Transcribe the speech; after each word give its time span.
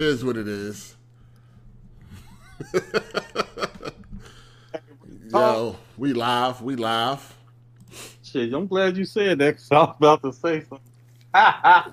It 0.00 0.06
is 0.06 0.24
what 0.24 0.38
it 0.38 0.48
is. 0.48 0.96
Yo, 5.30 5.76
we 5.98 6.14
live. 6.14 6.62
We 6.62 6.74
live. 6.74 7.36
Shit, 8.22 8.54
I'm 8.54 8.66
glad 8.66 8.96
you 8.96 9.04
said 9.04 9.38
that 9.40 9.56
because 9.56 9.70
I 9.70 9.78
was 9.80 9.94
about 9.98 10.22
to 10.22 10.32
say 10.32 10.64
something. 10.64 11.92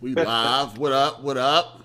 We 0.00 0.14
live. 0.14 0.78
What 0.78 0.92
up? 0.92 1.22
What 1.22 1.36
up? 1.36 1.82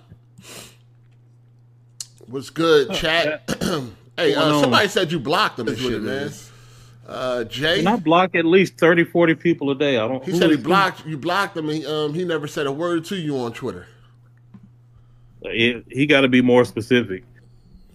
What's 2.28 2.48
good, 2.48 2.90
chat? 2.94 3.42
hey, 4.16 4.34
uh, 4.34 4.60
somebody 4.62 4.88
said 4.88 5.12
you 5.12 5.20
blocked 5.20 5.58
them 5.58 5.68
and 5.68 5.76
That's 5.76 5.84
what 5.84 5.92
shit, 5.92 6.02
man. 6.02 6.22
is. 6.28 6.50
Uh, 7.06 7.44
Jay, 7.44 7.80
And 7.80 7.88
I 7.90 7.96
block 7.96 8.34
at 8.34 8.46
least 8.46 8.78
30, 8.78 9.04
40 9.04 9.34
people 9.34 9.70
a 9.70 9.74
day. 9.74 9.98
I 9.98 10.08
don't. 10.08 10.24
he 10.24 10.32
said 10.32 10.48
he 10.48 10.56
is- 10.56 10.62
blocked 10.62 11.04
you. 11.04 11.18
Blocked 11.18 11.58
him. 11.58 11.68
He, 11.68 11.84
um, 11.84 12.14
he 12.14 12.24
never 12.24 12.46
said 12.46 12.66
a 12.66 12.72
word 12.72 13.04
to 13.06 13.16
you 13.16 13.36
on 13.38 13.52
Twitter. 13.52 13.86
He, 15.42 15.82
he 15.90 16.06
got 16.06 16.22
to 16.22 16.28
be 16.28 16.40
more 16.42 16.64
specific. 16.64 17.24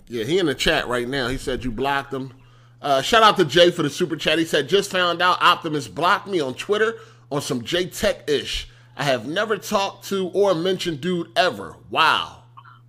Yeah, 0.08 0.24
he 0.24 0.40
in 0.40 0.46
the 0.46 0.56
chat 0.56 0.88
right 0.88 1.08
now. 1.08 1.28
He 1.28 1.38
said 1.38 1.64
you 1.64 1.72
blocked 1.72 2.14
him. 2.14 2.34
Uh, 2.82 3.02
shout 3.02 3.24
out 3.24 3.38
to 3.38 3.46
Jay 3.46 3.72
for 3.72 3.84
the 3.84 3.90
super 3.90 4.16
chat. 4.16 4.38
He 4.38 4.46
said 4.46 4.68
just 4.70 4.92
found 4.92 5.22
out 5.22 5.42
Optimus 5.42 5.88
blocked 5.88 6.28
me 6.28 6.40
on 6.42 6.54
Twitter 6.54 6.96
on 7.32 7.42
some 7.42 7.64
J 7.64 7.86
Tech 7.88 8.30
ish. 8.30 8.70
I 8.96 9.04
have 9.06 9.26
never 9.26 9.58
talked 9.58 10.06
to 10.10 10.28
or 10.30 10.54
mentioned 10.54 11.02
dude 11.02 11.28
ever. 11.38 11.78
Wow, 11.90 12.44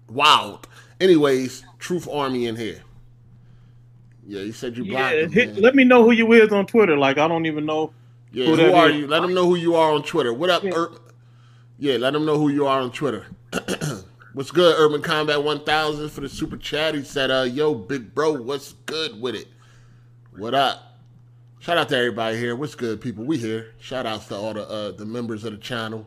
wow. 0.08 0.60
Anyways, 1.00 1.64
Truth 1.78 2.08
Army 2.10 2.46
in 2.46 2.56
here. 2.56 2.82
Yeah, 4.26 4.42
he 4.42 4.52
said 4.52 4.76
you 4.76 4.84
blocked 4.84 5.14
Yeah, 5.14 5.22
him. 5.22 5.32
hit, 5.32 5.56
let 5.58 5.74
me 5.74 5.84
know 5.84 6.02
who 6.02 6.10
you 6.12 6.32
is 6.32 6.52
on 6.52 6.66
Twitter. 6.66 6.96
Like 6.96 7.18
I 7.18 7.28
don't 7.28 7.46
even 7.46 7.64
know. 7.64 7.92
Yeah, 8.32 8.46
who 8.46 8.50
who, 8.52 8.56
that 8.58 8.74
are 8.74 8.90
is. 8.90 8.96
you? 8.96 9.06
Let 9.06 9.20
them 9.22 9.32
know 9.34 9.46
who 9.46 9.54
you 9.56 9.76
are 9.76 9.92
on 9.92 10.02
Twitter. 10.02 10.34
What 10.34 10.50
up, 10.50 10.64
Yeah. 10.64 10.72
Ur- 10.74 10.92
Yeah, 11.78 11.96
let 11.98 12.12
them 12.12 12.24
know 12.26 12.36
who 12.38 12.48
you 12.48 12.66
are 12.66 12.80
on 12.80 12.90
Twitter. 12.90 13.26
what's 14.34 14.50
good, 14.50 14.76
Urban 14.78 15.00
Combat 15.02 15.42
1000 15.42 16.10
for 16.10 16.20
the 16.20 16.28
super 16.28 16.56
chat. 16.56 16.94
He 16.94 17.02
said, 17.02 17.30
uh, 17.30 17.42
yo, 17.42 17.74
big 17.74 18.14
bro, 18.14 18.32
what's 18.32 18.72
good 18.86 19.20
with 19.20 19.34
it? 19.34 19.48
What 20.36 20.54
up? 20.54 20.98
Shout 21.60 21.78
out 21.78 21.88
to 21.88 21.96
everybody 21.96 22.36
here. 22.36 22.54
What's 22.54 22.74
good, 22.74 23.00
people? 23.00 23.24
We 23.24 23.38
here. 23.38 23.72
Shout 23.78 24.04
outs 24.04 24.26
to 24.28 24.36
all 24.36 24.52
the 24.52 24.68
uh, 24.68 24.90
the 24.90 25.06
members 25.06 25.44
of 25.44 25.52
the 25.52 25.58
channel. 25.58 26.06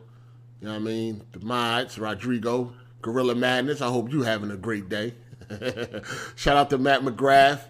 You 0.60 0.68
know 0.68 0.74
what 0.74 0.80
I 0.80 0.84
mean? 0.84 1.22
The 1.32 1.40
mods, 1.40 1.98
Rodrigo, 1.98 2.72
Gorilla 3.02 3.34
Madness. 3.34 3.80
I 3.80 3.88
hope 3.88 4.12
you 4.12 4.22
having 4.22 4.52
a 4.52 4.56
great 4.56 4.88
day. 4.88 5.14
Shout 6.36 6.56
out 6.56 6.70
to 6.70 6.78
Matt 6.78 7.00
McGrath, 7.02 7.62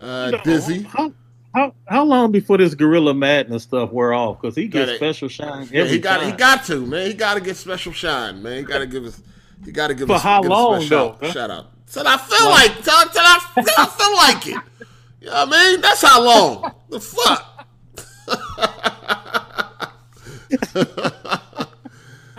uh, 0.00 0.30
Dizzy. 0.42 0.82
How, 0.82 1.12
how 1.54 1.74
how 1.86 2.04
long 2.04 2.30
before 2.30 2.58
this 2.58 2.74
gorilla 2.74 3.14
madness 3.14 3.64
stuff 3.64 3.90
wear 3.90 4.12
off? 4.12 4.40
Because 4.40 4.54
he 4.54 4.68
gets 4.68 4.86
Got 4.86 4.94
it. 4.94 4.96
special 4.98 5.28
shine 5.28 5.68
Yeah, 5.72 5.84
he 5.84 5.98
got 5.98 6.22
he 6.22 6.32
got 6.32 6.64
to 6.64 6.84
man. 6.86 7.06
He 7.06 7.14
got 7.14 7.34
to 7.34 7.40
get 7.40 7.56
special 7.56 7.92
shine, 7.92 8.42
man. 8.42 8.58
He 8.58 8.62
got 8.62 8.78
to 8.78 8.86
give 8.86 9.04
us. 9.04 9.22
He 9.64 9.72
got 9.72 9.88
to 9.88 9.94
give 9.94 10.08
For 10.08 10.14
us. 10.14 10.22
how 10.22 10.42
give 10.42 10.50
us 10.50 10.56
long, 10.56 10.80
special 10.80 11.16
though, 11.20 11.26
huh? 11.26 11.32
Shout 11.32 11.50
out. 11.50 11.86
Till 11.86 12.06
I 12.06 12.16
feel 12.16 12.50
like. 12.50 12.74
Till, 12.82 13.08
till 13.08 13.22
I 13.22 13.40
till 13.54 13.74
I 13.78 13.86
feel 13.86 14.16
like 14.16 14.46
it. 14.46 14.88
You 15.20 15.26
know 15.26 15.46
what 15.46 15.48
I 15.54 15.70
mean? 15.70 15.80
That's 15.80 16.02
how 16.02 16.24
long. 16.24 16.72
The 16.90 17.00
fuck. 17.00 17.54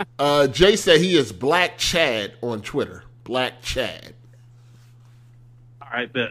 uh, 0.18 0.46
Jay 0.48 0.76
said 0.76 1.00
he 1.00 1.16
is 1.16 1.32
Black 1.32 1.78
Chad 1.78 2.34
on 2.42 2.62
Twitter. 2.62 3.04
Black 3.24 3.60
Chad. 3.62 4.14
All 5.82 5.88
right, 5.92 6.12
bet. 6.12 6.30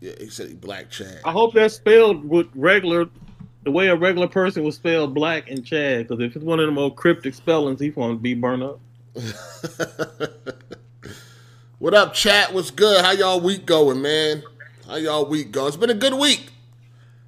Yeah, 0.00 0.12
he 0.18 0.28
said 0.28 0.48
he 0.48 0.54
Black 0.54 0.90
Chad. 0.90 1.20
I 1.24 1.32
hope 1.32 1.54
that's 1.54 1.74
spelled 1.74 2.24
with 2.28 2.46
regular, 2.54 3.06
the 3.64 3.70
way 3.70 3.88
a 3.88 3.96
regular 3.96 4.28
person 4.28 4.62
would 4.64 4.74
spell 4.74 5.06
black 5.06 5.50
and 5.50 5.64
Chad. 5.64 6.06
Because 6.06 6.22
if 6.24 6.36
it's 6.36 6.44
one 6.44 6.60
of 6.60 6.66
them 6.66 6.78
old 6.78 6.96
cryptic 6.96 7.34
spellings, 7.34 7.80
he's 7.80 7.94
going 7.94 8.16
to 8.16 8.22
be 8.22 8.34
burned 8.34 8.62
up. 8.62 8.80
What 11.78 11.94
up, 11.94 12.12
chat? 12.12 12.52
What's 12.52 12.72
good? 12.72 13.04
How 13.04 13.12
y'all 13.12 13.40
week 13.40 13.64
going, 13.64 14.02
man? 14.02 14.42
How 14.88 14.96
y'all 14.96 15.24
week 15.26 15.52
going? 15.52 15.68
It's 15.68 15.76
been 15.76 15.90
a 15.90 15.94
good 15.94 16.14
week. 16.14 16.48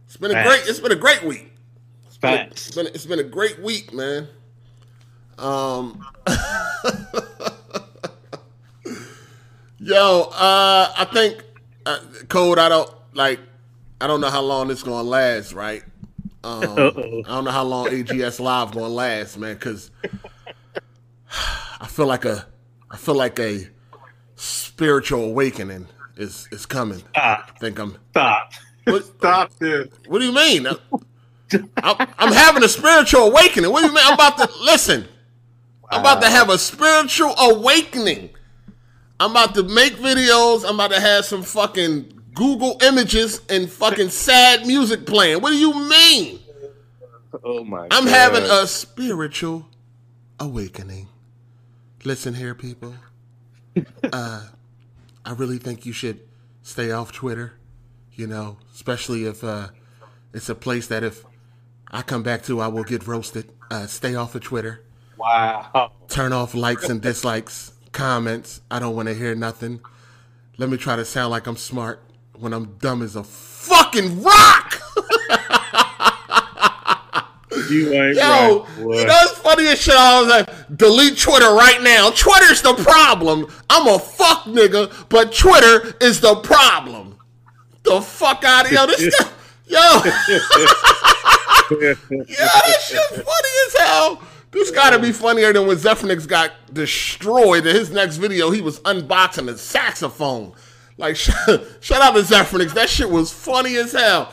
It's 0.06 0.16
been 0.16 0.32
a 0.32 0.34
Facts. 0.34 0.48
great. 0.48 0.68
It's 0.68 0.80
been 0.80 0.90
a 0.90 0.96
great 0.96 1.22
week. 1.22 1.52
It's 2.08 2.16
Facts. 2.16 2.72
been, 2.72 2.88
it's 2.88 3.06
been 3.06 3.20
a 3.20 3.24
great 3.24 3.60
week, 3.60 3.92
man. 3.94 4.26
Um, 5.38 6.04
yo, 9.78 10.22
uh, 10.32 10.92
I 10.98 11.06
think 11.12 11.44
uh, 11.86 12.00
code. 12.28 12.58
I 12.58 12.68
don't 12.68 12.92
like. 13.14 13.38
I 14.00 14.08
don't 14.08 14.20
know 14.20 14.30
how 14.30 14.42
long 14.42 14.66
this 14.66 14.82
gonna 14.82 15.08
last, 15.08 15.52
right? 15.52 15.84
Um. 16.42 16.64
I 16.76 17.28
don't 17.28 17.44
know 17.44 17.52
how 17.52 17.62
long 17.62 17.86
AGS 17.86 18.40
Live 18.40 18.72
gonna 18.72 18.88
last, 18.88 19.38
man. 19.38 19.54
Because 19.54 19.92
I 21.80 21.86
feel 21.86 22.06
like 22.06 22.24
a, 22.24 22.46
I 22.90 22.96
feel 22.96 23.14
like 23.14 23.38
a 23.38 23.66
spiritual 24.36 25.24
awakening 25.24 25.86
is 26.16 26.48
is 26.52 26.66
coming. 26.66 27.02
I 27.14 27.42
think 27.58 27.78
I'm. 27.78 27.96
Stop. 28.10 28.52
What, 28.84 29.04
Stop 29.18 29.58
this. 29.58 29.88
what 30.06 30.18
do 30.20 30.26
you 30.26 30.34
mean? 30.34 30.66
I'm, 31.82 32.06
I'm 32.18 32.32
having 32.32 32.62
a 32.62 32.68
spiritual 32.68 33.22
awakening. 33.22 33.70
What 33.72 33.80
do 33.80 33.86
you 33.88 33.94
mean? 33.94 34.04
I'm 34.06 34.14
about 34.14 34.38
to 34.38 34.48
listen. 34.62 35.08
I'm 35.90 36.00
about 36.02 36.22
to 36.22 36.28
have 36.30 36.48
a 36.50 36.58
spiritual 36.58 37.34
awakening. 37.38 38.30
I'm 39.18 39.32
about 39.32 39.54
to 39.56 39.64
make 39.64 39.94
videos. 39.96 40.64
I'm 40.66 40.76
about 40.76 40.92
to 40.92 41.00
have 41.00 41.24
some 41.24 41.42
fucking 41.42 42.20
Google 42.34 42.78
images 42.82 43.40
and 43.50 43.68
fucking 43.68 44.10
sad 44.10 44.66
music 44.66 45.04
playing. 45.04 45.42
What 45.42 45.50
do 45.50 45.56
you 45.58 45.74
mean? 45.88 46.38
Oh, 47.42 47.64
my 47.64 47.88
I'm 47.90 48.04
God. 48.04 48.08
having 48.08 48.44
a 48.44 48.66
spiritual 48.68 49.66
awakening. 50.38 51.08
Listen 52.04 52.34
here, 52.34 52.54
people. 52.54 52.94
Uh, 54.12 54.48
I 55.24 55.32
really 55.32 55.58
think 55.58 55.86
you 55.86 55.92
should 55.92 56.18
stay 56.62 56.90
off 56.90 57.12
Twitter. 57.12 57.52
You 58.14 58.26
know, 58.26 58.58
especially 58.74 59.24
if 59.24 59.44
uh, 59.44 59.68
it's 60.34 60.48
a 60.48 60.56
place 60.56 60.88
that 60.88 61.04
if 61.04 61.24
I 61.92 62.02
come 62.02 62.24
back 62.24 62.42
to, 62.44 62.60
I 62.60 62.66
will 62.66 62.82
get 62.82 63.06
roasted. 63.06 63.52
Uh, 63.70 63.86
stay 63.86 64.16
off 64.16 64.34
of 64.34 64.42
Twitter. 64.42 64.82
Wow. 65.16 65.92
Turn 66.08 66.32
off 66.32 66.54
likes 66.54 66.88
and 66.88 67.00
dislikes, 67.00 67.72
comments. 67.92 68.60
I 68.70 68.80
don't 68.80 68.96
want 68.96 69.08
to 69.08 69.14
hear 69.14 69.36
nothing. 69.36 69.80
Let 70.58 70.68
me 70.68 70.76
try 70.76 70.96
to 70.96 71.04
sound 71.04 71.30
like 71.30 71.46
I'm 71.46 71.56
smart 71.56 72.02
when 72.34 72.52
I'm 72.52 72.76
dumb 72.78 73.02
as 73.02 73.14
a 73.14 73.22
fucking 73.22 74.22
rock. 74.22 74.80
You 77.70 77.92
ain't 77.92 78.16
Yo, 78.16 78.20
right. 78.22 78.64
boy. 78.82 78.98
you 79.00 79.06
know 79.06 79.12
what's 79.12 79.38
funny 79.38 79.66
as 79.68 79.80
shit? 79.80 79.94
I 79.94 80.20
was 80.20 80.28
like, 80.28 80.76
delete 80.76 81.18
Twitter 81.18 81.52
right 81.54 81.80
now. 81.82 82.10
Twitter's 82.10 82.62
the 82.62 82.74
problem. 82.74 83.46
I'm 83.68 83.86
a 83.86 83.98
fuck 83.98 84.44
nigga, 84.44 85.08
but 85.08 85.32
Twitter 85.34 85.94
is 86.00 86.20
the 86.20 86.36
problem. 86.36 87.18
The 87.84 88.00
fuck 88.00 88.44
out 88.44 88.66
of 88.66 88.72
yo, 88.72 88.86
this 88.86 89.14
guy, 89.20 89.28
yo, 89.66 89.78
yo, 91.70 91.94
that 92.18 92.78
shit 92.82 93.06
funny 93.10 93.54
as 93.66 93.74
hell. 93.78 94.22
This 94.50 94.70
gotta 94.72 94.98
be 94.98 95.12
funnier 95.12 95.52
than 95.52 95.66
when 95.68 95.76
Zephyrnix 95.76 96.26
got 96.26 96.50
destroyed 96.74 97.66
in 97.66 97.74
his 97.76 97.90
next 97.90 98.16
video. 98.16 98.50
He 98.50 98.60
was 98.60 98.80
unboxing 98.80 99.48
a 99.48 99.56
saxophone. 99.56 100.52
Like, 100.96 101.16
shout 101.16 101.40
out 102.02 102.14
to 102.14 102.22
Zephyrnix. 102.22 102.74
That 102.74 102.88
shit 102.90 103.08
was 103.08 103.32
funny 103.32 103.76
as 103.76 103.92
hell. 103.92 104.32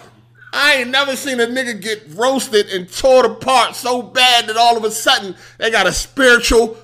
I 0.54 0.76
ain't 0.78 0.90
never 0.90 1.16
seen 1.16 1.40
a 1.40 1.46
nigga 1.46 1.80
get 1.82 2.04
roasted 2.10 2.68
and 2.70 2.92
torn 2.92 3.26
apart 3.26 3.76
so 3.76 4.02
bad 4.02 4.48
that 4.48 4.58
all 4.58 4.78
of 4.78 4.84
a 4.84 4.92
sudden 4.92 5.36
they 5.58 5.70
got 5.70 5.88
a 5.88 5.94
spiritual 5.94 6.78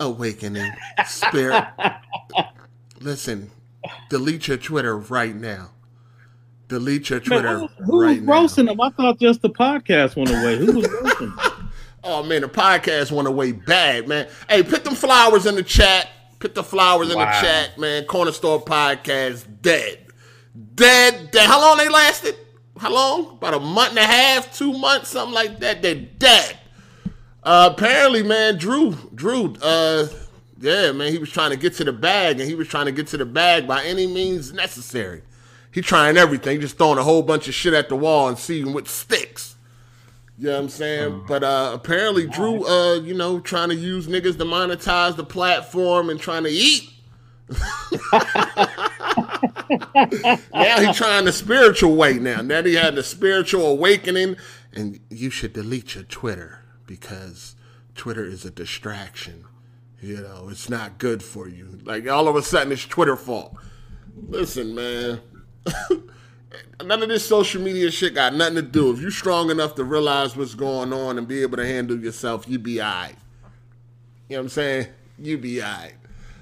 awakening. 0.00 0.70
Spirit. 1.06 1.64
Listen, 3.00 3.50
delete 4.08 4.48
your 4.48 4.56
Twitter 4.56 4.96
right 4.96 5.34
now. 5.34 5.70
Delete 6.68 7.10
your 7.10 7.20
Twitter 7.20 7.58
Man, 7.58 7.68
who, 7.78 7.84
who 7.84 8.02
right 8.02 8.18
was 8.18 8.26
now. 8.26 8.32
roasting 8.32 8.68
him? 8.68 8.80
I 8.80 8.90
thought 8.90 9.18
just 9.18 9.42
the 9.42 9.50
podcast 9.50 10.16
went 10.16 10.30
away. 10.30 10.56
Who 10.56 10.72
was 10.72 10.88
roasting? 10.88 11.32
Oh 12.02 12.22
man, 12.22 12.40
the 12.40 12.48
podcast 12.48 13.12
went 13.12 13.28
away 13.28 13.52
bad, 13.52 14.08
man. 14.08 14.26
Hey, 14.48 14.62
put 14.62 14.84
them 14.84 14.94
flowers 14.94 15.44
in 15.44 15.54
the 15.54 15.62
chat. 15.62 16.08
Put 16.38 16.54
the 16.54 16.62
flowers 16.64 17.10
in 17.10 17.18
the 17.18 17.24
chat, 17.26 17.76
man. 17.76 18.06
Corner 18.06 18.32
Store 18.32 18.58
Podcast 18.64 19.44
dead. 19.60 20.06
Dead, 20.76 21.30
dead. 21.30 21.46
How 21.46 21.60
long 21.60 21.76
they 21.76 21.90
lasted? 21.90 22.36
How 22.78 22.92
long? 22.92 23.32
About 23.32 23.54
a 23.54 23.60
month 23.60 23.90
and 23.90 23.98
a 23.98 24.04
half, 24.04 24.56
two 24.56 24.72
months, 24.72 25.10
something 25.10 25.34
like 25.34 25.58
that. 25.60 25.82
They're 25.82 25.94
dead. 25.94 26.58
Uh, 27.42 27.70
apparently, 27.72 28.22
man, 28.22 28.58
Drew, 28.58 28.92
Drew, 29.14 29.54
uh, 29.62 30.08
yeah, 30.60 30.92
man, 30.92 31.10
he 31.12 31.18
was 31.18 31.30
trying 31.30 31.50
to 31.50 31.56
get 31.56 31.74
to 31.74 31.84
the 31.84 31.92
bag, 31.92 32.38
and 32.38 32.48
he 32.48 32.54
was 32.54 32.68
trying 32.68 32.86
to 32.86 32.92
get 32.92 33.06
to 33.08 33.16
the 33.16 33.24
bag 33.24 33.66
by 33.66 33.82
any 33.84 34.06
means 34.06 34.52
necessary. 34.52 35.22
He 35.72 35.80
trying 35.80 36.16
everything, 36.16 36.60
just 36.60 36.76
throwing 36.76 36.98
a 36.98 37.02
whole 37.02 37.22
bunch 37.22 37.48
of 37.48 37.54
shit 37.54 37.72
at 37.72 37.88
the 37.88 37.96
wall 37.96 38.28
and 38.28 38.38
seeing 38.38 38.72
what 38.74 38.88
sticks. 38.88 39.56
You 40.36 40.46
know 40.46 40.54
what 40.54 40.62
I'm 40.62 40.68
saying? 40.68 41.24
But 41.28 41.44
uh, 41.44 41.72
apparently, 41.74 42.26
Drew, 42.26 42.66
uh, 42.66 42.94
you 43.00 43.14
know, 43.14 43.40
trying 43.40 43.68
to 43.68 43.74
use 43.74 44.06
niggas 44.06 44.38
to 44.38 44.44
monetize 44.44 45.16
the 45.16 45.24
platform 45.24 46.10
and 46.10 46.18
trying 46.18 46.44
to 46.44 46.50
eat. 46.50 46.90
now 49.70 50.80
he 50.80 50.92
trying 50.92 51.24
the 51.24 51.32
spiritual 51.32 51.96
way 51.96 52.14
now. 52.14 52.42
Now 52.42 52.62
he 52.62 52.74
had 52.74 52.96
the 52.96 53.02
spiritual 53.02 53.66
awakening, 53.66 54.36
and 54.72 55.00
you 55.10 55.30
should 55.30 55.52
delete 55.52 55.94
your 55.94 56.04
Twitter 56.04 56.64
because 56.86 57.54
Twitter 57.94 58.24
is 58.24 58.44
a 58.44 58.50
distraction 58.50 59.44
You 60.00 60.18
know, 60.18 60.48
it's 60.50 60.68
not 60.70 60.98
good 60.98 61.22
for 61.22 61.48
you. 61.48 61.78
Like 61.84 62.08
all 62.08 62.28
of 62.28 62.36
a 62.36 62.42
sudden, 62.42 62.72
it's 62.72 62.86
Twitter 62.86 63.16
fault. 63.16 63.54
Listen, 64.28 64.74
man. 64.74 65.20
None 66.84 67.02
of 67.02 67.08
this 67.08 67.26
social 67.26 67.62
media 67.62 67.90
shit 67.90 68.14
got 68.14 68.34
nothing 68.34 68.56
to 68.56 68.62
do. 68.62 68.90
If 68.92 69.00
you're 69.00 69.10
strong 69.10 69.50
enough 69.50 69.74
to 69.76 69.84
realize 69.84 70.36
what's 70.36 70.54
going 70.54 70.92
on 70.92 71.18
and 71.18 71.28
be 71.28 71.42
able 71.42 71.58
to 71.58 71.66
handle 71.66 71.98
yourself, 71.98 72.48
you 72.48 72.58
be 72.58 72.80
alright. 72.80 73.16
You 74.28 74.36
know 74.36 74.40
what 74.40 74.44
I'm 74.44 74.48
saying? 74.48 74.86
You 75.18 75.38
be 75.38 75.62
alright. 75.62 75.94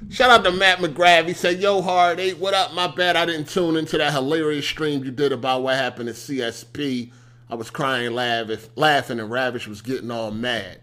Shout 0.09 0.31
out 0.31 0.45
to 0.45 0.53
Matt 0.53 0.79
McGrath. 0.79 1.27
He 1.27 1.35
said, 1.35 1.61
Yo, 1.61 1.83
Hard 1.83 2.21
Eight, 2.21 2.39
what 2.39 2.55
up? 2.55 2.73
My 2.73 2.87
bad 2.87 3.17
I 3.17 3.27
didn't 3.27 3.49
tune 3.49 3.77
into 3.77 3.99
that 3.99 4.13
hilarious 4.13 4.67
stream 4.67 5.05
you 5.05 5.11
did 5.11 5.33
about 5.33 5.63
what 5.63 5.75
happened 5.75 6.09
at 6.09 6.15
CSP. 6.15 7.11
I 7.51 7.55
was 7.55 7.71
crying, 7.71 8.13
laugh, 8.13 8.69
laughing, 8.77 9.21
and 9.21 9.31
Ravish 9.31 9.67
was 9.67 9.83
getting 9.83 10.11
all 10.11 10.31
mad. 10.31 10.81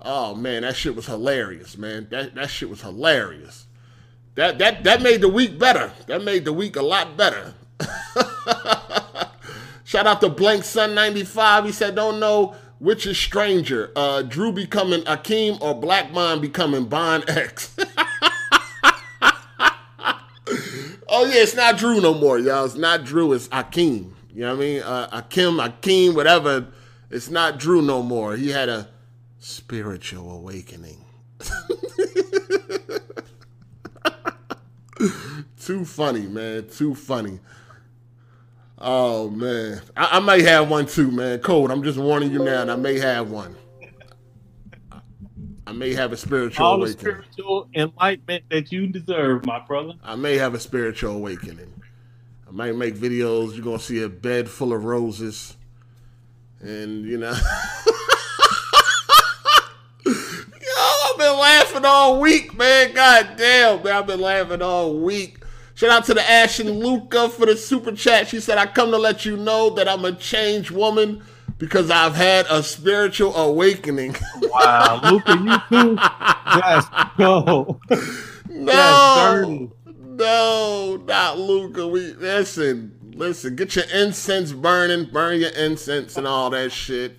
Oh 0.00 0.34
man, 0.34 0.62
that 0.62 0.76
shit 0.76 0.94
was 0.94 1.06
hilarious, 1.06 1.76
man. 1.76 2.06
That 2.10 2.34
that 2.36 2.50
shit 2.50 2.70
was 2.70 2.82
hilarious. 2.82 3.66
That 4.36 4.58
that 4.58 4.84
that 4.84 5.02
made 5.02 5.20
the 5.20 5.28
week 5.28 5.58
better. 5.58 5.92
That 6.06 6.22
made 6.22 6.44
the 6.44 6.52
week 6.52 6.76
a 6.76 6.82
lot 6.82 7.16
better. 7.16 7.54
Shout 9.84 10.06
out 10.06 10.20
to 10.20 10.28
Blank 10.28 10.64
Sun 10.64 10.94
95. 10.94 11.64
He 11.64 11.72
said, 11.72 11.94
don't 11.94 12.20
know 12.20 12.54
which 12.78 13.06
is 13.06 13.18
stranger. 13.18 13.90
Uh, 13.96 14.22
Drew 14.22 14.52
becoming 14.52 15.00
Akeem 15.02 15.60
or 15.60 15.74
Black 15.74 16.12
Mind 16.12 16.42
becoming 16.42 16.84
Bond 16.84 17.24
X. 17.28 17.74
oh 21.08 21.24
yeah, 21.26 21.42
it's 21.42 21.54
not 21.54 21.78
Drew 21.78 22.00
no 22.00 22.14
more, 22.14 22.38
y'all. 22.38 22.64
It's 22.64 22.74
not 22.74 23.04
Drew, 23.04 23.32
it's 23.32 23.48
Akeem. 23.48 24.12
You 24.32 24.42
know 24.42 24.54
what 24.54 24.62
I 24.62 24.66
mean? 24.66 24.82
Uh, 24.82 25.22
Akeem, 25.22 25.66
Akeem, 25.66 26.14
whatever. 26.14 26.68
It's 27.10 27.30
not 27.30 27.58
Drew 27.58 27.82
no 27.82 28.02
more. 28.02 28.36
He 28.36 28.50
had 28.50 28.68
a 28.68 28.88
spiritual 29.38 30.30
awakening. 30.32 31.04
Too 35.60 35.84
funny, 35.84 36.26
man. 36.26 36.68
Too 36.68 36.94
funny. 36.94 37.40
Oh 38.80 39.28
man, 39.30 39.82
I, 39.96 40.18
I, 40.18 40.18
might 40.20 40.42
have 40.42 40.70
one 40.70 40.86
too, 40.86 41.10
man. 41.10 41.40
Code. 41.40 41.72
I'm 41.72 41.82
just 41.82 41.98
warning 41.98 42.30
you 42.30 42.44
now. 42.44 42.62
I 42.62 42.76
may 42.76 42.98
have 42.98 43.28
one. 43.30 43.56
I 45.68 45.72
may 45.72 45.92
have 45.92 46.12
a 46.12 46.16
spiritual 46.16 46.64
All 46.64 46.76
awakening. 46.76 46.96
the 46.96 47.00
spiritual 47.00 47.68
enlightenment 47.74 48.44
that 48.48 48.72
you 48.72 48.86
deserve, 48.86 49.44
my 49.44 49.58
brother. 49.58 49.92
I 50.02 50.16
may 50.16 50.38
have 50.38 50.54
a 50.54 50.58
spiritual 50.58 51.14
awakening. 51.14 51.70
I 52.48 52.52
might 52.52 52.74
make 52.74 52.94
videos. 52.94 53.54
You're 53.54 53.66
gonna 53.66 53.78
see 53.78 54.02
a 54.02 54.08
bed 54.08 54.48
full 54.48 54.72
of 54.72 54.86
roses, 54.86 55.58
and 56.60 57.04
you 57.04 57.18
know. 57.18 57.32
Yo, 60.06 60.12
I've 60.14 61.18
been 61.18 61.38
laughing 61.38 61.84
all 61.84 62.18
week, 62.18 62.56
man. 62.56 62.94
God 62.94 63.34
damn, 63.36 63.82
man. 63.82 63.92
I've 63.92 64.06
been 64.06 64.22
laughing 64.22 64.62
all 64.62 64.94
week. 64.98 65.42
Shout 65.74 65.90
out 65.90 66.06
to 66.06 66.14
the 66.14 66.30
Ashton 66.30 66.70
Luca 66.70 67.28
for 67.28 67.44
the 67.44 67.58
super 67.58 67.92
chat. 67.92 68.28
She 68.28 68.40
said, 68.40 68.56
I 68.56 68.64
come 68.64 68.90
to 68.90 68.96
let 68.98 69.26
you 69.26 69.36
know 69.36 69.68
that 69.70 69.86
I'm 69.86 70.06
a 70.06 70.12
changed 70.12 70.70
woman 70.70 71.22
because 71.58 71.90
I've 71.90 72.14
had 72.14 72.46
a 72.48 72.62
spiritual 72.62 73.34
awakening. 73.36 74.16
Wow, 74.42 75.00
Luca, 75.10 75.36
you 75.36 75.58
too? 75.68 75.96
Just 76.60 76.88
go. 77.18 77.80
No, 78.48 79.70
no, 79.96 81.02
not 81.06 81.38
Luca. 81.38 81.86
We 81.86 82.12
listen, 82.14 83.12
listen. 83.14 83.56
Get 83.56 83.76
your 83.76 83.84
incense 83.92 84.52
burning, 84.52 85.10
burn 85.12 85.40
your 85.40 85.50
incense 85.50 86.16
and 86.16 86.26
all 86.26 86.50
that 86.50 86.72
shit. 86.72 87.16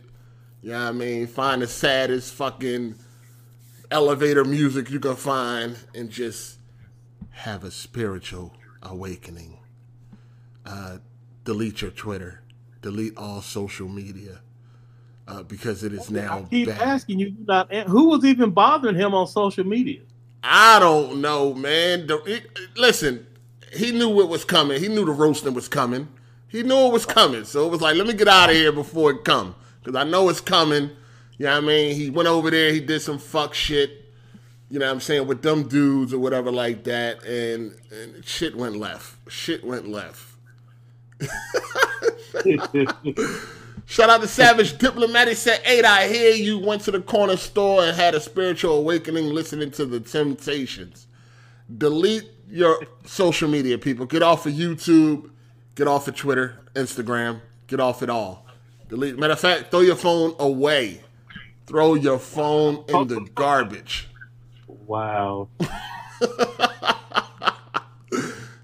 You 0.62 0.71
know 0.71 0.83
what 0.86 0.89
I 0.89 0.91
mean? 0.91 1.27
Find 1.27 1.62
the 1.62 1.68
saddest 1.68 2.33
fucking 2.33 2.95
elevator 3.91 4.44
music 4.44 4.89
you 4.89 5.00
can 5.00 5.15
find 5.15 5.77
and 5.95 6.09
just 6.09 6.57
have 7.31 7.63
a 7.63 7.71
spiritual 7.71 8.53
awakening. 8.81 9.59
Uh, 10.65 10.97
delete 11.45 11.81
your 11.81 11.91
Twitter. 11.91 12.41
Delete 12.81 13.18
all 13.18 13.42
social 13.42 13.88
media. 13.88 14.40
Uh, 15.28 15.44
because 15.44 15.84
it 15.84 15.94
is 15.94 16.10
now 16.10 16.40
I 16.40 16.42
keep 16.50 16.68
asking 16.70 17.20
you, 17.20 17.36
not 17.46 17.72
who 17.72 18.10
was 18.10 18.26
even 18.26 18.50
bothering 18.50 18.96
him 18.96 19.14
on 19.14 19.28
social 19.28 19.64
media? 19.64 20.02
I 20.44 20.80
don't 20.80 21.22
know, 21.22 21.54
man. 21.54 22.08
The, 22.08 22.18
it, 22.26 22.48
listen, 22.76 23.28
he 23.72 23.92
knew 23.92 24.10
what 24.10 24.28
was 24.28 24.44
coming. 24.44 24.80
He 24.81 24.88
knew 24.88 25.06
the 25.06 25.12
roasting 25.12 25.54
was 25.54 25.68
coming. 25.68 26.08
He 26.48 26.64
knew 26.64 26.88
it 26.88 26.92
was 26.92 27.06
coming. 27.06 27.44
So 27.46 27.68
it 27.68 27.70
was 27.70 27.81
like, 27.81 27.96
let 27.96 28.08
me 28.08 28.14
get 28.14 28.28
out 28.28 28.50
of 28.50 28.56
here 28.56 28.72
before 28.72 29.12
it 29.12 29.24
come. 29.24 29.54
Because 29.84 29.96
I 29.96 30.04
know 30.04 30.30
it's 30.30 30.42
coming. 30.42 30.90
You 31.38 31.46
know 31.46 31.54
what 31.54 31.64
I 31.64 31.68
mean? 31.68 31.96
He 31.96 32.10
went 32.10 32.28
over 32.28 32.50
there, 32.50 32.74
he 32.74 32.80
did 32.80 33.02
some 33.02 33.20
fuck 33.20 33.54
shit, 33.54 34.12
you 34.70 34.80
know 34.80 34.88
what 34.88 34.92
I'm 34.92 35.00
saying, 35.00 35.25
with 35.25 35.42
them 35.42 35.68
dudes 35.68 36.14
or 36.14 36.20
whatever 36.20 36.52
like 36.52 36.84
that. 36.86 37.24
And, 37.24 37.74
and 37.92 38.25
shit 38.25 38.56
went 38.56 38.75
left. 38.75 39.16
Shit 39.32 39.64
went 39.64 39.88
left. 39.88 40.29
Shout 43.86 44.10
out 44.10 44.21
to 44.21 44.27
Savage 44.27 44.77
Diplomatic 44.77 45.36
said, 45.36 45.62
Eight, 45.66 45.83
I 45.83 46.07
hear 46.07 46.36
you 46.36 46.60
went 46.60 46.83
to 46.83 46.92
the 46.92 47.01
corner 47.01 47.38
store 47.38 47.83
and 47.83 47.95
had 47.95 48.13
a 48.13 48.19
spiritual 48.19 48.75
awakening 48.75 49.33
listening 49.33 49.71
to 49.71 49.86
the 49.86 50.00
Temptations. 50.00 51.07
Delete 51.75 52.30
your 52.48 52.80
social 53.06 53.50
media, 53.50 53.77
people. 53.77 54.06
Get 54.06 54.21
off 54.21 54.45
of 54.45 54.54
YouTube, 54.54 55.31
get 55.75 55.88
off 55.88 56.07
of 56.07 56.16
Twitter, 56.16 56.60
Instagram, 56.75 57.42
get 57.68 57.80
off 57.80 58.04
it 58.04 58.10
all. 58.10 58.45
Delete. 58.89 59.18
Matter 59.18 59.33
of 59.33 59.39
fact, 59.39 59.72
throw 59.72 59.81
your 59.81 59.95
phone 59.95 60.36
away. 60.39 61.01
Throw 61.65 61.94
your 61.95 62.18
phone 62.19 62.83
in 62.88 63.07
the 63.07 63.22
garbage. 63.36 64.07
Wow. 64.68 65.50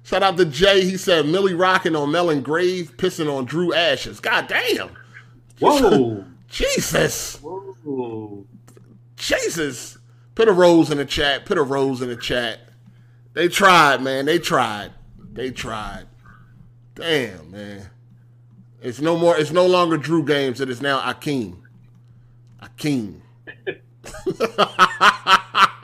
Shout 0.06 0.22
out 0.22 0.38
to 0.38 0.46
Jay. 0.46 0.86
He 0.86 0.98
said 0.98 1.26
Millie 1.26 1.56
rocking 1.56 1.96
on 1.96 2.12
Melon 2.12 2.44
Grave, 2.44 2.96
pissing 2.96 3.28
on 3.28 3.46
Drew 3.46 3.74
Ashes. 3.74 4.20
God 4.20 4.48
damn. 4.48 4.92
Whoa. 5.58 6.24
Jesus. 6.48 7.38
Whoa. 7.42 8.46
Jesus. 9.16 9.98
Put 10.36 10.48
a 10.48 10.52
rose 10.52 10.92
in 10.92 11.00
the 11.00 11.06
chat. 11.06 11.48
Put 11.48 11.58
a 11.58 11.64
rose 11.64 12.04
in 12.04 12.10
the 12.10 12.16
chat. 12.16 12.60
They 13.34 13.48
tried, 13.48 14.04
man. 14.04 14.26
They 14.26 14.38
tried. 14.38 14.92
They 15.34 15.50
tried. 15.50 16.06
Damn, 16.94 17.50
man. 17.50 17.90
It's 18.84 19.02
no 19.02 19.18
more. 19.18 19.36
It's 19.36 19.52
no 19.52 19.66
longer 19.66 19.98
Drew 19.98 20.24
Games. 20.24 20.62
It 20.62 20.70
is 20.70 20.84
now 20.84 21.02
Akeem. 21.02 21.58
Akeem. 22.62 23.22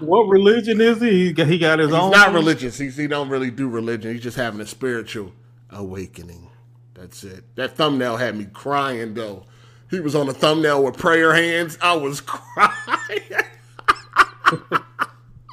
What 0.00 0.28
religion 0.28 0.80
is 0.80 1.00
he? 1.00 1.26
He 1.26 1.32
got, 1.32 1.46
he 1.46 1.58
got 1.58 1.78
his 1.78 1.90
He's 1.90 1.98
own. 1.98 2.10
not 2.10 2.32
religious. 2.32 2.78
He's, 2.78 2.96
he 2.96 3.06
don't 3.06 3.28
really 3.28 3.50
do 3.50 3.68
religion. 3.68 4.12
He's 4.12 4.22
just 4.22 4.36
having 4.36 4.60
a 4.60 4.66
spiritual 4.66 5.32
awakening. 5.70 6.48
That's 6.94 7.22
it. 7.24 7.44
That 7.56 7.76
thumbnail 7.76 8.16
had 8.16 8.36
me 8.36 8.46
crying 8.52 9.14
though. 9.14 9.44
He 9.90 10.00
was 10.00 10.14
on 10.14 10.26
the 10.26 10.34
thumbnail 10.34 10.84
with 10.84 10.96
prayer 10.96 11.34
hands. 11.34 11.78
I 11.82 11.94
was 11.94 12.20
crying. 12.26 13.22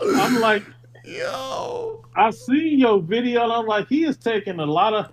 I'm 0.02 0.40
like, 0.40 0.64
Yo. 1.04 2.04
I 2.16 2.32
see 2.32 2.76
your 2.76 3.00
video, 3.02 3.44
and 3.44 3.54
I'm 3.54 3.66
like, 3.66 3.88
he 3.88 4.04
is 4.04 4.18
taking 4.18 4.60
a 4.60 4.66
lot 4.66 4.94
of 4.94 5.12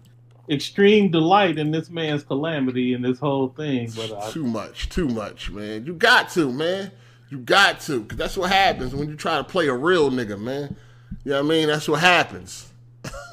extreme 0.51 1.11
delight 1.11 1.57
in 1.59 1.71
this 1.71 1.89
man's 1.89 2.25
calamity 2.25 2.95
and 2.95 3.05
this 3.05 3.19
whole 3.19 3.49
thing. 3.51 3.91
But 3.95 4.13
I, 4.13 4.31
Too 4.31 4.45
much. 4.45 4.89
Too 4.89 5.07
much, 5.09 5.51
man. 5.51 5.87
You 5.87 5.95
got 5.95 6.31
to, 6.31 6.51
man. 6.53 6.91
You 7.35 7.41
got 7.41 7.81
to. 7.81 8.05
Cause 8.05 8.17
that's 8.17 8.37
what 8.37 8.53
happens 8.53 8.95
when 8.95 9.09
you 9.09 9.17
try 9.17 9.39
to 9.39 9.43
play 9.43 9.67
a 9.67 9.75
real 9.75 10.09
nigga, 10.09 10.41
man. 10.41 10.77
You 11.25 11.33
know 11.33 11.43
what 11.43 11.47
I 11.47 11.49
mean? 11.49 11.67
That's 11.67 11.89
what 11.89 11.99
happens. 11.99 12.71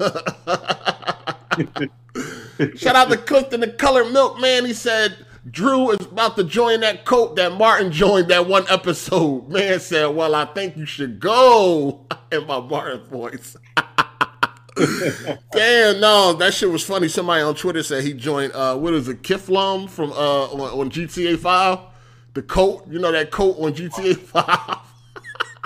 Shout 2.80 2.96
out 2.96 3.10
to 3.10 3.16
Clifton 3.16 3.60
the 3.60 3.68
Colored 3.68 4.12
Milk, 4.12 4.40
man. 4.40 4.64
He 4.64 4.72
said 4.72 5.24
Drew 5.48 5.92
is 5.92 6.04
about 6.04 6.34
to 6.34 6.42
join 6.42 6.80
that 6.80 7.04
cult 7.04 7.36
that 7.36 7.52
Martin 7.52 7.92
joined 7.92 8.26
that 8.26 8.48
one 8.48 8.64
episode. 8.68 9.48
Man 9.52 9.78
said, 9.78 10.06
Well, 10.06 10.34
I 10.34 10.46
think 10.46 10.76
you 10.76 10.84
should 10.84 11.20
go 11.20 12.04
in 12.32 12.44
my 12.48 12.58
Martin 12.58 13.04
voice. 13.04 13.56
Damn, 15.52 16.00
no, 16.00 16.32
that 16.32 16.54
shit 16.54 16.68
was 16.68 16.84
funny. 16.84 17.06
Somebody 17.06 17.42
on 17.42 17.54
Twitter 17.54 17.84
said 17.84 18.02
he 18.02 18.14
joined 18.14 18.52
uh 18.52 18.76
what 18.76 18.94
is 18.94 19.06
it, 19.06 19.22
Kifflom 19.22 19.88
from 19.88 20.10
uh 20.10 20.46
on, 20.46 20.60
on 20.60 20.90
GTA 20.90 21.38
5? 21.38 21.91
The 22.34 22.42
coat, 22.42 22.86
you 22.88 22.98
know 22.98 23.12
that 23.12 23.30
coat 23.30 23.56
on 23.58 23.74
GTA 23.74 24.16
5. 24.18 24.78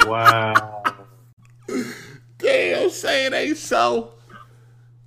wow. 0.09 0.83
Damn, 2.39 2.91
saying 2.91 3.33
ain't 3.35 3.57
so. 3.57 4.13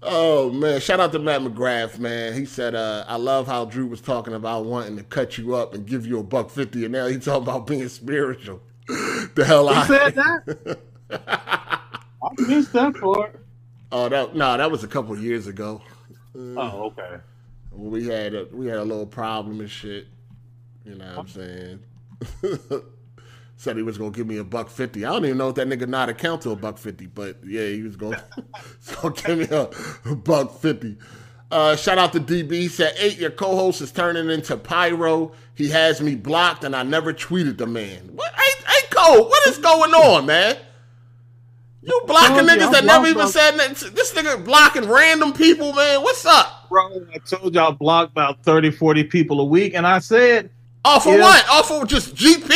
Oh 0.02 0.50
man, 0.52 0.80
shout 0.80 1.02
out 1.02 1.12
to 1.12 1.20
Matt 1.20 1.42
McGrath, 1.42 2.00
man. 2.00 2.34
He 2.34 2.46
said, 2.46 2.74
uh, 2.74 3.04
I 3.08 3.18
love 3.18 3.48
how 3.48 3.66
Drew 3.66 3.86
was 3.88 4.00
talking 4.00 4.34
about 4.34 4.64
wanting 4.66 4.96
to 4.96 5.04
cut 5.04 5.38
you 5.38 5.56
up 5.56 5.74
and 5.74 5.86
give 5.86 6.06
you 6.06 6.20
a 6.20 6.24
buck 6.24 6.50
fifty, 6.50 6.86
and 6.86 6.94
now 6.94 7.08
he's 7.08 7.26
talking 7.26 7.44
about 7.44 7.68
being 7.68 7.88
spiritual. 7.90 8.62
the 8.88 9.44
hell 9.46 9.68
He 9.68 9.76
I 9.76 9.88
said 9.88 10.16
that. 10.16 10.80
I 11.12 12.30
missed 12.48 12.74
that 12.74 12.96
part. 12.96 13.44
Oh 13.92 14.08
that 14.08 14.36
no, 14.36 14.58
that 14.58 14.72
was 14.72 14.84
a 14.84 14.88
couple 14.88 15.18
years 15.18 15.48
ago. 15.48 15.82
Oh, 16.36 16.86
okay. 16.98 17.18
We 17.72 18.08
had 18.08 18.34
a 18.34 18.48
we 18.54 18.68
had 18.68 18.78
a 18.78 18.84
little 18.84 19.06
problem 19.06 19.60
and 19.60 19.70
shit. 19.70 20.08
You 20.90 20.96
know 20.96 21.06
what 21.06 21.20
I'm 21.20 21.28
saying? 21.28 21.80
Said 23.58 23.78
he 23.78 23.84
was 23.84 24.00
gonna 24.00 24.10
give 24.10 24.26
me 24.26 24.38
a 24.38 24.44
buck 24.44 24.70
fifty. 24.70 25.06
I 25.06 25.12
don't 25.12 25.24
even 25.26 25.38
know 25.38 25.50
if 25.50 25.56
that 25.56 25.68
nigga 25.68 25.88
not 25.88 26.10
account 26.10 26.42
to 26.44 26.50
a 26.50 26.56
buck 26.56 26.80
fifty, 26.80 27.06
but 27.06 27.38
yeah, 27.46 27.68
he 27.68 27.84
was 27.84 27.96
gonna, 27.96 28.24
gonna 29.02 29.14
give 29.14 29.38
me 29.38 29.48
a, 29.56 29.70
a 30.12 30.16
buck 30.16 30.60
fifty. 30.60 30.98
Uh, 31.52 31.76
shout 31.76 32.00
out 32.00 32.14
to 32.14 32.20
DB. 32.20 32.52
He 32.54 32.68
said, 32.68 32.94
eight, 32.98 33.18
your 33.18 33.32
co-host 33.32 33.82
is 33.82 33.92
turning 33.92 34.30
into 34.30 34.56
Pyro. 34.56 35.32
He 35.56 35.70
has 35.70 36.00
me 36.02 36.16
blocked 36.16 36.64
and 36.64 36.76
I 36.76 36.84
never 36.84 37.14
tweeted 37.14 37.58
the 37.58 37.68
man. 37.68 38.10
What 38.16 38.32
hey, 38.34 38.64
hey 38.66 38.88
Cole, 38.90 39.28
what 39.28 39.48
is 39.48 39.60
going 39.60 39.92
on, 39.94 40.26
man? 40.26 40.58
You 41.82 42.02
blocking 42.08 42.36
you, 42.36 42.44
niggas 42.44 42.72
that 42.72 42.86
never 42.86 43.08
even 43.08 43.28
said 43.28 43.58
nothing. 43.58 43.94
This 43.94 44.14
nigga 44.14 44.44
blocking 44.44 44.88
random 44.88 45.34
people, 45.34 45.74
man. 45.74 46.02
What's 46.02 46.26
up? 46.26 46.68
Bro, 46.70 47.08
I 47.14 47.18
told 47.20 47.54
y'all 47.56 47.72
block 47.74 48.10
about 48.10 48.44
30, 48.44 48.72
40 48.72 49.06
people 49.06 49.40
a 49.40 49.46
week, 49.46 49.74
and 49.74 49.88
I 49.88 50.00
said 50.00 50.52
Off 50.86 51.06
of 51.08 51.14
Yeah. 51.16 51.22
what? 51.22 51.50
Off 51.50 51.72
of 51.72 51.88
just 51.88 52.16
GP? 52.16 52.52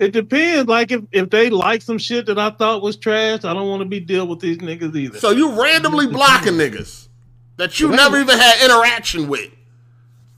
it 0.00 0.12
depends. 0.12 0.68
Like 0.68 0.90
if, 0.90 1.02
if 1.12 1.30
they 1.30 1.50
like 1.50 1.82
some 1.82 1.98
shit 1.98 2.26
that 2.26 2.38
I 2.38 2.50
thought 2.50 2.82
was 2.82 2.96
trash, 2.96 3.44
I 3.44 3.54
don't 3.54 3.68
want 3.68 3.82
to 3.82 3.88
be 3.88 4.00
deal 4.00 4.26
with 4.26 4.40
these 4.40 4.58
niggas 4.58 4.94
either. 4.96 5.18
So 5.18 5.30
you 5.30 5.60
randomly 5.60 6.06
blocking 6.06 6.54
niggas 6.54 7.08
that 7.56 7.78
you 7.78 7.88
never 7.88 8.18
even 8.18 8.38
had 8.38 8.64
interaction 8.64 9.28
with. 9.28 9.50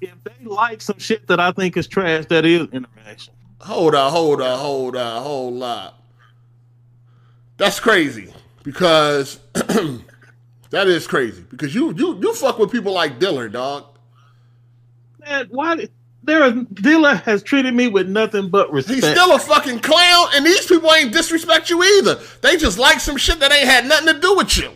if 0.00 0.14
they 0.24 0.44
like 0.44 0.82
some 0.82 0.98
shit 0.98 1.26
that 1.28 1.40
I 1.40 1.52
think 1.52 1.76
is 1.76 1.86
trash, 1.86 2.26
that 2.26 2.44
is 2.44 2.68
interaction. 2.72 3.32
Hold 3.60 3.94
on, 3.94 4.10
hold 4.12 4.42
on, 4.42 4.58
hold 4.58 4.96
on, 4.96 5.22
hold 5.22 5.62
up. 5.62 6.02
That's 7.56 7.80
crazy 7.80 8.34
because 8.64 9.38
that 9.54 10.88
is 10.88 11.06
crazy 11.06 11.44
because 11.48 11.74
you 11.74 11.94
you 11.94 12.18
you 12.20 12.34
fuck 12.34 12.58
with 12.58 12.70
people 12.72 12.92
like 12.92 13.18
Dealer, 13.18 13.48
dog. 13.48 13.86
Man, 15.20 15.46
why? 15.50 15.88
There 16.24 16.44
is 16.46 16.54
Dealer 16.74 17.16
has 17.16 17.42
treated 17.42 17.74
me 17.74 17.88
with 17.88 18.08
nothing 18.08 18.48
but 18.48 18.72
respect. 18.72 19.00
He's 19.02 19.10
still 19.10 19.34
a 19.34 19.38
fucking 19.38 19.80
clown, 19.80 20.28
and 20.34 20.44
these 20.46 20.66
people 20.66 20.92
ain't 20.92 21.12
disrespect 21.12 21.68
you 21.70 21.82
either. 21.82 22.18
They 22.40 22.56
just 22.56 22.78
like 22.78 23.00
some 23.00 23.16
shit 23.16 23.40
that 23.40 23.52
ain't 23.52 23.68
had 23.68 23.86
nothing 23.86 24.14
to 24.14 24.20
do 24.20 24.34
with 24.36 24.56
you. 24.56 24.70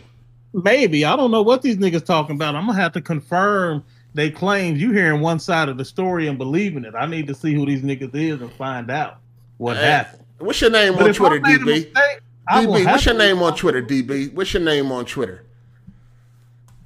Maybe 0.53 1.05
I 1.05 1.15
don't 1.15 1.31
know 1.31 1.41
what 1.41 1.61
these 1.61 1.77
niggas 1.77 2.05
talking 2.05 2.35
about. 2.35 2.55
I'm 2.55 2.65
gonna 2.67 2.79
have 2.79 2.93
to 2.93 3.01
confirm 3.01 3.83
they 4.13 4.29
claims. 4.31 4.81
You 4.81 4.91
hearing 4.91 5.21
one 5.21 5.39
side 5.39 5.69
of 5.69 5.77
the 5.77 5.85
story 5.85 6.27
and 6.27 6.37
believing 6.37 6.85
it. 6.85 6.93
I 6.95 7.05
need 7.05 7.27
to 7.27 7.35
see 7.35 7.53
who 7.53 7.65
these 7.65 7.81
niggas 7.81 8.13
is 8.15 8.41
and 8.41 8.51
find 8.53 8.89
out 8.91 9.17
what 9.57 9.77
Hey, 9.77 9.83
happened. 9.83 10.23
What's 10.39 10.61
your 10.61 10.71
name 10.71 10.93
But 10.93 11.07
on 11.07 11.13
Twitter, 11.13 11.39
DB? 11.39 11.65
mistake, 11.65 12.21
DB, 12.49 12.85
what's 12.85 13.05
your 13.05 13.15
name 13.17 13.41
on 13.41 13.55
Twitter, 13.55 13.81
DB? 13.83 14.33
What's 14.33 14.53
your 14.53 14.63
name 14.63 14.91
on 14.91 15.05
Twitter? 15.05 15.43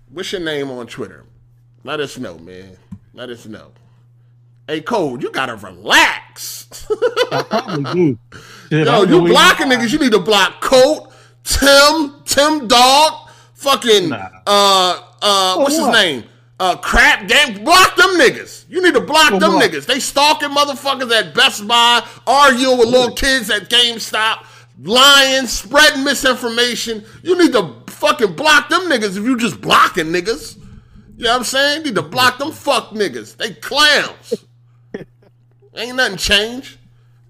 What's 0.10 0.32
your 0.32 0.41
name 0.41 0.70
on 0.72 0.88
Twitter? 0.88 1.24
Let 1.84 2.00
us 2.00 2.17
know, 2.17 2.38
man. 2.38 2.77
Let 3.13 3.29
us 3.29 3.46
know. 3.46 3.72
Hey, 4.67 4.82
Cole, 4.82 5.22
you 5.22 5.29
gotta 5.32 5.55
relax. 5.55 6.67
I 7.32 7.43
probably 7.43 7.93
do. 7.93 8.20
Shit, 8.70 8.88
Yo, 8.88 9.03
you 9.03 9.22
blocking 9.27 9.67
niggas. 9.67 9.91
You 9.91 10.00
need 10.00 10.13
to 10.13 10.20
block 10.20 10.62
Colt, 10.62 11.13
Tim, 11.43 12.13
Tim 12.25 12.67
Dog, 12.67 13.29
fucking 13.55 14.10
Nah. 14.10 14.29
uh 14.48 15.01
uh 15.22 15.58
what's 15.58 15.77
his 15.77 15.88
name? 15.89 16.24
Uh 16.60 16.77
crap 16.77 17.27
game. 17.27 17.63
Block 17.65 17.96
them 17.98 18.12
niggas. 18.17 18.65
You 18.70 18.82
need 18.82 18.93
to 18.93 19.01
block 19.01 19.32
For 19.32 19.39
them 19.39 19.53
what? 19.55 19.70
niggas. 19.70 19.86
They 19.86 20.00
stalking 20.00 20.50
motherfuckers 20.50 21.12
at 21.12 21.36
Best 21.36 21.67
Buy, 21.67 22.01
arguing 22.25 22.77
with 22.77 22.88
little 22.88 23.15
kids 23.15 23.50
at 23.50 23.70
GameStop, 23.70 24.46
lying, 24.82 25.46
spreading 25.46 26.03
misinformation. 26.05 27.03
You 27.22 27.38
need 27.38 27.51
to 27.51 27.75
fucking 27.88 28.36
block 28.36 28.70
them 28.70 28.84
niggas 28.84 29.17
if 29.17 29.24
you 29.25 29.38
just 29.38 29.60
blocking 29.60 30.05
niggas. 30.08 30.58
You 31.17 31.25
know 31.25 31.32
what 31.32 31.38
I'm 31.39 31.43
saying? 31.43 31.77
You 31.79 31.84
need 31.86 31.96
to 31.96 32.01
block 32.01 32.38
them 32.39 32.51
fuck 32.51 32.89
niggas. 32.91 33.36
They 33.38 33.53
clowns. 33.55 34.46
Ain't 35.75 35.96
nothing 35.98 36.18
changed. 36.18 36.77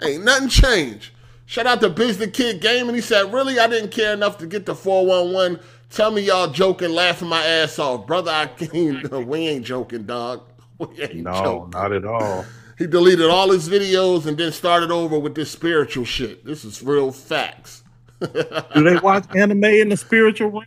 Ain't 0.01 0.23
nothing 0.23 0.49
changed. 0.49 1.11
Shout 1.45 1.65
out 1.67 1.81
to 1.81 1.89
Biz 1.89 2.17
the 2.17 2.27
Kid 2.27 2.61
Gaming. 2.61 2.95
He 2.95 3.01
said, 3.01 3.31
Really? 3.33 3.59
I 3.59 3.67
didn't 3.67 3.91
care 3.91 4.13
enough 4.13 4.37
to 4.39 4.47
get 4.47 4.65
the 4.65 4.75
411. 4.75 5.59
Tell 5.89 6.09
me 6.11 6.21
y'all 6.21 6.47
joking, 6.47 6.91
laughing 6.91 7.27
my 7.27 7.45
ass 7.45 7.77
off. 7.79 8.07
Brother, 8.07 8.31
I 8.31 8.45
can't. 8.57 9.27
We 9.27 9.39
ain't 9.47 9.65
joking, 9.65 10.05
dog. 10.05 10.43
We 10.79 11.01
ain't 11.03 11.15
No, 11.17 11.31
joking. 11.43 11.69
not 11.71 11.91
at 11.93 12.03
all. 12.05 12.45
He 12.79 12.87
deleted 12.87 13.29
all 13.29 13.51
his 13.51 13.69
videos 13.69 14.25
and 14.25 14.35
then 14.37 14.51
started 14.51 14.89
over 14.91 15.19
with 15.19 15.35
this 15.35 15.51
spiritual 15.51 16.03
shit. 16.05 16.43
This 16.43 16.65
is 16.65 16.81
real 16.81 17.11
facts. 17.11 17.83
Do 18.19 18.83
they 18.83 18.97
watch 18.97 19.25
anime 19.35 19.63
in 19.65 19.89
the 19.89 19.97
spiritual 19.97 20.49
way? 20.49 20.65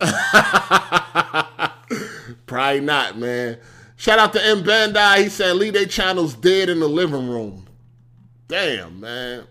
Probably 2.46 2.80
not, 2.80 3.18
man. 3.18 3.58
Shout 4.02 4.18
out 4.18 4.32
to 4.32 4.44
M 4.44 4.64
Bandai. 4.64 5.22
He 5.22 5.28
said, 5.28 5.54
Leave 5.54 5.74
their 5.74 5.86
channels 5.86 6.34
dead 6.34 6.68
in 6.68 6.80
the 6.80 6.88
living 6.88 7.28
room. 7.28 7.68
Damn, 8.48 8.98
man. 8.98 9.44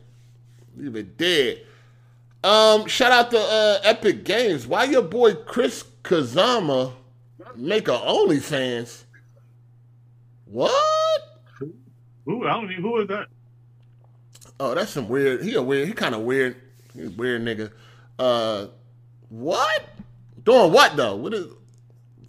Leave 0.75 0.97
it 0.97 1.17
dead. 1.17 1.61
Um, 2.43 2.85
shout 2.85 3.13
out 3.13 3.31
to 3.31 3.39
uh, 3.39 3.79
Epic 3.83 4.25
Games. 4.25 4.67
Why 4.67 4.83
your 4.83 5.03
boy 5.03 5.35
Chris 5.35 5.85
Kazama 6.03 6.91
make 7.55 7.87
a 7.87 7.91
OnlyFans? 7.91 9.05
What? 10.43 11.39
Who? 12.25 12.45
I 12.45 12.51
don't 12.51 12.69
know 12.69 12.75
who 12.75 12.99
is 12.99 13.07
that. 13.07 13.27
Oh, 14.59 14.75
that's 14.75 14.91
some 14.91 15.07
weird. 15.07 15.45
He 15.45 15.55
a 15.55 15.61
weird. 15.61 15.87
He 15.87 15.93
kind 15.93 16.13
of 16.13 16.23
weird. 16.23 16.57
He's 16.93 17.07
a 17.07 17.11
weird 17.11 17.41
nigga. 17.41 17.71
Uh, 18.19 18.67
what? 19.29 19.87
Doing 20.43 20.73
what 20.73 20.97
though? 20.97 21.15
What 21.15 21.33
is? 21.33 21.45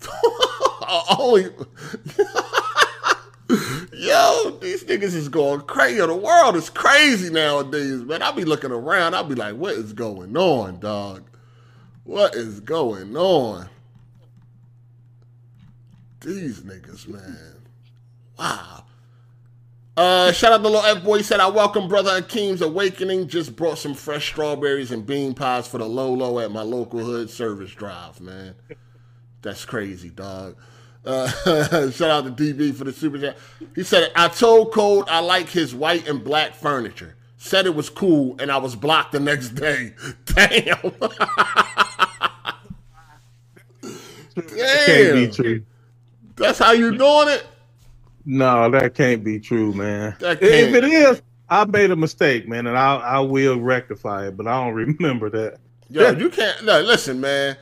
Yo, 3.93 4.59
these 4.61 4.85
niggas 4.85 5.15
is 5.15 5.29
going 5.29 5.61
crazy. 5.63 5.99
The 5.99 6.15
world 6.15 6.57
is 6.57 6.71
crazy 6.71 7.33
nowadays, 7.33 8.03
man. 8.03 8.23
I'll 8.23 8.33
be 8.33 8.45
looking 8.45 8.73
around. 8.73 9.15
I'll 9.15 9.25
be 9.25 9.35
like, 9.35 9.57
what 9.57 9.75
is 9.75 9.93
going 9.93 10.37
on, 10.37 10.81
dog? 10.81 11.25
What 12.05 12.35
is 12.35 12.61
going 12.61 13.17
on? 13.17 13.69
These 16.21 16.63
niggas, 16.63 17.09
man. 17.09 17.63
Wow. 18.39 18.85
Uh, 19.97 20.33
shout 20.33 20.53
out 20.53 20.59
to 20.59 20.69
little 20.69 20.81
F 20.81 21.05
boy. 21.05 21.19
He 21.19 21.23
said, 21.23 21.41
I 21.41 21.49
welcome 21.49 21.89
brother 21.89 22.23
Akeem's 22.23 22.63
awakening. 22.63 23.29
Just 23.29 23.55
brought 23.55 23.79
some 23.79 23.95
fresh 23.95 24.29
strawberries 24.29 24.91
and 24.91 25.07
bean 25.07 25.35
pies 25.35 25.69
for 25.69 25.79
the 25.79 25.85
Lolo 25.85 26.39
at 26.39 26.51
my 26.51 26.63
local 26.63 27.01
hood 27.01 27.29
service 27.29 27.73
drive, 27.73 28.21
man. 28.21 28.55
That's 29.43 29.65
crazy, 29.65 30.11
dog. 30.11 30.57
Uh, 31.05 31.29
shout 31.91 32.11
out 32.11 32.37
to 32.37 32.45
DB 32.55 32.75
for 32.75 32.85
the 32.85 32.93
super 32.93 33.19
chat. 33.19 33.37
He 33.75 33.83
said, 33.83 34.13
I 34.17 34.29
told 34.29 34.73
Code 34.73 35.09
I 35.09 35.21
like 35.21 35.49
his 35.49 35.75
white 35.75 36.09
and 36.09 36.23
black 36.25 36.55
furniture. 36.55 37.17
Said 37.39 37.67
it 37.67 37.75
was 37.75 37.91
cool, 37.91 38.37
and 38.41 38.53
I 38.53 38.59
was 38.59 38.77
blocked 38.77 39.13
the 39.13 39.21
next 39.21 39.51
day. 39.51 39.95
Damn. 40.27 40.93
That 44.37 44.87
can't 44.87 45.15
be 45.15 45.29
true. 45.29 45.65
That's 46.37 46.59
how 46.59 46.73
you're 46.73 46.93
doing 46.97 47.29
it? 47.29 47.47
No, 48.25 48.71
that 48.71 48.95
can't 48.95 49.25
be 49.25 49.41
true, 49.41 49.73
man. 49.75 50.17
If 50.21 50.75
it 50.75 50.85
is, 50.85 51.23
I 51.49 51.65
made 51.67 51.91
a 51.91 51.97
mistake, 51.97 52.49
man, 52.49 52.67
and 52.67 52.79
I 52.79 52.97
I 52.97 53.21
will 53.21 53.61
rectify 53.61 54.29
it, 54.29 54.37
but 54.37 54.47
I 54.47 54.65
don't 54.65 54.75
remember 55.01 55.31
that. 55.31 55.59
Yo, 55.91 56.13
you 56.13 56.31
can't. 56.31 56.65
No, 56.65 56.81
listen, 56.81 57.21
man. 57.21 57.57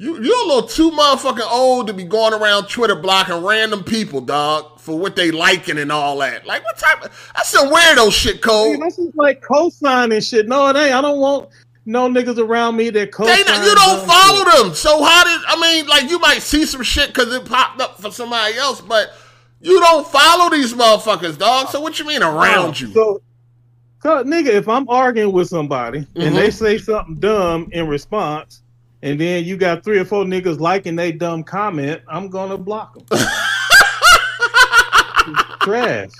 You 0.00 0.14
you're 0.22 0.44
a 0.44 0.46
little 0.46 0.62
too 0.68 0.92
motherfucking 0.92 1.50
old 1.50 1.88
to 1.88 1.92
be 1.92 2.04
going 2.04 2.32
around 2.32 2.68
Twitter 2.68 2.94
blocking 2.94 3.44
random 3.44 3.82
people, 3.82 4.20
dog, 4.20 4.78
for 4.78 4.96
what 4.96 5.16
they 5.16 5.32
liking 5.32 5.76
and 5.76 5.90
all 5.90 6.16
that. 6.18 6.46
Like, 6.46 6.64
what 6.64 6.78
type 6.78 7.04
of? 7.04 7.32
That's 7.34 7.48
some 7.48 7.68
weirdo 7.68 8.12
shit, 8.12 8.40
Cole. 8.40 8.70
Man, 8.70 8.80
that's 8.80 8.94
just 8.96 9.16
like 9.16 9.42
cosign 9.42 10.14
and 10.14 10.22
shit. 10.22 10.46
No, 10.46 10.68
it 10.68 10.76
ain't. 10.76 10.94
I 10.94 11.00
don't 11.00 11.18
want 11.18 11.48
no 11.84 12.08
niggas 12.08 12.38
around 12.38 12.76
me 12.76 12.90
that 12.90 13.10
not, 13.18 13.66
you 13.66 13.74
don't 13.74 14.06
follow 14.06 14.44
shit. 14.44 14.62
them. 14.66 14.74
So 14.74 15.02
how 15.02 15.24
did 15.24 15.40
I 15.48 15.60
mean? 15.60 15.88
Like, 15.88 16.08
you 16.08 16.20
might 16.20 16.42
see 16.42 16.64
some 16.64 16.84
shit 16.84 17.08
because 17.08 17.34
it 17.34 17.44
popped 17.44 17.80
up 17.80 18.00
for 18.00 18.12
somebody 18.12 18.54
else, 18.54 18.80
but 18.80 19.10
you 19.60 19.80
don't 19.80 20.06
follow 20.06 20.48
these 20.48 20.74
motherfuckers, 20.74 21.36
dog. 21.36 21.70
So 21.70 21.80
what 21.80 21.98
you 21.98 22.06
mean 22.06 22.22
around 22.22 22.80
you? 22.80 22.92
So, 22.92 23.20
so, 24.00 24.22
nigga, 24.22 24.50
if 24.50 24.68
I'm 24.68 24.88
arguing 24.88 25.32
with 25.32 25.48
somebody 25.48 26.06
Mhm. 26.14 26.26
and 26.28 26.36
they 26.36 26.50
say 26.52 26.78
something 26.78 27.16
dumb 27.16 27.68
in 27.72 27.88
response, 27.88 28.62
and 29.02 29.20
then 29.20 29.44
you 29.44 29.56
got 29.56 29.84
three 29.84 29.98
or 29.98 30.04
four 30.04 30.24
niggas 30.24 30.58
liking 30.60 30.96
they 30.96 31.12
dumb 31.12 31.44
comment, 31.44 32.02
I'm 32.08 32.28
gonna 32.28 32.58
block 32.58 32.94
them. 33.08 33.18
Trash. 35.60 36.10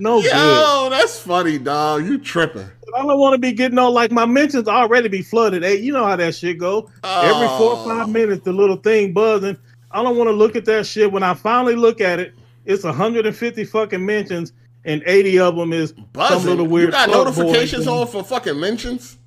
No 0.00 0.20
good. 0.20 0.32
Yo, 0.32 0.88
that's 0.90 1.20
funny, 1.20 1.58
dog. 1.58 2.04
You 2.04 2.18
tripping? 2.18 2.66
I 2.96 3.02
don't 3.02 3.18
want 3.20 3.34
to 3.34 3.38
be 3.38 3.52
getting 3.52 3.78
on 3.78 3.92
like 3.92 4.10
my 4.10 4.26
mentions 4.26 4.66
already 4.66 5.08
be 5.08 5.22
flooded. 5.22 5.62
Hey, 5.62 5.76
you 5.76 5.92
know 5.92 6.04
how 6.04 6.16
that 6.16 6.34
shit 6.34 6.58
go. 6.58 6.90
Every 7.04 7.46
four 7.48 7.72
or 7.74 7.78
Oh. 7.78 7.84
five 7.88 8.08
minutes, 8.08 8.42
the 8.44 8.52
little 8.52 8.76
thing 8.76 9.12
buzzing. 9.12 9.56
I 9.92 10.02
don't 10.02 10.16
want 10.16 10.28
to 10.28 10.32
look 10.32 10.56
at 10.56 10.64
that 10.64 10.86
shit. 10.86 11.12
When 11.12 11.22
I 11.22 11.34
finally 11.34 11.76
look 11.76 12.00
at 12.00 12.18
it, 12.18 12.34
it's 12.64 12.82
150 12.82 13.64
fucking 13.64 14.04
mentions, 14.04 14.52
and 14.84 15.02
80 15.06 15.38
of 15.38 15.56
them 15.56 15.72
is 15.72 15.92
buzzing. 15.92 16.40
some 16.40 16.46
little 16.48 16.80
You 16.80 16.90
got 16.90 17.08
notifications 17.10 17.86
on 17.86 18.06
for 18.08 18.24
fucking 18.24 18.58
mentions? 18.58 19.17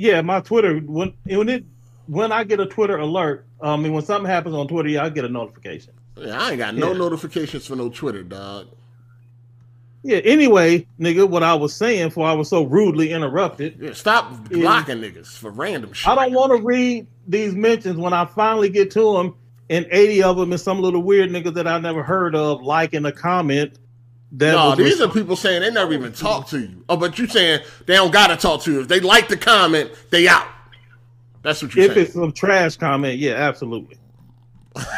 Yeah, 0.00 0.22
my 0.22 0.40
Twitter 0.40 0.78
when 0.78 1.12
when 1.26 1.50
it 1.50 1.64
when 2.06 2.32
I 2.32 2.44
get 2.44 2.58
a 2.58 2.64
Twitter 2.64 2.96
alert, 2.96 3.44
I 3.60 3.76
mean 3.76 3.92
when 3.92 4.02
something 4.02 4.30
happens 4.30 4.54
on 4.54 4.66
Twitter, 4.66 4.88
yeah, 4.88 5.04
I 5.04 5.10
get 5.10 5.26
a 5.26 5.28
notification. 5.28 5.92
Yeah, 6.16 6.40
I 6.40 6.50
ain't 6.52 6.58
got 6.58 6.74
no 6.74 6.92
Yeah. 6.92 6.98
notifications 6.98 7.66
for 7.66 7.76
no 7.76 7.90
Twitter, 7.90 8.22
dog. 8.22 8.68
Yeah. 10.02 10.16
Anyway, 10.18 10.86
nigga, 10.98 11.28
what 11.28 11.42
I 11.42 11.52
was 11.54 11.74
saying 11.74 12.08
before 12.08 12.26
I 12.26 12.32
was 12.32 12.48
so 12.48 12.62
rudely 12.62 13.12
interrupted. 13.12 13.76
Yeah, 13.78 13.92
stop 13.92 14.48
blocking 14.48 15.02
niggas 15.02 15.36
for 15.36 15.50
random 15.50 15.92
shit. 15.92 16.08
I 16.10 16.14
don't 16.14 16.32
want 16.32 16.56
to 16.56 16.64
read 16.64 17.06
these 17.28 17.54
mentions 17.54 17.98
when 17.98 18.14
I 18.14 18.24
finally 18.24 18.70
get 18.70 18.90
to 18.92 19.12
them, 19.18 19.34
and 19.68 19.86
eighty 19.90 20.22
of 20.22 20.38
them 20.38 20.54
is 20.54 20.62
some 20.62 20.80
little 20.80 21.02
weird 21.02 21.28
niggas 21.28 21.52
that 21.52 21.66
I 21.68 21.78
never 21.78 22.02
heard 22.02 22.34
of 22.34 22.62
liking 22.62 23.04
a 23.04 23.12
comment. 23.12 23.78
That 24.32 24.52
no, 24.52 24.70
was 24.70 24.78
these 24.78 25.00
are 25.00 25.08
people 25.08 25.34
saying 25.34 25.62
they 25.62 25.70
never 25.70 25.92
even 25.92 26.12
talk 26.12 26.46
to 26.48 26.60
you. 26.60 26.84
Oh, 26.88 26.96
but 26.96 27.18
you 27.18 27.26
saying 27.26 27.62
they 27.86 27.94
don't 27.96 28.12
gotta 28.12 28.36
talk 28.36 28.62
to 28.62 28.72
you. 28.72 28.80
If 28.80 28.88
they 28.88 29.00
like 29.00 29.28
the 29.28 29.36
comment, 29.36 29.90
they 30.10 30.28
out. 30.28 30.46
That's 31.42 31.62
what 31.62 31.74
you 31.74 31.82
if 31.82 31.94
saying. 31.94 32.06
it's 32.06 32.14
some 32.14 32.32
trash 32.32 32.76
comment, 32.76 33.18
yeah, 33.18 33.32
absolutely, 33.32 33.96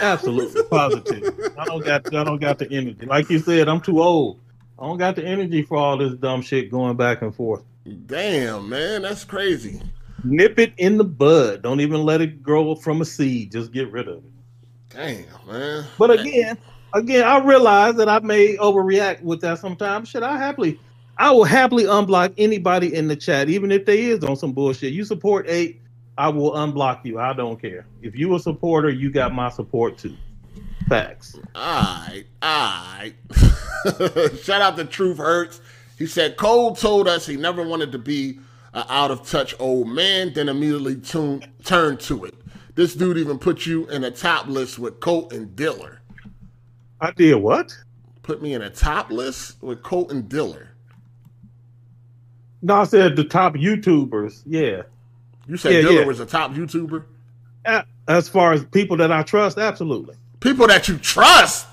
absolutely, 0.03 0.63
positive. 0.71 1.53
I 1.57 1.65
don't 1.65 1.85
got, 1.85 2.15
I 2.15 2.25
don't 2.25 2.41
got 2.41 2.59
the 2.59 2.71
energy. 2.71 3.07
Like 3.07 3.31
you 3.31 3.39
said, 3.39 3.69
I'm 3.69 3.81
too 3.81 4.03
old. 4.03 4.41
I 4.79 4.87
don't 4.87 4.99
got 4.99 5.17
the 5.17 5.25
energy 5.25 5.63
for 5.63 5.77
all 5.79 5.97
this 5.97 6.15
dumb 6.15 6.43
shit 6.43 6.71
going 6.71 6.97
back 6.97 7.23
and 7.23 7.35
forth. 7.35 7.63
Damn, 8.07 8.69
man, 8.69 9.03
that's 9.03 9.25
crazy. 9.25 9.81
Nip 10.25 10.59
it 10.59 10.73
in 10.77 10.99
the 10.99 11.05
bud. 11.05 11.63
Don't 11.63 11.81
even 11.81 12.03
let 12.03 12.21
it 12.21 12.43
grow 12.43 12.75
from 12.75 13.01
a 13.01 13.05
seed. 13.05 13.53
Just 13.53 13.73
get 13.73 13.91
rid 13.91 14.09
of 14.09 14.19
it. 14.19 14.31
Damn, 14.91 15.25
man. 15.47 15.85
But 15.99 16.11
again, 16.11 16.59
again, 16.95 17.25
I 17.25 17.39
realize 17.39 17.97
that 17.97 18.09
I 18.09 18.19
may 18.21 18.57
overreact 18.57 19.23
with 19.23 19.41
that 19.43 19.59
sometimes. 19.59 20.09
Should 20.09 20.23
I 20.23 20.37
happily, 20.37 20.79
I 21.19 21.31
will 21.31 21.45
happily 21.45 21.85
unblock 21.85 22.35
anybody 22.39 22.95
in 22.95 23.09
the 23.09 23.17
chat, 23.17 23.49
even 23.49 23.71
if 23.71 23.85
they 23.87 24.03
is 24.05 24.25
on 24.25 24.37
some 24.37 24.53
bullshit. 24.53 24.93
You 24.93 25.05
support 25.05 25.47
eight, 25.49 25.81
I 26.19 26.29
will 26.29 26.53
unblock 26.53 27.05
you. 27.05 27.19
I 27.19 27.33
don't 27.33 27.61
care. 27.61 27.87
If 28.03 28.17
you 28.17 28.35
a 28.35 28.39
supporter, 28.39 28.91
you 28.91 29.11
got 29.11 29.35
my 29.35 29.49
support 29.49 29.99
too. 29.99 30.17
Facts. 30.89 31.39
Alright, 31.57 32.27
alright. 32.43 33.15
Shout 34.43 34.61
out 34.61 34.77
to 34.77 34.85
Truth 34.85 35.19
Hurts. 35.19 35.61
He 35.99 36.07
said 36.07 36.37
Cole 36.37 36.75
told 36.75 37.09
us 37.09 37.27
he 37.27 37.37
never 37.37 37.67
wanted 37.67 37.93
to 37.93 37.99
be 37.99 38.39
an 38.75 38.85
out 38.89 39.11
of 39.11 39.29
touch 39.29 39.55
old 39.59 39.89
man, 39.89 40.33
then 40.33 40.49
immediately 40.49 40.97
tune, 40.97 41.45
turned 41.65 42.01
to 42.01 42.25
it. 42.25 42.35
This 42.75 42.95
dude 42.95 43.19
even 43.19 43.39
put 43.39 43.67
you 43.67 43.87
in 43.89 44.05
a 44.05 44.11
top 44.11 44.47
list 44.47 44.79
with 44.79 45.01
Colt 45.01 45.33
and 45.33 45.55
Dealer. 45.55 46.02
I 47.03 47.11
did 47.11 47.35
what? 47.35 47.77
Put 48.23 48.41
me 48.41 48.55
in 48.55 48.63
a 48.63 48.71
top 48.71 49.11
list 49.11 49.61
with 49.61 49.83
Colt 49.83 50.13
and 50.13 50.29
Dealer. 50.29 50.69
No, 52.63 52.77
I 52.77 52.85
said 52.85 53.17
the 53.17 53.25
top 53.25 53.55
YouTubers. 53.55 54.43
Yeah. 54.47 54.83
You 55.49 55.57
said 55.57 55.73
Yeah, 55.75 55.81
Dealer 55.83 56.01
yeah. 56.03 56.07
was 56.07 56.21
a 56.21 56.27
top 56.27 56.53
YouTuber? 56.53 57.05
As 58.07 58.29
far 58.29 58.53
as 58.53 58.65
people 58.67 58.97
that 58.99 59.11
I 59.11 59.25
trust, 59.25 59.59
absolutely. 59.59 60.15
People 60.39 60.69
that 60.69 60.87
you 60.87 60.97
trust. 60.99 61.67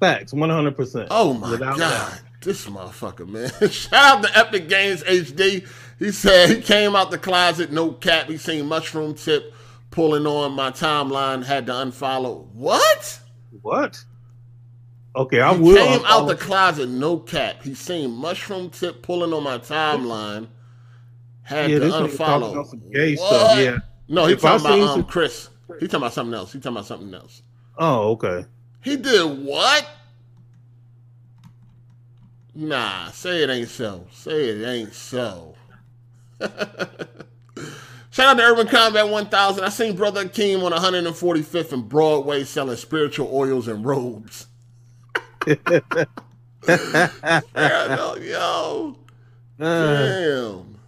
Facts, 0.00 0.32
one 0.32 0.50
hundred 0.50 0.76
percent. 0.76 1.08
Oh 1.12 1.32
my 1.32 1.56
god, 1.56 1.78
doubt. 1.78 2.20
this 2.40 2.66
motherfucker, 2.66 3.28
man! 3.28 3.50
Shout 3.70 3.92
out 3.92 4.24
to 4.24 4.36
Epic 4.36 4.68
Games 4.68 5.04
HD. 5.04 5.68
He 6.00 6.10
said 6.10 6.48
he 6.50 6.60
came 6.60 6.96
out 6.96 7.12
the 7.12 7.18
closet, 7.18 7.70
no 7.70 7.92
cap. 7.92 8.26
He 8.28 8.36
seen 8.36 8.66
mushroom 8.66 9.14
tip 9.14 9.54
pulling 9.92 10.26
on 10.26 10.52
my 10.52 10.70
timeline, 10.72 11.44
had 11.44 11.66
to 11.66 11.72
unfollow. 11.72 12.46
What? 12.52 13.20
What? 13.60 14.04
Okay, 15.14 15.40
I 15.40 15.54
He 15.54 15.60
will. 15.60 15.76
came 15.76 16.04
out 16.06 16.26
the 16.26 16.34
closet, 16.36 16.88
no 16.88 17.18
cap. 17.18 17.62
He 17.62 17.74
seen 17.74 18.10
mushroom 18.12 18.70
tip 18.70 19.02
pulling 19.02 19.32
on 19.34 19.42
my 19.42 19.58
timeline, 19.58 20.48
had 21.42 21.70
Yeah, 21.70 21.80
to 21.80 21.84
unfollow. 21.86 22.66
some 22.66 22.82
gay 22.90 23.16
What? 23.16 23.26
stuff. 23.28 23.58
Yeah. 23.58 23.78
No, 24.08 24.26
he 24.26 24.32
If 24.34 24.44
I 24.44 24.56
talking 24.58 24.66
about 24.66 24.80
um, 24.80 24.88
some- 25.00 25.04
Chris. 25.04 25.48
He 25.80 25.86
talking 25.86 25.96
about 25.96 26.12
something 26.14 26.34
else. 26.34 26.52
He 26.52 26.58
talking 26.60 26.76
about 26.76 26.86
something 26.86 27.12
else. 27.14 27.42
Oh, 27.78 28.10
okay. 28.12 28.46
He 28.82 28.96
did 28.96 29.44
what? 29.44 29.86
Nah, 32.54 33.10
say 33.10 33.42
it 33.42 33.50
ain't 33.50 33.68
so. 33.68 34.06
Say 34.12 34.48
it 34.50 34.66
ain't 34.66 34.92
so. 34.94 35.54
Shout 36.40 38.26
out 38.26 38.34
to 38.36 38.42
Urban 38.42 38.66
Combat 38.66 39.08
1000. 39.08 39.64
I 39.64 39.68
seen 39.70 39.96
Brother 39.96 40.24
Akeem 40.26 40.62
on 40.62 40.72
145th 40.72 41.72
and 41.72 41.88
Broadway 41.88 42.44
selling 42.44 42.76
spiritual 42.76 43.30
oils 43.32 43.68
and 43.68 43.84
robes. 43.86 44.48
Yo, 48.20 48.96
damn. 49.58 50.78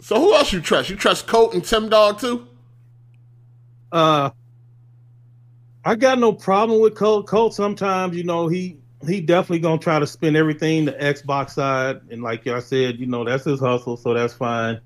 So 0.00 0.20
who 0.20 0.34
else 0.34 0.52
you 0.52 0.60
trust? 0.60 0.90
You 0.90 0.96
trust 0.96 1.26
Colt 1.26 1.54
and 1.54 1.64
Tim 1.64 1.88
Dog 1.88 2.20
too? 2.20 2.46
uh, 3.94 4.30
I 5.84 5.94
got 5.94 6.18
no 6.18 6.32
problem 6.32 6.80
with 6.80 6.96
Colt. 6.96 7.26
Colt 7.26 7.54
sometimes, 7.54 8.16
you 8.16 8.24
know, 8.24 8.48
he 8.48 8.78
he 9.06 9.20
definitely 9.20 9.60
gonna 9.60 9.78
try 9.78 9.98
to 9.98 10.06
spin 10.06 10.34
everything 10.34 10.86
the 10.86 10.92
Xbox 10.92 11.50
side, 11.50 12.00
and 12.10 12.22
like 12.22 12.46
I 12.46 12.60
said, 12.60 12.98
you 12.98 13.06
know, 13.06 13.24
that's 13.24 13.44
his 13.44 13.60
hustle, 13.60 13.96
so 13.96 14.14
that's 14.14 14.34
fine. 14.34 14.80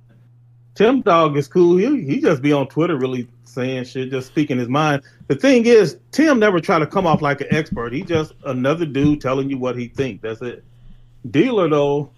Tim 0.78 1.00
Dog 1.00 1.36
is 1.36 1.48
cool. 1.48 1.76
He 1.76 2.04
he 2.04 2.20
just 2.20 2.40
be 2.40 2.52
on 2.52 2.68
Twitter 2.68 2.96
really 2.96 3.26
saying 3.42 3.82
shit, 3.82 4.12
just 4.12 4.28
speaking 4.28 4.58
his 4.58 4.68
mind. 4.68 5.02
The 5.26 5.34
thing 5.34 5.66
is, 5.66 5.98
Tim 6.12 6.38
never 6.38 6.60
try 6.60 6.78
to 6.78 6.86
come 6.86 7.04
off 7.04 7.20
like 7.20 7.40
an 7.40 7.48
expert. 7.50 7.92
He 7.92 8.02
just 8.02 8.32
another 8.46 8.86
dude 8.86 9.20
telling 9.20 9.50
you 9.50 9.58
what 9.58 9.76
he 9.76 9.88
think. 9.88 10.20
That's 10.20 10.40
it. 10.40 10.62
Dealer 11.32 11.68
though, 11.68 12.12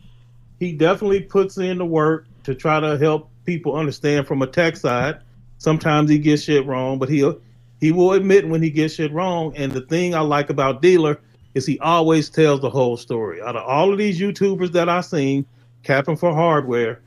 he 0.58 0.72
definitely 0.72 1.22
puts 1.22 1.56
in 1.56 1.78
the 1.78 1.86
work 1.86 2.26
to 2.44 2.54
try 2.54 2.78
to 2.80 2.98
help 2.98 3.30
people 3.46 3.76
understand 3.76 4.26
from 4.26 4.42
a 4.42 4.46
tech 4.46 4.76
side. 4.76 5.22
Sometimes 5.56 6.10
he 6.10 6.18
gets 6.18 6.42
shit 6.42 6.66
wrong, 6.66 6.98
but 6.98 7.08
he'll 7.08 7.40
he 7.80 7.92
will 7.92 8.12
admit 8.12 8.46
when 8.46 8.62
he 8.62 8.68
gets 8.68 8.92
shit 8.92 9.10
wrong. 9.10 9.56
And 9.56 9.72
the 9.72 9.86
thing 9.86 10.14
I 10.14 10.20
like 10.20 10.50
about 10.50 10.82
Dealer 10.82 11.18
is 11.54 11.64
he 11.64 11.78
always 11.78 12.28
tells 12.28 12.60
the 12.60 12.68
whole 12.68 12.98
story. 12.98 13.40
Out 13.40 13.56
of 13.56 13.66
all 13.66 13.90
of 13.90 13.96
these 13.96 14.20
YouTubers 14.20 14.72
that 14.72 14.90
I 14.90 15.00
seen, 15.00 15.46
capping 15.82 16.16
for 16.16 16.34
hardware, 16.34 17.00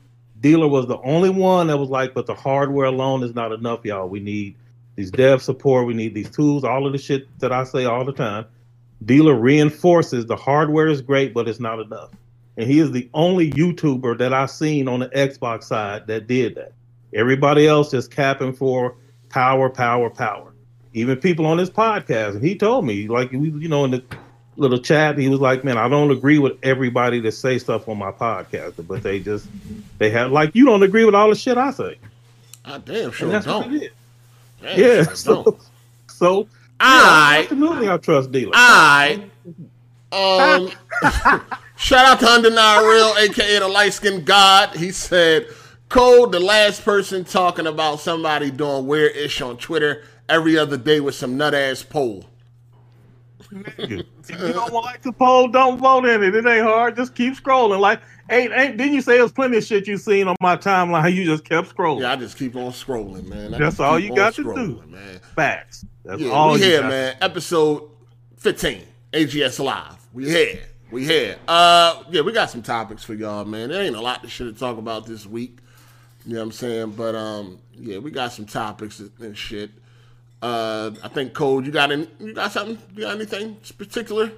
Dealer 0.44 0.68
was 0.68 0.86
the 0.86 1.00
only 1.00 1.30
one 1.30 1.68
that 1.68 1.78
was 1.78 1.88
like, 1.88 2.12
but 2.12 2.26
the 2.26 2.34
hardware 2.34 2.84
alone 2.84 3.22
is 3.22 3.34
not 3.34 3.50
enough, 3.50 3.82
y'all. 3.82 4.10
We 4.10 4.20
need 4.20 4.56
these 4.94 5.10
dev 5.10 5.40
support, 5.40 5.86
we 5.86 5.94
need 5.94 6.12
these 6.12 6.28
tools, 6.28 6.64
all 6.64 6.86
of 6.86 6.92
the 6.92 6.98
shit 6.98 7.26
that 7.38 7.50
I 7.50 7.64
say 7.64 7.86
all 7.86 8.04
the 8.04 8.12
time. 8.12 8.44
Dealer 9.06 9.36
reinforces 9.36 10.26
the 10.26 10.36
hardware 10.36 10.88
is 10.88 11.00
great, 11.00 11.32
but 11.32 11.48
it's 11.48 11.60
not 11.60 11.80
enough. 11.80 12.10
And 12.58 12.68
he 12.70 12.78
is 12.78 12.92
the 12.92 13.08
only 13.14 13.52
YouTuber 13.52 14.18
that 14.18 14.34
I've 14.34 14.50
seen 14.50 14.86
on 14.86 15.00
the 15.00 15.08
Xbox 15.08 15.64
side 15.64 16.08
that 16.08 16.26
did 16.26 16.56
that. 16.56 16.74
Everybody 17.14 17.66
else 17.66 17.94
is 17.94 18.06
capping 18.06 18.52
for 18.52 18.96
power, 19.30 19.70
power, 19.70 20.10
power. 20.10 20.52
Even 20.92 21.16
people 21.16 21.46
on 21.46 21.56
this 21.56 21.70
podcast, 21.70 22.32
and 22.32 22.44
he 22.44 22.54
told 22.54 22.84
me, 22.84 23.08
like 23.08 23.32
you 23.32 23.68
know, 23.68 23.86
in 23.86 23.92
the 23.92 24.04
little 24.56 24.78
chat, 24.78 25.18
he 25.18 25.28
was 25.28 25.40
like, 25.40 25.64
"Man, 25.64 25.76
I 25.78 25.88
don't 25.88 26.10
agree 26.10 26.38
with 26.38 26.54
everybody 26.62 27.20
that 27.20 27.32
say 27.32 27.58
stuff 27.58 27.88
on 27.88 27.98
my 27.98 28.10
podcast, 28.12 28.86
but 28.86 29.02
they 29.02 29.20
just 29.20 29.46
they 29.98 30.10
have 30.10 30.30
like 30.32 30.54
you 30.54 30.64
don't 30.66 30.82
agree 30.82 31.04
with 31.04 31.14
all 31.14 31.28
the 31.28 31.34
shit 31.34 31.56
I 31.58 31.70
say." 31.70 31.96
I 32.64 32.78
damn 32.78 33.10
sure 33.12 33.26
And 33.26 33.34
that's 33.34 33.46
what 33.46 33.62
don't. 33.64 33.74
it 33.74 33.82
is. 33.84 33.90
Damn 34.62 34.78
Yeah. 34.80 35.02
sure 35.04 35.14
So, 35.16 35.42
don't. 35.44 35.60
so 36.08 36.48
yeah, 36.80 36.86
Alright. 36.86 37.44
absolutely, 37.52 37.88
I 37.90 37.96
trust 37.98 38.32
dealer. 38.32 38.56
Alright. 38.56 39.30
Um, 40.12 40.70
shout 41.76 42.06
out 42.06 42.20
to 42.20 42.26
Undeniable 42.26 42.86
Real, 42.88 43.14
aka 43.18 43.58
the 43.58 43.68
light 43.68 43.92
skinned 43.92 44.24
god. 44.24 44.76
He 44.76 44.92
said, 44.92 45.46
Cole, 45.88 46.28
the 46.28 46.40
last 46.40 46.84
person 46.84 47.24
talking 47.24 47.66
about 47.66 48.00
somebody 48.00 48.50
doing 48.50 48.86
weird 48.86 49.16
ish 49.16 49.40
on 49.40 49.56
Twitter 49.56 50.04
every 50.28 50.56
other 50.56 50.76
day 50.76 51.00
with 51.00 51.14
some 51.16 51.36
nut 51.36 51.52
ass 51.54 51.82
poll. 51.82 52.24
if 53.78 53.90
you 54.30 54.52
don't 54.52 54.72
like 54.72 55.02
the 55.02 55.12
poll, 55.12 55.48
don't 55.48 55.78
vote 55.78 56.04
in 56.06 56.22
it. 56.22 56.34
It 56.34 56.46
ain't 56.46 56.62
hard. 56.64 56.96
Just 56.96 57.14
keep 57.14 57.34
scrolling. 57.34 57.80
Like, 57.80 58.00
ain't 58.30 58.52
ain't 58.52 58.76
didn't 58.76 58.94
you 58.94 59.00
say 59.00 59.18
there's 59.18 59.32
plenty 59.32 59.58
of 59.58 59.64
shit 59.64 59.86
you 59.86 59.96
seen 59.98 60.28
on 60.28 60.36
my 60.40 60.56
timeline? 60.56 61.12
You 61.14 61.24
just 61.24 61.44
kept 61.44 61.74
scrolling. 61.74 62.00
Yeah, 62.00 62.12
I 62.12 62.16
just 62.16 62.36
keep 62.36 62.56
on 62.56 62.72
scrolling, 62.72 63.26
man. 63.26 63.54
I 63.54 63.58
That's 63.58 63.78
all 63.80 63.98
you 63.98 64.14
got 64.14 64.34
to 64.34 64.42
do. 64.44 64.82
man. 64.86 65.20
Facts. 65.36 65.84
That's 66.04 66.20
Yeah, 66.20 66.30
all 66.30 66.52
we 66.54 66.58
you 66.60 66.64
here, 66.64 66.80
got. 66.80 66.90
man. 66.90 67.16
Episode 67.20 67.90
15, 68.38 68.82
AGS 69.12 69.62
Live. 69.64 70.06
We 70.12 70.28
here. 70.28 70.60
We 70.90 71.04
here. 71.04 71.36
Uh, 71.48 72.04
yeah, 72.10 72.20
we 72.20 72.32
got 72.32 72.50
some 72.50 72.62
topics 72.62 73.02
for 73.02 73.14
y'all, 73.14 73.44
man. 73.44 73.70
There 73.70 73.82
ain't 73.82 73.96
a 73.96 74.00
lot 74.00 74.22
to 74.22 74.28
shit 74.28 74.52
to 74.52 74.58
talk 74.58 74.78
about 74.78 75.06
this 75.06 75.26
week. 75.26 75.58
You 76.26 76.34
know 76.34 76.40
what 76.40 76.44
I'm 76.46 76.52
saying? 76.52 76.90
But 76.92 77.14
um, 77.14 77.58
yeah, 77.74 77.98
we 77.98 78.10
got 78.10 78.32
some 78.32 78.46
topics 78.46 79.00
and 79.20 79.36
shit. 79.36 79.70
Uh, 80.44 80.90
I 81.02 81.08
think 81.08 81.32
Cole, 81.32 81.64
you 81.64 81.72
got 81.72 81.90
any, 81.90 82.06
you 82.20 82.34
got 82.34 82.52
something? 82.52 82.76
You 82.94 83.04
got 83.04 83.16
anything 83.16 83.56
particular? 83.78 84.30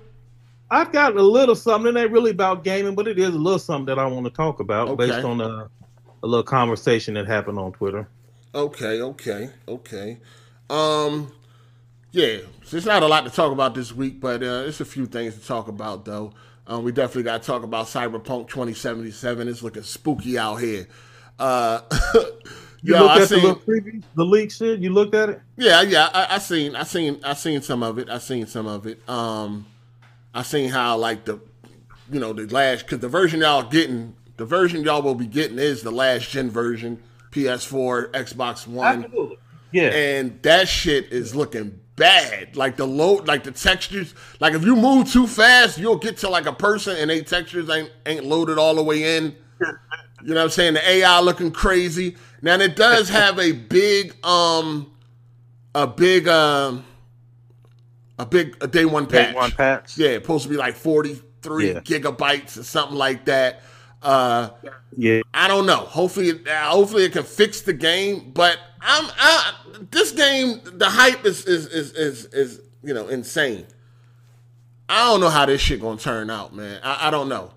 I've 0.71 0.93
got 0.93 1.17
a 1.17 1.23
little 1.23 1.57
something. 1.57 1.97
It 1.97 2.01
ain't 2.01 2.13
really 2.13 2.31
about 2.31 2.63
gaming, 2.63 2.95
but 2.95 3.09
it 3.09 3.19
is 3.19 3.35
a 3.35 3.39
little 3.39 3.59
something 3.59 3.87
that 3.87 3.99
I 3.99 4.07
want 4.07 4.25
to 4.25 4.31
talk 4.31 4.61
about 4.61 4.87
Okay. 4.91 5.09
based 5.09 5.25
on 5.25 5.41
a, 5.41 5.69
a 6.23 6.27
little 6.27 6.45
conversation 6.45 7.15
that 7.15 7.27
happened 7.27 7.59
on 7.59 7.73
Twitter. 7.73 8.09
Okay, 8.55 9.01
okay, 9.03 9.51
okay. 9.67 10.19
Um, 10.71 11.33
yeah, 12.13 12.39
so 12.65 12.77
it's 12.77 12.87
not 12.87 13.03
a 13.03 13.07
lot 13.09 13.25
to 13.25 13.31
talk 13.31 13.51
about 13.51 13.75
this 13.75 13.93
week, 13.93 14.21
but 14.21 14.45
uh, 14.45 14.63
it's 14.67 14.81
a 14.81 14.85
few 14.85 15.07
things 15.07 15.35
to 15.35 15.45
talk 15.45 15.67
about 15.67 16.05
though. 16.05 16.33
Um, 16.69 16.85
we 16.85 16.93
definitely 16.93 17.25
got 17.25 17.43
to 17.43 17.47
talk 17.47 17.65
about 17.65 17.87
Cyberpunk 17.87 18.47
2077. 18.49 19.49
It's 19.49 19.63
looking 19.65 19.83
spooky 19.83 20.39
out 20.39 20.57
here. 20.57 20.87
Uh, 21.37 21.81
You 22.87 22.95
yo, 22.95 23.01
looked 23.03 23.11
I 23.11 23.15
at 23.15 23.21
the 23.21 23.27
seen, 23.27 23.43
little 23.43 23.57
preview, 23.57 24.03
the 24.15 24.25
leak 24.25 24.53
shit. 24.53 24.79
You 24.79 24.91
looked 24.93 25.13
at 25.17 25.29
it. 25.29 25.41
yeah, 25.57 25.83
yeah, 25.83 26.09
I, 26.15 26.37
I 26.37 26.39
seen, 26.39 26.77
I 26.77 26.85
seen, 26.85 27.19
I 27.25 27.35
seen 27.35 27.61
some 27.61 27.83
of 27.83 27.99
it. 27.99 28.09
I 28.09 28.19
seen 28.19 28.47
some 28.47 28.69
of 28.69 28.87
it. 28.87 29.01
Um, 29.09 29.67
I 30.33 30.43
seen 30.43 30.71
how 30.71 30.97
like 30.97 31.25
the 31.25 31.41
you 32.13 32.21
know 32.21 32.33
the 32.33 32.47
last 32.47 32.83
because 32.85 33.01
the 33.01 33.09
version 33.09 33.41
y'all 33.41 33.65
getting, 33.69 34.15
the 34.37 34.45
version 34.45 34.85
y'all 34.85 35.03
will 35.03 35.17
be 35.17 35.27
getting 35.27 35.59
is 35.59 35.83
the 35.83 35.91
last 35.91 36.31
gen 36.31 36.49
version, 36.49 37.03
PS4, 37.33 38.13
Xbox 38.13 38.69
One, 38.69 39.03
Absolutely. 39.05 39.39
Yeah. 39.73 39.89
and 39.89 40.41
that 40.43 40.69
shit 40.69 41.13
is 41.13 41.35
looking 41.35 41.81
bad. 41.97 42.55
Like 42.57 42.77
the 42.77 42.87
load, 42.87 43.27
like 43.27 43.43
the 43.43 43.51
textures. 43.51 44.15
Like 44.39 44.55
if 44.55 44.65
you 44.65 44.77
move 44.77 45.11
too 45.11 45.27
fast, 45.27 45.77
you'll 45.77 45.97
get 45.97 46.19
to 46.19 46.29
like 46.29 46.47
a 46.47 46.53
person 46.53 46.97
and 46.99 47.11
they 47.11 47.23
textures 47.23 47.69
ain't 47.69 47.91
ain't 48.07 48.25
loaded 48.25 48.59
all 48.59 48.77
the 48.77 48.85
way 48.85 49.17
in. 49.17 49.35
You 50.27 50.35
know 50.35 50.41
what 50.41 50.45
I'm 50.47 50.51
saying? 50.51 50.75
The 50.75 50.91
AI 50.91 51.21
looking 51.21 51.53
crazy. 51.53 52.17
Now 52.43 52.57
it 52.57 52.75
does 52.75 53.09
have 53.11 53.39
a 53.39 53.53
big 53.53 54.13
um 54.27 54.91
a 55.73 55.87
big 55.87 56.27
um 56.27 56.85
a 58.19 58.27
big 58.27 58.57
a 58.61 58.67
day 58.67 58.85
one 58.87 59.07
patch. 59.07 59.29
Day 59.29 59.35
one 59.35 59.53
patch. 59.53 59.97
Yeah, 59.97 60.09
it's 60.09 60.25
supposed 60.25 60.43
to 60.43 60.49
be 60.51 60.57
like 60.57 60.75
43 60.75 61.69
Yeah. 61.69 61.75
gigabytes 61.81 62.59
or 62.59 62.65
something 62.65 62.97
like 62.99 63.27
that. 63.27 63.63
Uh 64.03 64.51
Yeah. 64.97 65.21
I 65.33 65.47
don't 65.47 65.65
know. 65.65 65.77
Hopefully, 65.77 66.31
it, 66.31 66.49
uh, 66.49 66.71
hopefully 66.71 67.05
it 67.05 67.13
can 67.13 67.23
fix 67.23 67.61
the 67.61 67.73
game. 67.73 68.33
But 68.35 68.59
I'm 68.81 69.09
I, 69.17 69.53
this 69.93 70.11
game. 70.11 70.61
The 70.65 70.91
hype 70.91 71.25
is 71.25 71.47
is 71.47 71.67
is 71.69 71.93
is 71.93 72.25
is 72.27 72.61
you 72.83 72.95
know 72.95 73.07
insane. 73.07 73.65
I 74.89 75.05
don't 75.09 75.21
know 75.21 75.31
how 75.31 75.47
this 75.47 75.61
shit 75.61 75.81
gonna 75.81 76.01
turn 76.01 76.31
out, 76.31 76.53
man. 76.53 76.81
I, 76.83 77.07
I 77.07 77.11
don't 77.13 77.29
know. 77.29 77.53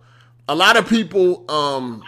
A 0.47 0.53
lot 0.55 0.77
of 0.77 0.87
people, 0.87 1.45
um, 1.49 2.03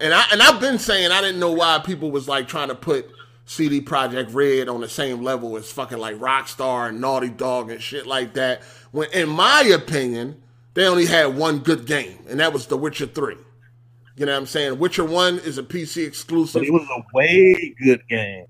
and 0.00 0.14
I 0.14 0.24
and 0.32 0.42
I've 0.42 0.60
been 0.60 0.78
saying 0.78 1.10
I 1.10 1.20
didn't 1.20 1.40
know 1.40 1.52
why 1.52 1.78
people 1.78 2.10
was 2.10 2.28
like 2.28 2.48
trying 2.48 2.68
to 2.68 2.74
put 2.74 3.10
CD 3.44 3.80
Projekt 3.80 4.34
Red 4.34 4.68
on 4.68 4.80
the 4.80 4.88
same 4.88 5.22
level 5.22 5.56
as 5.56 5.70
fucking 5.72 5.98
like 5.98 6.16
Rockstar 6.16 6.88
and 6.88 7.00
Naughty 7.00 7.30
Dog 7.30 7.70
and 7.70 7.82
shit 7.82 8.06
like 8.06 8.34
that. 8.34 8.62
When 8.92 9.10
in 9.12 9.28
my 9.28 9.62
opinion, 9.62 10.42
they 10.74 10.86
only 10.86 11.06
had 11.06 11.36
one 11.36 11.58
good 11.58 11.86
game, 11.86 12.18
and 12.28 12.40
that 12.40 12.52
was 12.52 12.66
The 12.66 12.76
Witcher 12.76 13.06
Three. 13.06 13.36
You 14.16 14.26
know 14.26 14.32
what 14.32 14.38
I'm 14.38 14.46
saying? 14.46 14.78
Witcher 14.78 15.04
One 15.04 15.38
is 15.38 15.58
a 15.58 15.62
PC 15.62 16.06
exclusive. 16.06 16.60
But 16.60 16.68
it 16.68 16.72
was 16.72 16.86
a 16.90 17.02
way 17.16 17.74
good 17.82 18.06
game. 18.08 18.46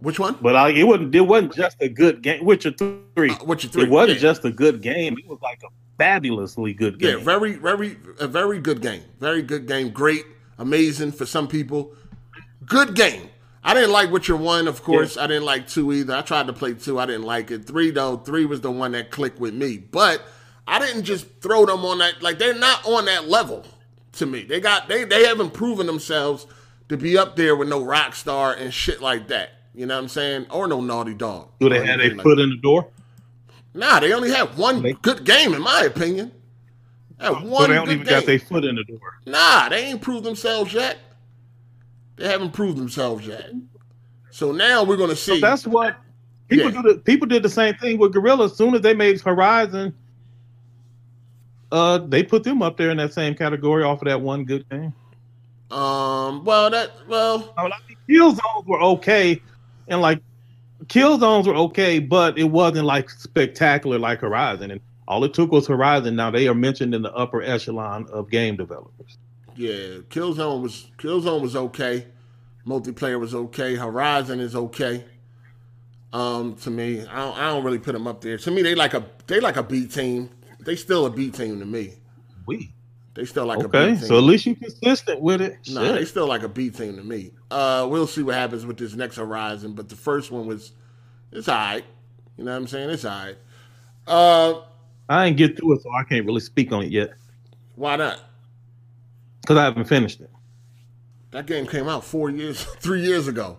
Which 0.00 0.18
one? 0.18 0.36
But 0.40 0.54
like, 0.54 0.76
it 0.76 0.84
wasn't. 0.84 1.14
It 1.14 1.20
wasn't 1.20 1.54
just 1.54 1.76
a 1.80 1.88
good 1.88 2.22
game. 2.22 2.44
Witcher 2.44 2.72
three. 2.72 3.30
Uh, 3.30 3.44
Witcher 3.44 3.68
Three. 3.68 3.82
It 3.84 3.90
wasn't 3.90 4.18
yeah. 4.18 4.22
just 4.22 4.44
a 4.44 4.50
good 4.50 4.80
game. 4.80 5.18
It 5.18 5.28
was 5.28 5.40
like 5.42 5.60
a 5.62 5.68
fabulously 5.98 6.72
good 6.72 6.98
game. 6.98 7.18
Yeah, 7.18 7.24
very, 7.24 7.56
very, 7.56 7.98
a 8.18 8.26
very 8.26 8.58
good 8.58 8.80
game. 8.80 9.02
Very 9.18 9.42
good 9.42 9.66
game. 9.66 9.90
Great, 9.90 10.24
amazing 10.60 11.10
for 11.10 11.26
some 11.26 11.48
people. 11.48 11.94
Good 12.64 12.94
game. 12.94 13.28
I 13.64 13.74
didn't 13.74 13.90
like 13.90 14.10
Witcher 14.10 14.36
One, 14.36 14.68
of 14.68 14.82
course. 14.82 15.16
I 15.16 15.26
didn't 15.26 15.44
like 15.44 15.68
two 15.68 15.92
either. 15.92 16.14
I 16.14 16.22
tried 16.22 16.46
to 16.46 16.52
play 16.52 16.74
two. 16.74 16.98
I 16.98 17.06
didn't 17.06 17.24
like 17.24 17.50
it. 17.50 17.66
Three 17.66 17.90
though, 17.90 18.18
three 18.18 18.46
was 18.46 18.60
the 18.60 18.70
one 18.70 18.92
that 18.92 19.10
clicked 19.10 19.40
with 19.40 19.54
me. 19.54 19.78
But 19.78 20.22
I 20.66 20.78
didn't 20.78 21.04
just 21.04 21.26
throw 21.40 21.66
them 21.66 21.84
on 21.84 21.98
that. 21.98 22.22
Like 22.22 22.38
they're 22.38 22.54
not 22.54 22.86
on 22.86 23.06
that 23.06 23.28
level 23.28 23.66
to 24.12 24.26
me. 24.26 24.44
They 24.44 24.60
got 24.60 24.88
they 24.88 25.04
they 25.04 25.26
haven't 25.26 25.50
proven 25.50 25.86
themselves 25.86 26.46
to 26.88 26.96
be 26.96 27.18
up 27.18 27.36
there 27.36 27.56
with 27.56 27.68
no 27.68 27.82
Rockstar 27.82 28.58
and 28.58 28.72
shit 28.72 29.02
like 29.02 29.28
that. 29.28 29.50
You 29.74 29.86
know 29.86 29.96
what 29.96 30.02
I'm 30.02 30.08
saying? 30.08 30.46
Or 30.50 30.66
no 30.66 30.80
Naughty 30.80 31.14
Dog. 31.14 31.48
Do 31.60 31.68
they 31.68 31.84
have 31.86 32.00
a 32.00 32.08
like 32.08 32.22
foot 32.22 32.38
in 32.38 32.50
the 32.50 32.56
door? 32.56 32.88
Nah, 33.74 34.00
they 34.00 34.12
only 34.12 34.30
had 34.30 34.56
one 34.56 34.82
good 35.02 35.24
game, 35.24 35.54
in 35.54 35.62
my 35.62 35.82
opinion. 35.82 36.32
They 37.20 37.26
had 37.26 37.34
So 37.48 37.66
they 37.66 37.74
don't 37.74 37.90
even 37.90 37.98
game. 37.98 38.06
got 38.06 38.26
their 38.26 38.38
foot 38.38 38.64
in 38.64 38.76
the 38.76 38.84
door. 38.84 38.98
Nah, 39.26 39.68
they 39.68 39.84
ain't 39.86 40.00
proved 40.00 40.24
themselves 40.24 40.72
yet. 40.72 40.98
They 42.16 42.28
haven't 42.28 42.52
proved 42.52 42.78
themselves 42.78 43.26
yet. 43.26 43.50
So 44.30 44.52
now 44.52 44.84
we're 44.84 44.96
gonna 44.96 45.16
see. 45.16 45.40
So 45.40 45.46
that's 45.46 45.66
what 45.66 45.96
people 46.48 46.70
Yeah. 46.72 46.82
do. 46.82 46.94
The, 46.94 46.98
people 47.00 47.26
did 47.26 47.42
the 47.42 47.48
same 47.48 47.74
thing 47.74 47.98
with 47.98 48.12
Guerrilla. 48.12 48.46
As 48.46 48.56
soon 48.56 48.74
as 48.74 48.80
they 48.80 48.94
made 48.94 49.20
Horizon, 49.20 49.94
uh, 51.72 51.98
they 51.98 52.22
put 52.22 52.42
them 52.42 52.62
up 52.62 52.76
there 52.76 52.90
in 52.90 52.96
that 52.98 53.12
same 53.12 53.34
category 53.34 53.84
off 53.84 54.02
of 54.02 54.08
that 54.08 54.20
one 54.20 54.44
good 54.44 54.68
game. 54.70 54.92
um. 55.70 56.44
Well, 56.44 56.70
that. 56.70 56.90
Well. 57.08 57.52
I 57.56 57.64
mean, 57.64 57.72
Killzones 58.08 58.66
were 58.66 58.80
okay, 58.82 59.40
and 59.88 60.00
like 60.00 60.20
Killzones 60.86 61.46
were 61.46 61.54
okay, 61.54 61.98
but 62.00 62.38
it 62.38 62.44
wasn't 62.44 62.86
like 62.86 63.08
spectacular 63.10 63.98
like 63.98 64.20
Horizon. 64.20 64.72
And 64.72 64.80
all 65.08 65.24
it 65.24 65.34
took 65.34 65.50
was 65.52 65.66
Horizon. 65.66 66.16
Now 66.16 66.30
they 66.30 66.46
are 66.48 66.54
mentioned 66.54 66.94
in 66.94 67.02
the 67.02 67.12
upper 67.12 67.42
echelon 67.42 68.06
of 68.12 68.30
game 68.30 68.56
developers. 68.56 69.18
Yeah. 69.56 69.98
Killzone 70.08 70.62
was. 70.62 70.86
Killzone 70.98 71.40
was 71.42 71.56
okay. 71.56 72.06
Multiplayer 72.66 73.18
was 73.18 73.34
okay. 73.34 73.74
Horizon 73.76 74.40
is 74.40 74.54
okay. 74.54 75.04
Um. 76.12 76.54
To 76.56 76.70
me, 76.70 77.00
I 77.06 77.16
don't, 77.16 77.38
I 77.38 77.48
don't 77.48 77.64
really 77.64 77.78
put 77.78 77.92
them 77.92 78.06
up 78.06 78.20
there. 78.20 78.38
To 78.38 78.50
me, 78.50 78.62
they 78.62 78.74
like 78.74 78.94
a. 78.94 79.04
They 79.26 79.40
like 79.40 79.56
a 79.56 79.62
B 79.62 79.86
team. 79.86 80.30
They 80.60 80.76
still 80.76 81.06
a 81.06 81.10
B 81.10 81.30
team 81.30 81.58
to 81.60 81.66
me. 81.66 81.94
We 82.46 82.72
They 83.14 83.24
still 83.24 83.46
like 83.46 83.60
a 83.60 83.66
okay, 83.66 83.92
B 83.92 83.98
team. 83.98 84.06
so 84.08 84.18
at 84.18 84.24
least 84.24 84.44
you 84.46 84.54
consistent 84.56 85.20
with 85.20 85.40
it. 85.40 85.58
No, 85.70 85.84
Shit. 85.84 85.94
they 85.94 86.04
still 86.04 86.26
like 86.26 86.42
a 86.42 86.48
B 86.48 86.70
team 86.70 86.96
to 86.96 87.02
me. 87.04 87.32
Uh, 87.50 87.86
we'll 87.90 88.06
see 88.06 88.22
what 88.22 88.34
happens 88.34 88.66
with 88.66 88.76
this 88.76 88.94
next 88.94 89.16
Horizon, 89.16 89.72
but 89.74 89.88
the 89.88 89.96
first 89.96 90.30
one 90.30 90.46
was, 90.46 90.72
it's 91.32 91.48
alright. 91.48 91.84
You 92.36 92.44
know 92.44 92.50
what 92.52 92.56
I'm 92.58 92.66
saying? 92.66 92.90
It's 92.90 93.04
alright. 93.04 93.38
Uh, 94.06 94.60
I 95.10 95.26
ain't 95.26 95.36
get 95.36 95.58
through 95.58 95.74
it, 95.74 95.82
so 95.82 95.90
I 95.92 96.04
can't 96.04 96.24
really 96.24 96.40
speak 96.40 96.72
on 96.72 96.82
it 96.84 96.90
yet 96.90 97.10
why 97.80 97.96
not? 97.96 98.20
because 99.40 99.56
I 99.56 99.64
haven't 99.64 99.86
finished 99.86 100.20
it. 100.20 100.30
That 101.30 101.46
game 101.46 101.66
came 101.66 101.88
out 101.88 102.04
four 102.04 102.28
years, 102.28 102.62
three 102.78 103.00
years 103.00 103.26
ago. 103.26 103.56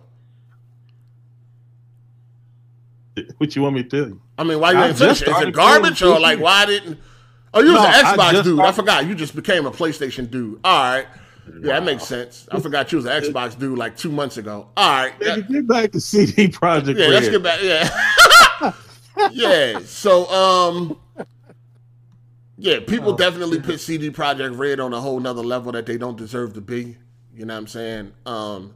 What 3.38 3.54
you 3.54 3.62
want 3.62 3.74
me 3.74 3.82
to 3.82 3.88
tell 3.88 4.08
you? 4.08 4.20
I 4.38 4.44
mean, 4.44 4.60
why 4.60 4.72
you 4.72 4.78
I 4.78 4.88
ain't 4.88 4.96
finished 4.96 5.22
it? 5.22 5.28
Is 5.28 5.40
it 5.42 5.52
garbage 5.52 6.02
or 6.02 6.18
like 6.18 6.38
why 6.38 6.66
didn't? 6.66 6.98
Oh, 7.52 7.60
you 7.60 7.72
was 7.72 7.82
No, 7.82 7.88
an 7.88 7.92
Xbox 7.92 8.30
just 8.30 8.44
dude. 8.44 8.60
I 8.60 8.72
forgot. 8.72 9.06
You 9.06 9.14
just 9.14 9.34
became 9.34 9.66
a 9.66 9.70
PlayStation 9.70 10.30
dude. 10.30 10.60
All 10.64 10.82
right. 10.82 11.06
Yeah, 11.60 11.80
that 11.80 11.84
makes 11.84 12.04
sense. 12.04 12.48
I 12.50 12.60
forgot 12.60 12.92
you 12.92 12.96
was 12.96 13.04
an 13.04 13.22
Xbox 13.22 13.58
dude 13.58 13.76
like 13.76 13.96
two 13.96 14.10
months 14.12 14.38
ago. 14.38 14.68
All 14.76 14.90
right. 14.90 15.18
Nigga, 15.18 15.48
get 15.48 15.66
back 15.66 15.92
to 15.92 16.00
CD 16.00 16.48
Projekt 16.48 16.96
yeah 16.96 17.06
Red. 17.06 17.10
let's 17.10 17.28
get 17.28 17.42
back. 17.42 17.60
Yeah. 17.60 18.72
yeah. 19.32 19.80
So, 19.84 20.30
um, 20.30 20.96
yeah, 22.62 22.78
people 22.78 23.12
Oh, 23.12 23.16
definitely 23.16 23.60
put 23.60 23.80
CD 23.80 24.08
Projekt 24.10 24.56
Red 24.56 24.78
on 24.78 24.92
a 24.94 25.00
whole 25.00 25.18
nother 25.18 25.42
level 25.42 25.72
that 25.72 25.84
they 25.84 25.98
don't 25.98 26.16
deserve 26.16 26.54
to 26.54 26.60
be. 26.60 26.96
You 27.34 27.44
know 27.44 27.54
what 27.54 27.58
I'm 27.58 27.66
saying? 27.66 28.12
Um, 28.24 28.74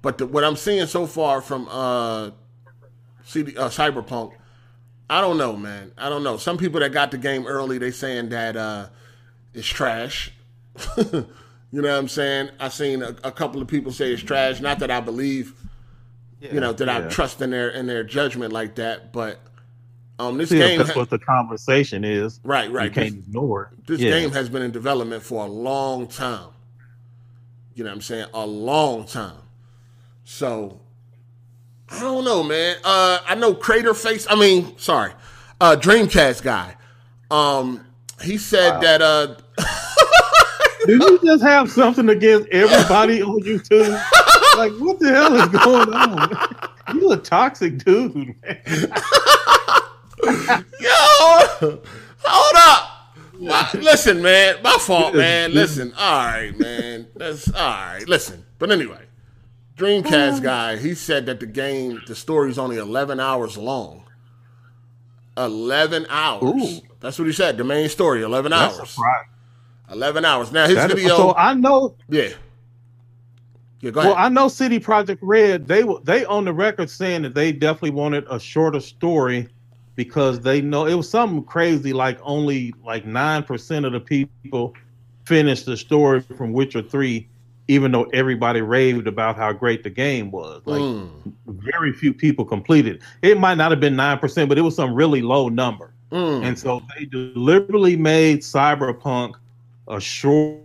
but 0.00 0.16
the, 0.16 0.26
what 0.26 0.42
I'm 0.42 0.56
seeing 0.56 0.86
so 0.86 1.06
far 1.06 1.42
from 1.42 1.68
uh, 1.70 2.30
CD 3.24 3.54
uh, 3.58 3.68
Cyberpunk, 3.68 4.32
I 5.10 5.20
don't 5.20 5.36
know, 5.36 5.54
man. 5.54 5.92
I 5.98 6.08
don't 6.08 6.22
know. 6.22 6.38
Some 6.38 6.56
people 6.56 6.80
that 6.80 6.92
got 6.92 7.10
the 7.10 7.18
game 7.18 7.46
early, 7.46 7.76
they 7.76 7.90
saying 7.90 8.30
that 8.30 8.56
uh, 8.56 8.86
it's 9.52 9.66
trash. 9.66 10.32
you 10.96 11.26
know 11.72 11.82
what 11.82 11.90
I'm 11.90 12.08
saying? 12.08 12.50
I 12.58 12.70
seen 12.70 13.02
a, 13.02 13.14
a 13.22 13.32
couple 13.32 13.60
of 13.60 13.68
people 13.68 13.92
say 13.92 14.14
it's 14.14 14.22
trash. 14.22 14.62
Not 14.62 14.78
that 14.78 14.90
I 14.90 15.00
believe 15.00 15.52
you 16.40 16.60
know 16.60 16.72
that 16.72 16.88
I 16.88 17.06
trust 17.08 17.42
in 17.42 17.50
their 17.50 17.68
in 17.68 17.86
their 17.86 18.02
judgment 18.02 18.50
like 18.50 18.76
that. 18.76 19.12
But 19.12 19.40
um, 20.18 20.36
this 20.38 20.48
See, 20.50 20.58
game, 20.58 20.78
that's 20.78 20.90
ha- 20.90 20.98
what 20.98 21.10
the 21.10 21.18
conversation 21.18 22.04
is. 22.04 22.40
right, 22.44 22.70
right. 22.70 22.84
You 22.84 22.90
can't 22.90 23.16
this, 23.16 23.26
ignore 23.26 23.70
it. 23.72 23.86
this 23.86 24.00
Yeah. 24.00 24.10
game 24.10 24.30
has 24.32 24.48
been 24.48 24.62
in 24.62 24.70
development 24.70 25.22
for 25.22 25.44
a 25.44 25.48
long 25.48 26.06
time. 26.08 26.48
You 27.74 27.84
know 27.84 27.90
what 27.90 27.96
I'm 27.96 28.02
saying? 28.02 28.26
A 28.34 28.44
long 28.46 29.06
time. 29.06 29.36
So 30.24 30.80
I 31.90 32.00
don't 32.00 32.24
know, 32.24 32.42
man. 32.42 32.76
Uh, 32.84 33.18
I 33.26 33.34
know 33.36 33.54
Crater 33.54 33.94
Face. 33.94 34.26
I 34.28 34.34
mean, 34.34 34.76
sorry, 34.78 35.12
uh, 35.60 35.76
Dreamcast 35.76 36.42
guy. 36.42 36.74
Um, 37.30 37.84
he 38.22 38.36
said 38.38 38.80
that 38.80 39.00
uh, 39.00 39.36
Do 40.86 40.92
you 40.96 41.18
just 41.24 41.42
have 41.42 41.70
something 41.70 42.08
against 42.08 42.48
everybody 42.48 43.22
on 43.22 43.40
YouTube? 43.42 43.90
Like, 44.56 44.72
what 44.80 44.98
the 44.98 45.10
hell 45.10 45.36
is 45.36 45.48
going 45.48 45.92
on? 45.94 46.56
You 46.94 47.12
a 47.12 47.18
toxic 47.18 47.84
dude, 47.84 48.14
man. 48.16 48.34
Yo, 50.80 51.80
hold 52.24 52.56
up. 52.56 52.94
My- 53.40 53.70
listen, 53.74 54.20
man, 54.20 54.56
my 54.62 54.76
fault, 54.80 55.14
man. 55.14 55.52
Listen, 55.54 55.92
all 55.96 56.24
right, 56.26 56.58
man. 56.58 57.06
That's 57.14 57.48
all 57.52 57.54
right. 57.70 58.04
Listen, 58.08 58.44
but 58.58 58.70
anyway, 58.72 59.04
Dreamcast 59.76 60.38
um. 60.38 60.42
guy, 60.42 60.76
he 60.76 60.94
said 60.94 61.26
that 61.26 61.38
the 61.40 61.46
game, 61.46 62.02
the 62.06 62.14
story's 62.16 62.58
only 62.58 62.78
eleven 62.78 63.20
hours 63.20 63.56
long. 63.56 64.04
Eleven 65.36 66.04
hours. 66.10 66.42
Ooh. 66.42 66.80
That's 67.00 67.16
what 67.18 67.26
he 67.26 67.32
said. 67.32 67.56
The 67.56 67.64
main 67.64 67.88
story, 67.88 68.22
eleven 68.22 68.50
That's 68.50 68.78
hours. 68.78 68.90
surprising. 68.90 69.28
Eleven 69.90 70.24
hours. 70.24 70.50
Now 70.50 70.66
his 70.66 70.74
That 70.74 70.90
is- 70.90 70.96
video, 70.96 71.16
so 71.16 71.34
I 71.36 71.54
know. 71.54 71.94
yeah, 72.08 72.30
yeah. 73.80 73.90
Go 73.92 74.00
ahead. 74.00 74.12
Well, 74.14 74.18
I 74.18 74.28
know 74.28 74.48
CD 74.48 74.80
Projekt 74.80 75.18
Red. 75.22 75.68
They 75.68 75.84
were 75.84 76.00
they 76.02 76.24
on 76.24 76.44
the 76.44 76.52
record 76.52 76.90
saying 76.90 77.22
that 77.22 77.34
they 77.34 77.52
definitely 77.52 77.90
wanted 77.90 78.26
a 78.28 78.40
shorter 78.40 78.80
story 78.80 79.48
because 79.98 80.38
they 80.38 80.60
know 80.60 80.86
it 80.86 80.94
was 80.94 81.10
something 81.10 81.42
crazy. 81.42 81.92
Like 81.92 82.20
only 82.22 82.72
like 82.84 83.04
nine 83.04 83.42
percent 83.42 83.84
of 83.84 83.90
the 83.90 83.98
people 83.98 84.72
finished 85.24 85.66
the 85.66 85.76
story 85.76 86.20
from 86.20 86.52
Witcher 86.52 86.82
Three, 86.82 87.28
even 87.66 87.90
though 87.90 88.04
everybody 88.12 88.60
raved 88.60 89.08
about 89.08 89.34
how 89.34 89.52
great 89.52 89.82
the 89.82 89.90
game 89.90 90.30
was. 90.30 90.62
Like 90.66 90.80
Mm. 90.80 91.10
very 91.48 91.92
few 91.92 92.14
people 92.14 92.44
completed. 92.44 93.02
It 93.22 93.40
might 93.40 93.56
not 93.56 93.72
have 93.72 93.80
been 93.80 93.96
nine 93.96 94.20
percent, 94.20 94.48
but 94.48 94.56
it 94.56 94.60
was 94.60 94.76
some 94.76 94.94
really 94.94 95.20
low 95.20 95.48
number. 95.48 95.92
Mm. 96.12 96.44
And 96.44 96.56
so 96.56 96.80
they 96.96 97.04
deliberately 97.04 97.96
made 97.96 98.42
Cyberpunk 98.42 99.34
a 99.88 100.00
short 100.00 100.60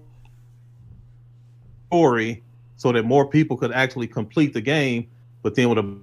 story 1.88 2.44
so 2.76 2.92
that 2.92 3.04
more 3.04 3.28
people 3.28 3.58
could 3.58 3.72
actually 3.72 4.06
complete 4.06 4.54
the 4.54 4.62
game, 4.62 5.08
but 5.42 5.56
then 5.56 5.70
with 5.70 5.80
a 5.80 5.98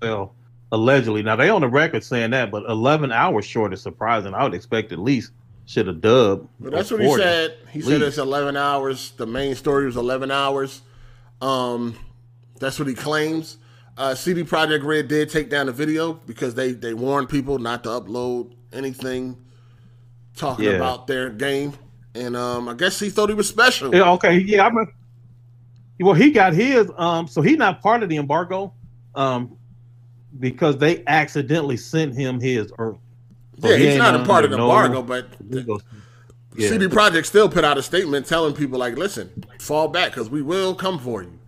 well, 0.00 0.36
allegedly. 0.72 1.22
Now 1.22 1.36
they 1.36 1.48
on 1.48 1.60
the 1.60 1.68
record 1.68 2.04
saying 2.04 2.30
that, 2.30 2.50
but 2.50 2.64
eleven 2.68 3.12
hours 3.12 3.44
short 3.44 3.72
is 3.72 3.82
surprising. 3.82 4.34
I 4.34 4.44
would 4.44 4.54
expect 4.54 4.92
at 4.92 4.98
least 4.98 5.32
should 5.66 5.86
have 5.86 6.00
dubbed. 6.00 6.48
But 6.58 6.72
that's 6.72 6.90
what 6.90 7.00
40, 7.00 7.10
he 7.10 7.16
said. 7.16 7.56
He 7.70 7.80
said 7.80 8.02
it's 8.02 8.18
eleven 8.18 8.56
hours. 8.56 9.12
The 9.12 9.26
main 9.26 9.54
story 9.54 9.86
was 9.86 9.96
eleven 9.96 10.30
hours. 10.30 10.82
Um, 11.40 11.96
that's 12.58 12.78
what 12.78 12.88
he 12.88 12.94
claims. 12.94 13.56
Uh, 13.96 14.14
CD 14.14 14.44
Projekt 14.44 14.84
Red 14.84 15.08
did 15.08 15.30
take 15.30 15.50
down 15.50 15.66
the 15.66 15.72
video 15.72 16.14
because 16.14 16.54
they 16.54 16.72
they 16.72 16.94
warned 16.94 17.28
people 17.28 17.58
not 17.58 17.84
to 17.84 17.90
upload 17.90 18.52
anything 18.72 19.36
talking 20.36 20.64
yeah. 20.64 20.72
about 20.72 21.06
their 21.06 21.30
game, 21.30 21.74
and 22.14 22.36
um, 22.36 22.68
I 22.68 22.74
guess 22.74 22.98
he 22.98 23.10
thought 23.10 23.28
he 23.28 23.34
was 23.34 23.48
special. 23.48 23.94
Yeah, 23.94 24.10
okay, 24.12 24.38
yeah, 24.38 24.66
I'm. 24.66 24.76
A, 24.76 24.86
well, 26.00 26.14
he 26.14 26.30
got 26.30 26.54
his. 26.54 26.90
Um, 26.96 27.28
so 27.28 27.42
he's 27.42 27.58
not 27.58 27.82
part 27.82 28.02
of 28.02 28.08
the 28.08 28.16
embargo, 28.16 28.72
um, 29.14 29.56
because 30.38 30.78
they 30.78 31.02
accidentally 31.06 31.76
sent 31.76 32.14
him 32.14 32.40
his 32.40 32.72
early. 32.78 32.98
So 33.60 33.70
yeah, 33.70 33.76
he 33.76 33.88
he's 33.88 33.96
not 33.98 34.14
a 34.14 34.24
part 34.24 34.44
of 34.44 34.50
the 34.50 34.58
embargo, 34.58 35.02
but 35.02 35.26
yeah. 36.56 36.68
CD 36.68 36.86
Projekt 36.86 37.26
still 37.26 37.48
put 37.48 37.64
out 37.64 37.78
a 37.78 37.82
statement 37.82 38.26
telling 38.26 38.54
people 38.54 38.78
like, 38.78 38.96
"Listen, 38.96 39.30
fall 39.58 39.88
back 39.88 40.12
because 40.12 40.30
we 40.30 40.42
will 40.42 40.74
come 40.74 40.98
for 40.98 41.22
you. 41.22 41.38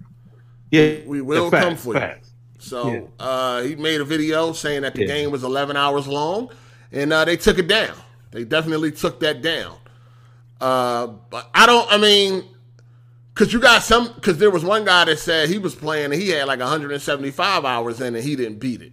Yeah, 0.71 0.99
we 1.07 1.21
will 1.21 1.51
come 1.51 1.77
for 1.77 1.95
you." 1.95 2.15
So 2.59 2.93
yeah. 2.93 3.01
uh, 3.19 3.63
he 3.63 3.75
made 3.75 4.01
a 4.01 4.05
video 4.05 4.53
saying 4.53 4.83
that 4.83 4.95
the 4.95 5.03
yeah. 5.03 5.09
game 5.09 5.31
was 5.33 5.43
11 5.43 5.77
hours 5.77 6.07
long, 6.07 6.51
and 6.93 7.13
uh, 7.13 7.25
they 7.25 7.37
took 7.37 7.59
it 7.59 7.67
down. 7.67 7.97
They 8.31 8.45
definitely 8.45 8.93
took 8.93 9.19
that 9.21 9.43
down. 9.43 9.77
Uh, 10.61 11.09
but 11.09 11.51
I 11.55 11.67
don't. 11.67 11.91
I 11.91 11.99
mean, 11.99 12.45
because 13.35 13.53
you 13.53 13.61
got 13.61 13.83
some. 13.83 14.13
Because 14.15 14.39
there 14.39 14.51
was 14.51 14.65
one 14.65 14.85
guy 14.85 15.05
that 15.05 15.19
said 15.19 15.49
he 15.49 15.59
was 15.59 15.75
playing 15.75 16.13
and 16.13 16.21
he 16.21 16.31
had 16.31 16.47
like 16.47 16.61
175 16.61 17.65
hours 17.65 18.01
in 18.01 18.15
and 18.15 18.25
he 18.25 18.37
didn't 18.37 18.59
beat 18.59 18.83
it. 18.83 18.93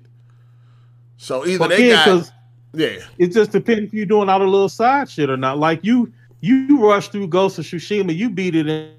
So 1.17 1.45
either 1.45 1.59
well, 1.59 1.69
they 1.69 1.89
got. 1.89 2.31
Yeah. 2.73 2.99
It 3.17 3.33
just 3.33 3.51
depends 3.51 3.85
if 3.85 3.93
you're 3.93 4.05
doing 4.05 4.29
all 4.29 4.39
the 4.39 4.45
little 4.45 4.69
side 4.69 5.09
shit 5.09 5.29
or 5.29 5.37
not. 5.37 5.57
Like 5.57 5.83
you, 5.83 6.13
you 6.39 6.87
rush 6.87 7.09
through 7.09 7.27
Ghost 7.27 7.57
of 7.57 7.65
Tsushima, 7.65 8.15
you 8.15 8.29
beat 8.29 8.55
it 8.55 8.67
in 8.67 8.93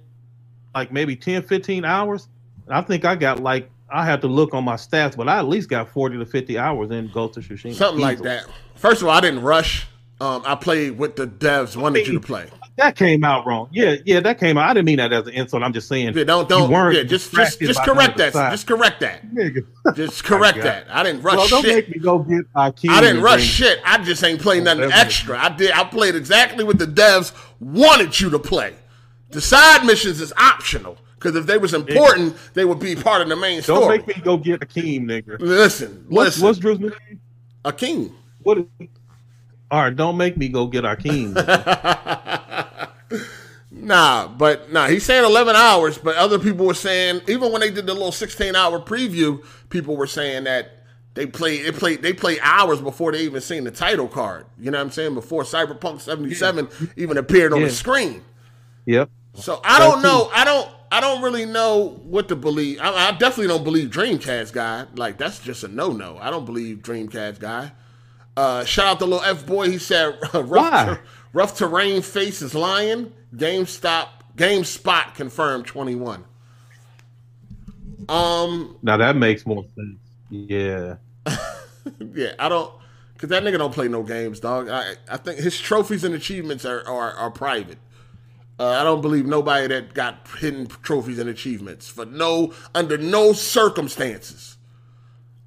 like 0.75 0.93
maybe 0.93 1.15
10, 1.15 1.43
15 1.43 1.85
hours. 1.85 2.29
I 2.69 2.83
think 2.83 3.05
I 3.05 3.15
got 3.15 3.41
like 3.41 3.71
I 3.93 4.05
have 4.05 4.21
to 4.21 4.29
look 4.29 4.55
on 4.55 4.65
my 4.65 4.75
stats, 4.75 5.17
but 5.17 5.29
I 5.29 5.39
at 5.39 5.49
least 5.49 5.69
got 5.69 5.89
forty 5.89 6.17
to 6.17 6.25
fifty 6.25 6.57
hours 6.59 6.91
in 6.91 7.11
Ghost 7.11 7.37
of 7.37 7.45
Tsushima. 7.45 7.75
Something 7.75 8.01
like 8.01 8.21
that. 8.21 8.47
First 8.77 9.03
of 9.03 9.09
all, 9.09 9.15
I 9.15 9.21
didn't 9.21 9.43
rush. 9.43 9.87
Um, 10.21 10.43
I 10.45 10.55
played 10.55 10.99
with 10.99 11.17
the 11.17 11.27
devs 11.27 11.77
wanted 11.77 12.07
you 12.07 12.15
to 12.15 12.21
play. 12.21 12.47
That 12.77 12.97
came 12.97 13.25
out 13.25 13.47
wrong. 13.47 13.69
Yeah, 13.71 13.97
yeah, 14.07 14.21
that 14.21 14.39
came 14.39 14.57
out. 14.57 14.71
I 14.71 14.75
didn't 14.75 14.87
mean 14.87 14.97
that 14.97 15.13
as 15.13 15.27
an 15.27 15.35
insult. 15.35 15.63
I'm 15.63 15.73
just 15.73 15.87
saying. 15.89 16.17
Yeah, 16.17 16.25
don't 16.25 16.49
don't. 16.49 16.71
Yeah, 16.71 17.03
just 17.03 17.33
just 17.33 17.61
just 17.61 17.83
correct 17.83 18.17
that. 18.19 18.33
Just 18.33 18.67
correct 18.67 19.01
that. 19.01 19.23
just 19.95 20.25
correct 20.25 20.63
that. 20.63 20.87
I 20.91 21.03
didn't 21.03 21.23
rush 21.23 21.37
well, 21.37 21.49
don't 21.49 21.65
shit. 21.65 21.89
make 21.89 21.97
me 21.97 21.99
go 21.99 22.21
get 22.21 22.45
I 22.55 22.71
didn't 22.71 23.23
rush 23.23 23.43
shit. 23.43 23.81
I 23.85 24.03
just 24.03 24.25
ain't 24.25 24.41
playing 24.41 24.67
oh, 24.67 24.75
nothing 24.75 24.93
extra. 24.93 25.39
I 25.39 25.51
did. 25.51 25.73
I 25.73 25.85
played 25.85 26.15
exactly 26.15 26.65
what 26.65 26.79
the 26.79 26.87
devs 26.87 27.33
wanted 27.61 28.19
you 28.19 28.31
to 28.31 28.39
play. 28.39 28.75
The 29.31 29.41
side 29.41 29.85
missions 29.85 30.21
is 30.21 30.33
optional. 30.37 30.97
Because 31.15 31.37
if 31.37 31.45
they 31.45 31.59
was 31.59 31.75
important, 31.75 32.33
nigga. 32.33 32.53
they 32.55 32.65
would 32.65 32.79
be 32.79 32.97
part 32.97 33.21
of 33.21 33.29
the 33.29 33.37
main 33.37 33.61
story. 33.61 33.81
Don't 33.81 34.07
make 34.07 34.17
me 34.17 34.23
go 34.23 34.39
get 34.39 34.61
Akeem, 34.61 35.05
nigga. 35.05 35.39
Listen, 35.39 36.07
what's, 36.09 36.39
listen. 36.39 36.45
What's 36.45 36.59
Drew's 36.59 36.81
name? 36.81 37.21
Akeem. 37.63 38.15
What? 38.43 38.57
Is, 38.57 38.65
all 39.71 39.83
right, 39.83 39.95
don't 39.95 40.17
make 40.17 40.39
me 40.39 40.49
go 40.49 40.67
get 40.67 40.85
Akeem. 40.85 41.35
nah, 43.71 44.29
but 44.29 44.73
nah, 44.73 44.89
he's 44.89 45.05
saying 45.05 45.25
11 45.25 45.57
hours, 45.57 45.99
but 45.99 46.17
other 46.17 46.39
people 46.39 46.67
were 46.67 46.75
saying, 46.75 47.23
even 47.29 47.53
when 47.53 47.61
they 47.61 47.71
did 47.71 47.87
the 47.87 47.95
little 47.95 48.13
16 48.13 48.55
hour 48.55 48.81
preview, 48.81 49.45
people 49.69 49.97
were 49.97 50.07
saying 50.07 50.45
that 50.45 50.81
they 51.15 51.27
play 51.27 51.61
they 51.63 51.73
play 51.73 51.97
they 51.97 52.13
play 52.13 52.39
hours 52.41 52.81
before 52.81 53.13
they 53.13 53.23
even 53.23 53.41
seen 53.41 53.65
the 53.65 53.71
title 53.71 54.09
card. 54.09 54.47
You 54.59 54.71
know 54.71 54.79
what 54.79 54.85
I'm 54.85 54.91
saying? 54.91 55.15
Before 55.15 55.43
Cyberpunk 55.43 56.01
77 56.01 56.69
yeah. 56.81 56.87
even 56.97 57.19
appeared 57.19 57.53
on 57.53 57.61
yeah. 57.61 57.67
the 57.67 57.73
screen. 57.73 58.23
Yep. 58.87 59.11
So 59.35 59.61
I 59.65 59.79
don't 59.79 60.03
know. 60.03 60.31
I 60.33 60.45
don't 60.45 60.69
I 60.93 61.01
don't 61.01 61.23
really 61.23 61.47
know 61.47 62.01
what 62.05 62.29
to 62.29 62.37
believe. 62.37 62.81
I, 62.81 63.09
I, 63.09 63.11
definitely 63.13 63.47
don't 63.47 63.63
believe 63.63 63.91
Dreamcast 63.91 64.53
guy. 64.53 64.87
Like 64.97 65.19
that's 65.19 65.39
just 65.41 65.63
a 65.63 65.69
no 65.69 65.93
no. 65.93 66.19
I 66.21 66.31
don't 66.31 66.45
believe 66.45 66.79
Dreamcast 66.79 67.39
guy. 67.39 67.73
Uh, 68.37 68.65
shout 68.65 68.87
out 68.87 68.99
to 69.01 69.05
little 69.05 69.25
F 69.25 69.47
boy. 69.47 69.71
He 69.71 69.79
said 69.79 70.19
ter- 70.33 71.01
rough 71.33 71.57
terrain 71.57 72.03
face 72.03 72.43
is 72.43 72.55
lying. 72.55 73.13
GameStop 73.35 74.09
GameSpot 74.37 75.15
confirmed 75.15 75.67
twenty 75.67 75.95
one. 75.95 76.25
Um. 78.09 78.79
Now 78.83 78.97
that 78.97 79.17
makes 79.17 79.47
more 79.47 79.65
sense. 79.77 79.99
Yeah. 80.31 80.97
yeah, 82.15 82.33
I 82.39 82.49
don't 82.49 82.73
because 83.15 83.29
that 83.29 83.43
nigga 83.43 83.59
don't 83.59 83.75
play 83.75 83.89
no 83.89 84.03
games, 84.03 84.41
dog. 84.41 84.69
I 84.69 84.95
I 85.09 85.17
think 85.19 85.39
his 85.39 85.59
trophies 85.59 86.05
and 86.05 86.15
achievements 86.15 86.65
are 86.65 86.87
are, 86.89 87.13
are 87.13 87.31
private. 87.31 87.79
Uh, 88.59 88.79
I 88.79 88.85
don't 88.85 89.01
believe 89.01 89.25
nobody 89.25 89.69
that 89.69 89.95
got 89.95 90.29
hidden 90.39 90.67
trophies 90.67 91.19
and 91.19 91.31
achievements 91.31 91.89
for 91.89 92.05
no 92.05 92.53
under 92.75 92.99
no 92.99 93.33
circumstances. 93.33 94.59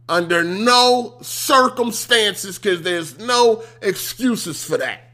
Under 0.09 0.43
no 0.43 1.17
circumstances, 1.21 2.57
because 2.57 2.81
there's 2.81 3.19
no 3.19 3.63
excuses 3.81 4.63
for 4.63 4.77
that. 4.77 5.12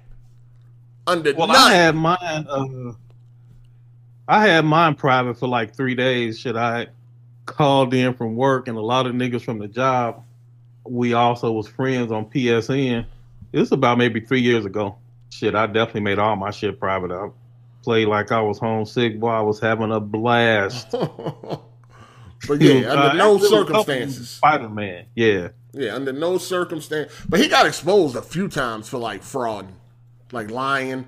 Under 1.09 1.33
well. 1.33 1.51
I 1.51 1.73
had 1.73 1.95
mine. 1.95 2.17
Uh, 2.21 2.93
I 4.27 4.47
had 4.47 4.63
mine 4.63 4.95
private 4.95 5.39
for 5.39 5.47
like 5.47 5.75
three 5.75 5.95
days. 5.95 6.39
Should 6.39 6.55
I 6.55 6.87
called 7.49 7.93
in 7.93 8.13
from 8.13 8.35
work 8.35 8.67
and 8.67 8.77
a 8.77 8.81
lot 8.81 9.07
of 9.07 9.13
niggas 9.13 9.41
from 9.41 9.59
the 9.59 9.67
job. 9.67 10.23
We 10.85 11.13
also 11.13 11.51
was 11.51 11.67
friends 11.67 12.11
on 12.11 12.25
PSN. 12.25 13.05
It's 13.51 13.71
about 13.71 13.97
maybe 13.97 14.21
three 14.21 14.41
years 14.41 14.65
ago. 14.65 14.97
Shit, 15.29 15.55
I 15.55 15.67
definitely 15.67 16.01
made 16.01 16.19
all 16.19 16.35
my 16.35 16.51
shit 16.51 16.79
private. 16.79 17.11
I 17.11 17.29
played 17.83 18.07
like 18.07 18.31
I 18.31 18.41
was 18.41 18.59
homesick. 18.59 19.19
Boy, 19.19 19.29
I 19.29 19.41
was 19.41 19.59
having 19.59 19.91
a 19.91 19.99
blast. 19.99 20.91
but 22.47 22.61
yeah, 22.61 22.91
under 22.91 23.09
uh, 23.09 23.13
no 23.13 23.37
circumstances. 23.37 24.29
Spider 24.29 24.69
Man, 24.69 25.05
yeah, 25.15 25.49
yeah, 25.73 25.95
under 25.95 26.13
no 26.13 26.37
circumstance. 26.37 27.11
But 27.27 27.39
he 27.39 27.47
got 27.47 27.65
exposed 27.65 28.15
a 28.15 28.21
few 28.21 28.47
times 28.47 28.89
for 28.89 28.97
like 28.97 29.21
fraud, 29.21 29.71
like 30.31 30.51
lying. 30.51 31.05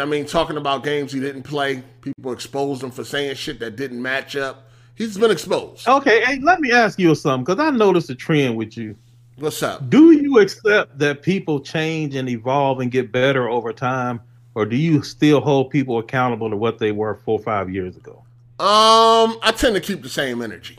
I 0.00 0.04
mean, 0.04 0.24
talking 0.24 0.56
about 0.56 0.84
games 0.84 1.12
he 1.12 1.20
didn't 1.20 1.42
play. 1.42 1.82
People 2.00 2.32
exposed 2.32 2.82
him 2.82 2.90
for 2.90 3.04
saying 3.04 3.36
shit 3.36 3.58
that 3.60 3.76
didn't 3.76 4.00
match 4.00 4.36
up. 4.36 4.70
He's 4.94 5.18
been 5.18 5.30
exposed. 5.30 5.86
Okay, 5.86 6.24
hey, 6.24 6.38
let 6.40 6.60
me 6.60 6.72
ask 6.72 6.98
you 6.98 7.14
something 7.14 7.44
because 7.44 7.60
I 7.60 7.70
noticed 7.70 8.08
a 8.08 8.14
trend 8.14 8.56
with 8.56 8.78
you. 8.78 8.96
What's 9.36 9.62
up? 9.62 9.90
Do 9.90 10.12
you 10.12 10.38
accept 10.38 10.98
that 10.98 11.20
people 11.20 11.60
change 11.60 12.14
and 12.14 12.26
evolve 12.28 12.80
and 12.80 12.90
get 12.90 13.12
better 13.12 13.50
over 13.50 13.74
time? 13.74 14.22
or 14.56 14.64
do 14.64 14.74
you 14.74 15.02
still 15.02 15.42
hold 15.42 15.68
people 15.68 15.98
accountable 15.98 16.48
to 16.48 16.56
what 16.56 16.78
they 16.78 16.90
were 16.90 17.14
four 17.14 17.38
or 17.38 17.42
five 17.42 17.68
years 17.68 17.94
ago? 17.94 18.24
Um, 18.58 19.38
I 19.42 19.52
tend 19.54 19.74
to 19.74 19.82
keep 19.82 20.02
the 20.02 20.08
same 20.08 20.40
energy. 20.40 20.78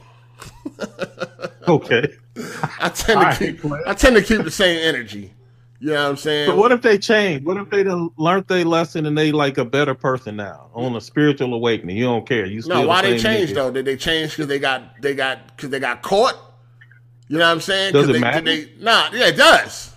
okay. 1.68 2.08
I 2.82 2.90
tend 2.90 3.22
to 3.22 3.38
keep 3.38 3.72
I 3.86 3.94
tend 3.94 4.16
to 4.16 4.24
keep 4.24 4.42
the 4.44 4.52
same 4.52 4.80
energy. 4.80 5.32
You 5.80 5.90
know 5.90 6.04
what 6.04 6.10
I'm 6.10 6.18
saying? 6.18 6.50
But 6.50 6.58
what 6.58 6.72
if 6.72 6.82
they 6.82 6.98
change? 6.98 7.44
What 7.44 7.58
if 7.58 7.70
they 7.70 7.84
learned 7.84 8.48
their 8.48 8.66
lesson 8.66 9.06
and 9.06 9.16
they 9.16 9.32
like 9.32 9.60
a 9.60 9.66
better 9.66 9.94
person 9.94 10.36
now 10.36 10.70
on 10.74 10.96
a 10.96 11.02
spiritual 11.02 11.54
awakening? 11.54 11.98
You 11.98 12.06
don't 12.06 12.28
care. 12.28 12.46
You 12.46 12.64
no. 12.66 12.88
Why 12.88 13.04
the 13.04 13.10
they 13.10 13.20
change 13.20 13.54
though? 13.54 13.70
Did 13.70 13.86
they 13.86 13.96
change 13.96 14.32
because 14.32 14.48
they 14.48 14.58
got 14.58 15.00
they 15.02 15.14
got 15.14 15.56
because 15.56 15.70
they 15.70 15.80
got 15.80 16.02
caught? 16.02 16.36
You 17.28 17.38
know 17.38 17.46
what 17.46 17.52
I'm 17.52 17.62
saying? 17.62 17.94
Does 17.94 18.10
it 18.10 18.14
they, 18.14 18.20
matter? 18.20 18.42
They, 18.42 18.72
nah, 18.80 19.10
yeah, 19.14 19.28
it 19.28 19.38
does. 19.38 19.94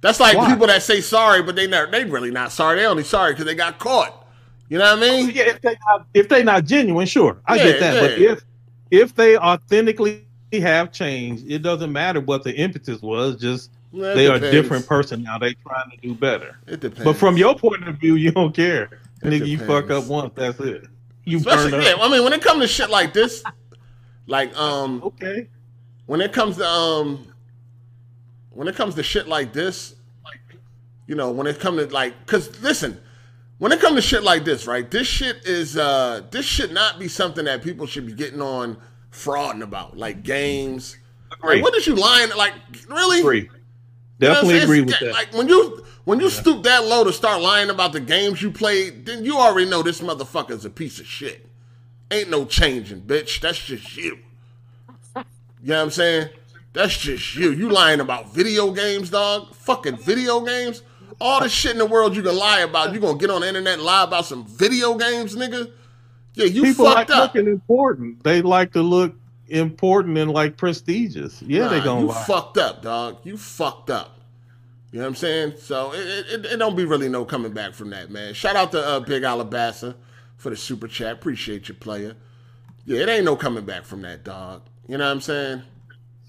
That's 0.00 0.20
like 0.20 0.36
Why? 0.36 0.50
people 0.50 0.66
that 0.68 0.82
say 0.82 1.00
sorry, 1.02 1.42
but 1.42 1.54
they 1.54 1.66
not 1.66 1.90
they 1.90 2.04
really 2.04 2.30
not 2.30 2.52
sorry. 2.52 2.78
They 2.78 2.86
only 2.86 3.04
sorry 3.04 3.32
because 3.32 3.44
they 3.44 3.54
got 3.54 3.78
caught. 3.78 4.26
You 4.70 4.78
know 4.78 4.84
what 4.84 5.02
I 5.02 5.08
oh, 5.08 5.12
mean? 5.12 5.30
Yeah, 5.34 5.50
if 5.50 5.60
they 5.60 5.76
not, 5.86 6.06
if 6.14 6.28
they 6.30 6.42
not 6.42 6.64
genuine, 6.64 7.06
sure, 7.06 7.40
I 7.46 7.56
yeah, 7.56 7.64
get 7.64 7.80
that. 7.80 7.94
Yeah. 7.94 8.00
But 8.00 8.18
if 8.18 8.44
if 8.90 9.14
they 9.14 9.36
authentically 9.36 10.24
have 10.52 10.92
changed, 10.92 11.44
it 11.50 11.60
doesn't 11.60 11.92
matter 11.92 12.20
what 12.20 12.42
the 12.42 12.54
impetus 12.54 13.02
was. 13.02 13.36
Just 13.36 13.70
well, 13.94 14.14
they 14.16 14.24
depends. 14.24 14.44
are 14.44 14.48
a 14.48 14.50
different 14.50 14.86
person 14.86 15.22
now. 15.22 15.38
They 15.38 15.54
trying 15.54 15.90
to 15.90 15.96
do 15.98 16.14
better. 16.14 16.58
It 16.66 16.80
depends. 16.80 17.04
But 17.04 17.16
from 17.16 17.36
your 17.36 17.56
point 17.56 17.86
of 17.86 17.96
view, 17.96 18.16
you 18.16 18.32
don't 18.32 18.54
care. 18.54 18.84
It 18.84 18.90
Nigga, 19.22 19.30
depends. 19.30 19.48
you 19.48 19.58
fuck 19.58 19.90
up 19.90 20.06
once, 20.06 20.32
that's 20.34 20.58
it. 20.60 20.86
You 21.24 21.38
Especially, 21.38 21.70
burn 21.70 21.80
up. 21.80 21.86
Yeah, 21.86 22.04
I 22.04 22.08
mean, 22.10 22.24
when 22.24 22.32
it 22.32 22.42
comes 22.42 22.60
to 22.60 22.68
shit 22.68 22.90
like 22.90 23.12
this, 23.12 23.42
like 24.26 24.54
um, 24.56 25.02
okay, 25.04 25.48
when 26.06 26.20
it 26.20 26.32
comes 26.32 26.56
to 26.56 26.66
um 26.66 27.26
when 28.50 28.68
it 28.68 28.74
comes 28.74 28.94
to 28.96 29.02
shit 29.02 29.28
like 29.28 29.52
this, 29.52 29.94
like 30.24 30.40
you 31.06 31.14
know, 31.14 31.30
when 31.30 31.46
it 31.46 31.60
comes 31.60 31.78
to 31.86 31.92
like, 31.92 32.26
cause 32.26 32.60
listen, 32.60 33.00
when 33.58 33.72
it 33.72 33.80
comes 33.80 33.96
to 33.96 34.02
shit 34.02 34.22
like 34.22 34.44
this, 34.44 34.66
right? 34.66 34.90
This 34.90 35.06
shit 35.06 35.46
is 35.46 35.76
uh 35.76 36.22
this 36.30 36.44
should 36.44 36.72
not 36.72 36.98
be 36.98 37.08
something 37.08 37.44
that 37.44 37.62
people 37.62 37.86
should 37.86 38.06
be 38.06 38.12
getting 38.12 38.42
on 38.42 38.76
frauding 39.12 39.62
about, 39.62 39.96
like 39.96 40.22
games. 40.24 40.98
Like, 41.42 41.62
what 41.62 41.74
is 41.74 41.86
you 41.86 41.94
lying? 41.94 42.30
Like, 42.36 42.54
really? 42.88 43.20
Agree. 43.20 43.50
Definitely 44.24 44.54
You 44.54 44.60
know 44.60 44.60
what 44.60 44.62
I'm 44.62 44.62
agree 44.64 44.76
saying? 44.76 44.86
with 44.86 44.98
that. 45.00 45.12
Like 45.12 45.34
when 45.34 45.48
you 45.48 45.84
when 46.04 46.20
you 46.20 46.30
stoop 46.30 46.62
that 46.64 46.84
low 46.84 47.04
to 47.04 47.12
start 47.12 47.40
lying 47.40 47.70
about 47.70 47.92
the 47.92 48.00
games 48.00 48.42
you 48.42 48.50
played, 48.50 49.06
then 49.06 49.24
you 49.24 49.36
already 49.38 49.68
know 49.70 49.82
this 49.82 50.00
motherfucker's 50.00 50.64
a 50.64 50.70
piece 50.70 50.98
of 51.00 51.06
shit. 51.06 51.46
Ain't 52.10 52.30
no 52.30 52.44
changing, 52.44 53.00
bitch. 53.02 53.40
That's 53.40 53.58
just 53.58 53.96
you. 53.96 54.18
You 55.16 55.70
know 55.70 55.76
what 55.76 55.82
I'm 55.84 55.90
saying? 55.90 56.28
That's 56.74 56.96
just 56.98 57.34
you. 57.36 57.50
You 57.52 57.70
lying 57.70 58.00
about 58.00 58.34
video 58.34 58.70
games, 58.72 59.10
dog. 59.10 59.54
Fucking 59.54 59.96
video 59.98 60.40
games. 60.40 60.82
All 61.20 61.40
the 61.40 61.48
shit 61.48 61.72
in 61.72 61.78
the 61.78 61.86
world 61.86 62.14
you 62.16 62.22
can 62.22 62.36
lie 62.36 62.60
about. 62.60 62.92
You 62.92 63.00
gonna 63.00 63.16
get 63.18 63.30
on 63.30 63.40
the 63.42 63.48
internet 63.48 63.74
and 63.74 63.82
lie 63.82 64.04
about 64.04 64.26
some 64.26 64.44
video 64.46 64.94
games, 64.96 65.36
nigga? 65.36 65.70
Yeah, 66.34 66.46
you 66.46 66.62
People 66.64 66.86
fucked 66.86 67.08
like 67.08 67.10
up. 67.10 67.34
looking 67.34 67.50
important. 67.50 68.22
They 68.24 68.42
like 68.42 68.72
to 68.72 68.82
look 68.82 69.14
important 69.48 70.18
and 70.18 70.30
like 70.30 70.56
prestigious. 70.56 71.42
Yeah, 71.42 71.68
they 71.68 71.78
Nah, 71.78 71.84
gonna 71.84 72.00
you 72.02 72.06
lie. 72.08 72.24
fucked 72.24 72.58
up, 72.58 72.82
dog. 72.82 73.18
You 73.24 73.36
fucked 73.36 73.90
up. 73.90 74.20
You 74.90 74.98
know 75.00 75.06
what 75.06 75.08
I'm 75.10 75.14
saying? 75.16 75.54
So 75.58 75.92
it, 75.92 76.26
it, 76.30 76.44
it 76.46 76.56
don't 76.58 76.76
be 76.76 76.84
really 76.84 77.08
no 77.08 77.24
coming 77.24 77.52
back 77.52 77.74
from 77.74 77.90
that, 77.90 78.10
man. 78.10 78.32
Shout 78.32 78.54
out 78.56 78.70
to 78.72 78.80
uh, 78.86 79.00
Big 79.00 79.22
Alabasta 79.24 79.94
for 80.36 80.50
the 80.50 80.56
super 80.56 80.86
chat. 80.86 81.12
Appreciate 81.14 81.68
you, 81.68 81.74
player. 81.74 82.14
Yeah, 82.86 83.00
it 83.00 83.08
ain't 83.08 83.24
no 83.24 83.34
coming 83.34 83.64
back 83.64 83.84
from 83.84 84.02
that, 84.02 84.24
dog. 84.24 84.62
You 84.88 84.98
know 84.98 85.04
what 85.06 85.10
I'm 85.12 85.20
saying? 85.20 85.62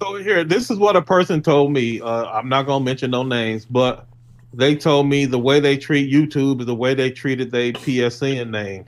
So 0.01 0.15
here, 0.15 0.43
this 0.43 0.71
is 0.71 0.77
what 0.77 0.95
a 0.95 1.01
person 1.01 1.41
told 1.41 1.71
me. 1.73 2.01
Uh, 2.01 2.25
I'm 2.25 2.49
not 2.49 2.65
gonna 2.65 2.83
mention 2.83 3.11
no 3.11 3.23
names, 3.23 3.65
but 3.65 4.07
they 4.53 4.75
told 4.75 5.07
me 5.07 5.25
the 5.25 5.39
way 5.39 5.59
they 5.59 5.77
treat 5.77 6.11
YouTube 6.11 6.59
is 6.61 6.65
the 6.65 6.75
way 6.75 6.93
they 6.93 7.11
treated 7.11 7.51
their 7.51 7.71
PSN 7.71 8.49
name. 8.49 8.85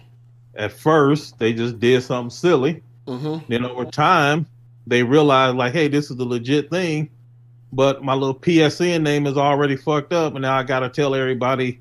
At 0.55 0.71
first, 0.71 1.37
they 1.39 1.53
just 1.53 1.79
did 1.79 2.01
something 2.01 2.29
silly. 2.31 2.81
Mm-hmm. 3.07 3.45
Then 3.47 3.65
over 3.65 3.85
time, 3.85 4.45
they 4.85 5.03
realize 5.03 5.53
like, 5.55 5.73
hey, 5.73 5.87
this 5.87 6.11
is 6.11 6.17
the 6.17 6.25
legit 6.25 6.69
thing. 6.69 7.09
But 7.73 8.03
my 8.03 8.13
little 8.13 8.35
PSN 8.35 9.01
name 9.01 9.27
is 9.27 9.37
already 9.37 9.75
fucked 9.75 10.13
up, 10.13 10.33
and 10.33 10.41
now 10.41 10.55
I 10.57 10.63
gotta 10.63 10.89
tell 10.89 11.13
everybody, 11.15 11.79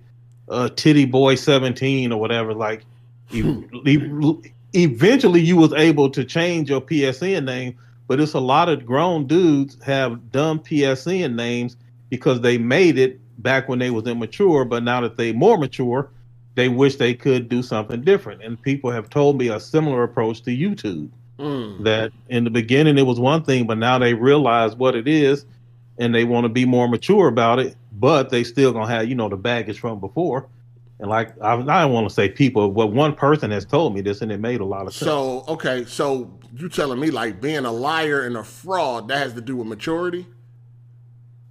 uh, 0.48 0.68
Titty 0.70 1.04
Boy 1.04 1.34
17 1.36 2.10
or 2.12 2.20
whatever. 2.20 2.54
Like, 2.54 2.84
you, 3.30 3.68
you- 3.84 4.42
eventually, 4.72 5.40
you 5.40 5.56
was 5.56 5.72
able 5.74 6.10
to 6.10 6.24
change 6.24 6.70
your 6.70 6.80
PSN 6.80 7.44
name, 7.44 7.76
but 8.08 8.20
it's 8.20 8.34
a 8.34 8.40
lot 8.40 8.68
of 8.68 8.84
grown 8.84 9.26
dudes 9.26 9.76
have 9.84 10.30
dumb 10.32 10.58
PSN 10.60 11.34
names 11.34 11.76
because 12.10 12.40
they 12.40 12.58
made 12.58 12.98
it 12.98 13.20
back 13.42 13.68
when 13.68 13.78
they 13.78 13.90
was 13.90 14.06
immature, 14.06 14.64
but 14.64 14.82
now 14.82 15.00
that 15.00 15.16
they 15.16 15.32
more 15.32 15.58
mature, 15.58 16.10
they 16.56 16.68
wish 16.68 16.96
they 16.96 17.14
could 17.14 17.48
do 17.48 17.62
something 17.62 18.02
different. 18.02 18.42
And 18.42 18.60
people 18.60 18.90
have 18.90 19.08
told 19.08 19.38
me 19.38 19.48
a 19.48 19.60
similar 19.60 20.02
approach 20.02 20.42
to 20.42 20.50
YouTube 20.50 21.10
Mm. 21.38 21.84
that 21.84 22.12
in 22.30 22.44
the 22.44 22.50
beginning 22.50 22.96
it 22.96 23.02
was 23.02 23.20
one 23.20 23.42
thing, 23.42 23.66
but 23.66 23.76
now 23.76 23.98
they 23.98 24.14
realize 24.14 24.74
what 24.74 24.94
it 24.94 25.06
is 25.06 25.44
and 25.98 26.14
they 26.14 26.24
want 26.24 26.44
to 26.44 26.48
be 26.48 26.64
more 26.64 26.88
mature 26.88 27.28
about 27.28 27.58
it, 27.58 27.76
but 27.92 28.30
they 28.30 28.42
still 28.42 28.72
gonna 28.72 28.88
have, 28.88 29.06
you 29.06 29.14
know, 29.14 29.28
the 29.28 29.36
baggage 29.36 29.78
from 29.78 30.00
before. 30.00 30.48
And 30.98 31.10
like 31.10 31.38
I, 31.42 31.52
I 31.52 31.82
don't 31.82 31.92
want 31.92 32.08
to 32.08 32.14
say 32.14 32.30
people, 32.30 32.70
but 32.70 32.86
one 32.86 33.14
person 33.14 33.50
has 33.50 33.66
told 33.66 33.94
me 33.94 34.00
this 34.00 34.22
and 34.22 34.32
it 34.32 34.40
made 34.40 34.60
a 34.60 34.64
lot 34.64 34.86
of 34.86 34.94
sense. 34.94 35.10
So 35.10 35.44
okay, 35.46 35.84
so 35.84 36.30
you 36.54 36.70
telling 36.70 36.98
me 36.98 37.10
like 37.10 37.38
being 37.38 37.66
a 37.66 37.72
liar 37.72 38.22
and 38.22 38.38
a 38.38 38.44
fraud 38.44 39.08
that 39.08 39.18
has 39.18 39.34
to 39.34 39.42
do 39.42 39.56
with 39.56 39.66
maturity? 39.66 40.24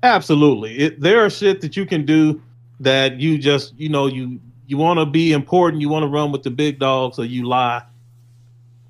Absolutely. 0.01 0.79
It, 0.79 0.99
there 0.99 1.23
are 1.23 1.29
shit 1.29 1.61
that 1.61 1.77
you 1.77 1.85
can 1.85 2.05
do 2.07 2.41
that 2.79 3.19
you 3.19 3.37
just, 3.37 3.77
you 3.77 3.89
know, 3.89 4.07
you 4.07 4.39
you 4.67 4.77
want 4.77 4.99
to 4.99 5.05
be 5.05 5.31
important, 5.31 5.81
you 5.81 5.89
want 5.89 6.03
to 6.03 6.07
run 6.07 6.31
with 6.31 6.43
the 6.43 6.51
big 6.51 6.79
dogs, 6.79 7.15
so 7.15 7.21
you 7.21 7.45
lie 7.47 7.83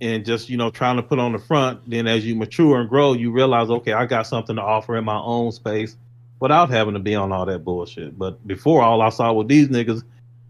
and 0.01 0.25
just, 0.25 0.49
you 0.49 0.57
know, 0.57 0.69
trying 0.69 0.97
to 0.97 1.03
put 1.03 1.19
on 1.19 1.31
the 1.31 1.39
front. 1.39 1.89
Then 1.89 2.07
as 2.07 2.25
you 2.25 2.35
mature 2.35 2.79
and 2.79 2.89
grow, 2.89 3.13
you 3.13 3.31
realize, 3.31 3.69
okay, 3.69 3.93
I 3.93 4.05
got 4.05 4.27
something 4.27 4.55
to 4.55 4.61
offer 4.61 4.97
in 4.97 5.05
my 5.05 5.17
own 5.19 5.51
space 5.51 5.95
without 6.39 6.69
having 6.69 6.93
to 6.93 6.99
be 6.99 7.15
on 7.15 7.31
all 7.31 7.45
that 7.45 7.63
bullshit. 7.63 8.17
But 8.17 8.45
before, 8.47 8.81
all 8.81 9.01
I 9.01 9.09
saw 9.09 9.31
was 9.33 9.47
these 9.47 9.69
niggas 9.69 10.03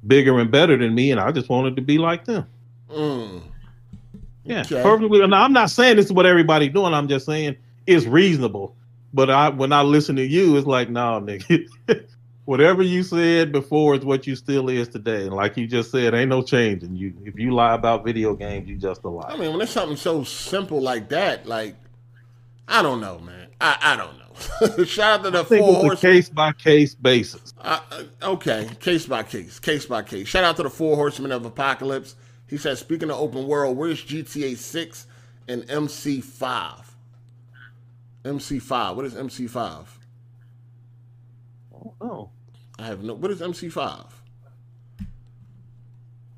bigger 0.08 0.40
and 0.40 0.52
better 0.52 0.78
than 0.78 0.94
me, 0.96 1.12
and 1.12 1.20
I 1.20 1.32
just 1.32 1.50
wanted 1.50 1.76
to 1.76 1.82
be 1.82 1.98
like 1.98 2.26
them. 2.26 2.46
Mm. 2.90 3.42
Yeah, 4.44 4.62
Okay. 4.62 4.82
perfectly. 4.82 5.26
Now, 5.28 5.44
I'm 5.44 5.54
not 5.54 5.70
saying 5.70 5.96
this 5.96 6.08
is 6.08 6.14
what 6.14 6.26
everybody 6.26 6.70
doing. 6.70 6.94
I'm 6.94 7.08
just 7.08 7.26
saying 7.26 7.56
it's 7.88 8.06
reasonable. 8.06 8.76
But 9.14 9.30
I, 9.30 9.50
when 9.50 9.72
I 9.72 9.82
listen 9.82 10.16
to 10.18 10.26
you, 10.26 10.58
it's 10.58 10.68
like, 10.68 10.90
no, 10.90 11.22
nigga. 11.22 11.68
Whatever 12.46 12.84
you 12.84 13.02
said 13.02 13.52
before 13.52 13.96
is 13.96 14.06
what 14.06 14.28
you 14.28 14.36
still 14.36 14.70
is 14.70 14.88
today. 14.88 15.24
And 15.24 15.34
like 15.34 15.58
you 15.58 15.66
just 15.66 15.90
said, 15.92 16.14
ain't 16.14 16.30
no 16.30 16.44
changing. 16.44 16.96
You, 16.96 17.14
if 17.26 17.40
you 17.40 17.52
lie 17.52 17.74
about 17.74 18.06
video 18.06 18.36
games, 18.36 18.70
you 18.70 18.78
just 18.78 19.04
a 19.04 19.10
lie. 19.10 19.30
I 19.30 19.38
mean, 19.38 19.52
when 19.52 19.62
it's 19.62 19.72
something 19.72 19.98
so 19.98 20.24
simple 20.24 20.80
like 20.80 21.10
that, 21.10 21.48
like 21.48 21.76
I 22.68 22.82
don't 22.82 23.02
know, 23.02 23.20
man. 23.20 23.48
I, 23.60 23.78
I 23.82 23.96
don't 23.96 24.18
know. 24.20 24.84
Shout 24.86 25.22
out 25.22 25.24
to 25.24 25.32
the 25.32 25.40
I 25.40 25.44
four 25.44 25.94
a 25.94 25.98
case 25.98 26.30
by 26.30 26.52
case 26.52 26.94
basis. 26.94 27.54
Uh, 27.60 27.80
uh, 27.92 28.04
okay, 28.24 28.70
case 28.80 29.06
by 29.06 29.24
case, 29.24 29.60
case 29.60 29.86
by 29.86 30.04
case. 30.04 30.28
Shout 30.28 30.44
out 30.44 30.58
to 30.58 30.64
the 30.64 30.70
four 30.70 30.96
horsemen 30.96 31.32
of 31.32 31.46
apocalypse. 31.46 32.16
He 32.48 32.58
said, 32.58 32.78
speaking 32.78 33.10
of 33.10 33.18
open 33.18 33.48
world, 33.48 33.78
where's 33.78 34.04
GTA 34.04 34.58
six 34.58 35.08
and 35.48 35.70
MC 35.70 36.22
five? 36.22 36.96
MC 38.24 38.60
five. 38.60 38.96
What 38.96 39.06
is 39.06 39.16
MC 39.16 39.48
five? 39.48 39.95
Oh, 42.02 42.30
I 42.80 42.86
have 42.88 43.04
no. 43.04 43.14
What 43.14 43.32
is 43.32 43.42
MC 43.42 43.70
five? 43.70 44.06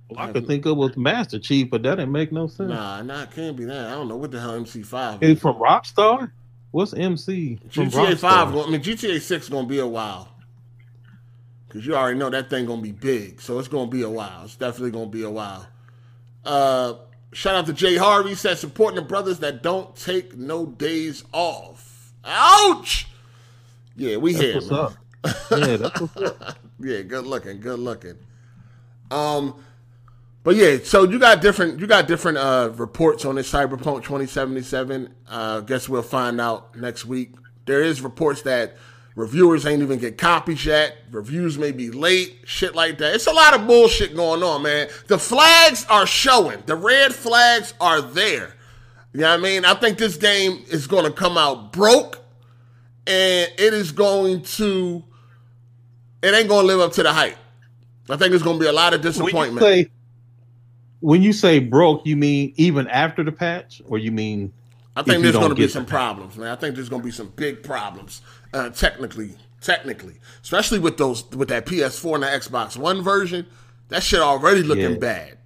well, 0.10 0.20
I 0.20 0.32
could 0.32 0.48
think 0.48 0.66
of 0.66 0.78
was 0.78 0.96
Master 0.96 1.40
Chief, 1.40 1.70
but 1.70 1.84
that 1.84 1.96
didn't 1.96 2.12
make 2.12 2.32
no 2.32 2.48
sense. 2.48 2.70
Nah, 2.70 3.02
nah, 3.02 3.24
it 3.24 3.32
can't 3.32 3.58
be 3.58 3.66
that. 3.66 3.88
I 3.88 3.92
don't 3.92 4.08
know 4.08 4.16
what 4.16 4.32
the 4.32 4.40
hell 4.40 4.56
MC 4.56 4.84
five. 4.84 5.22
It's 5.22 5.42
from 5.42 5.56
Rockstar. 5.56 6.32
What's 6.72 6.94
MC? 6.94 7.60
GTA 7.70 8.18
five. 8.18 8.56
I 8.56 8.70
mean, 8.70 8.82
GTA 8.82 9.20
six 9.22 9.46
is 9.46 9.50
gonna 9.50 9.68
be 9.68 9.80
a 9.80 9.88
while. 9.88 10.30
Cause 11.70 11.86
you 11.86 11.96
already 11.96 12.18
know 12.18 12.30
that 12.30 12.50
thing 12.50 12.66
gonna 12.66 12.82
be 12.82 12.94
big, 12.94 13.42
so 13.42 13.60
it's 13.60 13.68
gonna 13.68 13.92
be 13.92 14.02
a 14.02 14.10
while. 14.10 14.44
It's 14.46 14.56
definitely 14.56 14.92
gonna 14.92 15.08
be 15.08 15.24
a 15.24 15.30
while. 15.30 15.68
Uh, 16.46 16.94
shout 17.34 17.56
out 17.56 17.66
to 17.66 17.74
Jay 17.74 17.98
Harvey 17.98 18.36
said 18.36 18.58
supporting 18.58 18.96
the 18.96 19.02
brothers 19.02 19.40
that 19.40 19.62
don't 19.62 19.94
take 19.96 20.36
no 20.38 20.66
days 20.66 21.26
off. 21.34 22.14
Ouch! 22.24 23.08
Yeah, 23.98 24.16
we 24.18 24.32
That's 24.32 24.44
here. 24.44 24.56
what's 24.56 24.72
man. 24.72 24.80
up. 24.80 24.94
Yeah, 25.26 25.78
that's 25.78 26.02
what's 26.02 26.18
up. 26.18 26.58
Yeah, 26.80 27.02
good 27.02 27.26
looking, 27.26 27.60
good 27.60 27.80
looking. 27.80 28.18
Um, 29.10 29.56
but 30.44 30.56
yeah, 30.56 30.78
so 30.84 31.04
you 31.06 31.18
got 31.18 31.42
different 31.42 31.80
you 31.80 31.88
got 31.88 32.08
different 32.08 32.38
uh 32.38 32.72
reports 32.76 33.26
on 33.26 33.36
this 33.36 33.52
Cyberpunk 33.52 34.04
2077. 34.04 35.14
Uh, 35.28 35.62
guess 35.62 35.90
we'll 35.90 36.04
find 36.04 36.40
out 36.40 36.76
next 36.76 37.06
week. 37.06 37.34
There 37.66 37.82
is 37.82 38.02
reports 38.02 38.44
that 38.44 38.78
reviewers 39.16 39.66
ain't 39.66 39.82
even 39.82 39.98
get 39.98 40.18
copies 40.20 40.66
yet. 40.66 40.98
Reviews 41.12 41.58
may 41.58 41.72
be 41.72 41.90
late, 41.90 42.38
shit 42.46 42.76
like 42.76 43.00
that. 43.00 43.16
It's 43.16 43.28
a 43.28 43.34
lot 43.34 43.56
of 43.56 43.66
bullshit 43.66 44.16
going 44.16 44.44
on, 44.44 44.62
man. 44.62 44.88
The 45.08 45.18
flags 45.18 45.86
are 45.90 46.06
showing. 46.06 46.62
The 46.68 46.76
red 46.76 47.14
flags 47.16 47.74
are 47.82 48.02
there. 48.02 48.54
You 49.14 49.22
know 49.22 49.32
what 49.32 49.40
I 49.40 49.44
mean? 49.44 49.66
I 49.66 49.74
think 49.74 49.98
this 49.98 50.16
game 50.16 50.64
is 50.70 50.86
going 50.86 51.06
to 51.06 51.12
come 51.12 51.38
out 51.38 51.74
broke, 51.74 52.24
and 53.08 53.52
it 53.58 53.74
is 53.74 53.92
going 53.92 54.42
to 54.44 55.04
it 56.22 56.34
ain't 56.34 56.50
gonna 56.50 56.68
live 56.68 56.80
up 56.80 56.92
to 56.94 57.04
the 57.04 57.14
hype. 57.14 57.38
I 58.10 58.18
think 58.18 58.34
it's 58.34 58.44
gonna 58.44 58.60
be 58.60 58.66
a 58.68 58.72
lot 58.72 58.94
of 58.94 59.00
When 59.04 59.08
you 59.08 59.12
disappointment. 59.12 59.60
say 59.60 59.90
when 61.00 61.22
you 61.22 61.32
say 61.34 61.60
broke, 61.60 62.06
you 62.06 62.16
mean 62.16 62.54
even 62.58 62.88
after 62.88 63.24
the 63.24 63.32
patch, 63.32 63.82
or 63.88 63.98
you 63.98 64.12
mean 64.12 64.52
I 64.96 65.04
think 65.04 65.22
there's 65.22 65.36
gonna 65.36 65.56
be 65.56 65.68
some 65.68 65.86
problems, 65.86 66.38
man. 66.38 66.50
I 66.50 66.56
think 66.56 66.76
there's 66.76 66.90
gonna 66.90 67.04
be 67.04 67.12
some 67.12 67.28
big 67.36 67.62
problems, 67.64 68.22
uh, 68.54 68.70
technically, 68.72 69.36
technically, 69.62 70.16
especially 70.42 70.80
with 70.80 70.98
those 70.98 71.24
with 71.32 71.50
that 71.50 71.66
PS4 71.66 72.16
and 72.16 72.24
the 72.24 72.28
Xbox 72.28 72.76
One 72.78 73.02
version. 73.04 73.46
That 73.90 74.04
shit 74.04 74.20
already 74.20 74.64
looking 74.64 74.92
Yeah. 74.94 74.98
bad. 74.98 75.38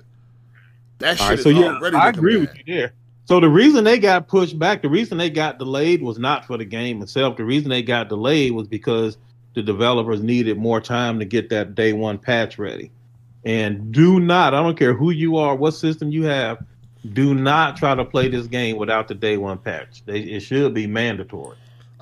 That 0.99 1.17
shit 1.17 1.27
right, 1.29 1.37
is 1.37 1.43
so 1.43 1.49
yeah, 1.49 1.75
already 1.75 1.95
I 1.97 2.09
agree 2.09 2.37
bad. 2.37 2.41
with 2.55 2.57
you 2.67 2.73
there. 2.75 2.93
So 3.31 3.39
the 3.39 3.47
reason 3.47 3.85
they 3.85 3.97
got 3.97 4.27
pushed 4.27 4.59
back, 4.59 4.81
the 4.81 4.89
reason 4.89 5.17
they 5.17 5.29
got 5.29 5.57
delayed 5.57 6.01
was 6.01 6.19
not 6.19 6.43
for 6.43 6.57
the 6.57 6.65
game 6.65 7.01
itself. 7.01 7.37
The 7.37 7.45
reason 7.45 7.69
they 7.69 7.81
got 7.81 8.09
delayed 8.09 8.51
was 8.51 8.67
because 8.67 9.17
the 9.53 9.61
developers 9.61 10.21
needed 10.21 10.57
more 10.57 10.81
time 10.81 11.17
to 11.19 11.23
get 11.23 11.47
that 11.47 11.73
day 11.73 11.93
one 11.93 12.17
patch 12.17 12.59
ready. 12.59 12.91
And 13.45 13.89
do 13.93 14.19
not, 14.19 14.53
I 14.53 14.61
don't 14.61 14.77
care 14.77 14.93
who 14.93 15.11
you 15.11 15.37
are, 15.37 15.55
what 15.55 15.71
system 15.71 16.11
you 16.11 16.23
have, 16.23 16.61
do 17.13 17.33
not 17.33 17.77
try 17.77 17.95
to 17.95 18.03
play 18.03 18.27
this 18.27 18.47
game 18.47 18.75
without 18.75 19.07
the 19.07 19.15
day 19.15 19.37
one 19.37 19.59
patch. 19.59 20.03
They, 20.05 20.19
it 20.19 20.41
should 20.41 20.73
be 20.73 20.85
mandatory. 20.85 21.55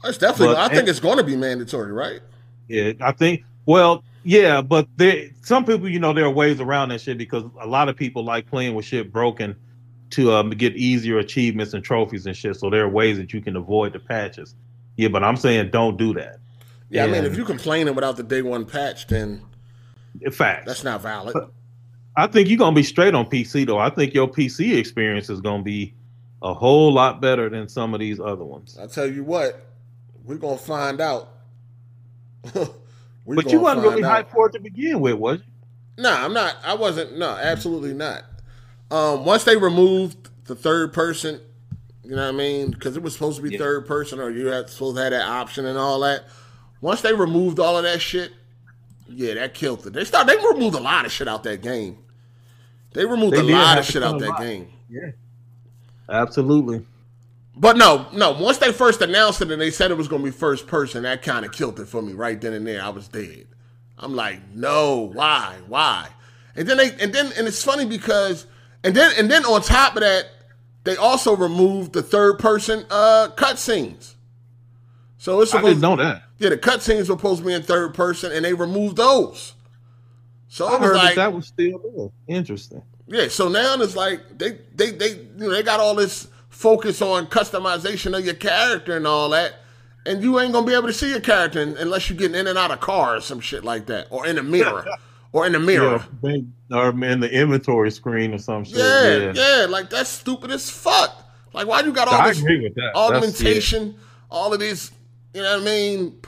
It's 0.06 0.18
definitely. 0.18 0.56
But- 0.56 0.72
I 0.72 0.76
think 0.76 0.88
it's 0.88 1.00
gonna 1.00 1.24
be 1.24 1.36
mandatory, 1.36 1.92
right? 1.92 2.22
Yeah, 2.68 2.94
I 3.02 3.12
think. 3.12 3.44
Well, 3.68 4.04
yeah, 4.24 4.64
but 4.64 4.88
there 4.98 5.30
some 5.44 5.64
people, 5.64 5.90
you 5.90 6.00
know, 6.00 6.12
there 6.12 6.26
are 6.26 6.32
ways 6.32 6.60
around 6.60 6.90
that 6.90 7.02
shit 7.02 7.20
because 7.20 7.44
a 7.62 7.68
lot 7.68 7.88
of 7.88 7.96
people 7.96 8.26
like 8.26 8.48
playing 8.48 8.74
with 8.74 8.86
shit 8.86 9.14
broken 9.14 9.56
to 10.12 10.34
um, 10.34 10.50
get 10.52 10.76
easier 10.76 11.18
achievements 11.20 11.74
and 11.74 11.84
trophies 11.84 12.26
and 12.26 12.36
shit. 12.36 12.56
So 12.56 12.70
there 12.70 12.84
are 12.84 12.90
ways 12.90 13.18
that 13.18 13.34
you 13.34 13.42
can 13.42 13.56
avoid 13.56 13.94
the 13.94 14.00
patches. 14.00 14.56
Yeah, 14.98 15.10
but 15.10 15.24
I'm 15.24 15.38
saying 15.38 15.70
don't 15.72 15.98
do 15.98 16.14
that. 16.16 16.40
Yeah, 16.90 17.04
I 17.04 17.08
mean, 17.08 17.24
if 17.24 17.38
you're 17.38 17.46
complaining 17.46 17.94
without 17.94 18.18
the 18.18 18.24
day 18.24 18.42
one 18.42 18.66
patch, 18.66 19.08
then 19.08 19.46
In 20.22 20.32
fact, 20.32 20.66
that's 20.66 20.84
not 20.84 21.02
valid. 21.02 21.36
I 22.18 22.28
think 22.28 22.50
you're 22.50 22.58
gonna 22.58 22.76
be 22.76 22.84
straight 22.84 23.14
on 23.14 23.28
PC 23.28 23.66
though. 23.66 23.78
I 23.78 23.90
think 23.90 24.14
your 24.14 24.28
PC 24.28 24.78
experience 24.78 25.30
is 25.30 25.40
gonna 25.40 25.64
be 25.64 25.94
a 26.42 26.54
whole 26.54 26.92
lot 26.92 27.22
better 27.22 27.50
than 27.50 27.70
some 27.70 27.94
of 27.94 28.00
these 28.00 28.20
other 28.20 28.44
ones. 28.44 28.78
I 28.82 28.88
tell 28.88 29.10
you 29.10 29.24
what, 29.24 29.64
we're 30.26 30.38
gonna 30.38 30.58
find 30.58 31.00
out. 31.02 31.30
We 33.26 33.36
but 33.36 33.46
you 33.46 33.60
gonna 33.60 33.64
wasn't 33.64 33.84
really 33.84 34.02
find 34.02 34.06
out. 34.06 34.28
hyped 34.28 34.32
for 34.32 34.48
it 34.48 34.54
to 34.54 34.60
begin 34.60 35.02
with, 35.02 35.14
was 35.14 35.38
you? 35.38 36.04
Nah, 36.04 36.26
I'm 36.26 36.34
not. 36.34 36.56
I 36.64 36.74
wasn't. 36.74 37.16
No, 37.16 37.30
absolutely 37.30 37.94
not. 37.94 38.24
Um, 38.92 39.26
once 39.26 39.44
they 39.44 39.56
removed 39.58 40.30
the 40.46 40.56
third 40.56 40.94
person, 40.94 41.40
you 42.04 42.16
know 42.16 42.24
what 42.26 42.34
I 42.34 42.38
mean? 42.38 42.72
Because 42.72 42.98
it 42.98 43.04
was 43.04 43.14
supposed 43.14 43.38
to 43.38 43.44
be 43.44 43.52
Yeah. 43.52 43.60
third 43.60 43.86
person, 43.86 44.20
or 44.20 44.30
you 44.32 44.48
had 44.48 44.70
supposed 44.70 44.98
to 44.98 45.04
have 45.04 45.12
that 45.12 45.28
option 45.28 45.66
and 45.66 45.78
all 45.78 46.00
that. 46.02 46.26
Once 46.82 47.02
they 47.02 47.14
removed 47.14 47.60
all 47.60 47.78
of 47.78 47.84
that 47.84 48.02
shit, 48.02 48.32
yeah, 49.08 49.36
that 49.36 49.54
killed 49.54 49.86
it. 49.86 49.94
They 49.94 50.04
start. 50.06 50.28
They 50.28 50.38
removed 50.38 50.76
a 50.76 50.80
lot 50.80 51.06
of 51.06 51.12
shit 51.12 51.28
out 51.28 51.44
that 51.44 51.62
game. 51.62 51.98
They 52.94 53.06
removed 53.06 53.36
They 53.36 53.40
a 53.42 53.44
lot 53.44 53.78
of 53.78 53.86
shit 53.86 54.02
out 54.02 54.18
that 54.20 54.30
lot. 54.30 54.40
game. 54.40 54.70
Yeah. 54.90 55.12
Absolutely. 56.08 56.86
But 57.56 57.78
no, 57.78 58.08
no. 58.14 58.32
Once 58.32 58.58
they 58.58 58.72
first 58.72 59.02
announced 59.02 59.42
it 59.42 59.52
and 59.52 59.62
they 59.62 59.70
said 59.72 59.92
it 59.92 59.98
was 59.98 60.08
going 60.08 60.22
to 60.24 60.32
be 60.32 60.36
first 60.36 60.66
person, 60.66 61.04
that 61.04 61.22
kind 61.22 61.46
of 61.46 61.52
killed 61.52 61.80
it 61.80 61.88
for 61.88 62.02
me 62.02 62.14
right 62.14 62.40
then 62.40 62.54
and 62.54 62.66
there. 62.66 62.82
I 62.82 62.90
was 62.90 63.08
dead. 63.08 63.48
I'm 63.98 64.16
like, 64.16 64.40
no, 64.56 65.12
why, 65.14 65.58
why? 65.68 66.08
And 66.56 66.68
then 66.68 66.78
they, 66.78 66.92
and 67.00 67.14
then, 67.14 67.32
and 67.38 67.48
it's 67.48 67.62
funny 67.64 67.86
because, 67.86 68.46
and 68.84 68.96
then, 68.96 69.12
and 69.18 69.30
then 69.30 69.46
on 69.46 69.62
top 69.62 69.96
of 69.96 70.02
that, 70.02 70.28
they 70.84 70.96
also 70.96 71.36
removed 71.36 71.94
the 71.94 72.02
third 72.02 72.40
person 72.40 72.86
uh 72.90 73.30
cutscenes. 73.36 74.16
So 75.18 75.42
it's 75.42 75.54
I 75.54 75.58
supposed, 75.58 75.82
didn't 75.82 75.82
know 75.82 75.96
that. 75.98 76.24
yeah, 76.38 76.50
the 76.50 76.58
cutscenes 76.58 77.00
were 77.00 77.18
supposed 77.18 77.42
to 77.42 77.48
be 77.48 77.54
in 77.54 77.62
third 77.62 77.94
person, 77.94 78.32
and 78.32 78.46
they 78.46 78.54
removed 78.54 78.96
those. 78.96 79.54
So 80.48 80.68
I 80.68 80.80
heard 80.80 80.96
like, 80.96 81.16
that 81.16 81.16
that 81.16 81.34
was 81.34 81.48
still. 81.48 82.14
Interesting. 82.28 82.82
yeah, 83.08 83.28
so 83.28 83.50
now 83.50 83.76
it's 83.76 83.96
like 83.96 84.22
they 84.38 84.58
they 84.76 84.92
they 84.92 85.10
you 85.10 85.30
know 85.36 85.50
they 85.52 85.62
got 85.64 85.80
all 85.80 85.94
this 85.96 86.28
focus 86.50 87.02
on 87.02 87.28
customization 87.28 88.18
of 88.18 88.26
your 88.26 88.34
character 88.36 88.96
and 88.96 89.06
all 89.06 89.30
that, 89.30 89.56
and 90.06 90.24
you 90.24 90.40
ain't 90.40 90.54
gonna 90.54 90.66
be 90.66 90.74
able 90.74 90.88
to 90.88 90.94
see 90.94 91.10
your 91.12 91.20
character 91.20 91.62
unless 91.62 92.10
you're 92.10 92.18
getting 92.18 92.36
in 92.36 92.48
and 92.48 92.58
out 92.58 92.72
of 92.72 92.80
cars, 92.80 93.26
some 93.26 93.40
shit 93.42 93.64
like 93.66 93.86
that, 93.88 94.08
or 94.10 94.26
in 94.26 94.38
a 94.38 94.44
mirror, 94.44 94.86
or 95.32 95.46
in 95.46 95.52
the 95.54 95.60
mirror. 95.60 96.04
Yeah, 96.24 96.30
they- 96.32 96.46
or 96.72 96.90
in 96.90 97.20
the 97.20 97.30
inventory 97.32 97.90
screen 97.92 98.34
or 98.34 98.38
some 98.38 98.64
shit. 98.64 98.78
Yeah, 98.78 99.32
Yeah, 99.34 99.60
yeah, 99.62 99.66
like 99.66 99.90
that's 99.90 100.10
stupid 100.10 100.52
as 100.52 100.70
fuck. 100.70 101.26
Like 101.54 101.66
why 101.68 101.82
you 101.82 101.92
got 101.92 102.08
all 102.08 102.14
I 102.14 102.30
this 102.30 102.40
agree 102.42 102.62
with 102.62 102.76
that. 102.76 102.92
That's- 102.94 103.12
augmentation, 103.24 103.96
all 104.30 104.54
of 104.54 104.60
these, 104.60 104.92
you 105.34 105.42
know 105.42 105.54
what 105.54 105.62
I 105.62 105.66
mean? 105.66 106.20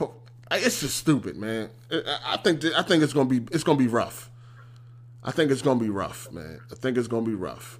It's 0.50 0.80
just 0.80 0.96
stupid, 0.98 1.36
man. 1.36 1.70
I- 2.26 2.36
think 2.38 2.64
I 2.64 2.82
think 2.82 3.02
it's 3.04 3.12
gonna 3.12 3.28
be 3.28 3.42
it's 3.52 3.62
gonna 3.64 3.78
be 3.78 3.86
rough. 3.86 4.30
I 5.24 5.30
think 5.30 5.52
it's 5.52 5.62
gonna 5.62 5.78
be 5.80 5.90
rough, 5.90 6.30
man. 6.32 6.58
I 6.70 6.74
think 6.74 6.98
it's 6.98 7.06
gonna 7.08 7.24
be 7.26 7.34
rough. 7.34 7.78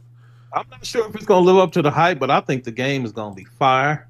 I'm 0.54 0.66
not 0.70 0.84
sure 0.86 1.08
if 1.08 1.14
it's 1.16 1.24
gonna 1.24 1.44
live 1.44 1.56
up 1.56 1.72
to 1.72 1.82
the 1.82 1.90
hype, 1.90 2.18
but 2.20 2.30
I 2.30 2.40
think 2.40 2.62
the 2.64 2.70
game 2.70 3.04
is 3.04 3.10
gonna 3.12 3.34
be 3.34 3.44
fire. 3.58 4.06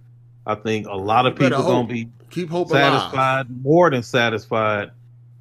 I 0.46 0.56
think 0.56 0.86
a 0.88 0.94
lot 0.96 1.24
of 1.24 1.36
people 1.36 1.62
gonna 1.62 1.86
be 1.88 2.08
Keep 2.30 2.50
hope 2.50 2.70
alive. 2.70 3.00
satisfied, 3.00 3.46
more 3.62 3.90
than 3.90 4.02
satisfied. 4.02 4.90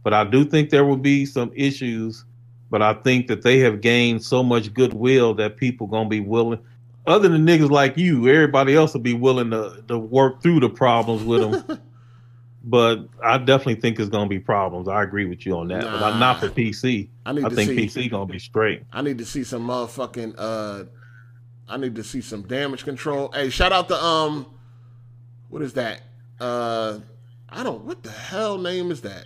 But 0.04 0.14
I 0.14 0.24
do 0.24 0.44
think 0.46 0.70
there 0.70 0.86
will 0.86 0.98
be 0.98 1.26
some 1.26 1.52
issues. 1.56 2.26
But 2.70 2.82
I 2.82 2.94
think 2.94 3.28
that 3.28 3.42
they 3.42 3.60
have 3.60 3.82
gained 3.82 4.24
so 4.24 4.42
much 4.44 4.74
goodwill 4.74 5.34
that 5.36 5.58
people 5.58 5.88
gonna 5.88 6.08
be 6.10 6.22
willing. 6.22 6.60
Other 7.06 7.28
than 7.28 7.46
niggas 7.46 7.70
like 7.70 7.98
you, 7.98 8.28
everybody 8.30 8.76
else 8.76 8.94
will 8.94 9.02
be 9.02 9.14
willing 9.14 9.52
to, 9.52 9.84
to 9.88 9.98
work 9.98 10.42
through 10.42 10.62
the 10.62 10.70
problems 10.70 11.24
with 11.24 11.42
them. 11.42 11.80
but 12.64 13.08
I 13.24 13.38
definitely 13.40 13.82
think 13.82 14.00
it's 14.00 14.10
gonna 14.10 14.30
be 14.30 14.40
problems. 14.40 14.88
I 14.88 15.04
agree 15.04 15.26
with 15.26 15.46
you 15.46 15.58
on 15.58 15.68
that. 15.70 15.84
But 15.84 16.12
Nah. 16.12 16.20
not 16.20 16.40
for 16.40 16.48
PC. 16.48 17.10
I 17.26 17.34
need 17.34 17.44
I 17.44 17.50
to 17.50 17.56
think 17.56 17.72
see. 17.92 18.06
PC 18.06 18.12
gonna 18.12 18.32
be 18.32 18.40
straight. 18.40 18.84
I 18.94 19.02
need 19.02 19.18
to 19.18 19.26
see 19.26 19.44
some 19.44 19.68
motherfucking. 19.68 20.36
Uh, 20.38 20.86
I 21.68 21.78
need 21.78 21.96
to 21.96 22.04
see 22.04 22.22
some 22.22 22.44
damage 22.44 22.84
control. 22.86 23.32
Hey, 23.34 23.50
shout 23.50 23.72
out 23.72 23.88
to 23.90 23.96
um, 24.02 24.46
what 25.50 25.62
is 25.62 25.74
that? 25.74 26.02
Uh, 26.40 27.00
I 27.50 27.64
don't. 27.64 27.84
What 27.84 28.04
the 28.04 28.12
hell 28.12 28.58
name 28.58 28.92
is 28.92 29.02
that? 29.02 29.26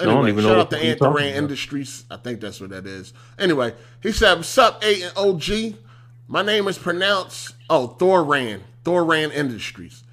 I 0.00 0.04
don't 0.04 0.28
even 0.28 0.44
shout 0.44 0.52
know 0.52 0.60
out 0.60 0.70
what 0.70 0.70
to 0.70 0.76
about. 0.96 1.20
Industries. 1.20 2.04
I 2.10 2.16
think 2.16 2.40
that's 2.40 2.60
what 2.60 2.70
that 2.70 2.86
is. 2.86 3.12
Anyway, 3.38 3.74
he 4.02 4.12
said, 4.12 4.34
"What's 4.36 4.56
up, 4.58 4.82
A 4.82 5.02
and 5.02 5.12
OG? 5.16 5.76
My 6.28 6.42
name 6.42 6.68
is 6.68 6.78
pronounced 6.78 7.54
oh 7.68 7.96
Thoran 7.98 8.60
Thoran 8.84 9.32
Industries. 9.32 10.04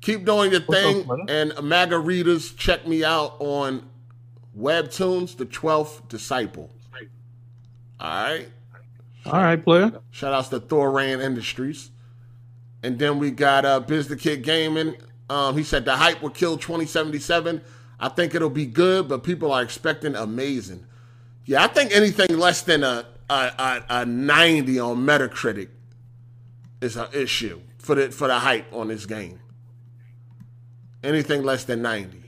Keep 0.00 0.24
doing 0.24 0.52
your 0.52 0.60
What's 0.62 0.80
up, 0.84 0.92
thing, 0.94 1.02
brother? 1.04 1.22
and 1.28 1.52
MAGA 1.62 1.98
readers, 1.98 2.52
check 2.52 2.86
me 2.86 3.04
out 3.04 3.36
on 3.40 3.88
Webtoons, 4.58 5.36
The 5.36 5.44
Twelfth 5.44 6.08
Disciple. 6.08 6.70
All 8.00 8.10
right." 8.10 8.48
All 9.26 9.32
right, 9.32 9.62
player. 9.62 9.92
Shout 10.12 10.32
outs 10.32 10.48
to 10.50 10.60
Thoran 10.60 11.20
Industries. 11.20 11.90
And 12.84 12.96
then 12.98 13.18
we 13.18 13.32
got 13.32 13.64
uh 13.64 13.80
Biz 13.80 14.06
the 14.08 14.16
Kid 14.16 14.42
Gaming. 14.44 14.94
Um, 15.28 15.56
he 15.56 15.64
said 15.64 15.84
the 15.84 15.96
hype 15.96 16.22
will 16.22 16.30
kill 16.30 16.56
2077. 16.56 17.60
I 17.98 18.08
think 18.08 18.34
it'll 18.34 18.50
be 18.50 18.66
good, 18.66 19.08
but 19.08 19.24
people 19.24 19.52
are 19.52 19.62
expecting 19.62 20.14
amazing. 20.14 20.86
Yeah, 21.44 21.64
I 21.64 21.68
think 21.68 21.92
anything 21.92 22.38
less 22.38 22.62
than 22.62 22.84
a 22.84 23.06
a, 23.28 23.34
a, 23.34 23.84
a 23.88 24.06
90 24.06 24.78
on 24.78 24.98
Metacritic 24.98 25.68
is 26.80 26.96
an 26.96 27.08
issue 27.12 27.60
for 27.78 27.94
the 27.94 28.10
for 28.10 28.28
the 28.28 28.38
hype 28.38 28.72
on 28.72 28.88
this 28.88 29.06
game. 29.06 29.40
Anything 31.02 31.42
less 31.42 31.64
than 31.64 31.82
90. 31.82 32.22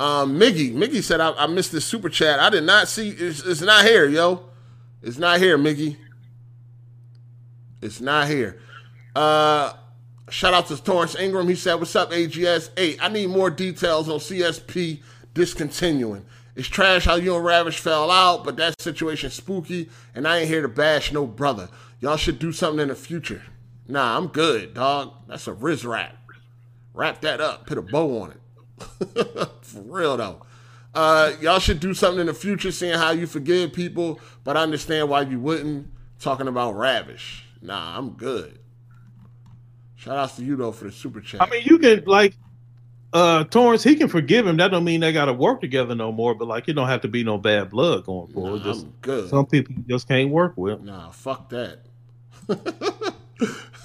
Um, 0.00 0.38
Miggy, 0.38 0.72
Miggy 0.74 1.02
said 1.02 1.20
I, 1.20 1.32
I 1.32 1.46
missed 1.46 1.70
this 1.70 1.84
super 1.84 2.08
chat. 2.08 2.40
I 2.40 2.50
did 2.50 2.64
not 2.64 2.88
see 2.88 3.10
it's, 3.10 3.44
it's 3.44 3.60
not 3.60 3.84
here, 3.84 4.08
yo. 4.08 4.46
It's 5.02 5.18
not 5.18 5.38
here, 5.38 5.56
Miggy. 5.56 5.96
It's 7.80 8.00
not 8.00 8.28
here. 8.28 8.60
Uh, 9.14 9.74
shout 10.30 10.54
out 10.54 10.66
to 10.68 10.82
Torrance 10.82 11.16
Ingram. 11.16 11.48
He 11.48 11.54
said, 11.54 11.74
"What's 11.74 11.96
up, 11.96 12.10
AGS? 12.10 12.70
Hey, 12.76 12.96
I 13.00 13.08
need 13.08 13.28
more 13.28 13.50
details 13.50 14.08
on 14.08 14.18
CSP 14.18 15.02
discontinuing. 15.34 16.24
It's 16.54 16.68
trash 16.68 17.06
how 17.06 17.14
you 17.14 17.34
and 17.34 17.44
Ravish 17.44 17.78
fell 17.78 18.10
out, 18.10 18.44
but 18.44 18.56
that 18.56 18.80
situation 18.80 19.30
spooky, 19.30 19.88
and 20.14 20.28
I 20.28 20.38
ain't 20.38 20.48
here 20.48 20.60
to 20.62 20.68
bash 20.68 21.10
no 21.10 21.26
brother. 21.26 21.68
Y'all 22.00 22.16
should 22.16 22.38
do 22.38 22.52
something 22.52 22.80
in 22.80 22.88
the 22.88 22.94
future. 22.94 23.42
Nah, 23.88 24.16
I'm 24.16 24.28
good, 24.28 24.74
dog. 24.74 25.14
That's 25.28 25.46
a 25.46 25.52
Riz 25.52 25.84
rap. 25.84 26.16
Wrap 26.94 27.22
that 27.22 27.40
up. 27.40 27.66
Put 27.66 27.78
a 27.78 27.82
bow 27.82 28.22
on 28.22 28.32
it. 28.32 29.48
For 29.62 29.80
real 29.80 30.16
though. 30.16 30.42
Uh, 30.94 31.32
y'all 31.40 31.58
should 31.58 31.80
do 31.80 31.94
something 31.94 32.20
in 32.20 32.26
the 32.26 32.34
future, 32.34 32.70
seeing 32.70 32.98
how 32.98 33.12
you 33.12 33.26
forgive 33.26 33.72
people, 33.72 34.20
but 34.44 34.58
I 34.58 34.62
understand 34.62 35.08
why 35.08 35.22
you 35.22 35.40
wouldn't. 35.40 35.88
Talking 36.20 36.48
about 36.48 36.76
Ravish. 36.76 37.44
Nah, 37.62 37.98
I'm 37.98 38.10
good. 38.10 38.58
Shout 40.02 40.16
outs 40.16 40.34
to 40.34 40.42
you 40.42 40.56
though 40.56 40.72
for 40.72 40.86
the 40.86 40.90
super 40.90 41.20
chat. 41.20 41.40
I 41.40 41.48
mean, 41.48 41.62
you 41.64 41.78
can 41.78 42.02
like 42.06 42.34
uh 43.12 43.44
Torrance, 43.44 43.84
he 43.84 43.94
can 43.94 44.08
forgive 44.08 44.44
him. 44.44 44.56
That 44.56 44.72
don't 44.72 44.82
mean 44.82 44.98
they 44.98 45.12
gotta 45.12 45.32
work 45.32 45.60
together 45.60 45.94
no 45.94 46.10
more, 46.10 46.34
but 46.34 46.48
like 46.48 46.68
it 46.68 46.72
don't 46.72 46.88
have 46.88 47.02
to 47.02 47.08
be 47.08 47.22
no 47.22 47.38
bad 47.38 47.70
blood 47.70 48.04
going 48.04 48.28
nah, 48.30 48.34
forward. 48.34 48.62
Just 48.64 48.84
I'm 48.84 48.94
good. 49.00 49.30
some 49.30 49.46
people 49.46 49.76
just 49.86 50.08
can't 50.08 50.30
work 50.30 50.54
with. 50.56 50.80
Nah, 50.80 51.10
fuck 51.10 51.48
that. 51.50 51.82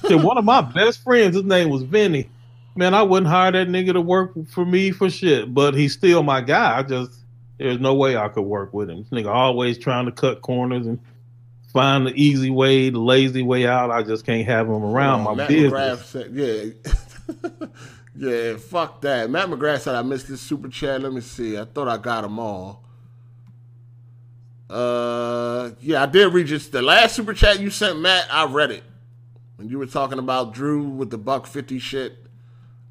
Shit, 0.08 0.24
one 0.24 0.40
of 0.40 0.44
my 0.46 0.62
best 0.62 1.04
friends, 1.04 1.36
his 1.36 1.44
name 1.46 1.70
was 1.70 1.84
Vinny. 1.84 2.28
Man, 2.76 2.96
I 2.96 3.04
wouldn't 3.04 3.30
hire 3.30 3.52
that 3.52 3.68
nigga 3.68 3.94
to 3.94 4.02
work 4.02 4.34
for 4.50 4.66
me 4.66 4.90
for 4.90 5.12
shit, 5.12 5.54
but 5.54 5.76
he's 5.76 5.94
still 5.94 6.24
my 6.24 6.42
guy. 6.42 6.80
I 6.80 6.82
just 6.82 7.12
there's 7.60 7.80
no 7.80 7.94
way 7.94 8.18
I 8.18 8.28
could 8.30 8.42
work 8.42 8.74
with 8.74 8.90
him. 8.90 9.04
This 9.04 9.10
nigga 9.10 9.32
always 9.32 9.78
trying 9.78 10.06
to 10.06 10.12
cut 10.12 10.42
corners 10.42 10.88
and 10.88 11.00
find 11.68 12.08
the 12.08 12.14
easy 12.16 12.50
way, 12.50 12.90
the 12.90 13.00
lazy 13.00 13.44
way 13.44 13.68
out. 13.68 13.92
I 13.92 14.04
just 14.04 14.26
can't 14.26 14.46
have 14.48 14.68
him 14.68 14.84
around 14.84 15.22
Oh, 15.22 15.24
my 15.24 15.36
Matt 15.36 15.50
business. 15.50 15.74
McGrath 15.74 16.04
said, 16.04 16.32
yeah. 16.34 17.68
yeah, 18.16 18.58
fuck 18.58 19.02
that. 19.02 19.30
Matt 19.30 19.48
McGrath 19.50 19.82
said 19.82 19.96
I 19.96 20.02
missed 20.02 20.28
this 20.28 20.42
super 20.42 20.70
chat. 20.70 21.02
Let 21.02 21.14
me 21.14 21.22
see. 21.22 21.58
I 21.58 21.66
thought 21.66 21.88
I 21.88 21.98
got 21.98 22.22
them 22.22 22.40
all. 22.40 22.84
Uh, 24.70 25.72
yeah, 25.80 26.04
I 26.04 26.06
did 26.08 26.34
read 26.34 26.48
just 26.48 26.72
the 26.72 26.82
last 26.82 27.16
super 27.16 27.34
chat 27.34 27.60
you 27.60 27.70
sent, 27.70 28.00
Matt. 28.00 28.28
I 28.30 28.46
read 28.46 28.72
it 28.72 28.84
when 29.56 29.70
you 29.70 29.78
were 29.80 29.86
talking 29.86 30.20
about 30.20 30.54
Drew 30.54 30.84
with 30.84 31.10
the 31.10 31.18
buck 31.18 31.48
fifty 31.48 31.80
shit. 31.80 32.18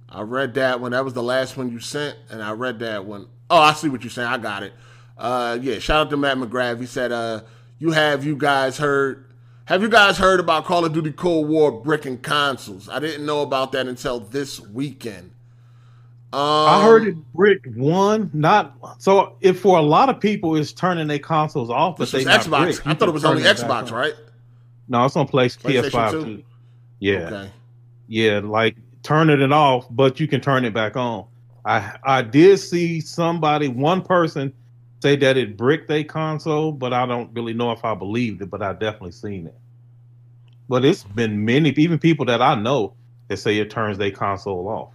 I 0.09 0.22
read 0.22 0.55
that 0.55 0.81
one. 0.81 0.93
That 0.93 1.05
was 1.05 1.12
the 1.12 1.22
last 1.22 1.57
one 1.57 1.70
you 1.70 1.81
sent, 1.81 2.16
and 2.31 2.43
I 2.43 2.53
read 2.53 2.79
that 2.79 3.05
one. 3.05 3.27
Oh, 3.51 3.59
I 3.61 3.74
see 3.74 3.89
what 3.91 4.03
you're 4.03 4.11
saying. 4.11 4.29
I 4.29 4.39
got 4.39 4.62
it. 4.62 4.72
Uh, 5.18 5.59
yeah, 5.61 5.79
shout 5.79 6.07
out 6.07 6.11
to 6.11 6.16
Matt 6.16 6.39
McGrath. 6.39 6.81
He 6.81 6.87
said, 6.87 7.12
uh, 7.12 7.43
"You 7.79 7.91
have 7.93 8.24
you 8.24 8.37
guys 8.37 8.79
heard? 8.79 9.24
Have 9.66 9.83
you 9.83 9.89
guys 9.89 10.16
heard 10.16 10.39
about 10.39 10.64
Call 10.64 10.85
of 10.85 10.93
Duty 10.93 11.11
Cold 11.12 11.49
War 11.49 11.72
bricking 11.72 12.18
consoles? 12.18 12.89
I 12.89 13.01
didn't 13.01 13.27
know 13.27 13.43
about 13.43 13.72
that 13.72 13.87
until 13.89 14.20
this 14.20 14.61
weekend. 14.61 15.33
Um, 16.33 16.41
I 16.41 16.85
heard 16.85 17.07
it 17.07 17.16
brick 17.35 17.64
one, 17.74 18.31
not 18.33 18.77
so. 18.99 19.37
If 19.41 19.61
for 19.61 19.79
a 19.79 19.83
lot 19.83 20.09
of 20.09 20.20
people, 20.20 20.57
it's 20.57 20.72
turning 20.72 21.07
their 21.07 21.18
consoles 21.18 21.70
off, 21.70 21.97
but 21.97 22.11
they 22.11 22.24
Xbox. 22.24 22.83
I 22.85 22.95
thought 22.95 23.09
it 23.09 23.12
was 23.12 23.24
only 23.24 23.43
Xbox, 23.43 23.91
right? 23.91 24.12
No, 24.89 25.05
it's 25.05 25.16
on 25.16 25.27
place 25.27 25.57
PlayStation 25.57 25.91
PS5 25.91 26.11
2? 26.11 26.24
too. 26.24 26.43
Yeah, 26.99 27.14
Okay. 27.18 27.51
yeah, 28.09 28.41
like 28.43 28.77
turning 29.03 29.41
it 29.41 29.53
off, 29.53 29.87
but 29.91 30.20
you 30.20 30.29
can 30.29 30.41
turn 30.41 30.64
it 30.64 30.74
back 30.74 30.97
on. 30.97 31.24
I 31.64 31.97
I 32.05 32.22
did 32.22 32.59
see 32.59 33.01
somebody, 33.01 33.68
one 33.68 34.03
person, 34.03 34.53
say 35.01 35.16
that 35.16 35.36
it 35.36 35.57
bricked 35.57 35.90
a 35.90 36.05
console, 36.05 36.72
but 36.72 36.92
I 36.92 37.07
don't 37.07 37.32
really 37.34 37.55
know 37.55 37.72
if 37.72 37.84
I 37.84 37.94
believed 37.94 38.42
it. 38.42 38.51
But 38.51 38.62
I 38.62 38.72
definitely 38.72 39.12
seen 39.12 39.47
it. 39.47 39.57
But 40.68 40.84
it's 40.84 41.05
been 41.05 41.44
many, 41.44 41.70
even 41.70 41.99
people 41.99 42.26
that 42.26 42.42
I 42.42 42.55
know, 42.57 42.94
that 43.28 43.36
say 43.36 43.59
it 43.59 43.70
turns 43.70 43.99
their 43.99 44.11
console 44.11 44.68
off. 44.68 44.94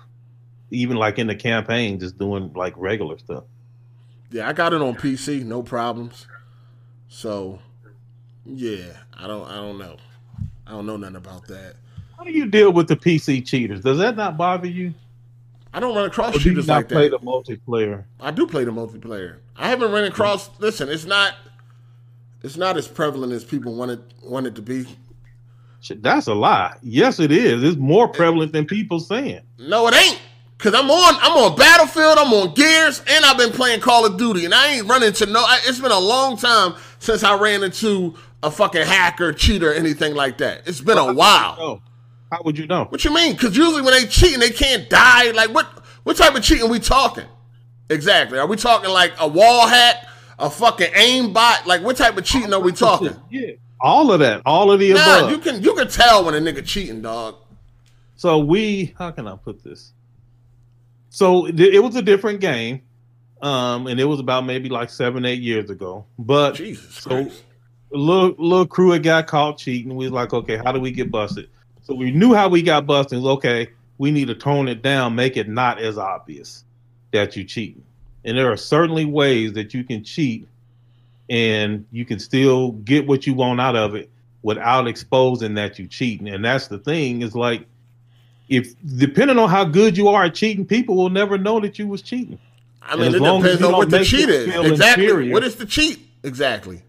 even 0.72 0.96
like 0.98 1.20
in 1.20 1.28
the 1.28 1.36
campaign, 1.36 2.00
just 2.00 2.18
doing 2.18 2.52
like 2.54 2.74
regular 2.78 3.18
stuff. 3.18 3.44
Yeah, 4.32 4.48
I 4.48 4.54
got 4.54 4.74
it 4.74 4.82
on 4.82 4.96
PC, 4.96 5.44
no 5.44 5.62
problems. 5.62 6.26
So, 7.10 7.60
yeah, 8.46 8.94
I 9.14 9.28
don't, 9.28 9.46
I 9.48 9.56
don't 9.56 9.78
know, 9.78 9.98
I 10.66 10.72
don't 10.72 10.86
know 10.86 10.96
nothing 10.96 11.18
about 11.18 11.46
that. 11.48 11.76
How 12.18 12.24
do 12.24 12.32
you 12.32 12.46
deal 12.48 12.72
with 12.72 12.88
the 12.88 12.96
PC 12.96 13.46
cheaters? 13.46 13.82
Does 13.82 13.98
that 13.98 14.16
not 14.16 14.38
bother 14.38 14.68
you? 14.68 14.94
I 15.74 15.80
don't 15.80 15.96
run 15.96 16.06
across 16.06 16.34
you 16.34 16.40
shooters 16.40 16.68
not 16.68 16.76
like 16.76 16.90
play 16.90 17.10
that. 17.10 17.22
the 17.22 17.26
multiplayer? 17.26 18.04
I 18.20 18.32
do 18.32 18.46
play 18.46 18.64
the 18.64 18.72
multiplayer. 18.72 19.38
I 19.56 19.70
haven't 19.70 19.92
run 19.92 20.04
across. 20.04 20.50
Listen, 20.60 20.90
it's 20.90 21.06
not, 21.06 21.36
it's 22.44 22.58
not 22.58 22.78
as 22.78 22.88
prevalent 22.88 23.32
as 23.32 23.44
people 23.44 23.76
want 23.76 23.92
it 23.92 24.00
want 24.24 24.48
it 24.48 24.56
to 24.56 24.62
be. 24.62 24.86
That's 25.90 26.28
a 26.28 26.34
lie. 26.34 26.78
Yes, 26.84 27.20
it 27.20 27.32
is. 27.32 27.64
It's 27.64 27.78
more 27.78 28.08
prevalent 28.08 28.52
than 28.52 28.66
people 28.66 29.00
saying. 29.00 29.42
No, 29.58 29.88
it 29.88 29.96
ain't. 29.96 30.22
Cause 30.58 30.76
I'm 30.76 30.92
on, 30.92 31.16
I'm 31.22 31.38
on 31.38 31.58
Battlefield, 31.58 32.20
I'm 32.20 32.32
on 32.34 32.54
Gears, 32.54 33.02
and 33.10 33.26
I've 33.26 33.36
been 33.38 33.50
playing 33.50 33.80
Call 33.80 34.06
of 34.06 34.18
Duty, 34.18 34.46
and 34.46 34.54
I 34.54 34.74
ain't 34.74 34.88
running 34.88 35.08
into 35.08 35.26
no. 35.26 35.40
I, 35.40 35.60
it's 35.64 35.80
been 35.80 35.92
a 35.92 36.00
long 36.00 36.38
time 36.38 36.76
since 37.00 37.24
I 37.24 37.36
ran 37.36 37.64
into 37.64 38.14
a 38.44 38.52
fucking 38.52 38.86
hacker, 38.86 39.34
cheater, 39.34 39.74
anything 39.74 40.14
like 40.14 40.38
that. 40.38 40.68
It's 40.68 40.80
been 40.80 41.00
a 41.00 41.14
while. 41.14 41.82
How 42.32 42.42
would 42.44 42.58
you 42.58 42.66
know? 42.66 42.86
What 42.86 43.04
you 43.04 43.14
mean? 43.14 43.34
Because 43.34 43.56
usually 43.58 43.82
when 43.82 43.94
they 43.94 44.08
cheating, 44.08 44.40
they 44.40 44.52
can't 44.52 44.90
die. 44.90 45.32
Like 45.32 45.54
what? 45.54 45.66
What 46.04 46.18
type 46.18 46.34
of 46.36 46.42
cheating 46.44 46.70
we 46.70 46.80
talking? 46.80 47.26
Exactly. 47.90 48.40
Are 48.40 48.48
we 48.48 48.56
talking 48.56 48.90
like 48.90 49.12
a 49.20 49.28
wall 49.28 49.68
hack, 49.68 50.08
a 50.40 50.50
fucking 50.50 50.92
aim 50.96 51.34
bot? 51.34 51.68
Like 51.68 51.82
what 51.84 51.98
type 51.98 52.18
of 52.18 52.24
cheating 52.24 52.54
are 52.54 52.60
we 52.62 52.72
talking? 52.72 53.16
Yeah, 53.30 53.52
all 53.82 54.12
of 54.12 54.20
that, 54.22 54.42
all 54.46 54.72
of 54.72 54.80
the 54.80 54.94
Nah, 54.94 55.20
above. 55.20 55.32
you 55.32 55.38
can 55.40 55.62
you 55.62 55.76
can 55.76 55.88
tell 55.90 56.24
when 56.26 56.34
a 56.34 56.40
nigga 56.40 56.66
cheating, 56.66 57.02
dog. 57.02 57.36
So 58.16 58.40
we, 58.40 58.94
how 58.98 59.12
can 59.12 59.28
I 59.28 59.36
put 59.36 59.64
this? 59.64 59.92
So 61.10 61.48
it 61.48 61.60
it 61.60 61.84
was 61.84 61.96
a 61.98 62.02
different 62.02 62.40
game, 62.40 62.82
um, 63.42 63.88
and 63.88 64.00
it 64.00 64.06
was 64.06 64.20
about 64.22 64.46
maybe 64.46 64.70
like 64.70 64.90
seven, 64.90 65.26
eight 65.26 65.42
years 65.42 65.70
ago. 65.70 66.06
But 66.18 66.54
Jesus 66.56 66.96
So- 66.96 67.10
Christ. 67.10 67.44
little 67.92 68.30
little 68.38 68.66
crew 68.68 68.92
had 68.92 69.04
got 69.04 69.28
caught 69.28 69.58
cheating. 69.58 69.96
We 69.96 70.06
was 70.06 70.14
like, 70.14 70.32
okay, 70.34 70.56
how 70.58 70.72
do 70.72 70.80
we 70.80 70.92
get 70.92 71.12
busted? 71.12 71.50
So 71.92 71.98
we 71.98 72.10
knew 72.12 72.34
how 72.34 72.48
we 72.48 72.62
got 72.62 72.86
busted. 72.86 73.22
Okay, 73.22 73.68
we 73.98 74.12
need 74.12 74.30
to 74.30 74.34
tone 74.34 74.70
it 74.70 74.82
down, 74.82 75.14
make 75.14 75.36
it 75.36 75.50
not 75.50 75.78
as 75.78 75.98
obvious 75.98 76.64
that 77.12 77.36
you 77.36 77.44
cheating. 77.44 77.84
And 78.24 78.38
there 78.38 78.50
are 78.50 78.56
certainly 78.56 79.04
ways 79.04 79.52
that 79.54 79.74
you 79.74 79.84
can 79.84 80.02
cheat, 80.02 80.48
and 81.30 81.86
you 81.92 82.06
can 82.06 82.18
still 82.18 82.72
get 82.72 83.08
what 83.08 83.28
you 83.28 83.34
want 83.34 83.60
out 83.60 83.76
of 83.76 83.96
it 83.96 84.10
without 84.42 84.88
exposing 84.88 85.56
that 85.56 85.80
you 85.80 85.86
cheating. 85.86 86.30
And 86.30 86.46
that's 86.46 86.70
the 86.70 86.78
thing 86.78 87.24
is 87.24 87.36
like, 87.36 87.66
if 88.48 88.74
depending 88.96 89.38
on 89.38 89.50
how 89.50 89.66
good 89.66 89.98
you 89.98 90.08
are 90.08 90.24
at 90.24 90.34
cheating, 90.34 90.66
people 90.66 90.96
will 90.96 91.10
never 91.10 91.38
know 91.38 91.60
that 91.60 91.78
you 91.78 91.90
was 91.90 92.02
cheating. 92.02 92.40
I 92.82 92.96
mean, 92.96 93.08
as 93.08 93.16
it 93.16 93.22
long 93.22 93.44
as 93.44 93.60
depends 93.60 93.60
you 93.60 93.68
on 93.68 93.74
what 93.74 93.90
the 93.90 94.06
cheat 94.06 94.30
is. 94.30 94.48
Exactly. 94.48 95.04
inferior. 95.04 95.34
What 95.34 95.44
is 95.44 95.58
the 95.58 95.66
cheat? 95.66 96.00
Exactly. 96.24 96.84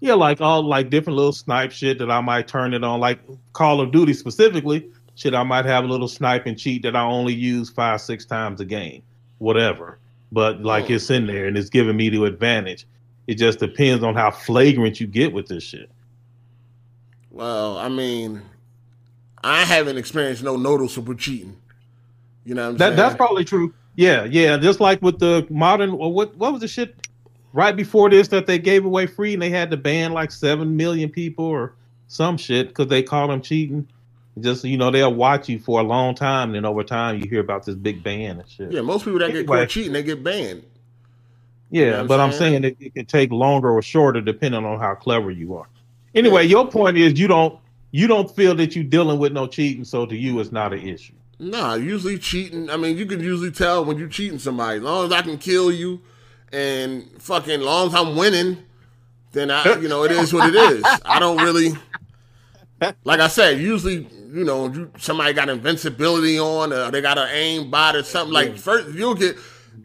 Yeah, 0.00 0.14
like 0.14 0.40
all 0.40 0.62
like 0.62 0.90
different 0.90 1.16
little 1.16 1.32
snipe 1.32 1.72
shit 1.72 1.98
that 1.98 2.10
I 2.10 2.20
might 2.20 2.46
turn 2.46 2.72
it 2.74 2.84
on, 2.84 3.00
like 3.00 3.18
Call 3.52 3.80
of 3.80 3.90
Duty 3.90 4.12
specifically. 4.14 4.88
Shit, 5.16 5.34
I 5.34 5.42
might 5.42 5.64
have 5.64 5.84
a 5.84 5.88
little 5.88 6.06
snipe 6.06 6.46
and 6.46 6.56
cheat 6.56 6.82
that 6.82 6.94
I 6.94 7.02
only 7.02 7.34
use 7.34 7.68
five, 7.70 8.00
six 8.00 8.24
times 8.24 8.60
a 8.60 8.64
game, 8.64 9.02
whatever. 9.38 9.98
But 10.30 10.62
like 10.62 10.84
Oh. 10.90 10.94
it's 10.94 11.10
in 11.10 11.26
there 11.26 11.46
and 11.46 11.58
it's 11.58 11.70
giving 11.70 11.96
me 11.96 12.08
the 12.10 12.22
advantage. 12.24 12.86
It 13.26 13.34
just 13.34 13.58
depends 13.58 14.04
on 14.04 14.14
how 14.14 14.30
flagrant 14.30 15.00
you 15.00 15.06
get 15.08 15.32
with 15.32 15.48
this 15.48 15.64
shit. 15.64 15.90
Well, 17.30 17.76
I 17.78 17.88
mean, 17.88 18.42
I 19.42 19.64
haven't 19.64 19.96
experienced 19.98 20.42
no 20.42 20.56
noticeable 20.56 21.14
cheating. 21.14 21.56
You 22.44 22.54
know 22.54 22.62
what 22.62 22.68
I'm 22.70 22.76
That 22.78 22.86
saying? 22.90 22.96
that's 22.96 23.16
probably 23.16 23.44
true. 23.44 23.74
Yeah, 23.96 24.24
yeah. 24.24 24.56
Just 24.58 24.80
like 24.80 25.02
with 25.02 25.18
the 25.18 25.46
modern, 25.50 25.96
what 25.98 26.36
what 26.36 26.52
was 26.52 26.60
the 26.60 26.68
shit 26.68 26.94
right 27.52 27.74
before 27.76 28.10
this 28.10 28.28
that 28.28 28.46
they 28.46 28.58
gave 28.58 28.84
away 28.84 29.06
free 29.06 29.34
and 29.34 29.42
they 29.42 29.50
had 29.50 29.70
to 29.70 29.76
ban 29.76 30.12
like 30.12 30.30
seven 30.30 30.76
million 30.76 31.08
people 31.10 31.44
or 31.44 31.74
some 32.06 32.36
shit 32.36 32.68
because 32.68 32.88
they 32.88 33.02
called 33.02 33.30
them 33.30 33.40
cheating. 33.42 33.86
Just 34.40 34.64
you 34.64 34.76
know 34.76 34.90
they'll 34.90 35.12
watch 35.12 35.48
you 35.48 35.58
for 35.58 35.80
a 35.80 35.82
long 35.82 36.14
time, 36.14 36.50
and 36.50 36.54
then 36.54 36.64
over 36.64 36.84
time 36.84 37.18
you 37.18 37.28
hear 37.28 37.40
about 37.40 37.64
this 37.66 37.74
big 37.74 38.04
ban 38.04 38.38
and 38.38 38.48
shit. 38.48 38.70
yeah, 38.70 38.82
most 38.82 39.04
people 39.04 39.18
that 39.18 39.28
get 39.32 39.38
Anyway. 39.40 39.58
caught 39.58 39.68
cheating, 39.68 39.92
they 39.92 40.02
get 40.04 40.22
banned. 40.22 40.62
Yeah, 41.70 41.80
You 41.80 41.86
know 41.90 41.92
what 41.96 42.00
I'm 42.02 42.06
but 42.06 42.20
I'm 42.20 42.32
saying? 42.32 42.62
saying 42.62 42.64
it, 42.64 42.76
it 42.80 42.94
can 42.94 43.06
take 43.06 43.30
longer 43.32 43.70
or 43.70 43.82
shorter 43.82 44.20
depending 44.20 44.64
on 44.64 44.78
how 44.78 44.94
clever 44.94 45.30
you 45.30 45.54
are. 45.56 45.66
Anyway, 46.14 46.46
your 46.46 46.66
point 46.68 46.96
is 46.96 47.18
you 47.18 47.26
don't 47.28 47.58
you 47.90 48.06
don't 48.06 48.30
feel 48.34 48.54
that 48.54 48.74
you're 48.76 48.84
dealing 48.84 49.18
with 49.18 49.32
no 49.32 49.46
cheating, 49.46 49.84
so 49.84 50.06
to 50.06 50.16
you 50.16 50.38
it's 50.40 50.52
not 50.52 50.72
an 50.72 50.86
issue. 50.86 51.14
Nah, 51.40 51.74
usually 51.74 52.18
cheating. 52.18 52.70
I 52.70 52.76
mean, 52.76 52.96
you 52.96 53.06
can 53.06 53.20
usually 53.20 53.50
tell 53.50 53.84
when 53.84 53.98
you're 53.98 54.08
cheating 54.08 54.38
somebody. 54.38 54.78
As 54.78 54.82
long 54.84 55.06
as 55.06 55.12
I 55.12 55.22
can 55.22 55.38
kill 55.38 55.70
you, 55.72 56.00
and 56.52 57.10
fucking, 57.18 57.60
long 57.60 57.88
as 57.88 57.94
I'm 57.94 58.16
winning, 58.16 58.58
then 59.32 59.50
I, 59.50 59.76
you 59.76 59.88
know, 59.88 60.04
it 60.04 60.12
is 60.12 60.32
what 60.32 60.48
it 60.48 60.54
is. 60.72 60.84
I 61.04 61.18
don't 61.18 61.38
really, 61.38 61.72
like 63.04 63.20
I 63.20 63.28
said, 63.28 63.60
usually, 63.60 64.08
you 64.32 64.44
know, 64.44 64.68
you, 64.68 64.90
somebody 64.98 65.32
got 65.32 65.48
invincibility 65.48 66.38
on, 66.38 66.72
or 66.72 66.90
they 66.90 67.00
got 67.00 67.18
an 67.18 67.28
aim 67.30 67.70
bot 67.70 67.96
or 67.96 68.02
something. 68.02 68.32
Like 68.32 68.56
first, 68.56 68.96
you'll 68.96 69.14
get 69.14 69.36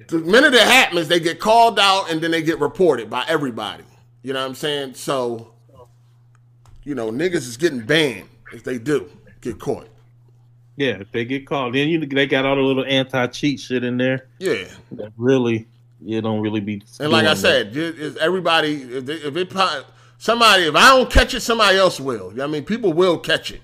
the 0.07 0.19
minute 0.19 0.53
it 0.53 0.61
happens, 0.61 1.07
they 1.07 1.19
get 1.19 1.39
called 1.39 1.79
out, 1.79 2.11
and 2.11 2.21
then 2.21 2.31
they 2.31 2.41
get 2.41 2.59
reported 2.59 3.09
by 3.09 3.25
everybody. 3.27 3.83
You 4.21 4.33
know 4.33 4.41
what 4.41 4.47
I'm 4.47 4.55
saying? 4.55 4.93
So, 4.95 5.53
you 6.83 6.95
know, 6.95 7.11
niggas 7.11 7.35
is 7.35 7.57
getting 7.57 7.81
banned 7.81 8.29
if 8.53 8.63
they 8.63 8.79
do 8.79 9.09
get 9.41 9.59
caught. 9.59 9.87
Yeah, 10.75 11.01
if 11.01 11.11
they 11.11 11.25
get 11.25 11.45
caught, 11.45 11.73
then 11.73 11.87
you 11.89 12.03
they 12.05 12.25
got 12.25 12.45
all 12.45 12.55
the 12.55 12.61
little 12.61 12.85
anti 12.85 13.27
cheat 13.27 13.59
shit 13.59 13.83
in 13.83 13.97
there. 13.97 14.27
Yeah. 14.39 14.65
that 14.93 15.13
really 15.17 15.67
you 16.03 16.21
don't 16.21 16.41
really 16.41 16.59
be 16.59 16.81
And 16.99 17.11
like 17.11 17.25
I 17.25 17.33
said, 17.33 17.75
it- 17.75 18.17
everybody 18.17 18.81
if, 18.81 19.05
they, 19.05 19.13
if 19.15 19.35
it 19.35 19.49
po- 19.49 19.83
somebody 20.17 20.63
if 20.63 20.75
I 20.75 20.89
don't 20.89 21.09
catch 21.09 21.33
it, 21.33 21.39
somebody 21.41 21.77
else 21.77 21.99
will. 21.99 22.29
You 22.31 22.37
know 22.37 22.43
what 22.43 22.49
I 22.49 22.51
mean, 22.51 22.65
people 22.65 22.93
will 22.93 23.17
catch 23.17 23.51
it, 23.51 23.61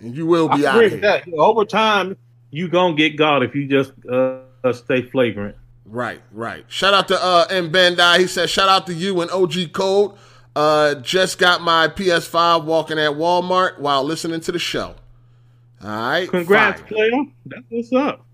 and 0.00 0.14
you 0.16 0.26
will 0.26 0.50
I 0.50 0.56
be 0.56 0.66
out 0.66 0.82
here. 0.82 1.00
that. 1.00 1.24
over 1.36 1.64
time 1.64 2.16
you 2.50 2.68
gonna 2.68 2.94
get 2.94 3.16
got 3.16 3.42
if 3.42 3.54
you 3.54 3.66
just 3.66 3.92
uh, 4.10 4.38
uh, 4.64 4.72
stay 4.72 5.02
flagrant 5.02 5.56
Right, 5.90 6.20
right. 6.32 6.66
Shout 6.68 6.92
out 6.92 7.08
to 7.08 7.18
uh 7.22 7.46
M 7.48 7.72
Bandai. 7.72 8.18
He 8.18 8.26
said, 8.26 8.50
shout 8.50 8.68
out 8.68 8.86
to 8.88 8.92
you 8.94 9.22
and 9.22 9.30
OG 9.30 9.72
Code. 9.72 10.12
Uh, 10.54 10.96
just 10.96 11.38
got 11.38 11.62
my 11.62 11.88
PS5 11.88 12.64
walking 12.64 12.98
at 12.98 13.12
Walmart 13.12 13.78
while 13.78 14.04
listening 14.04 14.40
to 14.40 14.52
the 14.52 14.58
show. 14.58 14.96
All 15.82 15.88
right, 15.88 16.28
congrats 16.28 16.80
fire. 16.80 16.88
player 16.88 17.24
that's 17.46 17.62
what's 17.70 17.92
up 17.92 18.26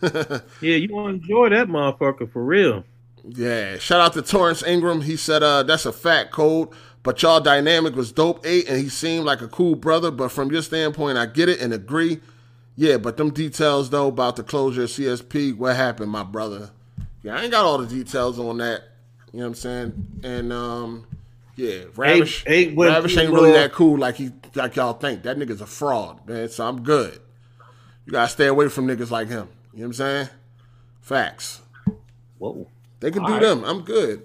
yeah 0.60 0.76
you 0.76 0.92
want 0.92 1.08
to 1.08 1.22
enjoy 1.22 1.48
that 1.48 1.68
motherfucker 1.68 2.30
for 2.30 2.44
real 2.44 2.84
Yeah, 3.24 3.78
shout 3.78 4.00
out 4.00 4.12
to 4.14 4.22
Torrance 4.22 4.62
Ingram. 4.62 5.02
He 5.02 5.16
said, 5.16 5.42
uh, 5.42 5.62
that's 5.62 5.84
a 5.86 5.92
fat 5.92 6.30
code, 6.30 6.68
but 7.02 7.20
y'all 7.22 7.40
dynamic 7.40 7.94
was 7.94 8.12
dope 8.12 8.46
eight, 8.46 8.68
and 8.68 8.78
he 8.78 8.88
seemed 8.88 9.26
like 9.26 9.40
a 9.40 9.48
cool 9.48 9.74
brother. 9.74 10.10
But 10.10 10.30
from 10.30 10.50
your 10.50 10.62
standpoint, 10.62 11.18
I 11.18 11.26
get 11.26 11.48
it 11.48 11.60
and 11.60 11.72
agree. 11.74 12.20
Yeah, 12.76 12.96
but 12.96 13.16
them 13.16 13.30
details 13.30 13.90
though 13.90 14.06
about 14.06 14.36
the 14.36 14.44
closure 14.44 14.84
of 14.84 14.88
CSP, 14.90 15.56
what 15.56 15.74
happened, 15.74 16.12
my 16.12 16.22
brother? 16.22 16.70
Yeah, 17.22 17.36
I 17.36 17.42
ain't 17.42 17.50
got 17.50 17.64
all 17.64 17.78
the 17.78 17.86
details 17.86 18.38
on 18.38 18.58
that. 18.58 18.82
You 19.32 19.40
know 19.40 19.46
what 19.46 19.48
I'm 19.48 19.54
saying? 19.56 20.06
And 20.22 20.52
um, 20.52 21.06
yeah, 21.56 21.84
Ravish, 21.96 22.44
eight 22.46 22.76
went 22.76 22.92
Ravish 22.92 23.16
ain't 23.18 23.32
really 23.32 23.50
that 23.50 23.72
cool 23.72 23.98
like 23.98 24.14
he 24.14 24.30
like 24.54 24.76
y'all 24.76 24.92
think. 24.92 25.24
That 25.24 25.36
nigga's 25.36 25.60
a 25.60 25.66
fraud, 25.66 26.26
man. 26.28 26.48
So 26.48 26.66
I'm 26.66 26.82
good. 26.82 27.20
You 28.06 28.12
gotta 28.12 28.28
stay 28.28 28.46
away 28.46 28.68
from 28.68 28.86
niggas 28.86 29.10
like 29.10 29.28
him. 29.28 29.48
You 29.78 29.84
know 29.84 29.90
what 29.90 30.00
I'm 30.00 30.26
saying? 30.26 30.28
Facts. 31.00 31.62
whoa 32.38 32.66
They 32.98 33.12
can 33.12 33.22
All 33.22 33.28
do 33.28 33.34
right. 33.34 33.42
them. 33.42 33.62
I'm 33.62 33.82
good. 33.82 34.24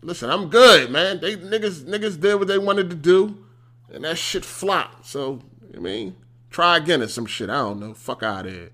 Listen, 0.00 0.30
I'm 0.30 0.48
good, 0.48 0.92
man. 0.92 1.18
They 1.18 1.34
niggas 1.34 1.86
niggas 1.86 2.20
did 2.20 2.36
what 2.36 2.46
they 2.46 2.56
wanted 2.56 2.88
to 2.90 2.94
do, 2.94 3.36
and 3.92 4.04
that 4.04 4.16
shit 4.16 4.44
flopped. 4.44 5.06
So 5.06 5.40
I 5.74 5.80
mean, 5.80 6.14
try 6.50 6.76
again 6.76 7.02
or 7.02 7.08
some 7.08 7.26
shit. 7.26 7.50
I 7.50 7.54
don't 7.54 7.80
know. 7.80 7.94
Fuck 7.94 8.22
out 8.22 8.46
of 8.46 8.52
here. 8.52 8.70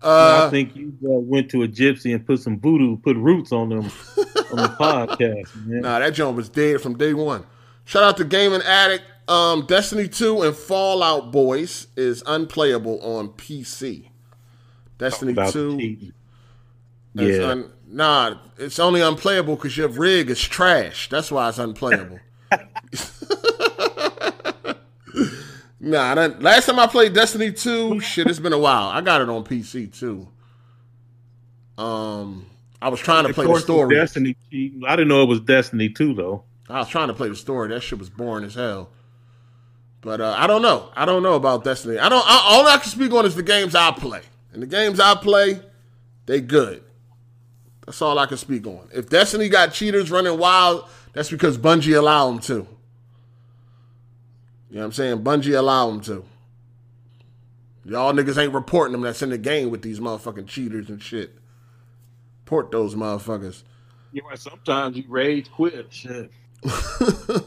I 0.00 0.48
think 0.48 0.76
you 0.76 0.96
uh, 1.04 1.18
went 1.18 1.50
to 1.50 1.64
a 1.64 1.68
gypsy 1.68 2.14
and 2.14 2.24
put 2.24 2.38
some 2.38 2.60
voodoo, 2.60 2.96
put 2.98 3.16
roots 3.16 3.50
on 3.50 3.68
them 3.68 3.80
on 3.80 4.56
the 4.58 4.76
podcast, 4.78 5.56
man. 5.66 5.80
Nah, 5.80 5.98
that 5.98 6.14
joint 6.14 6.36
was 6.36 6.48
dead 6.48 6.80
from 6.80 6.96
day 6.96 7.14
one. 7.14 7.44
Shout 7.84 8.04
out 8.04 8.16
to 8.18 8.24
Gaming 8.24 8.62
Addict. 8.62 9.02
Um, 9.26 9.66
Destiny 9.66 10.06
2 10.06 10.42
and 10.42 10.54
Fallout 10.54 11.32
Boys 11.32 11.88
is 11.96 12.22
unplayable 12.26 13.00
on 13.02 13.30
PC. 13.30 14.11
Destiny 15.02 15.32
About 15.32 15.52
2 15.52 15.78
cheating. 15.78 16.12
is 17.16 17.38
Yeah, 17.38 17.48
un- 17.48 17.72
nah, 17.88 18.36
it's 18.56 18.78
only 18.78 19.00
unplayable 19.00 19.56
because 19.56 19.76
your 19.76 19.88
rig 19.88 20.30
is 20.30 20.40
trash. 20.40 21.08
That's 21.08 21.32
why 21.32 21.48
it's 21.48 21.58
unplayable. 21.58 22.20
nah, 25.80 26.14
that, 26.14 26.40
last 26.40 26.66
time 26.66 26.78
I 26.78 26.86
played 26.86 27.14
Destiny 27.14 27.50
2, 27.50 27.98
shit, 28.00 28.28
it's 28.28 28.38
been 28.38 28.52
a 28.52 28.58
while. 28.58 28.88
I 28.88 29.00
got 29.00 29.20
it 29.20 29.28
on 29.28 29.42
PC 29.42 29.92
too. 29.98 30.28
Um, 31.76 32.46
I 32.80 32.88
was 32.88 33.00
trying 33.00 33.24
to 33.24 33.30
Of 33.30 33.34
play 33.34 33.46
the 33.46 33.58
story. 33.58 33.94
Destiny. 33.96 34.36
I 34.86 34.94
didn't 34.94 35.08
know 35.08 35.22
it 35.22 35.28
was 35.28 35.40
Destiny 35.40 35.88
2 35.88 36.14
though. 36.14 36.44
I 36.68 36.78
was 36.78 36.88
trying 36.88 37.08
to 37.08 37.14
play 37.14 37.28
the 37.28 37.34
story. 37.36 37.68
That 37.70 37.82
shit 37.82 37.98
was 37.98 38.08
boring 38.08 38.44
as 38.44 38.54
hell. 38.54 38.90
But 40.00 40.20
uh, 40.20 40.34
I 40.38 40.46
don't 40.46 40.62
know. 40.62 40.90
I 40.94 41.04
don't 41.06 41.22
know 41.22 41.34
about 41.34 41.64
Destiny. 41.64 41.98
I 41.98 42.08
don't. 42.08 42.24
I, 42.26 42.40
all 42.44 42.66
I 42.66 42.76
can 42.78 42.88
speak 42.90 43.12
on 43.12 43.26
is 43.26 43.34
the 43.34 43.42
games 43.42 43.74
I 43.74 43.90
play. 43.90 44.22
And 44.52 44.62
the 44.62 44.66
games 44.66 45.00
I 45.00 45.14
play, 45.14 45.60
they 46.26 46.40
good. 46.40 46.82
That's 47.86 48.00
all 48.02 48.18
I 48.18 48.26
can 48.26 48.36
speak 48.36 48.66
on. 48.66 48.88
If 48.94 49.08
Destiny 49.08 49.48
got 49.48 49.72
cheaters 49.72 50.10
running 50.10 50.38
wild, 50.38 50.88
that's 51.12 51.30
because 51.30 51.58
Bungie 51.58 51.96
allow 51.96 52.30
them 52.30 52.38
to. 52.40 52.54
You 52.54 52.66
know 54.76 54.80
what 54.80 54.84
I'm 54.84 54.92
saying? 54.92 55.24
Bungie 55.24 55.58
allow 55.58 55.90
them 55.90 56.00
to. 56.02 56.24
Y'all 57.84 58.12
niggas 58.12 58.40
ain't 58.40 58.54
reporting 58.54 58.92
them 58.92 59.00
that's 59.00 59.22
in 59.22 59.30
the 59.30 59.38
game 59.38 59.70
with 59.70 59.82
these 59.82 59.98
motherfucking 59.98 60.46
cheaters 60.46 60.88
and 60.88 61.02
shit. 61.02 61.34
Port 62.44 62.70
those 62.70 62.94
motherfuckers. 62.94 63.62
You 64.12 64.22
know, 64.22 64.34
sometimes 64.36 64.96
you 64.96 65.04
rage 65.08 65.50
quit. 65.50 65.92
Shit. 65.92 66.30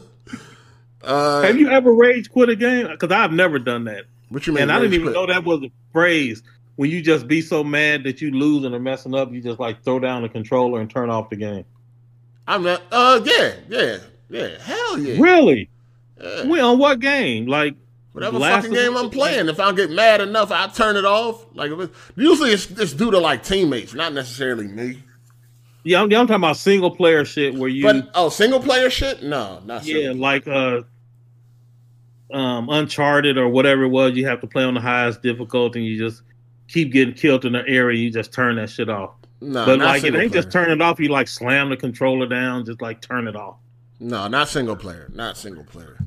Uh, 1.02 1.42
Have 1.42 1.56
you 1.56 1.68
ever 1.68 1.92
rage 1.92 2.30
quit 2.32 2.48
a 2.48 2.56
game? 2.56 2.88
Because 2.88 3.12
I've 3.12 3.30
never 3.30 3.60
done 3.60 3.84
that. 3.84 4.06
what 4.28 4.44
you 4.46 4.52
mean? 4.52 4.64
And 4.64 4.72
I 4.72 4.80
didn't 4.80 4.94
even 4.94 5.06
quit? 5.06 5.14
know 5.14 5.26
that 5.26 5.44
was 5.44 5.62
a 5.62 5.70
phrase. 5.92 6.42
When 6.76 6.90
you 6.90 7.00
just 7.02 7.26
be 7.26 7.40
so 7.40 7.64
mad 7.64 8.04
that 8.04 8.20
you 8.20 8.30
losing 8.30 8.74
or 8.74 8.78
messing 8.78 9.14
up, 9.14 9.32
you 9.32 9.40
just 9.40 9.58
like 9.58 9.82
throw 9.82 9.98
down 9.98 10.22
the 10.22 10.28
controller 10.28 10.80
and 10.80 10.90
turn 10.90 11.10
off 11.10 11.30
the 11.30 11.36
game. 11.36 11.64
I'm 12.46 12.62
not. 12.62 12.82
Uh, 12.92 13.20
yeah, 13.24 13.54
yeah, 13.68 13.98
yeah. 14.28 14.58
Hell 14.60 14.98
yeah. 14.98 15.20
Really? 15.20 15.70
Yeah. 16.22 16.46
We 16.46 16.60
on 16.60 16.78
what 16.78 17.00
game? 17.00 17.46
Like 17.46 17.76
Whatever 18.16 18.40
fucking 18.40 18.72
game 18.72 18.96
I'm 18.96 19.10
playing, 19.10 19.48
if 19.50 19.60
I 19.60 19.72
get 19.72 19.90
mad 19.90 20.22
enough, 20.22 20.50
I 20.50 20.68
turn 20.68 20.96
it 20.96 21.04
off. 21.04 21.44
Like 21.54 21.70
if 21.70 21.78
it, 21.80 21.90
usually 22.16 22.50
it's, 22.50 22.70
it's 22.70 22.94
due 22.94 23.10
to 23.10 23.18
like 23.18 23.42
teammates, 23.42 23.92
not 23.92 24.14
necessarily 24.14 24.66
me. 24.66 25.02
yeah, 25.84 25.98
I'm, 25.98 26.04
I'm 26.04 26.26
talking 26.26 26.36
about 26.36 26.56
single 26.56 26.90
player 26.90 27.26
shit 27.26 27.54
where 27.54 27.68
you 27.68 27.82
But 27.82 28.10
oh, 28.14 28.30
single 28.30 28.60
player 28.60 28.88
shit? 28.88 29.22
No, 29.22 29.60
not 29.66 29.84
yeah, 29.84 29.94
single. 29.94 30.16
like 30.16 30.48
uh 30.48 30.80
um 32.32 32.70
Uncharted 32.70 33.36
or 33.36 33.50
whatever 33.50 33.82
it 33.82 33.88
was, 33.88 34.16
you 34.16 34.26
have 34.26 34.40
to 34.40 34.46
play 34.46 34.64
on 34.64 34.72
the 34.72 34.80
highest 34.80 35.20
difficulty 35.20 35.80
and 35.80 35.86
you 35.86 35.98
just 35.98 36.22
keep 36.68 36.92
getting 36.92 37.14
killed 37.14 37.44
in 37.44 37.52
the 37.52 37.66
area, 37.66 37.98
you 37.98 38.10
just 38.10 38.32
turn 38.32 38.56
that 38.56 38.70
shit 38.70 38.88
off. 38.88 39.12
No, 39.40 39.66
but 39.66 39.78
like 39.78 40.04
it 40.04 40.14
ain't 40.14 40.32
just 40.32 40.50
turn 40.50 40.70
it 40.70 40.80
off, 40.80 40.98
you 40.98 41.08
like 41.08 41.28
slam 41.28 41.68
the 41.68 41.76
controller 41.76 42.26
down, 42.26 42.64
just 42.64 42.80
like 42.80 43.00
turn 43.00 43.28
it 43.28 43.36
off. 43.36 43.56
No, 44.00 44.28
not 44.28 44.48
single 44.48 44.76
player. 44.76 45.08
Not 45.14 45.36
single 45.36 45.64
player. 45.64 45.98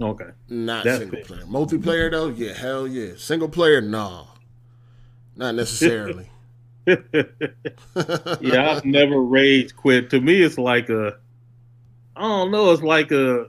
Okay. 0.00 0.30
Not 0.48 0.84
That's 0.84 0.98
single 0.98 1.18
it. 1.18 1.26
player. 1.26 1.42
Multiplayer 1.42 2.10
though, 2.10 2.28
yeah, 2.28 2.54
hell 2.54 2.86
yeah. 2.86 3.12
Single 3.16 3.48
player, 3.48 3.80
no, 3.80 4.26
not 5.36 5.54
necessarily. 5.54 6.28
yeah, 6.86 8.70
I've 8.70 8.84
never 8.84 9.20
rage 9.20 9.76
quit. 9.76 10.10
To 10.10 10.20
me, 10.20 10.42
it's 10.42 10.58
like 10.58 10.88
a, 10.88 11.18
I 12.16 12.22
don't 12.22 12.50
know, 12.50 12.72
it's 12.72 12.82
like 12.82 13.12
a, 13.12 13.46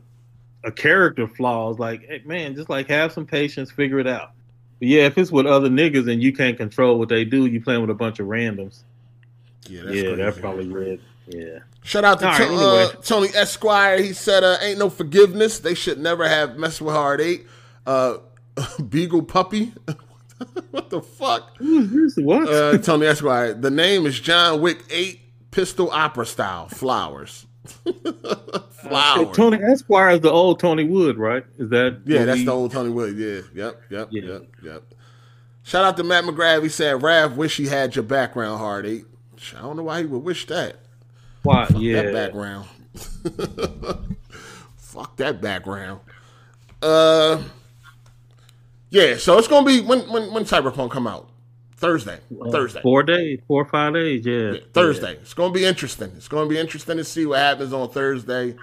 a 0.64 0.72
character 0.72 1.28
flaw. 1.28 1.72
It's 1.72 1.80
like, 1.80 2.06
hey, 2.08 2.22
man, 2.26 2.56
just 2.56 2.70
like 2.70 2.88
have 2.88 3.12
some 3.12 3.26
patience, 3.26 3.72
figure 3.72 4.00
it 4.00 4.08
out. 4.08 4.32
But 4.82 4.88
yeah, 4.88 5.04
if 5.04 5.16
it's 5.20 5.32
with 5.32 5.46
other 5.46 5.70
niggas 5.70 6.12
and 6.12 6.24
you 6.24 6.34
can't 6.34 6.58
control 6.58 6.98
what 6.98 7.08
they 7.08 7.24
do, 7.24 7.46
you 7.46 7.62
playing 7.62 7.82
with 7.82 7.92
a 7.92 7.94
bunch 7.94 8.20
of 8.20 8.26
randoms. 8.26 8.80
Yeah, 9.70 9.84
that's 9.84 9.96
yeah, 9.96 10.02
crazy. 10.02 10.16
that's 10.16 10.40
probably 10.40 10.68
red. 10.70 11.00
Yeah. 11.28 11.60
Shout 11.84 12.04
out 12.04 12.20
to 12.22 12.26
right, 12.26 12.42
anyway. 12.42 12.62
uh, 12.62 12.90
Tony 13.04 13.28
Esquire. 13.36 14.02
He 14.02 14.12
said, 14.14 14.44
uh, 14.44 14.58
"Ain't 14.60 14.80
no 14.80 14.90
forgiveness. 14.90 15.60
They 15.60 15.76
should 15.76 16.00
never 16.00 16.28
have 16.28 16.58
messed 16.58 16.82
with 16.82 16.96
Hard 16.96 17.22
Eight. 17.22 17.46
Uh, 17.86 18.18
Beagle 18.90 19.22
Puppy. 19.22 19.72
what 20.72 20.90
the 20.90 21.04
fuck? 21.04 21.56
What? 21.60 22.50
Uh, 22.50 22.80
Tony 22.80 23.06
Esquire. 23.06 23.54
The 23.54 23.70
name 23.70 24.08
is 24.08 24.20
John 24.20 24.62
Wick 24.62 24.84
Eight, 24.90 25.20
Pistol 25.52 25.92
Opera 25.92 26.26
style. 26.26 26.70
Flowers. 26.70 27.46
Flowers. 28.72 29.28
So 29.28 29.32
Tony 29.34 29.60
Esquire 29.64 30.12
is 30.12 30.22
the 30.22 30.32
old 30.32 30.60
Tony 30.60 30.84
Wood, 30.84 31.18
right? 31.18 31.44
Is 31.58 31.70
that 31.70 32.02
Yeah, 32.06 32.26
that's 32.26 32.40
we- 32.40 32.46
the 32.46 32.52
old 32.52 32.72
Tony 32.72 32.90
Wood. 32.90 33.16
Yeah, 33.18 33.42
yep, 33.54 33.82
yep, 33.90 34.08
Yeah. 34.12 34.22
yep, 34.24 34.44
yep. 34.64 34.84
Shout 35.64 35.84
out 35.86 35.96
to 35.98 36.04
Matt 36.04 36.24
McGrath. 36.24 36.64
He 36.64 36.70
said, 36.70 37.04
"Rav, 37.04 37.38
wish 37.38 37.58
he 37.58 37.68
had 37.68 37.96
your 37.96 38.04
background, 38.04 38.58
Hard 38.60 38.86
Eight. 38.88 39.06
I 39.58 39.62
don't 39.62 39.76
know 39.78 39.84
why 39.84 40.00
he 40.02 40.06
would 40.06 40.24
wish 40.24 40.48
that. 40.48 40.78
why? 41.44 41.66
Fuck 41.66 41.78
Yeah, 41.80 42.02
that 42.04 42.14
background. 42.14 42.68
Fuck 44.78 45.16
that 45.18 45.42
background. 45.42 46.02
Uh, 46.82 47.42
yeah. 48.90 49.16
So 49.18 49.38
it's 49.38 49.48
gonna 49.48 49.66
be 49.66 49.82
when 49.82 50.00
when 50.12 50.34
when 50.34 50.44
Cyberpunk 50.46 50.92
come 50.92 51.08
out 51.08 51.30
Thursday. 51.82 52.20
Uh, 52.42 52.50
Thursday. 52.52 52.82
four 52.82 53.04
days, 53.04 53.40
four 53.48 53.64
or 53.64 53.66
five 53.66 53.94
days. 53.94 54.26
Yeah, 54.26 54.52
Yeah, 54.54 54.60
Thursday. 54.74 55.14
It's 55.16 55.34
gonna 55.34 55.52
be 55.54 55.66
interesting. 55.66 56.12
It's 56.16 56.28
gonna 56.30 56.48
be 56.50 56.58
interesting 56.58 56.98
to 56.98 57.04
see 57.04 57.26
what 57.26 57.40
happens 57.40 57.74
on 57.74 57.90
Thursday. 57.90 58.56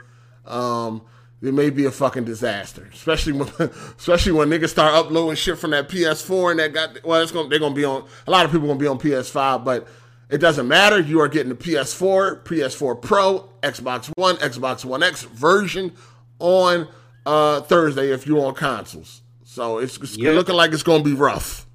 Um, 0.47 1.03
it 1.43 1.53
may 1.55 1.71
be 1.71 1.85
a 1.85 1.91
fucking 1.91 2.25
disaster, 2.25 2.89
especially 2.93 3.33
when 3.35 3.49
especially 3.99 4.33
when 4.33 4.49
niggas 4.49 4.71
start 4.71 4.95
uploading 4.95 5.37
shit 5.37 5.59
from 5.59 5.71
that 5.73 5.89
PS4 5.89 6.53
and 6.53 6.61
that 6.61 6.73
got 6.73 7.05
well, 7.05 7.21
it's 7.21 7.33
gonna 7.33 7.49
they're 7.49 7.59
gonna 7.59 7.75
be 7.75 7.85
on 7.85 8.07
a 8.27 8.31
lot 8.31 8.45
of 8.47 8.51
people 8.53 8.67
gonna 8.67 8.79
be 8.81 8.87
on 8.87 8.99
PS5, 8.99 9.65
but 9.65 9.87
it 10.31 10.39
doesn't 10.39 10.67
matter. 10.69 10.99
You 11.01 11.21
are 11.21 11.29
getting 11.29 11.49
the 11.51 11.55
PS4, 11.55 12.43
PS4 12.45 13.01
Pro, 13.01 13.49
Xbox 13.63 14.11
One, 14.17 14.37
Xbox 14.37 14.85
One 14.85 15.03
X 15.03 15.23
version 15.23 15.93
on 16.39 16.89
uh, 17.27 17.61
Thursday 17.63 18.11
if 18.13 18.27
you're 18.27 18.45
on 18.47 18.55
consoles. 18.55 19.23
So 19.45 19.79
it's, 19.79 19.97
it's 19.99 20.17
Yep. 20.19 20.35
looking 20.35 20.55
like 20.55 20.73
it's 20.73 20.83
gonna 20.83 21.03
be 21.05 21.15
rough. 21.15 21.67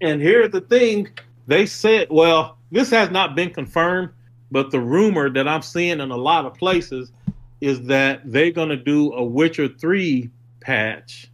And 0.00 0.20
here's 0.20 0.50
the 0.50 0.60
thing: 0.62 1.08
they 1.46 1.66
said, 1.66 2.08
well, 2.10 2.58
this 2.70 2.90
has 2.90 3.10
not 3.10 3.34
been 3.34 3.50
confirmed, 3.50 4.10
but 4.50 4.70
the 4.70 4.80
rumor 4.80 5.30
that 5.30 5.48
I'm 5.48 5.62
seeing 5.62 6.00
in 6.00 6.10
a 6.10 6.16
lot 6.16 6.46
of 6.46 6.54
places 6.54 7.12
is 7.60 7.82
that 7.82 8.22
they're 8.24 8.50
going 8.50 8.70
to 8.70 8.76
do 8.76 9.12
a 9.12 9.22
Witcher 9.22 9.68
Three 9.68 10.30
patch 10.60 11.30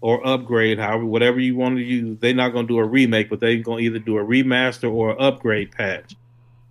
or 0.00 0.26
upgrade, 0.26 0.78
however, 0.78 1.04
whatever 1.04 1.40
you 1.40 1.56
want 1.56 1.76
to 1.76 1.82
use. 1.82 2.18
They're 2.18 2.34
not 2.34 2.52
going 2.52 2.66
to 2.66 2.74
do 2.74 2.78
a 2.78 2.84
remake, 2.84 3.30
but 3.30 3.40
they're 3.40 3.56
going 3.58 3.78
to 3.78 3.84
either 3.84 3.98
do 3.98 4.18
a 4.18 4.24
remaster 4.24 4.92
or 4.92 5.12
an 5.12 5.16
upgrade 5.18 5.70
patch 5.70 6.14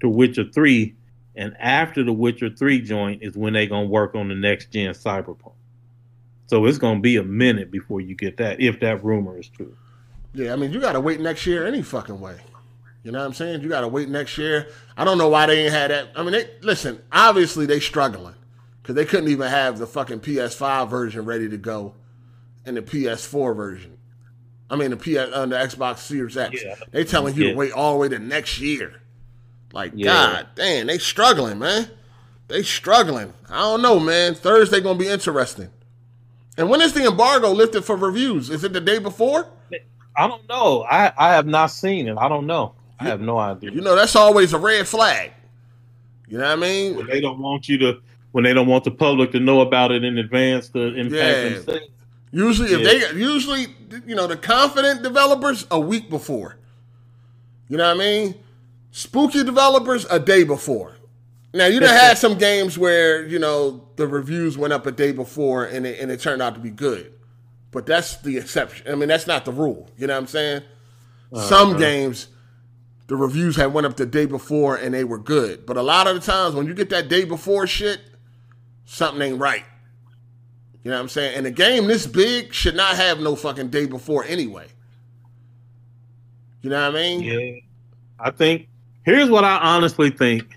to 0.01 0.09
Witcher 0.09 0.45
Three. 0.53 0.95
And 1.35 1.55
after 1.59 2.03
the 2.03 2.13
Witcher 2.13 2.49
Three 2.49 2.81
joint 2.81 3.23
is 3.23 3.35
when 3.35 3.53
they're 3.53 3.65
going 3.65 3.85
to 3.85 3.91
work 3.91 4.13
on 4.13 4.27
the 4.27 4.35
next 4.35 4.71
gen 4.71 4.93
Cyberpunk. 4.93 5.53
So 6.47 6.65
it's 6.65 6.77
going 6.77 6.97
to 6.97 7.01
be 7.01 7.17
a 7.17 7.23
minute 7.23 7.71
before 7.71 8.01
you 8.01 8.13
get 8.13 8.37
that, 8.37 8.59
if 8.59 8.79
that 8.81 9.03
rumor 9.03 9.39
is 9.39 9.47
true. 9.47 9.75
Yeah, 10.33 10.53
I 10.53 10.55
mean, 10.55 10.71
you 10.73 10.79
got 10.79 10.93
to 10.93 10.99
wait 10.99 11.19
next 11.19 11.45
year 11.45 11.65
any 11.65 11.81
fucking 11.81 12.19
way. 12.19 12.37
You 13.03 13.11
know 13.11 13.19
what 13.19 13.25
I'm 13.25 13.33
saying? 13.33 13.61
You 13.61 13.69
got 13.69 13.81
to 13.81 13.87
wait 13.87 14.09
next 14.09 14.37
year. 14.37 14.67
I 14.97 15.03
don't 15.03 15.17
know 15.17 15.27
why 15.29 15.45
they 15.45 15.63
ain't 15.65 15.73
had 15.73 15.91
that. 15.91 16.09
I 16.15 16.23
mean, 16.23 16.31
they 16.31 16.49
listen. 16.61 17.01
Obviously, 17.11 17.65
they 17.65 17.79
struggling 17.79 18.35
because 18.81 18.95
they 18.95 19.05
couldn't 19.05 19.29
even 19.29 19.49
have 19.49 19.77
the 19.77 19.85
fucking 19.87 20.21
PS5 20.21 20.89
version 20.89 21.25
ready 21.25 21.49
to 21.49 21.57
go, 21.57 21.95
and 22.65 22.77
the 22.77 22.81
PS4 22.81 23.55
version. 23.55 23.97
I 24.69 24.75
mean, 24.77 24.91
the 24.91 24.97
PS 24.97 25.31
uh, 25.33 25.45
the 25.45 25.55
Xbox 25.57 25.99
Series 25.99 26.37
X. 26.37 26.63
Yeah. 26.63 26.75
They 26.91 27.03
telling 27.03 27.35
you 27.35 27.43
Yeah. 27.45 27.51
to 27.51 27.57
wait 27.57 27.73
all 27.73 27.93
the 27.93 27.99
way 27.99 28.09
to 28.09 28.19
next 28.19 28.59
year. 28.59 29.01
Like, 29.73 29.91
Yeah. 29.95 30.13
God 30.13 30.47
damn, 30.55 30.87
they 30.87 30.97
struggling, 30.97 31.59
man. 31.59 31.89
They 32.47 32.63
struggling. 32.63 33.33
I 33.49 33.59
don't 33.59 33.81
know, 33.81 33.99
man. 33.99 34.33
Thursday 34.33 34.79
gonna 34.79 34.97
be 34.97 35.07
interesting. 35.07 35.69
And 36.57 36.69
when 36.69 36.81
is 36.81 36.93
the 36.93 37.05
embargo 37.05 37.51
lifted 37.51 37.83
for 37.83 37.95
reviews? 37.95 38.49
Is 38.49 38.63
it 38.63 38.73
the 38.73 38.81
day 38.81 38.99
before? 38.99 39.47
I 40.15 40.27
don't 40.27 40.47
know. 40.47 40.83
I, 40.89 41.11
I 41.17 41.33
have 41.33 41.45
not 41.47 41.67
seen 41.67 42.07
it. 42.07 42.17
I 42.17 42.27
don't 42.29 42.45
know. 42.47 42.73
I 42.99 43.05
have 43.05 43.21
no 43.21 43.37
idea. 43.39 43.71
You 43.71 43.81
know, 43.81 43.95
that's 43.95 44.15
always 44.15 44.53
a 44.53 44.57
red 44.59 44.87
flag. 44.87 45.31
You 46.27 46.37
know 46.37 46.45
what 46.45 46.51
I 46.53 46.55
mean? 46.61 46.95
when 46.95 47.07
they 47.07 47.19
don't 47.21 47.39
want 47.39 47.67
you 47.67 47.77
to, 47.79 48.01
when 48.31 48.43
they 48.43 48.53
don't 48.53 48.67
want 48.67 48.83
the 48.83 48.91
public 48.91 49.31
to 49.31 49.39
know 49.39 49.61
about 49.61 49.91
it 49.91 50.03
in 50.03 50.17
advance 50.17 50.69
to 50.69 50.79
impact 50.95 51.13
Yeah. 51.13 51.49
themselves. 51.49 51.81
Usually, 52.31 52.73
if 52.73 52.79
Yeah. 52.81 53.11
they 53.11 53.19
usually, 53.19 53.67
you 54.07 54.15
know, 54.15 54.25
the 54.27 54.37
confident 54.37 55.03
developers 55.03 55.67
a 55.69 55.79
week 55.79 56.09
before. 56.09 56.57
You 57.69 57.77
know 57.77 57.87
what 57.87 57.95
I 57.95 57.99
mean? 57.99 58.35
Spooky 58.91 59.43
developers 59.43 60.05
a 60.09 60.19
day 60.19 60.43
before. 60.43 60.95
Now 61.53 61.65
you 61.67 61.79
done 61.79 61.89
had 61.89 62.17
some 62.17 62.37
games 62.37 62.77
where 62.77 63.25
you 63.27 63.37
know 63.39 63.87
the 63.95 64.07
reviews 64.07 64.57
went 64.57 64.73
up 64.73 64.85
a 64.87 64.91
day 64.91 65.11
before 65.11 65.65
and 65.65 65.85
it, 65.85 65.99
and 65.99 66.09
it 66.11 66.19
turned 66.19 66.41
out 66.41 66.55
to 66.55 66.59
be 66.59 66.69
good, 66.71 67.13
but 67.73 67.85
that's 67.85 68.17
the 68.17 68.37
exception. 68.37 68.91
I 68.91 68.95
mean, 68.95 69.09
that's 69.09 69.27
not 69.27 69.43
the 69.45 69.51
rule. 69.51 69.89
You 69.97 70.07
know 70.07 70.13
what 70.13 70.21
I'm 70.21 70.27
saying? 70.27 70.61
Oh, 71.33 71.41
Some 71.41 71.77
games, 71.77 72.27
the 73.07 73.15
reviews 73.15 73.55
had 73.55 73.73
went 73.73 73.87
up 73.87 73.97
the 73.97 74.05
day 74.05 74.25
before 74.25 74.75
and 74.77 74.93
they 74.93 75.03
were 75.03 75.17
good, 75.17 75.65
but 75.65 75.75
a 75.75 75.81
lot 75.81 76.07
of 76.07 76.15
the 76.15 76.21
times 76.21 76.55
when 76.55 76.67
you 76.67 76.73
get 76.73 76.89
that 76.91 77.09
day 77.09 77.25
before 77.25 77.67
shit, 77.67 77.99
something 78.85 79.21
ain't 79.21 79.39
right. 79.39 79.65
You 80.83 80.91
know 80.91 80.97
what 80.97 81.03
I'm 81.03 81.09
saying? 81.09 81.35
And 81.37 81.47
a 81.47 81.51
game 81.51 81.87
this 81.87 82.05
big 82.05 82.53
should 82.53 82.75
not 82.75 82.95
have 82.95 83.19
no 83.19 83.35
fucking 83.35 83.69
day 83.69 83.85
before 83.85 84.23
anyway. 84.25 84.67
You 86.61 86.69
know 86.69 86.89
what 86.89 86.95
I 86.95 87.01
mean? 87.01 87.21
Yeah. 87.21 87.59
I 88.19 88.31
think, 88.31 88.67
here's 89.03 89.29
what 89.29 89.43
I 89.43 89.57
honestly 89.57 90.09
think. 90.09 90.55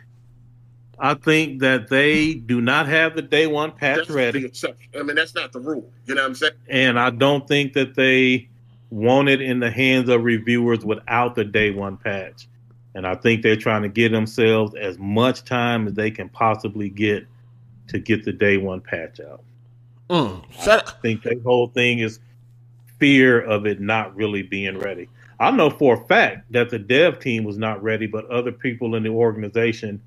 I 0.98 1.14
think 1.14 1.60
that 1.60 1.88
they 1.88 2.34
do 2.34 2.60
not 2.60 2.88
have 2.88 3.14
the 3.14 3.22
day 3.22 3.46
one 3.46 3.72
patch 3.72 3.98
That's 3.98 4.10
ready. 4.10 4.40
the 4.40 4.46
exception. 4.46 4.90
I 4.98 5.02
mean, 5.02 5.16
that's 5.16 5.34
not 5.34 5.52
the 5.52 5.60
rule. 5.60 5.90
You 6.06 6.14
know 6.14 6.22
what 6.22 6.28
I'm 6.28 6.34
saying? 6.34 6.52
and 6.68 6.98
I 6.98 7.10
don't 7.10 7.46
think 7.46 7.74
that 7.74 7.94
they 7.94 8.48
want 8.90 9.28
it 9.28 9.42
in 9.42 9.60
the 9.60 9.70
hands 9.70 10.08
of 10.08 10.24
reviewers 10.24 10.84
without 10.84 11.34
the 11.34 11.44
day 11.44 11.70
one 11.70 11.96
patch. 11.96 12.48
And 12.94 13.06
I 13.06 13.14
think 13.14 13.42
they're 13.42 13.56
trying 13.56 13.82
to 13.82 13.88
give 13.88 14.12
themselves 14.12 14.74
as 14.74 14.98
much 14.98 15.44
time 15.44 15.86
as 15.86 15.94
they 15.94 16.10
can 16.10 16.30
possibly 16.30 16.88
get 16.88 17.26
to 17.88 17.98
get 17.98 18.24
the 18.24 18.32
day 18.32 18.56
one 18.56 18.80
patch 18.80 19.20
out. 19.20 19.42
Mm. 20.08 20.44
Shut 20.62 20.94
I 20.96 21.00
think 21.02 21.22
the 21.22 21.38
whole 21.44 21.68
thing 21.68 21.98
is 21.98 22.20
fear 22.98 23.40
of 23.40 23.66
it 23.66 23.80
not 23.80 24.16
really 24.16 24.42
being 24.42 24.78
ready. 24.78 25.08
I 25.38 25.50
know 25.50 25.68
for 25.68 26.02
a 26.02 26.06
fact 26.06 26.50
that 26.52 26.70
the 26.70 26.78
dev 26.78 27.18
team 27.18 27.44
was 27.44 27.58
not 27.58 27.82
ready, 27.82 28.06
but 28.06 28.24
other 28.30 28.52
people 28.52 28.94
in 28.94 29.02
the 29.02 29.10
organization 29.10 30.00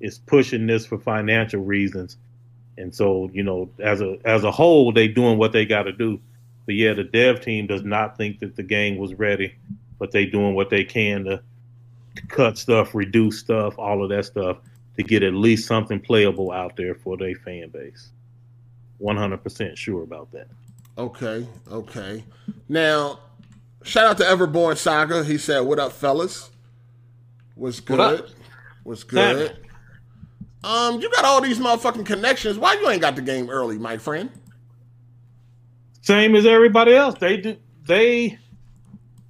is 0.00 0.18
pushing 0.18 0.66
this 0.66 0.86
for 0.86 0.98
financial 0.98 1.62
reasons. 1.62 2.16
And 2.78 2.94
so, 2.94 3.30
you 3.32 3.42
know, 3.42 3.70
as 3.78 4.00
a 4.00 4.18
as 4.24 4.44
a 4.44 4.50
whole, 4.50 4.92
they 4.92 5.08
doing 5.08 5.38
what 5.38 5.52
they 5.52 5.66
got 5.66 5.82
to 5.84 5.92
do. 5.92 6.20
But 6.66 6.74
yeah, 6.76 6.94
the 6.94 7.04
dev 7.04 7.40
team 7.40 7.66
does 7.66 7.82
not 7.82 8.16
think 8.16 8.38
that 8.40 8.56
the 8.56 8.62
game 8.62 8.96
was 8.96 9.14
ready, 9.14 9.54
but 9.98 10.12
they 10.12 10.24
doing 10.24 10.54
what 10.54 10.70
they 10.70 10.84
can 10.84 11.24
to, 11.24 11.42
to 12.16 12.26
cut 12.28 12.56
stuff, 12.56 12.94
reduce 12.94 13.38
stuff, 13.38 13.78
all 13.78 14.02
of 14.02 14.10
that 14.10 14.24
stuff 14.24 14.58
to 14.96 15.02
get 15.02 15.22
at 15.22 15.34
least 15.34 15.66
something 15.66 16.00
playable 16.00 16.52
out 16.52 16.76
there 16.76 16.94
for 16.94 17.16
their 17.16 17.34
fan 17.34 17.68
base. 17.70 18.10
One 18.98 19.16
hundred 19.16 19.42
percent 19.42 19.76
sure 19.76 20.02
about 20.02 20.30
that. 20.32 20.48
Okay, 20.98 21.46
okay. 21.70 22.24
Now, 22.68 23.20
shout 23.82 24.06
out 24.06 24.18
to 24.18 24.24
Everborn 24.24 24.76
Saga. 24.76 25.24
He 25.24 25.38
said, 25.38 25.60
"What 25.60 25.78
up, 25.78 25.92
fellas? 25.92 26.50
Was 27.56 27.80
good? 27.80 27.98
What 27.98 28.30
Was 28.84 29.04
good? 29.04 29.56
Um, 30.62 31.00
you 31.00 31.10
got 31.10 31.24
all 31.24 31.40
these 31.40 31.58
motherfucking 31.58 32.06
connections. 32.06 32.58
Why 32.58 32.74
you 32.74 32.88
ain't 32.88 33.00
got 33.00 33.16
the 33.16 33.22
game 33.22 33.48
early, 33.48 33.78
my 33.78 33.96
friend? 33.96 34.30
Same 36.02 36.34
as 36.34 36.46
everybody 36.46 36.94
else. 36.94 37.16
They 37.18 37.38
do. 37.38 37.56
They, 37.86 38.38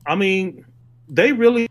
I 0.07 0.14
mean, 0.16 0.64
they 1.09 1.33
really 1.33 1.68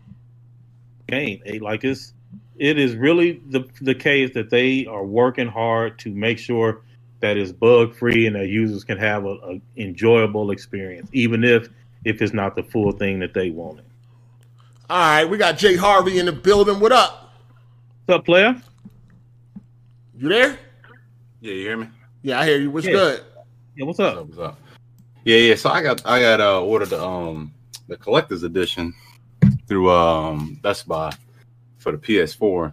game. 1.08 1.42
Like 1.60 1.84
it's, 1.84 2.14
it 2.56 2.78
is 2.78 2.96
really 2.96 3.42
the 3.48 3.68
the 3.80 3.94
case 3.94 4.32
that 4.34 4.50
they 4.50 4.86
are 4.86 5.04
working 5.04 5.48
hard 5.48 5.98
to 6.00 6.10
make 6.14 6.38
sure 6.38 6.82
that 7.20 7.36
it's 7.36 7.52
bug 7.52 7.94
free 7.94 8.26
and 8.26 8.36
that 8.36 8.48
users 8.48 8.84
can 8.84 8.98
have 8.98 9.24
a, 9.24 9.34
a 9.44 9.60
enjoyable 9.76 10.50
experience, 10.50 11.08
even 11.12 11.44
if 11.44 11.68
if 12.04 12.22
it's 12.22 12.32
not 12.32 12.56
the 12.56 12.62
full 12.62 12.92
thing 12.92 13.18
that 13.20 13.34
they 13.34 13.50
wanted. 13.50 13.84
All 14.88 14.98
right, 14.98 15.24
we 15.24 15.38
got 15.38 15.58
Jay 15.58 15.76
Harvey 15.76 16.18
in 16.18 16.26
the 16.26 16.32
building. 16.32 16.80
What 16.80 16.92
up? 16.92 17.34
What's 18.06 18.18
up, 18.18 18.24
player? 18.24 18.60
You 20.20 20.28
there? 20.28 20.58
Yeah, 21.40 21.52
you 21.54 21.60
hear 21.62 21.76
me? 21.78 21.88
Yeah, 22.20 22.40
I 22.40 22.46
hear 22.46 22.58
you. 22.58 22.70
What's 22.70 22.84
Yeah. 22.86 22.92
good? 22.92 23.24
Yeah, 23.74 23.86
what's 23.86 23.98
What's 23.98 24.00
up? 24.00 24.18
up? 24.18 24.26
What's 24.26 24.38
up? 24.38 24.58
Yeah, 25.24 25.38
yeah. 25.38 25.54
So 25.54 25.70
I 25.70 25.82
got 25.82 26.04
I 26.06 26.20
got 26.20 26.40
uh 26.42 26.62
ordered 26.62 26.90
the 26.90 27.02
um 27.02 27.54
the 27.88 27.96
collector's 27.96 28.42
edition 28.42 28.92
through 29.66 29.90
um 29.90 30.58
Best 30.62 30.86
Buy 30.86 31.10
for 31.78 31.92
the 31.92 31.96
PS4. 31.96 32.70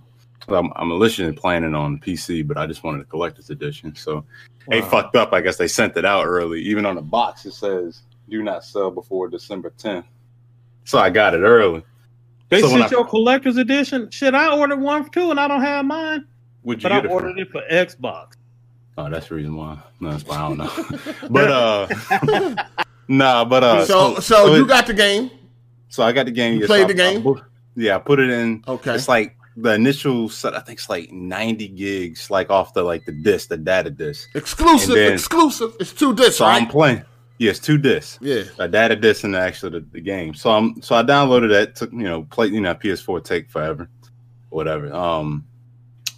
I'm, 0.50 0.74
I'm 0.76 0.92
initially 0.92 1.32
planning 1.32 1.74
on 1.74 1.94
the 1.94 2.00
PC, 2.18 2.46
but 2.46 2.58
I 2.58 2.66
just 2.68 2.84
wanted 2.84 3.00
a 3.00 3.06
collector's 3.06 3.50
edition. 3.50 3.96
So 3.96 4.26
they 4.68 4.82
Wow. 4.82 4.90
fucked 4.90 5.16
up. 5.16 5.32
I 5.32 5.40
guess 5.40 5.56
they 5.56 5.70
sent 5.70 5.96
it 5.96 6.04
out 6.04 6.26
early. 6.26 6.60
Even 6.64 6.86
on 6.86 6.96
the 6.96 7.02
box, 7.02 7.46
it 7.46 7.54
says 7.54 8.02
"Do 8.28 8.44
not 8.44 8.66
sell 8.66 8.92
before 8.92 9.30
December 9.30 9.72
10th." 9.78 10.04
So 10.84 11.00
I 11.00 11.10
got 11.12 11.34
it 11.34 11.44
early. 11.44 11.82
They 12.50 12.60
So 12.60 12.68
when 12.70 12.80
sent 12.82 12.92
I- 12.92 12.98
your 12.98 13.06
collector's 13.08 13.56
edition. 13.56 14.10
Shit, 14.10 14.34
I 14.36 14.54
ordered 14.54 14.82
one 14.82 15.10
too, 15.12 15.32
and 15.32 15.40
I 15.40 15.48
don't 15.48 15.62
have 15.62 15.86
mine. 15.86 16.26
Would 16.68 16.84
you 16.84 16.90
But 16.90 16.92
I 16.92 17.00
it? 17.00 17.06
ordered 17.10 17.32
From? 17.34 17.40
it 17.40 17.50
for 17.52 17.62
Xbox. 17.72 18.34
Oh, 18.98 19.10
that's 19.10 19.28
the 19.30 19.36
reason 19.36 19.56
why. 19.56 19.78
No, 20.02 20.12
that's 20.12 20.26
why 20.26 20.36
I 20.38 20.48
don't 20.50 20.58
know. 20.58 21.28
but 21.30 21.50
uh, 21.52 22.56
nah, 23.08 23.46
but 23.46 23.64
uh, 23.64 23.86
so, 23.86 24.20
so 24.20 24.56
you 24.56 24.66
it- 24.66 24.68
got 24.68 24.86
the 24.88 24.94
game. 24.94 25.32
So 25.90 26.04
I 26.04 26.12
got 26.12 26.26
the 26.26 26.32
game. 26.32 26.56
You 26.56 26.62
yeah, 26.62 26.66
played 26.68 26.88
so 26.90 26.94
the 26.94 27.04
I- 27.04 27.08
I 27.08 27.14
game? 27.14 27.24
bu- 27.24 27.42
yeah, 27.76 27.96
I 27.96 28.00
put 28.00 28.20
it 28.20 28.30
in. 28.30 28.64
Okay. 28.68 28.96
It's 28.96 29.08
like 29.08 29.38
the 29.56 29.74
initial 29.76 30.28
set. 30.30 30.56
I 30.56 30.60
think 30.60 30.80
it's 30.80 30.90
like 30.90 31.12
ninety 31.12 31.68
gigs, 31.70 32.30
like 32.30 32.50
off 32.50 32.74
the 32.74 32.84
like 32.84 33.06
the 33.06 33.14
disc, 33.14 33.48
the 33.50 33.58
data 33.58 33.90
disc. 33.90 34.28
Exclusive, 34.36 34.96
then- 34.96 35.14
exclusive. 35.14 35.74
It's 35.80 35.94
two 35.94 36.14
discs, 36.14 36.38
So 36.38 36.46
I'm 36.46 36.68
playing. 36.68 37.04
Yes, 37.40 37.60
two 37.60 37.78
discs. 37.78 38.18
Yeah. 38.20 38.44
A 38.58 38.68
data 38.68 38.96
disc 38.96 39.24
and 39.24 39.36
actually 39.36 39.80
the, 39.80 39.86
the 39.92 40.02
game. 40.02 40.34
So 40.34 40.50
I'm 40.50 40.82
so 40.82 40.96
I 40.96 41.04
downloaded 41.04 41.50
that. 41.52 41.76
Took 41.76 41.92
you 41.94 42.00
know 42.04 42.24
play 42.24 42.48
you 42.48 42.60
know 42.62 42.74
PS4 42.74 43.24
take 43.24 43.50
forever, 43.50 43.88
whatever. 44.50 44.92
Um, 44.94 45.46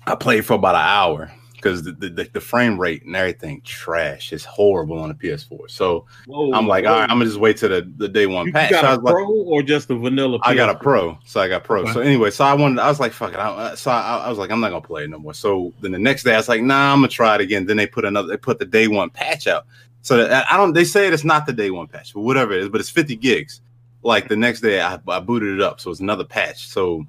I 0.10 0.16
played 0.16 0.46
for 0.46 0.54
about 0.56 0.76
an 0.76 0.82
hour 0.82 1.32
because 1.56 1.84
the, 1.84 1.92
the 1.92 2.30
the 2.32 2.40
frame 2.40 2.80
rate 2.80 3.04
and 3.04 3.16
everything 3.18 3.62
trash. 3.66 4.32
is 4.32 4.46
horrible 4.46 4.98
on 4.98 5.10
the 5.10 5.16
PS4. 5.16 5.70
So 5.70 6.06
Whoa, 6.26 6.54
I'm 6.54 6.68
like, 6.68 6.86
whoa. 6.86 6.92
all 6.94 7.00
right, 7.00 7.10
I'm 7.10 7.18
gonna 7.18 7.26
just 7.26 7.38
wait 7.40 7.58
till 7.58 7.70
the, 7.70 7.82
the 7.98 8.08
day 8.08 8.26
one 8.28 8.48
You 8.48 8.54
patch. 8.54 8.72
So 8.72 8.78
I 8.78 8.82
got 8.82 8.86
a 8.86 8.96
was 8.96 9.04
like- 9.04 9.14
pro 9.14 9.28
or 9.30 9.62
just 9.62 9.88
the 9.90 9.96
vanilla? 9.96 10.40
I 10.44 10.56
got 10.56 10.70
a 10.70 10.76
pro, 10.76 11.18
so 11.26 11.42
I 11.42 11.48
got 11.50 11.64
pro. 11.66 11.82
Okay. 11.82 11.92
So 11.94 12.00
anyway, 12.00 12.32
so 12.32 12.46
I 12.46 12.54
wanted, 12.54 12.80
I 12.80 12.88
was 12.88 13.00
like, 13.02 13.12
fuck 13.12 13.34
it. 13.34 13.40
I, 13.40 13.76
so 13.76 13.92
I, 13.92 14.20
I 14.26 14.30
was 14.30 14.38
like, 14.38 14.52
I'm 14.52 14.62
not 14.62 14.70
gonna 14.70 14.82
play 14.82 15.04
it 15.04 15.10
no 15.10 15.20
more. 15.20 15.34
So 15.34 15.74
then 15.82 15.92
the 15.92 16.00
next 16.00 16.24
day, 16.24 16.34
I 16.34 16.38
was 16.38 16.48
like, 16.50 16.62
nah, 16.62 16.94
I'm 16.94 17.00
gonna 17.00 17.10
try 17.10 17.36
it 17.36 17.42
again. 17.42 17.66
Then 17.66 17.78
they 17.78 17.88
put 17.88 18.06
another, 18.06 18.30
they 18.30 18.38
put 18.38 18.60
the 18.60 18.66
day 18.66 18.88
one 18.88 19.10
patch 19.10 19.46
out. 19.46 19.66
So 20.02 20.16
that, 20.26 20.46
I 20.50 20.56
don't, 20.56 20.74
they 20.74 20.86
say 20.86 21.08
it's 21.10 21.26
not 21.26 21.46
the 21.46 21.52
day 21.54 21.72
one 21.72 21.88
patch, 21.88 22.14
but 22.14 22.22
whatever 22.22 22.54
it 22.54 22.62
is, 22.64 22.70
but 22.70 22.80
it's 22.80 22.90
50 22.90 23.18
gigs. 23.18 23.60
Like 24.02 24.30
the 24.30 24.38
next 24.38 24.62
day, 24.62 24.82
I, 24.82 24.98
I 25.10 25.20
booted 25.20 25.56
it 25.56 25.62
up, 25.62 25.82
so 25.82 25.92
it's 25.92 26.00
another 26.00 26.24
patch. 26.24 26.70
So 26.70 27.06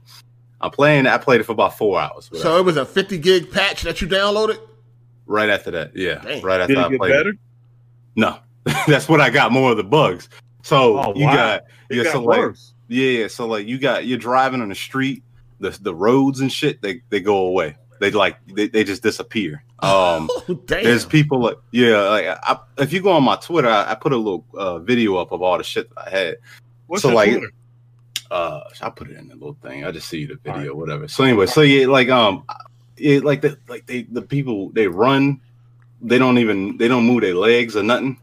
I'm 0.61 0.71
playing. 0.71 1.07
I 1.07 1.17
played 1.19 1.41
it 1.41 1.45
for 1.45 1.53
about 1.53 1.77
four 1.79 1.99
hours. 2.01 2.31
whatever. 2.31 2.43
So 2.49 2.59
it 2.59 2.65
was 2.65 2.77
a 2.77 2.85
50 2.85 3.19
gig 3.19 3.51
patch 3.51 3.83
that 3.83 4.01
you 4.01 4.07
downloaded. 4.09 4.59
right 5.27 5.49
after 5.49 5.71
that, 5.71 5.97
yeah, 5.97 6.17
Damn. 6.23 6.43
right 6.45 6.61
after 6.61 6.75
Did 6.75 6.83
I 6.83 6.87
it 6.87 6.91
get 6.91 6.99
played. 6.99 7.11
it. 7.13 7.17
better? 7.17 7.33
No, 8.17 8.39
that's 8.87 9.09
what 9.09 9.21
I 9.21 9.31
got 9.31 9.53
more 9.53 9.71
of 9.71 9.77
the 9.77 9.85
bugs. 9.85 10.29
So 10.63 10.99
Oh, 10.99 11.15
you 11.15 11.25
wow. 11.25 11.35
got 11.35 11.63
It 11.89 11.97
yeah, 11.97 12.03
got 12.05 12.13
so 12.13 12.23
like 12.23 12.39
worse. 12.39 12.75
Yeah, 12.89 13.21
yeah. 13.21 13.27
So 13.29 13.47
like 13.47 13.67
you 13.67 13.79
got 13.79 14.05
you're 14.07 14.19
driving 14.19 14.61
on 14.61 14.69
the 14.69 14.75
street, 14.75 15.23
the 15.61 15.71
the 15.81 15.95
roads 15.95 16.41
and 16.41 16.51
shit, 16.53 16.83
they 16.83 17.01
they 17.09 17.21
go 17.21 17.37
away. 17.47 17.77
They 18.01 18.11
like 18.11 18.37
they, 18.55 18.69
they 18.69 18.85
just 18.85 19.03
disappear. 19.03 19.65
Um 19.83 20.29
Oh, 20.47 20.61
damn. 20.67 20.85
there's 20.85 21.07
people 21.07 21.41
like 21.41 21.57
yeah, 21.71 21.97
like 22.03 22.27
I, 22.27 22.59
if 22.77 22.93
you 22.93 23.01
go 23.01 23.13
on 23.13 23.23
my 23.25 23.37
Twitter, 23.37 23.69
I, 23.71 23.93
I 23.93 23.95
put 23.95 24.13
a 24.13 24.17
little 24.19 24.45
uh, 24.53 24.79
video 24.81 25.17
up 25.17 25.33
of 25.33 25.41
all 25.41 25.57
the 25.57 25.65
shit 25.65 25.89
that 25.95 26.07
I 26.07 26.11
had. 26.11 26.37
What's 26.87 27.01
so, 27.03 27.09
your 27.09 27.15
like, 27.17 27.31
Twitter? 27.31 27.51
Uh 28.31 28.61
I 28.81 28.91
put 28.91 29.11
it 29.11 29.17
in 29.19 29.29
the 29.29 29.35
little 29.35 29.57
thing. 29.63 29.85
I 29.85 29.91
just 29.91 30.09
see 30.09 30.25
the 30.27 30.37
video, 30.37 30.75
whatever. 30.75 31.09
So 31.09 31.25
anyway, 31.25 31.47
so 31.47 31.63
yeah, 31.63 31.87
like 31.87 32.09
um 32.11 32.45
it 32.97 33.25
like 33.25 33.41
the 33.41 33.59
like 33.69 33.87
they 33.87 34.03
the 34.03 34.23
people 34.23 34.71
they 34.71 34.87
run, 34.87 35.41
they 36.01 36.19
don't 36.19 36.39
even 36.39 36.77
they 36.77 36.89
don't 36.89 37.05
move 37.05 37.23
their 37.23 37.35
legs 37.35 37.77
or 37.77 37.83
nothing. 37.83 38.21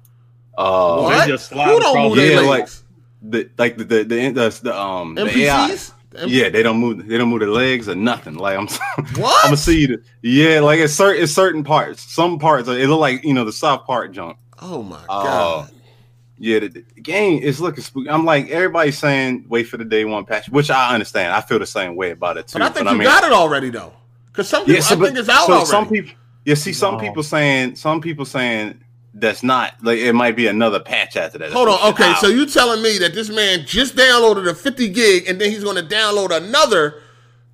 Uh 0.57 1.01
what? 1.03 1.25
They 1.25 1.31
just 1.31 1.49
slide 1.49 1.73
Who 1.73 1.79
don't 1.79 1.89
across 1.91 2.07
move 2.09 2.15
the- 2.17 2.21
their 2.23 2.41
Yeah, 2.43 2.49
legs? 2.49 2.83
the 3.21 3.49
like 3.57 3.77
the 3.77 3.83
the 3.83 4.03
the, 4.03 4.29
the, 4.31 4.59
the 4.63 4.79
um 4.79 5.15
the 5.15 5.27
AI. 5.27 5.69
NPCs? 5.69 5.93
Yeah, 6.25 6.49
they 6.49 6.63
don't 6.63 6.77
move. 6.79 7.05
They 7.05 7.17
don't 7.17 7.29
move 7.29 7.41
their 7.41 7.49
legs 7.51 7.87
or 7.89 7.93
nothing. 7.95 8.35
Like 8.35 8.57
I'm, 8.57 8.67
what? 9.17 9.43
I'm 9.43 9.49
gonna 9.49 9.57
see 9.57 9.81
you. 9.81 10.01
Yeah, 10.21 10.61
like 10.61 10.79
it's 10.79 10.93
certain, 10.93 11.21
it's 11.21 11.33
certain 11.33 11.63
parts. 11.63 12.01
Some 12.11 12.39
parts 12.39 12.67
it 12.69 12.87
look 12.87 12.99
like 12.99 13.23
you 13.23 13.33
know 13.33 13.43
the 13.45 13.51
soft 13.53 13.85
part 13.85 14.13
jump. 14.13 14.37
oh 14.59 14.81
my 14.81 15.03
Oh, 15.09 15.23
god. 15.23 15.71
Yeah, 16.39 16.59
the, 16.59 16.67
the 16.67 17.01
game 17.01 17.41
is 17.41 17.59
looking 17.59 17.83
spooky. 17.83 18.09
I'm 18.09 18.25
like 18.25 18.49
everybody's 18.49 18.97
saying 18.97 19.45
wait 19.49 19.63
for 19.63 19.77
the 19.77 19.85
day 19.85 20.05
one 20.05 20.25
patch, 20.25 20.49
which 20.49 20.69
I 20.69 20.93
understand. 20.93 21.33
I 21.33 21.41
feel 21.41 21.59
the 21.59 21.65
same 21.65 21.95
way 21.95 22.11
about 22.11 22.37
it 22.37 22.47
too. 22.47 22.59
but 22.59 22.61
I 22.63 22.69
think 22.69 22.87
I 22.87 22.91
you 22.91 22.97
mean, 22.99 23.07
got 23.07 23.23
it 23.23 23.31
already 23.31 23.69
though. 23.69 23.93
Because 24.27 24.47
some 24.49 24.61
people, 24.63 24.75
yeah, 24.75 24.81
so, 24.81 24.95
I 24.95 24.99
but- 24.99 25.05
think 25.07 25.17
it's 25.19 25.29
out 25.29 25.47
so 25.47 25.51
already. 25.53 25.65
Some 25.65 25.89
people, 25.89 26.11
yeah, 26.45 26.53
see, 26.55 26.73
some 26.73 26.93
No. 26.95 26.99
people 26.99 27.23
saying, 27.23 27.75
some 27.75 28.01
people 28.01 28.23
saying 28.25 28.79
that's 29.15 29.41
not 29.41 29.73
like 29.81 29.97
it 29.97 30.13
might 30.13 30.35
be 30.35 30.45
another 30.45 30.79
patch 30.79 31.17
after 31.17 31.39
that. 31.39 31.51
Hold 31.51 31.69
on. 31.69 31.93
Okay, 31.93 32.03
out. 32.11 32.19
so 32.19 32.27
you 32.27 32.45
telling 32.45 32.83
me 32.83 32.99
that 32.99 33.15
this 33.15 33.29
man 33.29 33.65
just 33.65 33.95
downloaded 33.95 34.47
a 34.47 34.53
50 34.53 34.89
gig 34.89 35.27
and 35.27 35.41
then 35.41 35.49
he's 35.49 35.63
going 35.63 35.75
to 35.75 35.95
download 35.95 36.29
another 36.29 37.01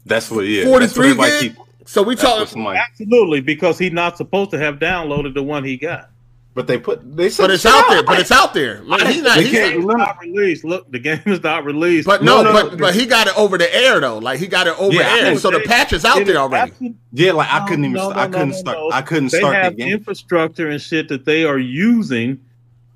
that's 0.06 0.30
what 0.30 0.42
yeah, 0.46 0.66
that's 0.66 0.98
what 0.98 1.06
43 1.06 1.06
everybody 1.06 1.32
gig? 1.48 1.56
keep- 1.56 1.66
so 1.86 2.02
we 2.02 2.16
talking, 2.16 2.66
Absolutely, 2.68 3.42
because 3.42 3.78
he's 3.78 3.92
not 3.92 4.16
supposed 4.18 4.52
to 4.52 4.58
have 4.58 4.76
downloaded 4.80 5.34
the 5.34 5.44
one 5.44 5.64
he 5.66 5.76
got. 5.78 6.10
But 6.56 6.68
they 6.68 6.78
put 6.78 7.16
they 7.18 7.30
said 7.30 7.44
but 7.44 7.52
it's 7.52 7.64
shit 7.64 7.72
out 7.72 7.90
there. 7.90 8.04
But 8.04 8.20
it's 8.20 8.32
out 8.32 8.54
there. 8.54 8.84
Man, 8.84 9.06
he's 9.08 9.22
not. 9.24 9.38
They 9.38 9.44
He's 9.46 9.52
can't- 9.52 9.86
not 9.86 10.20
released. 10.22 10.64
Look, 10.64 10.92
the 10.92 11.00
game 11.00 11.22
is 11.26 11.42
not 11.42 11.66
released. 11.66 12.06
but 12.06 12.24
No, 12.24 12.44
no, 12.44 12.52
no, 12.52 12.54
but 12.54 12.72
no. 12.74 12.78
but 12.78 12.96
he 12.96 13.06
got 13.06 13.28
it 13.28 13.38
over 13.38 13.58
the 13.58 13.74
air 13.76 14.00
though. 14.00 14.20
Like 14.20 14.40
he 14.40 14.48
got 14.48 14.68
it 14.68 14.80
over 14.80 14.94
Yeah, 14.94 15.02
I 15.08 15.20
air. 15.20 15.32
know. 15.32 15.38
So 15.38 15.50
the 15.52 15.62
patch 15.62 15.94
is 15.94 16.06
out 16.06 16.20
It 16.22 16.26
there 16.26 16.36
is 16.36 16.40
already. 16.40 16.72
absolute- 16.72 16.96
Yeah, 17.12 17.32
like 17.32 17.52
I 17.52 17.66
couldn't 17.68 17.86
even. 17.86 17.94
No, 17.98 18.10
no, 18.12 18.16
I 18.20 18.28
couldn't 18.28 18.50
no, 18.50 18.56
start. 18.56 18.78
no. 18.78 18.92
I 18.92 19.02
couldn't 19.02 19.32
they 19.32 19.40
start 19.40 19.54
the 19.54 19.62
have 19.64 19.78
game. 19.78 19.92
infrastructure 19.94 20.70
and 20.70 20.82
shit 20.82 21.08
that 21.10 21.26
they 21.26 21.44
are 21.46 21.58
using 21.60 22.40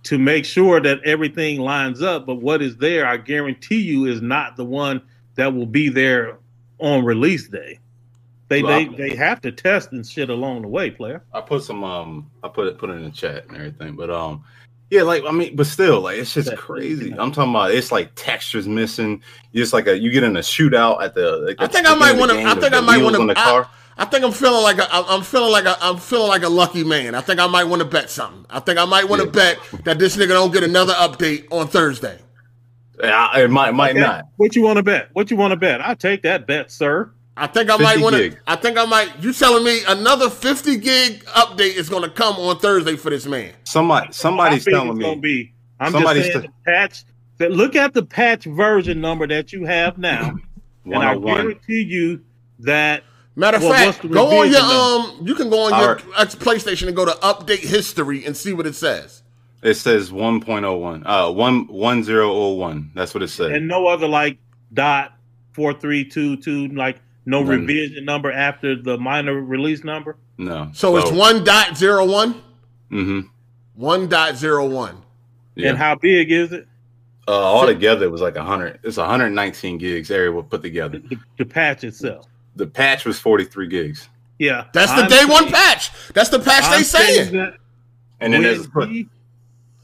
to 0.03 0.17
make 0.17 0.45
sure 0.45 0.79
that 0.79 0.99
everything 1.03 1.59
lines 1.59 2.01
up. 2.01 2.25
But 2.27 2.35
what 2.35 2.61
is 2.61 2.77
there, 2.77 3.05
I 3.07 3.17
guarantee 3.17 3.81
you, 3.81 4.05
is 4.05 4.21
not 4.21 4.55
the 4.55 4.65
one 4.65 5.01
that 5.35 5.53
will 5.53 5.65
be 5.65 5.89
there 5.89 6.37
on 6.79 7.03
release 7.03 7.47
day. 7.49 7.79
They 8.49 8.63
Well, 8.63 8.79
they, 8.91 9.09
they 9.09 9.15
have 9.15 9.41
to 9.41 9.51
test 9.51 9.91
and 9.91 10.05
shit 10.05 10.29
along 10.29 10.61
the 10.61 10.67
way, 10.69 10.89
player. 10.89 11.23
I 11.33 11.41
put 11.41 11.63
some. 11.63 11.83
Um, 11.83 12.31
I 12.43 12.47
put 12.47 12.67
it 12.67 12.77
put 12.77 12.89
it 12.89 12.93
in 12.93 13.03
the 13.03 13.11
chat 13.11 13.45
and 13.47 13.57
everything. 13.57 13.95
But 13.95 14.09
um, 14.09 14.43
yeah, 14.89 15.01
like 15.01 15.23
I 15.27 15.31
mean, 15.31 15.55
but 15.55 15.67
still, 15.67 15.99
like 16.01 16.17
it's 16.17 16.33
just 16.33 16.55
crazy. 16.55 17.11
I'm 17.17 17.31
talking 17.33 17.51
about. 17.51 17.71
It's 17.71 17.91
like 17.91 18.11
textures 18.15 18.67
missing. 18.67 19.21
It's 19.51 19.73
like 19.73 19.87
a 19.87 19.97
you 19.99 20.11
get 20.11 20.23
in 20.23 20.37
a 20.37 20.41
shootout 20.41 21.03
at 21.03 21.13
the. 21.13 21.37
Like 21.39 21.57
I 21.59 21.67
think 21.67 21.87
I 21.87 21.95
might 21.95 22.17
wanna- 22.17 22.35
I 22.35 22.55
think 22.55 22.73
I 22.73 22.79
might 22.79 23.03
wanna- 23.03 23.19
on 23.19 23.27
the 23.27 23.37
I- 23.37 23.43
car. 23.43 23.63
I, 23.65 24.03
I 24.03 24.05
think 24.05 24.23
I'm 24.23 24.31
feeling 24.31 24.61
like 24.61 24.77
a, 24.77 24.87
I'm 24.93 25.23
feeling 25.23 25.51
like 25.51 25.65
a, 25.65 25.75
I'm 25.81 25.97
feeling 25.97 26.27
like 26.27 26.43
a 26.43 26.49
lucky 26.49 26.83
man. 26.83 27.15
I 27.15 27.21
think 27.21 27.39
I 27.39 27.47
might 27.47 27.63
want 27.63 27.81
to 27.81 27.87
bet 27.87 28.11
something. 28.11 28.45
I 28.47 28.59
think 28.59 28.77
I 28.77 28.85
might 28.85 29.09
want 29.09 29.21
to 29.23 29.27
Yeah. 29.27 29.55
bet 29.55 29.83
that 29.85 29.97
this 29.99 30.15
nigga 30.15 30.29
don't 30.29 30.53
get 30.53 30.63
another 30.63 30.93
update 30.93 31.47
on 31.51 31.67
Thursday. 31.67 32.19
it 32.99 33.49
might 33.49 33.71
might 33.73 33.91
Okay? 33.91 33.99
not. 33.99 34.25
What 34.37 34.55
you 34.55 34.61
want 34.61 34.77
to 34.77 34.83
bet? 34.83 35.09
What 35.13 35.31
you 35.31 35.37
want 35.37 35.51
to 35.51 35.55
bet? 35.57 35.81
I 35.81 35.95
take 35.95 36.21
that 36.21 36.45
bet, 36.47 36.71
sir. 36.71 37.11
I 37.37 37.47
think 37.47 37.69
I 37.69 37.77
might 37.77 37.99
want 37.99 38.15
to. 38.15 38.35
I 38.47 38.55
think 38.55 38.77
I 38.77 38.85
might. 38.85 39.11
You 39.23 39.31
telling 39.31 39.63
me 39.63 39.81
another 39.87 40.29
50 40.29 40.77
gig 40.77 41.23
update 41.25 41.75
is 41.75 41.87
going 41.87 42.03
to 42.03 42.09
come 42.09 42.35
on 42.37 42.57
Thursday 42.57 42.95
for 42.95 43.09
this 43.11 43.25
man? 43.25 43.53
Somebody 43.63 44.11
somebody's 44.11 44.67
I 44.67 44.71
telling 44.71 44.97
me. 44.97 45.15
Be, 45.15 45.53
I'm 45.79 45.91
Somebody's 45.91 46.23
just 46.23 46.33
saying 46.33 46.47
t- 46.47 46.53
the 46.65 46.71
patch. 46.71 47.03
That 47.37 47.51
look 47.51 47.75
at 47.75 47.93
the 47.93 48.03
patch 48.03 48.45
version 48.45 48.99
number 48.99 49.27
that 49.27 49.53
you 49.53 49.65
have 49.65 49.99
now, 49.99 50.35
and 50.85 50.95
I 50.95 51.15
101. 51.15 51.35
guarantee 51.35 51.81
you 51.83 52.23
that 52.59 53.03
Matter 53.35 53.57
of 53.57 53.63
Well, 53.63 53.73
fact, 53.73 54.01
go 54.09 54.25
on 54.41 54.49
your 54.49 54.59
revision 54.59 54.61
um. 55.21 55.27
You 55.27 55.35
can 55.35 55.51
go 55.51 55.59
on 55.65 55.73
All 55.73 55.79
your 55.79 55.95
right. 55.97 56.27
PlayStation 56.29 56.87
and 56.87 56.95
go 56.95 57.05
to 57.05 57.11
update 57.11 57.59
history 57.59 58.25
and 58.25 58.35
see 58.35 58.51
what 58.51 58.65
it 58.65 58.73
says. 58.73 59.21
It 59.61 59.75
says 59.75 60.09
1.01. 60.09 61.03
Uh, 61.05 61.31
one 61.31 61.67
one 61.67 62.03
zero 62.03 62.31
oh 62.31 62.53
one. 62.53 62.89
That's 62.95 63.13
what 63.13 63.21
it 63.21 63.27
says. 63.27 63.51
and 63.51 63.67
no 63.67 63.85
other 63.85 64.07
like 64.07 64.39
dot 64.73 65.13
four 65.51 65.71
three 65.73 66.03
two 66.03 66.37
two 66.37 66.69
like 66.69 66.99
no 67.27 67.43
None. 67.43 67.59
revision 67.61 68.05
number 68.05 68.31
after 68.31 68.75
the 68.81 68.97
minor 68.97 69.33
release 69.39 69.83
number. 69.83 70.15
no. 70.39 70.71
So 70.73 70.97
it's 70.97 71.11
one 71.11 71.43
dot 71.43 71.77
zero 71.77 72.05
one. 72.05 72.33
Mm-hmm. 72.91 73.19
One 73.75 74.07
dot 74.07 74.35
zero 74.37 74.67
one. 74.67 75.03
Yeah. 75.55 75.69
And 75.69 75.77
how 75.77 75.95
big 75.95 76.31
is 76.31 76.51
it? 76.51 76.67
uh, 77.27 77.31
altogether, 77.31 78.05
it 78.05 78.11
was 78.11 78.21
like 78.21 78.35
100. 78.35 78.79
It's 78.83 78.95
119 78.97 79.77
gigs. 79.77 80.09
Area 80.09 80.31
will 80.31 80.43
put 80.43 80.61
together. 80.61 80.99
The, 80.99 81.17
the 81.37 81.45
patch 81.45 81.83
itself. 81.83 82.25
The 82.55 82.65
patch 82.67 83.03
was 83.05 83.19
43 83.19 83.67
gigs, 83.67 84.07
Yeah, 84.39 84.65
That's 84.73 84.91
the 84.93 85.01
I'm 85.03 85.09
day 85.09 85.25
one 85.25 85.47
patch. 85.51 85.91
That's 86.13 86.29
the 86.29 86.39
patch 86.39 86.63
I'm 86.63 86.79
they 86.79 86.83
saying. 86.83 87.33
that 87.33 87.55
and 88.21 88.31
then 88.33 88.41
when 88.41 88.53
there's 88.53 88.67
put. 88.67 88.89
he- 88.89 89.09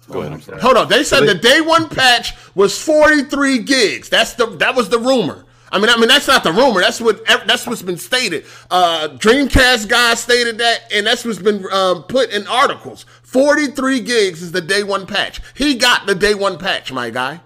Go 0.09 0.19
ahead. 0.21 0.33
I'm 0.33 0.41
sorry. 0.41 0.59
Hold 0.61 0.77
on. 0.77 0.87
They 0.89 1.03
said 1.03 1.19
So 1.19 1.25
they- 1.25 1.33
the 1.33 1.39
day 1.39 1.61
one 1.61 1.87
patch 1.89 2.33
was 2.55 2.81
43 2.81 3.59
gigs. 3.59 4.09
That's 4.09 4.33
the 4.33 4.45
that 4.57 4.73
was 4.75 4.87
the 4.89 4.99
rumor. 4.99 5.45
I 5.73 5.79
mean, 5.79 5.89
I 5.89 5.97
mean 5.97 6.07
that's 6.07 6.27
not 6.27 6.43
the 6.43 6.53
rumor. 6.53 6.81
That's 6.81 7.01
what 7.01 7.25
that's 7.25 7.65
what's 7.65 7.81
been 7.81 7.97
stated. 7.97 8.45
Uh, 8.69 9.09
Dreamcast 9.17 9.89
guy 9.89 10.13
stated 10.13 10.59
that, 10.59 10.81
and 10.93 11.05
that's 11.07 11.25
what's 11.25 11.39
been 11.39 11.65
um, 11.71 12.03
put 12.03 12.31
in 12.31 12.45
articles. 12.47 13.05
43 13.23 13.99
gigs 14.01 14.43
is 14.43 14.51
the 14.51 14.61
day 14.61 14.83
one 14.83 15.07
patch. 15.07 15.41
He 15.55 15.73
got 15.75 16.05
the 16.05 16.13
day 16.13 16.35
one 16.35 16.59
patch, 16.59 16.91
my 16.91 17.09
guy. 17.09 17.41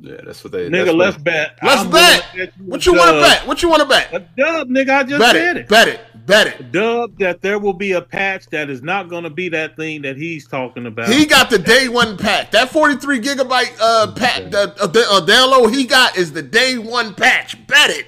Yeah, 0.00 0.16
that's 0.26 0.42
what 0.42 0.52
they. 0.52 0.68
nigga, 0.68 0.86
that's 0.86 0.96
let's 0.96 1.16
what, 1.18 1.24
bet. 1.24 1.58
Let's 1.62 1.82
I'm 1.82 1.90
bet. 1.92 2.24
willing 2.34 2.48
to 2.48 2.52
What 2.64 2.86
you 2.86 2.94
want 2.94 3.10
to 3.14 3.20
bet? 3.20 3.46
What 3.46 3.62
you 3.62 3.68
want 3.68 3.82
to 3.82 3.88
bet? 3.88 4.12
A 4.12 4.18
dub, 4.36 4.68
nigga. 4.68 4.90
I 4.90 5.02
just 5.04 5.20
Bet 5.20 5.36
said 5.36 5.56
it. 5.56 5.60
it. 5.60 5.68
Bet 5.68 5.86
it. 5.86 6.00
Bet 6.26 6.46
it. 6.46 6.70
Dub 6.72 7.18
that 7.18 7.42
there 7.42 7.58
will 7.58 7.72
be 7.72 7.92
a 7.92 8.00
patch 8.00 8.46
that 8.50 8.70
is 8.70 8.80
not 8.82 9.08
going 9.08 9.24
to 9.24 9.30
be 9.30 9.48
that 9.48 9.74
thing 9.76 10.02
that 10.02 10.16
he's 10.16 10.46
talking 10.46 10.86
about. 10.86 11.08
He 11.08 11.26
got 11.26 11.50
the 11.50 11.58
day 11.58 11.88
one 11.88 12.16
patch. 12.16 12.50
That 12.52 12.70
43 12.70 13.20
gigabyte 13.20 13.76
uh, 13.80 14.12
patch, 14.12 14.50
the 14.50 14.72
uh, 14.80 15.16
uh, 15.16 15.26
download 15.26 15.74
he 15.74 15.84
got 15.84 16.16
is 16.16 16.32
the 16.32 16.42
day 16.42 16.78
one 16.78 17.14
patch. 17.14 17.66
Bet 17.66 17.90
it. 17.90 18.06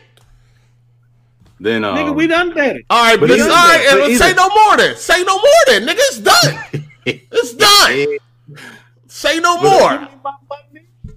Then 1.59 1.83
um, 1.85 1.97
nigga, 1.97 2.15
we 2.15 2.27
done 2.27 2.55
bet 2.55 2.77
it. 2.77 2.87
All 2.91 3.03
right, 3.03 3.19
But 3.19 3.29
but 3.29 3.39
either- 3.39 3.51
all 3.51 3.51
right, 3.51 3.87
but 3.91 4.01
and 4.03 4.11
either- 4.13 4.25
say 4.25 4.33
no 4.35 4.49
more 4.49 4.77
then. 4.77 4.97
Say 4.97 5.23
no 5.25 5.37
more 5.37 5.65
then, 5.67 5.83
nigga. 5.87 5.97
It's 5.99 6.19
done. 6.21 6.85
It's 7.07 7.53
done. 7.53 8.17
Say 9.09 9.39
no 9.39 9.61
more. 9.61 10.09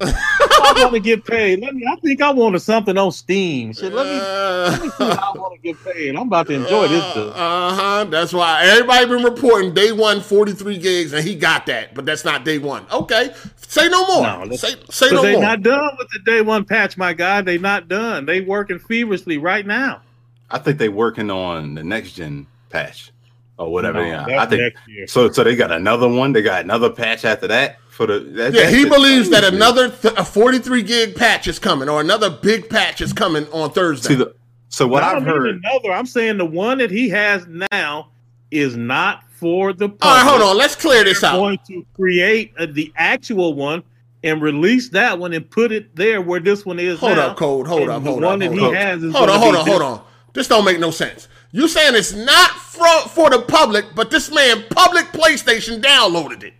I 0.01 0.73
want 0.77 0.93
to 0.93 0.99
get 0.99 1.25
paid. 1.25 1.61
Let 1.61 1.73
me. 1.75 1.85
I 1.85 1.95
think 1.97 2.21
I 2.21 2.31
wanted 2.31 2.59
something 2.59 2.97
on 2.97 3.11
Steam. 3.11 3.73
Shit, 3.73 3.93
let 3.93 4.05
me. 4.05 4.11
Let 4.13 4.81
me 4.81 4.89
see 4.89 5.03
Uh 5.03 5.15
how 5.15 5.33
I 5.33 5.37
want 5.37 5.55
to 5.55 5.61
get 5.61 5.83
paid. 5.83 6.15
I'm 6.15 6.27
about 6.27 6.47
to 6.47 6.53
enjoy 6.53 6.87
this. 6.87 7.13
Dude. 7.13 7.33
huh. 7.33 8.05
That's 8.09 8.33
why 8.33 8.63
everybody 8.63 9.05
been 9.07 9.23
reporting 9.23 9.73
day 9.73 9.91
one 9.91 10.21
43 10.21 10.77
gigs, 10.77 11.13
and 11.13 11.23
he 11.25 11.35
got 11.35 11.65
that, 11.67 11.93
but 11.93 12.05
that's 12.05 12.25
not 12.25 12.43
day 12.45 12.57
one. 12.59 12.85
Okay, 12.91 13.33
say 13.55 13.87
no 13.89 14.05
more. 14.07 14.21
No, 14.23 14.43
let's- 14.47 14.61
say 14.61 14.75
say 14.89 15.09
But 15.09 15.15
no 15.15 15.21
they 15.23 15.33
more. 15.33 15.41
not 15.41 15.61
done 15.63 15.89
with 15.97 16.07
the 16.11 16.19
day 16.29 16.41
one 16.41 16.65
patch, 16.65 16.97
my 16.97 17.13
guy. 17.13 17.41
They 17.41 17.57
not 17.57 17.87
done. 17.87 18.25
They 18.25 18.41
working 18.41 18.79
feverishly 18.79 19.37
right 19.37 19.65
now. 19.65 20.01
I 20.49 20.59
think 20.59 20.77
they 20.77 20.89
working 20.89 21.29
on 21.29 21.75
the 21.75 21.83
next 21.83 22.13
gen 22.13 22.47
patch 22.69 23.11
or 23.57 23.71
whatever. 23.71 23.99
No, 23.99 24.05
yeah, 24.27 24.41
I 24.41 24.45
think 24.45 24.61
next 24.61 24.87
year. 24.87 25.07
so. 25.07 25.29
So 25.31 25.43
they 25.43 25.55
got 25.55 25.71
another 25.71 26.07
one. 26.07 26.33
They 26.33 26.41
got 26.41 26.63
another 26.63 26.89
patch 26.89 27.25
after 27.25 27.47
that 27.47 27.79
for 27.97 28.05
the. 28.05 28.19
That, 28.19 28.53
yeah, 28.53 28.69
he 28.69 28.83
shit 28.83 28.89
believes 28.91 29.29
that 29.31 29.43
another 29.43 29.89
th- 29.89 30.13
a 30.15 30.23
43 30.23 30.83
gig 30.83 31.15
patch 31.15 31.47
is 31.47 31.57
coming, 31.57 31.89
or 31.89 31.99
another 31.99 32.29
big 32.29 32.69
patch 32.69 33.01
is 33.01 33.11
coming 33.11 33.45
on 33.47 33.71
Thursday. 33.71 34.09
See 34.09 34.15
the. 34.15 34.35
So 34.69 34.87
what 34.87 35.01
I 35.03 35.15
I've 35.15 35.23
heard, 35.23 35.47
another, 35.55 35.91
I'm 35.91 36.05
saying 36.05 36.37
the 36.37 36.45
one 36.45 36.77
that 36.77 36.91
he 36.91 37.09
has 37.09 37.45
now 37.71 38.09
is 38.51 38.77
not 38.77 39.23
for 39.31 39.73
the. 39.73 39.89
Public. 39.89 40.05
all 40.05 40.15
right, 40.15 40.29
hold 40.29 40.41
on. 40.43 40.57
Let's 40.57 40.75
clear 40.75 41.03
this 41.03 41.21
They're 41.21 41.31
out. 41.31 41.37
going 41.37 41.59
to 41.67 41.85
create 41.95 42.53
uh, 42.59 42.67
the 42.69 42.93
actual 42.95 43.55
one 43.55 43.81
and 44.23 44.41
release 44.41 44.89
that 44.89 45.17
one 45.17 45.33
and 45.33 45.49
put 45.49 45.71
it 45.71 45.95
there 45.95 46.21
where 46.21 46.39
this 46.39 46.65
one 46.65 46.79
is 46.79 46.99
Hold 46.99 47.17
now. 47.17 47.29
up, 47.29 47.37
code. 47.37 47.65
Hold 47.67 47.81
And 47.83 47.91
up, 47.91 48.03
the 48.03 48.09
hold 48.11 48.23
one 48.23 48.33
up. 48.33 48.39
that 48.39 48.47
Hold 48.57 48.59
he 48.59 48.65
up. 48.67 48.73
has 48.73 49.03
is 49.03 49.13
hold 49.15 49.29
on, 49.29 49.39
hold 49.39 49.55
on, 49.55 49.65
hold 49.67 49.81
on. 49.81 50.03
This 50.33 50.47
don't 50.47 50.65
make 50.65 50.79
no 50.79 50.91
sense. 50.91 51.27
You 51.51 51.67
saying 51.67 51.95
it's 51.95 52.13
not 52.13 52.51
for 52.51 52.87
for 53.09 53.29
the 53.31 53.41
public, 53.41 53.85
but 53.95 54.11
this 54.11 54.31
man 54.31 54.63
public 54.69 55.05
PlayStation 55.07 55.81
downloaded 55.81 56.43
it. 56.43 56.53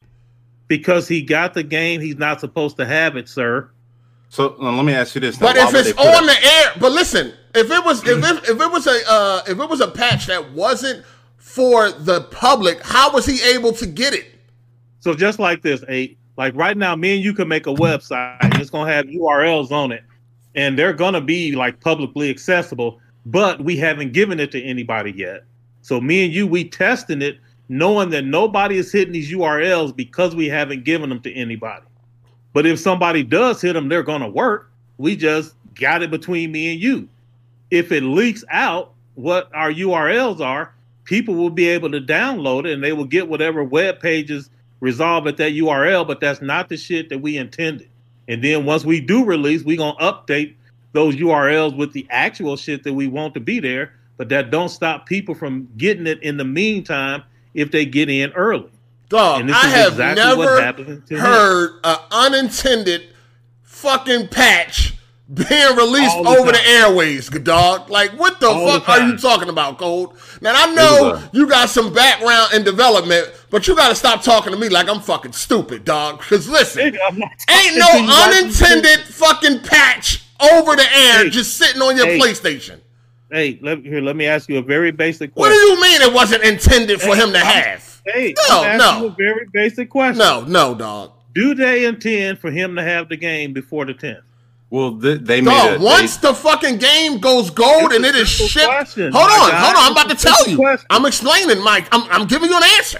Because 0.67 1.07
he 1.07 1.21
got 1.21 1.53
the 1.53 1.63
game. 1.63 2.01
He's 2.01 2.17
not 2.17 2.39
supposed 2.39 2.77
to 2.77 2.85
have 2.85 3.15
it, 3.15 3.29
sir. 3.29 3.69
So 4.29 4.55
uh, 4.61 4.71
let 4.73 4.85
me 4.85 4.93
ask 4.93 5.15
you 5.15 5.21
this. 5.21 5.39
now. 5.39 5.47
But 5.47 5.57
if 5.57 5.73
it's 5.73 5.97
on 5.97 6.23
a- 6.23 6.27
the 6.27 6.45
air, 6.45 6.71
but 6.79 6.91
listen, 6.91 7.33
if 7.55 7.71
it 7.71 7.85
was 7.85 8.05
if 8.07 8.17
it, 8.17 8.49
if 8.49 8.61
it 8.61 8.71
was 8.71 8.87
a 8.87 8.99
uh, 9.09 9.41
if 9.47 9.59
it 9.59 9.69
was 9.69 9.81
a 9.81 9.87
patch 9.87 10.27
that 10.27 10.51
wasn't 10.51 11.05
for 11.37 11.91
the 11.91 12.21
public, 12.31 12.81
how 12.83 13.11
was 13.13 13.25
he 13.25 13.41
able 13.55 13.71
to 13.73 13.85
get 13.85 14.13
it? 14.13 14.25
So 14.99 15.13
just 15.13 15.39
like 15.39 15.61
this, 15.61 15.83
eight 15.87 16.17
like 16.37 16.55
right 16.55 16.77
now, 16.77 16.95
me 16.95 17.15
and 17.15 17.23
you 17.23 17.33
can 17.33 17.47
make 17.47 17.67
a 17.67 17.73
website. 17.73 18.37
And 18.41 18.55
it's 18.55 18.69
gonna 18.69 18.91
have 18.91 19.05
URLs 19.05 19.71
on 19.71 19.91
it, 19.91 20.03
and 20.55 20.77
they're 20.77 20.93
gonna 20.93 21.21
be 21.21 21.53
like 21.53 21.79
publicly 21.79 22.29
accessible. 22.29 22.99
But 23.25 23.61
we 23.61 23.75
haven't 23.77 24.13
given 24.13 24.39
it 24.39 24.51
to 24.51 24.63
anybody 24.63 25.11
yet. 25.11 25.43
So 25.81 25.99
me 26.01 26.25
and 26.25 26.33
you, 26.33 26.47
we 26.47 26.67
testing 26.67 27.21
it, 27.21 27.39
knowing 27.69 28.09
that 28.11 28.25
nobody 28.25 28.77
is 28.77 28.91
hitting 28.91 29.13
these 29.13 29.31
URLs 29.31 29.95
because 29.95 30.35
we 30.35 30.47
haven't 30.47 30.83
given 30.83 31.09
them 31.09 31.19
to 31.21 31.33
anybody. 31.33 31.85
But 32.53 32.65
if 32.65 32.79
somebody 32.79 33.23
does 33.23 33.61
hit 33.61 33.73
them, 33.73 33.89
they're 33.89 34.03
gonna 34.03 34.29
work. 34.29 34.71
We 34.97 35.15
just 35.15 35.53
got 35.75 36.01
it 36.01 36.11
between 36.11 36.51
me 36.51 36.71
and 36.73 36.81
you. 36.81 37.07
If 37.69 37.91
it 37.91 38.03
leaks 38.03 38.43
out 38.49 38.93
what 39.15 39.49
our 39.53 39.71
URLs 39.71 40.39
are, 40.39 40.73
people 41.03 41.35
will 41.35 41.49
be 41.49 41.67
able 41.67 41.91
to 41.91 42.01
download 42.01 42.65
it 42.65 42.73
and 42.73 42.83
they 42.83 42.93
will 42.93 43.05
get 43.05 43.27
whatever 43.27 43.63
web 43.63 43.99
pages 43.99 44.49
resolve 44.79 45.27
at 45.27 45.37
that 45.37 45.53
URL, 45.53 46.05
but 46.07 46.19
that's 46.19 46.41
not 46.41 46.69
the 46.69 46.77
shit 46.77 47.09
that 47.09 47.19
we 47.19 47.37
intended. 47.37 47.89
And 48.27 48.43
then 48.43 48.65
once 48.65 48.85
we 48.85 48.99
do 49.01 49.23
release, 49.23 49.63
we're 49.63 49.77
gonna 49.77 49.97
update 49.97 50.53
those 50.93 51.15
URLs 51.15 51.75
with 51.75 51.93
the 51.93 52.07
actual 52.09 52.57
shit 52.57 52.83
that 52.83 52.93
we 52.93 53.07
want 53.07 53.33
to 53.33 53.39
be 53.39 53.59
there, 53.59 53.93
but 54.17 54.29
that 54.29 54.51
don't 54.51 54.69
stop 54.69 55.05
people 55.05 55.35
from 55.35 55.67
getting 55.77 56.07
it 56.07 56.21
in 56.23 56.37
the 56.37 56.45
meantime 56.45 57.23
if 57.57 57.71
they 57.71 57.85
get 57.85 58.07
in 58.09 58.31
early. 58.31 58.69
Dog, 59.09 59.41
And 59.41 59.49
this 59.49 59.55
I 59.57 59.67
is 59.67 59.73
have 59.73 59.91
exactly 59.93 60.23
what 60.37 60.45
never 60.45 60.61
happened 60.61 61.07
to 61.07 61.13
him. 61.15 61.19
heard 61.21 61.79
an 61.83 61.97
unintended 62.11 63.09
fucking 63.63 64.27
patch 64.27 64.93
being 65.33 65.75
released 65.75 66.15
the 66.23 66.29
over 66.29 66.51
the 66.51 66.57
time. 66.57 66.67
airways, 66.67 67.29
dog. 67.29 67.89
Like, 67.89 68.11
what 68.11 68.39
the 68.39 68.47
All 68.47 68.65
the 68.73 68.79
fuck 68.81 68.89
are 68.89 69.07
you 69.07 69.17
talking 69.17 69.49
about, 69.49 69.77
Cold? 69.77 70.17
Now, 70.41 70.53
I 70.55 70.73
know 70.73 71.21
you 71.33 71.47
got 71.47 71.69
some 71.69 71.93
background 71.93 72.53
in 72.53 72.63
development, 72.63 73.31
but 73.49 73.67
you 73.67 73.75
got 73.75 73.89
to 73.89 73.95
stop 73.95 74.21
talking 74.23 74.51
to 74.53 74.59
me 74.59 74.69
like 74.69 74.87
I'm 74.89 74.99
fucking 75.01 75.33
stupid, 75.33 75.83
dog. 75.85 76.19
Because 76.19 76.47
listen, 76.49 76.91
Nigga, 76.93 76.97
ain't 77.49 77.77
no 77.77 77.87
to 77.91 77.97
you 77.99 78.07
like 78.07 78.35
you 78.35 78.41
unintended 78.43 78.99
fucking 79.01 79.59
patch 79.61 80.23
over 80.39 80.75
the 80.75 80.83
air 80.83 81.23
Hey. 81.23 81.29
just 81.29 81.57
sitting 81.57 81.81
on 81.81 81.95
your 81.97 82.05
Hey. 82.07 82.19
PlayStation. 82.19 82.79
Hey, 83.31 83.59
let, 83.61 83.79
here, 83.79 84.01
let 84.01 84.15
me 84.15 84.25
ask 84.25 84.47
you 84.49 84.57
a 84.57 84.61
very 84.61 84.91
basic 84.91 85.33
question. 85.33 85.41
What 85.41 85.49
do 85.49 85.55
you 85.55 85.81
mean 85.81 86.01
it 86.01 86.13
wasn't 86.13 86.43
intended 86.43 87.01
for 87.01 87.15
him 87.15 87.31
to 87.33 87.39
have? 87.39 88.01
Hey, 88.05 88.33
No, 88.49 88.77
no. 88.77 88.99
you 89.01 89.07
a 89.07 89.11
very 89.11 89.45
basic 89.51 89.89
question. 89.89 90.17
No, 90.19 90.45
no, 90.45 90.73
dog. 90.75 91.11
Do 91.35 91.53
they 91.53 91.85
intend 91.85 92.39
for 92.39 92.49
him 92.51 92.75
to 92.77 92.83
have 92.83 93.09
the 93.09 93.17
game 93.17 93.51
before 93.53 93.85
the 93.85 93.93
10th? 93.93 94.21
Well, 94.69 94.99
th- 94.99 95.21
they 95.21 95.39
made 95.41 95.51
Dog, 95.51 95.79
a, 95.81 95.83
once 95.83 96.17
the 96.17 96.33
fucking 96.33 96.77
game 96.77 97.19
goes 97.19 97.49
gold 97.51 97.85
It's 97.91 97.95
and 97.95 98.05
it 98.05 98.15
is 98.15 98.27
shipped. 98.29 98.65
question, 98.65 99.11
hold 99.13 99.29
on, 99.29 99.49
guy. 99.51 99.59
hold 99.59 99.75
on. 99.77 99.83
I'm 99.85 99.91
about 99.93 100.09
to 100.09 100.15
tell 100.15 100.47
you. 100.49 100.57
question. 100.57 100.85
I'm 100.89 101.05
explaining, 101.05 101.61
Mike. 101.63 101.87
I'm, 101.93 102.03
I'm 102.11 102.27
giving 102.27 102.49
you 102.49 102.57
an 102.57 102.63
answer. 102.77 102.99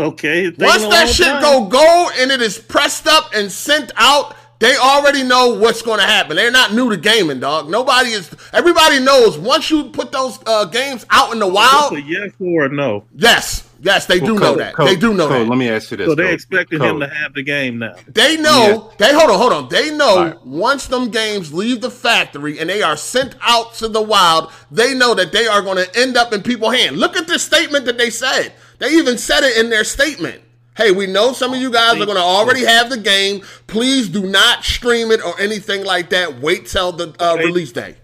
Okay. 0.00 0.48
Once 0.58 0.82
that 0.88 1.08
shit 1.08 1.26
time. 1.26 1.42
go 1.42 1.66
gold 1.66 2.12
and 2.18 2.30
it 2.32 2.42
is 2.42 2.58
pressed 2.58 3.06
up 3.06 3.30
and 3.34 3.50
sent 3.52 3.92
out, 3.96 4.34
they 4.62 4.76
already 4.76 5.24
know 5.24 5.54
what's 5.58 5.82
going 5.82 5.98
to 5.98 6.06
happen. 6.06 6.36
They're 6.36 6.52
not 6.52 6.72
new 6.72 6.88
to 6.90 6.96
gaming, 6.96 7.40
dog. 7.40 7.68
Nobody 7.68 8.10
is. 8.10 8.30
Everybody 8.52 9.00
knows 9.00 9.36
once 9.36 9.68
you 9.70 9.90
put 9.90 10.12
those 10.12 10.38
uh, 10.46 10.66
games 10.66 11.04
out 11.10 11.32
in 11.32 11.40
the 11.40 11.48
wild. 11.48 11.94
a 11.94 12.00
yes 12.02 12.30
or 12.38 12.66
a 12.66 12.68
no. 12.68 13.02
Yes, 13.16 13.68
yes, 13.80 14.06
they 14.06 14.20
do 14.20 14.34
Well, 14.34 14.34
know 14.36 14.50
Code- 14.52 14.58
that. 14.60 14.74
Code- 14.74 14.88
they 14.88 14.94
do 14.96 15.14
know 15.14 15.26
Code, 15.26 15.46
that. 15.46 15.48
Let 15.50 15.58
me 15.58 15.68
ask 15.68 15.90
you 15.90 15.96
this. 15.96 16.06
So 16.06 16.14
they 16.14 16.22
Code. 16.26 16.34
expected 16.34 16.80
him 16.80 17.00
to 17.00 17.08
have 17.08 17.34
the 17.34 17.42
game 17.42 17.78
now. 17.78 17.94
They 18.06 18.36
know. 18.36 18.92
They 18.98 19.12
hold 19.12 19.30
on, 19.30 19.38
hold 19.38 19.52
on. 19.52 19.68
They 19.68 19.90
know 19.90 20.16
Right. 20.26 20.46
once 20.46 20.86
them 20.86 21.10
games 21.10 21.52
leave 21.52 21.80
the 21.80 21.90
factory 21.90 22.60
and 22.60 22.70
they 22.70 22.82
are 22.82 22.96
sent 22.96 23.34
out 23.42 23.74
to 23.74 23.88
the 23.88 24.00
wild, 24.00 24.52
they 24.70 24.94
know 24.94 25.12
that 25.14 25.32
they 25.32 25.48
are 25.48 25.60
going 25.62 25.78
to 25.84 25.98
end 25.98 26.16
up 26.16 26.32
in 26.32 26.40
people's 26.40 26.76
hands. 26.76 26.96
Look 26.96 27.16
at 27.16 27.26
the 27.26 27.38
statement 27.40 27.84
that 27.86 27.98
they 27.98 28.10
said. 28.10 28.52
They 28.78 28.90
even 28.94 29.18
said 29.18 29.42
it 29.42 29.56
in 29.58 29.70
their 29.70 29.82
statement. 29.84 30.40
Hey, 30.74 30.90
we 30.90 31.06
know 31.06 31.32
some 31.32 31.52
of 31.52 31.60
you 31.60 31.70
guys 31.70 32.00
are 32.00 32.06
going 32.06 32.16
to 32.16 32.22
already 32.22 32.64
have 32.64 32.88
the 32.88 32.96
game. 32.96 33.42
Please 33.66 34.08
do 34.08 34.26
not 34.26 34.64
stream 34.64 35.10
it 35.10 35.22
or 35.24 35.38
anything 35.38 35.84
like 35.84 36.08
that. 36.10 36.40
Wait 36.40 36.66
till 36.66 36.92
the 36.92 37.14
uh, 37.20 37.34
Okay. 37.34 37.44
release 37.44 37.72
day. 37.72 37.96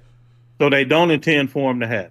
So 0.61 0.69
they 0.69 0.85
don't 0.85 1.11
intend 1.11 1.51
for 1.51 1.71
him 1.71 1.81
to 1.81 1.87
have. 1.87 2.11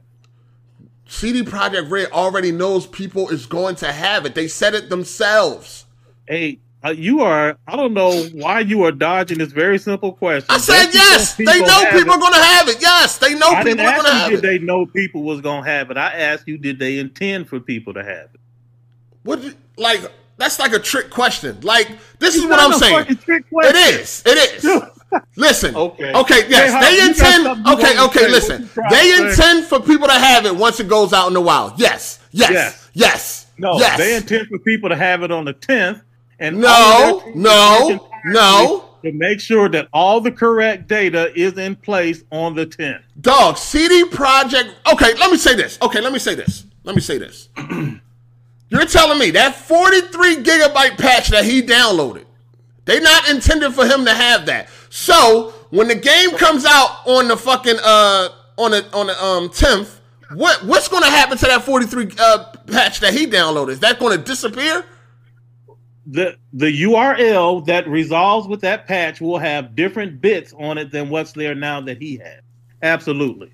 CD 1.07 1.43
Projekt 1.43 1.89
Red 1.91 2.11
already 2.11 2.51
knows 2.51 2.87
people 2.87 3.29
is 3.29 3.45
going 3.45 3.75
to 3.75 3.91
have 3.91 4.25
it. 4.25 4.33
They 4.35 4.47
said 4.47 4.73
it 4.73 4.89
themselves. 4.89 5.85
Hey, 6.27 6.59
uh, 6.83 6.89
you 6.89 7.21
are. 7.21 7.57
I 7.67 7.75
don't 7.75 7.93
know 7.93 8.23
why 8.33 8.61
you 8.61 8.83
are 8.83 8.91
dodging 8.91 9.37
this 9.37 9.51
very 9.51 9.77
simple 9.77 10.11
question. 10.11 10.47
I 10.49 10.57
said 10.57 10.87
yes. 10.91 11.35
They 11.35 11.45
know 11.45 11.85
people 11.91 12.13
are 12.13 12.19
going 12.19 12.33
to 12.33 12.39
have 12.43 12.67
it. 12.67 12.81
Yes, 12.81 13.17
they 13.19 13.35
know 13.35 13.51
I 13.51 13.63
people 13.63 13.85
are 13.85 13.91
going 13.91 14.05
to 14.05 14.11
have 14.11 14.31
you 14.31 14.37
it. 14.37 14.41
did 14.41 14.49
they 14.61 14.65
know 14.65 14.85
people 14.87 15.23
was 15.23 15.39
going 15.39 15.63
to 15.63 15.69
have 15.69 15.91
it. 15.91 15.97
I 15.97 16.13
asked 16.13 16.47
you, 16.47 16.57
did 16.57 16.79
they 16.79 16.97
intend 16.99 17.47
for 17.47 17.59
people 17.59 17.93
to 17.93 18.03
have 18.03 18.29
it? 18.33 18.39
What? 19.23 19.55
Like 19.77 20.01
that's 20.37 20.59
like 20.59 20.73
a 20.73 20.79
trick 20.79 21.09
question. 21.09 21.59
Like 21.61 21.89
this 22.19 22.35
is 22.35 22.43
what 22.43 22.51
not 22.57 22.59
I'm 22.67 22.71
a 22.73 22.77
saying. 22.79 22.97
fucking 22.97 23.17
trick 23.17 23.43
It 23.45 23.49
question. 23.49 23.75
is. 23.99 24.23
It 24.25 24.63
is. 24.65 24.81
Listen. 25.35 25.75
Okay. 25.75 26.13
Okay. 26.13 26.49
Yes, 26.49 26.71
Howard, 26.71 26.85
they 26.85 27.01
intend. 27.01 27.67
Okay. 27.67 27.99
Okay. 27.99 28.19
say. 28.25 28.29
Listen, 28.31 28.69
they 28.89 29.11
say? 29.11 29.29
intend 29.29 29.65
for 29.65 29.79
people 29.79 30.07
to 30.07 30.13
have 30.13 30.45
it 30.45 30.55
once 30.55 30.79
it 30.79 30.87
goes 30.87 31.13
out 31.13 31.27
in 31.27 31.33
the 31.33 31.41
wild. 31.41 31.79
Yes. 31.79 32.19
Yes. 32.31 32.51
Yes. 32.51 32.89
Yes. 32.93 33.43
No, 33.57 33.79
Yes. 33.79 33.97
they 33.97 34.15
intend 34.15 34.47
for 34.49 34.59
people 34.59 34.89
to 34.89 34.95
have 34.95 35.23
it 35.23 35.31
on 35.31 35.45
the 35.45 35.53
10th. 35.53 36.01
And 36.39 36.59
No, 36.59 36.67
all 36.67 37.17
of 37.17 37.23
their 37.23 37.33
teams 37.33 37.43
no, 37.45 38.07
no. 38.25 38.83
To 39.03 39.11
make 39.13 39.39
sure 39.39 39.69
that 39.69 39.87
all 39.93 40.21
the 40.21 40.31
correct 40.31 40.87
data 40.87 41.31
is 41.39 41.57
in 41.57 41.75
place 41.75 42.23
on 42.31 42.53
the 42.55 42.65
10th. 42.67 43.01
Dog, 43.21 43.57
CD 43.57 44.03
Projekt. 44.09 44.73
Okay, 44.91 45.13
let 45.15 45.31
me 45.31 45.37
say 45.37 45.55
this. 45.55 45.79
Okay, 45.81 46.01
let 46.01 46.11
me 46.13 46.19
say 46.19 46.35
this. 46.35 46.65
Let 46.83 46.95
me 46.95 47.01
say 47.01 47.17
this. 47.17 47.49
You're 48.69 48.85
telling 48.85 49.19
me 49.19 49.31
that 49.31 49.55
43 49.55 50.37
gigabyte 50.37 50.97
patch 50.97 51.29
that 51.29 51.45
he 51.45 51.61
downloaded, 51.61 52.25
they 52.85 52.99
not 52.99 53.29
intended 53.29 53.73
for 53.73 53.85
him 53.85 54.05
to 54.05 54.13
have 54.13 54.45
that. 54.47 54.69
So 54.89 55.53
when 55.69 55.87
the 55.87 55.95
game 55.95 56.31
comes 56.31 56.65
out 56.65 57.05
on 57.05 57.27
the 57.27 57.37
fucking 57.37 57.77
uh 57.83 58.29
on 58.57 58.71
the 58.71 58.85
on 58.93 59.07
the 59.07 59.23
um 59.23 59.49
10th, 59.49 59.99
what 60.33 60.63
what's 60.65 60.87
to 61.03 61.09
happen 61.09 61.37
to 61.37 61.45
that 61.45 61.63
43 61.63 62.09
uh 62.19 62.51
patch 62.67 62.99
that 62.99 63.13
he 63.13 63.25
downloaded? 63.25 63.69
Is 63.69 63.79
that 63.79 63.99
to 64.17 64.23
disappear? 64.23 64.85
The 66.05 66.37
the 66.53 66.83
URL 66.83 67.65
that 67.65 67.87
resolves 67.87 68.47
with 68.47 68.61
that 68.61 68.87
patch 68.87 69.21
will 69.21 69.37
have 69.37 69.75
different 69.75 70.21
bits 70.21 70.53
on 70.57 70.77
it 70.77 70.91
than 70.91 71.09
what's 71.09 71.33
there 71.33 71.55
now 71.55 71.81
that 71.81 72.01
he 72.01 72.17
has. 72.17 72.41
Absolutely. 72.81 73.53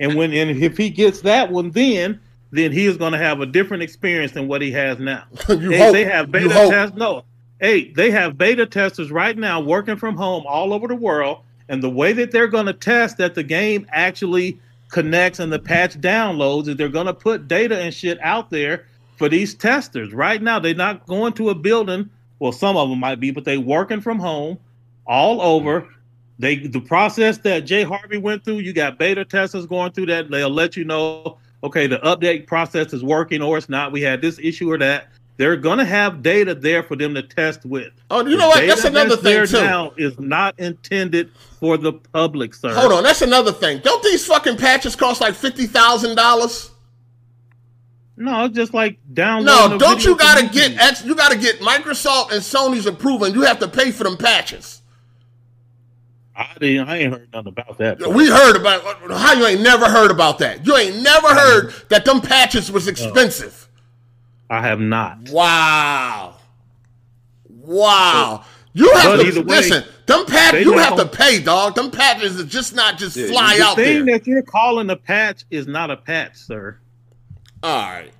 And 0.00 0.16
when 0.16 0.32
and 0.32 0.50
if 0.50 0.76
he 0.76 0.90
gets 0.90 1.20
that 1.22 1.50
one 1.50 1.70
then 1.70 2.20
then 2.52 2.70
he 2.70 2.86
is 2.86 2.96
going 2.96 3.12
to 3.12 3.18
have 3.18 3.40
a 3.40 3.46
different 3.46 3.82
experience 3.82 4.32
than 4.32 4.46
what 4.46 4.62
he 4.62 4.70
has 4.72 4.98
now. 4.98 5.24
You 5.48 5.70
Hey, 5.70 5.78
hope. 5.78 5.92
they 5.92 6.04
have 6.04 6.30
beta 6.30 6.48
tests. 6.48 6.96
No, 6.96 7.24
hey, 7.60 7.90
they 7.92 8.10
have 8.12 8.38
beta 8.38 8.66
testers 8.66 9.10
right 9.10 9.36
now 9.36 9.60
working 9.60 9.96
from 9.96 10.16
home 10.16 10.44
all 10.46 10.72
over 10.72 10.86
the 10.86 10.94
world, 10.94 11.38
and 11.68 11.82
the 11.82 11.90
way 11.90 12.12
that 12.12 12.30
they're 12.30 12.46
going 12.48 12.66
to 12.66 12.72
test 12.72 13.16
that 13.18 13.34
the 13.34 13.42
game 13.42 13.86
actually 13.90 14.60
connects 14.90 15.40
and 15.40 15.50
the 15.52 15.58
patch 15.58 15.98
downloads 16.00 16.68
is 16.68 16.76
they're 16.76 16.88
going 16.90 17.06
to 17.06 17.14
put 17.14 17.48
data 17.48 17.78
and 17.80 17.94
shit 17.94 18.18
out 18.20 18.50
there 18.50 18.86
for 19.16 19.28
these 19.28 19.54
testers. 19.54 20.12
Right 20.12 20.42
now, 20.42 20.58
they're 20.58 20.74
not 20.74 21.06
going 21.06 21.32
to 21.34 21.48
a 21.50 21.54
building. 21.54 22.10
Well, 22.38 22.52
some 22.52 22.76
of 22.76 22.90
them 22.90 22.98
might 23.00 23.18
be, 23.20 23.30
but 23.30 23.44
they 23.44 23.56
working 23.56 24.00
from 24.02 24.18
home 24.18 24.58
all 25.06 25.40
over. 25.40 25.88
They 26.38 26.56
the 26.56 26.80
process 26.80 27.38
that 27.38 27.60
Jay 27.60 27.84
Harvey 27.84 28.18
went 28.18 28.44
through. 28.44 28.58
You 28.58 28.72
got 28.72 28.98
beta 28.98 29.24
testers 29.24 29.64
going 29.64 29.92
through 29.92 30.06
that. 30.06 30.30
They'll 30.30 30.50
let 30.50 30.76
you 30.76 30.84
know, 30.84 31.38
okay, 31.62 31.86
the 31.86 31.98
update 31.98 32.46
process 32.46 32.92
is 32.92 33.02
working 33.02 33.42
or 33.42 33.58
it's 33.58 33.68
not. 33.68 33.92
We 33.92 34.02
had 34.02 34.20
this 34.20 34.38
issue 34.38 34.70
or 34.70 34.78
that. 34.78 35.08
They're 35.38 35.56
gonna 35.56 35.84
have 35.84 36.22
data 36.22 36.54
there 36.54 36.82
for 36.82 36.94
them 36.94 37.14
to 37.14 37.22
test 37.22 37.64
with. 37.64 37.92
Oh, 38.10 38.24
you 38.26 38.36
know 38.36 38.48
what? 38.48 38.66
That's 38.66 38.84
another 38.84 39.16
thing 39.16 39.24
there 39.24 39.46
too. 39.46 39.60
Now 39.60 39.92
is 39.96 40.18
not 40.20 40.58
intended 40.58 41.30
for 41.58 41.78
the 41.78 41.94
public, 41.94 42.54
sir. 42.54 42.74
Hold 42.74 42.92
on, 42.92 43.02
that's 43.02 43.22
another 43.22 43.50
thing. 43.50 43.78
Don't 43.78 44.02
these 44.02 44.26
fucking 44.26 44.58
patches 44.58 44.94
cost 44.94 45.20
like 45.20 45.34
fifty 45.34 45.66
thousand 45.66 46.16
dollars? 46.16 46.70
No, 48.16 48.44
it's 48.44 48.54
just 48.54 48.74
like 48.74 48.98
downloading. 49.14 49.70
No, 49.70 49.78
don't 49.78 50.04
you 50.04 50.16
gotta 50.16 50.46
get? 50.46 51.04
You 51.04 51.14
gotta 51.14 51.38
get 51.38 51.60
Microsoft 51.60 52.32
and 52.32 52.42
Sony's 52.42 52.86
approval, 52.86 53.24
and 53.24 53.34
you 53.34 53.42
have 53.42 53.58
to 53.60 53.68
pay 53.68 53.90
for 53.90 54.04
them 54.04 54.18
patches. 54.18 54.81
I 56.42 56.58
didn't. 56.58 56.88
I 56.88 56.96
ain't 56.98 57.12
heard 57.12 57.28
nothing 57.32 57.48
about 57.48 57.78
that. 57.78 57.98
bro. 57.98 58.10
We 58.10 58.28
heard 58.28 58.56
about 58.56 58.82
how 59.12 59.34
you 59.34 59.46
ain't 59.46 59.60
never 59.60 59.88
heard 59.88 60.10
about 60.10 60.38
that. 60.40 60.66
You 60.66 60.76
ain't 60.76 61.02
never 61.02 61.28
heard 61.28 61.72
that 61.88 62.04
them 62.04 62.20
patches 62.20 62.70
was 62.70 62.88
expensive. 62.88 63.68
I 64.50 64.60
have 64.62 64.80
not. 64.80 65.30
Wow, 65.30 66.36
wow. 67.48 68.44
You 68.74 68.90
have 68.94 69.04
But 69.18 69.22
to 69.22 69.28
either 69.28 69.40
way, 69.42 69.56
listen. 69.56 69.84
Them 70.06 70.24
patches, 70.26 70.64
you 70.64 70.76
have 70.78 70.96
to 70.96 71.06
pay, 71.06 71.40
dog. 71.40 71.74
Them 71.74 71.90
patches 71.90 72.38
is 72.38 72.46
just 72.46 72.74
not 72.74 72.98
just 72.98 73.16
Yeah, 73.16 73.28
fly 73.28 73.56
The 73.58 73.62
out 73.64 73.76
there. 73.76 73.84
The 73.86 73.92
thing 73.98 74.06
there. 74.06 74.18
that 74.18 74.26
you're 74.26 74.42
calling 74.42 74.88
a 74.90 74.96
patch 74.96 75.44
is 75.50 75.66
not 75.66 75.90
a 75.90 75.96
patch, 75.96 76.36
sir. 76.36 76.78
All 77.62 77.76
right. 77.90 78.12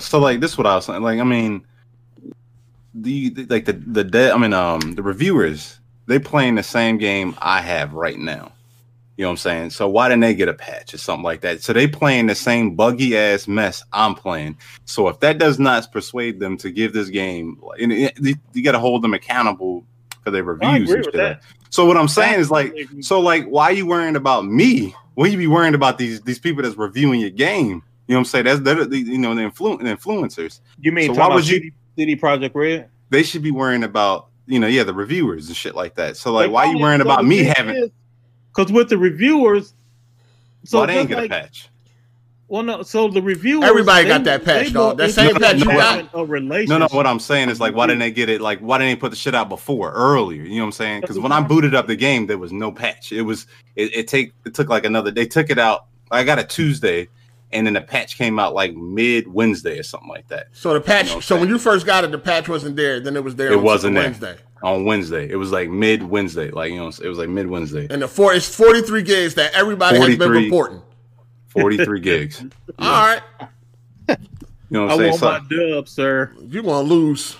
So 0.00 0.18
like 0.18 0.40
this, 0.40 0.52
is 0.52 0.58
what 0.58 0.66
I 0.66 0.74
was 0.74 0.84
saying. 0.84 1.02
Like 1.02 1.18
I 1.20 1.24
mean, 1.24 1.64
the, 2.94 3.30
the 3.30 3.44
like 3.46 3.64
the 3.64 3.72
the 3.72 4.04
de- 4.04 4.32
I 4.32 4.36
mean 4.36 4.52
um 4.52 4.94
the 4.96 5.02
reviewers 5.02 5.78
they 6.08 6.18
playing 6.18 6.54
the 6.56 6.62
same 6.62 6.98
game 6.98 7.36
I 7.38 7.60
have 7.60 7.92
right 7.92 8.18
now. 8.18 8.52
You 9.16 9.24
know 9.24 9.28
what 9.28 9.32
I'm 9.32 9.36
saying? 9.38 9.70
So 9.70 9.88
why 9.88 10.08
didn't 10.08 10.22
they 10.22 10.34
get 10.34 10.48
a 10.48 10.54
patch 10.54 10.94
or 10.94 10.98
something 10.98 11.24
like 11.24 11.40
that? 11.40 11.60
So 11.62 11.72
they 11.72 11.86
playing 11.88 12.28
the 12.28 12.36
same 12.36 12.76
buggy 12.76 13.16
ass 13.16 13.48
mess 13.48 13.82
I'm 13.92 14.14
playing. 14.14 14.56
So 14.84 15.08
if 15.08 15.18
that 15.20 15.38
does 15.38 15.58
not 15.58 15.90
persuade 15.92 16.38
them 16.38 16.56
to 16.58 16.70
give 16.70 16.92
this 16.92 17.08
game, 17.08 17.60
and 17.80 17.92
you, 17.92 18.62
got 18.62 18.72
to 18.72 18.78
hold 18.78 19.02
them 19.02 19.14
accountable 19.14 19.84
for 20.22 20.30
their 20.30 20.44
reviews 20.44 20.90
and 20.90 21.04
shit. 21.04 21.14
that. 21.14 21.42
So 21.70 21.84
what 21.84 21.96
I'm 21.96 22.08
saying 22.08 22.38
is 22.40 22.50
like, 22.50 22.74
so 23.00 23.20
like, 23.20 23.44
why 23.46 23.64
are 23.64 23.72
you 23.72 23.86
worrying 23.86 24.16
about 24.16 24.46
me? 24.46 24.94
Why 25.14 25.26
you 25.26 25.36
be 25.36 25.48
worrying 25.48 25.74
about 25.74 25.98
these 25.98 26.20
these 26.22 26.38
people 26.38 26.62
that's 26.62 26.76
reviewing 26.76 27.20
your 27.20 27.30
game? 27.30 27.82
You 28.06 28.14
know 28.14 28.14
what 28.14 28.18
I'm 28.18 28.24
saying? 28.24 28.44
That's 28.44 28.60
they're 28.60 28.84
the, 28.84 28.98
you 28.98 29.18
know 29.18 29.34
the, 29.34 29.42
influ- 29.42 29.80
influencers. 29.80 30.60
You 30.80 30.92
mean 30.92 31.12
So 31.12 31.20
why 31.20 31.34
would 31.34 31.46
you- 31.46 31.72
CD 31.96 32.14
Projekt 32.14 32.54
Red? 32.54 32.88
They 33.10 33.24
should 33.24 33.42
be 33.42 33.50
worrying 33.50 33.82
about 33.82 34.27
you 34.48 34.58
know 34.58 34.66
yeah 34.66 34.82
the 34.82 34.94
reviewers 34.94 35.46
and 35.48 35.56
shit 35.56 35.74
like 35.74 35.94
that. 35.96 36.16
So 36.16 36.32
like, 36.32 36.50
why 36.50 36.66
are 36.66 36.72
you 36.72 36.78
worrying 36.78 37.00
about 37.00 37.24
me 37.24 37.44
having? 37.44 37.90
Because 38.54 38.72
with 38.72 38.88
the 38.88 38.98
reviewers, 38.98 39.74
so 40.64 40.80
why 40.80 40.86
they 40.86 40.98
ain't 40.98 41.08
just 41.08 41.20
get 41.20 41.30
like, 41.30 41.40
a 41.40 41.44
patch? 41.44 41.68
well, 42.48 42.62
no. 42.62 42.82
So 42.82 43.08
the 43.08 43.20
reviewers, 43.20 43.68
Everybody 43.68 44.04
they- 44.04 44.08
got 44.08 44.24
that 44.24 44.44
patch, 44.44 44.66
they 44.66 44.72
dog. 44.72 44.96
That 44.96 45.12
same 45.12 45.34
not 45.34 45.42
patch 45.42 45.58
you 45.58 45.68
having 45.68 46.06
got. 46.06 46.18
A 46.18 46.24
relationship. 46.24 46.68
No, 46.70 46.78
no. 46.78 46.88
What 46.90 47.06
I'm 47.06 47.20
saying 47.20 47.50
is 47.50 47.60
like, 47.60 47.74
why 47.74 47.86
didn't 47.86 48.00
they 48.00 48.10
get 48.10 48.30
it? 48.30 48.40
Like, 48.40 48.58
why 48.60 48.78
didn't 48.78 48.96
they 48.96 49.00
put 49.00 49.10
the 49.10 49.16
shit 49.16 49.34
out 49.34 49.50
before 49.50 49.92
earlier? 49.92 50.42
You 50.42 50.56
know 50.56 50.62
what 50.62 50.66
I'm 50.66 50.72
saying? 50.72 51.00
Because 51.02 51.18
when 51.18 51.30
I 51.30 51.40
booted 51.42 51.74
up 51.74 51.86
the 51.86 51.96
game, 51.96 52.26
there 52.26 52.38
was 52.38 52.50
no 52.50 52.72
patch. 52.72 53.12
It 53.12 53.22
was 53.22 53.46
it, 53.76 53.94
it 53.94 54.08
take 54.08 54.32
it 54.46 54.54
took 54.54 54.68
like 54.68 54.84
another. 54.84 55.10
They 55.10 55.26
took 55.26 55.50
it 55.50 55.58
out. 55.58 55.86
I 56.10 56.24
got 56.24 56.38
it 56.38 56.48
Tuesday, 56.48 57.08
and 57.52 57.66
then 57.66 57.74
the 57.74 57.80
patch 57.80 58.16
came 58.16 58.38
out 58.38 58.54
like 58.54 58.74
mid 58.74 59.28
Wednesday 59.28 59.78
or 59.78 59.82
something 59.82 60.08
like 60.08 60.28
that. 60.28 60.48
So 60.52 60.74
the 60.74 60.80
patch. 60.80 61.08
You 61.08 61.14
know 61.16 61.20
so 61.20 61.38
when 61.38 61.48
you 61.48 61.58
first 61.58 61.86
got 61.86 62.04
it, 62.04 62.10
the 62.10 62.18
patch 62.18 62.48
wasn't 62.48 62.76
there. 62.76 63.00
Then 63.00 63.16
it 63.16 63.24
was 63.24 63.36
there. 63.36 63.52
It 63.52 63.56
on 63.56 63.62
wasn't 63.62 63.94
there. 63.94 64.04
Wednesday. 64.04 64.36
on 64.62 64.84
Wednesday. 64.84 65.30
It 65.30 65.36
was 65.36 65.52
like 65.52 65.68
mid 65.70 66.02
Wednesday, 66.02 66.50
like 66.50 66.70
you 66.72 66.78
know, 66.78 66.88
it 66.88 67.08
was 67.08 67.18
like 67.18 67.28
mid 67.28 67.46
Wednesday. 67.46 67.86
And 67.90 68.02
the 68.02 68.08
four 68.08 68.34
it's 68.34 68.54
43 68.54 69.02
gigs 69.02 69.34
that 69.34 69.54
everybody 69.54 69.98
has 69.98 70.16
been 70.16 70.30
reporting. 70.30 70.82
Forty 71.48 71.82
three 71.82 72.00
gigs. 72.00 72.42
All 72.78 72.90
right. 72.90 73.22
You 74.08 74.16
know 74.70 74.82
what 74.82 74.90
I 74.90 74.92
I'm 74.92 74.98
saying? 74.98 75.10
want 75.10 75.20
So, 75.20 75.30
my 75.30 75.70
dub, 75.70 75.88
sir. 75.88 76.32
You're 76.42 76.62
gonna 76.62 76.82
lose. 76.82 77.36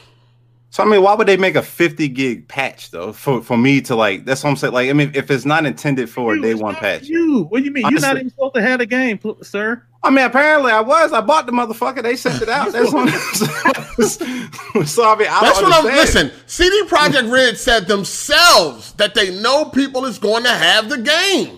So 0.79 0.85
I 0.85 0.87
mean, 0.87 1.03
why 1.03 1.15
would 1.15 1.27
they 1.27 1.37
make 1.37 1.57
a 1.57 1.63
fifty 1.63 2.07
gig 2.07 2.47
patch 2.47 2.93
though? 2.93 3.13
For 3.13 3.43
for 3.43 3.57
me 3.57 3.81
to 3.81 3.97
like, 3.97 4.25
that's 4.25 4.45
what 4.45 4.51
I'm 4.51 4.57
saying. 4.57 4.73
Like, 4.73 4.89
I 4.89 4.93
mean, 4.93 5.11
if 5.13 5.29
it's 5.29 5.45
not 5.45 5.67
intended 5.67 6.09
for 6.09 6.35
a 6.35 6.41
day 6.41 6.55
one 6.55 6.77
patch, 6.77 7.09
You. 7.09 7.47
What 7.49 7.59
do 7.59 7.65
you 7.65 7.73
mean? 7.73 7.91
You're 7.91 7.99
not 7.99 8.17
even 8.17 8.31
supposed 8.31 8.55
to 8.55 8.63
have 8.63 8.79
the 8.79 8.87
game, 8.87 9.19
sir. 9.43 9.83
I 10.05 10.11
mean, 10.11 10.25
apparently 10.25 10.71
I 10.71 10.81
was. 10.81 11.13
I 11.13 11.21
bought 11.21 11.47
the 11.47 11.53
motherfucker. 11.53 12.05
They 12.05 12.15
sent 12.15 12.43
it 12.43 12.49
out. 12.49 12.71
That's 12.71 12.93
what. 12.93 13.09
so 14.87 15.05
I 15.05 15.17
mean, 15.17 15.27
I 15.29 15.41
That's 15.41 15.59
don't 15.59 15.69
what 15.69 15.81
I'm 15.81 15.87
understand. 15.87 16.29
listen. 16.29 16.33
CD 16.47 16.83
Projekt 16.85 17.29
Red 17.29 17.59
said 17.59 17.89
themselves 17.89 18.93
that 18.93 19.17
they 19.17 19.37
know 19.43 19.65
people 19.65 20.05
is 20.05 20.21
going 20.21 20.45
to 20.45 20.53
have 20.53 20.89
the 20.89 20.99
game. 20.99 21.58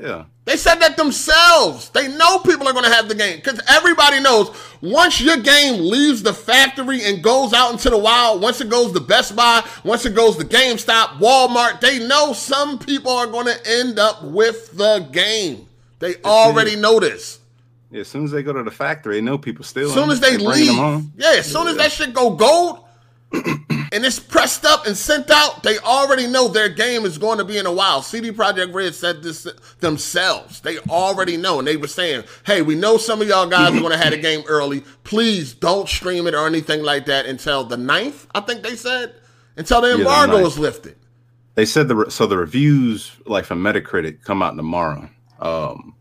Yeah. 0.00 0.24
They 0.46 0.56
said 0.56 0.76
that 0.76 0.96
themselves. 0.96 1.90
They 1.90 2.08
know 2.08 2.38
people 2.38 2.66
are 2.66 2.72
going 2.72 2.84
to 2.84 2.90
have 2.90 3.08
the 3.08 3.14
game 3.14 3.36
because 3.36 3.60
everybody 3.68 4.20
knows 4.20 4.50
once 4.80 5.20
your 5.20 5.36
game 5.36 5.80
leaves 5.80 6.22
the 6.22 6.32
factory 6.32 7.04
and 7.04 7.22
goes 7.22 7.52
out 7.52 7.72
into 7.72 7.90
the 7.90 7.98
wild, 7.98 8.40
once 8.42 8.60
it 8.60 8.68
goes 8.68 8.92
to 8.92 9.00
Best 9.00 9.36
Buy, 9.36 9.64
once 9.84 10.06
it 10.06 10.14
goes 10.14 10.36
to 10.38 10.44
GameStop, 10.44 11.18
Walmart, 11.18 11.80
they 11.80 12.04
know 12.04 12.32
some 12.32 12.78
people 12.78 13.12
are 13.12 13.26
going 13.26 13.46
to 13.46 13.58
end 13.64 13.98
up 13.98 14.24
with 14.24 14.76
the 14.76 15.06
game. 15.12 15.68
They 15.98 16.16
already 16.24 16.76
know 16.76 16.98
this. 16.98 17.38
Yeah. 17.90 18.00
As 18.00 18.08
soon 18.08 18.24
as 18.24 18.30
they 18.30 18.42
go 18.42 18.52
to 18.52 18.62
the 18.62 18.70
factory, 18.70 19.16
they 19.16 19.20
know 19.20 19.36
people 19.36 19.64
still. 19.64 19.88
As 19.88 19.94
soon 19.94 20.10
as 20.10 20.20
they 20.20 20.36
bring 20.36 20.48
leave, 20.48 21.04
yeah, 21.16 21.34
as 21.38 21.50
soon 21.50 21.68
as 21.68 21.76
that 21.76 21.92
shit 21.92 22.14
go 22.14 22.30
gold 22.30 22.84
and 23.92 24.04
it's 24.04 24.18
pressed 24.18 24.64
up 24.64 24.86
and 24.86 24.96
sent 24.96 25.30
out, 25.30 25.62
they 25.62 25.78
already 25.78 26.26
know 26.26 26.48
their 26.48 26.68
game 26.68 27.04
is 27.04 27.18
going 27.18 27.38
to 27.38 27.44
be 27.44 27.58
in 27.58 27.66
a 27.66 27.72
while. 27.72 28.02
CD 28.02 28.30
Projekt 28.30 28.72
Red 28.72 28.94
said 28.94 29.22
this 29.22 29.46
themselves. 29.80 30.60
They 30.60 30.78
already 30.78 31.36
know, 31.36 31.58
and 31.58 31.66
they 31.66 31.76
were 31.76 31.88
saying, 31.88 32.24
"Hey, 32.44 32.62
we 32.62 32.74
know 32.74 32.96
some 32.96 33.20
of 33.20 33.28
y'all 33.28 33.46
guys 33.46 33.74
are 33.74 33.80
going 33.80 33.92
to 33.92 33.98
have 33.98 34.12
the 34.12 34.18
game 34.18 34.42
early. 34.46 34.82
Please 35.04 35.54
don't 35.54 35.88
stream 35.88 36.26
it 36.26 36.34
or 36.34 36.46
anything 36.46 36.82
like 36.82 37.06
that 37.06 37.26
until 37.26 37.64
the 37.64 37.76
9th, 37.76 38.26
I 38.34 38.40
think 38.40 38.62
they 38.62 38.76
said, 38.76 39.14
until 39.56 39.80
the 39.80 39.88
the 39.88 39.98
embargo 39.98 40.38
9th. 40.38 40.46
is 40.46 40.58
lifted." 40.58 40.96
They 41.56 41.66
said 41.66 41.88
the 41.88 41.96
re- 41.96 42.10
so 42.10 42.26
the 42.26 42.38
reviews 42.38 43.12
like 43.26 43.44
from 43.44 43.62
Metacritic 43.62 44.22
come 44.22 44.42
out 44.42 44.56
tomorrow. 44.56 45.08
Um, 45.40 45.94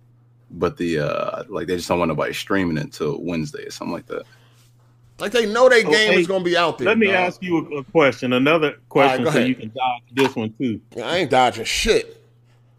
but 0.52 0.78
the 0.78 1.00
uh 1.00 1.44
like 1.50 1.68
they 1.68 1.76
just 1.76 1.88
don't 1.88 2.00
want 2.00 2.10
nobody 2.10 2.34
streaming 2.34 2.78
it 2.78 2.84
until 2.84 3.22
Wednesday 3.22 3.66
or 3.66 3.72
something 3.72 3.94
like 3.94 4.08
that. 4.08 4.24
Like 5.20 5.32
they 5.32 5.46
know 5.46 5.68
their 5.70 5.84
game 5.84 6.12
Okay, 6.12 6.20
is 6.20 6.28
gonna 6.28 6.44
be 6.44 6.56
out 6.58 6.78
there. 6.78 6.88
Let 6.88 6.98
me 6.98 7.08
dog. 7.08 7.16
ask 7.16 7.44
you 7.44 7.58
a, 7.58 7.78
a 7.80 7.84
question. 7.86 8.34
Another 8.34 8.78
question, 8.90 9.24
go 9.26 9.32
so 9.32 9.38
ahead. 9.38 9.50
you 9.50 9.56
can 9.56 9.70
dodge 9.76 10.02
this 10.14 10.36
one 10.36 10.54
too. 10.60 10.82
I 11.04 11.18
ain't 11.18 11.32
dodging 11.32 11.66
shit. 11.66 12.24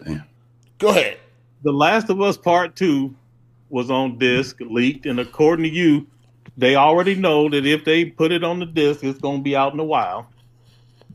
Damn. 0.04 0.24
Go 0.78 0.88
ahead. 0.88 1.18
The 1.62 1.72
Last 1.72 2.08
of 2.08 2.20
Us 2.20 2.36
Part 2.38 2.76
Two 2.76 3.14
was 3.68 3.90
on 3.90 4.18
disc, 4.18 4.56
leaked, 4.60 5.06
and 5.06 5.20
according 5.20 5.64
to 5.64 5.70
you, 5.70 6.06
they 6.56 6.74
already 6.76 7.14
know 7.14 7.48
that 7.50 7.66
if 7.66 7.84
they 7.84 8.04
put 8.06 8.32
it 8.32 8.42
on 8.42 8.58
the 8.58 8.66
disc, 8.66 9.04
it's 9.04 9.18
going 9.20 9.38
to 9.38 9.42
be 9.42 9.54
out 9.54 9.72
in 9.74 9.80
a 9.80 9.84
while. 9.84 10.26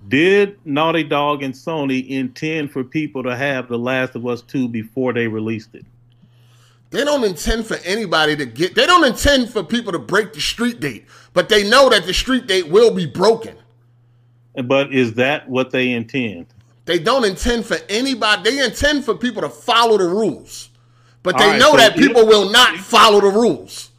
Did 0.07 0.59
Naughty 0.65 1.03
Dog 1.03 1.41
and 1.41 1.53
Sony 1.53 2.07
intend 2.07 2.71
for 2.71 2.84
people 2.84 3.23
to 3.23 3.36
have 3.36 3.67
The 3.67 3.78
Last 3.78 4.15
of 4.15 4.26
Us 4.28 4.41
Two 4.43 4.67
before 4.69 5.13
they 5.13 5.28
released 5.28 5.73
it? 5.73 5.86
They 6.92 7.04
don't 7.04 7.24
intend 7.24 7.66
for 7.66 7.78
anybody 7.84 8.36
to 8.36 8.46
get. 8.46 8.76
They 8.76 8.86
don't 8.86 9.04
intend 9.04 9.50
for 9.50 9.64
people 9.64 9.92
to 9.92 10.00
break 10.00 10.34
the 10.34 10.42
street 10.42 10.80
date, 10.80 11.06
but 11.34 11.50
they 11.50 11.68
know 11.68 11.90
that 11.90 12.06
the 12.06 12.14
street 12.14 12.48
date 12.48 12.70
will 12.70 12.92
be 12.92 13.06
broken. 13.06 13.58
But 14.64 14.94
is 14.94 15.14
that 15.16 15.50
what 15.50 15.72
they 15.72 15.92
intend? 15.92 16.48
They 16.86 17.00
don't 17.00 17.26
intend 17.26 17.66
for 17.66 17.78
anybody. 17.90 18.52
They 18.52 18.64
intend 18.64 19.04
for 19.04 19.16
people 19.16 19.42
to 19.42 19.50
follow 19.50 19.98
the 19.98 20.06
rules, 20.06 20.70
but 21.24 21.38
they 21.38 21.48
right, 21.48 21.60
know 21.60 21.72
so 21.72 21.78
that 21.78 21.96
people 21.96 22.22
if- 22.22 22.28
will 22.28 22.52
not 22.52 22.78
follow 22.78 23.20
the 23.20 23.28
rules. 23.28 23.92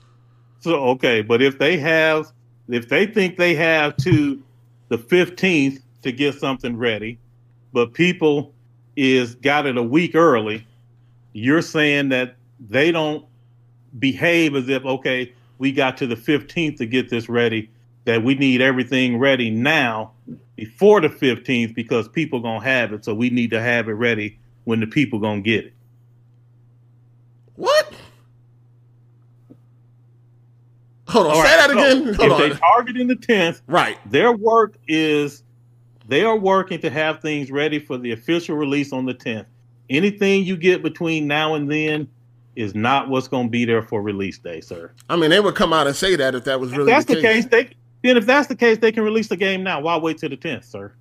So 0.61 0.77
okay, 0.91 1.23
but 1.23 1.43
if 1.43 1.59
they 1.59 1.77
have, 1.79 2.33
if 2.69 2.89
they 2.89 3.07
think 3.07 3.37
they 3.37 3.55
have 3.55 3.97
to 3.99 4.43
the 4.89 4.99
fifteenth 4.99 5.83
to 6.03 6.13
get 6.13 6.37
something 6.37 6.77
ready, 6.77 7.19
but 7.73 7.93
people 7.93 8.55
is 8.95 9.35
got 9.35 9.67
it 9.67 9.77
a 9.77 9.83
week 9.83 10.15
early, 10.15 10.67
you're 11.33 11.63
saying 11.63 12.09
that 12.09 12.36
they 12.61 12.93
don't 12.93 13.25
behave 13.99 14.55
as 14.55 14.69
if 14.69 14.85
okay, 14.85 15.33
we 15.59 15.73
got 15.73 15.97
to 15.99 16.07
the 16.07 16.17
fifteenth 16.17 16.79
to 16.79 16.87
get 16.87 17.11
this 17.11 17.29
ready, 17.29 17.71
that 18.05 18.23
we 18.23 18.35
need 18.35 18.61
everything 18.61 19.19
ready 19.19 19.51
now 19.51 20.13
before 20.57 21.01
the 21.01 21.09
fifteenth 21.09 21.75
because 21.75 22.09
people 22.09 22.41
gonna 22.41 22.65
have 22.65 22.93
it, 22.93 23.05
so 23.05 23.15
we 23.15 23.31
need 23.31 23.51
to 23.51 23.61
have 23.61 23.89
it 23.89 23.93
ready 23.93 24.39
when 24.65 24.81
the 24.81 24.87
people 24.87 25.19
gonna 25.19 25.41
get 25.41 25.67
it. 25.67 25.73
What? 27.57 27.93
Hold 31.09 31.27
on. 31.27 31.33
All 31.33 31.43
say 31.43 31.49
right, 31.49 31.57
that 31.57 31.71
again. 31.71 32.15
Hold 32.15 32.21
if 32.21 32.33
on. 32.33 32.41
they 32.41 32.57
targeting 32.57 33.07
the 33.07 33.17
tenth, 33.17 33.63
right. 33.67 33.99
their 34.11 34.33
work 34.33 34.77
is 34.89 35.45
they 36.09 36.25
are 36.25 36.37
working 36.37 36.81
to 36.81 36.91
have 36.91 37.21
things 37.21 37.51
ready 37.51 37.79
for 37.79 37.99
the 37.99 38.13
official 38.13 38.57
release 38.57 38.93
on 38.93 39.07
the 39.07 39.15
10th. 39.15 39.47
Anything 39.89 40.45
you 40.45 40.57
get 40.57 40.83
between 40.83 41.27
now 41.27 41.55
and 41.55 41.71
then 41.71 42.09
is 42.57 42.75
not 42.75 43.09
what's 43.09 43.29
going 43.29 43.47
to 43.47 43.51
be 43.51 43.65
there 43.65 43.83
for 43.83 44.03
release 44.03 44.39
day, 44.39 44.61
sir. 44.61 44.91
I 45.09 45.17
mean, 45.17 45.31
they 45.31 45.41
would 45.41 45.55
come 45.55 45.73
out 45.73 45.87
and 45.87 45.95
say 45.95 46.17
that 46.17 46.35
if 46.35 46.45
that 46.45 46.59
was 46.59 46.73
If 46.73 46.79
really 46.79 46.93
that's 46.93 47.05
the 47.05 47.17
the 47.17 47.21
case. 47.23 47.45
case, 47.45 47.51
they 47.51 47.71
then 48.03 48.17
if 48.17 48.27
that's 48.27 48.47
the 48.49 48.57
case, 48.57 48.79
they 48.79 48.93
can 48.93 49.03
release 49.05 49.29
the 49.29 49.37
game 49.37 49.63
now. 49.63 49.81
Why 49.81 49.97
wait 49.97 50.19
till 50.19 50.31
the 50.31 50.37
10th, 50.37 50.65
sir? 50.65 50.93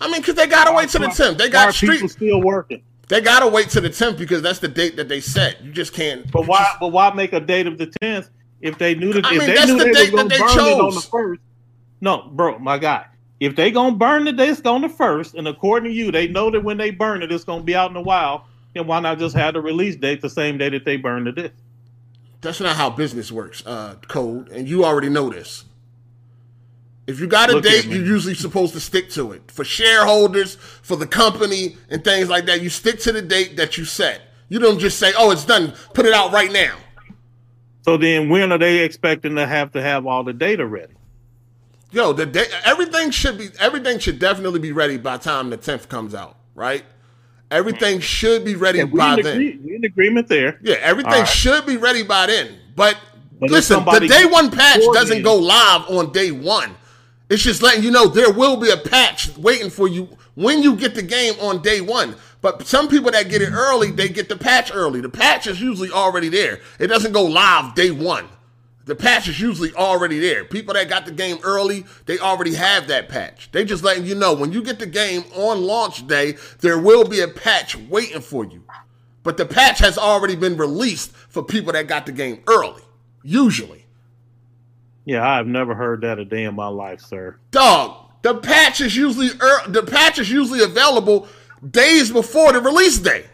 I 0.00 0.10
mean, 0.10 0.20
because 0.20 0.34
they 0.34 0.46
gotta 0.46 0.72
wait 0.72 0.88
to 0.90 0.98
the 0.98 1.08
tenth. 1.08 1.38
They 1.38 1.48
got 1.48 1.74
street. 1.74 2.08
still 2.10 2.40
working. 2.40 2.82
They 3.08 3.20
gotta 3.20 3.46
wait 3.46 3.68
to 3.70 3.80
the 3.80 3.90
tenth 3.90 4.18
because 4.18 4.42
that's 4.42 4.58
the 4.58 4.68
date 4.68 4.96
that 4.96 5.08
they 5.08 5.20
set. 5.20 5.62
You 5.62 5.72
just 5.72 5.92
can't. 5.92 6.30
But 6.30 6.46
why? 6.46 6.66
But 6.80 6.88
why 6.88 7.12
make 7.12 7.32
a 7.32 7.40
date 7.40 7.66
of 7.66 7.78
the 7.78 7.88
10th 8.02 8.30
if 8.60 8.78
they 8.78 8.94
knew 8.94 9.12
that 9.12 9.26
I 9.26 9.34
if 9.34 9.40
they 9.40 9.54
that's 9.54 9.66
knew 9.68 9.78
the 9.78 9.84
they 9.84 9.92
date 9.92 10.12
that 10.16 10.22
to 10.22 10.28
they 10.28 10.38
burn 10.38 10.50
it 10.50 10.80
on 10.80 10.94
the 10.94 11.00
first? 11.00 11.40
No, 12.00 12.30
bro, 12.32 12.58
my 12.58 12.78
guy. 12.78 13.06
If 13.40 13.56
they 13.56 13.70
gonna 13.70 13.96
burn 13.96 14.24
the 14.24 14.32
disc 14.32 14.64
on 14.66 14.82
the 14.82 14.88
first, 14.88 15.34
and 15.34 15.46
according 15.48 15.90
to 15.90 15.96
you, 15.96 16.12
they 16.12 16.28
know 16.28 16.50
that 16.50 16.62
when 16.62 16.76
they 16.76 16.90
burn 16.90 17.22
it, 17.22 17.32
it's 17.32 17.44
gonna 17.44 17.64
be 17.64 17.74
out 17.74 17.90
in 17.90 17.96
a 17.96 18.02
while. 18.02 18.46
Then 18.74 18.86
why 18.86 19.00
not 19.00 19.18
just 19.18 19.36
have 19.36 19.54
the 19.54 19.60
release 19.60 19.96
date 19.96 20.20
the 20.22 20.30
same 20.30 20.58
day 20.58 20.68
that 20.70 20.84
they 20.84 20.96
burn 20.96 21.24
the 21.24 21.32
disc? 21.32 21.54
That's 22.40 22.60
not 22.60 22.76
how 22.76 22.90
business 22.90 23.30
works, 23.30 23.64
uh, 23.66 23.96
code, 24.08 24.48
and 24.48 24.68
you 24.68 24.84
already 24.84 25.08
know 25.08 25.30
this. 25.30 25.64
If 27.06 27.20
you 27.20 27.26
got 27.26 27.50
a 27.50 27.54
Look 27.54 27.64
date, 27.64 27.86
you're 27.86 28.04
usually 28.04 28.34
supposed 28.34 28.74
to 28.74 28.80
stick 28.80 29.10
to 29.10 29.32
it. 29.32 29.50
For 29.50 29.64
shareholders, 29.64 30.54
for 30.54 30.96
the 30.96 31.06
company, 31.06 31.76
and 31.90 32.02
things 32.02 32.28
like 32.28 32.46
that, 32.46 32.62
you 32.62 32.68
stick 32.68 33.00
to 33.00 33.12
the 33.12 33.22
date 33.22 33.56
that 33.56 33.76
you 33.76 33.84
set. 33.84 34.22
You 34.48 34.58
don't 34.58 34.78
just 34.78 34.98
say, 34.98 35.12
"Oh, 35.16 35.30
it's 35.30 35.44
done. 35.44 35.72
Put 35.94 36.06
it 36.06 36.12
out 36.12 36.32
right 36.32 36.50
now." 36.50 36.76
So 37.82 37.96
then, 37.96 38.28
when 38.28 38.52
are 38.52 38.58
they 38.58 38.78
expecting 38.78 39.34
to 39.36 39.46
have 39.46 39.72
to 39.72 39.82
have 39.82 40.06
all 40.06 40.22
the 40.22 40.32
data 40.32 40.64
ready? 40.64 40.94
Yo, 41.90 42.12
the 42.12 42.24
day, 42.24 42.46
everything 42.64 43.10
should 43.10 43.36
be 43.36 43.50
everything 43.58 43.98
should 43.98 44.18
definitely 44.18 44.60
be 44.60 44.72
ready 44.72 44.96
by 44.96 45.16
the 45.16 45.24
time 45.24 45.50
the 45.50 45.56
tenth 45.56 45.88
comes 45.88 46.14
out, 46.14 46.38
right? 46.54 46.84
Everything 47.52 47.98
mm. 47.98 48.02
should 48.02 48.44
be 48.44 48.54
ready 48.54 48.78
Yeah, 48.78 48.86
by 48.86 49.16
then. 49.16 49.34
agree, 49.34 49.60
we 49.62 49.76
in 49.76 49.84
agreement 49.84 50.28
there. 50.28 50.58
Yeah, 50.62 50.76
everything 50.80 51.12
right. 51.12 51.28
should 51.28 51.66
be 51.66 51.76
ready 51.76 52.02
by 52.02 52.26
then. 52.26 52.56
But, 52.74 52.96
But 53.38 53.50
listen, 53.50 53.84
the 53.84 54.08
day 54.08 54.24
one 54.24 54.50
patch 54.50 54.80
doesn't 54.92 55.16
then- 55.16 55.22
go 55.22 55.36
live 55.36 55.82
on 55.88 56.12
day 56.12 56.30
one. 56.30 56.74
It's 57.28 57.42
just 57.42 57.62
letting 57.62 57.82
you 57.82 57.90
know 57.90 58.08
there 58.08 58.32
will 58.32 58.56
be 58.56 58.70
a 58.70 58.76
patch 58.76 59.36
waiting 59.38 59.70
for 59.70 59.88
you 59.88 60.08
when 60.34 60.62
you 60.62 60.76
get 60.76 60.94
the 60.94 61.02
game 61.02 61.34
on 61.40 61.62
day 61.62 61.80
one. 61.80 62.16
But 62.40 62.66
some 62.66 62.88
people 62.88 63.10
that 63.12 63.28
get 63.28 63.40
it 63.40 63.52
early, 63.52 63.90
they 63.90 64.08
get 64.08 64.28
the 64.28 64.36
patch 64.36 64.70
early. 64.74 65.00
The 65.00 65.08
patch 65.08 65.46
is 65.46 65.60
usually 65.60 65.90
already 65.90 66.28
there. 66.28 66.60
It 66.78 66.88
doesn't 66.88 67.12
go 67.12 67.22
live 67.22 67.74
day 67.74 67.90
one. 67.90 68.26
The 68.84 68.96
patch 68.96 69.28
is 69.28 69.40
usually 69.40 69.72
already 69.74 70.18
there. 70.18 70.44
People 70.44 70.74
that 70.74 70.88
got 70.88 71.06
the 71.06 71.12
game 71.12 71.38
early, 71.44 71.84
they 72.06 72.18
already 72.18 72.54
have 72.54 72.88
that 72.88 73.08
patch. 73.08 73.50
They 73.52 73.64
just 73.64 73.84
letting 73.84 74.06
you 74.06 74.14
know 74.14 74.34
when 74.34 74.52
you 74.52 74.62
get 74.62 74.80
the 74.80 74.86
game 74.86 75.24
on 75.34 75.62
launch 75.62 76.06
day, 76.06 76.36
there 76.60 76.78
will 76.78 77.06
be 77.06 77.20
a 77.20 77.28
patch 77.28 77.76
waiting 77.76 78.20
for 78.20 78.44
you. 78.44 78.64
But 79.22 79.36
the 79.36 79.46
patch 79.46 79.78
has 79.78 79.96
already 79.96 80.34
been 80.34 80.56
released 80.56 81.12
for 81.12 81.44
people 81.44 81.72
that 81.72 81.86
got 81.86 82.06
the 82.06 82.12
game 82.12 82.42
early. 82.48 82.82
Usually. 83.22 83.86
Yeah, 85.04 85.28
I've 85.28 85.46
never 85.46 85.74
heard 85.74 86.00
that 86.02 86.18
a 86.18 86.24
day 86.24 86.44
in 86.44 86.54
my 86.54 86.68
life, 86.68 87.00
sir. 87.00 87.38
Dog, 87.50 88.10
the 88.22 88.36
patch 88.36 88.80
is 88.80 88.96
usually 88.96 89.26
ear 89.26 89.60
the 89.68 89.82
patch 89.82 90.18
is 90.18 90.30
usually 90.30 90.62
available 90.62 91.28
days 91.68 92.10
before 92.10 92.52
the 92.52 92.60
release 92.60 92.98
day. 92.98 93.26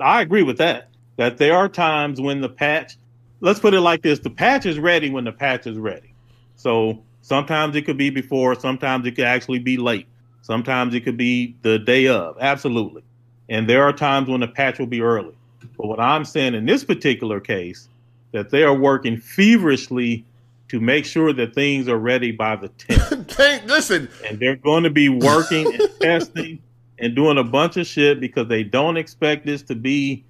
I 0.00 0.22
agree 0.22 0.42
with 0.42 0.58
that. 0.58 0.88
That 1.16 1.38
there 1.38 1.56
are 1.56 1.68
times 1.68 2.20
when 2.20 2.40
the 2.40 2.48
patch, 2.48 2.96
let's 3.40 3.60
put 3.60 3.74
it 3.74 3.80
like 3.80 4.02
this: 4.02 4.18
the 4.18 4.30
patch 4.30 4.66
is 4.66 4.78
ready 4.78 5.10
when 5.10 5.24
the 5.24 5.32
patch 5.32 5.66
is 5.66 5.78
ready. 5.78 6.14
So 6.56 7.02
sometimes 7.22 7.76
it 7.76 7.82
could 7.82 7.98
be 7.98 8.10
before, 8.10 8.54
sometimes 8.54 9.06
it 9.06 9.12
could 9.12 9.24
actually 9.24 9.58
be 9.58 9.76
late, 9.76 10.06
sometimes 10.42 10.94
it 10.94 11.00
could 11.00 11.16
be 11.16 11.56
the 11.62 11.78
day 11.78 12.08
of. 12.08 12.36
Absolutely, 12.40 13.02
and 13.48 13.68
there 13.68 13.82
are 13.82 13.92
times 13.92 14.28
when 14.28 14.40
the 14.40 14.48
patch 14.48 14.78
will 14.78 14.86
be 14.86 15.00
early. 15.00 15.34
But 15.76 15.86
what 15.86 16.00
I'm 16.00 16.24
saying 16.24 16.54
in 16.54 16.66
this 16.66 16.84
particular 16.84 17.40
case, 17.40 17.88
that 18.32 18.50
they 18.50 18.62
are 18.64 18.74
working 18.74 19.16
feverishly 19.16 20.24
to 20.68 20.80
make 20.80 21.04
sure 21.04 21.32
that 21.32 21.54
things 21.54 21.88
are 21.88 21.98
ready 21.98 22.32
by 22.32 22.56
the 22.56 22.68
10th 22.78 23.66
Listen, 23.66 24.08
and 24.26 24.38
they're 24.38 24.56
going 24.56 24.82
to 24.82 24.90
be 24.90 25.08
working 25.08 25.72
and 25.72 25.90
testing 26.00 26.60
and 26.98 27.14
doing 27.14 27.38
a 27.38 27.44
bunch 27.44 27.76
of 27.76 27.86
shit 27.86 28.20
because 28.20 28.48
they 28.48 28.62
don't 28.62 28.96
expect 28.96 29.46
this 29.46 29.62
to 29.62 29.74
be 29.74 30.24